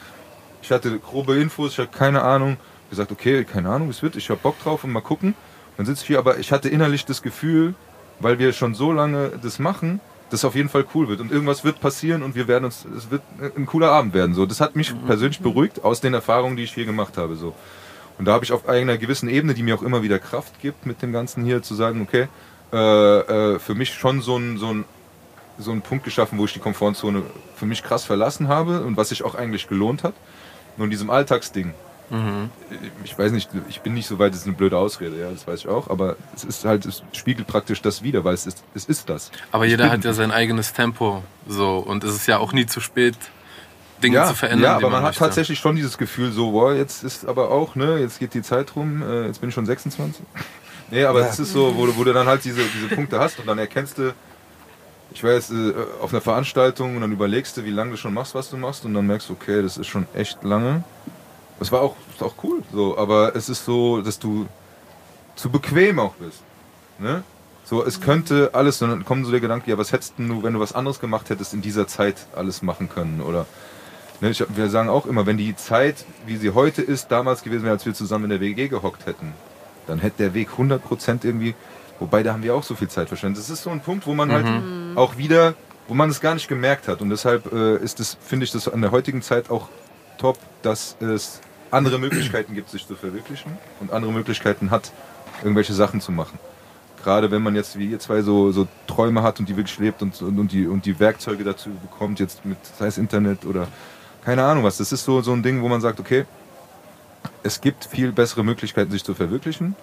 Ich 0.62 0.70
hatte 0.70 0.98
grobe 1.00 1.36
Infos, 1.36 1.72
ich 1.72 1.78
hatte 1.78 1.94
keine 1.94 2.22
Ahnung. 2.22 2.56
Gesagt, 2.88 3.12
okay, 3.12 3.44
keine 3.44 3.68
Ahnung, 3.68 3.90
es 3.90 4.02
wird, 4.02 4.16
ich 4.16 4.30
hab 4.30 4.42
Bock 4.42 4.58
drauf 4.62 4.84
und 4.84 4.92
mal 4.92 5.02
gucken. 5.02 5.34
Dann 5.76 5.84
sitze 5.84 6.00
ich 6.00 6.06
hier, 6.06 6.18
aber 6.18 6.38
ich 6.38 6.50
hatte 6.50 6.70
innerlich 6.70 7.04
das 7.04 7.20
Gefühl, 7.20 7.74
weil 8.20 8.38
wir 8.38 8.54
schon 8.54 8.74
so 8.74 8.90
lange 8.90 9.32
das 9.42 9.58
machen, 9.58 10.00
dass 10.30 10.40
es 10.40 10.44
auf 10.46 10.54
jeden 10.54 10.70
Fall 10.70 10.86
cool 10.94 11.08
wird. 11.08 11.20
Und 11.20 11.30
irgendwas 11.30 11.62
wird 11.62 11.78
passieren 11.78 12.22
und 12.22 12.34
wir 12.34 12.48
werden 12.48 12.64
uns, 12.64 12.86
es 12.96 13.10
wird 13.10 13.20
ein 13.54 13.66
cooler 13.66 13.90
Abend 13.90 14.14
werden. 14.14 14.34
So, 14.34 14.46
das 14.46 14.62
hat 14.62 14.76
mich 14.76 14.94
persönlich 15.06 15.40
beruhigt 15.40 15.84
aus 15.84 16.00
den 16.00 16.14
Erfahrungen, 16.14 16.56
die 16.56 16.62
ich 16.62 16.72
hier 16.72 16.86
gemacht 16.86 17.18
habe. 17.18 17.36
So. 17.36 17.54
Und 18.18 18.24
da 18.24 18.32
habe 18.32 18.44
ich 18.44 18.52
auf 18.52 18.68
einer 18.68 18.98
gewissen 18.98 19.28
Ebene, 19.28 19.54
die 19.54 19.62
mir 19.62 19.74
auch 19.74 19.82
immer 19.82 20.02
wieder 20.02 20.18
Kraft 20.18 20.60
gibt, 20.60 20.86
mit 20.86 21.02
dem 21.02 21.12
Ganzen 21.12 21.44
hier 21.44 21.62
zu 21.62 21.74
sagen, 21.74 22.02
okay, 22.02 22.28
äh, 22.72 23.18
äh, 23.54 23.58
für 23.58 23.74
mich 23.74 23.94
schon 23.94 24.20
so 24.20 24.36
ein, 24.36 24.58
so 24.58 24.68
ein 24.68 24.84
so 25.60 25.72
einen 25.72 25.82
Punkt 25.82 26.04
geschaffen, 26.04 26.38
wo 26.38 26.44
ich 26.44 26.52
die 26.52 26.60
Komfortzone 26.60 27.22
für 27.56 27.66
mich 27.66 27.82
krass 27.82 28.04
verlassen 28.04 28.46
habe 28.46 28.84
und 28.84 28.96
was 28.96 29.08
sich 29.08 29.24
auch 29.24 29.34
eigentlich 29.34 29.66
gelohnt 29.66 30.04
hat. 30.04 30.14
Nur 30.76 30.84
in 30.84 30.90
diesem 30.92 31.10
Alltagsding. 31.10 31.74
Ich 33.04 33.18
weiß 33.18 33.32
nicht, 33.32 33.50
ich 33.68 33.82
bin 33.82 33.92
nicht 33.92 34.06
so 34.06 34.18
weit, 34.18 34.32
das 34.32 34.40
ist 34.40 34.46
eine 34.46 34.56
blöde 34.56 34.78
Ausrede, 34.78 35.20
ja, 35.20 35.30
das 35.30 35.46
weiß 35.46 35.60
ich 35.60 35.68
auch, 35.68 35.90
aber 35.90 36.16
es 36.34 36.42
ist 36.42 36.64
halt, 36.64 36.86
es 36.86 37.02
spiegelt 37.12 37.46
praktisch 37.46 37.82
das 37.82 38.02
wieder, 38.02 38.24
weil 38.24 38.32
es 38.32 38.46
ist, 38.46 38.64
es 38.74 38.86
ist 38.86 39.10
das. 39.10 39.30
Aber 39.52 39.66
Ich 39.66 39.72
jeder 39.72 39.90
hat 39.90 40.04
ja 40.04 40.14
sein 40.14 40.30
eigenes 40.30 40.72
Tempo. 40.72 41.22
So. 41.46 41.76
Und 41.78 42.04
es 42.04 42.14
ist 42.14 42.26
ja 42.26 42.38
auch 42.38 42.54
nie 42.54 42.64
zu 42.64 42.80
spät, 42.80 43.14
Dinge 44.02 44.16
ja, 44.16 44.26
zu 44.26 44.34
verändern. 44.34 44.62
Ja, 44.70 44.76
aber 44.76 44.90
man, 44.90 44.98
hat 45.02 45.08
möchte. 45.10 45.20
tatsächlich 45.24 45.58
schon 45.58 45.76
dieses 45.76 45.98
Gefühl, 45.98 46.30
so, 46.32 46.52
boah, 46.52 46.74
jetzt 46.74 47.02
ist 47.04 47.26
aber 47.26 47.50
auch, 47.50 47.74
ne, 47.74 47.98
jetzt 47.98 48.18
geht 48.18 48.34
die 48.34 48.42
Zeit 48.42 48.74
rum, 48.76 49.02
äh, 49.02 49.26
jetzt 49.26 49.40
bin 49.40 49.48
ich 49.48 49.54
schon 49.54 49.66
26. 49.66 50.24
nee, 50.90 51.04
aber 51.04 51.28
es 51.28 51.38
ist 51.38 51.52
so, 51.52 51.76
wo, 51.76 51.86
du- 51.86 51.96
wo 51.96 52.04
du 52.04 52.12
dann 52.12 52.26
halt 52.26 52.44
diese, 52.44 52.62
diese 52.62 52.94
Punkte 52.94 53.18
hast 53.18 53.38
und 53.38 53.46
dann 53.46 53.58
erkennst 53.58 53.98
du, 53.98 54.14
ich 55.12 55.24
war 55.24 55.32
jetzt 55.32 55.50
äh, 55.50 55.72
auf 56.00 56.12
einer 56.12 56.20
Veranstaltung 56.20 56.94
und 56.96 57.00
dann 57.02 57.12
überlegst 57.12 57.56
du, 57.56 57.64
wie 57.64 57.70
lange 57.70 57.92
du 57.92 57.96
schon 57.96 58.14
machst, 58.14 58.34
was 58.34 58.50
du 58.50 58.56
machst 58.56 58.84
und 58.84 58.94
dann 58.94 59.06
merkst 59.06 59.28
du, 59.28 59.32
okay, 59.32 59.62
das 59.62 59.76
ist 59.78 59.86
schon 59.88 60.06
echt 60.14 60.42
lange. 60.44 60.84
Das 61.58 61.72
war 61.72 61.80
auch, 61.80 61.96
ist 62.14 62.22
auch 62.22 62.34
cool, 62.44 62.62
so, 62.72 62.96
aber 62.96 63.34
es 63.34 63.48
ist 63.48 63.64
so, 63.64 64.00
dass 64.00 64.18
du 64.18 64.46
zu 65.34 65.50
bequem 65.50 65.98
auch 65.98 66.14
bist. 66.14 66.40
Ne? 67.00 67.22
So, 67.64 67.84
es 67.84 68.00
könnte 68.00 68.50
alles, 68.52 68.80
und 68.80 68.90
dann 68.90 69.04
kommt 69.04 69.24
so 69.26 69.30
der 69.30 69.40
Gedanke, 69.40 69.70
ja, 69.70 69.76
was 69.76 69.92
hättest 69.92 70.14
du, 70.18 70.42
wenn 70.42 70.52
du 70.54 70.60
was 70.60 70.72
anderes 70.72 71.00
gemacht 71.00 71.30
hättest, 71.30 71.52
in 71.52 71.60
dieser 71.62 71.86
Zeit 71.86 72.16
alles 72.34 72.62
machen 72.62 72.88
können? 72.88 73.20
Oder 73.20 73.46
ich, 74.20 74.44
wir 74.48 74.68
sagen 74.68 74.88
auch 74.88 75.06
immer, 75.06 75.26
wenn 75.26 75.36
die 75.36 75.54
Zeit, 75.54 76.04
wie 76.26 76.36
sie 76.36 76.50
heute 76.50 76.82
ist, 76.82 77.10
damals 77.10 77.42
gewesen 77.42 77.62
wäre, 77.62 77.74
als 77.74 77.86
wir 77.86 77.94
zusammen 77.94 78.24
in 78.24 78.30
der 78.30 78.40
WG 78.40 78.68
gehockt 78.68 79.06
hätten, 79.06 79.32
dann 79.86 80.00
hätte 80.00 80.18
der 80.18 80.34
Weg 80.34 80.50
100% 80.58 81.24
irgendwie, 81.24 81.54
wobei 81.98 82.22
da 82.22 82.32
haben 82.32 82.42
wir 82.42 82.54
auch 82.54 82.64
so 82.64 82.74
viel 82.74 82.88
Zeit 82.88 83.08
verschwendet. 83.08 83.42
Das 83.42 83.50
ist 83.50 83.62
so 83.62 83.70
ein 83.70 83.80
Punkt, 83.80 84.06
wo 84.06 84.14
man 84.14 84.30
halt 84.32 84.46
auch 84.96 85.16
wieder, 85.16 85.54
wo 85.86 85.94
man 85.94 86.10
es 86.10 86.20
gar 86.20 86.34
nicht 86.34 86.48
gemerkt 86.48 86.88
hat. 86.88 87.00
Und 87.00 87.10
deshalb 87.10 87.52
äh, 87.52 87.76
ist 87.76 88.00
es, 88.00 88.18
finde 88.20 88.44
ich 88.44 88.52
das 88.52 88.68
an 88.68 88.82
der 88.82 88.90
heutigen 88.90 89.22
Zeit 89.22 89.50
auch 89.50 89.68
top, 90.18 90.38
dass 90.62 90.96
es 91.00 91.40
andere 91.70 91.98
Möglichkeiten 91.98 92.54
gibt, 92.54 92.70
sich 92.70 92.86
zu 92.86 92.96
verwirklichen 92.96 93.52
und 93.80 93.92
andere 93.92 94.12
Möglichkeiten 94.12 94.70
hat, 94.70 94.92
irgendwelche 95.42 95.74
Sachen 95.74 96.00
zu 96.00 96.12
machen. 96.12 96.38
Gerade 97.04 97.30
wenn 97.30 97.42
man 97.42 97.54
jetzt 97.54 97.78
wie 97.78 97.86
ihr 97.86 98.00
zwei 98.00 98.22
so, 98.22 98.50
so 98.50 98.66
Träume 98.86 99.22
hat 99.22 99.38
und 99.38 99.48
die 99.48 99.56
wirklich 99.56 99.78
lebt 99.78 100.02
und, 100.02 100.20
und, 100.20 100.38
und, 100.38 100.52
die, 100.52 100.66
und 100.66 100.84
die 100.84 100.98
Werkzeuge 100.98 101.44
dazu 101.44 101.70
bekommt, 101.70 102.18
jetzt 102.20 102.44
mit, 102.44 102.58
sei 102.78 102.86
es 102.86 102.98
Internet 102.98 103.44
oder 103.44 103.68
keine 104.28 104.44
Ahnung 104.44 104.62
was. 104.62 104.76
Das 104.76 104.92
ist 104.92 105.06
so, 105.06 105.22
so 105.22 105.32
ein 105.32 105.42
Ding, 105.42 105.62
wo 105.62 105.68
man 105.68 105.80
sagt, 105.80 106.00
okay, 106.00 106.26
es 107.42 107.62
gibt 107.62 107.86
viel 107.86 108.12
bessere 108.12 108.44
Möglichkeiten, 108.44 108.90
sich 108.90 109.02
zu 109.02 109.14
verwirklichen. 109.14 109.74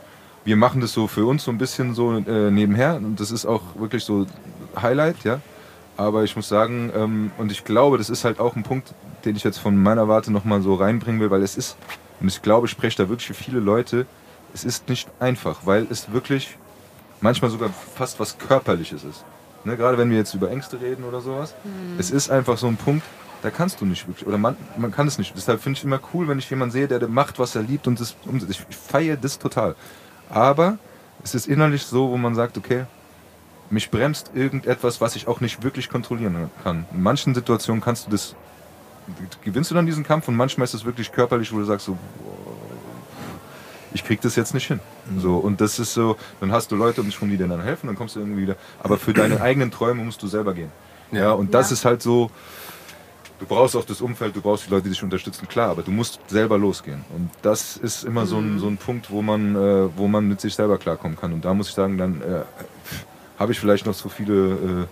Wir 0.44 0.56
machen 0.56 0.82
das 0.82 0.94
so 0.94 1.08
für 1.08 1.26
uns 1.26 1.46
so 1.46 1.50
ein 1.50 1.58
bisschen 1.58 1.96
so 1.96 2.16
äh, 2.16 2.52
nebenher 2.52 2.98
und 2.98 3.20
das 3.20 3.32
ist 3.32 3.48
auch 3.48 3.64
wirklich 3.74 4.04
so 4.04 4.28
Highlight, 4.80 5.24
ja. 5.24 5.42
Aber 5.98 6.24
ich 6.24 6.36
muss 6.36 6.48
sagen, 6.48 6.92
ähm, 6.96 7.32
und 7.40 7.52
ich 7.52 7.64
glaube, 7.64 7.98
das 7.98 8.12
ist 8.12 8.24
halt 8.24 8.40
auch 8.40 8.56
ein 8.56 8.62
Punkt, 8.62 8.94
den 9.24 9.36
ich 9.36 9.44
jetzt 9.44 9.58
von 9.58 9.82
meiner 9.82 10.08
Warte 10.08 10.32
nochmal 10.32 10.62
so 10.62 10.76
reinbringen 10.76 11.20
will, 11.20 11.32
weil 11.32 11.42
es 11.42 11.58
ist, 11.58 11.76
und 12.20 12.28
ich 12.28 12.44
glaube, 12.44 12.68
ich 12.68 12.72
spreche 12.72 13.02
da 13.02 13.10
wirklich 13.10 13.26
für 13.26 13.34
viele 13.34 13.60
Leute, 13.60 14.06
es 14.54 14.64
ist 14.64 14.88
nicht 14.90 15.10
einfach, 15.20 15.62
weil 15.66 15.88
es 15.90 16.12
wirklich 16.12 16.56
manchmal 17.20 17.50
sogar 17.50 17.72
fast 17.96 18.20
was 18.20 18.38
Körperliches 18.38 19.06
ist. 19.06 19.26
Ne, 19.64 19.76
gerade 19.76 19.98
wenn 19.98 20.12
wir 20.12 20.18
jetzt 20.18 20.36
über 20.36 20.52
Ängste 20.52 20.80
reden 20.80 21.04
oder 21.04 21.22
sowas. 21.22 21.56
Es 21.98 22.12
ist 22.12 22.30
einfach 22.30 22.60
so 22.60 22.68
ein 22.68 22.78
Punkt, 22.78 23.04
da 23.42 23.50
kannst 23.52 23.80
du 23.82 23.86
nicht 23.86 24.08
wirklich, 24.08 24.26
oder 24.28 24.38
man, 24.38 24.56
man 24.78 24.92
kann 24.92 25.08
es 25.08 25.18
nicht. 25.18 25.34
Deshalb 25.36 25.62
finde 25.62 25.78
ich 25.78 25.84
immer 25.84 26.00
cool, 26.14 26.28
wenn 26.28 26.40
ich 26.40 26.50
jemanden 26.50 26.72
sehe, 26.72 26.88
der 26.88 27.08
macht, 27.08 27.38
was 27.38 27.56
er 27.56 27.62
liebt 27.62 27.88
und 27.88 28.00
das 28.00 28.16
umsetzt. 28.26 28.66
Ich 28.70 28.76
feiere 28.76 29.18
das 29.18 29.38
total. 29.38 29.76
Aber 30.30 30.78
es 31.24 31.36
ist 31.36 31.48
innerlich 31.48 31.84
so, 31.86 32.10
wo 32.10 32.18
man 32.18 32.34
sagt, 32.34 32.58
okay, 32.58 32.86
mich 33.70 33.90
bremst 33.92 34.32
irgendetwas, 34.34 35.02
was 35.02 35.16
ich 35.16 35.28
auch 35.28 35.42
nicht 35.42 35.64
wirklich 35.64 35.90
kontrollieren 35.90 36.50
kann. 36.64 36.86
In 36.92 37.04
manchen 37.04 37.34
Situationen 37.36 37.82
kannst 37.82 38.08
du 38.08 38.12
das, 38.12 38.36
gewinnst 39.44 39.70
du 39.72 39.76
dann 39.76 39.86
diesen 39.86 40.04
Kampf 40.04 40.28
und 40.28 40.36
manchmal 40.36 40.66
ist 40.66 40.74
es 40.74 40.86
wirklich 40.86 41.12
körperlich, 41.12 41.52
wo 41.54 41.58
du 41.58 41.66
sagst 41.66 41.86
so, 41.86 41.98
ich 43.94 44.04
krieg 44.04 44.20
das 44.22 44.36
jetzt 44.36 44.54
nicht 44.54 44.68
hin. 44.68 44.80
So, 45.20 45.38
und 45.38 45.62
das 45.62 45.80
ist 45.80 45.94
so, 45.94 46.18
dann 46.42 46.52
hast 46.52 46.72
du 46.72 46.76
Leute 46.76 47.02
um 47.02 47.08
dich 47.08 47.22
rum, 47.22 47.30
die 47.30 47.38
dir 47.38 47.48
dann 47.48 47.62
helfen, 47.62 47.88
dann 47.88 47.96
kommst 47.96 48.16
du 48.16 48.20
irgendwie 48.20 48.42
wieder. 48.42 48.56
Aber 48.84 48.98
für 48.98 49.14
deine 49.14 49.40
eigenen 49.42 49.72
Träume 49.72 50.04
musst 50.04 50.22
du 50.22 50.28
selber 50.28 50.54
gehen. 50.54 50.72
Ja, 51.12 51.32
und 51.32 51.54
das 51.54 51.70
Ja. 51.70 51.74
ist 51.76 51.86
halt 51.86 52.02
so, 52.02 52.30
du 53.40 53.46
brauchst 53.46 53.76
auch 53.76 53.86
das 53.86 54.02
Umfeld, 54.02 54.36
du 54.36 54.42
brauchst 54.42 54.68
die 54.68 54.72
Leute, 54.72 54.84
die 54.84 54.90
dich 54.90 55.04
unterstützen, 55.04 55.48
klar, 55.48 55.70
aber 55.70 55.82
du 55.82 55.92
musst 55.92 56.20
selber 56.28 56.58
losgehen. 56.58 57.04
Und 57.16 57.30
das 57.42 57.78
ist 57.78 58.04
immer 58.04 58.26
so, 58.26 58.38
ein, 58.38 58.60
so 58.60 58.68
ein 58.68 58.78
Punkt, 58.78 59.12
wo 59.12 59.22
man, 59.22 59.56
äh, 59.56 59.90
wo 59.98 60.08
man 60.08 60.28
mit 60.28 60.42
sich 60.42 60.56
selber 60.56 60.78
klarkommen 60.78 61.18
kann. 61.18 61.34
Und 61.34 61.46
da 61.46 61.54
muss 61.54 61.70
ich 61.70 61.76
sagen, 61.76 61.98
dann 61.98 62.22
äh, 62.22 62.42
habe 63.38 63.52
ich 63.52 63.60
vielleicht 63.60 63.86
noch 63.86 63.94
so 63.94 64.10
viele 64.10 64.34
äh, 64.34 64.86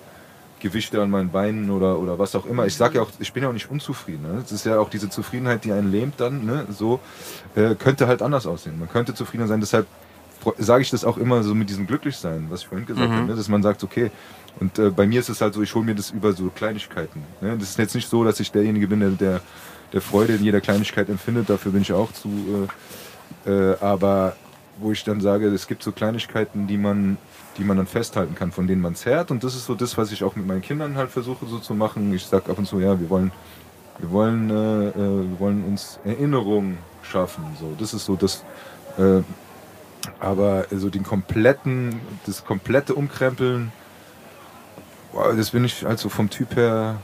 Gewichte 0.60 1.02
an 1.02 1.10
meinen 1.10 1.30
Beinen 1.30 1.70
oder, 1.70 2.00
oder 2.00 2.18
was 2.20 2.36
auch 2.36 2.46
immer. 2.46 2.66
Ich 2.66 2.76
sage 2.76 2.96
ja 2.96 3.02
auch, 3.02 3.10
ich 3.20 3.34
bin 3.34 3.44
ja 3.44 3.50
auch 3.50 3.54
nicht 3.54 3.70
unzufrieden. 3.70 4.24
Ne? 4.24 4.40
Das 4.42 4.52
ist 4.52 4.66
ja 4.66 4.80
auch 4.80 4.90
diese 4.90 5.10
Zufriedenheit, 5.10 5.66
die 5.66 5.74
einen 5.74 5.92
lähmt 5.92 6.20
dann, 6.20 6.46
ne? 6.46 6.66
so 6.70 7.00
äh, 7.56 7.76
könnte 7.76 8.08
halt 8.08 8.22
anders 8.22 8.48
aussehen. 8.48 8.80
Man 8.80 8.90
könnte 8.90 9.14
zufriedener 9.14 9.48
sein, 9.48 9.60
deshalb 9.60 9.88
sage 10.58 10.82
ich 10.82 10.90
das 10.90 11.06
auch 11.06 11.18
immer 11.18 11.44
so 11.44 11.56
mit 11.56 11.70
diesem 11.70 11.88
Glücklichsein, 11.88 12.48
was 12.50 12.62
ich 12.62 12.68
vorhin 12.68 12.86
gesagt 12.86 13.12
habe, 13.12 13.24
ne? 13.24 13.36
dass 13.36 13.48
man 13.48 13.64
sagt, 13.64 13.84
okay, 13.84 14.12
und 14.60 14.78
äh, 14.80 14.90
bei 14.90 15.08
mir 15.08 15.20
ist 15.20 15.30
es 15.30 15.42
halt 15.42 15.54
so, 15.54 15.62
ich 15.62 15.74
hole 15.74 15.86
mir 15.86 15.96
das 15.96 16.12
über 16.12 16.34
so 16.34 16.50
Kleinigkeiten. 16.50 17.24
Ne? 17.42 17.58
Das 17.58 17.70
ist 17.70 17.78
jetzt 17.78 17.96
nicht 17.96 18.10
so, 18.10 18.24
dass 18.24 18.40
ich 18.40 18.52
derjenige 18.52 18.88
bin, 18.88 19.18
der, 19.18 19.42
der, 19.92 20.02
Freude 20.02 20.36
in 20.36 20.44
jeder 20.44 20.62
Kleinigkeit 20.62 21.10
empfindet, 21.10 21.50
dafür 21.50 21.72
bin 21.72 21.82
ich 21.82 21.92
auch 21.94 22.12
zu, 22.12 22.68
äh, 23.46 23.50
äh, 23.50 23.78
aber 23.80 24.36
wo 24.80 24.92
ich 24.92 25.04
dann 25.04 25.22
sage, 25.22 25.48
es 25.48 25.68
gibt 25.68 25.84
so 25.84 25.92
Kleinigkeiten, 25.92 26.68
die 26.68 26.78
man, 26.78 27.18
die 27.58 27.64
man 27.64 27.78
dann 27.78 27.88
festhalten 27.88 28.36
kann, 28.36 28.52
von 28.52 28.68
denen 28.68 28.82
man 28.82 28.96
zerrt. 28.96 29.32
Und 29.32 29.44
das 29.44 29.56
ist 29.56 29.66
so 29.66 29.76
das, 29.76 29.98
was 29.98 30.12
ich 30.12 30.24
auch 30.24 30.36
mit 30.36 30.48
meinen 30.48 30.62
Kindern 30.62 30.96
halt 30.96 31.12
versuche 31.12 31.46
so 31.46 31.60
zu 31.60 31.74
machen. 31.76 32.14
Ich 32.14 32.26
sage 32.26 32.50
ab 32.50 32.58
und 32.58 32.66
zu, 32.66 32.80
ja, 32.80 33.00
wir 33.00 33.10
wollen, 33.10 33.32
wir 34.00 34.12
wollen, 34.12 34.50
äh, 34.50 34.90
äh, 34.90 34.94
wir 34.96 35.40
wollen 35.40 35.64
uns 35.64 36.00
Erinnerungen 36.04 36.78
schaffen. 37.04 37.44
So, 37.60 37.74
das 37.78 37.94
ist 37.94 38.06
so 38.06 38.16
das. 38.16 38.44
Äh, 38.98 39.22
aber 40.20 40.66
so 40.72 40.90
den 40.90 41.04
kompletten, 41.04 42.02
das 42.26 42.44
komplette 42.44 42.94
Umkrempeln, 42.94 43.72
das 45.36 45.52
bin 45.52 45.64
ich 45.66 45.84
halt 45.86 46.00
so 46.00 46.10
vom 46.10 46.30
Typ 46.30 46.56
her. 46.56 46.96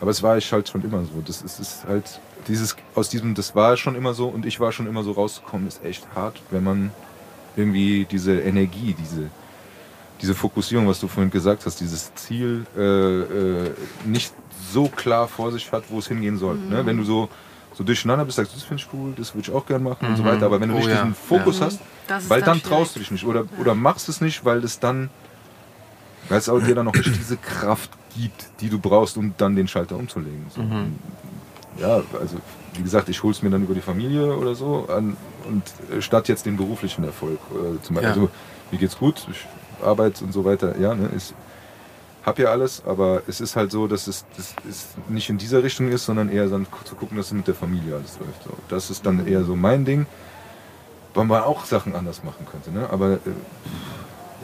Aber 0.00 0.10
es 0.10 0.22
war 0.22 0.38
ich 0.38 0.50
halt 0.52 0.68
schon 0.68 0.82
immer 0.82 1.02
so. 1.04 1.22
Das 1.26 1.42
ist, 1.42 1.60
ist 1.60 1.84
halt 1.86 2.20
dieses 2.48 2.74
aus 2.94 3.08
diesem, 3.10 3.34
das 3.34 3.54
war 3.54 3.76
schon 3.76 3.94
immer 3.94 4.14
so 4.14 4.28
und 4.28 4.46
ich 4.46 4.58
war 4.60 4.72
schon 4.72 4.86
immer 4.86 5.02
so 5.02 5.12
rauszukommen, 5.12 5.68
ist 5.68 5.84
echt 5.84 6.06
hart, 6.14 6.40
wenn 6.50 6.64
man 6.64 6.90
irgendwie 7.56 8.06
diese 8.10 8.40
Energie, 8.40 8.94
diese 8.98 9.28
diese 10.22 10.34
Fokussierung, 10.34 10.86
was 10.86 11.00
du 11.00 11.08
vorhin 11.08 11.30
gesagt 11.30 11.64
hast, 11.64 11.80
dieses 11.80 12.14
Ziel 12.14 12.66
äh, 12.76 12.80
äh, 12.82 13.70
nicht 14.04 14.34
so 14.70 14.86
klar 14.88 15.28
vor 15.28 15.50
sich 15.50 15.70
hat, 15.72 15.84
wo 15.88 15.98
es 15.98 16.08
hingehen 16.08 16.36
soll. 16.36 16.58
Ne? 16.68 16.84
Wenn 16.84 16.96
du 16.98 17.04
so 17.04 17.28
so 17.72 17.84
durcheinander 17.84 18.24
bist, 18.24 18.36
sagst 18.36 18.52
du, 18.52 18.56
das 18.56 18.64
finde 18.64 18.82
ich 18.82 18.88
cool, 18.92 19.12
das 19.16 19.34
würde 19.34 19.48
ich 19.48 19.54
auch 19.54 19.64
gerne 19.64 19.84
machen 19.84 20.08
und 20.08 20.16
so 20.16 20.24
weiter. 20.24 20.46
Aber 20.46 20.60
wenn 20.60 20.68
du 20.70 20.74
Oh 20.74 20.78
nicht 20.78 20.88
ja. 20.88 20.96
diesen 20.96 21.14
Fokus 21.14 21.60
Ja. 21.60 21.66
hast, 21.66 21.80
weil 22.28 22.40
dann 22.40 22.60
dann 22.60 22.62
traust 22.62 22.96
du 22.96 23.00
dich 23.00 23.10
nicht 23.10 23.24
oder, 23.24 23.44
oder 23.58 23.74
machst 23.74 24.08
es 24.08 24.20
nicht, 24.20 24.44
weil 24.44 24.64
es 24.64 24.78
dann, 24.80 25.08
weil 26.30 26.38
es 26.38 26.48
auch 26.48 26.60
dir 26.60 26.74
dann 26.74 26.86
noch 26.86 26.94
nicht 26.94 27.14
diese 27.14 27.36
Kraft 27.36 27.90
gibt, 28.16 28.46
die 28.60 28.70
du 28.70 28.78
brauchst, 28.78 29.18
um 29.18 29.34
dann 29.36 29.54
den 29.56 29.68
Schalter 29.68 29.96
umzulegen. 29.96 30.46
So. 30.48 30.62
Ja, 31.78 32.02
also 32.18 32.36
wie 32.74 32.82
gesagt, 32.82 33.08
ich 33.10 33.22
hole 33.22 33.32
es 33.32 33.42
mir 33.42 33.50
dann 33.50 33.62
über 33.62 33.74
die 33.74 33.80
Familie 33.82 34.34
oder 34.36 34.54
so 34.54 34.86
an 34.88 35.16
und 35.48 35.62
äh, 35.94 36.00
statt 36.00 36.28
jetzt 36.28 36.46
den 36.46 36.56
beruflichen 36.56 37.04
Erfolg. 37.04 37.38
Äh, 37.52 37.82
zum 37.82 37.96
Beispiel, 37.96 38.02
Ja. 38.02 38.08
also 38.14 38.30
mir 38.70 38.78
geht's 38.78 38.96
gut, 38.98 39.26
ich 39.30 39.46
arbeite 39.84 40.24
und 40.24 40.32
so 40.32 40.44
weiter, 40.44 40.78
ja, 40.78 40.94
ne, 40.94 41.08
ist, 41.16 41.34
hab 42.24 42.38
ja 42.38 42.48
alles, 42.50 42.82
aber 42.86 43.22
es 43.26 43.40
ist 43.40 43.56
halt 43.56 43.70
so, 43.72 43.86
dass 43.86 44.06
es, 44.06 44.24
das 44.36 44.54
es 44.68 44.88
nicht 45.08 45.30
in 45.30 45.38
dieser 45.38 45.62
Richtung 45.62 45.88
ist, 45.88 46.04
sondern 46.04 46.28
eher 46.30 46.46
dann 46.48 46.66
zu 46.84 46.94
gucken, 46.94 47.16
dass 47.16 47.26
es 47.26 47.32
mit 47.32 47.46
der 47.48 47.54
Familie 47.54 47.94
alles 47.94 48.18
läuft. 48.18 48.44
So. 48.44 48.50
Das 48.68 48.90
ist 48.90 49.06
dann 49.06 49.26
eher 49.26 49.42
so 49.44 49.56
mein 49.56 49.84
Ding, 49.84 50.06
weil 51.14 51.24
man 51.24 51.42
auch 51.42 51.64
Sachen 51.64 51.94
anders 51.96 52.22
machen 52.22 52.46
könnte. 52.50 52.70
Ne? 52.72 52.88
Aber 52.90 53.12
äh, 53.14 53.18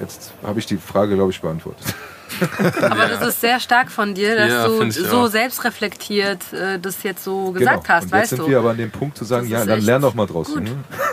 jetzt 0.01 0.33
habe 0.45 0.59
ich 0.59 0.67
die 0.67 0.77
Frage, 0.79 1.15
glaube 1.15 1.31
ich, 1.31 1.41
beantwortet. 1.41 1.85
Aber 2.83 3.07
das 3.07 3.29
ist 3.29 3.41
sehr 3.41 3.61
stark 3.61 3.91
von 3.91 4.13
dir, 4.13 4.35
dass 4.37 4.51
Ja, 4.51 4.67
du 4.67 4.91
so 4.91 5.21
auch. 5.21 5.27
selbstreflektiert 5.29 6.53
äh, 6.53 6.79
das 6.79 7.03
jetzt 7.05 7.23
so 7.23 7.53
gesagt 7.53 7.89
hast, 7.89 8.03
Genau. 8.03 8.03
Und 8.03 8.03
jetzt 8.03 8.13
weißt 8.13 8.31
sind 8.31 8.39
du? 8.41 8.49
wir 8.49 8.59
aber 8.59 8.71
an 8.71 8.77
dem 8.79 8.91
Punkt 8.91 9.17
zu 9.17 9.25
sagen, 9.25 9.49
Das 9.49 9.61
ja, 9.61 9.65
dann 9.65 9.81
lern 9.81 10.03
doch 10.03 10.13
mal 10.13 10.27
draus. 10.27 10.55
Ne? 10.55 10.71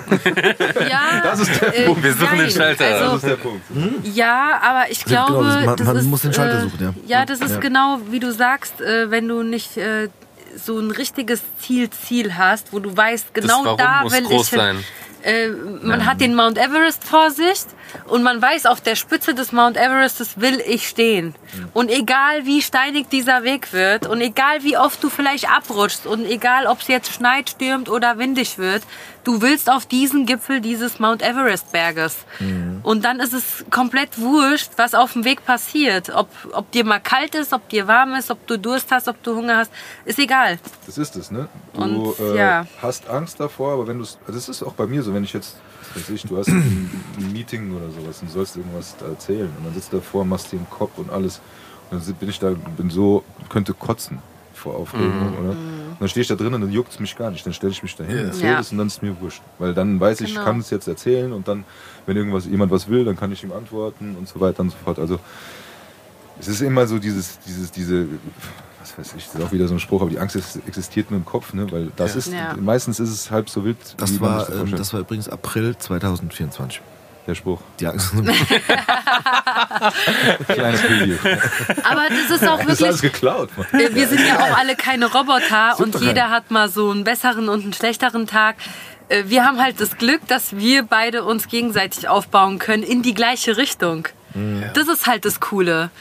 ja, 0.90 1.22
Das 1.24 1.40
ist 1.40 1.62
der 1.62 1.78
äh, 1.80 1.86
Punkt. 1.86 2.04
Wir 2.04 2.14
suchen 2.14 2.30
den 2.32 2.38
nein, 2.40 2.50
Schalter. 2.52 2.90
Das 2.90 3.02
Also, 3.02 3.16
ist 3.18 3.26
der 3.28 3.36
Punkt. 3.36 3.62
Ja, 4.04 4.60
aber 4.62 4.92
ich 4.92 5.00
Ja, 5.08 5.26
glaube, 5.28 5.34
genau, 5.34 5.44
das- 5.56 5.66
man- 5.66 5.76
das 5.78 5.88
man 5.88 5.98
ist, 5.98 6.06
muss 6.06 6.22
den 6.24 6.34
Schalter 6.34 6.58
äh, 6.58 6.62
suchen, 6.62 6.80
ja. 6.82 6.94
Ja, 7.20 7.26
das 7.26 7.40
ist 7.42 7.52
Ja. 7.52 7.60
genau 7.60 8.00
wie 8.10 8.20
du 8.20 8.34
sagst, 8.34 8.82
äh, 8.82 9.12
wenn 9.12 9.28
du 9.28 9.44
nicht 9.44 9.78
äh, 9.78 10.10
so 10.58 10.80
ein 10.80 10.92
richtiges 10.92 11.42
Ziel, 11.62 11.90
Ziel 11.92 12.36
hast, 12.38 12.74
wo 12.74 12.80
du 12.80 12.96
weißt, 12.98 13.34
genau 13.34 13.62
Warum 13.64 13.78
da 13.78 14.02
muss 14.04 14.14
will 14.14 14.24
groß 14.24 14.44
ich 14.46 14.50
hin. 14.50 14.60
sein. 14.60 14.84
Äh, 15.24 15.48
man 15.84 16.06
hat 16.06 16.20
den 16.20 16.36
Mount 16.36 16.58
Everest 16.58 17.04
vor 17.06 17.32
sich 17.32 17.62
und 18.08 18.24
man 18.24 18.42
weiß, 18.42 18.66
auf 18.66 18.82
der 18.82 18.96
Spitze 18.96 19.34
des 19.34 19.52
Mount 19.52 19.78
Everestes 19.78 20.40
will 20.40 20.62
ich 20.66 20.88
stehen. 20.88 21.36
Und 21.74 21.90
egal 21.90 22.46
wie 22.46 22.62
steinig 22.62 23.10
dieser 23.10 23.44
Weg 23.44 23.74
wird 23.74 24.08
und 24.08 24.22
egal 24.22 24.64
wie 24.64 24.78
oft 24.78 25.04
du 25.04 25.10
vielleicht 25.10 25.50
abrutschst 25.50 26.06
und 26.06 26.26
egal 26.26 26.68
ob 26.68 26.82
es 26.82 26.88
jetzt 26.88 27.14
schneit, 27.14 27.50
stürmt 27.52 27.90
oder 27.90 28.18
windig 28.18 28.58
wird, 28.58 28.84
du 29.24 29.42
willst 29.42 29.70
auf 29.70 29.86
diesen 29.86 30.26
Gipfel 30.26 30.62
dieses 30.62 31.00
Mount 31.00 31.22
Everest 31.22 31.72
Berges. 31.72 32.18
Und 32.84 33.06
dann 33.06 33.20
ist 33.20 33.34
es 33.34 33.66
komplett 33.70 34.20
wurscht, 34.20 34.72
was 34.78 34.94
auf 34.94 35.14
dem 35.14 35.24
Weg 35.24 35.46
passiert. 35.46 36.10
Ob, 36.14 36.30
ob 36.52 36.70
dir 36.72 36.84
mal 36.84 37.00
kalt 37.00 37.36
ist, 37.36 37.54
ob 37.54 37.70
dir 37.70 37.88
warm 37.88 38.14
ist, 38.16 38.30
ob 38.32 38.46
du 38.48 38.60
Durst 38.60 38.92
hast, 38.92 39.08
ob 39.08 39.22
du 39.24 39.36
Hunger 39.36 39.58
hast, 39.58 39.72
ist 40.06 40.20
egal. 40.20 40.60
Das 40.86 40.98
ist 40.98 41.16
es, 41.16 41.32
ne? 41.32 41.48
Du 41.74 41.82
Und, 41.82 42.20
äh, 42.20 42.38
ja. 42.38 42.68
hast 42.82 43.10
Angst 43.10 43.40
davor, 43.40 43.74
aber 43.74 43.88
wenn 43.88 43.98
du 43.98 44.04
es. 44.04 44.18
Das 44.28 44.50
ist 44.50 44.64
auch 44.64 44.74
bei 44.74 44.86
mir 44.86 45.02
so, 45.04 45.14
wenn 45.14 45.24
ich 45.24 45.34
jetzt, 45.34 45.56
weiß 45.96 46.10
ich, 46.10 46.24
du 46.24 46.38
hast 46.38 46.50
ein, 46.50 46.90
ein 47.18 47.32
Meeting 47.34 47.76
oder 47.76 47.90
sowas 47.92 48.22
und 48.22 48.30
sollst 48.32 48.56
irgendwas 48.58 48.96
da 49.00 49.08
erzählen 49.08 49.50
und 49.58 49.66
dann 49.66 49.74
sitzt 49.74 49.92
du 49.94 49.98
davor, 49.98 50.26
machst 50.26 50.52
dir 50.52 50.58
den 50.58 50.70
Kopf 50.70 50.98
und 50.98 51.10
alles. 51.10 51.40
Und 51.92 52.06
dann 52.08 52.16
bin 52.16 52.30
ich 52.30 52.40
da, 52.40 52.54
bin 52.78 52.90
so, 52.90 53.24
könnte 53.50 53.74
kotzen 53.74 54.20
vor 54.54 54.76
Aufregung, 54.76 55.38
oder? 55.40 55.50
Und 55.50 55.98
dann 56.00 56.10
stehe 56.10 56.22
ich 56.22 56.28
da 56.28 56.36
drin 56.36 56.54
und 56.54 56.62
dann 56.62 56.72
juckt 56.72 56.92
es 56.92 57.00
mich 57.00 57.16
gar 57.16 57.30
nicht. 57.30 57.46
Dann 57.46 57.54
stelle 57.54 57.72
ich 57.72 57.84
mich 57.84 57.96
dahin, 57.96 58.18
Ja. 58.18 58.24
erzähle 58.24 58.54
Ja. 58.54 58.60
es 58.60 58.72
und 58.72 58.78
dann 58.80 58.88
ist 58.88 59.02
mir 59.04 59.20
wurscht. 59.22 59.42
Weil 59.60 59.74
dann 59.74 60.00
weiß 60.00 60.22
ich, 60.22 60.30
ich 60.30 60.34
Genau. 60.36 60.46
kann 60.46 60.60
es 60.60 60.70
jetzt 60.70 60.88
erzählen 60.88 61.32
und 61.34 61.48
dann, 61.48 61.66
wenn 62.06 62.18
irgendwas 62.18 62.46
jemand 62.46 62.72
was 62.72 62.88
will, 62.88 63.06
dann 63.06 63.16
kann 63.16 63.32
ich 63.32 63.44
ihm 63.44 63.52
antworten 63.52 64.16
und 64.18 64.28
so 64.28 64.40
weiter 64.40 64.62
und 64.62 64.72
so 64.72 64.78
fort. 64.84 64.98
Also 65.00 65.20
es 66.40 66.48
ist 66.48 66.62
immer 66.62 66.88
so 66.88 66.98
dieses, 67.00 67.40
dieses, 67.46 67.72
diese, 67.72 68.08
was 68.84 68.98
weiß 68.98 69.14
ich, 69.18 69.26
das 69.26 69.36
ist 69.36 69.42
auch 69.42 69.52
wieder 69.52 69.68
so 69.68 69.74
ein 69.76 69.80
Spruch, 69.80 70.02
aber 70.02 70.10
die 70.12 70.20
Angst 70.20 70.36
ist, 70.36 70.58
existiert 70.68 71.10
nur 71.10 71.20
im 71.20 71.26
Kopf, 71.26 71.54
ne? 71.54 71.72
Weil 71.72 71.92
das 71.96 72.12
Ja. 72.14 72.18
ist, 72.20 72.34
Ja. 72.34 72.56
meistens 72.60 73.00
ist 73.00 73.10
es 73.10 73.32
halb 73.32 73.50
so 73.50 73.64
wild, 73.66 73.78
Das 73.98 74.20
war, 74.22 74.46
das 74.46 74.50
ähm, 74.56 74.76
das 74.76 74.94
war 74.94 75.00
übrigens 75.00 75.28
April 75.30 75.76
2024. 75.78 76.82
der 77.26 77.36
Spruch. 77.36 77.62
Die 77.80 77.88
Angst. 77.88 78.12
Kleines 80.48 80.82
Preview. 80.82 81.16
Aber 81.84 82.02
das 82.10 82.42
ist 82.42 82.48
auch 82.48 82.58
Das 82.60 82.80
ist 82.80 82.84
alles 82.84 83.02
wirklich 83.02 83.14
geklaut, 83.14 83.50
Mann. 83.58 83.68
Wir 83.72 84.08
sind 84.08 84.26
ja 84.28 84.40
auch 84.40 84.58
alle 84.58 84.76
keine 84.76 85.06
Roboter 85.06 85.80
und 85.80 85.96
doch 85.96 86.02
jeder 86.02 86.30
hat 86.30 86.52
mal 86.52 86.70
so 86.70 86.90
einen 86.92 87.04
besseren 87.04 87.50
und 87.50 87.64
einen 87.64 87.74
schlechteren 87.74 88.28
Tag. 88.28 88.56
Äh, 89.10 89.24
Wir 89.28 89.46
haben 89.46 89.60
halt 89.62 89.80
das 89.80 89.98
Glück, 89.98 90.28
dass 90.28 90.56
wir 90.58 90.84
beide 90.84 91.24
uns 91.24 91.48
gegenseitig 91.48 92.08
aufbauen 92.08 92.60
können 92.60 92.84
in 92.84 93.02
die 93.04 93.14
gleiche 93.14 93.58
Richtung. 93.58 94.08
Das 94.74 94.88
ist 94.88 95.06
halt 95.06 95.26
das 95.26 95.40
Coole. 95.40 95.92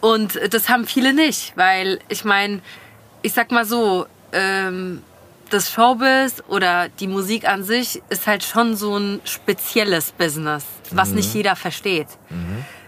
Und 0.00 0.38
das 0.52 0.68
haben 0.68 0.86
viele 0.86 1.12
nicht, 1.12 1.52
weil 1.56 1.98
ich 2.08 2.24
meine, 2.24 2.60
ich 3.22 3.32
sag 3.34 3.50
mal 3.50 3.64
so, 3.64 4.06
ähm, 4.32 5.02
das 5.50 5.70
Showbiz 5.70 6.42
oder 6.48 6.88
die 6.88 7.08
Musik 7.08 7.46
an 7.48 7.64
sich 7.64 8.02
ist 8.08 8.26
halt 8.26 8.44
schon 8.44 8.76
so 8.76 8.96
ein 8.96 9.20
spezielles 9.24 10.12
Business, 10.12 10.64
was 10.92 11.10
nicht 11.10 11.34
jeder 11.34 11.56
versteht. 11.56 12.06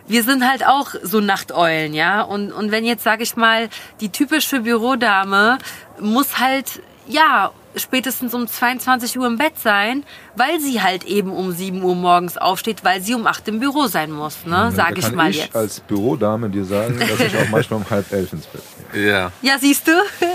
Wir 0.07 0.23
sind 0.23 0.49
halt 0.49 0.67
auch 0.67 0.95
so 1.03 1.21
Nachteulen, 1.21 1.93
ja. 1.95 2.23
Und, 2.23 2.53
und 2.53 2.71
wenn 2.71 2.85
jetzt, 2.85 3.03
sage 3.03 3.23
ich 3.25 3.37
mal, 3.37 3.69
die 4.01 4.11
typische 4.11 4.61
Bürodame 4.61 5.59
muss 6.01 6.39
halt, 6.39 6.83
ja, 7.07 7.51
spätestens 7.77 8.35
um 8.35 8.47
22 8.47 9.19
Uhr 9.19 9.27
im 9.27 9.39
Bett 9.39 9.55
sein, 9.63 10.05
weil 10.37 10.61
sie 10.61 10.83
halt 10.83 11.05
eben 11.05 11.31
um 11.33 11.53
7 11.53 11.83
Uhr 11.83 11.95
morgens 11.95 12.37
aufsteht, 12.39 12.85
weil 12.85 13.01
sie 13.03 13.15
um 13.15 13.27
8 13.27 13.49
im 13.49 13.61
Büro 13.61 13.87
sein 13.87 14.11
muss, 14.11 14.45
ne, 14.45 14.51
Da 14.53 14.71
sage 14.71 14.99
ich 14.99 15.05
kann 15.07 15.15
mal 15.15 15.31
ich 15.31 15.39
jetzt. 15.39 15.57
als 15.57 15.81
Bürodame 15.81 16.49
dir 16.51 16.65
sagen, 16.65 16.99
dass 16.99 17.21
ich 17.21 17.37
auch 17.37 17.49
manchmal 17.51 17.81
um 17.81 17.91
halb 17.91 18.11
elf 18.13 18.33
ins 18.33 18.47
Bett 18.47 18.63
gehe. 18.93 19.11
Ja. 19.11 19.33
Ja, 19.43 19.59
siehst 19.59 19.87
du, 19.89 19.93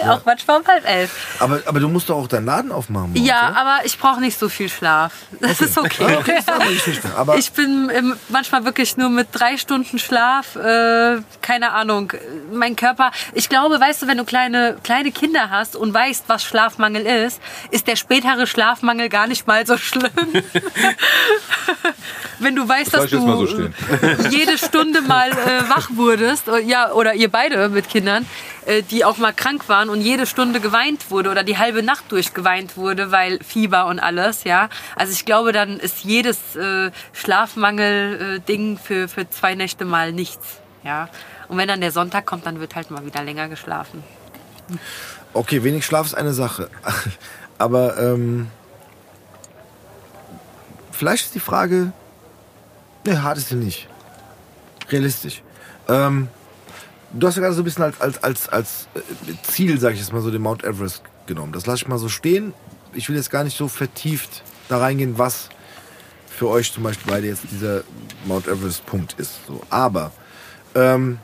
auch 0.09 0.21
manchmal 0.25 0.59
um 0.61 0.67
halb 0.67 0.87
elf. 0.87 1.37
Aber, 1.39 1.61
aber 1.65 1.79
du 1.79 1.87
musst 1.89 2.09
doch 2.09 2.17
auch 2.17 2.27
deinen 2.27 2.45
Laden 2.45 2.71
aufmachen. 2.71 3.11
morgens, 3.13 3.27
Ja, 3.27 3.49
oder? 3.51 3.57
aber 3.57 3.85
ich 3.85 3.97
brauche 3.99 4.19
nicht 4.19 4.37
so 4.39 4.49
viel 4.49 4.69
Schlaf. 4.69 5.13
Das 5.39 5.61
ist 5.61 5.77
okay. 5.77 6.17
Okay, 6.17 6.37
ist 6.39 6.85
Geschichte. 6.85 7.09
Aber 7.15 7.37
Ich 7.37 7.51
bin 7.51 7.91
manchmal 8.29 8.65
wirklich 8.65 8.97
nur 8.97 9.09
mit 9.09 9.27
drei 9.31 9.57
Stunden 9.57 9.99
Schlaf, 9.99 10.55
äh, 10.55 11.17
keine 11.41 11.71
Ahnung, 11.73 12.13
mein 12.51 12.75
Körper. 12.75 13.11
Ich 13.33 13.49
glaube, 13.49 13.79
weißt 13.79 14.01
du, 14.01 14.07
wenn 14.07 14.17
du 14.17 14.25
kleine, 14.25 14.77
kleine 14.83 15.11
Kinder 15.11 15.49
hast 15.49 15.75
und 15.75 15.93
weißt, 15.93 16.23
was 16.27 16.43
Schlafmangel 16.43 17.05
ist, 17.05 17.26
ist 17.71 17.87
der 17.87 17.95
spätere 17.95 18.47
Schlafmangel 18.47 19.09
gar 19.09 19.27
nicht 19.27 19.47
mal 19.47 19.65
so 19.65 19.77
schlimm. 19.77 20.11
wenn 22.39 22.55
du 22.55 22.67
weißt, 22.67 22.93
Das 22.93 23.09
dass 23.09 23.21
mal 23.21 23.37
so 23.37 23.45
du 23.45 23.71
stehen. 23.71 24.31
jede 24.31 24.57
Stunde 24.57 25.01
mal 25.01 25.31
äh, 25.31 25.69
wach 25.69 25.89
wurdest, 25.93 26.47
äh, 26.47 26.59
ja, 26.59 26.91
oder 26.91 27.13
ihr 27.13 27.29
beide 27.29 27.69
mit 27.69 27.89
Kindern, 27.89 28.25
äh, 28.65 28.83
die 28.83 29.05
auch 29.05 29.17
mal 29.17 29.33
krank 29.33 29.67
waren 29.69 29.89
und 29.89 30.01
jede 30.01 30.25
Stunde 30.25 30.59
geweint 30.59 31.09
wurde 31.09 31.31
oder 31.31 31.43
die 31.43 31.57
halbe 31.57 31.83
Nacht 31.83 32.11
durchgeweint 32.11 32.77
wurde, 32.77 33.11
weil 33.11 33.39
Fieber 33.43 33.87
und 33.87 33.99
alles, 33.99 34.43
ja. 34.43 34.69
Also 34.95 35.13
ich 35.13 35.25
glaube, 35.25 35.51
dann 35.51 35.79
ist 35.79 36.03
jedes 36.03 36.55
äh, 36.55 36.91
Schlafmangel-Ding 37.13 38.77
für, 38.77 39.07
für 39.07 39.29
zwei 39.29 39.55
Nächte 39.55 39.85
mal 39.85 40.11
nichts, 40.11 40.59
ja. 40.83 41.09
Und 41.47 41.57
wenn 41.57 41.67
dann 41.67 41.81
der 41.81 41.91
Sonntag 41.91 42.25
kommt, 42.25 42.45
dann 42.45 42.59
wird 42.59 42.75
halt 42.75 42.91
mal 42.91 43.05
wieder 43.05 43.23
länger 43.23 43.47
geschlafen. 43.47 44.03
Okay, 45.33 45.63
wenig 45.63 45.85
Schlaf 45.85 46.07
ist 46.07 46.15
eine 46.15 46.33
Sache. 46.33 46.69
Aber 47.57 47.97
ähm, 47.97 48.47
vielleicht 50.91 51.25
ist 51.25 51.35
die 51.35 51.39
Frage, 51.39 51.91
ne, 53.05 53.23
hart 53.23 53.37
ist 53.37 53.49
sie 53.49 53.55
nicht. 53.55 53.87
Realistisch. 54.89 55.41
Ähm, 55.87 56.27
du 57.13 57.27
hast 57.27 57.35
ja 57.35 57.41
gerade 57.41 57.55
so 57.55 57.61
ein 57.61 57.65
bisschen 57.65 57.83
als, 57.83 57.99
als, 57.99 58.23
als, 58.23 58.49
als 58.49 58.87
äh, 58.95 59.33
Ziel, 59.43 59.79
sag 59.79 59.93
ich 59.93 59.99
jetzt 59.99 60.13
mal 60.13 60.21
so, 60.21 60.31
den 60.31 60.41
Mount 60.41 60.63
Everest 60.63 61.01
genommen. 61.25 61.51
Das 61.51 61.65
lasse 61.65 61.83
ich 61.83 61.87
mal 61.87 61.97
so 61.97 62.09
stehen. 62.09 62.53
Ich 62.93 63.09
will 63.09 63.15
jetzt 63.15 63.29
gar 63.29 63.43
nicht 63.43 63.57
so 63.57 63.67
vertieft 63.67 64.43
da 64.69 64.79
reingehen, 64.79 65.17
was 65.17 65.49
für 66.27 66.47
euch 66.49 66.71
zum 66.71 66.83
Beispiel 66.83 67.11
beide 67.11 67.27
jetzt 67.27 67.43
dieser 67.51 67.83
Mount 68.25 68.47
Everest 68.47 68.85
Punkt 68.85 69.13
ist. 69.19 69.45
So. 69.47 69.61
Aber 69.69 70.11
ähm, 70.75 71.19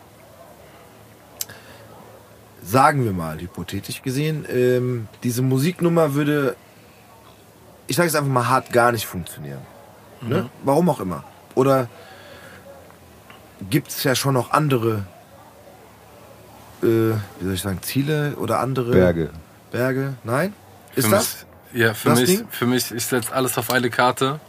sagen 2.63 3.03
wir 3.03 3.11
mal, 3.13 3.39
hypothetisch 3.39 4.01
gesehen, 4.01 4.45
ähm, 4.49 5.07
diese 5.23 5.41
Musiknummer 5.41 6.13
würde, 6.13 6.55
ich 7.87 7.95
sage 7.95 8.07
es 8.09 8.15
einfach 8.15 8.29
mal 8.31 8.47
hart, 8.47 8.71
gar 8.71 8.91
nicht 8.91 9.05
funktionieren. 9.05 9.59
Ne? 10.21 10.49
Warum 10.63 10.89
auch 10.89 10.99
immer. 11.01 11.23
Oder 11.55 11.89
gibt 13.69 13.89
es 13.89 14.03
ja 14.03 14.15
schon 14.15 14.33
noch 14.33 14.51
andere, 14.51 15.03
äh, 16.81 16.85
wie 16.85 17.43
soll 17.43 17.53
ich 17.53 17.61
sagen, 17.61 17.79
Ziele 17.81 18.35
oder 18.37 18.59
andere 18.59 18.91
Berge. 18.91 19.29
Berge? 19.71 20.13
Nein? 20.23 20.53
Ist 20.95 21.05
Für 21.05 21.11
das? 21.15 21.45
Mich, 21.73 21.81
ja, 21.81 21.93
für 21.93 22.09
das 22.09 22.19
mich, 22.21 22.29
Ding? 22.37 22.47
für 22.49 22.65
mich, 22.65 22.91
ich 22.91 23.05
setze 23.05 23.33
alles 23.33 23.57
auf 23.57 23.71
eine 23.71 23.89
Karte. 23.89 24.39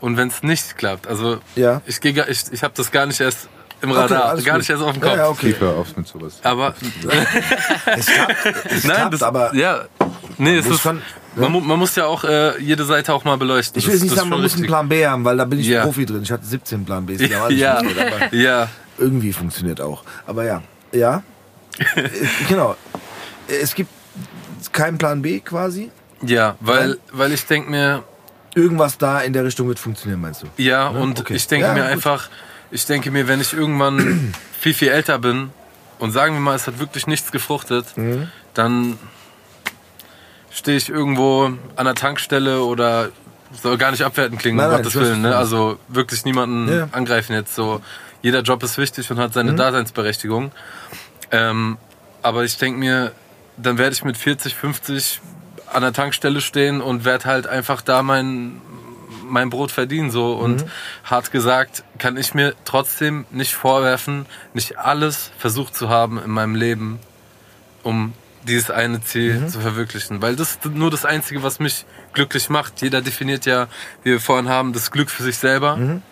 Und 0.00 0.16
wenn 0.16 0.28
es 0.28 0.42
nicht 0.42 0.76
klappt, 0.76 1.06
also 1.06 1.38
Ja. 1.56 1.80
ich 1.86 2.00
gehe, 2.00 2.12
gar- 2.12 2.28
ich, 2.28 2.44
ich 2.52 2.62
habe 2.62 2.74
das 2.76 2.90
gar 2.90 3.06
nicht 3.06 3.20
erst 3.20 3.48
im 3.84 3.90
Radar, 3.92 4.24
alles 4.26 4.44
gar 4.44 4.54
gut. 4.54 4.60
nicht 4.62 4.70
erst 4.70 4.82
auf 4.82 4.92
dem 4.92 5.00
Kopf. 5.00 5.12
Ja, 5.12 5.16
ja, 5.18 5.28
okay. 5.28 5.52
Keep 5.52 5.62
auf 5.62 5.96
mit 5.96 6.06
sowas. 6.08 6.38
Aber 6.42 6.74
Es 7.96 8.06
klappt, 8.06 8.46
es 8.66 8.84
nein, 8.84 8.96
klappt 8.96 9.14
das, 9.14 9.22
aber 9.22 9.54
ja, 9.54 9.84
nee, 10.38 10.56
es 10.56 10.66
ist, 10.66 10.80
schon- 10.80 11.00
man, 11.36 11.52
mu- 11.52 11.60
man 11.60 11.78
muss 11.78 11.94
ja 11.96 12.06
auch 12.06 12.24
äh, 12.24 12.60
jede 12.60 12.84
Seite 12.84 13.12
auch 13.14 13.24
mal 13.24 13.36
beleuchten. 13.36 13.78
ich 13.78 13.86
will 13.86 13.94
Das- 13.94 14.02
nicht 14.02 14.12
das 14.12 14.18
sagen, 14.18 14.30
man 14.30 14.40
muss 14.42 14.54
einen. 14.56 14.66
Plan 14.66 14.88
B 14.88 15.06
haben, 15.06 15.24
weil 15.24 15.36
da 15.36 15.44
bin 15.44 15.58
ich 15.60 15.66
Ja. 15.68 15.82
Profi 15.82 16.04
drin. 16.06 16.22
Ich 16.22 16.30
hatte 16.32 16.44
17 16.46 16.84
Plan 16.84 17.06
Bs. 17.06 17.20
haben 17.22 17.42
alles 17.42 17.58
Ja, 17.60 17.78
aber 17.78 18.34
ja, 18.34 18.68
irgendwie 18.98 19.32
funktioniert 19.32 19.80
auch. 19.80 20.02
Aber 20.26 20.44
ja, 20.44 20.62
ja, 20.92 21.22
genau. 22.48 22.76
Es 23.48 23.74
gibt 23.74 23.90
keinen 24.72 24.98
Plan 24.98 25.20
B 25.22 25.40
quasi. 25.40 25.90
ja, 26.22 26.56
weil, 26.60 26.98
weil 27.12 27.32
ich 27.32 27.44
denke 27.46 27.70
mir, 27.70 28.02
Irgendwas 28.56 28.96
da 28.98 29.18
in 29.20 29.32
der 29.32 29.42
Richtung 29.44 29.66
wird 29.66 29.80
funktionieren, 29.80 30.20
meinst 30.20 30.44
du? 30.44 30.46
Ja, 30.62 30.92
Ne? 30.92 31.00
und 31.00 31.18
Okay. 31.18 31.34
ich 31.34 31.44
denke 31.48 31.66
Ja, 31.66 31.74
mir 31.74 31.80
gut. 31.80 31.90
einfach, 31.90 32.28
ich 32.74 32.86
denke 32.86 33.10
mir, 33.12 33.28
wenn 33.28 33.40
ich 33.40 33.52
irgendwann 33.52 34.34
viel, 34.60 34.74
viel 34.74 34.88
älter 34.88 35.18
bin 35.20 35.50
und 36.00 36.10
sagen 36.10 36.34
wir 36.34 36.40
mal, 36.40 36.56
es 36.56 36.66
hat 36.66 36.78
wirklich 36.80 37.06
nichts 37.06 37.30
gefruchtet, 37.30 37.86
Mhm. 37.96 38.28
dann 38.52 38.98
stehe 40.50 40.76
ich 40.76 40.88
irgendwo 40.88 41.52
an 41.76 41.84
der 41.84 41.94
Tankstelle 41.94 42.62
oder 42.62 43.10
soll 43.62 43.78
gar 43.78 43.92
nicht 43.92 44.02
abwertend 44.02 44.40
klingen, 44.40 44.58
Nein, 44.58 44.70
um 44.70 44.76
Gottes 44.76 44.94
Willen. 44.96 45.22
Ne? 45.22 45.36
Also 45.36 45.78
wirklich 45.88 46.24
niemanden 46.24 46.68
Ja. 46.68 46.88
angreifen 46.92 47.32
jetzt 47.34 47.54
so. 47.54 47.80
Jeder 48.22 48.40
Job 48.40 48.62
ist 48.64 48.76
wichtig 48.78 49.10
und 49.10 49.18
hat 49.18 49.32
seine 49.32 49.52
Mhm. 49.52 49.56
Daseinsberechtigung. 49.56 50.50
Ähm, 51.30 51.78
aber 52.22 52.42
ich 52.44 52.56
denke 52.58 52.78
mir, 52.78 53.12
dann 53.56 53.78
werde 53.78 53.94
ich 53.94 54.02
mit 54.04 54.16
40, 54.16 54.54
50 54.56 55.20
an 55.72 55.82
der 55.82 55.92
Tankstelle 55.92 56.40
stehen 56.40 56.80
und 56.80 57.04
werde 57.04 57.24
halt 57.26 57.46
einfach 57.46 57.82
da 57.82 58.02
mein, 58.02 58.60
mein 59.28 59.50
Brot 59.50 59.70
verdienen. 59.72 60.10
So. 60.10 60.32
Und 60.34 60.62
Mhm. 60.64 60.70
hart 61.04 61.32
gesagt, 61.32 61.84
kann 61.98 62.16
ich 62.16 62.34
mir 62.34 62.54
trotzdem 62.64 63.26
nicht 63.30 63.54
vorwerfen, 63.54 64.26
nicht 64.52 64.78
alles 64.78 65.30
versucht 65.38 65.74
zu 65.74 65.88
haben 65.88 66.18
in 66.22 66.30
meinem 66.30 66.54
Leben, 66.54 66.98
um 67.82 68.12
dieses 68.46 68.70
eine 68.70 69.02
Ziel 69.02 69.40
Mhm. 69.40 69.48
zu 69.48 69.60
verwirklichen. 69.60 70.20
Weil 70.22 70.36
das 70.36 70.50
ist 70.52 70.64
nur 70.66 70.90
das 70.90 71.04
Einzige, 71.04 71.42
was 71.42 71.58
mich 71.60 71.86
glücklich 72.12 72.50
macht. 72.50 72.82
Jeder 72.82 73.00
definiert 73.00 73.46
ja, 73.46 73.68
wie 74.02 74.10
wir 74.12 74.20
vorhin 74.20 74.48
haben, 74.48 74.72
das 74.72 74.90
Glück 74.90 75.10
für 75.10 75.22
sich 75.22 75.38
selber. 75.38 75.76
Mhm. 75.76 76.02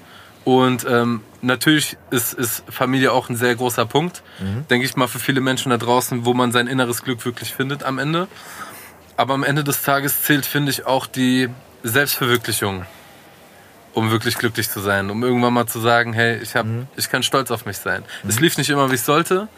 Und 0.45 0.85
ähm, 0.89 1.21
natürlich 1.41 1.97
ist, 2.11 2.35
ist 2.35 2.65
Familie 2.69 3.13
auch 3.13 3.29
ein 3.29 3.37
sehr 3.37 3.55
großer 3.55 3.87
Punkt, 3.87 4.23
Mhm. 4.41 4.67
denke 4.69 4.87
ich 4.87 4.97
mal, 4.97 5.07
für 5.07 5.21
viele 5.21 5.41
Menschen 5.41 5.71
da 5.71 5.77
draußen, 5.77 6.25
wo 6.25 6.35
man 6.35 6.51
sein 6.51 6.67
inneres 6.67 7.03
Glück 7.03 7.25
wirklich 7.25 7.53
findet 7.55 7.85
am 7.85 7.99
Ende. 8.01 8.27
Aber 9.17 9.35
am 9.35 9.45
Ende 9.45 9.63
des 9.63 9.83
Tages 9.83 10.23
zählt, 10.23 10.45
finde 10.47 10.71
ich, 10.73 10.85
auch 10.87 11.07
die 11.07 11.49
Selbstverwirklichung, 11.85 12.87
um 13.95 14.11
wirklich 14.11 14.37
glücklich 14.39 14.71
zu 14.71 14.81
sein, 14.81 15.11
um 15.11 15.23
irgendwann 15.23 15.53
mal 15.53 15.67
zu 15.67 15.81
sagen, 15.81 16.13
hey, 16.13 16.39
ich, 16.39 16.57
hab, 16.57 16.67
ich 16.97 17.11
kann 17.11 17.23
stolz 17.23 17.51
auf 17.51 17.67
mich 17.67 17.79
sein. 17.79 18.05
Es 18.27 18.41
lief 18.41 18.57
nicht 18.59 18.71
immer, 18.71 18.91
wie 18.91 18.95
es 18.95 19.05
sollte, 19.05 19.49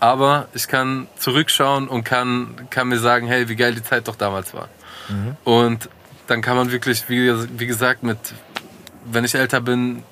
aber 0.00 0.48
ich 0.54 0.68
kann 0.68 1.06
zurückschauen 1.18 1.88
und 1.88 2.04
kann, 2.04 2.68
kann 2.70 2.88
mir 2.88 2.98
sagen, 2.98 3.26
hey, 3.26 3.48
wie 3.48 3.56
geil 3.56 3.74
die 3.74 3.82
Zeit 3.82 4.08
doch 4.08 4.16
damals 4.16 4.52
war. 4.54 4.68
Und 5.44 5.88
dann 6.26 6.40
kann 6.40 6.56
man 6.56 6.70
wirklich, 6.72 7.08
wie, 7.08 7.32
wie 7.58 7.66
gesagt, 7.66 8.02
mit, 8.02 8.18
wenn 9.04 9.24
ich 9.24 9.34
älter 9.34 9.60
bin, 9.60 10.02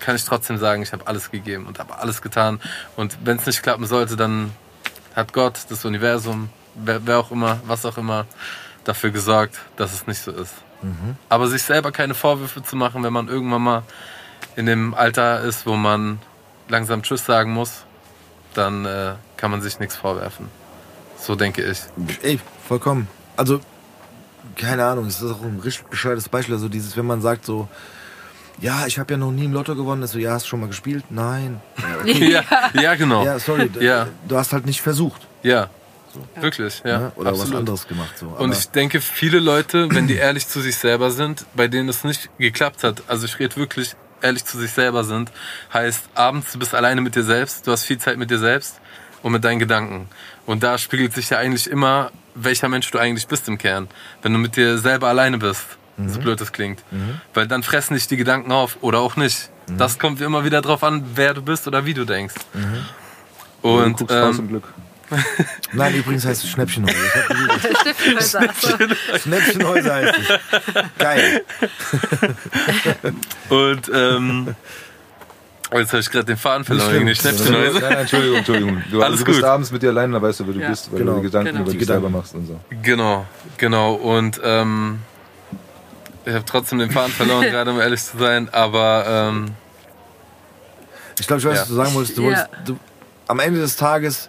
kann 0.00 0.16
ich 0.16 0.24
trotzdem 0.24 0.58
sagen, 0.58 0.82
ich 0.82 0.92
habe 0.92 1.06
alles 1.06 1.30
gegeben 1.30 1.66
und 1.66 1.78
habe 1.78 1.96
alles 1.98 2.20
getan. 2.20 2.60
Und 2.96 3.16
wenn 3.24 3.38
es 3.38 3.46
nicht 3.46 3.62
klappen 3.62 3.86
sollte, 3.86 4.16
dann 4.16 4.52
hat 5.16 5.32
Gott, 5.32 5.60
das 5.68 5.84
Universum, 5.84 6.50
wer, 6.74 7.06
wer 7.06 7.18
auch 7.18 7.30
immer, 7.30 7.60
was 7.66 7.86
auch 7.86 7.96
immer, 7.96 8.26
dafür 8.84 9.10
gesorgt, 9.10 9.58
dass 9.76 9.94
es 9.94 10.06
nicht 10.06 10.20
so 10.20 10.32
ist. 10.32 10.54
Aber 11.28 11.48
sich 11.48 11.62
selber 11.62 11.92
keine 11.92 12.14
Vorwürfe 12.14 12.62
zu 12.62 12.76
machen, 12.76 13.02
wenn 13.02 13.12
man 13.12 13.28
irgendwann 13.28 13.62
mal 13.62 13.82
in 14.56 14.66
dem 14.66 14.94
Alter 14.94 15.40
ist, 15.40 15.66
wo 15.66 15.74
man 15.74 16.18
langsam 16.68 17.02
Tschüss 17.02 17.24
sagen 17.24 17.52
muss, 17.52 17.84
dann 18.54 18.84
äh, 18.84 19.14
kann 19.36 19.50
man 19.50 19.62
sich 19.62 19.78
nichts 19.80 19.96
vorwerfen. 19.96 20.48
So 21.18 21.34
denke 21.34 21.62
ich. 21.62 21.80
Ey, 22.22 22.38
vollkommen. 22.66 23.08
Also, 23.36 23.60
keine 24.56 24.84
Ahnung, 24.84 25.06
es 25.06 25.20
ist 25.20 25.30
auch 25.32 25.42
ein 25.42 25.60
richtig 25.64 25.86
bescheuertes 25.86 26.28
Beispiel. 26.28 26.54
Also 26.54 26.68
dieses, 26.68 26.96
wenn 26.96 27.06
man 27.06 27.20
sagt 27.20 27.44
so, 27.44 27.68
ja, 28.60 28.86
ich 28.86 28.98
habe 28.98 29.12
ja 29.12 29.16
noch 29.18 29.32
nie 29.32 29.46
im 29.46 29.52
Lotto 29.52 29.74
gewonnen. 29.74 30.02
Ist 30.02 30.12
so, 30.12 30.18
ja, 30.18 30.32
hast 30.32 30.44
du 30.44 30.50
schon 30.50 30.60
mal 30.60 30.66
gespielt? 30.66 31.04
Nein. 31.10 31.60
Ja. 32.04 32.42
Ja, 32.74 32.94
genau. 32.96 33.24
ja 33.24 33.38
sorry. 33.38 33.70
Ja. 33.80 34.08
Du 34.28 34.36
hast 34.36 34.52
halt 34.52 34.66
nicht 34.66 34.82
versucht. 34.82 35.26
Ja, 35.42 35.70
wirklich. 36.40 36.82
Ja, 36.84 36.98
ne? 36.98 37.12
Oder 37.16 37.32
was 37.32 37.40
absolut. 37.40 37.60
anderes 37.60 37.88
gemacht. 37.88 38.18
So. 38.18 38.26
Und 38.26 38.52
ich 38.52 38.68
denke, 38.70 39.00
viele 39.00 39.40
Leute, 39.40 39.88
wenn 39.90 40.06
die 40.06 40.16
ehrlich 40.16 40.48
zu 40.48 40.60
sich 40.60 40.76
selber 40.76 41.10
sind, 41.10 41.46
bei 41.54 41.68
denen 41.68 41.88
es 41.88 42.04
nicht 42.04 42.30
geklappt 42.38 42.84
hat, 42.84 43.02
also 43.08 43.26
ich 43.26 43.38
rede 43.38 43.56
wirklich 43.56 43.94
ehrlich 44.22 44.44
zu 44.44 44.58
sich 44.58 44.72
selber 44.72 45.04
sind, 45.04 45.30
heißt 45.72 46.08
abends, 46.14 46.52
du 46.52 46.58
bist 46.58 46.74
alleine 46.74 47.00
mit 47.00 47.14
dir 47.14 47.24
selbst, 47.24 47.66
du 47.66 47.72
hast 47.72 47.84
viel 47.84 47.98
Zeit 47.98 48.16
mit 48.16 48.30
dir 48.30 48.38
selbst 48.38 48.80
und 49.22 49.32
mit 49.32 49.44
deinen 49.44 49.58
Gedanken. 49.58 50.08
Und 50.46 50.62
da 50.62 50.78
spiegelt 50.78 51.12
sich 51.14 51.30
ja 51.30 51.38
eigentlich 51.38 51.68
immer, 51.70 52.10
welcher 52.34 52.68
Mensch 52.68 52.90
du 52.90 52.98
eigentlich 52.98 53.26
bist 53.26 53.48
im 53.48 53.58
Kern. 53.58 53.88
Wenn 54.22 54.32
du 54.32 54.38
mit 54.38 54.56
dir 54.56 54.78
selber 54.78 55.08
alleine 55.08 55.38
bist, 55.38 55.64
so 56.06 56.18
blöd 56.20 56.40
das 56.40 56.52
klingt. 56.52 56.82
Weil 57.34 57.46
dann 57.46 57.62
fressen 57.62 57.94
dich 57.94 58.08
die 58.08 58.16
Gedanken 58.16 58.50
auf 58.52 58.78
oder 58.80 58.98
auch 59.00 59.16
nicht. 59.16 59.50
Das 59.78 59.98
kommt 59.98 60.20
immer 60.20 60.44
wieder 60.44 60.60
drauf 60.60 60.82
an, 60.84 61.04
wer 61.14 61.34
du 61.34 61.42
bist 61.42 61.66
oder 61.66 61.86
wie 61.86 61.94
du 61.94 62.04
denkst. 62.04 62.34
du 63.62 63.68
Und 63.68 63.96
guckst 63.96 64.14
raus 64.14 64.38
ähm, 64.38 64.44
im 64.44 64.48
Glück. 64.48 64.64
Nein, 65.72 65.94
übrigens 65.94 66.24
heißt 66.24 66.44
es 66.44 66.50
Schnäppchenhäuser. 66.50 66.98
Stiftshäuser. 67.80 68.40
Achso. 68.48 68.68
Schnäppchenhäuser 69.22 69.94
heißt 69.94 70.14
es. 70.18 70.84
Geil. 70.98 71.42
Und 73.48 73.90
ähm, 73.92 74.54
oh, 75.72 75.78
jetzt 75.78 75.90
habe 75.92 76.00
ich 76.00 76.10
gerade 76.10 76.24
den 76.26 76.36
Faden 76.36 76.64
verloren 76.64 76.92
den 76.92 77.04
Nein, 77.04 77.14
Schnäppchenhäuser. 77.14 77.80
nein, 77.80 77.98
Entschuldigung, 77.98 78.36
Entschuldigung. 78.38 78.82
Du, 78.90 79.02
Alles 79.02 79.20
du 79.20 79.24
bist 79.26 79.40
gut. 79.40 79.48
abends 79.48 79.70
mit 79.70 79.82
dir 79.82 79.90
allein, 79.90 80.12
da 80.12 80.20
weißt 80.22 80.40
du, 80.40 80.46
wer 80.46 80.54
du 80.54 80.60
Ja. 80.60 80.70
bist, 80.70 80.90
weil 80.92 80.98
Genau. 81.00 81.12
du 81.12 81.18
dir 81.18 81.22
Gedanken 81.24 81.48
Genau. 81.52 81.62
über 81.62 81.72
Die 81.72 81.78
dich 81.78 81.86
selber 81.86 82.08
machst 82.10 82.34
und 82.34 82.46
so. 82.46 82.60
Genau, 82.82 83.26
genau. 83.58 83.94
Und 83.94 84.40
ähm, 84.44 85.00
ich 86.24 86.32
habe 86.34 86.44
trotzdem 86.44 86.78
den 86.78 86.90
Faden 86.90 87.12
verloren, 87.12 87.42
gerade 87.50 87.70
um 87.70 87.80
ehrlich 87.80 88.02
zu 88.02 88.18
sein. 88.18 88.48
Aber 88.52 89.04
ähm, 89.06 89.50
Ich 91.18 91.26
glaube, 91.26 91.40
ich 91.40 91.46
weiß, 91.46 91.54
Ja. 91.56 91.60
was 91.62 91.68
du 91.68 91.74
sagen 91.74 91.94
wolltest. 91.94 92.18
Du 92.18 92.22
Ja. 92.22 92.28
wolltest 92.28 92.48
du, 92.66 92.78
am 93.28 93.40
Ende 93.40 93.60
des 93.60 93.76
Tages 93.76 94.28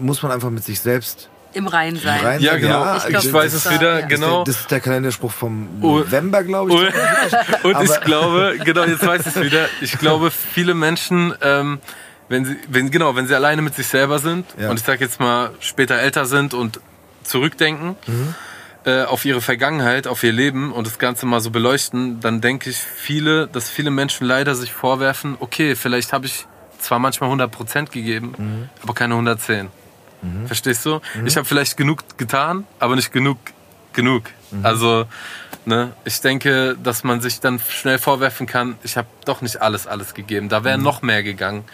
muss 0.00 0.22
man 0.22 0.32
einfach 0.32 0.50
mit 0.50 0.64
sich 0.64 0.80
selbst 0.80 1.28
Im 1.52 1.66
Rein 1.66 1.96
sein. 1.96 2.20
rein 2.24 2.40
ja, 2.40 2.52
sein. 2.52 2.60
genau. 2.60 2.96
ich 2.96 3.04
ich 3.04 3.08
glaub, 3.10 3.32
weiß 3.32 3.52
das 3.52 3.66
es 3.66 3.66
ist 3.66 3.72
wieder, 3.78 4.00
ja. 4.00 4.06
genau. 4.06 4.44
Das 4.44 4.60
ist 4.60 4.70
der 4.70 4.80
Kalenderspruch 4.80 5.32
vom. 5.32 5.80
November, 5.80 6.42
glaube 6.44 6.72
ich. 6.72 7.64
Und, 7.64 7.74
und 7.76 7.84
ich 7.84 8.00
glaube, 8.02 8.56
genau, 8.64 8.84
jetzt 8.84 9.06
weiß 9.06 9.22
ich 9.26 9.36
es 9.36 9.40
wieder. 9.42 9.66
Ich 9.80 9.98
glaube, 9.98 10.30
viele 10.30 10.74
Menschen, 10.74 11.34
ähm, 11.42 11.78
wenn 12.28 12.44
sie, 12.44 12.56
wenn, 12.68 12.90
genau, 12.90 13.16
wenn 13.16 13.26
sie 13.26 13.34
alleine 13.34 13.62
mit 13.62 13.74
sich 13.74 13.88
selber 13.88 14.18
sind 14.20 14.46
Ja. 14.58 14.70
und 14.70 14.78
ich 14.78 14.84
sag 14.86 15.00
jetzt 15.00 15.18
mal 15.20 15.50
später 15.60 15.96
älter 15.98 16.26
sind 16.26 16.54
und 16.54 16.80
zurückdenken 17.24 17.96
Mhm. 18.06 18.34
äh, 18.84 19.02
auf 19.04 19.24
ihre 19.24 19.40
Vergangenheit, 19.40 20.06
auf 20.06 20.22
ihr 20.22 20.32
Leben 20.32 20.72
und 20.72 20.86
das 20.86 20.98
Ganze 20.98 21.26
mal 21.26 21.40
so 21.40 21.50
beleuchten, 21.50 22.20
dann 22.20 22.40
denke 22.40 22.70
ich, 22.70 22.78
viele, 22.78 23.46
dass 23.48 23.68
viele 23.68 23.90
Menschen 23.90 24.26
leider 24.26 24.54
sich 24.54 24.72
vorwerfen, 24.72 25.36
okay, 25.40 25.74
vielleicht 25.74 26.12
habe 26.12 26.26
ich 26.26 26.46
zwar 26.78 26.98
manchmal 26.98 27.28
100% 27.30 27.90
gegeben, 27.90 28.32
Mhm. 28.38 28.68
aber 28.82 28.94
keine 28.94 29.14
110. 29.16 29.68
Verstehst 30.46 30.84
du? 30.84 31.00
Ich 31.24 31.36
habe 31.36 31.46
vielleicht 31.46 31.76
genug 31.76 32.18
getan, 32.18 32.66
aber 32.78 32.96
nicht 32.96 33.12
genug 33.12 33.38
genug. 33.92 34.24
Mhm. 34.50 34.64
Also, 34.66 35.06
ne, 35.64 35.92
ich 36.04 36.20
denke, 36.20 36.76
dass 36.82 37.02
man 37.04 37.20
sich 37.20 37.40
dann 37.40 37.58
schnell 37.58 37.98
vorwerfen 37.98 38.46
kann, 38.46 38.76
ich 38.82 38.96
habe 38.96 39.08
doch 39.24 39.40
nicht 39.40 39.60
alles, 39.62 39.86
alles 39.86 40.14
gegeben. 40.14 40.48
Da 40.48 40.60
Mhm. 40.60 40.64
wäre 40.64 40.78
noch 40.78 41.02
mehr 41.02 41.22
gegangen. 41.22 41.64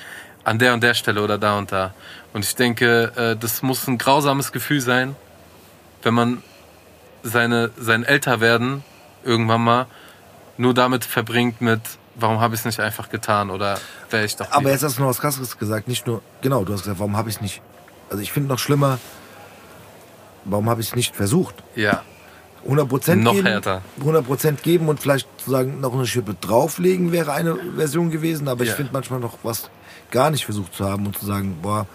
An 0.45 0.59
der 0.61 0.75
und 0.75 0.83
der 0.83 0.95
Stelle 0.95 1.23
oder 1.23 1.39
da 1.39 1.59
und 1.59 1.73
da. 1.73 1.93
Und 2.33 2.45
ich 2.45 2.55
denke, 2.55 3.13
äh, 3.17 3.37
das 3.37 3.63
muss 3.63 3.87
ein 3.89 3.99
grausames 3.99 4.53
Gefühl 4.53 4.81
sein, 4.81 5.17
wenn 6.03 6.15
man 6.15 6.43
seine, 7.25 7.71
sein 7.77 8.05
Älterwerden 8.05 8.85
irgendwann 9.25 9.63
mal 9.63 9.87
nur 10.57 10.73
damit 10.73 11.05
verbringt 11.05 11.61
mit, 11.61 11.81
warum 12.15 12.41
habe 12.41 12.55
ich 12.55 12.61
es 12.61 12.65
nicht 12.65 12.79
einfach 12.81 13.09
getan 13.11 13.51
oder 13.51 13.79
wäre 14.11 14.25
ich 14.25 14.37
doch. 14.37 14.51
Aber 14.53 14.71
jetzt 14.71 14.85
hast 14.85 14.97
du 14.99 15.03
noch 15.03 15.09
was 15.09 15.19
krasses 15.21 15.59
gesagt. 15.59 15.89
Nicht 15.89 16.07
nur, 16.07 16.23
genau, 16.43 16.65
du 16.65 16.73
hast 16.73 16.83
gesagt, 16.83 17.01
warum 17.01 17.17
habe 17.17 17.29
ich 17.29 17.35
es 17.37 17.41
nicht. 17.43 17.61
Also 18.11 18.23
ich 18.23 18.33
finde 18.33 18.49
noch 18.49 18.59
schlimmer, 18.59 18.99
warum 20.45 20.69
habe 20.71 20.81
ich 20.81 20.89
es 20.89 20.97
nicht 20.97 21.15
versucht? 21.17 21.55
Ja, 21.75 22.03
100% 22.69 23.17
Noch 23.17 23.33
geben, 23.33 23.47
härter. 23.47 23.83
100% 24.03 24.63
geben 24.63 24.89
und 24.89 24.99
vielleicht 25.01 25.29
sozusagen 25.39 25.81
noch 25.81 25.95
eine 25.95 26.07
Schippe 26.07 26.35
drauflegen 26.41 27.13
wäre 27.13 27.33
eine 27.33 27.57
Version 27.77 28.11
gewesen. 28.11 28.49
Aber 28.49 28.65
ich 28.65 28.71
Ja. 28.71 28.75
finde 28.77 28.93
manchmal 28.93 29.21
noch 29.21 29.39
was 29.45 29.71
gar 30.11 30.31
nicht 30.31 30.45
versucht 30.45 30.75
zu 30.75 30.85
haben 30.85 31.07
und 31.07 31.17
zu 31.19 31.25
sagen, 31.27 31.59
boah, 31.63 31.87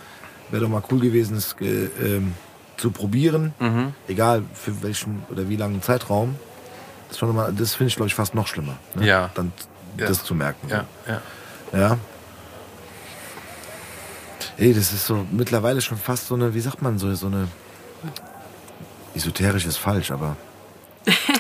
wäre 0.49 0.63
doch 0.63 0.69
mal 0.69 0.83
cool 0.91 0.99
gewesen, 0.99 1.35
es 1.38 1.55
äh, 1.61 1.85
ähm, 2.01 2.33
zu 2.77 2.91
probieren. 2.91 3.53
Mhm. 3.59 3.93
Egal 4.07 4.43
für 4.53 4.81
welchen 4.81 5.23
oder 5.29 5.49
wie 5.49 5.55
langen 5.57 5.81
Zeitraum. 5.81 6.35
Das, 7.09 7.19
das 7.19 7.75
finde 7.75 7.89
ich, 7.89 7.95
glaube 7.97 8.07
ich, 8.07 8.15
fast 8.15 8.33
noch 8.35 8.47
schlimmer. 8.47 8.77
Ne? 8.95 9.05
Ja. 9.07 9.29
Dann 9.33 9.51
Ja. 9.97 10.07
das 10.07 10.23
zu 10.23 10.33
merken. 10.35 10.67
ja, 10.69 10.85
ja. 11.07 11.21
Ja. 11.77 11.97
Ey, 14.61 14.75
das 14.75 14.93
ist 14.93 15.07
so 15.07 15.25
mittlerweile 15.31 15.81
schon 15.81 15.97
fast 15.97 16.27
so 16.27 16.35
eine, 16.35 16.53
wie 16.53 16.59
sagt 16.59 16.83
man, 16.83 16.99
so, 16.99 17.11
so 17.15 17.25
eine 17.25 17.47
esoterisch 19.15 19.65
ist 19.65 19.77
falsch, 19.77 20.11
aber 20.11 20.38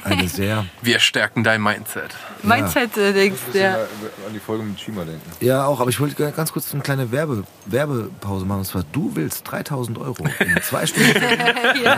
eine 0.03 0.27
sehr. 0.29 0.65
Wir 0.81 0.99
stärken 0.99 1.43
dein 1.43 1.61
Mindset. 1.61 2.11
Mindset-Dings, 2.43 3.39
Ja. 3.53 3.61
ja. 3.61 3.73
An 4.27 4.33
die 4.33 4.39
Folge 4.39 4.63
mit 4.63 4.79
Shima 4.79 5.03
denken. 5.03 5.21
Ja, 5.39 5.65
auch, 5.65 5.79
aber 5.79 5.89
ich 5.89 5.99
wollte 5.99 6.31
ganz 6.31 6.51
kurz 6.51 6.73
eine 6.73 6.81
kleine 6.81 7.11
Werbe, 7.11 7.43
Werbepause 7.65 8.45
machen. 8.45 8.59
Und 8.59 8.65
zwar, 8.65 8.83
du 8.91 9.11
willst 9.15 9.49
3000 9.51 9.97
Euro 9.99 10.23
in 10.39 10.61
zwei 10.63 10.85
Stunden. 10.85 11.11
ja. 11.83 11.97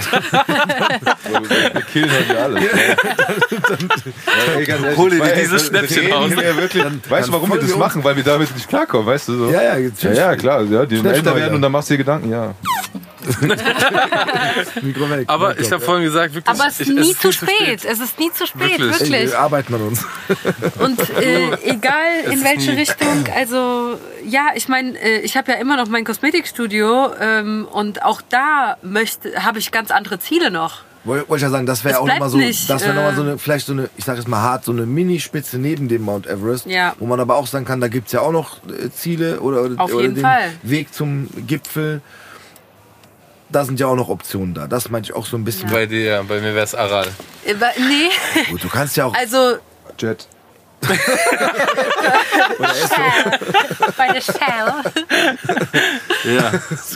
Wir 1.73 1.81
killen 1.81 2.11
heute 2.11 2.39
alles. 2.41 2.63
Ja, 4.67 4.77
Hol 4.97 5.09
dir 5.09 5.33
dieses 5.35 5.63
ey, 5.63 5.67
Schnäppchen 5.69 6.11
raus. 6.11 6.31
weißt 7.09 7.27
du, 7.27 7.31
warum 7.33 7.51
wir 7.51 7.59
das 7.59 7.75
machen? 7.75 8.03
Weil 8.03 8.15
wir 8.15 8.23
damit 8.23 8.53
nicht 8.53 8.67
klarkommen, 8.67 9.05
weißt 9.07 9.29
du 9.29 9.37
so? 9.37 9.51
ja, 9.51 9.77
ja, 9.77 9.89
Ja, 10.01 10.11
ja, 10.13 10.35
klar, 10.35 10.63
ja, 10.63 10.85
die 10.85 10.95
älter 10.97 11.35
werden 11.35 11.49
ja. 11.49 11.55
und 11.55 11.61
dann 11.61 11.71
machst 11.71 11.89
du 11.89 11.93
dir 11.93 11.99
Gedanken, 11.99 12.29
ja. 12.29 12.53
Mikro 14.81 15.09
weg. 15.09 15.23
Aber 15.27 15.59
ich 15.59 15.71
habe 15.71 15.83
vorhin 15.83 16.03
gesagt, 16.05 16.33
wirklich. 16.33 16.59
Aber 16.59 16.67
es 16.69 16.79
ist 16.79 16.89
ich, 16.89 16.95
nie 16.95 17.13
zu 17.15 17.31
viel 17.31 17.33
spät. 17.33 17.85
Es 17.85 17.99
ist 17.99 18.19
nie 18.19 18.31
zu 18.31 18.45
spät, 18.47 18.79
Wirklich. 18.79 19.01
Ey, 19.01 19.09
wirklich. 19.09 19.31
wir 19.31 19.39
arbeiten 19.39 19.73
an 19.75 19.81
uns. 19.81 20.05
Und 20.79 20.99
äh, 21.17 21.53
egal 21.63 21.93
Es 22.25 22.31
in 22.33 22.43
welche 22.43 22.71
nie- 22.71 22.77
Richtung, 22.79 23.25
also 23.35 23.99
ja, 24.25 24.47
ich 24.55 24.67
meine, 24.67 24.97
äh, 24.99 25.19
ich 25.19 25.37
habe 25.37 25.51
ja 25.51 25.57
immer 25.57 25.77
noch 25.77 25.87
mein 25.87 26.03
Kosmetikstudio 26.05 27.11
ähm, 27.19 27.67
und 27.71 28.03
auch 28.03 28.21
da 28.29 28.77
möchte, 28.81 29.43
habe 29.43 29.59
ich 29.59 29.71
ganz 29.71 29.91
andere 29.91 30.19
Ziele 30.19 30.51
noch. 30.51 30.81
Woll- 31.05 31.25
Wollte 31.27 31.35
ich 31.35 31.41
ja 31.41 31.49
sagen, 31.49 31.65
das 31.65 31.83
wäre 31.83 31.95
Es 31.95 31.99
auch 31.99 32.07
nochmal 32.07 32.29
so, 32.29 32.37
nicht, 32.37 32.69
das 32.69 32.81
wäre 32.83 32.93
äh, 32.93 32.95
nochmal 32.95 33.15
so 33.15 33.21
eine, 33.23 33.37
vielleicht 33.37 33.65
so 33.65 33.73
eine, 33.73 33.89
ich 33.97 34.05
sag 34.05 34.15
jetzt 34.17 34.27
mal 34.27 34.41
hart, 34.41 34.63
so 34.63 34.71
eine 34.71 34.85
Minispitze 34.85 35.57
neben 35.57 35.89
dem 35.89 36.03
Mount 36.03 36.27
Everest, 36.27 36.65
Ja. 36.65 36.95
wo 36.99 37.05
man 37.05 37.19
aber 37.19 37.35
auch 37.35 37.47
sagen 37.47 37.65
kann, 37.65 37.81
da 37.81 37.89
gibt's 37.89 38.13
ja 38.13 38.21
auch 38.21 38.31
noch 38.31 38.57
äh, 38.69 38.89
Ziele 38.89 39.41
oder, 39.41 39.63
oder, 39.63 39.81
Auf 39.81 39.91
oder 39.93 40.01
jeden 40.03 40.15
den 40.15 40.23
Fall. 40.23 40.51
Weg 40.63 40.93
zum 40.93 41.27
Gipfel. 41.45 42.01
Da 43.53 43.63
sind 43.65 43.79
ja 43.79 43.85
auch 43.85 43.95
noch 43.95 44.09
Optionen 44.09 44.55
da. 44.55 44.65
Das 44.67 44.89
meinte 44.89 45.11
ich 45.11 45.15
auch 45.15 45.27
so 45.27 45.37
ein 45.37 45.45
bisschen. 45.45 45.69
Bei 45.69 45.85
dir, 45.85 46.01
ja, 46.01 46.21
bei 46.23 46.39
mir 46.39 46.55
wäre 46.55 46.63
es 46.65 46.73
Aral. 46.73 47.07
Äh, 47.45 47.53
nee, 47.77 48.09
Gut, 48.49 48.63
du 48.63 48.67
kannst 48.67 48.97
ja 48.97 49.05
auch. 49.05 49.13
also 49.13 49.57
Jet. 49.99 50.27
bei 53.95 54.07
der 54.11 54.21
Shell. 54.21 54.73
Ja. 56.35 56.51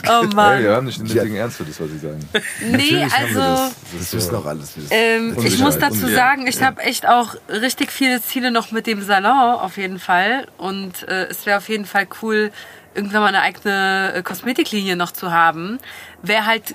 Oh 0.08 0.24
Mann. 0.34 0.62
wir 0.62 0.74
haben 0.74 0.86
nicht 0.86 0.98
den 0.98 1.06
nötigen 1.06 1.36
Ernst 1.36 1.56
für 1.58 1.64
das, 1.64 1.80
was 1.80 1.88
sie 1.88 1.98
sagen. 1.98 2.20
Nee, 2.60 2.70
Natürlich 2.70 3.14
also. 3.14 3.38
das. 3.38 3.74
Das 3.98 4.14
wissen 4.14 4.34
auch 4.34 4.44
alles. 4.44 4.72
Ähm, 4.90 5.36
ich 5.42 5.58
muss 5.58 5.78
dazu 5.78 6.06
sagen, 6.08 6.46
ich 6.46 6.62
habe 6.62 6.82
echt 6.82 7.06
auch 7.08 7.34
richtig 7.48 7.92
viele 7.92 8.20
Ziele 8.20 8.50
noch 8.50 8.72
mit 8.72 8.86
dem 8.86 9.00
Salon 9.02 9.54
auf 9.60 9.76
jeden 9.76 9.98
Fall. 9.98 10.46
Und 10.58 11.08
äh, 11.08 11.26
es 11.26 11.46
wäre 11.46 11.58
auf 11.58 11.68
jeden 11.68 11.86
Fall 11.86 12.06
cool, 12.22 12.50
irgendwann 12.94 13.20
mal 13.22 13.28
eine 13.28 13.42
eigene 13.42 14.12
äh, 14.14 14.22
Kosmetiklinie 14.22 14.96
noch 14.96 15.12
zu 15.12 15.30
haben. 15.32 15.78
Wäre 16.22 16.46
halt 16.46 16.74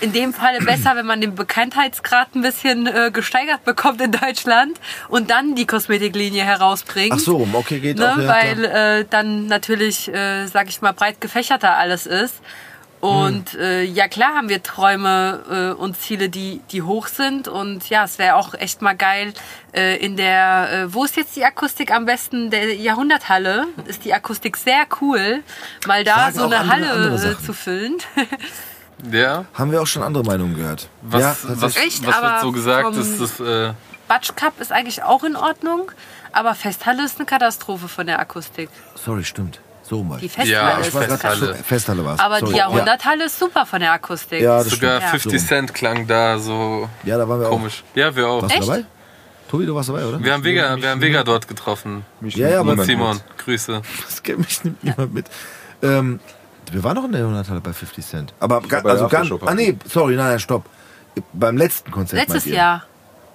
in 0.00 0.12
dem 0.12 0.32
Falle 0.32 0.60
besser, 0.60 0.96
wenn 0.96 1.06
man 1.06 1.20
den 1.20 1.34
Bekanntheitsgrad 1.34 2.34
ein 2.34 2.42
bisschen 2.42 2.86
äh, 2.86 3.10
gesteigert 3.12 3.64
bekommt 3.64 4.00
in 4.00 4.12
Deutschland 4.12 4.80
und 5.08 5.30
dann 5.30 5.54
die 5.54 5.66
Kosmetiklinie 5.66 6.42
herausbringt. 6.44 7.12
Ach 7.14 7.18
so, 7.18 7.46
okay, 7.52 7.80
geht 7.80 7.98
Ne, 7.98 8.12
auch. 8.12 8.18
Ja, 8.18 8.28
weil 8.28 8.64
äh, 8.64 9.04
dann 9.08 9.46
natürlich, 9.46 10.08
äh, 10.08 10.46
sag 10.46 10.68
ich 10.68 10.80
mal, 10.80 10.92
breit 10.92 11.20
gefächerter 11.20 11.76
alles 11.76 12.06
ist. 12.06 12.36
Und 13.00 13.52
Hm. 13.54 13.60
äh, 13.60 13.82
ja 13.84 14.08
klar 14.08 14.34
haben 14.34 14.48
wir 14.50 14.62
Träume 14.62 15.72
äh, 15.76 15.80
und 15.80 15.96
Ziele, 15.98 16.28
die, 16.28 16.60
die 16.70 16.82
hoch 16.82 17.06
sind. 17.06 17.48
Und 17.48 17.88
ja, 17.88 18.04
es 18.04 18.18
wäre 18.18 18.34
auch 18.36 18.52
echt 18.54 18.82
mal 18.82 18.94
geil 18.94 19.32
äh, 19.74 19.96
in 19.96 20.16
der, 20.18 20.68
äh, 20.70 20.94
wo 20.94 21.04
ist 21.04 21.16
jetzt 21.16 21.34
die 21.34 21.44
Akustik 21.44 21.92
am 21.92 22.04
besten? 22.04 22.50
Der 22.50 22.74
Jahrhunderthalle 22.74 23.68
ist 23.86 24.04
die 24.04 24.12
Akustik 24.12 24.56
sehr 24.58 24.84
cool, 25.00 25.42
mal 25.86 26.04
da 26.04 26.30
Sagen 26.30 26.38
so 26.38 26.44
eine 26.44 26.58
andere- 26.58 26.72
andere 26.74 27.00
Halle 27.04 27.14
äh, 27.14 27.18
Sachen. 27.18 27.44
zu 27.46 27.52
füllen. 27.54 27.96
Ja. 29.10 29.46
Haben 29.54 29.72
wir 29.72 29.80
auch 29.80 29.86
schon 29.86 30.02
andere 30.02 30.22
Meinungen 30.24 30.56
gehört. 30.56 30.88
Was, 31.00 31.22
ja, 31.22 31.36
was. 31.54 31.76
Echt? 31.76 32.06
was 32.06 32.20
wird 32.20 32.40
so 32.42 32.52
gesagt? 32.52 32.94
Ist 32.96 33.18
das, 33.18 33.40
äh, 33.40 33.72
Batsch 34.08 34.32
Cup 34.36 34.60
ist 34.60 34.72
eigentlich 34.72 35.02
auch 35.02 35.24
in 35.24 35.36
Ordnung, 35.36 35.90
aber 36.32 36.54
Festhalle 36.54 37.04
ist 37.04 37.16
eine 37.18 37.24
Katastrophe 37.26 37.88
von 37.88 38.06
der 38.06 38.18
Akustik. 38.18 38.68
Sorry, 38.94 39.24
stimmt. 39.24 39.60
So 39.90 40.04
mal. 40.04 40.18
Die 40.20 40.26
Ja, 40.46 40.76
Festhalle 40.76 40.80
ich 40.80 40.86
ist. 40.86 40.96
Festhalle. 41.20 41.54
Festhalle 41.56 42.04
war 42.04 42.20
Aber 42.20 42.38
Sorry. 42.38 42.52
die 42.52 42.58
Jahrhunderthalle 42.58 43.24
ist 43.24 43.38
super 43.40 43.66
von 43.66 43.80
der 43.80 43.90
Akustik. 43.92 44.40
Ja, 44.40 44.58
das 44.58 44.68
sogar 44.70 44.98
stimmt. 45.00 45.22
50 45.22 45.40
So. 45.42 45.46
Cent 45.48 45.74
klang 45.74 46.06
da 46.06 46.38
so 46.38 46.88
Ja, 47.02 47.18
da 47.18 47.28
waren 47.28 47.40
wir 47.40 47.48
komisch. 47.48 47.82
Ja, 47.96 48.14
wir 48.14 48.28
auch. 48.28 48.38
auch. 48.38 48.42
Warst 48.42 48.54
du 48.54 48.58
Echt? 48.60 48.68
dabei? 48.68 48.84
Tobi, 49.50 49.66
du 49.66 49.74
warst 49.74 49.88
dabei, 49.88 50.04
oder? 50.06 50.22
Wir 50.22 50.32
haben 50.32 50.44
Vega, 50.44 50.80
wir 50.80 50.90
haben 50.90 51.00
Vega 51.00 51.24
dort 51.24 51.48
getroffen. 51.48 52.04
Mich 52.20 52.36
Ja, 52.36 52.48
ja, 52.48 52.60
aber 52.60 52.84
Simon, 52.84 53.16
mit. 53.16 53.38
Grüße. 53.38 53.82
Das 54.06 54.22
kennt 54.22 54.38
mich 54.38 54.62
nimmt 54.62 54.84
niemand 54.84 55.12
mit. 55.12 55.26
Ähm, 55.82 56.20
wir 56.70 56.84
waren 56.84 56.94
noch 56.94 57.04
in 57.06 57.10
der 57.10 57.22
Jahrhunderthalle 57.22 57.60
bei 57.60 57.72
50 57.72 58.06
Cent. 58.06 58.32
Aber 58.38 58.58
also 58.84 59.08
ganz. 59.08 59.28
Aftershow 59.32 59.40
Ah 59.44 59.54
nee, 59.54 59.76
sorry, 59.86 60.14
nein, 60.14 60.28
nein, 60.28 60.38
stopp. 60.38 60.66
Beim 61.32 61.56
letzten 61.56 61.90
Konzert. 61.90 62.20
Letztes? 62.28 62.44
Jahr. 62.44 62.84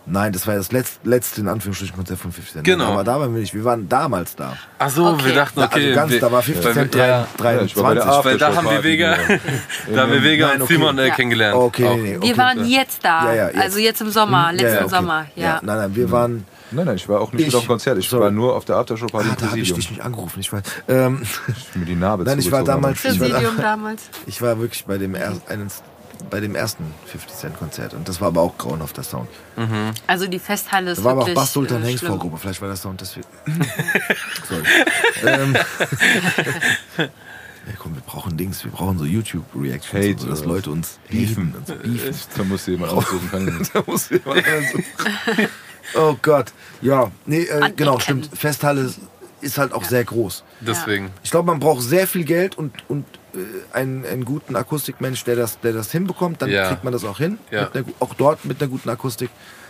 Nein, 0.08 0.32
das 0.34 0.46
war 0.46 0.56
das 0.56 0.72
letzte, 0.72 1.08
letzte 1.10 1.42
in 1.42 1.48
Anführungsstrichen 1.48 1.96
Konzert 1.96 2.20
von 2.20 2.32
50 2.32 2.54
Cent. 2.54 2.64
Genau. 2.64 2.92
Aber 2.94 3.04
da 3.04 3.20
waren 3.20 3.34
wir 3.34 3.42
nicht. 3.42 3.54
Wir 3.56 3.64
waren 3.64 3.90
damals 3.90 4.36
da. 4.36 4.56
Ach 4.78 4.90
so, 4.90 5.06
Okay. 5.08 5.26
wir 5.26 5.34
dachten, 5.34 5.60
Da, 5.60 5.66
okay. 5.66 5.84
also 5.88 5.96
ganz, 5.96 6.12
wir, 6.12 6.20
da 6.20 6.32
war 6.32 6.42
50 6.44 6.66
weil 6.66 6.74
Cent 6.74 6.94
wir- 6.96 7.06
ja, 7.08 7.28
3, 7.38 7.52
Ja, 7.54 7.58
23. 7.66 7.84
Weil 8.24 8.38
da 8.38 8.56
haben 8.56 8.70
wir 8.70 8.84
Vega, 8.84 9.18
da 9.94 10.02
haben 10.02 10.12
wir 10.12 10.24
Vega 10.24 10.48
Nein, 10.48 10.56
und 10.58 10.62
okay. 10.64 10.74
Simon 10.74 10.98
äh, 11.00 11.08
Ja. 11.08 11.16
kennengelernt. 11.16 11.56
Okay, 11.58 11.86
Auch. 11.88 11.96
nee, 11.96 12.02
nee, 12.02 12.12
Wir 12.14 12.18
okay. 12.20 12.38
waren 12.38 12.66
jetzt 12.66 13.04
da. 13.04 13.26
Ja, 13.26 13.34
ja, 13.36 13.48
jetzt. 13.48 13.58
Also 13.62 13.80
jetzt 13.80 14.02
im 14.02 14.12
Sommer, 14.12 14.50
Hm, 14.50 14.56
letzten 14.58 14.68
ja, 14.68 14.74
ja, 14.80 14.86
okay. 14.86 14.96
Sommer. 14.96 15.26
Ja. 15.36 15.60
Nein, 15.64 15.78
nein, 15.78 15.96
wir 15.96 16.12
waren 16.12 16.46
Nein, 16.72 16.86
nein, 16.88 16.96
ich 16.96 17.08
war 17.08 17.22
auch 17.22 17.32
nicht 17.32 17.42
Ich- 17.42 17.48
mit 17.48 17.56
auf 17.56 17.64
dem 17.64 17.68
Konzert. 17.68 17.98
Ich 18.00 18.10
sorry. 18.10 18.24
war 18.24 18.32
nur 18.32 18.56
auf 18.56 18.66
der 18.66 18.76
Aftershow-Party 18.78 19.28
Ah, 19.30 19.34
im 19.34 19.38
da 19.40 19.52
habe 19.52 19.60
ich 19.60 19.72
dich 19.74 19.90
nicht 19.92 20.02
angerufen. 20.02 20.40
Ich 20.40 20.52
war, 20.52 20.62
ähm, 20.88 21.22
Ich 21.48 21.76
mir 21.76 21.86
die 21.86 21.96
Narbe 21.96 22.24
Nein, 22.26 22.40
ich 22.40 22.52
war 22.52 22.64
damals-. 22.64 23.06
Ich 23.06 23.20
war- 23.20 23.28
Präsidium 23.30 23.58
damals. 23.58 24.02
ich 24.26 24.42
war 24.42 24.60
wirklich 24.60 24.84
bei 24.86 24.98
dem, 24.98 25.14
er, 25.16 25.34
eines, 25.48 25.84
bei 26.30 26.40
dem 26.40 26.56
ersten 26.56 26.84
50 27.06 27.38
Cent 27.38 27.58
Konzert 27.58 27.94
und 27.94 28.08
das 28.08 28.22
war 28.22 28.30
aber 28.30 28.42
auch 28.42 28.58
grauenhafter 28.58 29.04
Sound. 29.04 29.30
Also 30.08 30.28
die 30.28 30.40
Festhalle 30.40 30.92
ist 30.92 31.00
Da 31.00 31.04
war 31.04 31.12
aber 31.12 31.24
auch 31.24 31.34
Bass 31.34 31.54
Sultan 31.54 31.84
äh, 31.84 31.88
Hengst. 31.88 32.06
Vorgruppe, 32.06 32.38
vielleicht 32.38 32.62
war 32.62 32.68
der 32.68 32.78
Sound 32.78 33.02
deswegen. 33.02 33.28
Sorry. 34.48 34.64
ähm, 35.26 35.56
ja, 36.98 37.74
komm, 37.80 37.96
wir 37.96 38.02
brauchen 38.02 38.38
Dings, 38.38 38.64
wir 38.64 38.72
brauchen 38.72 38.98
so 38.98 39.06
YouTube-Reactions, 39.06 40.06
und 40.06 40.20
so, 40.20 40.28
dass 40.28 40.42
oder 40.42 40.50
Leute 40.50 40.72
uns 40.72 41.00
und 41.10 41.68
so 41.68 41.74
beefen. 41.76 42.26
Da 42.38 42.44
musst 42.44 42.68
du 42.68 42.72
jemand 42.72 42.94
aussuchen. 42.94 43.58
Nicht. 43.58 43.76
da 43.76 43.84
muss 43.86 44.10
jemand. 44.10 44.44
Oh 45.94 46.16
Gott. 46.22 46.52
Ja, 46.82 47.12
nee, 47.26 47.44
äh, 47.44 47.72
genau, 47.76 48.00
stimmt. 48.00 48.30
Festhalle 48.34 48.92
ist 49.42 49.58
halt 49.58 49.74
auch 49.74 49.84
sehr 49.84 50.04
groß. 50.04 50.44
Deswegen. 50.62 51.12
Ich 51.24 51.32
glaube, 51.32 51.48
man 51.48 51.60
braucht 51.60 51.84
sehr 51.84 52.08
viel 52.08 52.24
Geld 52.24 52.58
und, 52.58 52.74
und 52.90 53.06
äh, 53.06 53.25
einen, 53.74 54.06
einen 54.06 54.26
guten 54.26 54.56
Akustikmensch, 54.56 55.24
der 55.24 55.36
das, 55.36 55.60
der 55.60 55.74
das 55.74 55.92
hinbekommt, 55.92 56.42
dann 56.42 56.50
Ja. 56.50 56.68
kriegt 56.70 56.84
man 56.84 56.94
das 56.94 57.04
auch 57.06 57.18
hin. 57.18 57.38
Ja. 57.52 57.70
Einer, 57.72 57.86
auch 58.00 58.14
dort 58.14 58.46
mit 58.46 58.62
einer 58.62 58.70
guten 58.70 58.90
Akustik. 58.90 59.30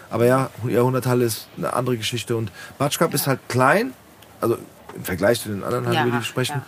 Aber 0.09 0.25
ja, 0.25 0.49
Jahrhunderthalle 0.67 1.25
ist 1.25 1.47
eine 1.57 1.73
andere 1.73 1.97
Geschichte 1.97 2.35
und 2.35 2.51
Batsch 2.77 2.99
Cup 2.99 3.13
ist 3.13 3.27
halt 3.27 3.39
klein, 3.49 3.93
also 4.39 4.57
im 4.95 5.03
Vergleich 5.03 5.41
zu 5.41 5.49
den 5.49 5.63
anderen 5.63 5.85
Hallen, 5.85 5.95
Ja, 5.95 6.01
über 6.03 6.11
die 6.11 6.17
wir 6.19 6.23
sprechen. 6.23 6.57
ja. 6.57 6.65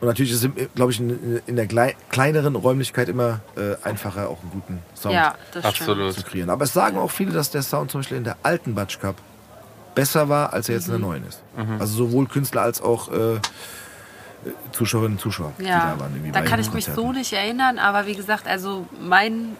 Und 0.00 0.08
natürlich 0.08 0.32
ist 0.32 0.42
es, 0.44 0.50
glaube 0.74 0.92
ich, 0.92 0.98
in, 0.98 1.42
in 1.46 1.56
der 1.56 1.66
glei- 1.66 1.94
kleineren 2.10 2.56
Räumlichkeit 2.56 3.10
immer 3.10 3.40
äh, 3.58 3.76
einfacher, 3.86 4.30
auch 4.30 4.40
einen 4.40 4.50
guten 4.50 4.78
Sound 4.94 5.14
Ja, 5.14 5.34
zu 5.52 6.22
kreieren. 6.24 6.48
Aber 6.48 6.64
es 6.64 6.72
sagen 6.72 6.96
auch 6.96 7.10
viele, 7.10 7.32
dass 7.32 7.50
der 7.50 7.60
Sound 7.62 7.90
zum 7.90 8.00
Beispiel 8.00 8.16
in 8.16 8.24
der 8.24 8.38
alten 8.42 8.74
Batsch 8.74 8.98
Cup 8.98 9.16
besser 9.94 10.30
war, 10.30 10.54
als 10.54 10.70
er 10.70 10.76
jetzt 10.76 10.86
in 10.86 10.92
der 10.92 11.00
neuen 11.00 11.26
ist. 11.28 11.42
Also 11.78 11.92
sowohl 12.06 12.26
Künstler 12.28 12.62
als 12.62 12.80
auch 12.80 13.12
äh, 13.12 13.40
Zuschauerinnen 14.72 15.16
und 15.16 15.20
Zuschauer, 15.20 15.52
die 15.58 15.64
Ja, 15.64 15.94
da 15.94 16.00
waren. 16.00 16.12
irgendwie 16.14 16.32
da 16.32 16.40
bei 16.40 16.46
kann 16.46 16.60
ich 16.60 16.72
mich 16.72 16.86
so 16.86 17.12
nicht 17.12 17.32
erinnern, 17.32 17.78
aber 17.78 18.06
wie 18.06 18.14
gesagt, 18.14 18.46
also 18.48 18.86
mein, 19.00 19.56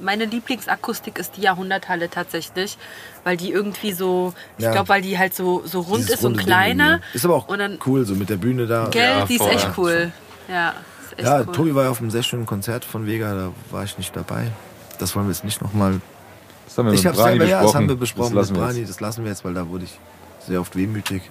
meine 0.00 0.24
Lieblingsakustik 0.24 1.18
ist 1.18 1.36
die 1.36 1.40
Jahrhunderthalle 1.42 2.08
tatsächlich, 2.10 2.78
weil 3.24 3.36
die 3.36 3.50
irgendwie 3.50 3.92
so, 3.92 4.32
ich 4.56 4.64
Ja. 4.64 4.72
glaube, 4.72 4.88
weil 4.88 5.02
die 5.02 5.18
halt 5.18 5.34
so, 5.34 5.62
so 5.66 5.80
rund 5.80 5.98
Dieses 5.98 6.16
ist 6.20 6.24
und 6.24 6.36
Ding 6.36 6.46
kleiner. 6.46 7.00
Ist 7.12 7.24
aber 7.24 7.34
auch 7.34 7.48
und 7.48 7.58
dann, 7.58 7.78
cool, 7.86 8.04
so 8.06 8.14
mit 8.14 8.30
der 8.30 8.36
Bühne 8.36 8.66
da. 8.66 8.88
Gell, 8.90 9.18
Ja, 9.18 9.24
die 9.26 9.34
ist 9.34 9.46
echt 9.46 9.68
cool. 9.76 10.12
Ja, 10.48 10.74
ist 11.04 11.18
echt 11.18 11.28
Ja, 11.28 11.40
cool. 11.40 11.52
Tobi 11.52 11.74
war 11.74 11.84
ja 11.84 11.90
auf 11.90 12.00
einem 12.00 12.10
sehr 12.10 12.22
schönen 12.22 12.46
Konzert 12.46 12.84
von 12.84 13.06
Vega, 13.06 13.34
da 13.34 13.50
war 13.70 13.82
ich 13.84 13.98
nicht 13.98 14.14
dabei. 14.14 14.52
Das 14.98 15.16
wollen 15.16 15.26
wir 15.26 15.32
jetzt 15.32 15.44
nicht 15.44 15.60
nochmal. 15.60 16.00
Das 16.66 16.78
haben 16.78 16.86
wir 16.86 16.92
Ich 16.92 17.02
mit 17.02 17.14
Brani 17.14 17.30
selber, 17.30 17.44
ja, 17.46 17.56
das 17.56 17.60
besprochen. 17.64 17.76
haben 17.82 17.88
wir 17.88 17.96
besprochen 17.96 18.26
Das 18.26 18.34
lassen 18.34 18.52
mit 18.52 18.60
wir 18.60 18.66
Brani, 18.66 18.78
jetzt. 18.80 18.88
das 18.90 19.00
lassen 19.00 19.24
wir 19.24 19.30
jetzt, 19.32 19.44
weil 19.44 19.54
da 19.54 19.68
wurde 19.68 19.84
ich 19.84 19.98
sehr 20.46 20.60
oft 20.60 20.76
wehmütig. 20.76 21.22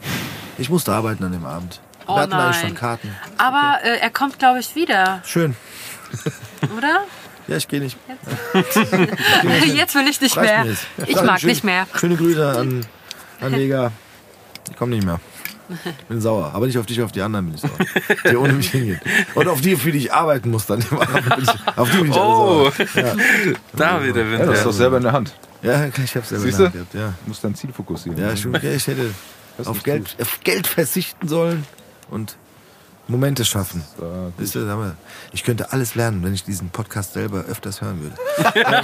Ich 0.58 0.70
musste 0.70 0.92
arbeiten 0.92 1.24
an 1.24 1.32
dem 1.32 1.46
Abend. 1.46 1.80
Oh 2.10 2.16
wir 2.16 2.22
hatten 2.24 2.34
eigentlich 2.34 2.56
nein. 2.58 2.68
schon 2.70 2.76
Karten. 2.78 3.16
Aber 3.38 3.80
äh, 3.84 3.98
er 4.00 4.10
kommt, 4.10 4.40
glaube 4.40 4.60
ich, 4.60 4.76
wieder, 4.76 5.22
Schön. 5.26 5.56
oder? 6.78 7.02
Ja, 7.48 7.58
ich 7.58 7.68
gehe 7.68 7.80
nicht. 7.80 7.98
Jetzt 9.74 9.96
will 9.96 10.08
ich 10.08 10.22
nicht 10.22 10.38
Reicht 10.38 10.52
mehr. 10.52 10.64
mir 10.64 10.70
jetzt. 10.72 10.86
Ich 11.08 11.22
mag 11.24 11.40
schön- 11.40 11.50
nicht 11.50 11.64
mehr. 11.64 11.88
Schöne 11.96 12.16
Grüße 12.16 12.48
an, 12.48 12.86
an 13.42 13.52
Vega. 13.54 13.92
Ich 14.70 14.76
komme 14.78 14.96
nicht 14.96 15.06
mehr. 15.06 15.20
Bin 16.10 16.20
sauer. 16.22 16.52
Aber 16.54 16.66
nicht 16.68 16.78
auf 16.78 16.86
dich, 16.86 17.02
auf 17.02 17.12
die 17.12 17.22
anderen 17.22 17.46
bin 17.46 17.56
ich 17.56 17.62
sauer. 17.62 17.78
Die 18.32 18.36
ohne 18.36 18.54
mich 18.54 18.70
hingehen. 18.72 19.00
Und 19.36 19.48
auf 19.48 19.62
die, 19.62 19.76
für 19.76 19.92
die 19.92 20.00
ich 20.00 20.14
arbeiten 20.14 20.50
muss 20.52 20.66
dann. 20.66 20.80
ich, 20.82 20.88
auf 21.78 21.90
die 21.92 21.98
bin 21.98 22.12
ich 22.12 22.18
Oh. 22.18 22.72
alle 22.76 22.88
sauer. 22.94 23.04
Ja. 23.04 23.14
Da 23.74 24.04
wieder 24.04 24.24
Ja, 24.26 24.46
das 24.46 24.58
ist 24.60 24.66
doch 24.66 24.72
selber 24.74 24.98
in 24.98 25.04
der 25.04 25.12
Hand. 25.14 25.34
Ja, 25.62 25.86
ich 25.86 26.16
hab's 26.16 26.30
selber 26.30 26.46
in 26.46 26.50
Siehst 26.52 26.60
der 26.60 26.66
Hand 26.68 26.76
du? 26.76 26.80
gehabt, 26.80 26.94
ja. 26.96 27.14
Du 27.24 27.30
musst 27.30 27.44
dein 27.44 27.54
Ziel 27.56 27.72
fokussieren. 27.74 28.20
Ja, 28.20 28.32
ich, 28.32 28.44
ja, 28.44 28.72
ich 28.72 28.88
hätte 28.88 29.12
auf 29.60 29.68
nicht 29.74 29.84
Geld, 29.84 30.16
auf 30.22 30.40
Geld 30.44 30.68
verzichten 30.68 31.28
sollen 31.28 31.66
und 32.12 32.38
Momente 33.10 33.44
schaffen. 33.44 33.84
sag 34.38 34.66
mal, 34.78 34.96
ich 35.34 35.44
könnte 35.44 35.72
alles 35.74 35.96
lernen, 35.96 36.24
wenn 36.24 36.34
ich 36.34 36.44
diesen 36.44 36.70
Podcast 36.70 37.14
selber 37.14 37.44
öfters 37.50 37.82
hören 37.82 38.02
würde. 38.02 38.16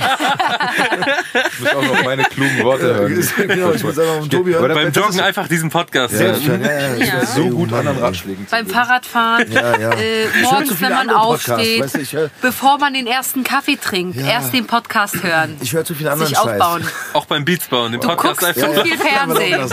Du 1.57 1.64
musst 1.64 1.76
auch 1.76 1.81
noch 1.84 2.03
meine 2.03 2.23
klugen 2.23 2.64
Worte 2.64 2.84
hören. 2.95 3.27
genau, 3.47 3.72
ich 3.72 3.84
muss 3.84 3.97
einfach 3.97 4.22
mit 4.22 4.31
Tobi 4.31 4.53
hören. 4.53 4.73
Beim 4.73 4.91
Joggen 4.91 5.19
einfach 5.19 5.47
diesen 5.47 5.69
Podcast 5.69 6.14
Ja, 6.14 6.19
hören. 6.19 6.38
ich 6.39 6.47
ja, 6.47 7.15
ja, 7.18 7.22
ich 7.22 7.30
so 7.30 7.49
gut 7.49 7.72
anderen. 7.73 7.97
Ratschlägen 7.99 8.45
Beim. 8.49 8.68
Fahrradfahren, 8.68 9.52
Ja, 9.52 9.77
ja. 9.77 9.91
äh, 9.93 10.26
Ich 10.27 10.41
morgens, 10.43 10.81
wenn 10.81 10.91
man 10.91 11.10
aufsteht, 11.10 11.81
weißt 11.84 11.95
du, 11.95 11.99
ich 11.99 12.14
höre- 12.14 12.30
bevor 12.41 12.77
man 12.77 12.93
den 12.93 13.07
ersten 13.07 13.43
Kaffee 13.43 13.77
trinkt, 13.77 14.18
Ja. 14.19 14.27
erst 14.27 14.53
den 14.53 14.65
Podcast 14.68 15.22
hören, 15.23 15.56
Ich 15.61 15.73
höre 15.73 15.85
zu 15.85 15.93
viel 15.95 16.07
anderen 16.07 16.27
sich 16.30 16.38
Scheiß. 16.38 16.60
aufbauen. 16.61 16.88
Auch 17.14 17.26
beim 17.26 17.45
Beats 17.45 17.68
bauen, 17.68 17.91
den 17.91 18.02
Du 18.02 18.07
Podcast 18.07 18.39
guckst 18.41 18.57
einfach. 18.57 18.73
zu 18.76 18.81
viel 18.88 18.97
Fernsehen. 18.97 19.69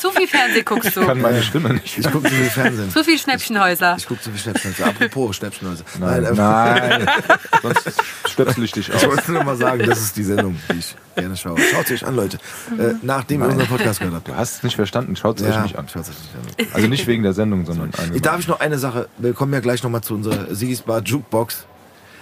Zu 0.00 0.10
viel 0.10 0.28
Fernsehen 0.28 0.64
guckst 0.64 0.96
du. 0.96 1.06
Kann 1.06 1.20
meine 1.20 1.42
Stimme 1.42 1.74
nicht. 1.74 1.98
Ich 1.98 2.10
gucke 2.10 2.28
zu 2.28 2.34
viel 2.34 2.50
Fernsehen. 2.50 2.90
Zu 2.92 3.04
viel 3.04 3.18
Schnäppchenhäuser. 3.18 3.91
Ich 3.96 4.06
gucke 4.06 4.20
zu 4.20 4.30
viel 4.30 4.38
Schnäppchenhäuser. 4.40 4.86
Apropos 4.86 5.36
Schnäppchenhäuser. 5.36 5.84
Nein, 6.00 6.24
ähm, 6.24 6.36
nein. 6.36 7.06
Sonst 7.62 7.92
stöpsel 8.28 8.64
ich 8.64 8.72
dich 8.72 8.88
Ich 8.88 8.94
aus. 8.94 9.06
wollte 9.06 9.32
nur 9.32 9.44
mal 9.44 9.56
sagen, 9.56 9.84
das 9.86 10.00
ist 10.00 10.16
die 10.16 10.24
Sendung, 10.24 10.58
die 10.72 10.78
ich 10.78 10.94
gerne 11.14 11.36
schaue. 11.36 11.58
Schaut 11.72 11.86
sie 11.86 11.94
euch 11.94 12.06
an, 12.06 12.16
Leute. 12.16 12.38
Äh, 12.78 12.94
nachdem 13.02 13.42
ihr 13.42 13.48
unseren 13.48 13.66
Podcast 13.68 14.00
gehört 14.00 14.16
habt. 14.16 14.28
Du 14.28 14.36
hast 14.36 14.56
es 14.56 14.62
nicht 14.62 14.76
verstanden. 14.76 15.16
Schaut 15.16 15.40
es 15.40 15.46
euch 15.46 15.62
nicht 15.62 15.76
an. 15.76 15.88
schaut 15.88 16.02
euch 16.02 16.08
nicht 16.08 16.60
an. 16.60 16.66
Also 16.74 16.88
nicht 16.88 17.06
wegen 17.06 17.22
der 17.22 17.32
Sendung, 17.32 17.64
sondern 17.66 17.90
eine. 17.94 18.14
Ich 18.16 18.22
darf 18.22 18.40
ich 18.40 18.48
noch 18.48 18.60
eine 18.60 18.78
Sache, 18.78 19.08
wir 19.18 19.32
kommen 19.32 19.52
ja 19.52 19.60
gleich 19.60 19.82
nochmal 19.82 20.02
zu 20.02 20.14
unserer 20.14 20.54
Sigis 20.54 20.82
Bar 20.82 21.02
Jukebox. 21.02 21.66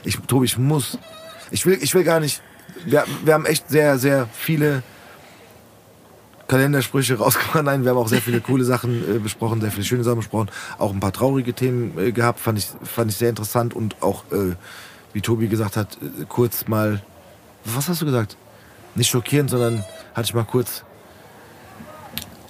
Ich, 0.04 0.16
Tobi, 0.26 0.46
ich 0.46 0.56
muss, 0.58 0.98
ich 1.50 1.66
will, 1.66 1.78
ich 1.80 1.94
will 1.94 2.04
gar 2.04 2.20
nicht, 2.20 2.40
wir, 2.86 3.04
wir 3.24 3.34
haben 3.34 3.44
echt 3.46 3.68
sehr, 3.68 3.98
sehr 3.98 4.28
viele 4.32 4.82
Kalendersprüche 6.50 7.14
rausgebracht. 7.18 7.64
Nein, 7.64 7.84
wir 7.84 7.90
haben 7.90 7.98
auch 7.98 8.08
sehr 8.08 8.20
viele 8.20 8.40
coole 8.40 8.64
Sachen 8.64 9.16
äh, 9.16 9.18
besprochen, 9.18 9.60
sehr 9.60 9.70
viele 9.70 9.84
schöne 9.84 10.02
Sachen 10.02 10.18
besprochen. 10.18 10.50
Auch 10.78 10.92
ein 10.92 11.00
paar 11.00 11.12
traurige 11.12 11.54
Themen 11.54 11.96
äh, 11.96 12.12
gehabt, 12.12 12.40
fand 12.40 12.58
ich, 12.58 12.68
fand 12.82 13.10
ich 13.10 13.16
sehr 13.16 13.30
interessant 13.30 13.74
und 13.74 14.02
auch, 14.02 14.24
äh, 14.32 14.56
wie 15.12 15.20
Tobi 15.20 15.46
gesagt 15.46 15.76
hat, 15.76 15.96
äh, 16.02 16.24
kurz 16.28 16.66
mal, 16.66 17.02
was 17.64 17.88
hast 17.88 18.02
du 18.02 18.04
gesagt? 18.04 18.36
Nicht 18.96 19.08
schockierend, 19.08 19.48
sondern 19.50 19.84
hatte 20.14 20.26
ich 20.26 20.34
mal 20.34 20.44
kurz 20.44 20.82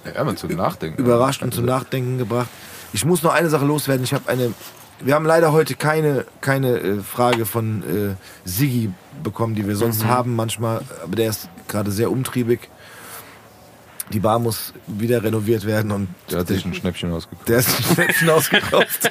ja, 0.03 0.23
man 0.23 0.35
zum 0.35 0.55
Nachdenken. 0.55 0.99
überrascht 0.99 1.43
und 1.43 1.53
zum 1.53 1.65
Nachdenken 1.65 2.17
gebracht. 2.17 2.49
Ich 2.93 3.05
muss 3.05 3.21
noch 3.21 3.33
eine 3.33 3.49
Sache 3.49 3.65
loswerden. 3.65 4.03
Ich 4.03 4.13
habe 4.13 4.27
eine. 4.27 4.51
Wir 4.99 5.13
haben 5.13 5.25
leider 5.25 5.51
heute 5.51 5.75
keine, 5.75 6.25
keine 6.41 6.79
äh, 6.79 6.99
Frage 7.01 7.45
von 7.45 7.83
äh, 7.83 8.15
Siggi 8.49 8.91
bekommen, 9.23 9.53
die 9.53 9.67
wir 9.67 9.75
sonst 9.75 10.05
haben 10.05 10.35
manchmal. 10.35 10.81
Aber 11.03 11.15
der 11.15 11.29
ist 11.29 11.49
gerade 11.67 11.91
sehr 11.91 12.11
umtriebig. 12.11 12.69
Die 14.11 14.19
Bar 14.19 14.39
muss 14.39 14.73
wieder 14.87 15.23
renoviert 15.23 15.65
werden 15.65 15.91
und 15.91 16.07
Der 16.29 16.39
hat 16.39 16.47
sich 16.47 16.65
ein 16.65 16.73
Schnäppchen 16.73 17.11
ausgeguckt. 17.11 17.47
der 17.49 17.59
ist 17.59 17.69
ein 17.69 17.95
Schnäppchen 17.95 18.29
ausgekauft 18.37 19.09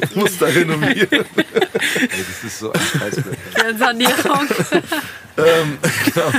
und 0.00 0.16
muss 0.16 0.38
da 0.38 0.46
renovieren. 0.46 1.24
Das 1.34 2.44
ist 2.44 2.58
so 2.60 2.72
ein 2.72 2.80
Scheißbild. 2.80 3.38
Sanierung. 3.78 4.48
ähm, 5.38 5.78
genau. 6.04 6.32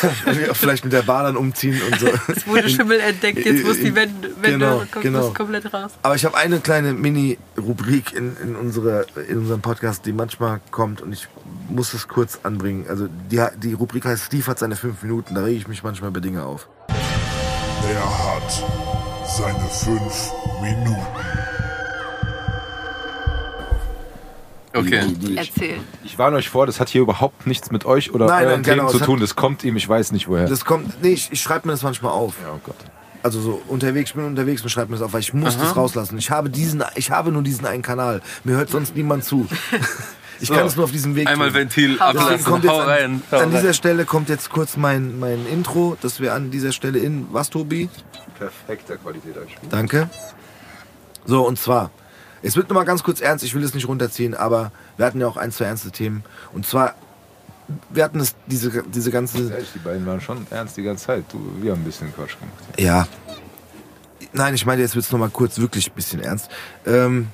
Vielleicht 0.54 0.84
mit 0.84 0.92
der 0.92 1.02
Bar 1.02 1.24
dann 1.24 1.36
umziehen 1.36 1.80
und 1.90 2.00
so. 2.00 2.08
Es 2.28 2.46
wurde 2.46 2.68
Schimmel 2.68 3.00
entdeckt, 3.00 3.44
jetzt 3.44 3.64
muss 3.64 3.78
die 3.78 3.94
Wände, 3.94 4.30
Wände 4.40 4.58
Genau, 4.58 4.78
kommt 4.90 5.02
genau. 5.02 5.26
muss 5.26 5.34
komplett 5.34 5.72
raus. 5.72 5.92
Aber 6.02 6.14
ich 6.14 6.24
habe 6.24 6.36
eine 6.36 6.60
kleine 6.60 6.92
Mini-Rubrik 6.92 8.12
in, 8.12 8.36
in, 8.42 8.56
unsere, 8.56 9.06
in 9.28 9.38
unserem 9.38 9.60
Podcast, 9.60 10.06
die 10.06 10.12
manchmal 10.12 10.60
kommt 10.70 11.00
und 11.00 11.12
ich 11.12 11.28
muss 11.68 11.94
es 11.94 12.08
kurz 12.08 12.40
anbringen. 12.42 12.86
Also 12.88 13.08
die, 13.30 13.42
die 13.62 13.72
Rubrik 13.74 14.04
heißt 14.04 14.24
Steve 14.24 14.46
hat 14.46 14.58
seine 14.58 14.76
fünf 14.76 15.02
Minuten, 15.02 15.34
da 15.34 15.44
rege 15.44 15.58
ich 15.58 15.68
mich 15.68 15.82
manchmal 15.82 16.10
über 16.10 16.20
Dinge 16.20 16.44
auf. 16.44 16.68
Er 16.88 18.34
hat 18.34 18.64
seine 19.26 19.68
fünf 19.68 20.32
Minuten. 20.60 21.39
Okay. 24.72 25.02
Erzähl. 25.36 25.78
Ich 26.04 26.18
warne 26.18 26.36
euch 26.36 26.48
vor, 26.48 26.66
das 26.66 26.78
hat 26.78 26.88
hier 26.88 27.00
überhaupt 27.02 27.46
nichts 27.46 27.70
mit 27.70 27.84
euch 27.84 28.12
oder 28.14 28.26
Nein, 28.26 28.46
euren 28.46 28.52
nein, 28.52 28.62
genau, 28.62 28.76
Themen 28.76 28.88
zu 28.90 28.96
es 28.96 29.00
hat- 29.02 29.06
tun. 29.06 29.20
Das 29.20 29.34
kommt 29.36 29.64
ihm, 29.64 29.76
ich 29.76 29.88
weiß 29.88 30.12
nicht 30.12 30.28
woher. 30.28 30.46
Das 30.46 30.64
kommt, 30.64 31.02
nee, 31.02 31.10
ich, 31.10 31.32
ich 31.32 31.40
schreibe 31.42 31.66
mir 31.66 31.72
das 31.72 31.82
manchmal 31.82 32.12
auf. 32.12 32.34
ja, 32.42 32.52
oh 32.54 32.60
Gott. 32.64 32.76
Also 33.22 33.40
so 33.40 33.60
unterwegs, 33.68 34.10
ich 34.10 34.16
bin 34.16 34.24
unterwegs 34.24 34.62
und 34.62 34.70
schreibe 34.70 34.90
mir 34.92 34.96
das 34.98 35.04
auf, 35.04 35.12
weil 35.12 35.20
ich 35.20 35.34
muss 35.34 35.58
das 35.58 35.76
rauslassen. 35.76 36.16
Ich 36.18 36.30
habe 36.30 36.48
diesen, 36.48 36.82
ich 36.94 37.10
habe 37.10 37.32
nur 37.32 37.42
diesen 37.42 37.66
einen 37.66 37.82
Kanal. 37.82 38.22
Mir 38.44 38.56
hört 38.56 38.70
sonst 38.70 38.94
niemand 38.96 39.24
zu. 39.24 39.46
Ich 40.42 40.48
So. 40.48 40.54
kann 40.54 40.64
es 40.66 40.74
nur 40.74 40.86
auf 40.86 40.90
diesem 40.90 41.16
Weg 41.16 41.28
Einmal 41.28 41.48
tun. 41.48 41.56
Ventil 41.58 42.00
ablassen. 42.00 42.44
kommt 42.46 42.64
jetzt 42.64 42.72
Hau 42.72 42.78
an, 42.80 42.88
rein. 42.88 43.22
Hau 43.30 43.40
an 43.40 43.50
dieser. 43.50 43.74
Stelle 43.74 44.06
kommt 44.06 44.30
jetzt 44.30 44.48
kurz 44.48 44.78
mein, 44.78 45.18
mein 45.20 45.44
Intro, 45.46 45.98
dass 46.00 46.18
wir 46.18 46.32
an 46.32 46.50
dieser 46.50 46.72
Stelle 46.72 46.98
in 46.98 47.26
was, 47.30 47.50
Tobi? 47.50 47.90
Perfekter 48.38 48.96
Qualität 48.96 49.36
einspielen. 49.36 49.68
Danke. 49.68 50.08
So, 51.26 51.46
und 51.46 51.58
zwar, 51.58 51.90
es 52.42 52.56
wird 52.56 52.68
nochmal 52.68 52.84
ganz 52.84 53.02
kurz 53.02 53.20
ernst, 53.20 53.44
ich 53.44 53.54
will 53.54 53.62
es 53.62 53.74
nicht 53.74 53.88
runterziehen, 53.88 54.34
aber 54.34 54.72
wir 54.96 55.06
hatten 55.06 55.20
ja 55.20 55.26
auch 55.26 55.36
ein, 55.36 55.52
zwei 55.52 55.66
ernste 55.66 55.90
Themen. 55.90 56.24
Und 56.52 56.66
zwar, 56.66 56.94
wir 57.90 58.04
hatten 58.04 58.20
es, 58.20 58.34
diese, 58.46 58.82
diese 58.82 59.10
ganze. 59.10 59.50
Ehrlich, 59.50 59.70
die 59.74 59.78
beiden 59.78 60.06
waren 60.06 60.20
schon 60.20 60.46
ernst 60.50 60.76
die 60.76 60.82
ganze 60.82 61.06
Zeit. 61.06 61.24
Du, 61.30 61.38
wir 61.60 61.72
haben 61.72 61.82
ein 61.82 61.84
bisschen 61.84 62.14
Quatsch 62.14 62.36
gemacht. 62.38 62.78
Ja. 62.78 63.06
Nein, 64.32 64.54
ich 64.54 64.64
meine, 64.64 64.80
jetzt 64.80 64.94
wird 64.94 65.04
es 65.04 65.12
nochmal 65.12 65.30
kurz 65.30 65.58
wirklich 65.58 65.90
ein 65.90 65.94
bisschen 65.94 66.20
ernst. 66.20 66.50
Ähm, 66.86 67.28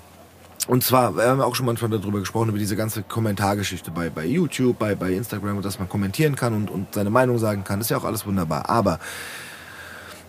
und 0.67 0.83
zwar, 0.83 1.17
wir 1.17 1.25
haben 1.25 1.41
auch 1.41 1.55
schon 1.55 1.67
manchmal 1.67 1.91
darüber 1.91 2.19
gesprochen, 2.19 2.49
über 2.49 2.59
diese 2.59 2.75
ganze 2.75 3.03
Kommentargeschichte 3.03 3.91
bei, 3.91 4.11
bei 4.11 4.25
YouTube, 4.25 4.79
bei, 4.79 4.95
bei 4.95 5.13
Instagram, 5.13 5.63
dass 5.63 5.79
man 5.79 5.89
kommentieren 5.89 6.35
kann 6.35 6.55
und, 6.55 6.71
und 6.71 6.95
seine 6.95 7.11
Meinung 7.11 7.39
sagen 7.39 7.63
kann. 7.65 7.79
Das 7.79 7.87
ist 7.87 7.91
ja 7.91 7.99
auch 7.99 8.05
alles 8.05 8.27
wunderbar. 8.27 8.69
Aber 8.69 8.99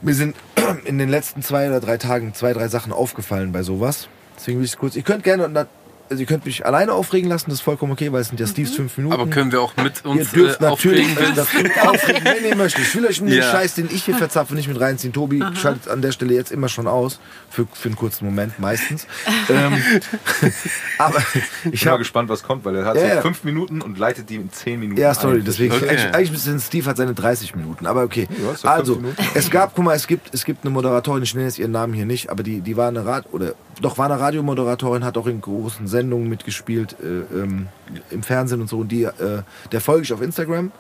Mir 0.02 0.14
sind 0.14 0.36
in 0.86 0.98
den 0.98 1.10
letzten 1.10 1.42
zwei 1.42 1.68
oder 1.68 1.80
drei 1.80 1.98
Tagen 1.98 2.34
zwei, 2.34 2.54
drei 2.54 2.68
Sachen 2.68 2.92
aufgefallen 2.92 3.52
bei 3.52 3.64
sowas. 3.64 4.10
Deswegen 4.38 4.60
will 4.60 4.66
ich 4.66 4.72
es 4.72 4.78
kurz. 4.78 4.96
Ihr 4.96 5.02
könnt 5.02 5.24
gerne, 5.24 5.68
also 6.10 6.22
ihr 6.22 6.28
könnt 6.28 6.46
mich 6.46 6.66
alleine 6.66 6.94
aufregen 6.94 7.30
lassen, 7.30 7.50
das 7.50 7.60
ist 7.60 7.62
vollkommen 7.64 7.92
okay, 7.92 8.12
weil 8.12 8.22
es 8.22 8.30
sind 8.30 8.40
ja 8.40 8.48
Steves 8.48 8.76
fünf 8.76 8.98
Minuten. 8.98 9.14
Aber 9.14 9.28
können 9.30 9.52
wir 9.52 9.62
auch 9.62 9.76
mit 9.78 10.04
Ihr 10.04 10.12
uns 10.12 10.32
dürft 10.32 10.60
äh, 10.62 10.64
natürlich 10.64 11.08
aufregen, 11.16 11.28
wenn 11.28 11.36
das 11.36 11.48
aufregen, 11.88 12.24
wenn 12.26 12.46
ihr 12.46 12.56
möchtet. 12.56 12.84
Ich 12.84 12.96
will 12.96 13.06
euch 13.06 13.20
nur 13.22 13.30
den 13.30 13.40
Ja. 13.40 13.52
Scheiß, 13.52 13.76
den 13.76 13.88
ich 13.92 14.04
hier 14.06 14.16
verzapfe, 14.16 14.54
nicht 14.56 14.68
mit 14.68 14.80
reinziehen. 14.80 15.14
Tobi 15.14 15.44
schaltet 15.56 15.88
an 15.88 16.02
der 16.02 16.12
Stelle 16.12 16.34
jetzt 16.34 16.52
immer 16.52 16.70
schon 16.70 16.88
aus. 16.88 17.20
Für, 17.50 17.66
für 17.72 17.90
einen 17.90 17.96
kurzen 17.96 18.26
Moment 18.26 18.60
meistens. 18.60 19.08
ähm, 19.50 19.74
aber 20.98 21.20
ich 21.20 21.74
Ich 21.74 21.82
bin 21.82 21.86
mal 21.86 21.92
habe 21.92 21.98
gespannt, 22.00 22.30
was 22.30 22.44
kommt, 22.44 22.66
weil 22.66 22.76
er 22.76 22.86
hat 22.86 22.96
Ja, 22.98 23.16
so 23.16 23.22
fünf 23.22 23.44
Minuten 23.44 23.82
und 23.82 23.98
leitet 23.98 24.30
die 24.30 24.36
in 24.36 24.52
zehn 24.52 24.80
Minuten 24.80 25.00
Ja, 25.00 25.14
sorry, 25.14 25.38
ein. 25.40 25.46
deswegen. 25.46 25.74
Okay. 25.74 25.90
Eigentlich, 25.90 26.14
eigentlich 26.14 26.32
bisschen 26.32 26.60
Steve 26.60 26.90
hat 26.90 26.98
seine 26.98 27.14
30 27.14 27.56
Minuten, 27.56 27.86
aber 27.86 28.04
okay. 28.04 28.28
Ja, 28.64 28.70
also, 28.70 29.02
es 29.34 29.50
gab, 29.50 29.76
guck 29.76 29.86
mal, 29.86 29.96
es 29.96 30.08
gibt, 30.08 30.34
es 30.34 30.46
gibt 30.46 30.64
eine 30.64 30.72
Moderatorin, 30.72 31.24
ich 31.24 31.34
nenne 31.34 31.48
jetzt 31.48 31.60
ihren 31.60 31.72
Namen 31.72 31.94
hier 31.94 32.06
nicht, 32.06 32.30
aber 32.30 32.44
die, 32.44 32.62
die 32.62 32.78
war 32.78 32.88
eine 32.88 33.06
Rad 33.06 33.26
oder 33.32 33.54
doch 33.82 33.98
war 33.98 34.06
eine 34.06 34.20
Radiomoderatorin, 34.20 35.04
hat 35.06 35.18
auch 35.18 35.28
in 35.28 35.40
großen 35.42 35.88
Sendungen 35.98 36.30
mitgespielt, 36.30 36.96
äh, 37.02 37.42
ähm, 37.42 37.68
im 38.12 38.22
Fernsehen 38.22 38.62
und 38.62 38.70
so. 38.70 38.78
Und 38.80 38.92
die, 38.92 39.04
äh, 39.04 39.42
der 39.72 39.82
folge 39.82 40.04
ich 40.04 40.14
auf 40.14 40.22
Instagram. 40.22 40.72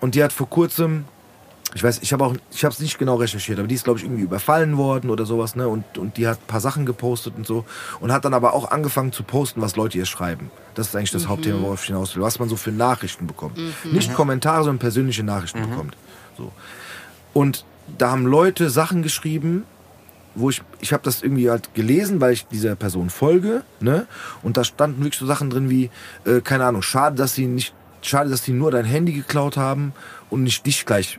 Und 0.00 0.14
die 0.14 0.24
hat 0.24 0.32
vor 0.32 0.48
kurzem, 0.48 1.04
ich 1.74 1.84
weiß, 1.84 2.00
ich 2.02 2.12
habe 2.12 2.24
auch, 2.24 2.34
ich 2.50 2.64
habe 2.64 2.72
es 2.72 2.80
nicht 2.80 2.98
genau 2.98 3.14
recherchiert, 3.16 3.58
aber 3.60 3.68
die 3.68 3.76
ist, 3.76 3.84
glaube 3.84 4.00
ich, 4.00 4.04
irgendwie 4.04 4.22
überfallen 4.22 4.76
worden 4.76 5.08
oder 5.08 5.24
sowas, 5.24 5.54
ne? 5.54 5.68
Und, 5.68 5.98
und 5.98 6.16
die 6.16 6.26
hat 6.26 6.38
ein 6.38 6.46
paar 6.48 6.60
Sachen 6.60 6.84
gepostet 6.84 7.34
und 7.36 7.46
so. 7.46 7.64
Und 8.00 8.10
hat 8.10 8.24
dann 8.24 8.34
aber 8.34 8.54
auch 8.54 8.72
angefangen 8.72 9.12
zu 9.12 9.22
posten, 9.22 9.60
was 9.60 9.76
Leute 9.76 9.96
ihr 9.98 10.06
schreiben. 10.06 10.50
Das 10.74 10.88
ist 10.88 10.96
eigentlich 10.96 11.12
das 11.12 11.28
Hauptthema, 11.28 11.60
worauf 11.62 11.82
ich 11.82 11.86
hinaus 11.86 12.16
will. 12.16 12.22
Was 12.22 12.40
man 12.40 12.48
so 12.48 12.56
für 12.56 12.72
Nachrichten 12.72 13.26
bekommt. 13.28 13.58
Nicht 13.92 14.14
Kommentare, 14.14 14.64
sondern 14.64 14.80
persönliche 14.80 15.22
Nachrichten 15.22 15.68
bekommt. 15.68 15.96
So. 16.36 16.50
Und 17.34 17.64
da 17.98 18.10
haben 18.10 18.26
Leute 18.26 18.70
Sachen 18.70 19.02
geschrieben, 19.02 19.64
wo 20.34 20.50
ich, 20.50 20.62
ich 20.80 20.92
habe 20.92 21.02
das 21.02 21.22
irgendwie 21.22 21.50
halt 21.50 21.74
gelesen, 21.74 22.20
weil 22.20 22.32
ich 22.32 22.46
dieser 22.46 22.76
Person 22.76 23.10
folge, 23.10 23.62
ne? 23.80 24.06
Und 24.42 24.56
da 24.56 24.64
standen 24.64 25.02
wirklich 25.02 25.18
so 25.18 25.26
Sachen 25.26 25.50
drin 25.50 25.70
wie, 25.70 25.90
äh, 26.24 26.40
keine 26.40 26.64
Ahnung, 26.64 26.82
schade, 26.82 27.16
dass 27.16 27.34
sie 27.34 27.46
nicht, 27.46 27.74
schade, 28.02 28.30
dass 28.30 28.44
sie 28.44 28.52
nur 28.52 28.70
dein 28.70 28.84
Handy 28.84 29.12
geklaut 29.12 29.56
haben 29.56 29.92
und 30.30 30.42
nicht 30.42 30.64
dich 30.66 30.86
gleich 30.86 31.18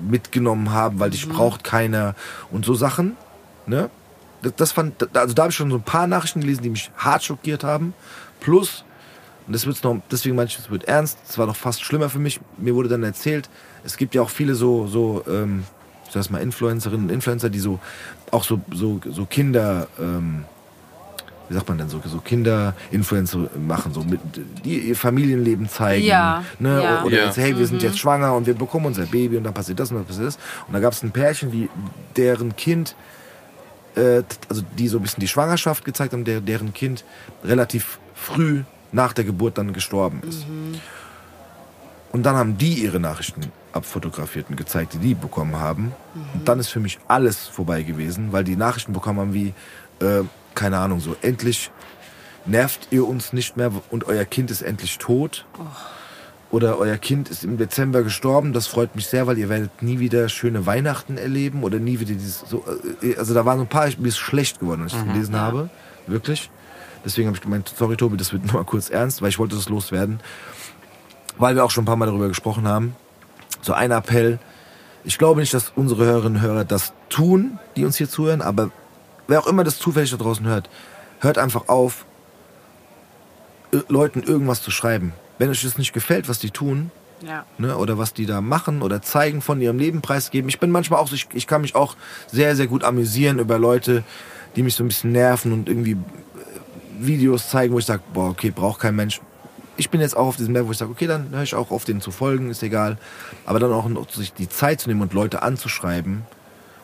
mitgenommen 0.00 0.70
haben, 0.70 0.98
weil 0.98 1.10
dich 1.10 1.28
braucht 1.28 1.64
keiner 1.64 2.14
und 2.50 2.64
so 2.64 2.74
Sachen, 2.74 3.16
ne? 3.66 3.90
Das, 4.42 4.54
das 4.56 4.72
fand, 4.72 5.16
also 5.16 5.34
da 5.34 5.42
habe 5.42 5.50
ich 5.50 5.56
schon 5.56 5.70
so 5.70 5.76
ein 5.76 5.82
paar 5.82 6.08
Nachrichten 6.08 6.40
gelesen, 6.40 6.62
die 6.62 6.70
mich 6.70 6.90
hart 6.96 7.22
schockiert 7.22 7.62
haben. 7.62 7.94
Plus, 8.40 8.84
und 9.46 9.52
das 9.52 9.66
wird's 9.66 9.82
noch, 9.84 10.00
deswegen 10.10 10.34
manche, 10.34 10.60
es 10.60 10.70
wird 10.70 10.84
ernst, 10.84 11.18
es 11.28 11.38
war 11.38 11.46
noch 11.46 11.56
fast 11.56 11.84
schlimmer 11.84 12.08
für 12.08 12.18
mich. 12.18 12.40
Mir 12.58 12.74
wurde 12.74 12.88
dann 12.88 13.04
erzählt, 13.04 13.48
es 13.84 13.96
gibt 13.96 14.14
ja 14.14 14.22
auch 14.22 14.30
viele 14.30 14.56
so, 14.56 14.88
so, 14.88 15.24
ähm, 15.28 15.64
ich 16.06 16.12
sag 16.12 16.30
mal, 16.30 16.42
Influencerinnen 16.42 17.06
und 17.06 17.12
Influencer, 17.12 17.50
die 17.50 17.60
so, 17.60 17.78
auch 18.32 18.42
so, 18.44 18.60
so, 18.72 19.00
so 19.10 19.24
Kinder, 19.26 19.86
ähm, 20.00 20.44
wie 21.48 21.54
sagt 21.54 21.68
man 21.68 21.76
denn 21.78 21.88
so, 21.88 22.00
so 22.04 22.18
Kinder-Influencer 22.18 23.50
machen, 23.66 23.92
so 23.92 24.02
mit, 24.02 24.20
die 24.64 24.78
ihr 24.88 24.96
Familienleben 24.96 25.68
zeigen. 25.68 26.04
Ja, 26.04 26.42
Ne? 26.58 26.82
ja. 26.82 27.02
Oder 27.04 27.18
Ja. 27.18 27.24
jetzt, 27.26 27.36
hey, 27.36 27.56
wir 27.56 27.66
sind 27.66 27.82
jetzt 27.82 27.98
schwanger 27.98 28.34
und 28.34 28.46
wir 28.46 28.54
bekommen 28.54 28.86
unser 28.86 29.04
Baby 29.06 29.36
und 29.36 29.44
dann 29.44 29.52
passiert 29.54 29.78
das 29.78 29.90
und 29.90 29.98
dann 29.98 30.06
passiert 30.06 30.26
das. 30.28 30.38
Und 30.66 30.72
da 30.72 30.80
gab 30.80 30.92
es 30.94 31.02
ein 31.02 31.10
Pärchen, 31.12 31.50
die, 31.50 31.68
deren 32.16 32.56
Kind, 32.56 32.96
äh, 33.96 34.22
also 34.48 34.62
die 34.78 34.88
so 34.88 34.98
ein 34.98 35.02
bisschen 35.02 35.20
die 35.20 35.28
Schwangerschaft 35.28 35.84
gezeigt 35.84 36.14
haben, 36.14 36.24
der, 36.24 36.40
deren 36.40 36.72
Kind 36.72 37.04
relativ 37.44 37.98
früh 38.14 38.62
nach 38.92 39.12
der 39.12 39.24
Geburt 39.24 39.58
dann 39.58 39.72
gestorben 39.74 40.22
ist. 40.26 40.46
Und 42.12 42.24
dann 42.24 42.36
haben 42.36 42.58
die 42.58 42.74
ihre 42.74 43.00
Nachrichten 43.00 43.40
abfotografiert 43.72 44.46
und 44.50 44.56
gezeigt, 44.56 44.92
die 44.94 44.98
die 44.98 45.14
bekommen 45.14 45.56
haben. 45.56 45.92
Und 46.34 46.46
dann 46.46 46.58
ist 46.58 46.68
für 46.68 46.80
mich 46.80 46.98
alles 47.08 47.38
vorbei 47.48 47.82
gewesen, 47.82 48.32
weil 48.32 48.44
die 48.44 48.56
Nachrichten 48.56 48.92
bekommen 48.92 49.18
haben 49.20 49.34
wie, 49.34 49.54
äh, 50.00 50.22
keine 50.54 50.78
Ahnung, 50.78 51.00
so 51.00 51.16
endlich 51.22 51.70
nervt 52.44 52.88
ihr 52.90 53.06
uns 53.08 53.32
nicht 53.32 53.56
mehr 53.56 53.70
und 53.90 54.04
euer 54.08 54.24
Kind 54.26 54.50
ist 54.50 54.60
endlich 54.62 54.98
tot. 54.98 55.46
Oder 56.50 56.76
euer 56.76 56.98
Kind 56.98 57.30
ist 57.30 57.44
im 57.44 57.56
Dezember 57.56 58.02
gestorben, 58.02 58.52
das 58.52 58.66
freut 58.66 58.94
mich 58.94 59.06
sehr, 59.06 59.26
weil 59.26 59.38
ihr 59.38 59.48
werdet 59.48 59.80
nie 59.82 60.00
wieder 60.00 60.28
schöne 60.28 60.66
Weihnachten 60.66 61.16
erleben 61.16 61.62
oder 61.62 61.78
nie 61.78 61.98
wieder 61.98 62.12
dieses 62.12 62.40
so. 62.46 62.62
äh, 63.00 63.16
Also 63.16 63.32
da 63.32 63.46
waren 63.46 63.56
so 63.56 63.64
ein 63.64 63.68
paar, 63.68 63.88
mir 63.96 64.08
ist 64.08 64.18
schlecht 64.18 64.60
geworden, 64.60 64.82
als 64.82 64.92
ich 64.92 64.98
das 64.98 65.08
gelesen 65.14 65.36
habe. 65.36 65.70
Wirklich. 66.06 66.50
Deswegen 67.06 67.28
habe 67.28 67.36
ich 67.36 67.42
gemeint, 67.42 67.72
sorry 67.74 67.96
Tobi, 67.96 68.18
das 68.18 68.34
wird 68.34 68.44
nur 68.52 68.54
mal 68.54 68.64
kurz 68.64 68.90
ernst, 68.90 69.22
weil 69.22 69.30
ich 69.30 69.38
wollte 69.38 69.56
das 69.56 69.70
loswerden. 69.70 70.20
Weil 71.38 71.54
wir 71.56 71.64
auch 71.64 71.70
schon 71.70 71.82
ein 71.82 71.86
paar 71.86 71.96
Mal 71.96 72.06
darüber 72.06 72.28
gesprochen 72.28 72.66
haben. 72.68 72.94
So 73.62 73.72
ein 73.72 73.90
Appell. 73.90 74.38
Ich 75.04 75.18
glaube 75.18 75.40
nicht, 75.40 75.52
dass 75.54 75.72
unsere 75.74 76.04
Hörerinnen 76.04 76.36
und 76.36 76.42
Hörer 76.42 76.64
das 76.64 76.92
tun, 77.08 77.58
die 77.76 77.84
uns 77.84 77.96
hier 77.96 78.08
zuhören, 78.08 78.40
aber 78.42 78.70
wer 79.26 79.40
auch 79.40 79.46
immer 79.46 79.64
das 79.64 79.78
zufällig 79.78 80.10
da 80.10 80.16
draußen 80.16 80.46
hört, 80.46 80.68
hört 81.20 81.38
einfach 81.38 81.68
auf, 81.68 82.04
Leuten 83.88 84.22
irgendwas 84.22 84.62
zu 84.62 84.70
schreiben. 84.70 85.12
Wenn 85.38 85.48
euch 85.48 85.62
das 85.62 85.78
nicht 85.78 85.92
gefällt, 85.92 86.28
was 86.28 86.38
die 86.38 86.50
tun, 86.50 86.90
Ja. 87.26 87.44
ne, 87.58 87.76
oder 87.76 87.98
was 87.98 88.12
die 88.12 88.26
da 88.26 88.40
machen 88.40 88.82
oder 88.82 89.00
zeigen, 89.00 89.40
von 89.40 89.60
ihrem 89.60 89.78
Leben 89.78 90.02
preisgeben. 90.02 90.48
Ich 90.48 90.60
bin 90.60 90.70
manchmal 90.70 91.00
auch 91.00 91.08
so, 91.08 91.14
ich, 91.14 91.26
ich 91.32 91.46
kann 91.46 91.62
mich 91.62 91.74
auch 91.74 91.96
sehr, 92.26 92.54
sehr 92.54 92.66
gut 92.66 92.84
amüsieren 92.84 93.38
über 93.38 93.58
Leute, 93.58 94.04
die 94.56 94.62
mich 94.62 94.74
so 94.74 94.84
ein 94.84 94.88
bisschen 94.88 95.12
nerven 95.12 95.52
und 95.52 95.68
irgendwie 95.68 95.92
äh, 95.92 95.96
Videos 96.98 97.48
zeigen, 97.48 97.72
wo 97.72 97.78
ich 97.78 97.86
sage, 97.86 98.02
boah, 98.12 98.28
okay, 98.30 98.50
braucht 98.50 98.80
kein 98.80 98.94
Mensch. 98.94 99.20
Ich 99.82 99.90
bin 99.90 100.00
jetzt 100.00 100.16
auch 100.16 100.28
auf 100.28 100.36
diesem 100.36 100.54
Level, 100.54 100.68
wo 100.68 100.70
ich 100.70 100.78
sage, 100.78 100.92
okay, 100.92 101.08
dann 101.08 101.30
höre 101.30 101.42
ich 101.42 101.56
auch 101.56 101.72
auf, 101.72 101.84
denen 101.84 102.00
zu 102.00 102.12
folgen, 102.12 102.50
ist 102.50 102.62
egal. 102.62 102.98
Aber 103.44 103.58
dann 103.58 103.72
auch 103.72 103.88
sich 104.10 104.32
die 104.32 104.48
Zeit 104.48 104.80
zu 104.80 104.88
nehmen 104.88 105.02
und 105.02 105.12
Leute 105.12 105.42
anzuschreiben 105.42 106.22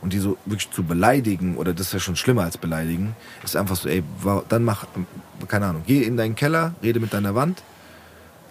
und 0.01 0.13
die 0.13 0.19
so 0.19 0.37
wirklich 0.47 0.73
zu 0.73 0.83
beleidigen, 0.83 1.59
oder 1.59 1.75
das 1.75 1.87
ist 1.87 1.93
ja 1.93 2.01
schon 2.01 2.17
schlimmer 2.17 2.43
als 2.43 2.59
beleidigen, 2.59 3.15
ist 3.45 3.55
einfach 3.55 3.77
so, 3.77 3.89
ey, 3.89 4.03
dann 4.49 4.65
mach, 4.65 4.87
keine 5.47 5.67
Ahnung, 5.67 5.85
geh 5.87 6.03
in 6.03 6.17
deinen 6.17 6.35
Keller, 6.35 6.75
rede 6.83 6.99
mit 6.99 7.13
deiner 7.15 7.37
Wand, 7.37 7.63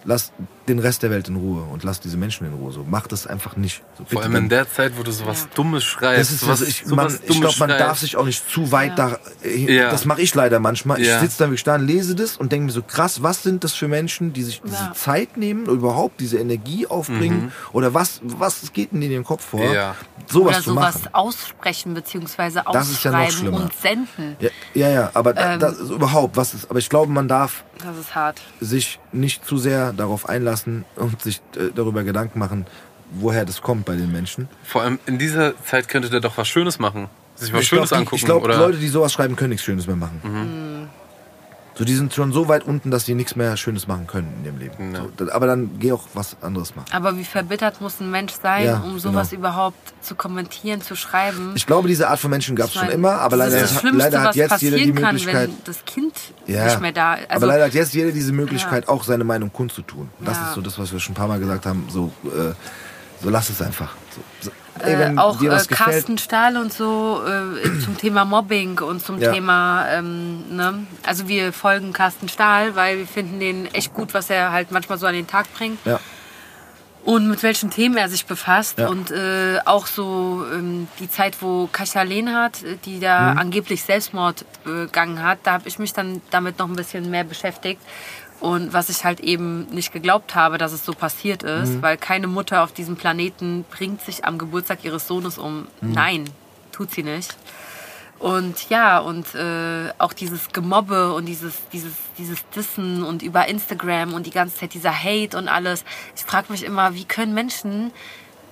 lass 0.06 0.32
den 0.68 0.78
Rest 0.78 1.02
der 1.02 1.10
Welt 1.10 1.28
in 1.28 1.36
Ruhe 1.36 1.62
und 1.62 1.82
lass 1.84 2.00
diese 2.00 2.16
Menschen 2.16 2.46
in 2.46 2.52
Ruhe. 2.54 2.72
So, 2.72 2.84
mach 2.88 3.06
das 3.06 3.26
einfach 3.26 3.56
nicht. 3.56 3.82
So, 3.96 4.04
Vor 4.04 4.22
allem 4.22 4.36
in 4.36 4.48
der 4.48 4.70
Zeit, 4.70 4.92
wo 4.98 5.02
du 5.02 5.10
sowas 5.10 5.42
Ja. 5.42 5.48
Dummes 5.54 5.84
schreist. 5.84 6.20
das 6.20 6.30
ist 6.30 6.46
was 6.48 6.60
ich, 6.60 6.86
man, 6.86 7.18
ich 7.26 7.40
glaube, 7.40 7.56
man 7.58 7.70
darf 7.70 7.98
sich 7.98 8.16
auch 8.16 8.24
nicht 8.26 8.48
zu 8.50 8.70
weit 8.72 8.98
da. 8.98 9.18
äh, 9.42 9.74
Ja. 9.74 9.90
Das 9.90 10.04
mache 10.04 10.20
ich 10.22 10.34
leider 10.34 10.60
manchmal. 10.60 11.00
Ich 11.00 11.06
Ja. 11.08 11.20
sitze 11.20 11.38
dann 11.38 11.50
wirklich 11.50 11.64
da 11.64 11.76
und 11.76 11.86
lese 11.86 12.14
das 12.14 12.36
und 12.36 12.52
denke 12.52 12.66
mir 12.66 12.72
so 12.72 12.82
krass, 12.82 13.22
was 13.22 13.42
sind 13.42 13.64
das 13.64 13.72
für 13.74 13.88
Menschen, 13.88 14.32
die 14.32 14.42
sich 14.42 14.60
diese 14.62 14.74
Ja. 14.76 14.92
Zeit 14.94 15.36
nehmen 15.36 15.66
und 15.66 15.76
überhaupt 15.78 16.20
diese 16.20 16.38
Energie 16.38 16.86
aufbringen 16.86 17.52
oder 17.72 17.94
was 17.94 18.20
was 18.22 18.72
geht 18.72 18.92
denn 18.92 19.02
in 19.02 19.10
ihrem 19.10 19.24
Kopf 19.24 19.44
vor, 19.44 19.60
Mhm. 19.60 19.72
Ja. 19.72 19.94
sowas 20.26 20.56
Oder 20.56 20.62
zu 20.64 20.70
sowas 20.70 20.94
machen. 21.04 21.14
aussprechen 21.14 21.94
beziehungsweise 21.94 22.58
ja 22.58 22.64
noch 22.64 22.74
ausschreiben 22.80 23.30
schlimmer. 23.32 23.56
und 23.62 23.72
senden. 23.74 24.36
Ja, 24.40 24.50
ja, 24.74 24.88
ja, 24.88 25.10
aber 25.14 25.32
da, 25.34 25.54
Ähm. 25.54 25.60
das, 25.60 25.78
überhaupt, 25.78 26.36
was 26.36 26.54
ist, 26.54 26.70
aber 26.70 26.78
ich 26.78 26.88
glaube, 26.88 27.12
man 27.12 27.28
darf 27.28 27.64
Das 27.78 27.96
ist 27.96 28.14
hart. 28.14 28.40
sich 28.60 28.98
nicht 29.12 29.44
zu 29.46 29.56
sehr 29.58 29.92
darauf 29.92 30.28
einlassen 30.28 30.57
und 30.66 31.20
sich 31.22 31.40
äh, 31.56 31.70
darüber 31.74 32.02
Gedanken 32.04 32.38
machen, 32.38 32.66
woher 33.12 33.44
das 33.44 33.62
kommt 33.62 33.84
bei 33.84 33.96
den 33.96 34.12
Menschen. 34.12 34.48
Vor 34.62 34.82
allem 34.82 34.98
in 35.06 35.18
dieser 35.18 35.54
Zeit 35.64 35.88
könnte 35.88 36.10
der 36.10 36.20
doch 36.20 36.36
was 36.36 36.48
Schönes 36.48 36.78
machen. 36.78 37.08
Sich 37.36 37.52
was 37.52 37.62
ich 37.62 37.68
Schönes 37.68 37.90
glaub, 37.90 38.00
angucken. 38.00 38.16
Ich 38.16 38.24
glaube, 38.24 38.44
oder? 38.44 38.58
Leute, 38.58 38.78
die 38.78 38.88
sowas 38.88 39.12
schreiben, 39.12 39.36
können 39.36 39.50
nichts 39.50 39.64
Schönes 39.64 39.86
mehr 39.86 39.96
machen. 39.96 40.20
So, 41.78 41.84
die 41.84 41.94
sind 41.94 42.12
schon 42.12 42.32
so 42.32 42.48
weit 42.48 42.64
unten, 42.64 42.90
dass 42.90 43.04
sie 43.04 43.14
nichts 43.14 43.36
mehr 43.36 43.56
Schönes 43.56 43.86
machen 43.86 44.08
können 44.08 44.32
in 44.40 44.46
ihrem 44.46 44.58
Leben. 44.58 44.94
Ja. 44.94 45.04
So, 45.16 45.30
aber 45.30 45.46
dann 45.46 45.78
geh 45.78 45.92
auch 45.92 46.02
was 46.12 46.36
anderes 46.42 46.74
machen. 46.74 46.88
Aber 46.90 47.16
wie 47.16 47.22
verbittert 47.24 47.80
muss 47.80 48.00
ein 48.00 48.10
Mensch 48.10 48.32
sein, 48.42 48.64
Ja, 48.64 48.78
um 48.80 48.98
sowas 48.98 49.30
genau. 49.30 49.40
überhaupt 49.42 49.76
zu 50.02 50.16
kommentieren, 50.16 50.82
zu 50.82 50.96
schreiben? 50.96 51.52
Ich 51.54 51.66
glaube, 51.66 51.86
diese 51.86 52.08
Art 52.08 52.18
von 52.18 52.30
Menschen 52.30 52.56
gab 52.56 52.66
es 52.66 52.74
schon 52.74 52.88
immer, 52.88 53.12
aber 53.20 53.36
leider, 53.36 53.58
ist 53.58 53.70
das 53.74 53.80
Schlimmste, 53.80 53.98
leider 54.02 54.20
hat 54.22 54.28
was 54.30 54.36
jetzt 54.36 54.60
jeder 54.60 54.76
die 54.78 54.92
kann, 54.92 55.14
Möglichkeit. 55.14 55.50
wenn 55.50 55.56
das 55.64 55.84
Kind 55.84 56.14
Ja, 56.46 56.64
nicht 56.64 56.80
mehr 56.80 56.90
da 56.90 57.14
ist. 57.14 57.30
Also, 57.30 57.44
aber 57.44 57.52
leider 57.54 57.64
hat 57.66 57.74
jetzt 57.74 57.94
jeder 57.94 58.10
diese 58.10 58.32
Möglichkeit, 58.32 58.88
auch 58.88 59.04
seine 59.04 59.22
Meinung 59.22 59.52
kundzutun. 59.52 60.08
Das 60.24 60.36
Ja. 60.36 60.48
ist 60.48 60.54
so 60.54 60.60
das, 60.60 60.80
was 60.80 60.90
wir 60.92 60.98
schon 60.98 61.12
ein 61.12 61.16
paar 61.16 61.28
Mal 61.28 61.38
gesagt 61.38 61.64
haben. 61.64 61.86
So, 61.90 62.10
äh, 62.24 62.54
so 63.22 63.30
lass 63.30 63.50
es 63.50 63.62
einfach. 63.62 63.94
So, 64.40 64.50
so, 64.80 64.86
ey, 64.86 65.14
äh, 65.14 65.18
auch 65.18 65.40
äh, 65.42 65.58
Carsten 65.68 66.18
Stahl 66.18 66.56
und 66.56 66.72
so 66.72 67.22
äh, 67.26 67.80
zum 67.84 67.96
Thema 67.96 68.24
Mobbing 68.24 68.78
und 68.80 69.00
zum 69.04 69.18
Ja. 69.20 69.32
Thema, 69.32 69.86
ähm, 69.90 70.56
ne? 70.56 70.86
also 71.04 71.28
wir 71.28 71.52
folgen 71.52 71.92
Carsten 71.92 72.28
Stahl, 72.28 72.74
weil 72.76 72.98
wir 72.98 73.06
finden 73.06 73.40
den 73.40 73.66
echt 73.74 73.92
gut, 73.94 74.14
was 74.14 74.30
er 74.30 74.52
halt 74.52 74.70
manchmal 74.72 74.98
so 74.98 75.06
an 75.06 75.14
den 75.14 75.26
Tag 75.26 75.52
bringt. 75.54 75.78
ja, 75.84 75.98
Und 77.04 77.28
mit 77.28 77.42
welchen 77.42 77.70
Themen 77.70 77.96
er 77.96 78.08
sich 78.08 78.26
befasst. 78.26 78.78
Ja. 78.78 78.88
Und 78.88 79.10
äh, 79.10 79.60
auch 79.64 79.86
so 79.86 80.44
ähm, 80.52 80.88
die 80.98 81.08
Zeit, 81.08 81.40
wo 81.40 81.68
Kasia 81.72 82.02
Lehnhardt, 82.02 82.62
äh, 82.64 82.76
die 82.84 83.00
da 83.00 83.32
Mhm. 83.32 83.38
angeblich 83.38 83.82
Selbstmord 83.82 84.44
begangen 84.64 85.22
hat, 85.22 85.38
da 85.44 85.52
habe 85.52 85.68
ich 85.68 85.78
mich 85.78 85.92
dann 85.92 86.20
damit 86.30 86.58
noch 86.58 86.68
ein 86.68 86.76
bisschen 86.76 87.08
mehr 87.10 87.24
beschäftigt. 87.24 87.80
Und 88.40 88.72
was 88.72 88.88
ich 88.88 89.04
halt 89.04 89.18
eben 89.20 89.66
nicht 89.70 89.92
geglaubt 89.92 90.34
habe, 90.36 90.58
dass 90.58 90.72
es 90.72 90.84
so 90.84 90.92
passiert 90.92 91.42
ist, 91.42 91.70
Mhm. 91.70 91.82
weil 91.82 91.96
keine 91.96 92.28
Mutter 92.28 92.62
auf 92.62 92.72
diesem 92.72 92.96
Planeten 92.96 93.64
bringt 93.68 94.00
sich 94.02 94.24
am 94.24 94.38
Geburtstag 94.38 94.84
ihres 94.84 95.08
Sohnes 95.08 95.38
um. 95.38 95.66
Mhm. 95.80 95.92
Nein, 95.92 96.24
tut 96.70 96.92
sie 96.92 97.02
nicht. 97.02 97.36
Und 98.20 98.68
ja, 98.68 98.98
und 98.98 99.34
äh, 99.34 99.92
auch 99.98 100.12
dieses 100.12 100.48
Gemobbe 100.52 101.12
und 101.14 101.26
dieses, 101.26 101.54
dieses, 101.72 101.92
dieses 102.16 102.48
Dissen 102.50 103.04
und 103.04 103.22
über 103.22 103.46
Instagram 103.46 104.12
und 104.12 104.26
die 104.26 104.32
ganze 104.32 104.56
Zeit 104.56 104.74
dieser 104.74 104.92
Hate 104.92 105.36
und 105.38 105.48
alles. 105.48 105.84
Ich 106.16 106.22
frage 106.24 106.50
mich 106.50 106.64
immer, 106.64 106.94
wie 106.94 107.04
können 107.04 107.32
Menschen 107.32 107.92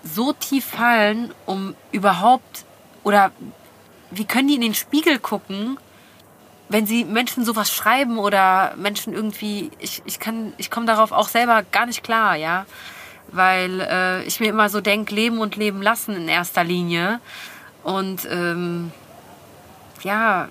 so 0.05 0.33
tief 0.33 0.65
fallen, 0.67 1.33
um 1.47 1.75
überhaupt 1.91 2.65
oder 3.03 3.33
wie 4.13 4.25
können 4.25 4.47
die 4.47 4.55
in 4.55 4.61
den 4.61 4.75
Spiegel 4.75 5.19
gucken, 5.19 5.79
wenn 6.69 6.87
sie 6.87 7.05
Menschen 7.05 7.45
sowas 7.45 7.73
schreiben 7.73 8.19
oder 8.19 8.75
Menschen 8.77 9.13
irgendwie, 9.13 9.71
ich, 9.79 10.03
ich 10.05 10.19
kann, 10.19 10.53
ich 10.59 10.71
komme 10.71 10.87
darauf 10.87 11.13
auch 11.13 11.29
selber 11.29 11.63
gar 11.71 11.87
nicht 11.87 12.03
klar, 12.03 12.37
ja. 12.37 12.67
Weil 13.33 13.81
äh, 13.81 14.23
ich 14.25 14.41
mir 14.41 14.49
immer 14.49 14.69
so 14.69 14.81
denke, 14.81 15.15
leben 15.15 15.39
und 15.39 15.57
leben 15.57 15.83
lassen 15.83 16.15
in 16.17 16.29
erster 16.29 16.65
Linie. 16.65 17.21
Und 17.83 18.27
ähm, 18.31 18.93
ja, 20.03 20.49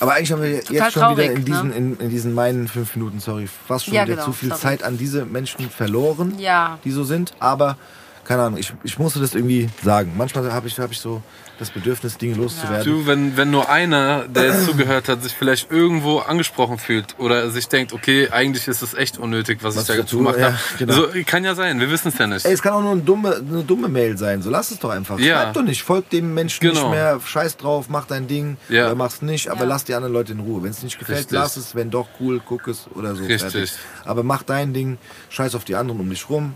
Aber 0.00 0.14
eigentlich 0.14 0.32
haben 0.32 0.42
wir 0.42 0.50
jetzt 0.50 0.68
schon 0.68 0.76
wieder 0.76 0.90
traurig, 0.90 1.30
in 1.30 1.44
diesen, 1.44 1.68
ne? 1.68 1.74
in, 1.76 1.96
in 1.98 2.10
diesen 2.10 2.34
meinen 2.34 2.66
fünf 2.68 2.94
Minuten, 2.96 3.20
sorry, 3.20 3.48
fast 3.66 3.84
schon 3.86 3.94
Ja, 3.94 4.04
wieder 4.04 4.14
genau, 4.14 4.26
zu 4.26 4.32
viel 4.32 4.48
sorry. 4.50 4.60
Zeit 4.60 4.82
an 4.82 4.98
diese 4.98 5.24
Menschen 5.24 5.70
verloren, 5.70 6.38
Ja. 6.38 6.78
die 6.84 6.90
so 6.90 7.04
sind. 7.04 7.32
Aber 7.38 7.76
keine 8.24 8.42
Ahnung, 8.42 8.58
ich, 8.58 8.72
ich 8.84 8.98
musste 8.98 9.20
das 9.20 9.34
irgendwie 9.34 9.68
sagen. 9.82 10.12
Manchmal 10.16 10.52
habe 10.52 10.66
ich, 10.68 10.78
hab 10.78 10.90
ich 10.90 11.00
so 11.00 11.22
das 11.58 11.70
Bedürfnis, 11.70 12.18
Dinge 12.18 12.36
loszuwerden. 12.36 12.84
Du, 12.84 13.06
wenn, 13.06 13.36
wenn 13.36 13.50
nur 13.50 13.68
einer, 13.68 14.28
der 14.28 14.44
jetzt 14.44 14.66
zugehört 14.66 15.08
hat, 15.08 15.22
sich 15.22 15.32
vielleicht 15.32 15.70
irgendwo 15.72 16.18
angesprochen 16.18 16.78
fühlt 16.78 17.18
oder 17.18 17.50
sich 17.50 17.68
denkt, 17.68 17.92
okay, 17.92 18.28
eigentlich 18.30 18.68
ist 18.68 18.80
es 18.82 18.94
echt 18.94 19.18
unnötig, 19.18 19.58
was, 19.62 19.74
Was 19.76 19.82
ich 19.82 19.88
da 19.88 19.96
dazu 19.96 20.16
tue, 20.18 20.24
gemacht 20.26 20.38
ja, 20.38 20.46
habe. 20.46 20.56
genau. 20.78 20.94
So, 20.94 21.08
kann 21.26 21.44
ja 21.44 21.54
sein, 21.54 21.80
wir 21.80 21.90
wissen 21.90 22.08
es 22.08 22.18
ja 22.18 22.26
nicht. 22.26 22.46
Ey, 22.46 22.52
es 22.52 22.62
kann 22.62 22.72
auch 22.74 22.80
nur 22.82 22.92
eine 22.92 23.00
dumme, 23.02 23.34
eine 23.36 23.64
dumme 23.64 23.88
Mail 23.88 24.16
sein. 24.16 24.40
So 24.40 24.50
lass 24.50 24.70
es 24.70 24.78
doch 24.78 24.90
einfach. 24.90 25.18
Ja. 25.18 25.42
Schreib 25.42 25.54
doch 25.54 25.62
nicht. 25.62 25.82
Folg 25.82 26.08
dem 26.10 26.32
Menschen 26.34 26.64
nicht 26.66 26.76
Genau. 26.76 26.90
mehr. 26.90 27.20
Scheiß 27.24 27.56
drauf, 27.56 27.86
mach 27.88 28.06
dein 28.06 28.28
Ding. 28.28 28.56
Ja. 28.68 28.86
Oder 28.86 28.94
mach's 28.94 29.20
nicht. 29.20 29.48
Aber 29.48 29.62
Ja. 29.62 29.66
lass 29.66 29.84
die 29.84 29.94
anderen 29.94 30.14
Leute 30.14 30.32
in 30.32 30.40
Ruhe. 30.40 30.62
Wenn 30.62 30.70
es 30.70 30.82
nicht 30.82 30.98
gefällt, 30.98 31.18
Richtig. 31.18 31.38
lass 31.38 31.56
es. 31.56 31.74
Wenn 31.74 31.90
doch, 31.90 32.06
cool, 32.20 32.40
guck 32.44 32.68
es 32.68 32.86
oder 32.94 33.14
so. 33.16 33.24
Richtig. 33.24 33.50
Fertig. 33.50 33.72
Aber 34.04 34.22
mach 34.22 34.42
dein 34.44 34.72
Ding. 34.72 34.98
Scheiß 35.30 35.54
auf 35.54 35.64
die 35.64 35.74
anderen 35.74 36.00
um 36.00 36.08
dich 36.08 36.28
rum. 36.30 36.54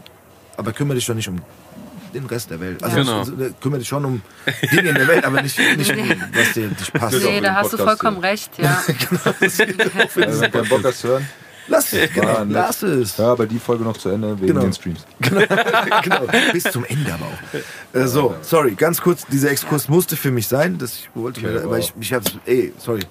Aber 0.56 0.72
kümmere 0.72 0.94
dich 0.96 1.06
doch 1.06 1.14
nicht 1.14 1.28
um 1.28 1.40
den 2.14 2.26
Rest 2.26 2.50
der 2.50 2.60
Welt. 2.60 2.82
Also 2.82 2.96
Genau. 2.96 3.18
also, 3.20 3.32
kümmere 3.60 3.78
dich 3.80 3.88
schon 3.88 4.04
um 4.04 4.22
Dinge 4.72 4.90
in 4.90 4.94
der 4.94 5.08
Welt, 5.08 5.24
aber 5.24 5.42
nicht, 5.42 5.58
nicht 5.58 5.90
was 6.34 6.52
dir 6.52 6.68
nicht 6.68 6.92
passt. 6.92 7.22
Nee, 7.22 7.40
da 7.40 7.54
hast 7.54 7.72
du 7.72 7.78
vollkommen 7.78 8.18
hier. 8.20 8.30
recht, 8.30 8.50
ja. 8.58 8.82
Also, 9.40 9.58
wenn 10.14 10.52
du 10.52 10.64
Bock 10.68 10.84
hast 10.84 11.04
hören, 11.04 11.26
Lass 11.68 11.92
es, 11.92 12.12
genau. 12.12 12.44
Lass 12.48 12.82
es. 12.82 13.16
ja, 13.16 13.26
aber 13.32 13.46
die 13.46 13.58
Folge 13.60 13.84
noch 13.84 13.96
zu 13.96 14.08
Ende 14.08 14.36
wegen 14.40 14.48
Genau. 14.48 14.62
den 14.62 14.72
Streams. 14.72 15.06
genau, 15.20 16.26
bis 16.52 16.64
zum 16.64 16.84
Ende 16.84 17.14
aber 17.14 17.26
auch. 17.26 17.96
Äh, 18.00 18.08
so, 18.08 18.34
sorry, 18.42 18.72
ganz 18.74 19.00
kurz, 19.00 19.24
dieser 19.26 19.50
Exkurs 19.52 19.88
musste 19.88 20.16
für 20.16 20.32
mich 20.32 20.48
sein. 20.48 20.78
Das 20.78 20.94
ich 20.94 21.08
wollte 21.14 21.40
Okay, 21.40 21.52
mir, 21.52 21.64
wow. 21.70 21.78
ich, 21.78 21.92
ich 22.00 22.12
hab's, 22.12 22.32
ey, 22.46 22.72
sorry. 22.78 23.02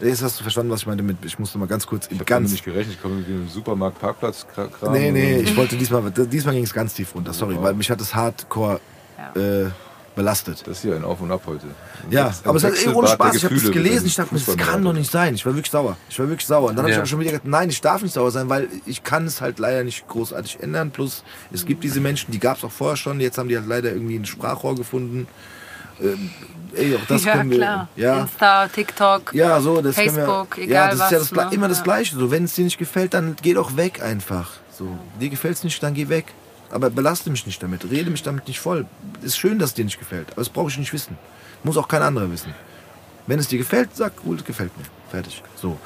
Jetzt 0.00 0.22
hast 0.22 0.38
du 0.38 0.42
verstanden, 0.44 0.70
was 0.70 0.80
ich 0.82 0.86
meinte 0.86 1.02
mit, 1.02 1.16
ich 1.24 1.38
musste 1.38 1.58
mal 1.58 1.66
ganz 1.66 1.86
kurz, 1.86 2.08
Ich 2.10 2.18
habe 2.20 2.42
nicht 2.44 2.64
gerechnet, 2.64 2.94
ich 2.96 3.02
komme 3.02 3.14
irgendwie 3.16 3.32
im 3.32 3.48
Supermarkt, 3.48 3.98
Parkplatz, 4.00 4.46
Kram. 4.54 4.92
nee, 4.92 5.10
nee, 5.10 5.38
ich 5.40 5.56
wollte 5.56 5.76
diesmal, 5.76 6.08
diesmal 6.12 6.54
ging 6.54 6.64
es 6.64 6.72
ganz 6.72 6.94
tief 6.94 7.14
runter, 7.14 7.32
sorry, 7.32 7.56
Wow. 7.56 7.64
weil 7.64 7.74
mich 7.74 7.90
hat 7.90 8.00
es 8.00 8.14
hardcore 8.14 8.78
äh, 9.34 9.64
belastet. 10.14 10.60
Das 10.66 10.78
ist 10.78 10.82
hier 10.82 10.94
ein 10.94 11.02
Auf 11.04 11.20
und 11.20 11.32
Ab 11.32 11.42
heute. 11.46 11.66
Ja, 12.10 12.26
Wechsel- 12.28 12.48
aber 12.48 12.56
es 12.58 12.64
hat 12.64 12.72
ey, 12.74 12.92
ohne 12.94 13.08
Spaß, 13.08 13.34
ich 13.36 13.44
habe 13.44 13.54
das 13.56 13.70
gelesen, 13.72 13.96
mit 14.02 14.06
ich 14.06 14.14
dachte 14.14 14.34
mir, 14.34 14.40
das 14.40 14.56
kann 14.56 14.84
doch 14.84 14.92
nicht 14.92 15.10
sein. 15.10 15.34
Ich 15.34 15.44
war 15.44 15.54
wirklich 15.54 15.70
sauer. 15.70 15.96
Ich 16.08 16.18
war 16.18 16.28
wirklich 16.28 16.46
sauer. 16.46 16.68
Und 16.70 16.76
dann 16.76 16.84
habe 16.84 16.90
ich 16.90 16.94
Ja. 16.96 17.00
aber 17.00 17.06
schon 17.08 17.18
wieder 17.20 17.32
gedacht, 17.32 17.46
nein, 17.48 17.68
ich 17.68 17.80
darf 17.80 18.02
nicht 18.02 18.14
sauer 18.14 18.30
sein, 18.30 18.48
weil 18.48 18.68
ich 18.86 19.02
kann 19.02 19.26
es 19.26 19.40
halt 19.40 19.58
leider 19.58 19.82
nicht 19.84 20.06
großartig 20.06 20.58
ändern. 20.60 20.90
Plus, 20.92 21.24
es 21.52 21.66
gibt 21.66 21.82
diese 21.82 22.00
Menschen, 22.00 22.30
die 22.30 22.38
gab 22.38 22.56
es 22.58 22.64
auch 22.64 22.70
vorher 22.72 22.96
schon, 22.96 23.18
jetzt 23.20 23.36
haben 23.38 23.48
die 23.48 23.56
halt 23.56 23.66
leider 23.66 23.90
irgendwie 23.92 24.16
ein 24.16 24.24
Sprachrohr 24.26 24.74
gefunden. 24.76 25.26
Ähm, 26.00 26.30
ey, 26.78 26.96
auch 26.96 27.06
das 27.06 27.24
ja, 27.26 27.32
können 27.32 27.50
wir. 27.50 27.58
klar. 27.58 27.88
Ja, 27.96 28.20
Insta, 28.20 28.68
TikTok. 28.68 29.34
ja, 29.34 29.60
so, 29.60 29.80
das 29.82 29.94
Facebook, 29.96 30.56
wir, 30.56 30.64
ja, 30.64 30.86
egal 30.86 30.90
das 30.90 31.00
ist 31.00 31.10
ja 31.12 31.20
was, 31.20 31.30
das, 31.30 31.44
ne? 31.50 31.54
immer 31.54 31.68
das 31.68 31.78
Ja. 31.78 31.84
Gleiche. 31.84 32.16
So, 32.16 32.30
wenn 32.30 32.44
es 32.44 32.54
dir 32.54 32.64
nicht 32.64 32.78
gefällt, 32.78 33.14
dann 33.14 33.36
geh 33.42 33.54
doch 33.54 33.76
weg 33.76 34.02
einfach. 34.02 34.50
So, 34.76 34.96
dir 35.20 35.28
gefällt 35.28 35.56
es 35.56 35.64
nicht, 35.64 35.82
dann 35.82 35.94
geh 35.94 36.08
weg. 36.08 36.26
Aber 36.70 36.90
belaste 36.90 37.30
mich 37.30 37.46
nicht 37.46 37.62
damit, 37.62 37.90
rede 37.90 38.10
mich 38.10 38.22
damit 38.22 38.46
nicht 38.46 38.60
voll. 38.60 38.86
Ist 39.22 39.38
schön, 39.38 39.58
dass 39.58 39.70
es 39.70 39.74
dir 39.74 39.84
nicht 39.84 39.98
gefällt, 39.98 40.28
aber 40.32 40.42
das 40.42 40.50
brauche 40.50 40.68
ich 40.68 40.78
nicht 40.78 40.92
wissen. 40.92 41.16
Muss 41.64 41.76
auch 41.76 41.88
kein 41.88 42.02
anderer 42.02 42.30
wissen. 42.30 42.54
Wenn 43.26 43.38
es 43.38 43.48
dir 43.48 43.58
gefällt, 43.58 43.90
sag, 43.96 44.12
cool, 44.24 44.36
es 44.36 44.44
gefällt 44.44 44.76
mir. 44.76 44.84
Fertig. 45.10 45.42
So. 45.56 45.78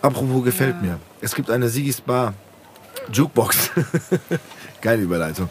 Apropos 0.00 0.44
gefällt 0.44 0.80
mir. 0.80 0.98
Es 1.20 1.34
gibt 1.34 1.50
eine 1.50 1.68
Sigis 1.68 2.00
Bar 2.00 2.34
Jukebox. 3.12 3.70
Geile 4.80 5.02
Überleitung. 5.02 5.50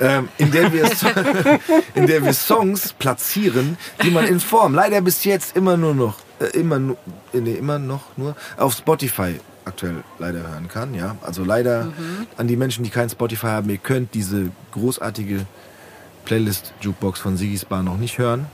Ähm, 0.00 0.30
in, 0.38 0.50
der 0.50 0.72
wir, 0.72 0.90
in 1.94 2.06
der 2.06 2.24
wir 2.24 2.32
Songs 2.32 2.94
platzieren, 2.94 3.76
die 4.02 4.10
man 4.10 4.26
in 4.26 4.40
Form, 4.40 4.72
leider 4.72 5.02
bis 5.02 5.24
jetzt 5.24 5.54
immer 5.54 5.76
nur 5.76 5.94
noch, 5.94 6.16
äh, 6.40 6.46
immer, 6.58 6.78
nu, 6.78 6.96
äh, 7.34 7.40
nee, 7.40 7.52
immer 7.52 7.78
noch 7.78 8.16
nur 8.16 8.34
auf 8.56 8.72
Spotify 8.72 9.38
aktuell 9.66 10.02
leider 10.18 10.40
hören 10.40 10.68
kann. 10.68 10.94
Ja, 10.94 11.16
also 11.20 11.44
leider 11.44 11.92
an 12.38 12.48
die 12.48 12.56
Menschen, 12.56 12.82
die 12.82 12.90
kein 12.90 13.10
Spotify 13.10 13.48
haben, 13.48 13.68
ihr 13.68 13.76
könnt 13.76 14.14
diese 14.14 14.50
großartige 14.72 15.46
Playlist 16.24 16.72
Jukebox 16.80 17.20
von 17.20 17.36
Sigis 17.36 17.66
Bar 17.66 17.82
noch 17.82 17.98
nicht 17.98 18.18
hören. 18.18 18.46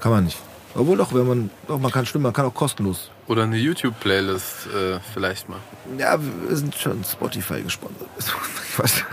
Kann 0.00 0.12
man 0.12 0.24
nicht. 0.24 0.38
Obwohl 0.76 0.96
doch, 0.96 1.14
wenn 1.14 1.26
man, 1.26 1.50
doch, 1.68 1.78
man 1.78 1.92
kann 1.92 2.04
stimmen, 2.04 2.24
man 2.24 2.32
kann 2.32 2.46
auch 2.46 2.54
kostenlos. 2.54 3.10
Oder 3.28 3.44
eine 3.44 3.56
YouTube-Playlist 3.56 4.66
äh, 4.66 4.98
vielleicht 5.12 5.48
mal. 5.48 5.58
Ja, 5.98 6.18
wir 6.20 6.56
sind 6.56 6.74
schon 6.74 7.04
Spotify 7.04 7.62
gesponsert. 7.62 8.08
Quatsch. 8.76 9.04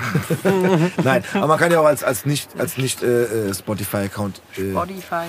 Nein, 1.03 1.23
aber 1.35 1.47
man 1.47 1.59
kann 1.59 1.71
ja 1.71 1.79
auch 1.79 1.85
als, 1.85 2.03
als 2.03 2.25
nicht, 2.25 2.49
als 2.59 2.77
nicht 2.77 3.03
äh, 3.03 3.49
äh, 3.49 3.53
Spotify-Account 3.53 4.41
äh, 4.57 4.71
Spotify. 4.71 5.25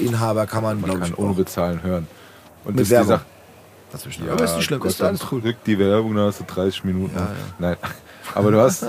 Inhaber 0.00 0.46
kann 0.46 0.62
man, 0.62 0.80
Man 0.80 0.90
glaube 0.90 1.00
kann 1.00 1.12
ich, 1.12 1.18
ohne 1.18 1.30
auch 1.30 1.36
bezahlen 1.36 1.82
hören. 1.82 2.06
Und 2.64 2.76
Mit 2.76 2.80
das 2.80 2.82
ist 2.82 2.88
die 2.90 2.94
Werbung. 3.08 3.08
Sache. 3.08 4.32
aber 4.32 4.44
ist 4.44 4.56
nicht 4.56 4.64
schlimm, 4.64 4.80
Gott 4.80 4.90
ist 4.90 5.02
alles 5.02 5.32
cool. 5.32 5.40
drückt 5.40 5.66
die 5.66 5.78
Werbung, 5.78 6.14
dann 6.14 6.26
hast 6.26 6.40
du 6.40 6.44
30 6.44 6.84
Minuten. 6.84 7.14
Ja, 7.16 7.22
ja. 7.22 7.28
Nein. 7.58 7.76
Aber 8.34 8.50
du 8.50 8.60
hast, 8.60 8.86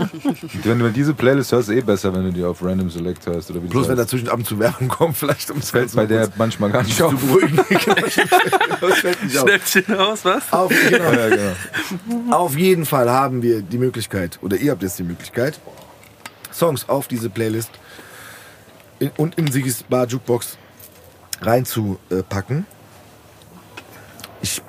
wenn 0.64 0.80
du 0.80 0.90
diese 0.92 1.14
Playlist 1.14 1.52
hörst, 1.52 1.70
ist 1.70 1.76
eh 1.76 1.82
besser, 1.82 2.14
wenn 2.14 2.24
du 2.24 2.32
die 2.32 2.44
auf 2.44 2.64
Random 2.64 2.90
Select 2.90 3.26
hörst. 3.26 3.52
Oder 3.52 3.62
wie 3.64 3.68
Bloß 3.68 3.88
wenn 3.90 3.98
dazwischen 3.98 4.30
ab 4.30 4.38
und 4.38 4.46
zu 4.46 4.58
Werbung 4.60 4.88
kommt, 4.88 5.18
vielleicht 5.18 5.52
um 5.52 5.58
es 5.58 5.72
fällt 5.72 5.94
bei 5.96 6.06
der 6.06 6.30
manchmal 6.38 6.72
gar 6.72 6.82
auf. 6.82 6.88
nicht 7.70 9.38
auf. 9.38 9.48
Schnäppchen 9.48 9.96
aus, 9.98 10.24
was? 10.26 10.52
Auf, 10.52 10.72
genau. 10.90 11.12
Ja, 11.12 11.30
genau. 11.30 12.36
Auf 12.36 12.58
jeden 12.58 12.86
Fall 12.86 13.10
haben 13.10 13.42
wir 13.42 13.62
die 13.62 13.78
Möglichkeit, 13.78 14.40
oder 14.42 14.58
ihr 14.58 14.72
habt 14.72 14.84
jetzt 14.84 14.98
die 15.00 15.04
Möglichkeit, 15.04 15.60
Songs 16.52 16.88
auf 16.88 17.08
diese 17.08 17.30
Playlist 17.30 17.72
in, 19.00 19.12
und 19.18 19.36
in 19.36 19.52
Sigis 19.52 19.84
Bar 19.84 20.08
Jukebox 20.08 20.58
reinzupacken. 21.42 22.66
Ich, 24.42 24.62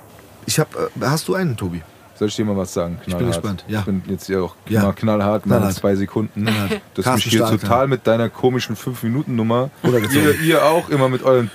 ich 0.46 0.58
hab, 0.58 0.74
äh, 0.74 0.88
hast 1.02 1.28
du 1.28 1.34
einen, 1.34 1.56
Tobi? 1.56 1.82
Soll 2.18 2.28
ich 2.28 2.36
dir 2.36 2.44
mal 2.44 2.56
was 2.56 2.72
sagen? 2.72 2.98
bin 3.04 3.14
Knallhart. 3.18 3.34
gespannt, 3.42 3.64
ja. 3.68 3.80
Ich 3.80 3.84
bin 3.84 4.02
jetzt 4.08 4.26
hier 4.26 4.42
auch 4.42 4.56
Ja. 4.68 4.82
mal 4.82 4.92
knallhart, 4.92 5.46
mal 5.46 5.56
in 5.56 5.60
Knallhart. 5.60 5.74
zwei 5.76 5.94
Sekunden. 5.96 6.42
Knallhart. 6.44 6.80
Das 6.94 7.06
mich 7.14 7.24
hier 7.24 7.46
total 7.46 7.86
mit 7.88 8.06
deiner 8.06 8.28
komischen 8.30 8.74
5-Minuten-Nummer. 8.76 9.70
Runtergezogen. 9.84 10.22
Ihr, 10.24 10.40
ihr 10.40 10.64
auch 10.64 10.88
immer 10.88 11.08
mit 11.08 11.22
euren 11.22 11.50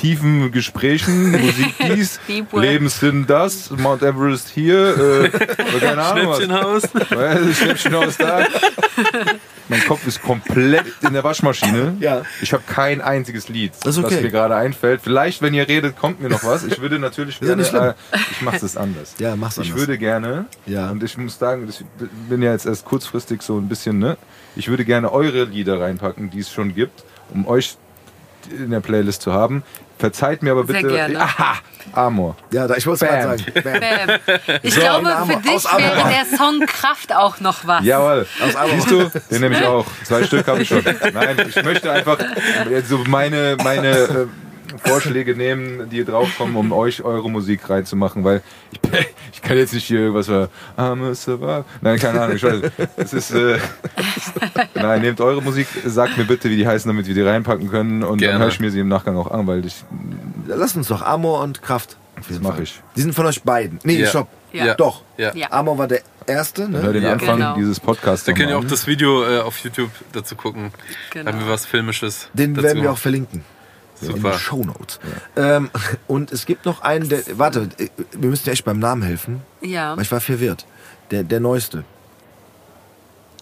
tiefen 0.00 0.50
Gesprächen, 0.52 1.30
Musik 1.40 1.74
dies. 1.94 2.20
Lebenssinn 2.52 3.26
das, 3.26 3.70
Mount 3.70 4.02
Everest 4.02 4.48
hier, 4.48 5.24
äh, 5.24 5.28
keine 5.80 6.02
Ahnung 6.02 6.28
was. 6.28 6.36
Schnäppchenhaus. 6.38 6.82
Weil, 7.10 7.54
Schnäppchenhaus 7.54 8.16
da. 8.16 8.46
Mein 9.68 9.84
Kopf 9.86 10.04
ist 10.06 10.20
komplett 10.22 10.84
in 11.02 11.12
der 11.12 11.22
Waschmaschine. 11.22 11.96
Ja. 12.00 12.22
Ich 12.42 12.52
habe 12.52 12.62
kein 12.66 13.00
einziges 13.00 13.48
Lied, 13.48 13.72
Das 13.84 13.98
okay. 13.98 14.16
was 14.16 14.22
mir 14.22 14.30
gerade 14.30 14.56
einfällt. 14.56 15.00
Vielleicht, 15.04 15.42
wenn 15.42 15.54
ihr 15.54 15.68
redet, 15.68 15.96
kommt 15.96 16.20
mir 16.20 16.28
noch 16.28 16.42
was. 16.42 16.64
Ich 16.64 16.80
würde 16.80 16.98
natürlich 16.98 17.38
Ja, 17.40 17.48
gerne, 17.48 17.62
nicht 17.62 17.68
schlimm. 17.70 17.82
äh, 17.84 17.94
ich 18.32 18.42
mache 18.42 18.64
es 18.66 18.76
anders. 18.76 19.14
Ja, 19.18 19.36
mach's 19.36 19.58
Ich 19.58 19.66
anders. 19.68 19.78
würde 19.78 19.96
gerne, 19.98 20.46
Ja. 20.66 20.90
und 20.90 21.02
ich 21.04 21.16
muss 21.16 21.38
sagen, 21.38 21.68
ich 21.68 21.84
bin 22.28 22.42
ja 22.42 22.50
jetzt 22.52 22.66
erst 22.66 22.84
kurzfristig 22.84 23.42
so 23.42 23.58
ein 23.58 23.68
bisschen, 23.68 23.98
ne? 24.00 24.16
Ich 24.56 24.66
würde 24.68 24.84
gerne 24.84 25.12
eure 25.12 25.44
Lieder 25.44 25.80
reinpacken, 25.80 26.30
die 26.30 26.40
es 26.40 26.50
schon 26.52 26.74
gibt, 26.74 27.04
um 27.32 27.46
euch 27.46 27.76
in 28.50 28.70
der 28.70 28.80
Playlist 28.80 29.22
zu 29.22 29.32
haben. 29.32 29.62
Verzeiht 30.00 30.42
mir 30.42 30.52
aber 30.52 30.64
Sehr 30.66 30.82
bitte. 30.82 30.88
gerne. 30.94 31.20
Aha! 31.20 31.54
Amor. 31.92 32.36
Ja, 32.52 32.66
da, 32.66 32.76
ich 32.76 32.86
wollte 32.86 33.04
es 33.04 33.10
gerade 33.10 33.38
sagen. 33.38 33.52
Bam. 33.62 33.80
Bam. 33.80 34.38
Ich 34.62 34.74
So, 34.74 34.80
glaube, 34.80 35.10
für 35.26 35.36
dich 35.40 35.64
wäre 35.64 36.08
der 36.08 36.38
Song 36.38 36.60
Kraft 36.66 37.14
auch 37.14 37.40
noch 37.40 37.66
was. 37.66 37.84
Jawohl. 37.84 38.26
Aus 38.44 38.56
Amor. 38.56 38.70
Siehst 38.76 38.90
du? 38.90 39.10
Den 39.30 39.40
nehme 39.42 39.58
ich 39.58 39.64
auch. 39.66 39.84
Zwei 40.04 40.24
Stück 40.24 40.46
habe 40.46 40.62
ich 40.62 40.68
schon. 40.68 40.82
Nein, 40.84 41.36
ich 41.48 41.62
möchte 41.62 41.90
einfach 41.92 42.18
so 42.88 42.98
meine, 43.08 43.56
meine 43.62 43.88
äh, 43.88 44.26
Vorschläge 44.84 45.34
nehmen, 45.36 45.88
die 45.90 46.04
draufkommen, 46.04 46.56
um 46.56 46.72
euch 46.72 47.02
eure 47.02 47.30
Musik 47.30 47.68
reinzumachen, 47.68 48.24
weil 48.24 48.42
ich, 48.72 48.80
ich 49.32 49.42
kann 49.42 49.56
jetzt 49.56 49.72
nicht 49.74 49.84
hier 49.84 50.00
irgendwas 50.00 50.26
für 50.26 50.48
I'm 50.76 51.10
a 51.10 51.14
survivor. 51.14 51.64
Nein, 51.80 51.98
keine 51.98 52.20
Ahnung. 52.22 52.36
Ich 52.36 52.42
weiß, 52.42 52.62
es 52.96 53.12
ist, 53.12 53.30
äh, 53.32 53.58
nein, 54.74 55.02
nehmt 55.02 55.20
eure 55.20 55.42
Musik, 55.42 55.66
sagt 55.84 56.16
mir 56.18 56.24
bitte, 56.24 56.50
wie 56.50 56.56
die 56.56 56.66
heißen, 56.66 56.88
damit 56.88 57.06
wir 57.06 57.14
die 57.14 57.22
reinpacken 57.22 57.70
können 57.70 58.02
und 58.02 58.18
Gerne. 58.18 58.32
dann 58.34 58.42
höre 58.42 58.48
ich 58.48 58.60
mir 58.60 58.70
sie 58.70 58.80
im 58.80 58.88
Nachgang 58.88 59.16
auch 59.16 59.30
an, 59.30 59.46
weil 59.46 59.64
ich, 59.64 59.84
Lass 60.46 60.74
uns 60.76 60.88
doch 60.88 61.02
Amor 61.02 61.42
und 61.42 61.62
Kraft. 61.62 61.96
Auf 62.18 62.28
jeden 62.30 62.42
mach 62.42 62.54
Fall. 62.54 62.64
ich. 62.64 62.82
Die 62.96 63.00
sind 63.02 63.14
von 63.14 63.26
euch 63.26 63.42
beiden. 63.42 63.78
Nee, 63.84 64.00
Ja. 64.00 64.08
stopp. 64.08 64.28
Ja. 64.52 64.74
Doch. 64.74 65.02
Ja. 65.16 65.32
Amor 65.50 65.78
war 65.78 65.86
der 65.88 66.00
erste, 66.26 66.68
ne? 66.68 66.82
hör 66.82 66.92
den 66.92 67.02
Ja, 67.04 67.12
Anfang 67.12 67.36
genau. 67.38 67.54
dieses 67.56 67.78
Podcasts 67.80 68.24
Da 68.26 68.32
könnt 68.32 68.50
ihr 68.50 68.58
auch 68.58 68.64
das 68.64 68.86
Video 68.86 69.24
äh, 69.24 69.38
auf 69.40 69.58
YouTube 69.58 69.90
dazu 70.12 70.34
gucken. 70.34 70.72
Genau. 71.10 71.24
Da 71.30 71.32
haben 71.36 71.44
wir 71.46 71.52
was 71.52 71.66
Filmisches. 71.66 72.28
Den 72.34 72.54
dazu 72.54 72.64
werden 72.64 72.82
wir 72.82 72.90
auch 72.90 73.00
gemacht. 73.00 73.02
Verlinken. 74.00 74.16
In 74.16 74.22
den 74.22 74.32
Super. 74.32 74.38
Shownotes. 74.38 75.00
Ähm, 75.36 75.70
und 76.08 76.32
es 76.32 76.44
gibt 76.46 76.64
noch 76.66 76.82
einen, 76.82 77.08
der. 77.08 77.22
Warte, 77.38 77.68
wir 78.12 78.28
müssen 78.30 78.44
dir 78.44 78.52
echt 78.52 78.64
beim 78.64 78.78
Namen 78.78 79.02
helfen. 79.02 79.42
Ja. 79.60 79.96
Weil 79.96 80.02
ich 80.04 80.12
war 80.12 80.20
verwirrt. 80.20 80.66
Der, 81.10 81.22
der 81.22 81.40
neueste. 81.40 81.84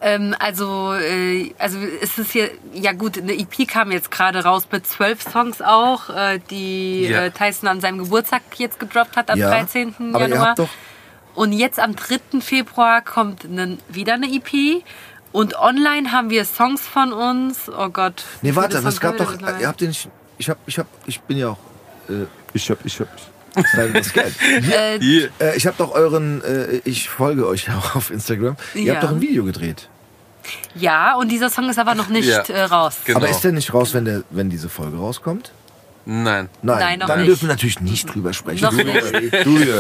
Ähm, 0.01 0.35
also, 0.39 0.95
äh, 0.95 1.53
also 1.59 1.79
es 2.01 2.19
ist 2.19 2.31
hier, 2.31 2.51
ja 2.73 2.93
gut, 2.93 3.19
eine 3.19 3.33
EP 3.37 3.67
kam 3.67 3.91
jetzt 3.91 4.13
gerade 4.13 4.45
raus 4.45 4.69
mit 4.71 4.87
zwölf 4.87 5.23
Songs 5.23 5.61
auch, 5.61 6.09
äh, 6.11 6.39
die 6.51 7.07
Ja. 7.09 7.25
äh, 7.25 7.31
Tyson 7.33 7.69
an 7.69 7.81
seinem 7.81 7.99
Geburtstag 7.99 8.43
jetzt 8.59 8.79
gedroppt 8.79 9.17
hat, 9.17 9.29
am 9.29 9.39
Ja, 9.39 9.49
13. 9.51 10.15
aber 10.15 10.25
ihr 10.25 10.29
Januar. 10.31 10.49
habt 10.51 10.59
doch- 10.61 10.69
Und 11.35 11.53
jetzt 11.53 11.81
am 11.81 11.97
3. 11.97 12.41
Februar 12.41 13.01
kommt 13.03 13.51
nen- 13.51 13.79
wieder 13.89 14.15
eine 14.15 14.27
EP. 14.33 14.85
Und 15.33 15.57
online 15.59 16.11
haben 16.13 16.31
wir 16.31 16.45
Songs 16.45 16.81
von 16.83 17.13
uns. 17.13 17.69
Oh 17.69 17.89
Gott. 17.91 18.25
Nee, 18.43 18.55
warte, 18.57 18.79
aber 18.79 18.89
es 18.89 19.01
gab 19.01 19.17
doch, 19.19 19.35
ihr 19.61 19.67
habt 19.69 19.81
den 19.81 19.89
nicht, 19.89 20.09
ich 20.39 20.49
hab, 20.51 20.59
ich 20.67 20.79
hab, 20.79 20.87
ich 21.07 21.21
bin 21.21 21.37
ja 21.39 21.49
auch, 21.51 21.59
äh, 22.09 22.27
Ich 22.55 22.71
hab, 22.71 22.85
ich 22.85 22.99
hab. 23.01 23.09
Das 23.93 24.13
Geld. 24.13 24.35
Äh, 24.71 25.01
Hier. 25.01 25.31
Äh, 25.41 25.57
ich 25.57 25.67
habe 25.67 25.77
doch 25.79 25.93
euren, 25.93 26.43
äh, 26.45 26.81
ich 26.85 27.09
folge 27.09 27.47
euch 27.47 27.69
auch 27.71 27.95
auf 27.97 28.11
Instagram. 28.11 28.57
Ihr 28.75 28.83
Ja. 28.83 28.95
habt 28.95 29.05
doch 29.05 29.11
ein 29.11 29.21
Video 29.21 29.45
gedreht. 29.45 29.89
ja, 30.75 31.15
und 31.17 31.29
dieser 31.31 31.51
Song 31.51 31.69
ist 31.69 31.79
aber 31.79 31.95
noch 31.95 32.09
nicht 32.09 32.29
Ja. 32.29 32.43
äh, 32.43 32.63
raus. 32.63 32.99
Genau. 33.05 33.19
Aber 33.19 33.29
ist 33.29 33.41
der 33.43 33.53
nicht 33.53 33.75
raus, 33.75 33.95
wenn, 33.95 34.05
der, 34.05 34.23
wenn 34.31 34.49
diese 34.51 34.69
Folge 34.69 34.97
rauskommt? 34.97 35.51
Nein. 36.11 36.49
Nein, 36.63 36.79
Nein, 36.79 36.99
noch 37.01 37.07
dann 37.09 37.19
nicht. 37.19 37.29
dürfen 37.29 37.43
wir 37.43 37.49
natürlich 37.49 37.81
nicht 37.83 38.15
drüber 38.15 38.33
sprechen. 38.33 38.65
Noch 38.65 38.71
Du- 38.71 38.77
nicht. 38.83 38.97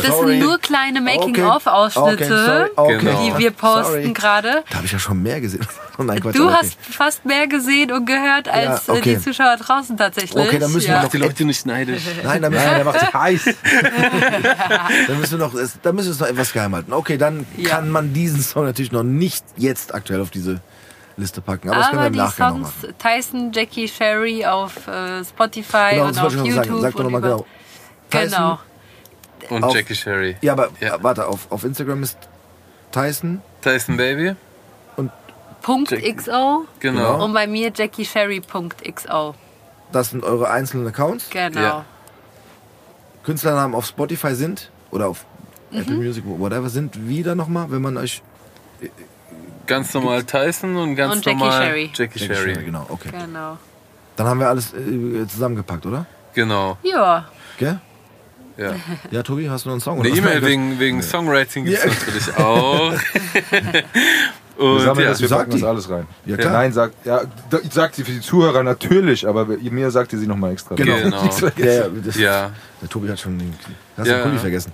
Das 0.03 0.07
Sorry. 0.09 0.33
sind 0.33 0.41
nur 0.41 0.59
kleine. 0.59 1.01
Making-of-Ausschnitte, 1.01 2.71
Okay. 2.77 2.97
Okay. 2.97 2.99
Genau. 2.99 3.25
die 3.35 3.39
wir 3.39 3.51
posten 3.51 4.13
gerade. 4.13 4.63
Da 4.69 4.77
habe 4.77 4.85
ich 4.87 4.93
ja 4.93 4.99
schon 4.99 5.23
mehr 5.23 5.41
gesehen. 5.41 5.67
Oh 6.01 6.05
nein, 6.05 6.21
Quatsch, 6.21 6.37
Du 6.37 6.47
okay. 6.47 6.55
hast 6.63 6.77
fast 6.81 7.25
mehr 7.25 7.49
gesehen 7.49 7.91
und 7.91 8.05
gehört 8.07 8.47
als 8.49 8.87
Ja, 8.87 8.95
äh, 8.95 8.99
okay. 8.99 9.17
die 9.17 9.21
Zuschauer 9.21 9.57
draußen 9.57 9.97
tatsächlich. 9.97 10.37
Okay, 10.47 10.61
dann 10.61 10.71
müssen 10.71 10.87
wir 10.87 10.95
ja. 10.95 11.03
noch- 11.03 11.11
Die 11.11 11.17
Leute 11.17 11.45
nicht 11.45 11.67
neidisch. 11.67 12.03
Nein, 12.23 12.41
da 12.41 12.51
müssen, 12.51 12.65
Nein, 12.67 12.75
der 12.77 12.85
macht 12.85 13.01
sich 13.01 13.13
heiß. 13.13 13.45
da 15.09 15.15
müssen 15.15 15.33
wir 15.33 15.39
noch, 15.47 15.55
es- 15.55 15.79
da 15.83 15.93
müssen 15.93 16.07
wir 16.07 16.13
es 16.13 16.21
noch 16.21 16.29
etwas 16.29 16.53
geheim 16.53 16.75
halten. 16.75 16.93
Okay, 16.93 17.19
dann 17.19 17.47
Ja. 17.57 17.71
kann 17.71 17.91
man 17.91 18.13
diesen 18.13 18.41
Song 18.43 18.65
natürlich 18.65 18.93
noch 18.93 19.03
nicht 19.03 19.45
jetzt 19.57 19.93
aktuell 19.95 20.21
auf 20.21 20.31
diese 20.31 20.61
Liste 21.19 21.41
packen. 21.41 21.69
Aber, 21.71 21.79
das 21.79 21.91
können 21.91 22.01
wir 22.03 22.07
Aber 22.07 22.25
im 22.25 22.31
die 22.31 22.37
Songs 22.63 22.73
machen. 22.83 22.95
Tyson, 22.99 23.53
Jackie, 23.53 23.89
Sherry 23.89 24.47
auf 24.47 24.87
äh, 24.87 25.25
Spotify 25.25 25.91
Genau, 25.91 26.07
und 26.07 26.17
das 26.17 26.25
auf 26.25 26.33
YouTube. 26.35 26.53
sagen. 26.55 26.81
Sag 26.81 26.93
doch 26.93 26.99
und 27.01 27.05
nochmal 27.13 27.21
über- 27.21 27.45
genau. 28.11 28.27
Genau. 28.31 28.59
Und 29.51 29.65
Auf- 29.65 29.75
Jackie 29.75 29.95
Sherry. 29.95 30.37
Ja, 30.41 30.53
aber 30.53 30.71
Ja. 30.81 31.03
warte, 31.03 31.27
auf, 31.27 31.51
auf 31.51 31.65
Instagram 31.65 32.03
ist 32.03 32.17
Tyson. 32.93 33.41
Tyson 33.63 33.97
Baby. 33.97 34.35
Punkt 35.63 35.91
Jackie. 35.91 36.15
XO 36.15 36.67
Genau. 36.79 37.25
und 37.25 37.33
bei 37.35 37.47
mir 37.49 37.73
JackieSherry.xo. 37.75 39.35
Das 39.93 40.11
sind 40.11 40.23
eure 40.25 40.51
einzelnen 40.51 40.87
Accounts. 40.87 41.29
Genau. 41.31 41.61
Ja. 41.61 41.85
Künstlernamen 43.25 43.75
auf 43.75 43.87
Spotify 43.87 44.35
sind 44.35 44.71
oder 44.91 45.09
auf 45.09 45.25
Mhm. 45.71 45.79
Apple 45.81 45.97
Music, 45.97 46.25
whatever, 46.27 46.69
sind 46.71 47.09
wieder 47.09 47.35
nochmal, 47.35 47.71
wenn 47.71 47.83
man 47.83 47.97
euch. 47.99 48.23
Ganz 49.69 49.95
normal 49.95 50.25
Tyson 50.25 50.77
und 50.77 50.97
ganz 50.97 51.15
Und 51.17 51.25
Jackie 51.25 51.39
normal 51.39 51.63
Sherry. 51.63 51.91
Jackie 51.95 52.19
Sherry. 52.19 52.55
Genau, 52.65 52.87
okay. 52.89 53.11
Genau. 53.13 53.57
Dann 54.17 54.27
haben 54.27 54.41
wir 54.41 54.49
alles 54.49 54.73
äh, 54.75 55.27
zusammengepackt, 55.29 55.87
oder? 55.87 56.07
Genau. 56.35 56.77
Ja. 56.83 57.27
Gell? 57.59 57.79
Ja. 58.57 58.73
Ja, 59.13 59.23
Tobi, 59.23 59.49
hast 59.49 59.65
du 59.65 59.69
noch 59.69 59.75
einen 59.75 59.81
Song? 59.81 60.01
Eine? 60.01 60.09
E-Mail 60.09 60.45
wegen, 60.45 60.81
wegen 60.81 61.01
Songwriting 61.03 61.65
gibt 61.67 61.79
es 61.79 61.85
Ja. 61.85 61.91
natürlich 61.91 62.37
auch. 62.37 62.93
Wir 64.59 64.67
und 64.67 64.81
sammeln 64.81 65.05
ja, 65.05 65.11
das, 65.11 65.21
wir 65.21 65.29
packen 65.29 65.53
das 65.53 65.61
die. 65.61 65.67
alles 65.67 65.89
rein. 65.89 66.09
Ja, 66.27 66.37
klar. 66.37 66.53
Nein, 66.53 66.73
sagt, 66.73 67.07
ja, 67.07 67.21
sagt 67.71 67.95
sie 67.95 68.03
für 68.03 68.11
die 68.11 68.21
Zuhörer 68.21 68.65
natürlich, 68.65 69.25
aber 69.29 69.45
mir 69.47 69.91
sagt 69.93 70.13
ihr 70.13 70.19
sie 70.19 70.27
nochmal 70.27 70.51
extra. 70.53 70.75
Genau. 70.75 70.97
Genau. 70.97 71.23
Ja, 71.59 71.65
ja, 71.65 71.85
das, 72.05 72.17
ja. 72.17 72.51
Der 72.83 72.89
Tobi 72.89 73.09
hat 73.09 73.21
schon 73.21 73.39
den, 73.39 73.55
hast 73.97 74.09
Ja. 74.09 74.17
den 74.17 74.23
Kuli 74.25 74.39
vergessen. 74.39 74.73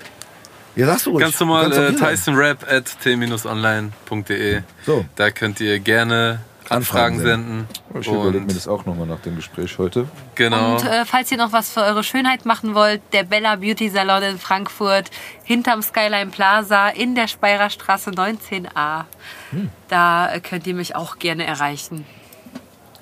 Ja, 0.76 0.86
sagst 0.86 1.06
du 1.06 1.10
ruhig. 1.10 1.22
ganz 1.24 1.38
normal 1.38 1.72
äh, 1.72 1.92
tysonrap 1.92 2.64
at 2.70 2.96
t-online.de. 3.02 4.62
So. 4.84 5.04
Da 5.14 5.30
könnt 5.30 5.60
ihr 5.60 5.78
gerne 5.78 6.40
Anfragen 6.68 7.16
Anfragen 7.16 7.20
senden. 7.20 7.68
Ich 8.00 8.06
überlege 8.06 8.32
mir 8.32 8.40
Und 8.40 8.56
das 8.56 8.66
auch 8.66 8.86
nochmal 8.86 9.06
nach 9.06 9.20
dem 9.20 9.36
Gespräch 9.36 9.76
heute. 9.78 10.08
genau. 10.34 10.72
Und 10.72 10.84
äh, 10.84 11.04
falls 11.04 11.30
ihr 11.30 11.36
noch 11.38 11.52
was 11.52 11.70
für 11.70 11.82
eure 11.82 12.02
Schönheit 12.02 12.46
machen 12.46 12.74
wollt, 12.74 13.02
der 13.12 13.24
Bella 13.24 13.56
Beauty 13.56 13.90
Salon 13.90 14.22
in 14.22 14.38
Frankfurt, 14.38 15.10
hinterm 15.44 15.82
Skyline 15.82 16.30
Plaza 16.30 16.88
in 16.88 17.14
der 17.14 17.28
Speyerer 17.28 17.68
Straße 17.70 18.10
19a. 18.10 19.04
Hm. 19.50 19.70
Da 19.88 20.32
äh, 20.32 20.40
könnt 20.40 20.66
ihr 20.66 20.74
mich 20.74 20.96
auch 20.96 21.18
gerne 21.18 21.44
erreichen. 21.46 22.06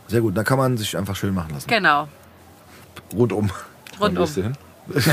Sehr 0.08 0.20
gut, 0.20 0.36
da 0.36 0.42
kann 0.42 0.58
man 0.58 0.76
sich 0.76 0.96
einfach 0.96 1.16
schön 1.16 1.32
machen 1.32 1.54
lassen. 1.54 1.68
Genau. 1.68 2.08
Rundum. 3.14 3.50
Rundum. 4.00 4.26
Ich 4.94 5.06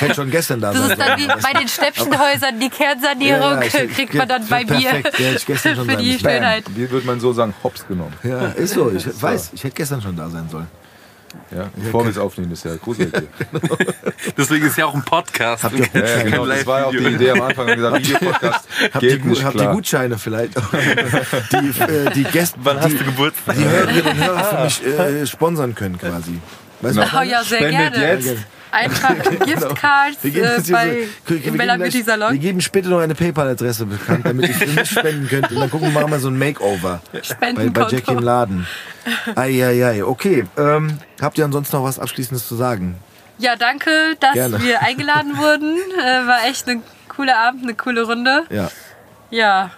hätte 0.00 0.14
schon 0.14 0.30
gestern 0.30 0.60
da 0.60 0.72
Das 0.72 0.80
sein 0.82 0.90
ist 0.90 0.98
dann 1.00 1.18
wie 1.18 1.26
sollen. 1.26 1.40
bei 1.42 1.52
den 1.58 1.68
Stäbchenhäusern, 1.68 2.58
die 2.60 2.70
Kernsanierung 2.70 3.40
Ja, 3.40 3.62
ja, 3.62 3.82
ich 3.84 3.94
kriegt 3.94 4.14
man 4.14 4.28
dann 4.28 4.46
bei 4.48 4.64
mir 4.64 4.80
ja, 4.80 4.90
hätte 4.92 5.12
ich 5.36 5.46
gestern 5.46 5.76
schon 5.76 5.88
für 5.88 5.96
die. 5.96 6.18
Schönheit. 6.18 6.64
Wie 6.74 6.90
würde 6.90 7.06
man 7.06 7.20
so 7.20 7.32
sagen, 7.32 7.54
hops 7.62 7.86
genommen. 7.86 8.12
Ja, 8.24 8.46
ist 8.48 8.74
so. 8.74 8.90
Ich 8.90 9.06
weiß, 9.22 9.50
ich 9.54 9.62
hätte 9.64 9.76
gestern 9.76 10.02
schon 10.02 10.16
da 10.16 10.28
sein 10.28 10.48
sollen. 10.50 10.66
Ja, 11.50 11.68
bevor 11.76 12.04
wir 12.04 12.10
es 12.12 12.18
aufnehmen, 12.18 12.52
ist 12.52 12.64
ja 12.64 12.76
gruselig. 12.76 13.12
hier. 13.12 13.60
Deswegen 14.36 14.66
ist 14.66 14.76
ja 14.78 14.86
auch 14.86 14.94
ein 14.94 15.02
Podcast. 15.04 15.64
Habt 15.64 15.74
ihr- 15.76 15.86
kein 15.88 16.04
Ja, 16.06 16.22
genau, 16.22 16.46
das 16.46 16.64
war 16.66 16.78
ja 16.80 16.84
auch 16.86 16.90
die. 16.92 16.98
Idee 16.98 17.30
am 17.32 17.42
Anfang. 17.42 17.66
Wir 17.66 17.72
haben 17.76 18.00
gesagt, 18.02 18.06
Videopodcast 18.08 18.68
Habt 18.92 19.02
ihr, 19.02 19.10
geht 19.10 19.24
nicht 19.24 19.44
habt 19.44 19.54
ihr 19.56 19.60
klar. 19.62 19.74
Gutscheine 19.74 20.18
vielleicht? 20.18 20.52
die, 21.52 21.80
äh, 21.82 22.10
die 22.14 22.22
Gäste, 22.24 22.56
Wann 22.62 22.78
hast 22.80 22.88
die, 22.92 22.98
du 22.98 23.04
Geburtstag? 23.04 23.56
die 23.56 23.64
Hörerinnen 23.64 24.06
und 24.06 24.24
Hörer 24.24 24.44
für 24.44 24.64
mich 24.64 24.86
äh, 24.98 25.26
sponsern 25.26 25.74
können 25.74 25.98
quasi. 25.98 26.40
Weißt 26.80 26.96
du, 26.96 27.00
was 27.00 27.08
ich 27.08 27.14
Oh 27.18 27.22
ja, 27.22 27.42
sehr 27.44 27.58
Spendet 27.58 27.94
gerne. 27.94 28.06
jetzt. 28.26 28.36
Einfach 28.74 29.14
Giftcards 29.44 30.18
Wir 30.22 30.30
geben, 30.32 30.46
äh, 30.46 30.72
bei, 30.72 31.08
so, 31.28 31.34
im 31.34 31.56
Bella 31.56 31.76
Beauty 31.76 31.90
gleich, 31.90 31.94
wir 31.94 32.04
Salon. 32.04 32.40
geben 32.40 32.60
später 32.60 32.88
noch 32.88 32.98
eine 32.98 33.14
PayPal-Adresse 33.14 33.86
bekannt, 33.86 34.26
damit 34.26 34.48
ihr 34.48 34.54
für 34.54 34.66
mich 34.66 34.90
spenden 34.90 35.28
könnt. 35.28 35.52
Und 35.52 35.60
dann 35.60 35.70
gucken 35.70 35.94
wir 35.94 36.08
mal 36.08 36.18
so 36.18 36.28
ein 36.28 36.38
Makeover 36.38 37.00
bei, 37.40 37.52
bei. 37.52 37.88
Jackie 37.88 38.12
im 38.12 38.18
Laden. 38.18 38.66
Eieiei, 39.36 40.04
okay. 40.04 40.44
Ähm, 40.58 40.98
habt 41.20 41.38
ihr 41.38 41.44
ansonsten 41.44 41.76
noch 41.76 41.84
was 41.84 42.00
Abschließendes 42.00 42.48
zu 42.48 42.56
sagen? 42.56 42.96
Ja, 43.38 43.54
danke, 43.54 44.16
dass 44.18 44.32
Gerne. 44.32 44.60
wir 44.60 44.82
eingeladen 44.82 45.38
wurden. 45.38 45.76
Äh, 46.04 46.26
war 46.26 46.44
echt 46.46 46.68
ein 46.68 46.82
cooler 47.08 47.38
Abend, 47.38 47.62
eine 47.62 47.74
coole 47.74 48.02
Runde. 48.02 48.42
Ja. 48.50 48.70
Ja, 49.30 49.70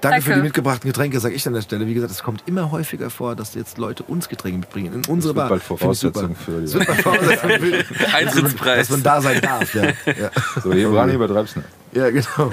Danke, 0.00 0.22
für 0.22 0.28
Danke. 0.30 0.34
die 0.34 0.42
mitgebrachten 0.46 0.88
Getränke, 0.90 1.18
sage 1.20 1.34
ich 1.34 1.46
an 1.46 1.54
der 1.54 1.62
Stelle. 1.62 1.86
Wie 1.86 1.94
gesagt, 1.94 2.12
es 2.12 2.22
kommt 2.22 2.42
immer 2.46 2.70
häufiger 2.70 3.10
vor, 3.10 3.34
dass 3.36 3.54
jetzt 3.54 3.78
Leute 3.78 4.02
uns 4.04 4.28
Getränke 4.28 4.58
mitbringen. 4.58 4.92
In 4.92 5.04
unsere 5.06 5.34
Das 5.34 5.36
wird 5.36 5.36
Bar. 5.36 5.48
bald 5.48 5.62
super. 5.64 5.78
Voraussetzung 5.78 6.36
für 6.36 6.60
Das 6.60 6.70
die. 6.70 6.78
wird 6.78 6.86
bald 6.86 7.00
Voraussetzung 7.02 7.50
für- 7.96 8.14
Eintrittspreis. 8.14 8.78
Dass 8.88 8.90
man 8.90 9.02
da 9.02 9.20
sein 9.20 9.40
darf. 9.40 9.74
Ja, 9.74 9.84
ja. 9.84 10.30
So, 10.62 10.72
hier 10.72 10.92
Rani 10.92 11.14
übertreibst 11.14 11.56
nicht. 11.56 11.68
ja 11.92 12.10
genau. 12.10 12.52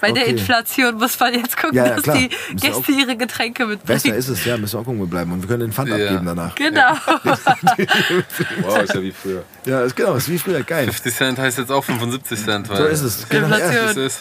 bei 0.00 0.12
der 0.12 0.22
Okay. 0.22 0.30
Inflation 0.32 0.94
muss 0.96 1.18
man 1.20 1.34
jetzt 1.34 1.56
gucken, 1.58 1.76
Ja, 1.76 1.86
ja, 1.86 2.00
dass 2.00 2.14
die 2.14 2.30
Gäste 2.56 2.92
ihre 2.92 3.16
Getränke 3.16 3.66
Besser 3.66 3.92
mitbringen. 3.94 4.16
ist 4.18 4.28
es, 4.28 4.44
ja. 4.44 4.56
Müssen 4.56 4.74
wir 4.74 4.80
auch 4.80 4.84
gucken, 4.84 4.98
wo 5.00 5.04
wir 5.04 5.10
bleiben. 5.10 5.32
Und 5.32 5.42
wir 5.42 5.48
können 5.48 5.60
den 5.60 5.72
Pfand 5.72 5.88
Ja. 5.90 5.96
abgeben 5.96 6.24
danach. 6.26 6.54
Genau. 6.54 6.94
Wow, 8.62 8.82
ist 8.82 8.94
ja 8.94 9.02
wie 9.02 9.12
früher. 9.12 9.44
Ja, 9.66 9.82
ist 9.82 9.96
genau. 9.96 10.14
Ist 10.14 10.28
wie 10.28 10.38
früher. 10.38 10.62
Geil. 10.62 10.84
50 10.86 11.14
Cent 11.14 11.38
heißt 11.38 11.58
jetzt 11.58 11.70
auch 11.72 11.84
75 11.84 12.42
Cent. 12.44 12.68
Weil 12.68 12.76
So 12.78 12.84
ist 12.86 13.02
es. 13.02 13.28
Genau, 13.28 13.48
ja. 13.48 13.56
Inflation. 13.56 14.04
Es 14.04 14.14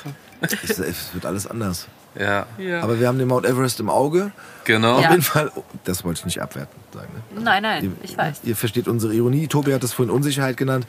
ist, 0.54 0.70
Es, 0.70 0.80
es 0.80 1.14
wird 1.14 1.26
alles 1.26 1.48
anders. 1.48 1.88
Ja, 2.20 2.46
Ja. 2.58 2.82
Aber 2.82 3.00
wir 3.00 3.08
haben 3.08 3.18
den 3.18 3.28
Mount 3.28 3.46
Everest 3.46 3.80
im 3.80 3.90
Auge. 3.90 4.32
genau. 4.66 4.96
Auf 4.98 5.04
Ja. 5.04 5.12
jeden 5.12 5.22
Fall. 5.24 5.52
oh, 5.56 5.64
Das 5.86 6.04
wollte 6.04 6.20
ich 6.20 6.26
nicht 6.26 6.42
abwerten 6.42 6.78
sagen. 6.94 7.08
Ne? 7.34 7.42
Nein, 7.42 7.64
nein, 7.64 7.84
Ihr, 7.86 7.92
ich 8.04 8.18
weiß. 8.18 8.42
Ihr 8.44 8.56
versteht 8.56 8.88
unsere 8.88 9.14
Ironie. 9.14 9.48
Tobi 9.48 9.74
hat 9.74 9.84
das 9.84 9.94
vorhin 9.94 10.14
Unsicherheit 10.14 10.58
genannt. 10.58 10.86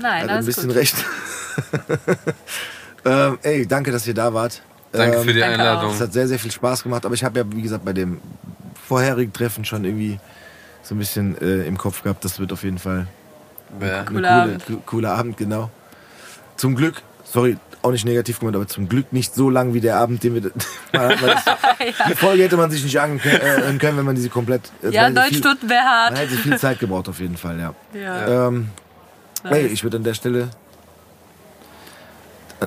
Nein, 0.00 0.22
hat 0.24 0.30
ein 0.30 0.44
bisschen 0.44 0.66
gut. 0.68 0.76
recht. 0.76 0.96
ähm, 3.04 3.38
ey, 3.42 3.66
danke, 3.66 3.90
dass 3.92 4.06
ihr 4.06 4.14
da 4.14 4.32
wart. 4.34 4.62
Danke 4.92 5.16
ähm, 5.18 5.24
für 5.24 5.32
die 5.32 5.40
Danke 5.40 5.54
Einladung. 5.58 5.92
Es 5.92 6.00
hat 6.00 6.12
sehr, 6.12 6.28
sehr 6.28 6.38
viel 6.38 6.50
Spaß 6.50 6.82
gemacht. 6.82 7.04
Aber 7.06 7.14
ich 7.14 7.24
habe 7.24 7.38
ja, 7.38 7.44
wie 7.50 7.62
gesagt, 7.62 7.84
bei 7.84 7.92
dem 7.92 8.20
vorherigen 8.86 9.32
Treffen 9.32 9.64
schon 9.64 9.84
irgendwie 9.84 10.18
so 10.82 10.94
ein 10.94 10.98
bisschen 10.98 11.40
äh, 11.40 11.66
im 11.66 11.78
Kopf 11.78 12.02
gehabt. 12.02 12.24
Das 12.24 12.38
wird 12.38 12.52
auf 12.52 12.62
jeden 12.64 12.78
Fall 12.78 13.06
Ja. 13.80 14.00
ein 14.00 14.06
Cooler 14.06 14.06
coole, 14.06 14.30
Abend. 14.30 14.66
co- 14.66 14.82
cooler 14.86 15.12
Abend, 15.14 15.36
genau. 15.36 15.70
Zum 16.56 16.74
Glück, 16.76 17.02
sorry, 17.24 17.56
auch 17.82 17.90
nicht 17.90 18.04
negativ 18.04 18.38
gemeint, 18.38 18.56
aber 18.56 18.66
zum 18.68 18.88
Glück 18.88 19.12
nicht 19.12 19.34
so 19.34 19.50
lang 19.50 19.74
wie 19.74 19.80
der 19.80 19.96
Abend, 19.96 20.22
den 20.22 20.34
wir. 20.34 20.42
mal 20.92 21.08
hatten, 21.08 21.22
weil 21.22 21.34
das, 21.34 21.44
Die 22.08 22.14
Folge 22.14 22.42
hätte 22.44 22.56
man 22.56 22.70
sich 22.70 22.84
nicht 22.84 22.98
angehören 23.00 23.76
äh, 23.76 23.78
können, 23.78 23.98
wenn 23.98 24.04
man 24.04 24.14
diese 24.14 24.28
komplett. 24.28 24.70
äh, 24.82 24.90
Ja, 24.90 25.02
man 25.02 25.14
neun 25.14 25.24
viel, 25.28 25.38
Stunden 25.38 25.68
wäre 25.68 25.82
Man 25.82 25.88
hart. 25.90 26.18
hätte 26.18 26.34
viel 26.36 26.58
Zeit 26.58 26.78
gebraucht, 26.78 27.08
auf 27.08 27.18
jeden 27.20 27.36
Fall, 27.36 27.58
ja. 27.58 27.74
Ja. 27.98 28.48
Ähm, 28.48 28.68
hey, 29.44 29.66
ich 29.66 29.82
würde 29.82 29.96
an 29.98 30.04
der 30.04 30.14
Stelle 30.14 30.50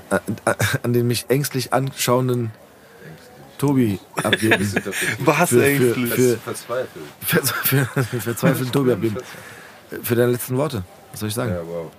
an, 0.09 0.19
an, 0.45 0.55
an 0.83 0.93
den 0.93 1.07
mich 1.07 1.25
ängstlich 1.29 1.71
anschauenden 1.73 2.51
Tobi 3.57 3.99
abgeben. 4.21 4.59
Was 5.19 5.49
Für- 5.49 5.59
für- 5.61 5.63
eigentlich? 5.65 6.13
für- 6.13 6.37
Verzweifelt. 6.37 7.05
Ver- 7.21 7.43
für, 7.45 7.85
für 8.03 8.19
verzweifelten 8.19 8.71
Tobi 8.73 8.91
abgeben. 8.91 9.15
Für 10.03 10.15
deine 10.15 10.31
letzten 10.33 10.57
Worte. 10.57 10.83
Was 11.11 11.21
soll 11.21 11.29
ich 11.29 11.35
sagen? 11.35 11.51
Ja, 11.51 11.61
wow. 11.65 11.89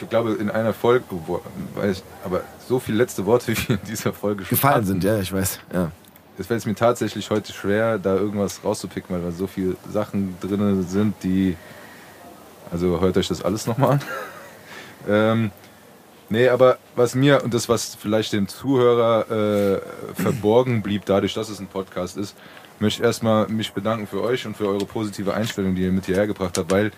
Ich 0.00 0.08
glaube, 0.08 0.32
in 0.32 0.50
einer 0.50 0.72
Folge, 0.72 1.04
weiß, 1.74 2.02
aber 2.24 2.42
so 2.66 2.78
viele 2.78 2.98
letzte 2.98 3.26
Worte, 3.26 3.48
wie 3.56 3.72
in 3.72 3.78
dieser 3.86 4.12
Folge 4.12 4.44
schon 4.44 4.56
Gefallen 4.56 4.74
hatten, 4.76 4.86
sind, 4.86 5.04
ja, 5.04 5.18
ich 5.18 5.32
weiß. 5.32 5.60
Ja. 5.72 5.90
Es 6.38 6.46
fällt 6.46 6.64
mir 6.64 6.74
tatsächlich 6.74 7.30
heute 7.30 7.52
schwer, 7.52 7.98
da 7.98 8.16
irgendwas 8.16 8.64
rauszupicken, 8.64 9.14
weil 9.14 9.22
da 9.22 9.30
so 9.30 9.46
viele 9.46 9.76
Sachen 9.90 10.36
drin 10.40 10.84
sind, 10.88 11.14
die. 11.22 11.56
Also 12.70 13.00
hört 13.00 13.18
euch 13.18 13.28
das 13.28 13.42
alles 13.42 13.66
nochmal 13.66 13.92
an. 13.92 14.00
ähm, 15.08 15.50
Nee, 16.32 16.48
aber 16.48 16.78
was 16.96 17.14
mir 17.14 17.44
und 17.44 17.52
das, 17.52 17.68
was 17.68 17.94
vielleicht 17.94 18.32
dem 18.32 18.48
Zuhörer 18.48 19.30
äh, 19.30 19.80
verborgen 20.14 20.80
blieb, 20.80 21.04
dadurch, 21.04 21.34
dass 21.34 21.50
es 21.50 21.60
ein 21.60 21.66
Podcast 21.66 22.16
ist, 22.16 22.34
möchte 22.78 23.02
ich 23.02 23.06
erstmal 23.06 23.48
mich 23.48 23.74
bedanken 23.74 24.06
für 24.06 24.22
euch 24.22 24.46
und 24.46 24.56
für 24.56 24.66
eure 24.66 24.86
positive 24.86 25.34
Einstellung, 25.34 25.74
die 25.74 25.82
ihr 25.82 25.92
mit 25.92 26.06
hierher 26.06 26.26
gebracht 26.26 26.56
habt, 26.56 26.70
weil 26.70 26.90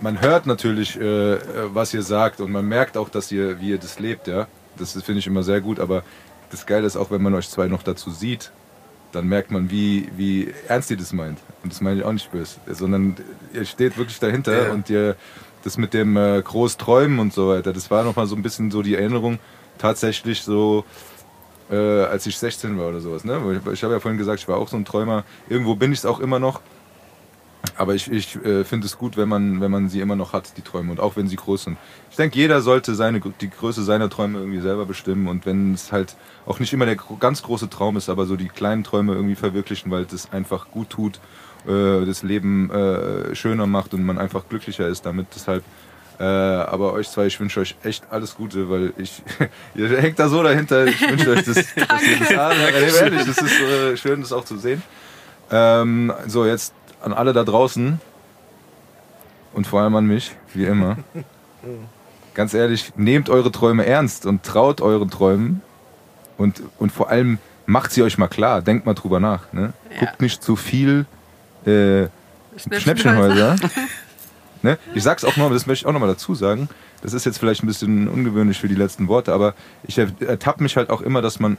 man 0.00 0.20
hört 0.20 0.46
natürlich, 0.46 0.98
äh, 1.00 1.38
was 1.74 1.92
ihr 1.94 2.02
sagt 2.02 2.40
und 2.40 2.50
man 2.50 2.66
merkt 2.66 2.96
auch, 2.96 3.08
dass 3.08 3.30
ihr, 3.32 3.60
wie 3.60 3.70
ihr 3.70 3.78
das 3.78 3.98
lebt, 3.98 4.26
ja. 4.28 4.46
Das 4.76 4.92
finde 5.02 5.18
ich 5.18 5.26
immer 5.26 5.42
sehr 5.42 5.60
gut, 5.60 5.78
aber 5.80 6.02
das 6.50 6.66
Geile 6.66 6.86
ist 6.86 6.96
auch, 6.96 7.10
wenn 7.10 7.22
man 7.22 7.34
euch 7.34 7.48
zwei 7.48 7.66
noch 7.68 7.82
dazu 7.82 8.10
sieht, 8.10 8.50
dann 9.12 9.26
merkt 9.26 9.50
man, 9.50 9.70
wie, 9.70 10.08
wie 10.16 10.54
ernst 10.68 10.90
ihr 10.90 10.96
das 10.96 11.12
meint. 11.12 11.38
Und 11.62 11.72
das 11.72 11.80
meine 11.80 11.98
ich 11.98 12.04
auch 12.04 12.12
nicht 12.12 12.30
böse, 12.30 12.56
sondern 12.68 13.16
ihr 13.52 13.64
steht 13.64 13.98
wirklich 13.98 14.18
dahinter 14.20 14.66
Ja. 14.68 14.72
und 14.72 14.88
ihr, 14.88 15.16
das 15.64 15.76
mit 15.76 15.92
dem 15.92 16.16
äh, 16.16 16.40
Großträumen 16.42 17.18
und 17.18 17.32
so 17.34 17.48
weiter, 17.48 17.72
das 17.72 17.90
war 17.90 18.04
nochmal 18.04 18.26
so 18.26 18.36
ein 18.36 18.42
bisschen 18.42 18.70
so 18.70 18.82
die 18.82 18.94
Erinnerung, 18.94 19.38
tatsächlich 19.78 20.42
so, 20.42 20.84
äh, 21.70 21.76
als 21.76 22.26
ich 22.26 22.38
16 22.38 22.78
war 22.78 22.88
oder 22.88 23.00
sowas. 23.00 23.24
Ne? 23.24 23.60
Ich, 23.66 23.72
ich 23.72 23.82
habe 23.84 23.94
ja 23.94 24.00
vorhin 24.00 24.18
gesagt, 24.18 24.40
ich 24.40 24.48
war 24.48 24.56
auch 24.56 24.68
so 24.68 24.76
ein 24.76 24.84
Träumer. 24.84 25.24
Irgendwo 25.48 25.74
bin 25.74 25.92
ich 25.92 25.98
es 25.98 26.06
auch 26.06 26.20
immer 26.20 26.38
noch. 26.38 26.60
Aber 27.76 27.94
ich, 27.94 28.10
ich 28.10 28.36
äh, 28.36 28.64
finde 28.64 28.86
es 28.86 28.96
gut, 28.98 29.16
wenn 29.16 29.28
man, 29.28 29.60
wenn 29.60 29.70
man 29.70 29.88
sie 29.88 30.00
immer 30.00 30.16
noch 30.16 30.32
hat, 30.32 30.56
die 30.56 30.62
Träume. 30.62 30.90
Und 30.90 31.00
auch 31.00 31.16
wenn 31.16 31.28
sie 31.28 31.36
groß 31.36 31.64
sind. 31.64 31.78
Ich 32.10 32.16
denke, 32.16 32.38
jeder 32.38 32.60
sollte 32.62 32.94
seine, 32.94 33.20
die 33.20 33.50
Größe 33.50 33.82
seiner 33.82 34.08
Träume 34.08 34.38
irgendwie 34.38 34.60
selber 34.60 34.86
bestimmen. 34.86 35.28
Und 35.28 35.46
wenn 35.46 35.74
es 35.74 35.92
halt 35.92 36.16
auch 36.46 36.58
nicht 36.58 36.72
immer 36.72 36.86
der 36.86 36.96
ganz 36.96 37.42
große 37.42 37.68
Traum 37.68 37.96
ist, 37.96 38.08
aber 38.08 38.26
so 38.26 38.36
die 38.36 38.48
kleinen 38.48 38.84
Träume 38.84 39.14
irgendwie 39.14 39.34
verwirklichen, 39.34 39.90
weil 39.90 40.04
das 40.04 40.32
einfach 40.32 40.70
gut 40.70 40.90
tut, 40.90 41.20
äh, 41.66 42.04
das 42.06 42.22
Leben 42.22 42.70
äh, 42.70 43.34
schöner 43.34 43.66
macht 43.66 43.94
und 43.94 44.04
man 44.04 44.18
einfach 44.18 44.48
glücklicher 44.48 44.88
ist 44.88 45.04
damit. 45.04 45.28
Deshalb 45.34 45.62
äh, 46.18 46.24
aber 46.24 46.92
euch 46.92 47.08
zwei, 47.08 47.26
ich 47.26 47.40
wünsche 47.40 47.60
euch 47.60 47.76
echt 47.82 48.04
alles 48.10 48.34
Gute, 48.34 48.68
weil 48.68 48.92
ich, 48.98 49.22
ihr 49.74 49.88
hängt 49.88 50.18
da 50.18 50.28
so 50.28 50.42
dahinter. 50.42 50.86
Ich 50.86 51.00
wünsche 51.00 51.30
euch 51.30 51.44
das, 51.44 51.54
dass 51.74 52.02
ihr 52.02 52.18
das 52.18 52.30
ehrlich, 53.00 53.24
das 53.24 53.38
ist 53.38 53.60
äh, 53.60 53.96
schön, 53.96 54.20
das 54.20 54.30
auch 54.30 54.44
zu 54.44 54.58
sehen. 54.58 54.82
Ähm, 55.50 56.12
so, 56.26 56.44
jetzt 56.44 56.74
an 57.02 57.12
alle 57.12 57.32
da 57.32 57.44
draußen 57.44 58.00
und 59.52 59.66
vor 59.66 59.80
allem 59.80 59.96
an 59.96 60.06
mich, 60.06 60.36
wie 60.54 60.64
immer. 60.64 60.96
Ganz 62.34 62.54
ehrlich, 62.54 62.92
nehmt 62.96 63.28
eure 63.28 63.50
Träume 63.50 63.84
ernst 63.86 64.26
und 64.26 64.42
traut 64.42 64.80
euren 64.80 65.10
Träumen 65.10 65.62
und, 66.38 66.62
und 66.78 66.92
vor 66.92 67.10
allem 67.10 67.38
macht 67.66 67.92
sie 67.92 68.02
euch 68.02 68.18
mal 68.18 68.28
klar. 68.28 68.62
Denkt 68.62 68.86
mal 68.86 68.94
drüber 68.94 69.20
nach. 69.20 69.52
Ne? 69.52 69.72
Ja. 69.92 70.00
Guckt 70.00 70.22
nicht 70.22 70.42
zu 70.42 70.56
viel 70.56 71.06
äh, 71.66 72.06
Schnäppchenhäuser. 72.56 73.56
ne? 74.62 74.78
Ich 74.94 75.02
sag's 75.02 75.24
auch 75.24 75.36
noch, 75.36 75.50
das 75.50 75.66
möchte 75.66 75.84
ich 75.84 75.86
auch 75.86 75.92
noch 75.92 76.00
mal 76.00 76.06
dazu 76.06 76.34
sagen. 76.34 76.68
Das 77.02 77.14
ist 77.14 77.24
jetzt 77.24 77.38
vielleicht 77.38 77.62
ein 77.62 77.66
bisschen 77.66 78.08
ungewöhnlich 78.08 78.60
für 78.60 78.68
die 78.68 78.74
letzten 78.74 79.08
Worte, 79.08 79.32
aber 79.32 79.54
ich 79.84 79.98
ertappe 79.98 80.62
mich 80.62 80.76
halt 80.76 80.90
auch 80.90 81.00
immer, 81.00 81.22
dass 81.22 81.40
man 81.40 81.56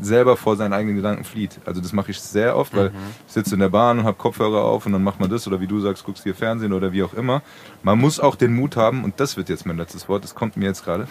selber 0.00 0.36
vor 0.36 0.56
seinen 0.56 0.72
eigenen 0.72 0.96
Gedanken 0.96 1.24
flieht. 1.24 1.60
Also 1.64 1.80
das 1.80 1.92
mache 1.92 2.10
ich 2.10 2.20
sehr 2.20 2.56
oft, 2.56 2.74
weil 2.74 2.92
ich 3.26 3.32
sitze 3.32 3.54
in 3.54 3.60
der 3.60 3.68
Bahn 3.68 3.98
und 3.98 4.04
habe 4.04 4.16
Kopfhörer 4.16 4.64
auf 4.64 4.86
und 4.86 4.92
dann 4.92 5.04
macht 5.04 5.20
man 5.20 5.30
das 5.30 5.46
oder 5.46 5.60
wie 5.60 5.66
du 5.66 5.80
sagst, 5.80 6.04
guckst 6.04 6.22
hier 6.22 6.34
Fernsehen 6.34 6.72
oder 6.72 6.92
wie 6.92 7.02
auch 7.02 7.14
immer. 7.14 7.42
Man 7.82 7.98
muss 7.98 8.18
auch 8.18 8.34
den 8.34 8.54
Mut 8.54 8.76
haben, 8.76 9.04
und 9.04 9.20
das 9.20 9.36
wird 9.36 9.48
jetzt 9.48 9.66
mein 9.66 9.76
letztes 9.76 10.08
Wort, 10.08 10.24
das 10.24 10.34
kommt 10.34 10.56
mir 10.56 10.66
jetzt 10.66 10.84
gerade, 10.84 11.06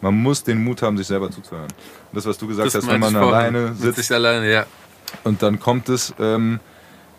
man 0.00 0.14
muss 0.14 0.44
den 0.44 0.62
Mut 0.62 0.82
haben, 0.82 0.96
sich 0.96 1.08
selber 1.08 1.30
zuzuhören. 1.30 1.64
Und 1.64 2.16
das, 2.16 2.24
was 2.26 2.38
du 2.38 2.46
gesagt 2.46 2.72
hast, 2.72 2.86
wenn 2.86 3.00
man 3.00 3.16
alleine 3.16 3.74
sitzt, 3.74 3.98
sich 3.98 4.12
alleine, 4.12 4.50
ja. 4.50 4.66
und 5.24 5.42
dann 5.42 5.58
kommt 5.58 5.88
es, 5.88 6.14
ähm, 6.18 6.60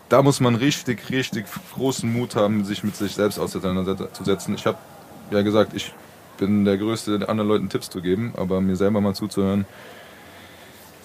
da 0.08 0.22
muss 0.22 0.40
man 0.40 0.54
richtig, 0.54 1.10
richtig 1.10 1.46
großen 1.74 2.10
Mut 2.12 2.36
haben, 2.36 2.64
sich 2.64 2.84
mit 2.84 2.96
sich 2.96 3.14
selbst 3.14 3.38
auseinanderzusetzen. 3.38 4.54
Ich 4.54 4.66
habe 4.66 4.78
ja 5.30 5.42
gesagt, 5.42 5.72
ich 5.74 5.94
bin 6.38 6.64
der 6.64 6.76
Größte, 6.76 7.28
anderen 7.28 7.48
Leuten 7.48 7.68
Tipps 7.68 7.88
zu 7.88 8.02
geben, 8.02 8.34
aber 8.36 8.60
mir 8.60 8.76
selber 8.76 9.00
mal 9.00 9.14
zuzuhören, 9.14 9.64
das 9.64 9.66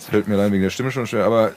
fällt 0.09 0.27
mir 0.27 0.35
allein 0.35 0.51
wegen 0.51 0.63
der 0.63 0.69
Stimme 0.69 0.91
schon 0.91 1.07
schwer. 1.07 1.25
Aber 1.25 1.51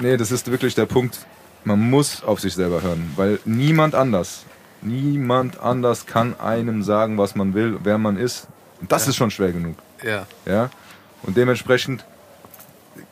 nee, 0.00 0.16
das 0.16 0.30
ist 0.30 0.50
wirklich 0.50 0.74
der 0.74 0.86
Punkt, 0.86 1.26
man 1.64 1.78
muss 1.78 2.22
auf 2.24 2.40
sich 2.40 2.54
selber 2.54 2.82
hören, 2.82 3.12
weil 3.16 3.38
niemand 3.44 3.94
anders, 3.94 4.44
niemand 4.80 5.60
anders 5.60 6.06
kann 6.06 6.38
einem 6.40 6.82
sagen, 6.82 7.18
was 7.18 7.34
man 7.34 7.54
will, 7.54 7.78
wer 7.82 7.98
man 7.98 8.16
ist. 8.16 8.48
Und 8.80 8.90
das 8.90 9.06
ist 9.06 9.16
schon 9.16 9.30
schwer 9.30 9.52
genug. 9.52 9.76
Ja. 10.02 10.26
Ja? 10.44 10.70
Und 11.22 11.36
dementsprechend 11.36 12.04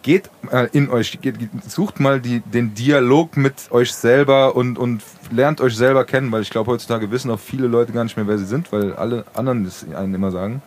geht 0.03 0.31
mal 0.43 0.69
in 0.73 0.91
euch, 0.91 1.21
geht, 1.21 1.37
sucht 1.67 2.01
mal 2.01 2.21
die, 2.21 2.41
den 2.41 2.75
Dialog 2.75 3.37
mit 3.37 3.71
euch 3.71 3.93
selber 3.93 4.57
und, 4.57 4.79
und 4.79 5.03
lernt 5.31 5.61
euch 5.61 5.77
selber 5.77 6.05
kennen, 6.05 6.33
weil 6.33 6.43
ich 6.43 6.51
glaube, 6.51 6.71
heutzutage 6.71 7.11
wissen 7.11 7.31
auch 7.31 7.41
viele 7.41 7.67
Leute 7.67 7.93
gar 7.93 8.05
nicht 8.05 8.17
mehr, 8.17 8.27
wer 8.27 8.39
sie 8.39 8.47
sind, 8.47 8.73
weil 8.73 8.95
alle 8.95 9.25
anderen 9.35 9.65
das 9.65 9.87
einen 9.95 10.15
immer 10.15 10.31
sagen. 10.31 10.63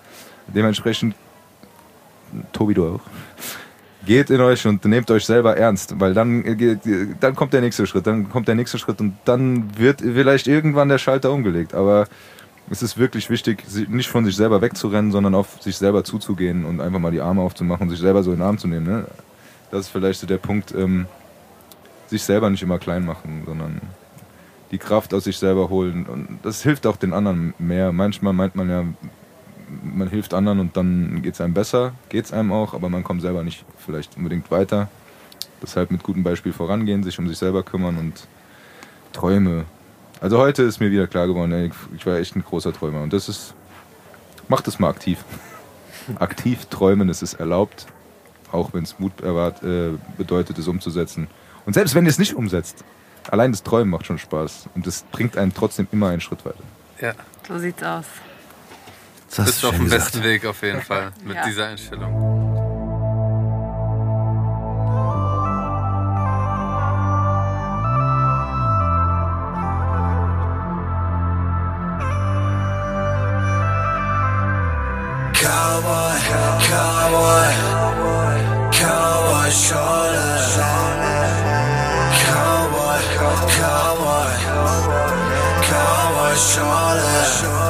Dementsprechend, 0.48 1.16
Tobi, 2.52 2.74
du 2.74 2.96
auch, 2.96 3.02
geht 4.06 4.30
in 4.30 4.42
euch 4.42 4.66
und 4.68 4.84
nehmt 4.86 5.10
euch 5.12 5.26
selber 5.26 5.58
ernst, 5.58 6.00
weil 6.00 6.14
dann, 6.14 6.44
äh, 6.46 6.78
dann 7.20 7.36
kommt 7.36 7.54
der 7.54 7.62
nächste 7.62 7.88
Schritt, 7.88 8.08
dann 8.08 8.30
kommt 8.30 8.48
der 8.48 8.56
nächste 8.56 8.78
Schritt 8.78 9.00
und 9.00 9.16
dann 9.26 9.78
wird 9.78 10.02
vielleicht 10.02 10.48
irgendwann 10.48 10.90
der 10.90 10.98
Schalter 10.98 11.32
umgelegt. 11.32 11.74
Aber 11.74 12.08
es 12.70 12.82
ist 12.82 12.98
wirklich 12.98 13.30
wichtig, 13.30 13.64
nicht 13.90 14.10
von 14.10 14.26
sich 14.26 14.36
selber 14.36 14.62
wegzurennen, 14.62 15.12
sondern 15.12 15.36
auf 15.36 15.62
sich 15.62 15.78
selber 15.78 16.04
zuzugehen 16.04 16.66
und 16.66 16.82
einfach 16.82 17.00
mal 17.00 17.12
die 17.12 17.22
Arme 17.22 17.42
aufzumachen 17.42 17.90
sich 17.90 18.00
selber 18.00 18.24
so 18.24 18.32
in 18.32 18.38
den 18.38 18.46
Arm 18.46 18.58
zu 18.58 18.68
nehmen. 18.68 18.86
Ne? 18.86 19.06
Das 19.72 19.82
ist 19.82 19.90
vielleicht 19.90 20.20
so 20.20 20.28
der 20.28 20.38
Punkt, 20.38 20.74
ähm, 20.74 21.08
sich 22.08 22.24
selber 22.24 22.50
nicht 22.50 22.64
immer 22.64 22.80
klein 22.80 23.06
machen, 23.06 23.44
sondern 23.46 23.82
die 24.72 24.78
Kraft 24.78 25.14
aus 25.14 25.26
sich 25.26 25.38
selber 25.38 25.70
holen. 25.70 26.06
Und 26.06 26.40
das 26.44 26.64
hilft 26.64 26.88
auch 26.88 26.98
den 26.98 27.14
anderen 27.14 27.54
mehr. 27.60 27.92
Manchmal 27.92 28.34
meint 28.34 28.56
man 28.56 28.70
ja, 28.70 28.84
man 29.84 30.10
hilft 30.10 30.34
anderen 30.34 30.60
und 30.60 30.78
dann 30.78 31.22
geht 31.22 31.36
es 31.36 31.42
einem 31.42 31.54
besser, 31.54 31.94
geht 32.10 32.26
es 32.26 32.34
einem 32.34 32.52
auch, 32.52 32.74
aber 32.74 32.90
man 32.90 33.04
kommt 33.04 33.22
selber 33.22 33.44
nicht 33.44 33.66
vielleicht 33.78 34.18
unbedingt 34.18 34.52
weiter. 34.52 34.90
Deshalb 35.62 35.92
mit 35.92 36.04
gutem 36.04 36.24
Beispiel 36.24 36.54
vorangehen, 36.54 37.04
sich 37.04 37.18
um 37.20 37.28
sich 37.28 37.38
selber 37.38 37.64
kümmern 37.64 37.98
und 37.98 38.28
Träume. 39.14 39.66
Also 40.20 40.38
heute 40.38 40.64
ist 40.64 40.80
mir 40.80 40.92
wieder 40.92 41.08
klar 41.08 41.28
geworden, 41.28 41.52
ey, 41.52 41.72
ich 41.96 42.06
war 42.06 42.18
echt 42.18 42.36
ein 42.36 42.44
großer 42.44 42.74
Träumer 42.74 43.02
und 43.02 43.14
das 43.14 43.30
ist, 43.30 43.54
macht 44.48 44.68
es 44.68 44.80
mal 44.80 44.90
aktiv. 44.90 45.24
aktiv 46.20 46.66
träumen, 46.66 47.10
es 47.10 47.22
ist 47.22 47.36
erlaubt, 47.36 47.88
auch 48.52 48.74
wenn 48.74 48.84
es 48.84 49.00
Mut 49.00 49.22
erwart, 49.22 49.64
äh, 49.64 49.92
bedeutet, 50.18 50.58
es 50.58 50.68
umzusetzen. 50.68 51.28
Und 51.66 51.74
selbst 51.74 51.96
wenn 51.96 52.06
ihr 52.06 52.10
es 52.10 52.20
nicht 52.20 52.34
umsetzt, 52.36 52.84
allein 53.30 53.52
das 53.52 53.64
Träumen 53.64 53.90
macht 53.90 54.06
schon 54.06 54.18
Spaß 54.18 54.70
und 54.76 54.86
es 54.86 55.04
bringt 55.12 55.38
einen 55.38 55.54
trotzdem 55.54 55.88
immer 55.92 56.10
einen 56.10 56.22
Schritt 56.22 56.46
weiter. 56.46 56.64
ja. 57.00 57.14
So 57.48 57.58
sieht's 57.60 57.84
aus. 57.84 58.06
Das 59.36 59.46
Bist 59.46 59.64
du 59.64 59.68
auf 59.70 59.76
dem 59.76 59.86
gesagt. 59.86 60.04
besten 60.12 60.24
Weg 60.24 60.46
auf 60.46 60.62
jeden 60.62 60.82
Fall 60.90 61.12
mit 61.24 61.36
Ja. 61.36 61.46
dieser 61.46 61.68
Einstellung. 61.68 62.12
Cowboy, 75.34 76.18
cowboy, 76.70 77.50
cowboy 78.72 79.50
shoulder. 79.52 80.38
Cowboy, 82.24 83.00
cowboy, 83.18 84.32
cowboy 85.70 86.36
shoulder. 86.36 87.63